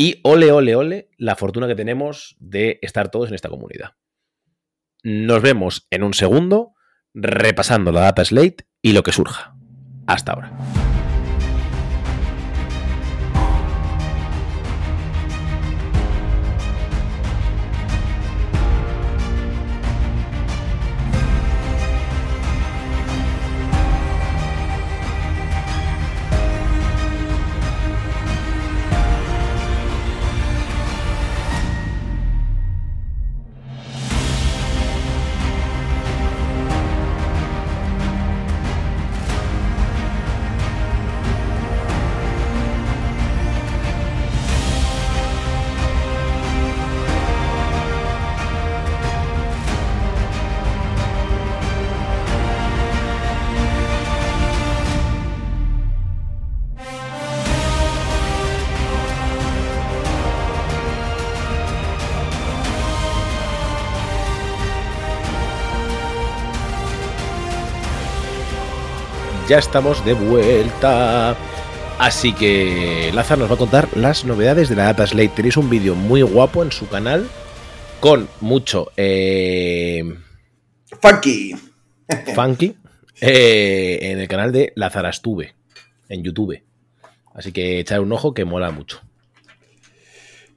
Y 0.00 0.20
ole, 0.22 0.52
ole, 0.52 0.76
ole, 0.76 1.10
la 1.18 1.34
fortuna 1.34 1.66
que 1.66 1.74
tenemos 1.74 2.36
de 2.38 2.78
estar 2.82 3.10
todos 3.10 3.30
en 3.30 3.34
esta 3.34 3.48
comunidad. 3.48 3.96
Nos 5.02 5.42
vemos 5.42 5.88
en 5.90 6.04
un 6.04 6.14
segundo 6.14 6.74
repasando 7.14 7.90
la 7.90 8.02
data 8.02 8.24
slate 8.24 8.68
y 8.80 8.92
lo 8.92 9.02
que 9.02 9.10
surja. 9.10 9.56
Hasta 10.06 10.32
ahora. 10.32 10.87
Ya 69.48 69.58
estamos 69.58 70.04
de 70.04 70.12
vuelta. 70.12 71.34
Así 71.98 72.32
que 72.34 73.10
Lázaro 73.14 73.40
nos 73.40 73.50
va 73.50 73.54
a 73.54 73.58
contar 73.58 73.88
las 73.96 74.24
novedades 74.24 74.68
de 74.68 74.76
la 74.76 74.84
Data 74.84 75.06
Slate. 75.06 75.30
Tenéis 75.30 75.56
un 75.56 75.70
vídeo 75.70 75.94
muy 75.94 76.22
guapo 76.22 76.62
en 76.62 76.70
su 76.70 76.86
canal 76.88 77.26
con 77.98 78.28
mucho 78.40 78.92
eh, 78.96 80.04
funky. 81.00 81.54
Funky 82.34 82.76
eh, 83.20 83.98
en 84.02 84.20
el 84.20 84.28
canal 84.28 84.52
de 84.52 84.72
Lazarastuve 84.76 85.54
en 86.08 86.22
YouTube. 86.22 86.62
Así 87.34 87.50
que 87.52 87.80
echar 87.80 88.00
un 88.00 88.12
ojo 88.12 88.34
que 88.34 88.44
mola 88.44 88.70
mucho. 88.70 89.00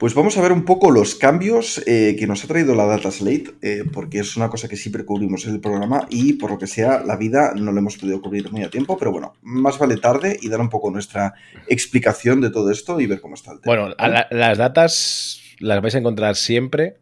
Pues 0.02 0.16
vamos 0.16 0.36
a 0.36 0.42
ver 0.42 0.52
un 0.52 0.66
poco 0.66 0.90
los 0.90 1.14
cambios 1.14 1.80
eh, 1.86 2.16
que 2.18 2.26
nos 2.26 2.44
ha 2.44 2.48
traído 2.48 2.74
la 2.74 2.88
Data 2.88 3.12
Slate, 3.12 3.52
eh, 3.62 3.84
porque 3.94 4.18
es 4.18 4.36
una 4.36 4.50
cosa 4.50 4.68
que 4.68 4.76
siempre 4.76 5.06
cubrimos 5.06 5.46
en 5.46 5.54
el 5.54 5.60
programa 5.62 6.08
y 6.10 6.34
por 6.34 6.50
lo 6.50 6.58
que 6.58 6.66
sea 6.66 7.04
la 7.06 7.18
vida 7.18 7.54
no 7.56 7.72
lo 7.72 7.78
hemos 7.78 7.98
podido 7.98 8.20
cubrir 8.20 8.52
muy 8.52 8.64
a 8.64 8.72
tiempo, 8.72 8.98
pero 8.98 9.12
bueno, 9.12 9.36
más 9.44 9.78
vale 9.78 9.98
tarde 9.98 10.40
y 10.42 10.50
dar 10.50 10.60
un 10.60 10.70
poco 10.70 10.90
nuestra 10.90 11.36
explicación 11.68 12.42
de 12.42 12.50
todo 12.50 12.72
esto 12.72 13.00
y 13.00 13.06
ver 13.06 13.22
cómo 13.22 13.36
está 13.36 13.52
el 13.52 13.60
tema. 13.62 13.76
Bueno, 13.76 13.96
las 14.32 14.58
datas 14.58 15.40
las 15.60 15.80
vais 15.84 15.94
a 15.94 16.00
encontrar 16.00 16.36
siempre 16.36 16.98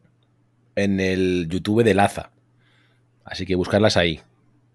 en 0.75 0.99
el 0.99 1.47
YouTube 1.49 1.85
de 1.85 1.93
Laza, 1.93 2.31
así 3.23 3.45
que 3.45 3.55
buscarlas 3.55 3.95
ahí. 3.95 4.19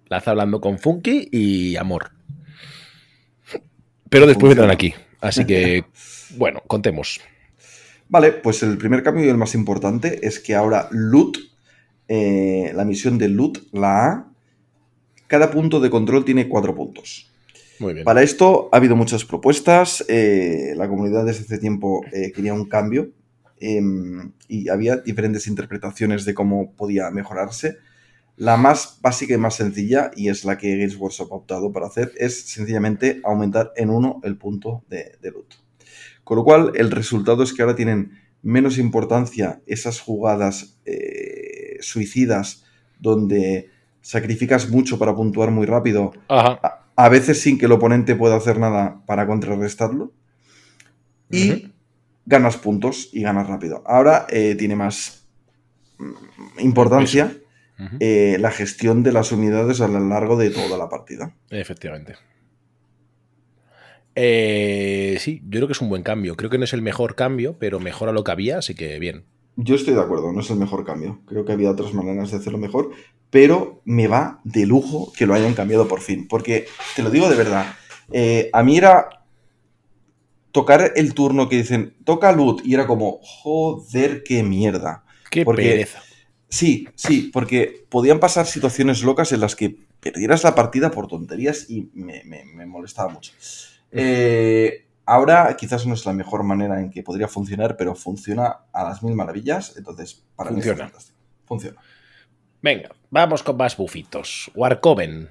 Laza 0.07 0.31
hablando 0.31 0.63
con 0.63 0.79
Funky 0.79 1.29
y 1.31 1.77
Amor. 1.77 2.13
Pero 4.09 4.27
después 4.27 4.49
vendrán 4.49 4.71
aquí, 4.71 4.95
así 5.21 5.45
que 5.45 5.85
bueno, 6.39 6.63
contemos. 6.67 7.21
Vale, 8.15 8.31
pues 8.31 8.63
el 8.63 8.79
primer 8.79 9.03
cambio 9.03 9.25
y 9.25 9.29
el 9.29 9.37
más 9.37 9.57
importante 9.57 10.25
es 10.25 10.39
que 10.39 10.55
ahora 10.55 10.87
loot, 10.93 11.37
eh, 12.07 12.71
la 12.73 12.85
misión 12.85 13.19
de 13.19 13.29
loot, 13.29 13.59
la 13.73 14.07
A, 14.07 14.33
cada 15.27 15.51
punto 15.51 15.81
de 15.81 15.91
control 15.91 16.25
tiene 16.25 16.49
cuatro 16.49 16.77
puntos. 16.77 17.33
Muy 17.81 17.93
bien. 17.93 18.05
Para 18.05 18.23
esto 18.23 18.69
ha 18.71 18.77
habido 18.77 18.95
muchas 18.95 19.25
propuestas, 19.25 20.05
eh, 20.07 20.75
la 20.77 20.89
comunidad 20.89 21.25
desde 21.25 21.43
hace 21.43 21.59
tiempo 21.59 22.05
eh, 22.13 22.31
quería 22.31 22.55
un 22.55 22.67
cambio 22.67 23.11
em, 23.59 24.31
y 24.47 24.69
había 24.69 24.99
diferentes 24.99 25.49
interpretaciones 25.49 26.25
de 26.25 26.35
cómo 26.35 26.71
podía 26.71 27.11
mejorarse. 27.11 27.79
La 28.37 28.57
más 28.57 29.01
básica 29.03 29.35
y 29.35 29.39
más 29.39 29.57
sencilla, 29.57 30.13
y 30.15 30.29
es 30.29 30.45
la 30.45 30.57
que 30.57 30.77
Games 30.77 30.97
Workshop 30.97 31.33
ha 31.33 31.37
optado 31.37 31.73
para 31.73 31.89
hacer, 31.89 32.13
es 32.17 32.49
sencillamente 32.49 33.21
aumentar 33.25 33.73
en 33.75 33.91
uno 33.91 34.21
el 34.23 34.37
punto 34.37 34.85
de 34.89 35.19
loot. 35.33 35.64
Con 36.25 36.39
lo 36.39 36.45
cual, 36.45 36.73
el 36.75 36.91
resultado 36.91 37.43
es 37.43 37.53
que 37.53 37.63
ahora 37.63 37.77
tienen 37.77 38.19
menos 38.43 38.79
importancia 38.79 39.63
esas 39.67 40.01
jugadas 40.01 40.79
eh, 40.85 41.79
suicidas 41.81 42.65
donde 42.99 43.71
sacrificas 44.01 44.71
mucho 44.71 44.99
para 44.99 45.15
puntuar 45.15 45.51
muy 45.51 45.67
rápido, 45.67 46.13
a, 46.29 47.09
veces 47.09 47.41
sin 47.41 47.59
que 47.59 47.67
el 47.67 47.73
oponente 47.73 48.15
pueda 48.15 48.37
hacer 48.37 48.59
nada 48.59 49.03
para 49.07 49.27
contrarrestarlo, 49.27 50.13
y 51.31 51.73
ganas 52.27 52.57
puntos 52.57 53.09
y 53.13 53.23
ganas 53.23 53.49
rápido. 53.49 53.83
Ahora 53.87 54.27
eh, 54.29 54.55
tiene 54.57 54.77
más 54.77 55.27
mm, 55.99 56.61
importancia 56.61 57.33
eh, 57.99 58.37
la 58.39 58.51
gestión 58.51 59.03
de 59.03 59.13
las 59.13 59.33
unidades 59.33 59.81
a 59.81 59.89
lo 59.89 60.01
largo 60.01 60.37
de 60.37 60.51
toda 60.51 60.79
la 60.79 60.89
partida. 60.89 61.35
Efectivamente. 61.51 62.15
Eh, 64.17 65.17
sí, 65.19 65.41
yo 65.45 65.59
creo 65.59 65.67
que 65.67 65.73
es 65.73 65.81
un 65.81 65.89
buen 65.89 66.03
cambio. 66.03 66.37
Creo 66.37 66.51
que 66.51 66.59
no 66.59 66.65
es 66.65 66.73
el 66.73 66.83
mejor 66.83 67.15
cambio, 67.15 67.57
pero 67.59 67.81
mejora 67.81 68.13
lo 68.13 68.25
que 68.25 68.33
había, 68.33 68.59
así 68.59 68.75
que 68.75 68.99
bien. 68.99 69.25
Yo 69.57 69.75
estoy 69.75 69.95
de 69.95 70.01
acuerdo, 70.01 70.33
no 70.33 70.41
es 70.41 70.51
el 70.51 70.57
mejor 70.57 70.85
cambio. 70.85 71.21
Creo 71.27 71.45
que 71.45 71.53
había 71.53 71.71
otras 71.71 71.95
maneras 71.95 72.31
de 72.31 72.39
hacerlo 72.39 72.59
mejor, 72.59 72.91
pero 73.31 73.81
me 73.85 74.09
va 74.09 74.41
de 74.45 74.67
lujo 74.67 75.13
que 75.17 75.27
lo 75.27 75.35
hayan 75.35 75.55
cambiado 75.55 75.89
por 75.89 76.01
fin. 76.01 76.27
Porque, 76.29 76.67
te 76.97 77.03
lo 77.03 77.11
digo 77.11 77.29
de 77.29 77.37
verdad, 77.37 77.75
eh, 78.13 78.51
a 78.53 78.63
mí 78.63 78.77
era 78.77 79.09
tocar 80.53 80.93
el 80.97 81.15
turno 81.15 81.49
que 81.49 81.57
dicen, 81.57 81.95
toca 82.05 82.33
loot, 82.33 82.65
y 82.65 82.75
era 82.75 82.87
como, 82.87 83.21
joder, 83.23 84.23
qué 84.23 84.43
mierda. 84.43 85.05
Qué 85.31 85.45
pereza. 85.45 86.03
Sí, 86.49 86.89
sí, 86.95 87.31
porque 87.33 87.85
podían 87.89 88.21
pasar 88.21 88.47
situaciones 88.47 89.03
locas 89.03 89.33
en 89.33 89.41
las 89.41 89.57
que 89.57 89.77
perdieras 89.99 90.45
la 90.45 90.55
partida 90.55 90.93
por 90.93 91.09
tonterías 91.09 91.69
y 91.69 91.91
me 91.95 92.67
molestaba 92.67 93.13
mucho. 93.13 93.33
Eh, 93.95 94.89
ahora 95.07 95.57
quizás 95.57 95.87
no 95.87 95.95
es 95.95 96.05
la 96.05 96.13
mejor 96.13 96.43
manera 96.43 96.81
en 96.81 96.91
que 96.91 97.03
podría 97.03 97.29
funcionar, 97.29 97.77
pero 97.77 97.95
funciona 97.95 98.57
a 98.73 98.85
las 98.85 99.03
mil 99.03 99.15
maravillas. 99.15 99.75
Entonces, 99.77 100.25
para 100.37 100.51
funciona. 100.51 100.87
mí 100.87 100.93
Funciona. 101.47 101.81
Venga, 102.61 102.91
vamos 103.11 103.43
con 103.43 103.57
más 103.57 103.77
bufitos. 103.77 104.51
Warcoven. 104.55 105.29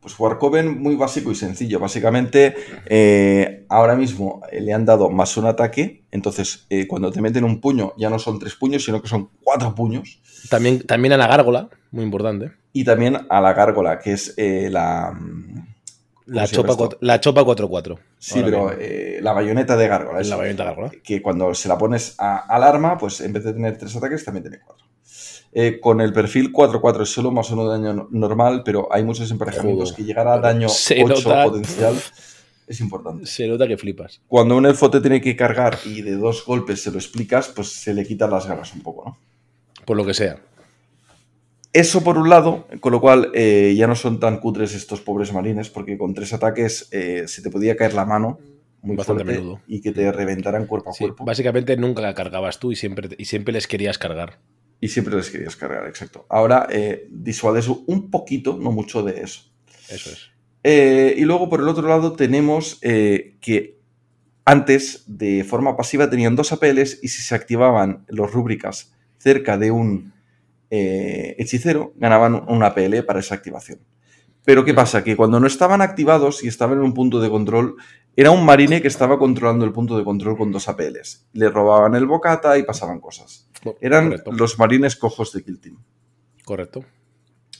Pues 0.00 0.18
Warcoven 0.18 0.80
muy 0.80 0.94
básico 0.94 1.30
y 1.30 1.34
sencillo. 1.34 1.80
Básicamente, 1.80 2.54
eh, 2.86 3.64
ahora 3.68 3.96
mismo 3.96 4.42
eh, 4.52 4.60
le 4.60 4.72
han 4.72 4.84
dado 4.84 5.08
más 5.08 5.36
un 5.36 5.46
ataque. 5.46 6.04
Entonces, 6.10 6.66
cuando 6.88 7.10
te 7.10 7.20
meten 7.20 7.44
un 7.44 7.60
puño, 7.60 7.92
ya 7.96 8.10
no 8.10 8.18
son 8.18 8.38
tres 8.38 8.54
puños, 8.54 8.84
sino 8.84 9.00
que 9.00 9.08
son 9.08 9.30
cuatro 9.42 9.74
puños. 9.74 10.20
También, 10.50 10.86
también 10.86 11.12
a 11.12 11.16
la 11.16 11.26
gárgola, 11.26 11.70
muy 11.90 12.04
importante. 12.04 12.52
Y 12.72 12.84
también 12.84 13.16
a 13.28 13.40
la 13.40 13.52
gárgola, 13.52 13.98
que 13.98 14.12
es 14.12 14.34
la 14.36 15.12
la 16.26 16.46
chopa, 16.46 16.76
la 17.00 17.20
chopa 17.20 17.42
4-4. 17.42 17.98
Sí, 18.18 18.40
pero 18.44 18.72
eh, 18.72 19.18
la 19.22 19.32
bayoneta 19.32 19.76
de 19.76 19.88
gárgola. 19.88 20.20
la 20.22 20.36
bayoneta 20.36 20.62
de 20.64 20.68
gárgola. 20.68 20.90
Que 21.02 21.22
cuando 21.22 21.54
se 21.54 21.68
la 21.68 21.78
pones 21.78 22.14
a, 22.18 22.38
al 22.38 22.62
arma, 22.62 22.98
pues 22.98 23.20
en 23.20 23.32
vez 23.32 23.44
de 23.44 23.52
tener 23.52 23.78
tres 23.78 23.94
ataques, 23.96 24.24
también 24.24 24.42
tiene 24.44 24.58
cuatro. 24.64 24.84
Eh, 25.52 25.80
con 25.80 26.00
el 26.02 26.12
perfil 26.12 26.52
4-4 26.52 27.02
es 27.02 27.08
solo 27.12 27.30
más 27.30 27.50
uno 27.50 27.70
de 27.70 27.78
daño 27.78 28.08
normal, 28.10 28.62
pero 28.64 28.88
hay 28.92 29.02
muchos 29.04 29.30
emparejamientos 29.30 29.90
Joder, 29.92 29.96
que 29.96 30.04
llegar 30.06 30.28
a 30.28 30.38
daño 30.38 30.68
se 30.68 31.02
8 31.02 31.14
nota- 31.14 31.44
potencial 31.44 31.94
es 32.66 32.80
importante. 32.80 33.24
Se 33.24 33.46
nota 33.48 33.66
que 33.66 33.78
flipas. 33.78 34.20
Cuando 34.28 34.56
un 34.56 34.66
elfo 34.66 34.90
te 34.90 35.00
tiene 35.00 35.20
que 35.20 35.34
cargar 35.34 35.78
y 35.86 36.02
de 36.02 36.16
dos 36.16 36.44
golpes 36.44 36.82
se 36.82 36.90
lo 36.90 36.98
explicas, 36.98 37.48
pues 37.48 37.68
se 37.72 37.94
le 37.94 38.04
quitan 38.06 38.30
las 38.30 38.46
ganas 38.46 38.74
un 38.74 38.82
poco, 38.82 39.04
¿no? 39.06 39.18
Por 39.86 39.96
lo 39.96 40.04
que 40.04 40.12
sea. 40.12 40.38
Eso 41.78 42.02
por 42.02 42.16
un 42.16 42.28
lado, 42.30 42.66
con 42.80 42.92
lo 42.92 43.00
cual 43.00 43.30
eh, 43.34 43.74
ya 43.76 43.86
no 43.86 43.94
son 43.94 44.18
tan 44.18 44.38
cutres 44.38 44.74
estos 44.74 45.00
pobres 45.02 45.32
marines, 45.32 45.68
porque 45.68 45.98
con 45.98 46.14
tres 46.14 46.32
ataques 46.32 46.88
eh, 46.90 47.24
se 47.26 47.42
te 47.42 47.50
podía 47.50 47.76
caer 47.76 47.92
la 47.94 48.04
mano 48.06 48.38
muy 48.82 48.96
Bastante 48.96 49.24
fuerte 49.24 49.40
menudo. 49.40 49.60
y 49.66 49.80
que 49.80 49.92
te 49.92 50.10
reventaran 50.12 50.66
cuerpo 50.66 50.90
a 50.90 50.92
Sí, 50.94 51.04
cuerpo. 51.04 51.24
básicamente 51.24 51.76
nunca 51.76 52.00
la 52.02 52.14
cargabas 52.14 52.58
tú 52.60 52.72
y 52.72 52.76
siempre, 52.76 53.08
y 53.18 53.24
siempre 53.26 53.52
les 53.52 53.66
querías 53.66 53.98
cargar. 53.98 54.38
Y 54.80 54.88
siempre 54.88 55.16
les 55.16 55.28
querías 55.30 55.56
cargar, 55.56 55.86
exacto. 55.88 56.24
Ahora 56.28 56.66
eh, 56.70 57.06
disuades 57.10 57.66
un 57.68 58.10
poquito, 58.10 58.56
no 58.60 58.70
mucho 58.72 59.02
de 59.02 59.20
eso. 59.22 59.42
Eso 59.90 60.10
es. 60.10 60.30
Eh, 60.64 61.14
y 61.18 61.24
luego 61.24 61.48
por 61.48 61.60
el 61.60 61.68
otro 61.68 61.86
lado 61.88 62.12
tenemos 62.12 62.78
eh, 62.82 63.36
que 63.40 63.78
antes 64.44 65.04
de 65.06 65.44
forma 65.44 65.76
pasiva 65.76 66.08
tenían 66.08 66.36
dos 66.36 66.52
APLs 66.52 67.00
y 67.02 67.08
si 67.08 67.22
se 67.22 67.34
activaban 67.34 68.04
los 68.08 68.32
rúbricas 68.32 68.92
cerca 69.18 69.58
de 69.58 69.70
un 69.72 70.12
eh, 70.70 71.34
hechicero 71.38 71.92
ganaban 71.96 72.44
un 72.48 72.62
APL 72.62 73.02
para 73.04 73.20
esa 73.20 73.34
activación. 73.34 73.80
Pero 74.44 74.64
¿qué 74.64 74.74
pasa? 74.74 75.02
Que 75.02 75.16
cuando 75.16 75.40
no 75.40 75.46
estaban 75.46 75.82
activados 75.82 76.44
y 76.44 76.48
estaban 76.48 76.78
en 76.78 76.84
un 76.84 76.94
punto 76.94 77.20
de 77.20 77.28
control, 77.28 77.76
era 78.14 78.30
un 78.30 78.44
marine 78.44 78.80
que 78.80 78.88
estaba 78.88 79.18
controlando 79.18 79.64
el 79.64 79.72
punto 79.72 79.98
de 79.98 80.04
control 80.04 80.36
con 80.36 80.52
dos 80.52 80.68
APLs. 80.68 81.26
Le 81.32 81.50
robaban 81.50 81.94
el 81.96 82.06
bocata 82.06 82.56
y 82.56 82.62
pasaban 82.62 83.00
cosas. 83.00 83.50
Eran 83.80 84.10
Correcto. 84.10 84.32
los 84.32 84.58
marines 84.58 84.96
cojos 84.96 85.32
de 85.32 85.42
Kill 85.42 85.60
Team. 85.60 85.78
Correcto. 86.44 86.84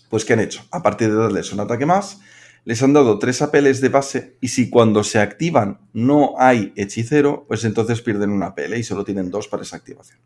Pues 0.09 0.25
¿qué 0.25 0.35
han 0.35 0.41
hecho? 0.41 0.63
Aparte 0.71 1.09
de 1.09 1.15
darles 1.17 1.53
un 1.53 1.59
ataque 1.59 1.87
más, 1.87 2.21
les 2.65 2.83
han 2.83 2.93
dado 2.93 3.19
tres 3.19 3.43
APLs 3.43 3.81
de 3.81 3.89
base 3.89 4.39
y 4.41 4.49
si 4.49 4.71
cuando 4.71 5.03
se 5.05 5.19
activan 5.19 5.89
no 5.93 6.35
hay 6.39 6.73
hechicero, 6.77 7.47
pues 7.49 7.65
entonces 7.65 8.01
pierden 8.01 8.31
una 8.31 8.47
APL 8.47 8.75
y 8.75 8.83
solo 8.85 9.05
tienen 9.05 9.31
dos 9.31 9.49
para 9.49 9.65
esa 9.65 9.77
activación. 9.77 10.21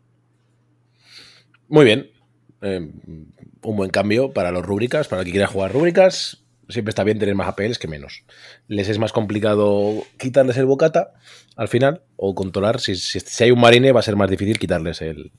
Muy 1.67 1.85
bien. 1.85 2.11
Eh, 2.61 2.79
un 3.63 3.75
buen 3.75 3.89
cambio 3.89 4.31
para 4.31 4.51
los 4.51 4.65
rúbricas, 4.65 5.07
para 5.07 5.21
el 5.21 5.25
que 5.25 5.31
quiera 5.31 5.47
jugar 5.47 5.71
rúbricas. 5.73 6.43
Siempre 6.69 6.89
está 6.91 7.03
bien 7.03 7.19
tener 7.19 7.35
más 7.35 7.47
APLs 7.49 7.77
que 7.79 7.87
menos. 7.87 8.23
Les 8.67 8.87
es 8.87 8.97
más 8.97 9.11
complicado 9.11 10.03
quitarles 10.17 10.55
el 10.57 10.65
bocata 10.65 11.13
al 11.57 11.67
final 11.67 12.01
o 12.15 12.33
controlar. 12.33 12.79
Si, 12.79 12.95
si- 12.95 13.19
si 13.19 13.43
hay 13.43 13.51
un 13.51 13.59
marine 13.59 13.91
va 13.91 13.99
a 13.99 14.03
ser 14.03 14.15
más 14.15 14.29
difícil 14.29 14.57
quitarles 14.57 15.01
el, 15.01 15.31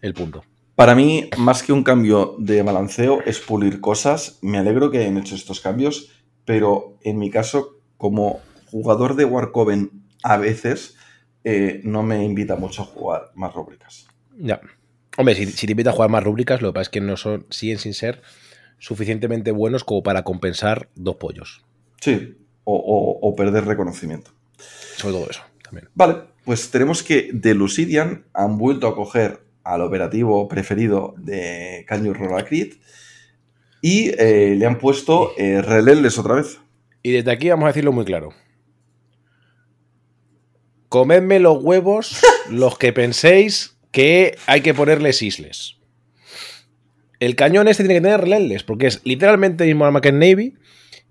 el 0.00 0.14
punto. 0.14 0.44
Para 0.74 0.94
mí, 0.94 1.28
más 1.38 1.62
que 1.62 1.72
un 1.72 1.84
cambio 1.84 2.34
de 2.38 2.62
balanceo, 2.62 3.20
es 3.26 3.38
pulir 3.40 3.80
cosas. 3.80 4.38
Me 4.42 4.58
alegro 4.58 4.90
que 4.90 4.98
hayan 4.98 5.18
hecho 5.18 5.34
estos 5.34 5.60
cambios, 5.60 6.10
pero 6.44 6.96
en 7.02 7.18
mi 7.18 7.30
caso, 7.30 7.78
como 7.98 8.40
jugador 8.70 9.14
de 9.16 9.24
Warcoven, 9.24 9.90
a 10.22 10.36
veces 10.38 10.96
eh, 11.44 11.80
no 11.84 12.02
me 12.02 12.24
invita 12.24 12.56
mucho 12.56 12.82
a 12.82 12.86
jugar 12.86 13.30
más 13.34 13.52
rúbricas. 13.54 14.06
Ya. 14.38 14.60
Hombre, 15.16 15.34
si, 15.34 15.46
si 15.46 15.66
te 15.66 15.72
invita 15.72 15.90
a 15.90 15.92
jugar 15.92 16.10
más 16.10 16.24
rúbricas, 16.24 16.60
lo 16.62 16.68
que 16.70 16.74
pasa 16.74 16.82
es 16.82 16.88
que 16.90 17.00
no 17.00 17.16
son, 17.16 17.46
siguen 17.50 17.78
sin 17.78 17.94
ser 17.94 18.22
suficientemente 18.78 19.52
buenos 19.52 19.84
como 19.84 20.02
para 20.02 20.24
compensar 20.24 20.88
dos 20.94 21.16
pollos. 21.16 21.62
Sí, 22.00 22.36
o, 22.64 22.74
o- 22.76 23.28
o 23.28 23.36
perder 23.36 23.64
reconocimiento. 23.64 24.32
Sobre 24.96 25.14
todo 25.14 25.30
eso 25.30 25.42
también. 25.62 25.88
Vale, 25.94 26.16
pues 26.44 26.70
tenemos 26.70 27.02
que 27.02 27.30
de 27.32 27.54
Lucidian 27.54 28.24
han 28.34 28.58
vuelto 28.58 28.86
a 28.88 28.94
coger 28.94 29.40
al 29.62 29.80
operativo 29.82 30.46
preferido 30.48 31.14
de 31.16 31.84
Can 31.88 32.04
You 32.04 32.12
Roll 32.12 32.38
a 32.38 32.44
Crit 32.44 32.74
y 33.80 34.10
eh, 34.18 34.54
le 34.56 34.66
han 34.66 34.78
puesto 34.78 35.32
eh, 35.38 35.58
otra 36.18 36.34
vez. 36.34 36.58
Y 37.02 37.12
desde 37.12 37.30
aquí 37.30 37.48
vamos 37.48 37.64
a 37.64 37.68
decirlo 37.68 37.92
muy 37.92 38.04
claro. 38.04 38.30
Comedme 40.88 41.38
los 41.40 41.62
huevos 41.62 42.20
los 42.50 42.78
que 42.78 42.92
penséis 42.92 43.73
que 43.94 44.36
hay 44.46 44.60
que 44.60 44.74
ponerles 44.74 45.22
isles. 45.22 45.76
El 47.20 47.36
cañón 47.36 47.68
este 47.68 47.84
tiene 47.84 47.94
que 47.94 48.00
tener 48.00 48.20
relenles, 48.20 48.64
porque 48.64 48.88
es 48.88 49.00
literalmente 49.04 49.62
el 49.62 49.70
mismo 49.70 49.84
arma 49.86 50.00
que 50.00 50.08
en 50.08 50.18
Navy 50.18 50.54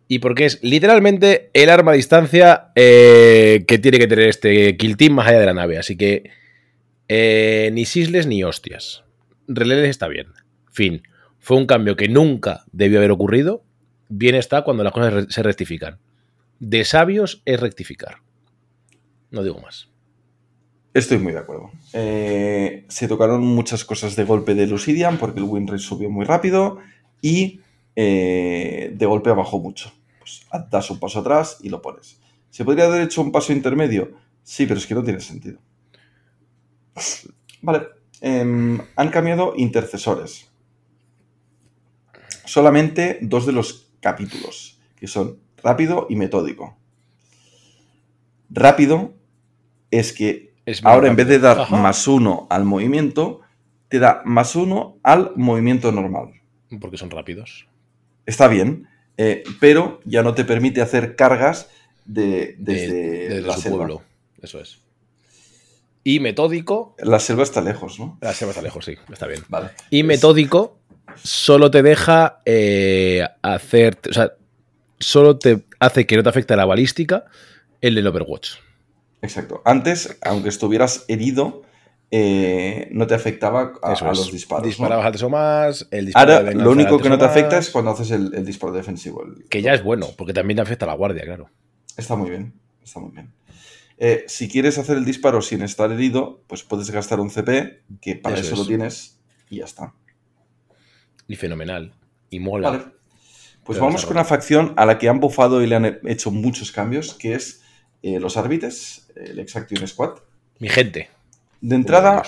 y 0.10 0.20
porque 0.20 0.44
es 0.44 0.60
literalmente 0.62 1.50
el 1.54 1.70
arma 1.70 1.94
a 1.94 1.96
distancia 1.96 2.74
eh, 2.76 3.64
que 3.70 3.80
tiene 3.80 4.00
que 4.00 4.08
tener 4.08 4.28
este 4.28 4.76
kill 4.76 4.98
team 4.98 5.14
más 5.14 5.30
allá 5.30 5.40
de 5.40 5.46
la 5.46 5.54
nave. 5.54 5.78
Así 5.78 5.96
que 5.96 6.30
eh, 7.08 7.70
ni 7.72 7.86
sisles 7.86 8.28
ni 8.28 8.44
hostias. 8.44 9.06
Relenles 9.48 9.90
está 9.90 10.10
bien. 10.10 10.28
Fin. 10.70 11.04
Fue 11.40 11.56
un 11.56 11.66
cambio 11.66 11.96
que 11.96 12.10
nunca 12.10 12.66
debió 12.74 13.00
haber 13.00 13.12
ocurrido. 13.12 13.64
Bien 14.10 14.36
está 14.36 14.64
cuando 14.64 14.84
las 14.84 14.92
cosas 14.92 15.28
se 15.30 15.42
rectifican. 15.42 16.00
De 16.60 16.84
sabios 16.84 17.44
es 17.46 17.62
rectificar. 17.62 18.18
No 19.32 19.42
digo 19.42 19.62
más. 19.62 19.93
Estoy 20.94 21.18
muy 21.18 21.34
de 21.34 21.40
acuerdo. 21.40 21.72
Eh, 21.94 22.86
se 22.88 23.08
tocaron 23.08 23.42
muchas 23.42 23.84
cosas 23.84 24.16
de 24.16 24.26
golpe 24.26 24.54
de 24.54 24.68
Lucidian 24.68 25.18
porque 25.18 25.40
el 25.40 25.46
win 25.46 25.68
subió 25.80 26.10
muy 26.10 26.24
rápido 26.24 26.78
y 27.22 27.62
eh, 27.96 28.94
de 28.96 29.06
golpe 29.08 29.32
bajó 29.32 29.60
mucho. 29.60 29.92
Pues 30.20 30.46
das 30.70 30.92
un 30.92 31.00
paso 31.00 31.20
atrás 31.20 31.58
y 31.62 31.70
lo 31.70 31.82
pones. 31.82 32.20
¿Se 32.52 32.64
podría 32.64 32.86
haber 32.86 33.02
hecho 33.02 33.22
un 33.22 33.32
paso 33.32 33.52
intermedio? 33.52 34.12
Sí, 34.44 34.68
pero 34.68 34.78
es 34.78 34.86
que 34.86 34.94
no 34.94 35.04
tiene 35.04 35.20
sentido. 35.20 35.60
Vale. 37.62 37.88
em, 38.22 38.80
han 38.96 39.10
cambiado 39.10 39.54
intercesores. 39.58 40.52
Solamente 42.46 43.18
dos 43.22 43.48
de 43.48 43.54
los 43.54 43.92
capítulos, 44.00 44.80
que 44.96 45.08
son 45.08 45.40
rápido 45.64 46.06
y 46.10 46.16
metódico. 46.16 46.78
Rápido 48.50 49.14
es 49.90 50.14
que 50.14 50.53
Es 50.66 50.84
Ahora, 50.86 51.08
en 51.10 51.16
vez 51.16 51.28
de 51.28 51.40
dar 51.40 51.60
Ajá. 51.60 51.76
más 51.76 52.08
uno 52.08 52.48
al 52.50 52.64
movimiento, 52.64 53.42
te 53.90 54.00
da 54.00 54.22
más 54.26 54.56
uno 54.56 54.98
al 55.04 55.32
movimiento 55.36 55.92
normal. 55.92 56.30
Porque 56.80 56.98
son 56.98 57.10
rápidos. 57.12 57.68
Está 58.26 58.48
bien, 58.48 58.88
eh, 59.18 59.44
pero 59.60 60.00
ya 60.06 60.24
no 60.24 60.34
te 60.34 60.46
permite 60.46 60.82
hacer 60.82 61.16
cargas 61.16 61.70
de, 62.06 62.56
De- 62.58 62.74
desde 62.74 63.30
desde 63.30 63.42
la 63.42 63.54
su 63.56 63.62
selva. 63.62 63.78
pueblo. 63.78 64.02
Eso 64.42 64.60
es. 64.62 64.80
Y 66.06 66.20
metódico. 66.20 66.96
La 67.00 67.20
selva 67.20 67.44
está 67.44 67.62
lejos, 67.62 68.00
¿no? 68.00 68.18
La 68.22 68.34
selva 68.34 68.52
está 68.52 68.62
lejos, 68.62 68.84
sí, 68.86 68.96
está 69.12 69.28
bien. 69.28 69.42
Vale. 69.50 69.70
Y 69.90 70.00
Es- 70.00 70.06
metódico 70.06 70.80
solo 71.22 71.70
te 71.72 71.84
deja 71.84 72.42
eh, 72.46 73.26
hacer. 73.42 74.00
O 74.10 74.14
sea, 74.14 74.32
solo 75.00 75.38
te 75.38 75.64
hace 75.80 76.06
que 76.06 76.16
no 76.18 76.24
te 76.24 76.30
afecte 76.30 76.56
la 76.56 76.66
balística 76.66 77.26
el 77.82 77.96
del 77.96 78.08
Overwatch. 78.08 78.52
Exacto. 79.24 79.62
Antes, 79.66 80.18
aunque 80.22 80.50
estuvieras 80.50 81.06
herido, 81.08 81.64
eh, 82.12 82.90
no 82.92 83.08
te 83.08 83.16
afectaba 83.16 83.74
a, 83.82 83.90
los 84.04 84.32
disparos. 84.32 84.64
¿no? 84.64 84.68
Disparabas 84.68 85.06
antes 85.08 85.24
o 85.24 85.30
más. 85.30 85.88
El 85.90 86.06
disparo 86.08 86.34
Ahora, 86.34 86.50
de 86.50 86.56
lo 86.56 86.70
único 86.70 87.00
que 87.00 87.10
no 87.10 87.18
te 87.18 87.26
afecta 87.26 87.56
más, 87.56 87.66
es 87.66 87.72
cuando 87.72 87.92
haces 87.92 88.12
el, 88.12 88.36
el 88.36 88.46
disparo 88.46 88.74
defensivo. 88.74 89.24
el- 89.26 89.46
Que 89.50 89.64
ya 89.64 89.74
es 89.74 89.82
bueno, 89.84 90.10
porque 90.18 90.34
también 90.34 90.58
te 90.58 90.62
afecta 90.62 90.86
a 90.86 90.90
la 90.90 90.94
guardia, 90.94 91.24
claro. 91.24 91.50
Está 91.98 92.16
muy 92.16 92.30
bien, 92.30 92.54
está 92.84 93.00
muy 93.00 93.12
bien. 93.12 93.34
Eh, 93.98 94.26
si 94.28 94.50
quieres 94.50 94.78
hacer 94.78 94.98
el 94.98 95.06
disparo 95.06 95.42
sin 95.42 95.62
estar 95.64 95.92
herido, 95.92 96.44
pues 96.48 96.64
puedes 96.64 96.92
gastar 96.92 97.20
un 97.20 97.30
CP, 97.32 97.82
que 98.02 98.16
para 98.16 98.36
Eso 98.36 98.46
eso, 98.46 98.54
es. 98.56 98.60
lo 98.60 98.66
tienes, 98.68 99.20
y 99.50 99.58
ya 99.60 99.66
está. 99.66 99.94
Y 101.28 101.36
fenomenal. 101.36 101.94
Y 102.30 102.40
mola. 102.40 102.70
Vale. 102.70 102.84
Pues 103.64 103.78
Pero 103.78 103.86
vamos 103.86 104.06
con 104.06 104.18
una 104.18 104.26
facción 104.26 104.74
a 104.76 104.86
la 104.86 104.98
que 105.00 105.08
han 105.08 105.22
bufado 105.22 105.64
y 105.64 105.68
le 105.68 105.76
han 105.76 106.00
hecho 106.06 106.32
muchos 106.32 106.72
cambios, 106.74 107.14
que 107.14 107.34
es 107.36 107.63
eh, 108.04 108.20
los 108.20 108.38
árbitres, 108.38 109.08
el 109.16 109.40
Exaction 109.40 109.88
Squad. 109.88 110.20
Mi 110.60 110.70
gente. 110.70 111.10
De 111.62 111.76
entrada, 111.76 112.24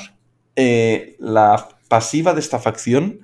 eh, 0.56 1.16
la 1.20 1.68
pasiva 1.90 2.34
de 2.34 2.40
esta 2.40 2.60
facción 2.60 3.20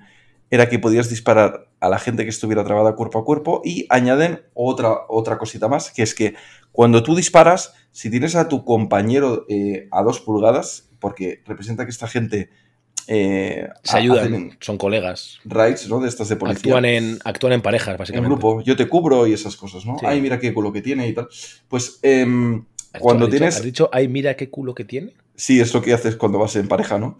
era 0.50 0.68
que 0.68 0.78
podías 0.78 1.10
disparar 1.10 1.70
a 1.80 1.90
la 1.90 1.98
gente 1.98 2.24
que 2.24 2.30
estuviera 2.30 2.64
trabada 2.66 2.96
cuerpo 2.96 3.20
a 3.20 3.26
cuerpo 3.26 3.62
y 3.64 3.88
añaden 3.90 4.42
otra, 4.54 5.06
otra 5.08 5.38
cosita 5.38 5.70
más, 5.70 5.92
que 5.92 6.04
es 6.04 6.14
que 6.14 6.36
cuando 6.74 7.04
tú 7.04 7.16
disparas, 7.16 7.74
si 7.92 8.12
tienes 8.12 8.36
a 8.36 8.50
tu 8.50 8.66
compañero 8.66 9.46
eh, 9.48 9.88
a 9.92 10.04
dos 10.04 10.20
pulgadas, 10.20 10.90
porque 11.00 11.42
representa 11.46 11.86
que 11.86 11.92
esta 11.92 12.08
gente 12.08 12.50
eh, 13.08 13.68
Se 13.84 13.98
ayudan, 13.98 14.58
son 14.60 14.78
colegas. 14.78 15.40
raids, 15.46 15.88
¿no? 15.90 16.00
De 16.00 16.08
estas 16.10 16.30
de 16.30 16.36
policía. 16.36 16.60
Actúan 16.60 16.86
en, 16.86 17.20
actúan 17.24 17.54
en 17.54 17.62
parejas, 17.62 17.90
en 17.90 17.98
básicamente. 17.98 18.30
grupo, 18.30 18.62
yo 18.62 18.76
te 18.76 18.88
cubro 18.88 19.28
y 19.28 19.34
esas 19.34 19.56
cosas, 19.56 19.86
¿no? 19.86 19.98
Sí. 20.00 20.06
Ay, 20.08 20.22
mira 20.22 20.40
qué 20.40 20.54
culo 20.54 20.72
que 20.72 20.82
tiene 20.82 21.08
y 21.08 21.14
tal. 21.14 21.28
Pues 21.68 22.00
em, 22.04 22.64
¿Has 22.94 23.02
cuando 23.02 23.26
dicho- 23.26 23.38
tienes... 23.38 23.56
¿Has 23.58 23.64
dicho, 23.64 23.90
ay, 23.92 24.08
mira 24.08 24.36
qué 24.36 24.50
culo 24.50 24.74
que 24.76 24.86
tiene? 24.86 25.14
Sí, 25.36 25.60
es 25.60 25.74
lo 25.74 25.82
que 25.82 25.94
haces 25.94 26.16
cuando 26.16 26.38
vas 26.40 26.56
en 26.56 26.68
pareja, 26.68 27.00
¿no? 27.00 27.18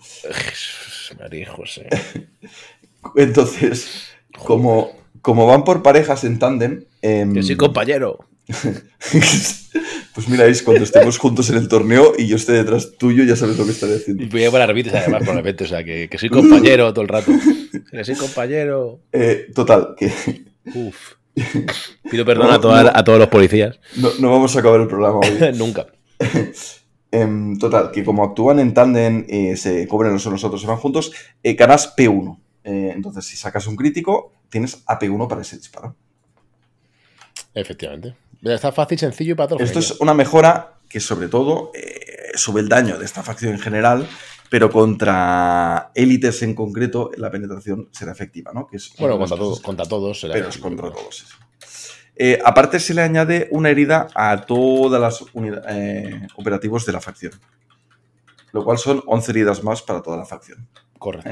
María 1.20 1.50
José. 1.50 1.88
Entonces, 3.16 4.10
como, 4.46 4.92
como 5.22 5.48
van 5.48 5.64
por 5.64 5.82
parejas 5.82 6.24
en 6.24 6.38
tándem... 6.40 6.86
em, 7.02 7.34
Yo 7.34 7.42
soy 7.44 7.56
compañero. 7.58 8.20
Pues 10.14 10.28
mira, 10.28 10.46
es 10.46 10.62
cuando 10.62 10.84
estemos 10.84 11.18
juntos 11.18 11.50
en 11.50 11.58
el 11.58 11.68
torneo 11.70 12.14
y 12.18 12.28
yo 12.28 12.36
esté 12.36 12.52
detrás 12.54 12.92
tuyo, 12.98 13.24
ya 13.24 13.36
sabes 13.36 13.58
lo 13.58 13.66
que 13.66 13.72
estaré 13.72 13.96
haciendo. 13.96 14.24
Y 14.24 14.28
voy 14.28 14.42
a 14.42 14.46
llevar 14.46 14.62
arbitres 14.64 14.94
además 14.96 15.20
probablemente, 15.22 15.64
o 15.64 15.68
sea, 15.68 15.84
que, 15.84 16.10
que 16.10 16.18
soy 16.18 16.30
compañero 16.30 16.92
todo 16.94 17.04
el 17.04 17.08
rato. 17.10 17.32
Que 17.92 18.04
soy 18.04 18.16
compañero. 18.16 19.00
Eh, 19.14 19.48
total, 19.56 19.96
que 19.98 20.12
Uf. 20.76 21.14
Pido 22.10 22.26
perdón 22.26 22.52
a, 22.52 22.60
toda- 22.60 22.92
a 22.98 23.04
todos 23.04 23.18
los 23.20 23.28
policías. 23.30 23.80
no, 23.98 24.10
no 24.20 24.30
vamos 24.32 24.56
a 24.56 24.60
acabar 24.60 24.82
el 24.82 24.88
programa 24.88 25.20
hoy. 25.20 25.54
Nunca. 25.58 25.88
Em, 27.14 27.58
total, 27.60 27.92
que 27.92 28.06
como 28.06 28.24
actúan 28.24 28.60
en 28.60 28.74
tándem, 28.74 29.26
eh, 29.28 29.58
se 29.58 29.86
cubren 29.86 30.14
los 30.14 30.26
unos 30.26 30.42
a 30.44 30.48
otros, 30.48 30.62
se 30.62 30.68
van 30.68 30.78
juntos, 30.78 31.12
eh, 31.44 31.56
ganas 31.56 31.94
P1. 31.98 32.40
Eh, 32.64 32.92
entonces, 32.96 33.26
si 33.26 33.36
sacas 33.36 33.68
un 33.68 33.76
crítico, 33.76 34.32
tienes 34.50 34.86
AP1 34.86 35.28
para 35.28 35.42
ese 35.42 35.58
disparo. 35.58 35.94
Efectivamente. 37.54 38.16
Está 38.44 38.72
fácil, 38.72 38.98
sencillo 38.98 39.34
y 39.34 39.36
para 39.36 39.50
todos. 39.50 39.62
Esto 39.62 39.80
es 39.80 39.92
una 40.00 40.14
mejora 40.14 40.80
que 40.90 41.00
sobre 41.00 41.28
todo 41.28 41.72
eh, 41.76 42.32
sube 42.36 42.62
el 42.62 42.70
daño 42.70 42.98
de 42.98 43.06
esta 43.06 43.24
facción 43.24 43.54
en 43.54 43.60
general, 43.60 44.08
pero 44.50 44.70
contra 44.70 45.92
élites 45.96 46.42
en 46.44 46.56
concreto 46.56 47.12
la 47.18 47.30
penetración 47.32 47.90
será 47.92 48.12
efectiva, 48.12 48.52
¿no? 48.54 48.68
Que 48.68 48.78
es 48.78 48.92
Bueno, 49.00 49.18
contra, 49.18 49.38
cosas- 49.38 49.64
contra 49.64 49.86
todos. 49.86 50.20
será 50.20 50.34
Pero 50.34 50.50
es 50.50 50.58
contra 50.58 50.92
todos 50.92 51.24
eso. 51.24 51.36
Eh, 52.16 52.40
aparte 52.44 52.80
se 52.80 52.94
le 52.94 53.02
añade 53.02 53.48
una 53.52 53.70
herida 53.70 54.08
a 54.14 54.46
todas 54.46 55.00
las 55.02 55.22
unida- 55.34 55.62
eh, 55.70 56.28
operativos 56.36 56.86
de 56.86 56.92
la 56.92 57.00
facción. 57.02 57.34
Lo 58.52 58.66
cual 58.66 58.78
son 58.78 59.02
11 59.08 59.32
heridas 59.32 59.64
más 59.64 59.82
para 59.82 60.02
toda 60.02 60.18
la 60.18 60.26
facción. 60.26 60.68
Correcto. 61.00 61.32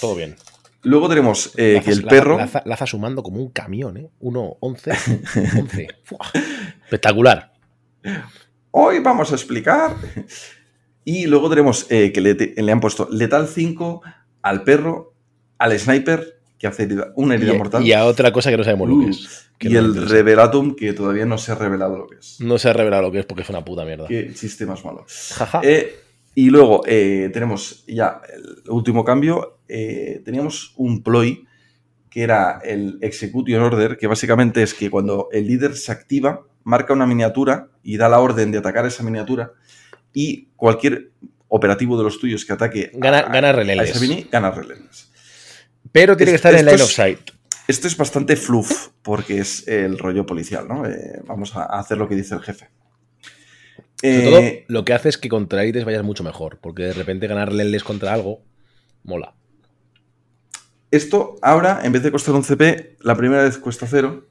Todo 0.00 0.14
bien. 0.16 0.36
Luego 0.84 1.08
tenemos 1.08 1.52
eh, 1.56 1.80
que 1.84 1.90
el 1.92 2.02
perro... 2.04 2.36
Laza, 2.36 2.62
Laza- 2.64 2.86
sumando 2.86 3.22
como 3.22 3.40
un 3.40 3.50
camión, 3.50 3.96
¿eh? 3.96 4.10
1, 4.20 4.56
11, 4.60 4.90
11. 5.60 5.88
Fua. 6.04 6.18
Espectacular. 6.84 7.52
Hoy 8.72 8.98
vamos 9.00 9.30
a 9.32 9.34
explicar. 9.36 9.94
Y 11.04 11.26
luego 11.26 11.48
tenemos 11.50 11.86
eh, 11.90 12.12
que 12.12 12.20
le, 12.20 12.34
le 12.34 12.72
han 12.72 12.80
puesto 12.80 13.08
letal 13.10 13.46
5 13.48 14.02
al 14.42 14.64
perro, 14.64 15.14
al 15.58 15.78
sniper, 15.78 16.40
que 16.58 16.66
hace 16.66 16.84
herida- 16.88 17.12
una 17.16 17.34
herida 17.34 17.54
Y, 17.54 17.58
mortal. 17.58 17.86
y 17.86 17.92
a 17.92 18.04
otra 18.04 18.32
cosa 18.32 18.50
que 18.50 18.56
no 18.56 18.64
sabemos 18.64 18.88
lo 18.88 19.00
que 19.04 19.10
es. 19.10 19.50
que 19.58 19.68
y 19.68 19.72
no 19.74 19.80
el 19.80 20.08
revelatum, 20.08 20.74
que 20.74 20.92
todavía 20.92 21.26
no 21.26 21.38
se 21.38 21.52
ha 21.52 21.54
revelado 21.56 21.96
lo 21.98 22.06
que 22.08 22.16
es. 22.16 22.40
No 22.40 22.58
se 22.58 22.68
ha 22.68 22.72
revelado 22.72 23.02
lo 23.02 23.12
que 23.12 23.20
es 23.20 23.26
porque 23.26 23.42
es 23.42 23.48
una 23.50 23.64
puta 23.64 23.84
mierda. 23.84 24.06
Qué 24.08 24.32
chiste 24.34 24.64
más 24.66 24.84
malo. 24.84 25.04
Jaja. 25.34 25.60
Eh, 25.64 25.96
y 26.34 26.50
luego 26.50 26.82
eh, 26.86 27.30
tenemos 27.32 27.84
ya 27.86 28.20
el 28.32 28.70
último 28.70 29.04
cambio. 29.04 29.58
Eh, 29.74 30.20
teníamos 30.24 30.74
un 30.76 31.02
ploy 31.02 31.44
que 32.10 32.22
era 32.22 32.60
el 32.64 32.98
Execution 33.00 33.62
Order, 33.62 33.96
que 33.96 34.06
básicamente 34.06 34.62
es 34.62 34.74
que 34.74 34.90
cuando 34.90 35.28
el 35.32 35.46
líder 35.46 35.74
se 35.74 35.90
activa, 35.92 36.42
marca 36.62 36.92
una 36.92 37.06
miniatura 37.06 37.68
y 37.82 37.96
da 37.96 38.08
la 38.10 38.20
orden 38.20 38.52
de 38.52 38.58
atacar 38.58 38.84
esa 38.86 39.02
miniatura 39.02 39.52
y 40.12 40.48
cualquier 40.56 41.10
operativo 41.48 41.96
de 41.96 42.04
los 42.04 42.18
tuyos 42.20 42.44
que 42.44 42.52
ataque 42.52 42.90
Gana- 42.94 43.20
a, 43.20 43.32
gana 43.32 43.48
a 43.48 43.52
releles. 43.52 43.90
esa 43.90 44.00
mini, 44.00 44.26
gana 44.30 44.50
releles. 44.50 45.10
Pero 45.90 46.16
tiene 46.16 46.32
que 46.32 46.36
estar 46.36 46.54
en 46.54 46.66
line 46.66 46.82
of 46.82 46.90
sight. 46.90 47.30
Esto 47.68 47.86
es 47.86 47.96
bastante 47.96 48.36
fluff 48.36 48.88
porque 49.02 49.38
es 49.38 49.66
el 49.68 49.98
rollo 49.98 50.26
policial, 50.26 50.66
¿no? 50.68 50.84
Eh, 50.86 51.20
vamos 51.26 51.56
a 51.56 51.64
hacer 51.64 51.96
lo 51.96 52.08
que 52.08 52.14
dice 52.14 52.34
el 52.34 52.42
jefe. 52.42 52.68
Sobre 54.02 54.22
todo, 54.22 54.38
Eh, 54.40 54.64
lo 54.68 54.84
que 54.84 54.92
hace 54.94 55.08
es 55.08 55.16
que 55.16 55.28
contra 55.28 55.62
élites 55.62 55.84
vayas 55.84 56.02
mucho 56.02 56.24
mejor. 56.24 56.58
Porque 56.60 56.82
de 56.84 56.92
repente 56.92 57.26
ganar 57.28 57.52
leles 57.52 57.84
contra 57.84 58.12
algo 58.12 58.42
mola. 59.04 59.34
Esto 60.92 61.36
ahora, 61.42 61.80
en 61.82 61.90
vez 61.92 62.02
de 62.04 62.12
costar 62.12 62.34
un 62.34 62.44
CP, 62.44 62.96
la 63.00 63.16
primera 63.16 63.42
vez 63.42 63.58
cuesta 63.58 63.86
cero. 63.88 64.26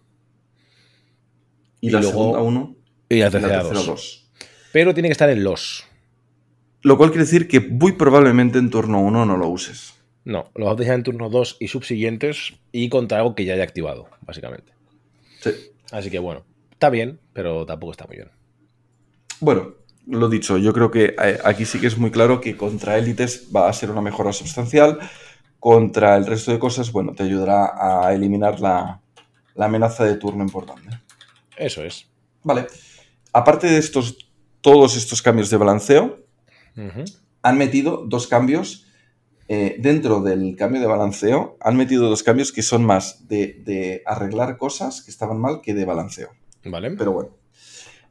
Y, 1.82 1.88
Y 1.88 1.90
la 1.92 2.00
luego- 2.00 2.14
segunda 2.20 2.40
uno. 2.42 2.76
Y 3.10 3.20
la 3.20 3.30
tercera 3.30 3.56
tercera 3.64 3.74
dos. 3.80 3.86
dos. 3.88 4.32
Pero 4.72 4.94
tiene 4.94 5.10
que 5.10 5.14
estar 5.14 5.30
en 5.30 5.44
los. 5.44 5.84
Lo 6.84 6.98
cual 6.98 7.10
quiere 7.10 7.26
decir 7.26 7.48
que 7.48 7.60
muy 7.60 7.92
probablemente 7.94 8.58
en 8.60 8.70
turno 8.70 9.02
1 9.02 9.26
no 9.26 9.38
lo 9.38 9.48
uses. 9.50 9.96
No, 10.24 10.50
lo 10.56 10.66
vas 10.66 10.72
a 10.72 10.74
utilizar 10.76 10.96
en 10.96 11.04
turnos 11.04 11.32
2 11.32 11.58
y 11.60 11.68
subsiguientes 11.68 12.54
y 12.72 12.90
contra 12.90 13.18
algo 13.18 13.36
que 13.36 13.44
ya 13.46 13.54
haya 13.56 13.64
activado, 13.64 14.08
básicamente. 14.22 14.72
Sí. 15.42 15.52
Así 15.92 16.10
que 16.12 16.20
bueno, 16.20 16.46
está 16.72 16.90
bien, 16.90 17.20
pero 17.34 17.66
tampoco 17.66 17.92
está 17.92 18.06
muy 18.08 18.18
bien. 18.18 18.30
Bueno, 19.40 19.74
lo 20.08 20.30
dicho, 20.30 20.58
yo 20.60 20.74
creo 20.74 20.90
que 20.92 21.16
eh, 21.22 21.40
aquí 21.44 21.66
sí 21.66 21.80
que 21.80 21.88
es 21.88 21.98
muy 21.98 22.12
claro 22.12 22.40
que 22.40 22.56
contra 22.56 22.98
élites 22.98 23.48
va 23.56 23.68
a 23.68 23.74
ser 23.74 23.90
una 23.92 24.02
mejora 24.02 24.32
sustancial. 24.32 25.00
Contra 25.62 26.18
el 26.18 26.26
resto 26.26 26.52
de 26.52 26.58
cosas, 26.58 26.92
bueno, 26.92 27.14
te 27.14 27.22
ayudará 27.22 27.76
a 27.78 28.12
eliminar 28.16 28.60
la, 28.60 29.00
la 29.54 29.66
amenaza 29.66 30.04
de 30.06 30.16
turno 30.16 30.44
importante. 30.44 30.90
Eso 31.56 31.84
es. 31.84 32.10
Vale. 32.42 32.66
Aparte 33.32 33.68
de 33.68 33.78
estos, 33.78 34.18
todos 34.62 34.98
estos 34.98 35.22
cambios 35.22 35.52
de 35.52 35.58
balanceo, 35.58 36.26
han 37.44 37.58
metido 37.60 38.06
dos 38.08 38.26
cambios 38.26 38.88
eh, 39.48 39.76
dentro 39.78 40.22
del 40.22 40.56
cambio 40.56 40.82
de 40.82 40.88
balanceo. 40.88 41.58
Han 41.62 41.78
metido 41.78 42.10
dos 42.10 42.24
cambios 42.24 42.52
que 42.52 42.64
son 42.64 42.84
más 42.84 43.28
de, 43.28 43.62
de 43.64 44.02
arreglar 44.08 44.58
cosas 44.58 45.04
que 45.04 45.12
estaban 45.12 45.38
mal 45.38 45.62
que 45.62 45.76
de 45.76 45.86
balanceo. 45.86 46.30
Vale. 46.66 46.90
Pero 46.98 47.12
bueno. 47.12 47.30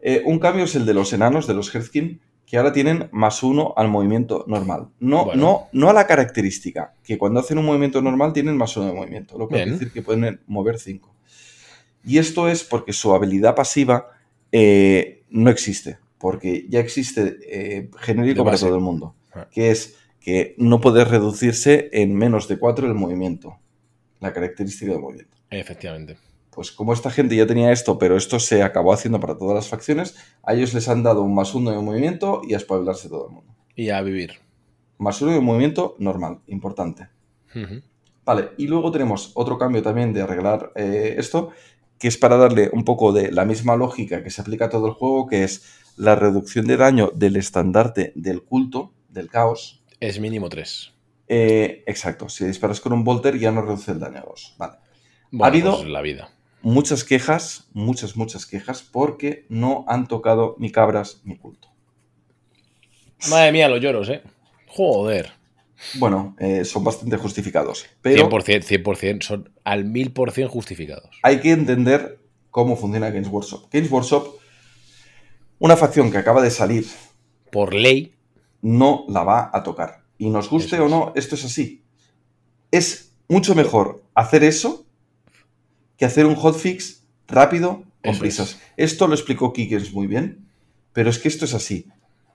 Eh, 0.01 0.23
un 0.25 0.39
cambio 0.39 0.67
es 0.67 0.77
el 0.77 0.87
de 0.87 0.95
los 0.95 1.13
enanos, 1.13 1.49
de 1.49 1.55
los 1.55 1.75
Herzkin, 1.75 2.21
que 2.51 2.57
ahora 2.57 2.73
tienen 2.73 3.09
más 3.13 3.45
uno 3.45 3.75
al 3.77 3.87
movimiento 3.89 4.45
normal. 4.49 4.89
No, 4.99 5.27
Bueno. 5.27 5.41
no, 5.41 5.69
no 5.73 5.91
a 5.91 5.93
la 5.93 6.07
característica, 6.09 6.95
que 7.05 7.17
cuando 7.17 7.39
hacen 7.39 7.59
un 7.59 7.65
movimiento 7.65 8.03
normal 8.03 8.33
tienen 8.33 8.57
más 8.57 8.77
uno 8.77 8.87
de 8.89 8.93
movimiento, 8.93 9.39
lo 9.39 9.47
que 9.47 9.55
quiere 9.55 9.71
decir 9.71 9.93
que 9.93 10.03
pueden 10.03 10.41
mover 10.49 10.79
5. 10.81 11.15
Y 12.05 12.19
esto 12.19 12.49
es 12.49 12.65
porque 12.65 12.93
su 12.93 13.15
habilidad 13.15 13.55
pasiva 13.55 14.09
eh, 14.51 15.23
no 15.31 15.49
existe, 15.49 15.99
porque 16.19 16.67
ya 16.69 16.81
existe 16.81 17.37
eh, 17.47 17.91
genérico 17.99 18.45
para 18.45 18.57
todo 18.59 18.75
el 18.75 18.81
mundo, 18.81 19.15
Ah. 19.33 19.47
que 19.49 19.71
es 19.71 19.97
que 20.19 20.57
no 20.59 20.81
puede 20.81 21.05
reducirse 21.05 21.89
en 21.93 22.17
menos 22.17 22.49
de 22.49 22.59
4 22.59 22.89
el 22.89 22.95
movimiento, 22.95 23.59
la 24.19 24.33
característica 24.33 24.91
del 24.91 25.01
movimiento. 25.01 25.37
Efectivamente. 25.51 26.17
Pues 26.51 26.73
como 26.73 26.93
esta 26.93 27.11
gente 27.11 27.37
ya 27.37 27.47
tenía 27.47 27.71
esto, 27.73 27.99
pero 27.99 28.17
esto 28.17 28.41
se 28.41 28.63
acabó 28.63 28.93
haciendo 28.93 29.21
para 29.21 29.39
todas 29.39 29.55
las 29.55 29.69
facciones, 29.69 30.17
a 30.43 30.55
ellos 30.55 30.75
les 30.75 30.89
han 30.89 31.03
dado 31.03 31.23
un 31.23 31.35
más 31.35 31.55
uno 31.55 31.71
de 31.71 31.79
movimiento 31.79 32.43
y 32.47 32.55
a 32.55 32.57
espabilarse 32.57 33.09
todo 33.09 33.29
el 33.29 33.35
mundo. 33.35 33.55
Y 33.77 33.91
a 33.91 34.03
vivir. 34.03 34.33
Más 34.99 35.23
uno 35.23 35.33
de 35.33 35.41
movimiento 35.41 35.95
normal, 35.99 36.41
importante. 36.49 37.09
Vale, 38.25 38.51
y 38.59 38.67
luego 38.67 38.91
tenemos 38.91 39.31
otro 39.35 39.59
cambio 39.59 39.83
también 39.83 40.13
de 40.13 40.23
arreglar 40.23 40.73
eh, 40.75 41.15
esto, 41.19 41.51
que 41.99 42.09
es 42.09 42.17
para 42.19 42.37
darle 42.37 42.71
un 42.73 42.85
poco 42.85 43.13
de 43.13 43.31
la 43.33 43.45
misma 43.45 43.77
lógica 43.77 44.23
que 44.23 44.31
se 44.31 44.41
aplica 44.41 44.67
a 44.67 44.71
todo 44.71 44.87
el 44.87 44.93
juego, 44.93 45.27
que 45.27 45.45
es 45.45 45.65
la 45.97 46.15
reducción 46.15 46.67
de 46.67 46.77
daño 46.77 47.11
del 47.15 47.37
estandarte 47.37 48.13
del 48.15 48.43
culto, 48.43 48.93
del 49.09 49.29
caos. 49.29 49.83
Es 50.01 50.19
mínimo 50.21 50.49
3. 50.49 50.93
Eh, 51.29 51.85
exacto, 51.87 52.29
si 52.29 52.45
disparas 52.45 52.81
con 52.81 52.93
un 52.93 53.05
Volter 53.05 53.39
ya 53.39 53.51
no 53.53 53.63
reduce 53.63 53.93
el 53.93 54.01
daño 54.01 54.19
a 54.19 54.23
2. 54.29 54.55
Vale. 54.59 54.75
Bueno, 55.31 55.45
Ha 55.45 55.49
habido- 55.49 55.77
pues 55.77 55.89
la 55.89 56.03
vida. 56.03 56.31
Muchas 56.63 57.05
quejas, 57.05 57.69
muchas, 57.73 58.17
muchas 58.17 58.47
quejas, 58.47 58.83
porque 58.83 59.47
no 59.49 59.85
han 59.89 60.09
tocado 60.09 60.57
ni 60.59 60.71
cabras 60.71 61.21
ni 61.25 61.37
culto. 61.37 61.69
Madre 63.29 63.53
mía, 63.53 63.69
los 63.69 63.81
lloros, 63.81 64.09
¿eh? 64.09 64.23
Joder. 64.67 65.33
Bueno, 65.95 66.37
eh, 66.39 66.65
son 66.65 66.85
bastante 66.85 67.17
justificados, 67.17 67.87
pero 68.03 68.29
100%, 68.29 68.65
100%. 68.83 69.23
Son 69.23 69.51
al 69.65 69.87
1000% 69.87 70.49
justificados. 70.49 71.09
hay 71.23 71.41
que 71.41 71.53
entender 71.53 72.21
cómo 72.51 72.77
funciona 72.77 73.11
Games 73.11 73.29
Workshop. 73.29 73.69
Games 73.73 73.91
Workshop, 73.91 74.37
una 75.59 75.77
facción 75.77 76.11
que 76.11 76.19
acaba 76.19 76.43
de 76.43 76.51
salir, 76.51 76.87
Por 77.51 77.75
ley, 77.75 78.15
no 78.63 79.05
la 79.09 79.25
va 79.25 79.51
a 79.53 79.63
tocar. 79.63 80.05
Y 80.19 80.29
nos 80.29 80.51
guste 80.51 80.79
o 80.81 80.89
no, 80.89 81.13
esto 81.17 81.35
es 81.35 81.45
así. 81.45 81.83
Es 82.71 83.15
mucho 83.29 83.55
mejor 83.55 84.05
hacer 84.15 84.45
eso 84.45 84.87
que 86.01 86.07
hacer 86.07 86.25
un 86.25 86.35
hotfix 86.35 87.03
rápido 87.29 87.85
con 88.03 88.13
Eso 88.13 88.21
prisas. 88.21 88.59
Esto 88.79 89.07
lo 89.07 89.13
explicó 89.13 89.53
Kikens 89.53 89.93
muy 89.93 90.07
bien, 90.07 90.49
pero 90.95 91.11
es 91.11 91.19
que 91.19 91.29
esto 91.29 91.45
es 91.45 91.53
así. 91.53 91.89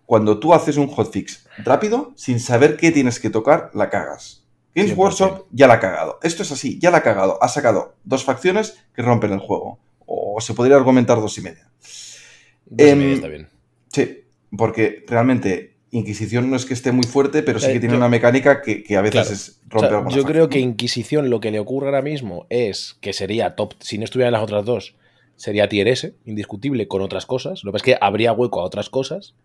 Cuando 0.05 0.39
tú 0.39 0.53
haces 0.53 0.77
un 0.77 0.85
hotfix 0.85 1.47
rápido, 1.57 2.13
sin 2.15 2.39
saber 2.39 2.77
qué 2.77 2.91
tienes 2.91 3.19
que 3.19 3.31
tocar, 3.31 3.71
la 3.73 3.89
cagas. 3.89 4.45
Games 4.75 4.93
100%. 4.93 4.97
Workshop 4.97 5.45
ya 5.49 5.65
la 5.65 5.73
ha 5.73 5.79
cagado. 5.79 6.19
Esto 6.21 6.43
es 6.43 6.51
así, 6.51 6.77
ya 6.77 6.91
la 6.91 6.97
ha 6.97 7.01
cagado. 7.01 7.41
Ha 7.41 7.47
sacado 7.47 7.95
dos 8.03 8.23
facciones 8.23 8.77
que 8.93 9.01
rompen 9.01 9.31
el 9.33 9.39
juego. 9.39 9.79
O 10.05 10.39
se 10.41 10.53
podría 10.53 10.75
argumentar 10.75 11.19
dos 11.19 11.35
y 11.39 11.41
media. 11.41 11.67
dos 12.67 12.87
y 12.87 12.91
Em, 12.91 12.99
media 12.99 13.15
está 13.15 13.27
bien. 13.29 13.49
Sí, 13.91 14.25
porque 14.55 15.03
realmente 15.07 15.74
Inquisición 15.97 16.49
no 16.49 16.55
es 16.55 16.65
que 16.65 16.73
esté 16.73 16.91
muy 16.91 17.05
fuerte, 17.05 17.41
pero 17.43 17.59
sí 17.59 17.67
Eh, 17.69 17.73
que 17.73 17.79
tiene 17.79 17.93
yo- 17.93 17.97
una 17.99 18.09
mecánica 18.09 18.61
que, 18.61 18.83
que 18.83 18.97
a 18.97 19.01
veces 19.01 19.13
Claro. 19.13 19.33
es 19.33 19.49
O 19.49 19.69
rompe 19.69 19.87
sea, 19.87 19.97
alguna 19.97 20.15
yo 20.15 20.21
facción, 20.21 20.25
creo 20.33 20.49
que. 20.49 20.59
Inquisición 20.59 21.29
lo 21.29 21.39
que 21.39 21.51
le 21.51 21.59
ocurre 21.59 21.87
ahora 21.87 22.01
mismo 22.01 22.45
es 22.49 22.97
que 23.01 23.13
sería 23.13 23.55
top, 23.55 23.73
si 23.79 23.97
no 23.97 24.03
estuvieran 24.03 24.33
las 24.33 24.43
otras 24.43 24.65
dos, 24.65 24.95
sería 25.35 25.67
tier 25.69 25.87
S, 25.87 26.13
indiscutible, 26.25 26.87
con 26.87 27.01
otras 27.01 27.25
cosas. 27.25 27.63
Lo 27.63 27.71
que 27.71 27.73
pasa 27.79 27.91
es 27.91 27.95
que 27.97 27.97
habría 28.01 28.33
hueco 28.33 28.61
a 28.61 28.63
otras 28.65 28.89
cosas, 28.89 29.35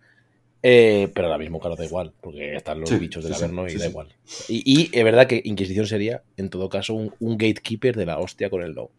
eh, 0.63 1.09
pero 1.15 1.27
ahora 1.29 1.39
mismo, 1.39 1.59
claro, 1.61 1.77
da 1.77 1.85
igual, 1.85 2.13
porque 2.21 2.55
están 2.57 2.81
los 2.81 2.89
Sí, 2.91 2.97
bichos 2.97 3.25
del 3.25 3.35
sí, 3.35 3.39
Averno 3.43 3.67
y 3.67 3.71
sí, 3.71 3.79
da 3.79 3.87
igual. 3.87 4.09
Y, 4.49 4.63
y 4.83 4.91
es 4.93 5.05
verdad 5.05 5.27
que 5.27 5.41
Inquisición 5.45 5.87
sería, 5.87 6.23
en 6.37 6.51
todo 6.51 6.69
caso, 6.69 6.95
un, 6.95 7.15
un 7.21 7.39
gatekeeper 7.39 7.97
de 7.97 8.07
la 8.07 8.19
hostia 8.19 8.51
con 8.51 8.63
el 8.63 8.73
low. 8.73 8.91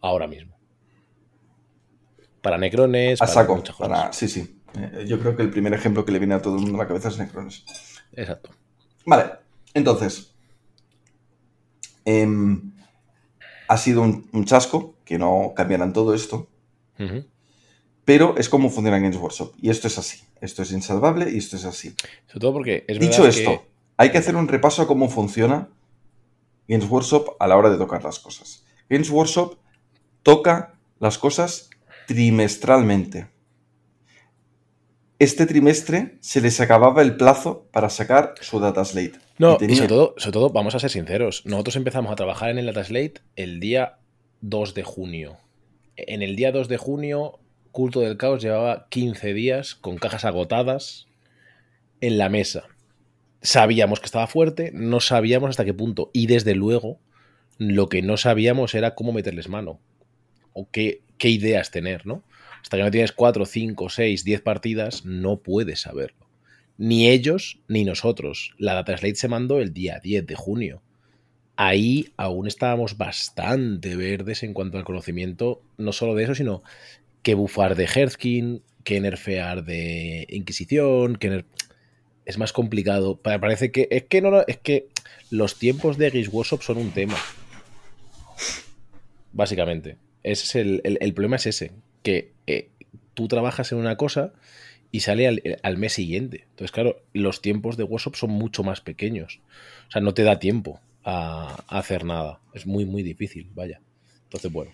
Ahora 0.00 0.26
mismo. 0.26 0.56
para 2.40 2.56
Necrones, 2.56 3.18
para 3.18 3.32
saco. 3.32 3.56
muchas 3.56 3.74
cosas. 3.76 3.88
para- 3.98 4.12
Sí, 4.12 4.28
sí. 4.28 4.57
Eh, 4.76 5.04
yo 5.06 5.18
creo 5.20 5.36
que 5.36 5.42
el 5.42 5.50
primer 5.50 5.72
ejemplo 5.74 6.04
que 6.04 6.12
le 6.12 6.18
viene 6.18 6.34
a 6.34 6.42
todo 6.42 6.56
el 6.56 6.62
mundo 6.62 6.76
a 6.76 6.82
la 6.82 6.88
cabeza 6.88 7.08
es 7.08 7.18
Necrones. 7.18 7.64
Exacto. 8.12 8.50
Vale, 9.06 9.32
entonces. 9.74 10.34
em, 12.04 12.72
ha 13.68 13.76
sido 13.76 14.02
un, 14.02 14.28
un 14.32 14.44
chasco 14.46 14.94
que 15.04 15.18
no 15.18 15.52
cambiarán 15.54 15.92
todo 15.92 16.14
esto, 16.14 16.48
pero 18.04 18.36
es 18.38 18.48
como 18.48 18.70
funciona 18.70 18.98
Games 18.98 19.16
Workshop. 19.16 19.54
Y 19.60 19.68
esto 19.70 19.86
es 19.88 19.98
así. 19.98 20.22
Esto 20.40 20.62
es 20.62 20.72
insalvable 20.72 21.30
y 21.30 21.36
esto 21.38 21.56
es 21.56 21.64
así. 21.66 21.94
Sobre 22.26 22.40
todo 22.40 22.52
porque 22.54 22.84
es 22.88 22.98
Dicho 22.98 23.26
esto, 23.26 23.50
que- 23.50 23.68
hay 23.98 24.10
que 24.10 24.18
hacer 24.18 24.36
un 24.36 24.48
repaso 24.48 24.80
a 24.82 24.86
cómo 24.86 25.08
funciona 25.10 25.68
Games 26.66 26.88
Workshop 26.88 27.36
a 27.40 27.46
la 27.46 27.56
hora 27.56 27.68
de 27.70 27.76
tocar 27.76 28.02
las 28.04 28.18
cosas. 28.18 28.64
Games 28.88 29.10
Workshop 29.10 29.56
toca 30.22 30.74
las 30.98 31.18
cosas 31.18 31.68
trimestralmente. 32.06 33.28
Este 35.18 35.46
trimestre 35.46 36.16
se 36.20 36.40
les 36.40 36.60
acababa 36.60 37.02
el 37.02 37.16
plazo 37.16 37.66
para 37.72 37.90
sacar 37.90 38.34
su 38.40 38.60
data 38.60 38.84
slate. 38.84 39.18
No, 39.38 39.58
Y 39.60 39.74
sobre 39.74 39.88
todo, 39.88 40.14
sobre 40.16 40.32
todo, 40.32 40.50
vamos 40.50 40.76
a 40.76 40.78
ser 40.78 40.90
sinceros. 40.90 41.44
Nosotros 41.44 41.74
empezamos 41.74 42.12
a 42.12 42.16
trabajar 42.16 42.50
en 42.50 42.58
el 42.58 42.66
Data 42.66 42.84
Slate 42.84 43.20
el 43.34 43.58
día 43.58 43.98
2 44.42 44.74
de 44.74 44.82
junio. 44.84 45.38
En 45.96 46.22
el 46.22 46.36
día 46.36 46.52
2 46.52 46.68
de 46.68 46.76
junio, 46.76 47.40
Culto 47.72 48.00
del 48.00 48.16
Caos 48.16 48.42
llevaba 48.42 48.86
15 48.90 49.34
días 49.34 49.74
con 49.74 49.96
cajas 49.96 50.24
agotadas 50.24 51.06
en 52.00 52.18
la 52.18 52.28
mesa. 52.28 52.64
Sabíamos 53.42 53.98
que 54.00 54.06
estaba 54.06 54.26
fuerte, 54.28 54.70
no 54.72 55.00
sabíamos 55.00 55.50
hasta 55.50 55.64
qué 55.64 55.74
punto. 55.74 56.10
Y 56.12 56.26
desde 56.26 56.54
luego, 56.54 57.00
lo 57.58 57.88
que 57.88 58.02
no 58.02 58.16
sabíamos 58.16 58.74
era 58.74 58.94
cómo 58.94 59.12
meterles 59.12 59.48
mano. 59.48 59.80
O 60.52 60.68
qué, 60.70 61.02
qué 61.18 61.28
ideas 61.28 61.72
tener, 61.72 62.06
¿no? 62.06 62.22
Hasta 62.62 62.76
que 62.76 62.82
no 62.82 62.90
tienes 62.90 63.12
4, 63.12 63.44
5, 63.46 63.88
6, 63.88 64.24
10 64.24 64.40
partidas, 64.42 65.04
no 65.04 65.38
puedes 65.38 65.80
saberlo 65.80 66.26
ni 66.80 67.08
ellos 67.08 67.58
ni 67.66 67.84
nosotros. 67.84 68.54
La 68.56 68.72
Data 68.74 68.96
Slate 68.96 69.16
se 69.16 69.26
mandó 69.26 69.58
el 69.58 69.72
día 69.74 69.98
10 70.00 70.24
de 70.28 70.36
junio. 70.36 70.80
Ahí 71.56 72.12
aún 72.16 72.46
estábamos 72.46 72.96
bastante 72.96 73.96
verdes 73.96 74.44
en 74.44 74.54
cuanto 74.54 74.78
al 74.78 74.84
conocimiento, 74.84 75.60
no 75.76 75.92
solo 75.92 76.14
de 76.14 76.22
eso, 76.22 76.36
sino 76.36 76.62
que 77.24 77.34
bufar 77.34 77.74
de 77.74 77.88
Herzkin, 77.92 78.62
que 78.84 79.00
nerfear 79.00 79.64
de 79.64 80.24
Inquisición, 80.30 81.16
que 81.16 81.30
ner- 81.32 81.44
es 82.26 82.38
más 82.38 82.52
complicado. 82.52 83.16
Pa- 83.16 83.40
Parece 83.40 83.72
que 83.72 83.88
es 83.90 84.04
que 84.04 84.22
no 84.22 84.42
es 84.46 84.58
que 84.58 84.86
los 85.30 85.58
tiempos 85.58 85.98
de 85.98 86.28
Workshop 86.30 86.62
son 86.62 86.76
un 86.78 86.92
tema. 86.92 87.16
Básicamente. 89.32 89.96
Ese 90.22 90.44
es 90.44 90.54
el- 90.54 90.98
el 91.00 91.12
problema 91.14 91.36
es 91.36 91.46
ese, 91.46 91.72
que 92.02 92.32
eh, 92.46 92.70
tú 93.14 93.28
trabajas 93.28 93.72
en 93.72 93.78
una 93.78 93.96
cosa 93.96 94.32
y 94.90 95.00
sale 95.00 95.26
al, 95.28 95.42
al 95.62 95.76
mes 95.76 95.92
siguiente. 95.92 96.44
Entonces, 96.50 96.72
claro, 96.72 97.02
los 97.12 97.42
tiempos 97.42 97.76
de 97.76 97.84
workshop 97.84 98.16
son 98.16 98.30
mucho 98.30 98.62
más 98.62 98.80
pequeños. 98.80 99.40
O 99.88 99.90
sea, 99.90 100.00
no 100.02 100.14
te 100.14 100.22
da 100.22 100.38
tiempo 100.38 100.80
a, 101.04 101.62
a 101.68 101.78
hacer 101.78 102.04
nada. 102.04 102.40
Es 102.54 102.66
muy, 102.66 102.84
muy 102.86 103.02
difícil, 103.02 103.50
vaya. 103.54 103.80
Entonces, 104.24 104.50
bueno. 104.52 104.70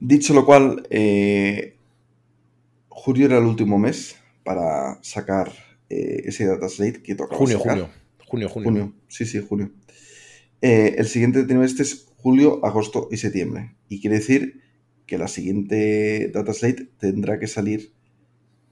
Dicho 0.00 0.34
lo 0.34 0.44
cual, 0.44 0.86
eh, 0.90 1.76
julio 2.88 3.26
era 3.26 3.38
el 3.38 3.44
último 3.44 3.78
mes 3.78 4.16
para 4.44 4.98
sacar 5.02 5.52
eh, 5.88 6.22
ese 6.24 6.46
data 6.46 6.68
slate 6.68 7.02
que 7.02 7.14
tocaba 7.14 7.38
Junio, 7.38 7.58
sacar. 7.58 7.72
junio. 7.78 7.90
Junio, 8.26 8.48
junio. 8.48 8.70
Junio, 8.70 8.94
sí, 9.08 9.24
sí, 9.24 9.40
junio. 9.48 9.70
Eh, 10.60 10.96
el 10.98 11.06
siguiente 11.06 11.44
trimestre 11.44 11.84
es 11.84 12.06
julio, 12.16 12.64
agosto 12.64 13.08
y 13.10 13.16
septiembre. 13.16 13.76
Y 13.88 14.00
quiere 14.00 14.16
decir 14.16 14.62
que 15.06 15.18
la 15.18 15.28
siguiente 15.28 16.30
data 16.32 16.52
slate 16.52 16.88
tendrá 16.98 17.38
que 17.38 17.46
salir 17.46 17.92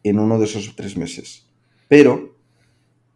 en 0.03 0.19
uno 0.19 0.39
de 0.39 0.45
esos 0.45 0.75
tres 0.77 0.97
meses. 0.97 1.47
Pero 1.89 2.37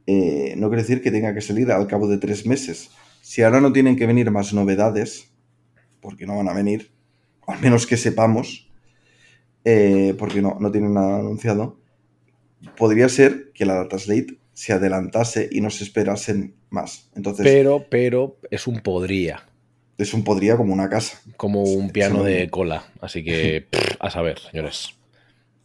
eh, 0.07 0.55
no 0.57 0.69
quiere 0.69 0.83
decir 0.83 1.03
que 1.03 1.11
tenga 1.11 1.35
que 1.35 1.41
salir 1.41 1.71
al 1.71 1.87
cabo 1.87 2.09
de 2.09 2.19
tres 2.19 2.47
meses. 2.47 2.91
Si 3.21 3.43
ahora 3.43 3.61
no 3.61 3.73
tienen 3.73 3.97
que 3.97 4.07
venir 4.07 4.31
más 4.31 4.55
novedades, 4.55 5.31
porque 6.01 6.27
no 6.27 6.37
van 6.37 6.49
a 6.49 6.55
venir, 6.55 6.91
al 7.47 7.61
menos 7.61 7.87
que 7.87 7.97
sepamos, 7.97 8.71
eh, 9.65 10.15
porque 10.19 10.41
no, 10.41 10.57
no 10.61 10.71
tienen 10.71 10.95
nada 10.95 11.19
anunciado, 11.19 11.79
podría 12.77 13.09
ser 13.09 13.53
que 13.53 13.67
la 13.67 13.75
data 13.75 13.99
slate 13.99 14.39
se 14.53 14.73
adelantase 14.73 15.49
y 15.53 15.61
no 15.61 15.71
se 15.71 15.85
esperasen 15.85 16.57
más. 16.71 17.11
Entonces, 17.15 17.45
Pero, 17.45 17.87
pero 17.91 18.39
es 18.51 18.67
un 18.67 18.81
podría. 18.81 19.47
Es 19.99 20.15
un 20.15 20.25
podría 20.25 20.57
como 20.57 20.73
una 20.73 20.89
casa. 20.89 21.21
Como 21.37 21.63
un 21.63 21.91
piano 21.91 22.23
de 22.23 22.49
cola. 22.49 22.85
Así 23.01 23.23
que, 23.25 23.67
pff, 23.71 23.97
a 24.01 24.11
saber, 24.11 24.39
señores. 24.39 24.95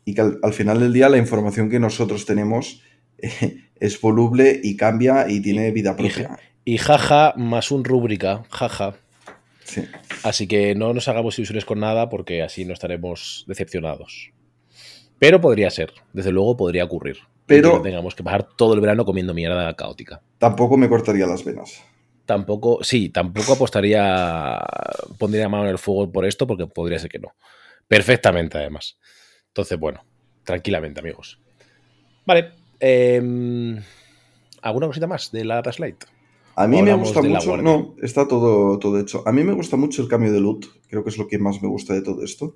Y 0.06 0.14
que 0.16 0.22
al, 0.22 0.40
al 0.44 0.54
final 0.54 0.80
del 0.80 0.92
día 0.92 1.08
la 1.10 1.18
información 1.18 1.70
que 1.70 1.80
nosotros 1.80 2.26
tenemos 2.26 2.82
eh, 3.20 3.62
es 3.80 4.02
voluble 4.02 4.60
y 4.64 4.76
cambia 4.76 5.30
y 5.30 5.42
tiene 5.42 5.72
vida 5.72 5.96
propia. 5.96 6.38
Y 6.66 6.78
jaja 6.78 7.34
más 7.38 7.72
un 7.72 7.84
rúbrica, 7.84 8.44
jaja. 8.50 8.96
Sí. 9.64 9.84
Así 10.24 10.48
que 10.48 10.76
no 10.76 10.94
nos 10.94 11.08
hagamos 11.08 11.38
ilusiones 11.40 11.64
con 11.66 11.80
nada 11.80 12.10
porque 12.10 12.42
así 12.42 12.66
no 12.66 12.74
estaremos 12.74 13.46
decepcionados. 13.48 14.32
Pero 15.20 15.40
podría 15.40 15.70
ser, 15.70 15.94
desde 16.12 16.32
luego 16.32 16.58
podría 16.58 16.84
ocurrir. 16.84 17.18
Pero- 17.46 17.72
que 17.72 17.78
no 17.78 17.82
tengamos 17.82 18.16
que 18.16 18.24
pasar 18.24 18.44
todo 18.58 18.74
el 18.74 18.80
verano 18.82 19.06
comiendo 19.06 19.34
mierda 19.34 19.74
caótica. 19.76 20.22
Tampoco 20.38 20.76
me 20.78 20.90
cortaría 20.90 21.28
las 21.28 21.44
venas. 21.46 21.82
Tampoco, 22.26 22.80
sí, 22.84 23.10
tampoco 23.10 23.54
apostaría, 23.54 24.60
pondría 25.18 25.50
mano 25.50 25.66
en 25.66 25.72
el 25.72 25.78
fuego 25.78 26.12
por 26.12 26.26
esto 26.26 26.48
porque 26.48 26.68
podría 26.68 27.00
ser 27.00 27.10
que 27.10 27.20
no. 27.20 27.34
Perfectamente, 27.88 28.58
además. 28.58 28.98
Entonces, 29.48 29.78
bueno, 29.78 30.06
tranquilamente, 30.44 31.02
amigos. 31.02 31.40
Vale. 32.26 32.54
em, 32.80 33.82
¿Alguna 34.62 34.88
cosita 34.88 35.08
más 35.08 35.32
de 35.32 35.44
la 35.44 35.56
Data 35.56 35.74
Slate? 35.74 36.06
A 36.56 36.68
mí 36.68 36.82
me 36.82 36.94
gusta 36.94 37.22
mucho. 37.22 37.58
No, 37.58 37.96
está 38.02 38.28
todo, 38.28 38.80
todo 38.80 39.00
hecho. 39.00 39.24
A 39.28 39.32
mí 39.32 39.44
me 39.44 39.54
gusta 39.54 39.76
mucho 39.76 40.02
el 40.02 40.08
cambio 40.08 40.32
de 40.32 40.40
loot. 40.40 40.66
Creo 40.88 41.04
que 41.04 41.10
es 41.10 41.18
lo 41.18 41.28
que 41.28 41.40
más 41.40 41.62
me 41.62 41.68
gusta 41.68 41.94
de 41.94 42.02
todo 42.02 42.24
esto. 42.24 42.56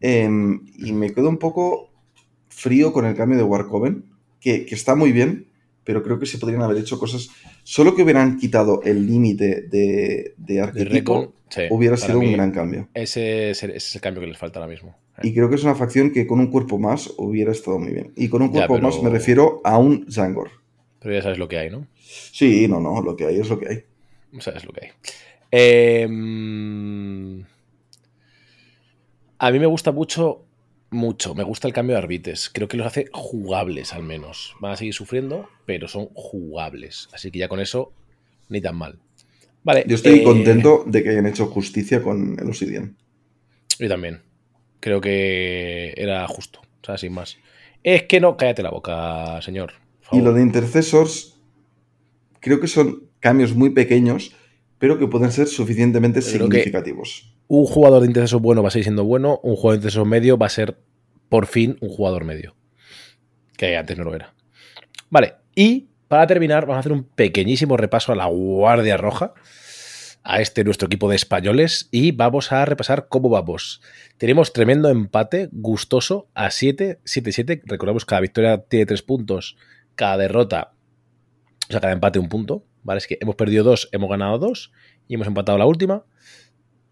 Em, 0.00 0.66
y 0.76 0.92
me 0.92 1.12
quedo 1.14 1.28
un 1.28 1.38
poco 1.38 1.90
frío 2.48 2.92
con 2.92 3.06
el 3.06 3.14
cambio 3.14 3.38
de 3.38 3.44
Warcoven, 3.44 4.04
que, 4.40 4.66
que 4.66 4.74
está 4.74 4.94
muy 4.96 5.12
bien, 5.12 5.51
pero 5.84 6.02
creo 6.02 6.18
que 6.18 6.26
se 6.26 6.38
podrían 6.38 6.62
haber 6.62 6.78
hecho 6.78 6.98
cosas. 6.98 7.28
Solo 7.64 7.94
que 7.94 8.02
hubieran 8.02 8.38
quitado 8.38 8.82
el 8.82 9.06
límite 9.06 9.62
de, 9.62 10.34
de 10.36 10.60
arquetipo, 10.60 11.32
sí, 11.48 11.62
hubiera 11.70 11.96
sido 11.96 12.18
un 12.18 12.32
gran 12.32 12.50
cambio. 12.52 12.88
Ese 12.94 13.50
es, 13.50 13.62
el, 13.62 13.70
ese 13.70 13.88
es 13.88 13.94
el 13.96 14.00
cambio 14.00 14.20
que 14.20 14.26
les 14.28 14.38
falta 14.38 14.58
ahora 14.60 14.70
mismo. 14.70 14.96
Y 15.22 15.34
creo 15.34 15.48
que 15.50 15.56
es 15.56 15.62
una 15.64 15.74
facción 15.74 16.10
que 16.12 16.26
con 16.26 16.40
un 16.40 16.50
cuerpo 16.50 16.78
más 16.78 17.12
hubiera 17.18 17.52
estado 17.52 17.78
muy 17.78 17.92
bien. 17.92 18.12
Y 18.16 18.28
con 18.28 18.42
un 18.42 18.48
Ya, 18.48 18.66
cuerpo 18.66 18.74
pero- 18.74 18.86
más 18.88 19.02
me 19.02 19.10
refiero 19.10 19.60
a 19.64 19.76
un 19.78 20.06
Zangor. 20.10 20.50
Pero 21.00 21.14
ya 21.14 21.22
sabes 21.22 21.38
lo 21.38 21.48
que 21.48 21.58
hay, 21.58 21.68
¿no? 21.70 21.86
Sí, 22.00 22.66
no, 22.68 22.80
no, 22.80 23.02
lo 23.02 23.14
que 23.16 23.26
hay 23.26 23.38
es 23.40 23.48
lo 23.50 23.58
que 23.58 23.68
hay. 23.68 23.84
Sabes 24.40 24.64
lo 24.64 24.72
que 24.72 24.86
hay. 24.86 24.90
Em, 26.12 27.42
a 29.38 29.50
mí 29.50 29.58
me 29.58 29.66
gusta 29.66 29.92
mucho, 29.92 30.44
mucho. 30.92 31.34
Me 31.34 31.42
gusta 31.42 31.66
el 31.68 31.74
cambio 31.74 31.96
de 31.96 32.02
arbites. 32.02 32.50
Creo 32.52 32.68
que 32.68 32.76
los 32.76 32.86
hace 32.86 33.08
jugables 33.12 33.92
al 33.92 34.02
menos. 34.02 34.54
Van 34.60 34.72
a 34.72 34.76
seguir 34.76 34.94
sufriendo, 34.94 35.48
pero 35.66 35.88
son 35.88 36.06
jugables. 36.14 37.08
Así 37.12 37.30
que 37.30 37.40
ya 37.40 37.48
con 37.48 37.60
eso, 37.60 37.92
ni 38.48 38.60
tan 38.60 38.76
mal. 38.76 38.98
Vale. 39.64 39.84
Yo 39.86 39.94
estoy 39.94 40.20
eh, 40.20 40.22
contento 40.24 40.84
de 40.86 41.02
que 41.02 41.10
hayan 41.10 41.26
hecho 41.26 41.46
justicia 41.46 42.02
con 42.02 42.38
el 42.38 42.46
Obsidian. 42.46 42.96
Yo 43.78 43.88
también. 43.88 44.20
Creo 44.80 45.00
que 45.00 45.94
era 45.96 46.26
justo. 46.28 46.60
O 46.60 46.84
sea, 46.84 46.98
sin 46.98 47.12
más. 47.12 47.38
Es 47.82 48.04
que 48.04 48.20
no, 48.20 48.36
cállate 48.36 48.62
la 48.62 48.70
boca, 48.70 49.40
señor. 49.42 49.74
Y 50.10 50.20
lo 50.20 50.34
de 50.34 50.42
intercesors, 50.42 51.40
creo 52.40 52.60
que 52.60 52.66
son 52.66 53.08
cambios 53.20 53.54
muy 53.54 53.70
pequeños, 53.70 54.34
pero 54.78 54.98
que 54.98 55.06
pueden 55.06 55.32
ser 55.32 55.46
suficientemente 55.46 56.20
creo 56.20 56.32
significativos. 56.32 57.31
Un 57.54 57.66
jugador 57.66 58.00
de 58.00 58.06
intercesor 58.06 58.40
bueno 58.40 58.62
va 58.62 58.68
a 58.68 58.70
seguir 58.70 58.84
siendo 58.84 59.04
bueno. 59.04 59.38
Un 59.42 59.56
jugador 59.56 59.72
de 59.72 59.80
intercesor 59.80 60.06
medio 60.06 60.38
va 60.38 60.46
a 60.46 60.48
ser, 60.48 60.78
por 61.28 61.44
fin, 61.44 61.76
un 61.82 61.90
jugador 61.90 62.24
medio. 62.24 62.56
Que 63.58 63.76
antes 63.76 63.98
no 63.98 64.04
lo 64.04 64.14
era. 64.14 64.32
Vale. 65.10 65.34
Y 65.54 65.90
para 66.08 66.26
terminar, 66.26 66.62
vamos 66.62 66.76
a 66.76 66.80
hacer 66.80 66.92
un 66.92 67.04
pequeñísimo 67.04 67.76
repaso 67.76 68.10
a 68.10 68.16
la 68.16 68.24
Guardia 68.24 68.96
Roja. 68.96 69.34
A 70.22 70.40
este 70.40 70.64
nuestro 70.64 70.86
equipo 70.86 71.10
de 71.10 71.16
españoles. 71.16 71.90
Y 71.90 72.12
vamos 72.12 72.52
a 72.52 72.64
repasar 72.64 73.08
cómo 73.08 73.28
vamos. 73.28 73.82
Tenemos 74.16 74.54
tremendo 74.54 74.88
empate, 74.88 75.50
gustoso, 75.52 76.30
a 76.32 76.50
7, 76.50 77.00
7-7. 77.04 77.64
Recordemos 77.66 78.06
que 78.06 78.08
cada 78.08 78.22
victoria 78.22 78.62
tiene 78.62 78.86
3 78.86 79.02
puntos. 79.02 79.58
Cada 79.94 80.16
derrota, 80.16 80.72
o 81.68 81.72
sea, 81.72 81.82
cada 81.82 81.92
empate 81.92 82.18
un 82.18 82.30
punto. 82.30 82.64
¿Vale? 82.82 82.96
Es 82.96 83.06
que 83.06 83.18
hemos 83.20 83.36
perdido 83.36 83.62
2, 83.62 83.90
hemos 83.92 84.08
ganado 84.08 84.38
2. 84.38 84.72
Y 85.06 85.16
hemos 85.16 85.26
empatado 85.26 85.58
la 85.58 85.66
última. 85.66 86.06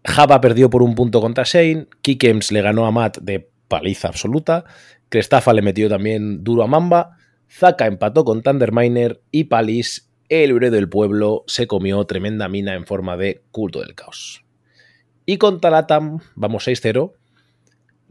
Java 0.03 0.41
perdió 0.41 0.69
por 0.69 0.83
un 0.83 0.95
punto 0.95 1.21
contra 1.21 1.43
Shane. 1.43 1.87
Kikems 2.01 2.51
le 2.51 2.61
ganó 2.61 2.85
a 2.85 2.91
Matt 2.91 3.19
de 3.19 3.49
paliza 3.67 4.07
absoluta. 4.07 4.65
Crestafa 5.09 5.53
le 5.53 5.61
metió 5.61 5.89
también 5.89 6.43
duro 6.43 6.63
a 6.63 6.67
Mamba. 6.67 7.17
Zaka 7.49 7.85
empató 7.85 8.23
con 8.23 8.41
Thunderminer. 8.41 9.21
Y 9.31 9.45
Palis, 9.45 10.09
el 10.29 10.51
héroe 10.51 10.71
del 10.71 10.89
pueblo, 10.89 11.43
se 11.47 11.67
comió 11.67 12.03
tremenda 12.05 12.47
mina 12.47 12.73
en 12.73 12.85
forma 12.85 13.17
de 13.17 13.43
culto 13.51 13.81
del 13.81 13.95
caos. 13.95 14.43
Y 15.25 15.37
con 15.37 15.61
Talatam 15.61 16.19
vamos 16.35 16.67
6-0. 16.67 17.13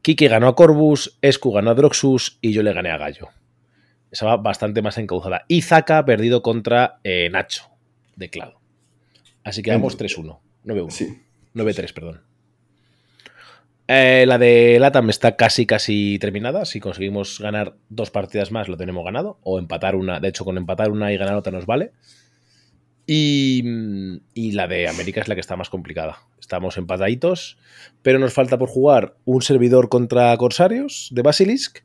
Kike 0.03 0.29
ganó 0.29 0.49
a 0.49 0.55
Corvus, 0.55 1.19
Escu 1.21 1.53
ganó 1.53 1.71
a 1.71 1.75
Droxus 1.75 2.39
y 2.41 2.53
yo 2.53 2.63
le 2.63 2.73
gané 2.73 2.91
a 2.91 2.97
Gallo. 2.97 3.29
Esa 4.11 4.27
va 4.27 4.37
bastante 4.37 4.83
más 4.83 4.97
encauzada. 4.99 5.45
Y 5.47 5.63
Zaka 5.63 5.99
ha 5.99 6.05
perdido 6.05 6.43
contra 6.43 7.01
eh, 7.05 7.29
Nacho, 7.31 7.65
de 8.17 8.31
Clado. 8.31 8.61
Así 9.45 9.63
que 9.63 9.71
vamos 9.71 9.99
3-1. 9.99 10.39
9-1. 10.65 10.91
Sí. 10.91 11.23
9-3, 11.55 11.93
perdón. 11.93 12.21
Eh, 13.93 14.25
la 14.27 14.39
de 14.39 14.79
Latam 14.79 15.11
está 15.11 15.35
casi, 15.35 15.67
casi 15.67 16.19
terminada. 16.21 16.65
Si 16.65 16.79
conseguimos 16.79 17.41
ganar 17.41 17.75
dos 17.89 18.11
partidas 18.11 18.53
más, 18.53 18.69
lo 18.69 18.77
tenemos 18.77 19.05
ganado. 19.05 19.39
O 19.43 19.59
empatar 19.59 19.97
una. 19.97 20.21
De 20.21 20.29
hecho, 20.29 20.45
con 20.45 20.57
empatar 20.59 20.91
una 20.91 21.13
y 21.13 21.17
ganar 21.17 21.35
otra 21.35 21.51
nos 21.51 21.67
vale. 21.67 21.91
Y, 23.05 23.65
y 24.33 24.53
la 24.53 24.69
de 24.69 24.89
América 24.89 25.21
es 25.21 25.27
la 25.27 25.35
que 25.35 25.41
está 25.41 25.57
más 25.57 25.71
complicada. 25.71 26.19
Estamos 26.39 26.77
empataditos, 26.77 27.59
pero 28.03 28.21
nos 28.21 28.33
falta 28.33 28.59
por 28.59 28.69
jugar 28.69 29.17
un 29.25 29.43
servidor 29.43 29.89
contra 29.89 30.37
Corsarios 30.37 31.09
de 31.11 31.23
Basilisk, 31.23 31.81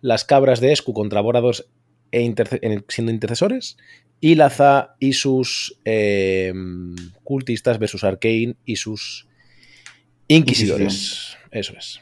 las 0.00 0.24
cabras 0.24 0.60
de 0.60 0.72
Escu 0.72 0.94
contra 0.94 1.20
Borados 1.20 1.68
e 2.12 2.22
interce- 2.22 2.60
siendo 2.88 3.12
intercesores, 3.12 3.76
y 4.20 4.34
Laza 4.34 4.96
y 4.98 5.14
sus 5.14 5.78
eh, 5.84 6.52
cultistas 7.24 7.78
versus 7.78 8.04
Arcane 8.04 8.56
y 8.64 8.76
sus 8.76 9.26
inquisidores. 10.28 11.36
Eso 11.50 11.74
es. 11.76 12.00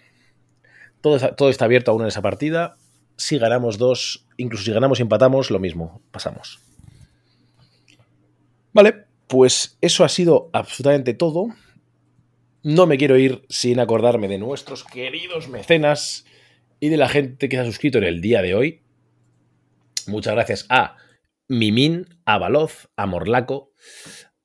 Todo 1.00 1.16
está, 1.16 1.36
todo 1.36 1.48
está 1.48 1.64
abierto 1.66 1.90
aún 1.92 2.02
en 2.02 2.08
esa 2.08 2.22
partida. 2.22 2.76
Si 3.16 3.38
ganamos 3.38 3.78
dos, 3.78 4.26
incluso 4.36 4.64
si 4.64 4.72
ganamos 4.72 4.98
y 4.98 5.02
empatamos, 5.02 5.50
lo 5.50 5.58
mismo, 5.60 6.02
pasamos. 6.10 6.58
Vale, 8.72 9.04
pues 9.26 9.76
eso 9.80 10.04
ha 10.04 10.08
sido 10.08 10.50
absolutamente 10.52 11.14
todo. 11.14 11.48
No 12.62 12.86
me 12.86 12.98
quiero 12.98 13.16
ir 13.16 13.42
sin 13.48 13.78
acordarme 13.78 14.28
de 14.28 14.38
nuestros 14.38 14.84
queridos 14.84 15.48
mecenas 15.48 16.24
y 16.80 16.88
de 16.88 16.96
la 16.96 17.08
gente 17.08 17.48
que 17.48 17.56
se 17.56 17.62
ha 17.62 17.64
suscrito 17.64 17.98
en 17.98 18.04
el 18.04 18.20
día 18.20 18.42
de 18.42 18.54
hoy. 18.54 18.80
Muchas 20.08 20.34
gracias 20.34 20.66
a 20.68 20.96
Mimín, 21.48 22.06
a 22.24 22.38
Baloz, 22.38 22.88
a 22.96 23.06
Morlaco, 23.06 23.72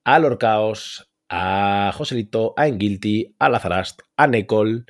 a 0.03 0.19
Lorcaos, 0.19 1.09
a 1.29 1.91
Joselito, 1.95 2.53
a 2.57 2.67
Engilty, 2.67 3.35
a 3.39 3.49
Lazarast, 3.49 4.01
a 4.17 4.27
Necol 4.27 4.85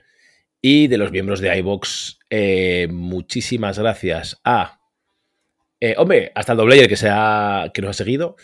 y 0.61 0.87
de 0.87 0.97
los 0.97 1.11
miembros 1.11 1.39
de 1.39 1.57
iBox. 1.59 2.19
eh, 2.29 2.87
muchísimas 2.91 3.77
gracias 3.79 4.39
a. 4.43 4.79
eh, 5.79 5.95
hombre, 5.97 6.31
hasta 6.35 6.53
el 6.53 6.57
Doblayer 6.57 6.87
que, 6.87 6.95
se 6.95 7.09
ha- 7.11 7.69
que 7.73 7.81
nos 7.81 7.91
ha 7.91 7.93
seguido. 7.93 8.35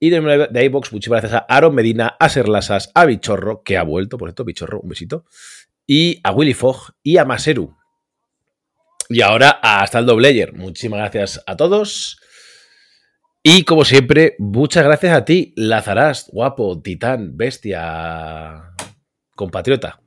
Y 0.00 0.10
de, 0.10 0.48
de 0.50 0.64
iBox, 0.66 0.92
muchísimas 0.92 1.22
gracias 1.22 1.42
a 1.42 1.46
Aaron 1.56 1.74
Medina, 1.74 2.16
a 2.20 2.28
Serlasas, 2.28 2.90
a 2.94 3.04
Bichorro, 3.06 3.62
que 3.62 3.76
ha 3.78 3.82
vuelto, 3.82 4.18
por 4.18 4.28
cierto, 4.28 4.44
Bichorro, 4.44 4.80
un 4.80 4.90
besito. 4.90 5.24
Y 5.86 6.20
a 6.22 6.32
Willy 6.32 6.54
Fogg 6.54 6.92
y 7.02 7.16
a 7.16 7.24
Maseru. 7.24 7.77
Y 9.08 9.22
ahora 9.22 9.58
hasta 9.62 9.98
el 10.00 10.06
Doblayer. 10.06 10.52
Muchísimas 10.54 10.98
gracias 11.00 11.42
a 11.46 11.56
todos. 11.56 12.18
Y 13.42 13.62
como 13.64 13.84
siempre, 13.84 14.34
muchas 14.38 14.84
gracias 14.84 15.16
a 15.16 15.24
ti, 15.24 15.54
Lazarast, 15.56 16.28
guapo, 16.30 16.80
titán, 16.82 17.36
bestia, 17.36 18.74
compatriota. 19.34 20.00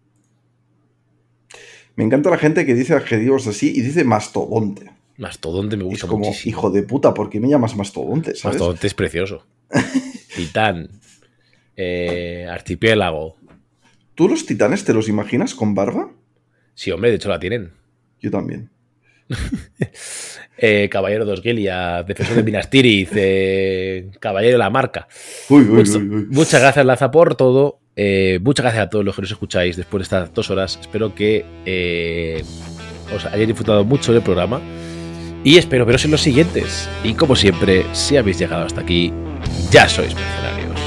Me 1.96 2.04
encanta 2.04 2.30
la 2.30 2.38
gente 2.38 2.66
que 2.66 2.74
dice 2.76 2.94
adjetivos 2.94 3.48
así 3.48 3.72
y 3.76 3.82
dice 3.82 4.04
mastodonte. 4.04 4.92
Mastodonte 5.18 5.78
me 5.78 5.84
Es 5.84 5.90
gusta 5.90 6.08
como, 6.08 6.26
muchísimo. 6.28 6.50
hijo 6.50 6.72
de 6.72 6.84
puta, 6.84 7.14
¿por 7.14 7.30
qué 7.30 7.40
me 7.40 7.48
llamas 7.50 7.76
mastodonte? 7.76 8.36
¿sabes? 8.36 8.56
Mastodonte 8.58 8.88
es 8.88 8.94
precioso. 8.94 9.46
Titán. 10.36 10.90
eh, 11.76 12.48
archipiélago. 12.50 13.38
¿Tú 14.16 14.28
los 14.30 14.46
titanes 14.46 14.84
te 14.84 14.94
los 14.94 15.08
imaginas 15.10 15.56
con 15.56 15.74
barba? 15.74 16.12
Sí, 16.76 16.92
hombre, 16.92 17.10
de 17.10 17.16
hecho 17.16 17.30
la 17.30 17.40
tienen. 17.40 17.72
Yo 18.20 18.30
también. 18.30 18.70
Eh, 20.64 20.90
Caballero 20.92 21.26
de 21.26 21.32
Osgelia, 21.34 22.04
defensor 22.04 22.36
de 22.36 22.44
Minas 22.44 22.70
Tirith, 22.70 23.10
eh, 23.16 24.12
Caballero 24.20 24.54
de 24.54 24.58
la 24.60 24.70
Marca. 24.70 25.08
Uy, 25.50 25.64
uy, 25.64 25.68
Mucho- 25.70 25.98
uy, 25.98 26.08
uy. 26.10 26.26
Muchas 26.30 26.62
gracias, 26.62 26.86
Laza, 26.86 27.10
por 27.10 27.34
todo. 27.36 27.80
Eh, 27.96 28.38
muchas 28.44 28.66
gracias 28.66 28.86
a 28.86 28.90
todos 28.92 29.04
los 29.04 29.16
que 29.16 29.24
nos 29.24 29.32
escucháis 29.32 29.76
después 29.76 30.02
de 30.02 30.04
estas 30.04 30.34
dos 30.36 30.52
horas. 30.52 30.78
Espero 30.80 31.16
que 31.16 32.44
os 33.16 33.26
hayáis 33.26 33.48
disfrutado 33.48 33.84
mucho 33.84 34.14
del 34.14 34.22
programa. 34.22 34.62
Y 35.44 35.58
espero 35.58 35.84
veros 35.84 36.06
en 36.06 36.12
los 36.12 36.22
siguientes. 36.22 36.88
Y 37.04 37.16
como 37.16 37.36
siempre, 37.36 37.84
si 37.94 38.18
habéis 38.18 38.38
llegado 38.38 38.64
hasta 38.64 38.82
aquí, 38.82 39.12
ya 39.72 39.90
sois 39.90 40.14
mercenarios. 40.14 40.80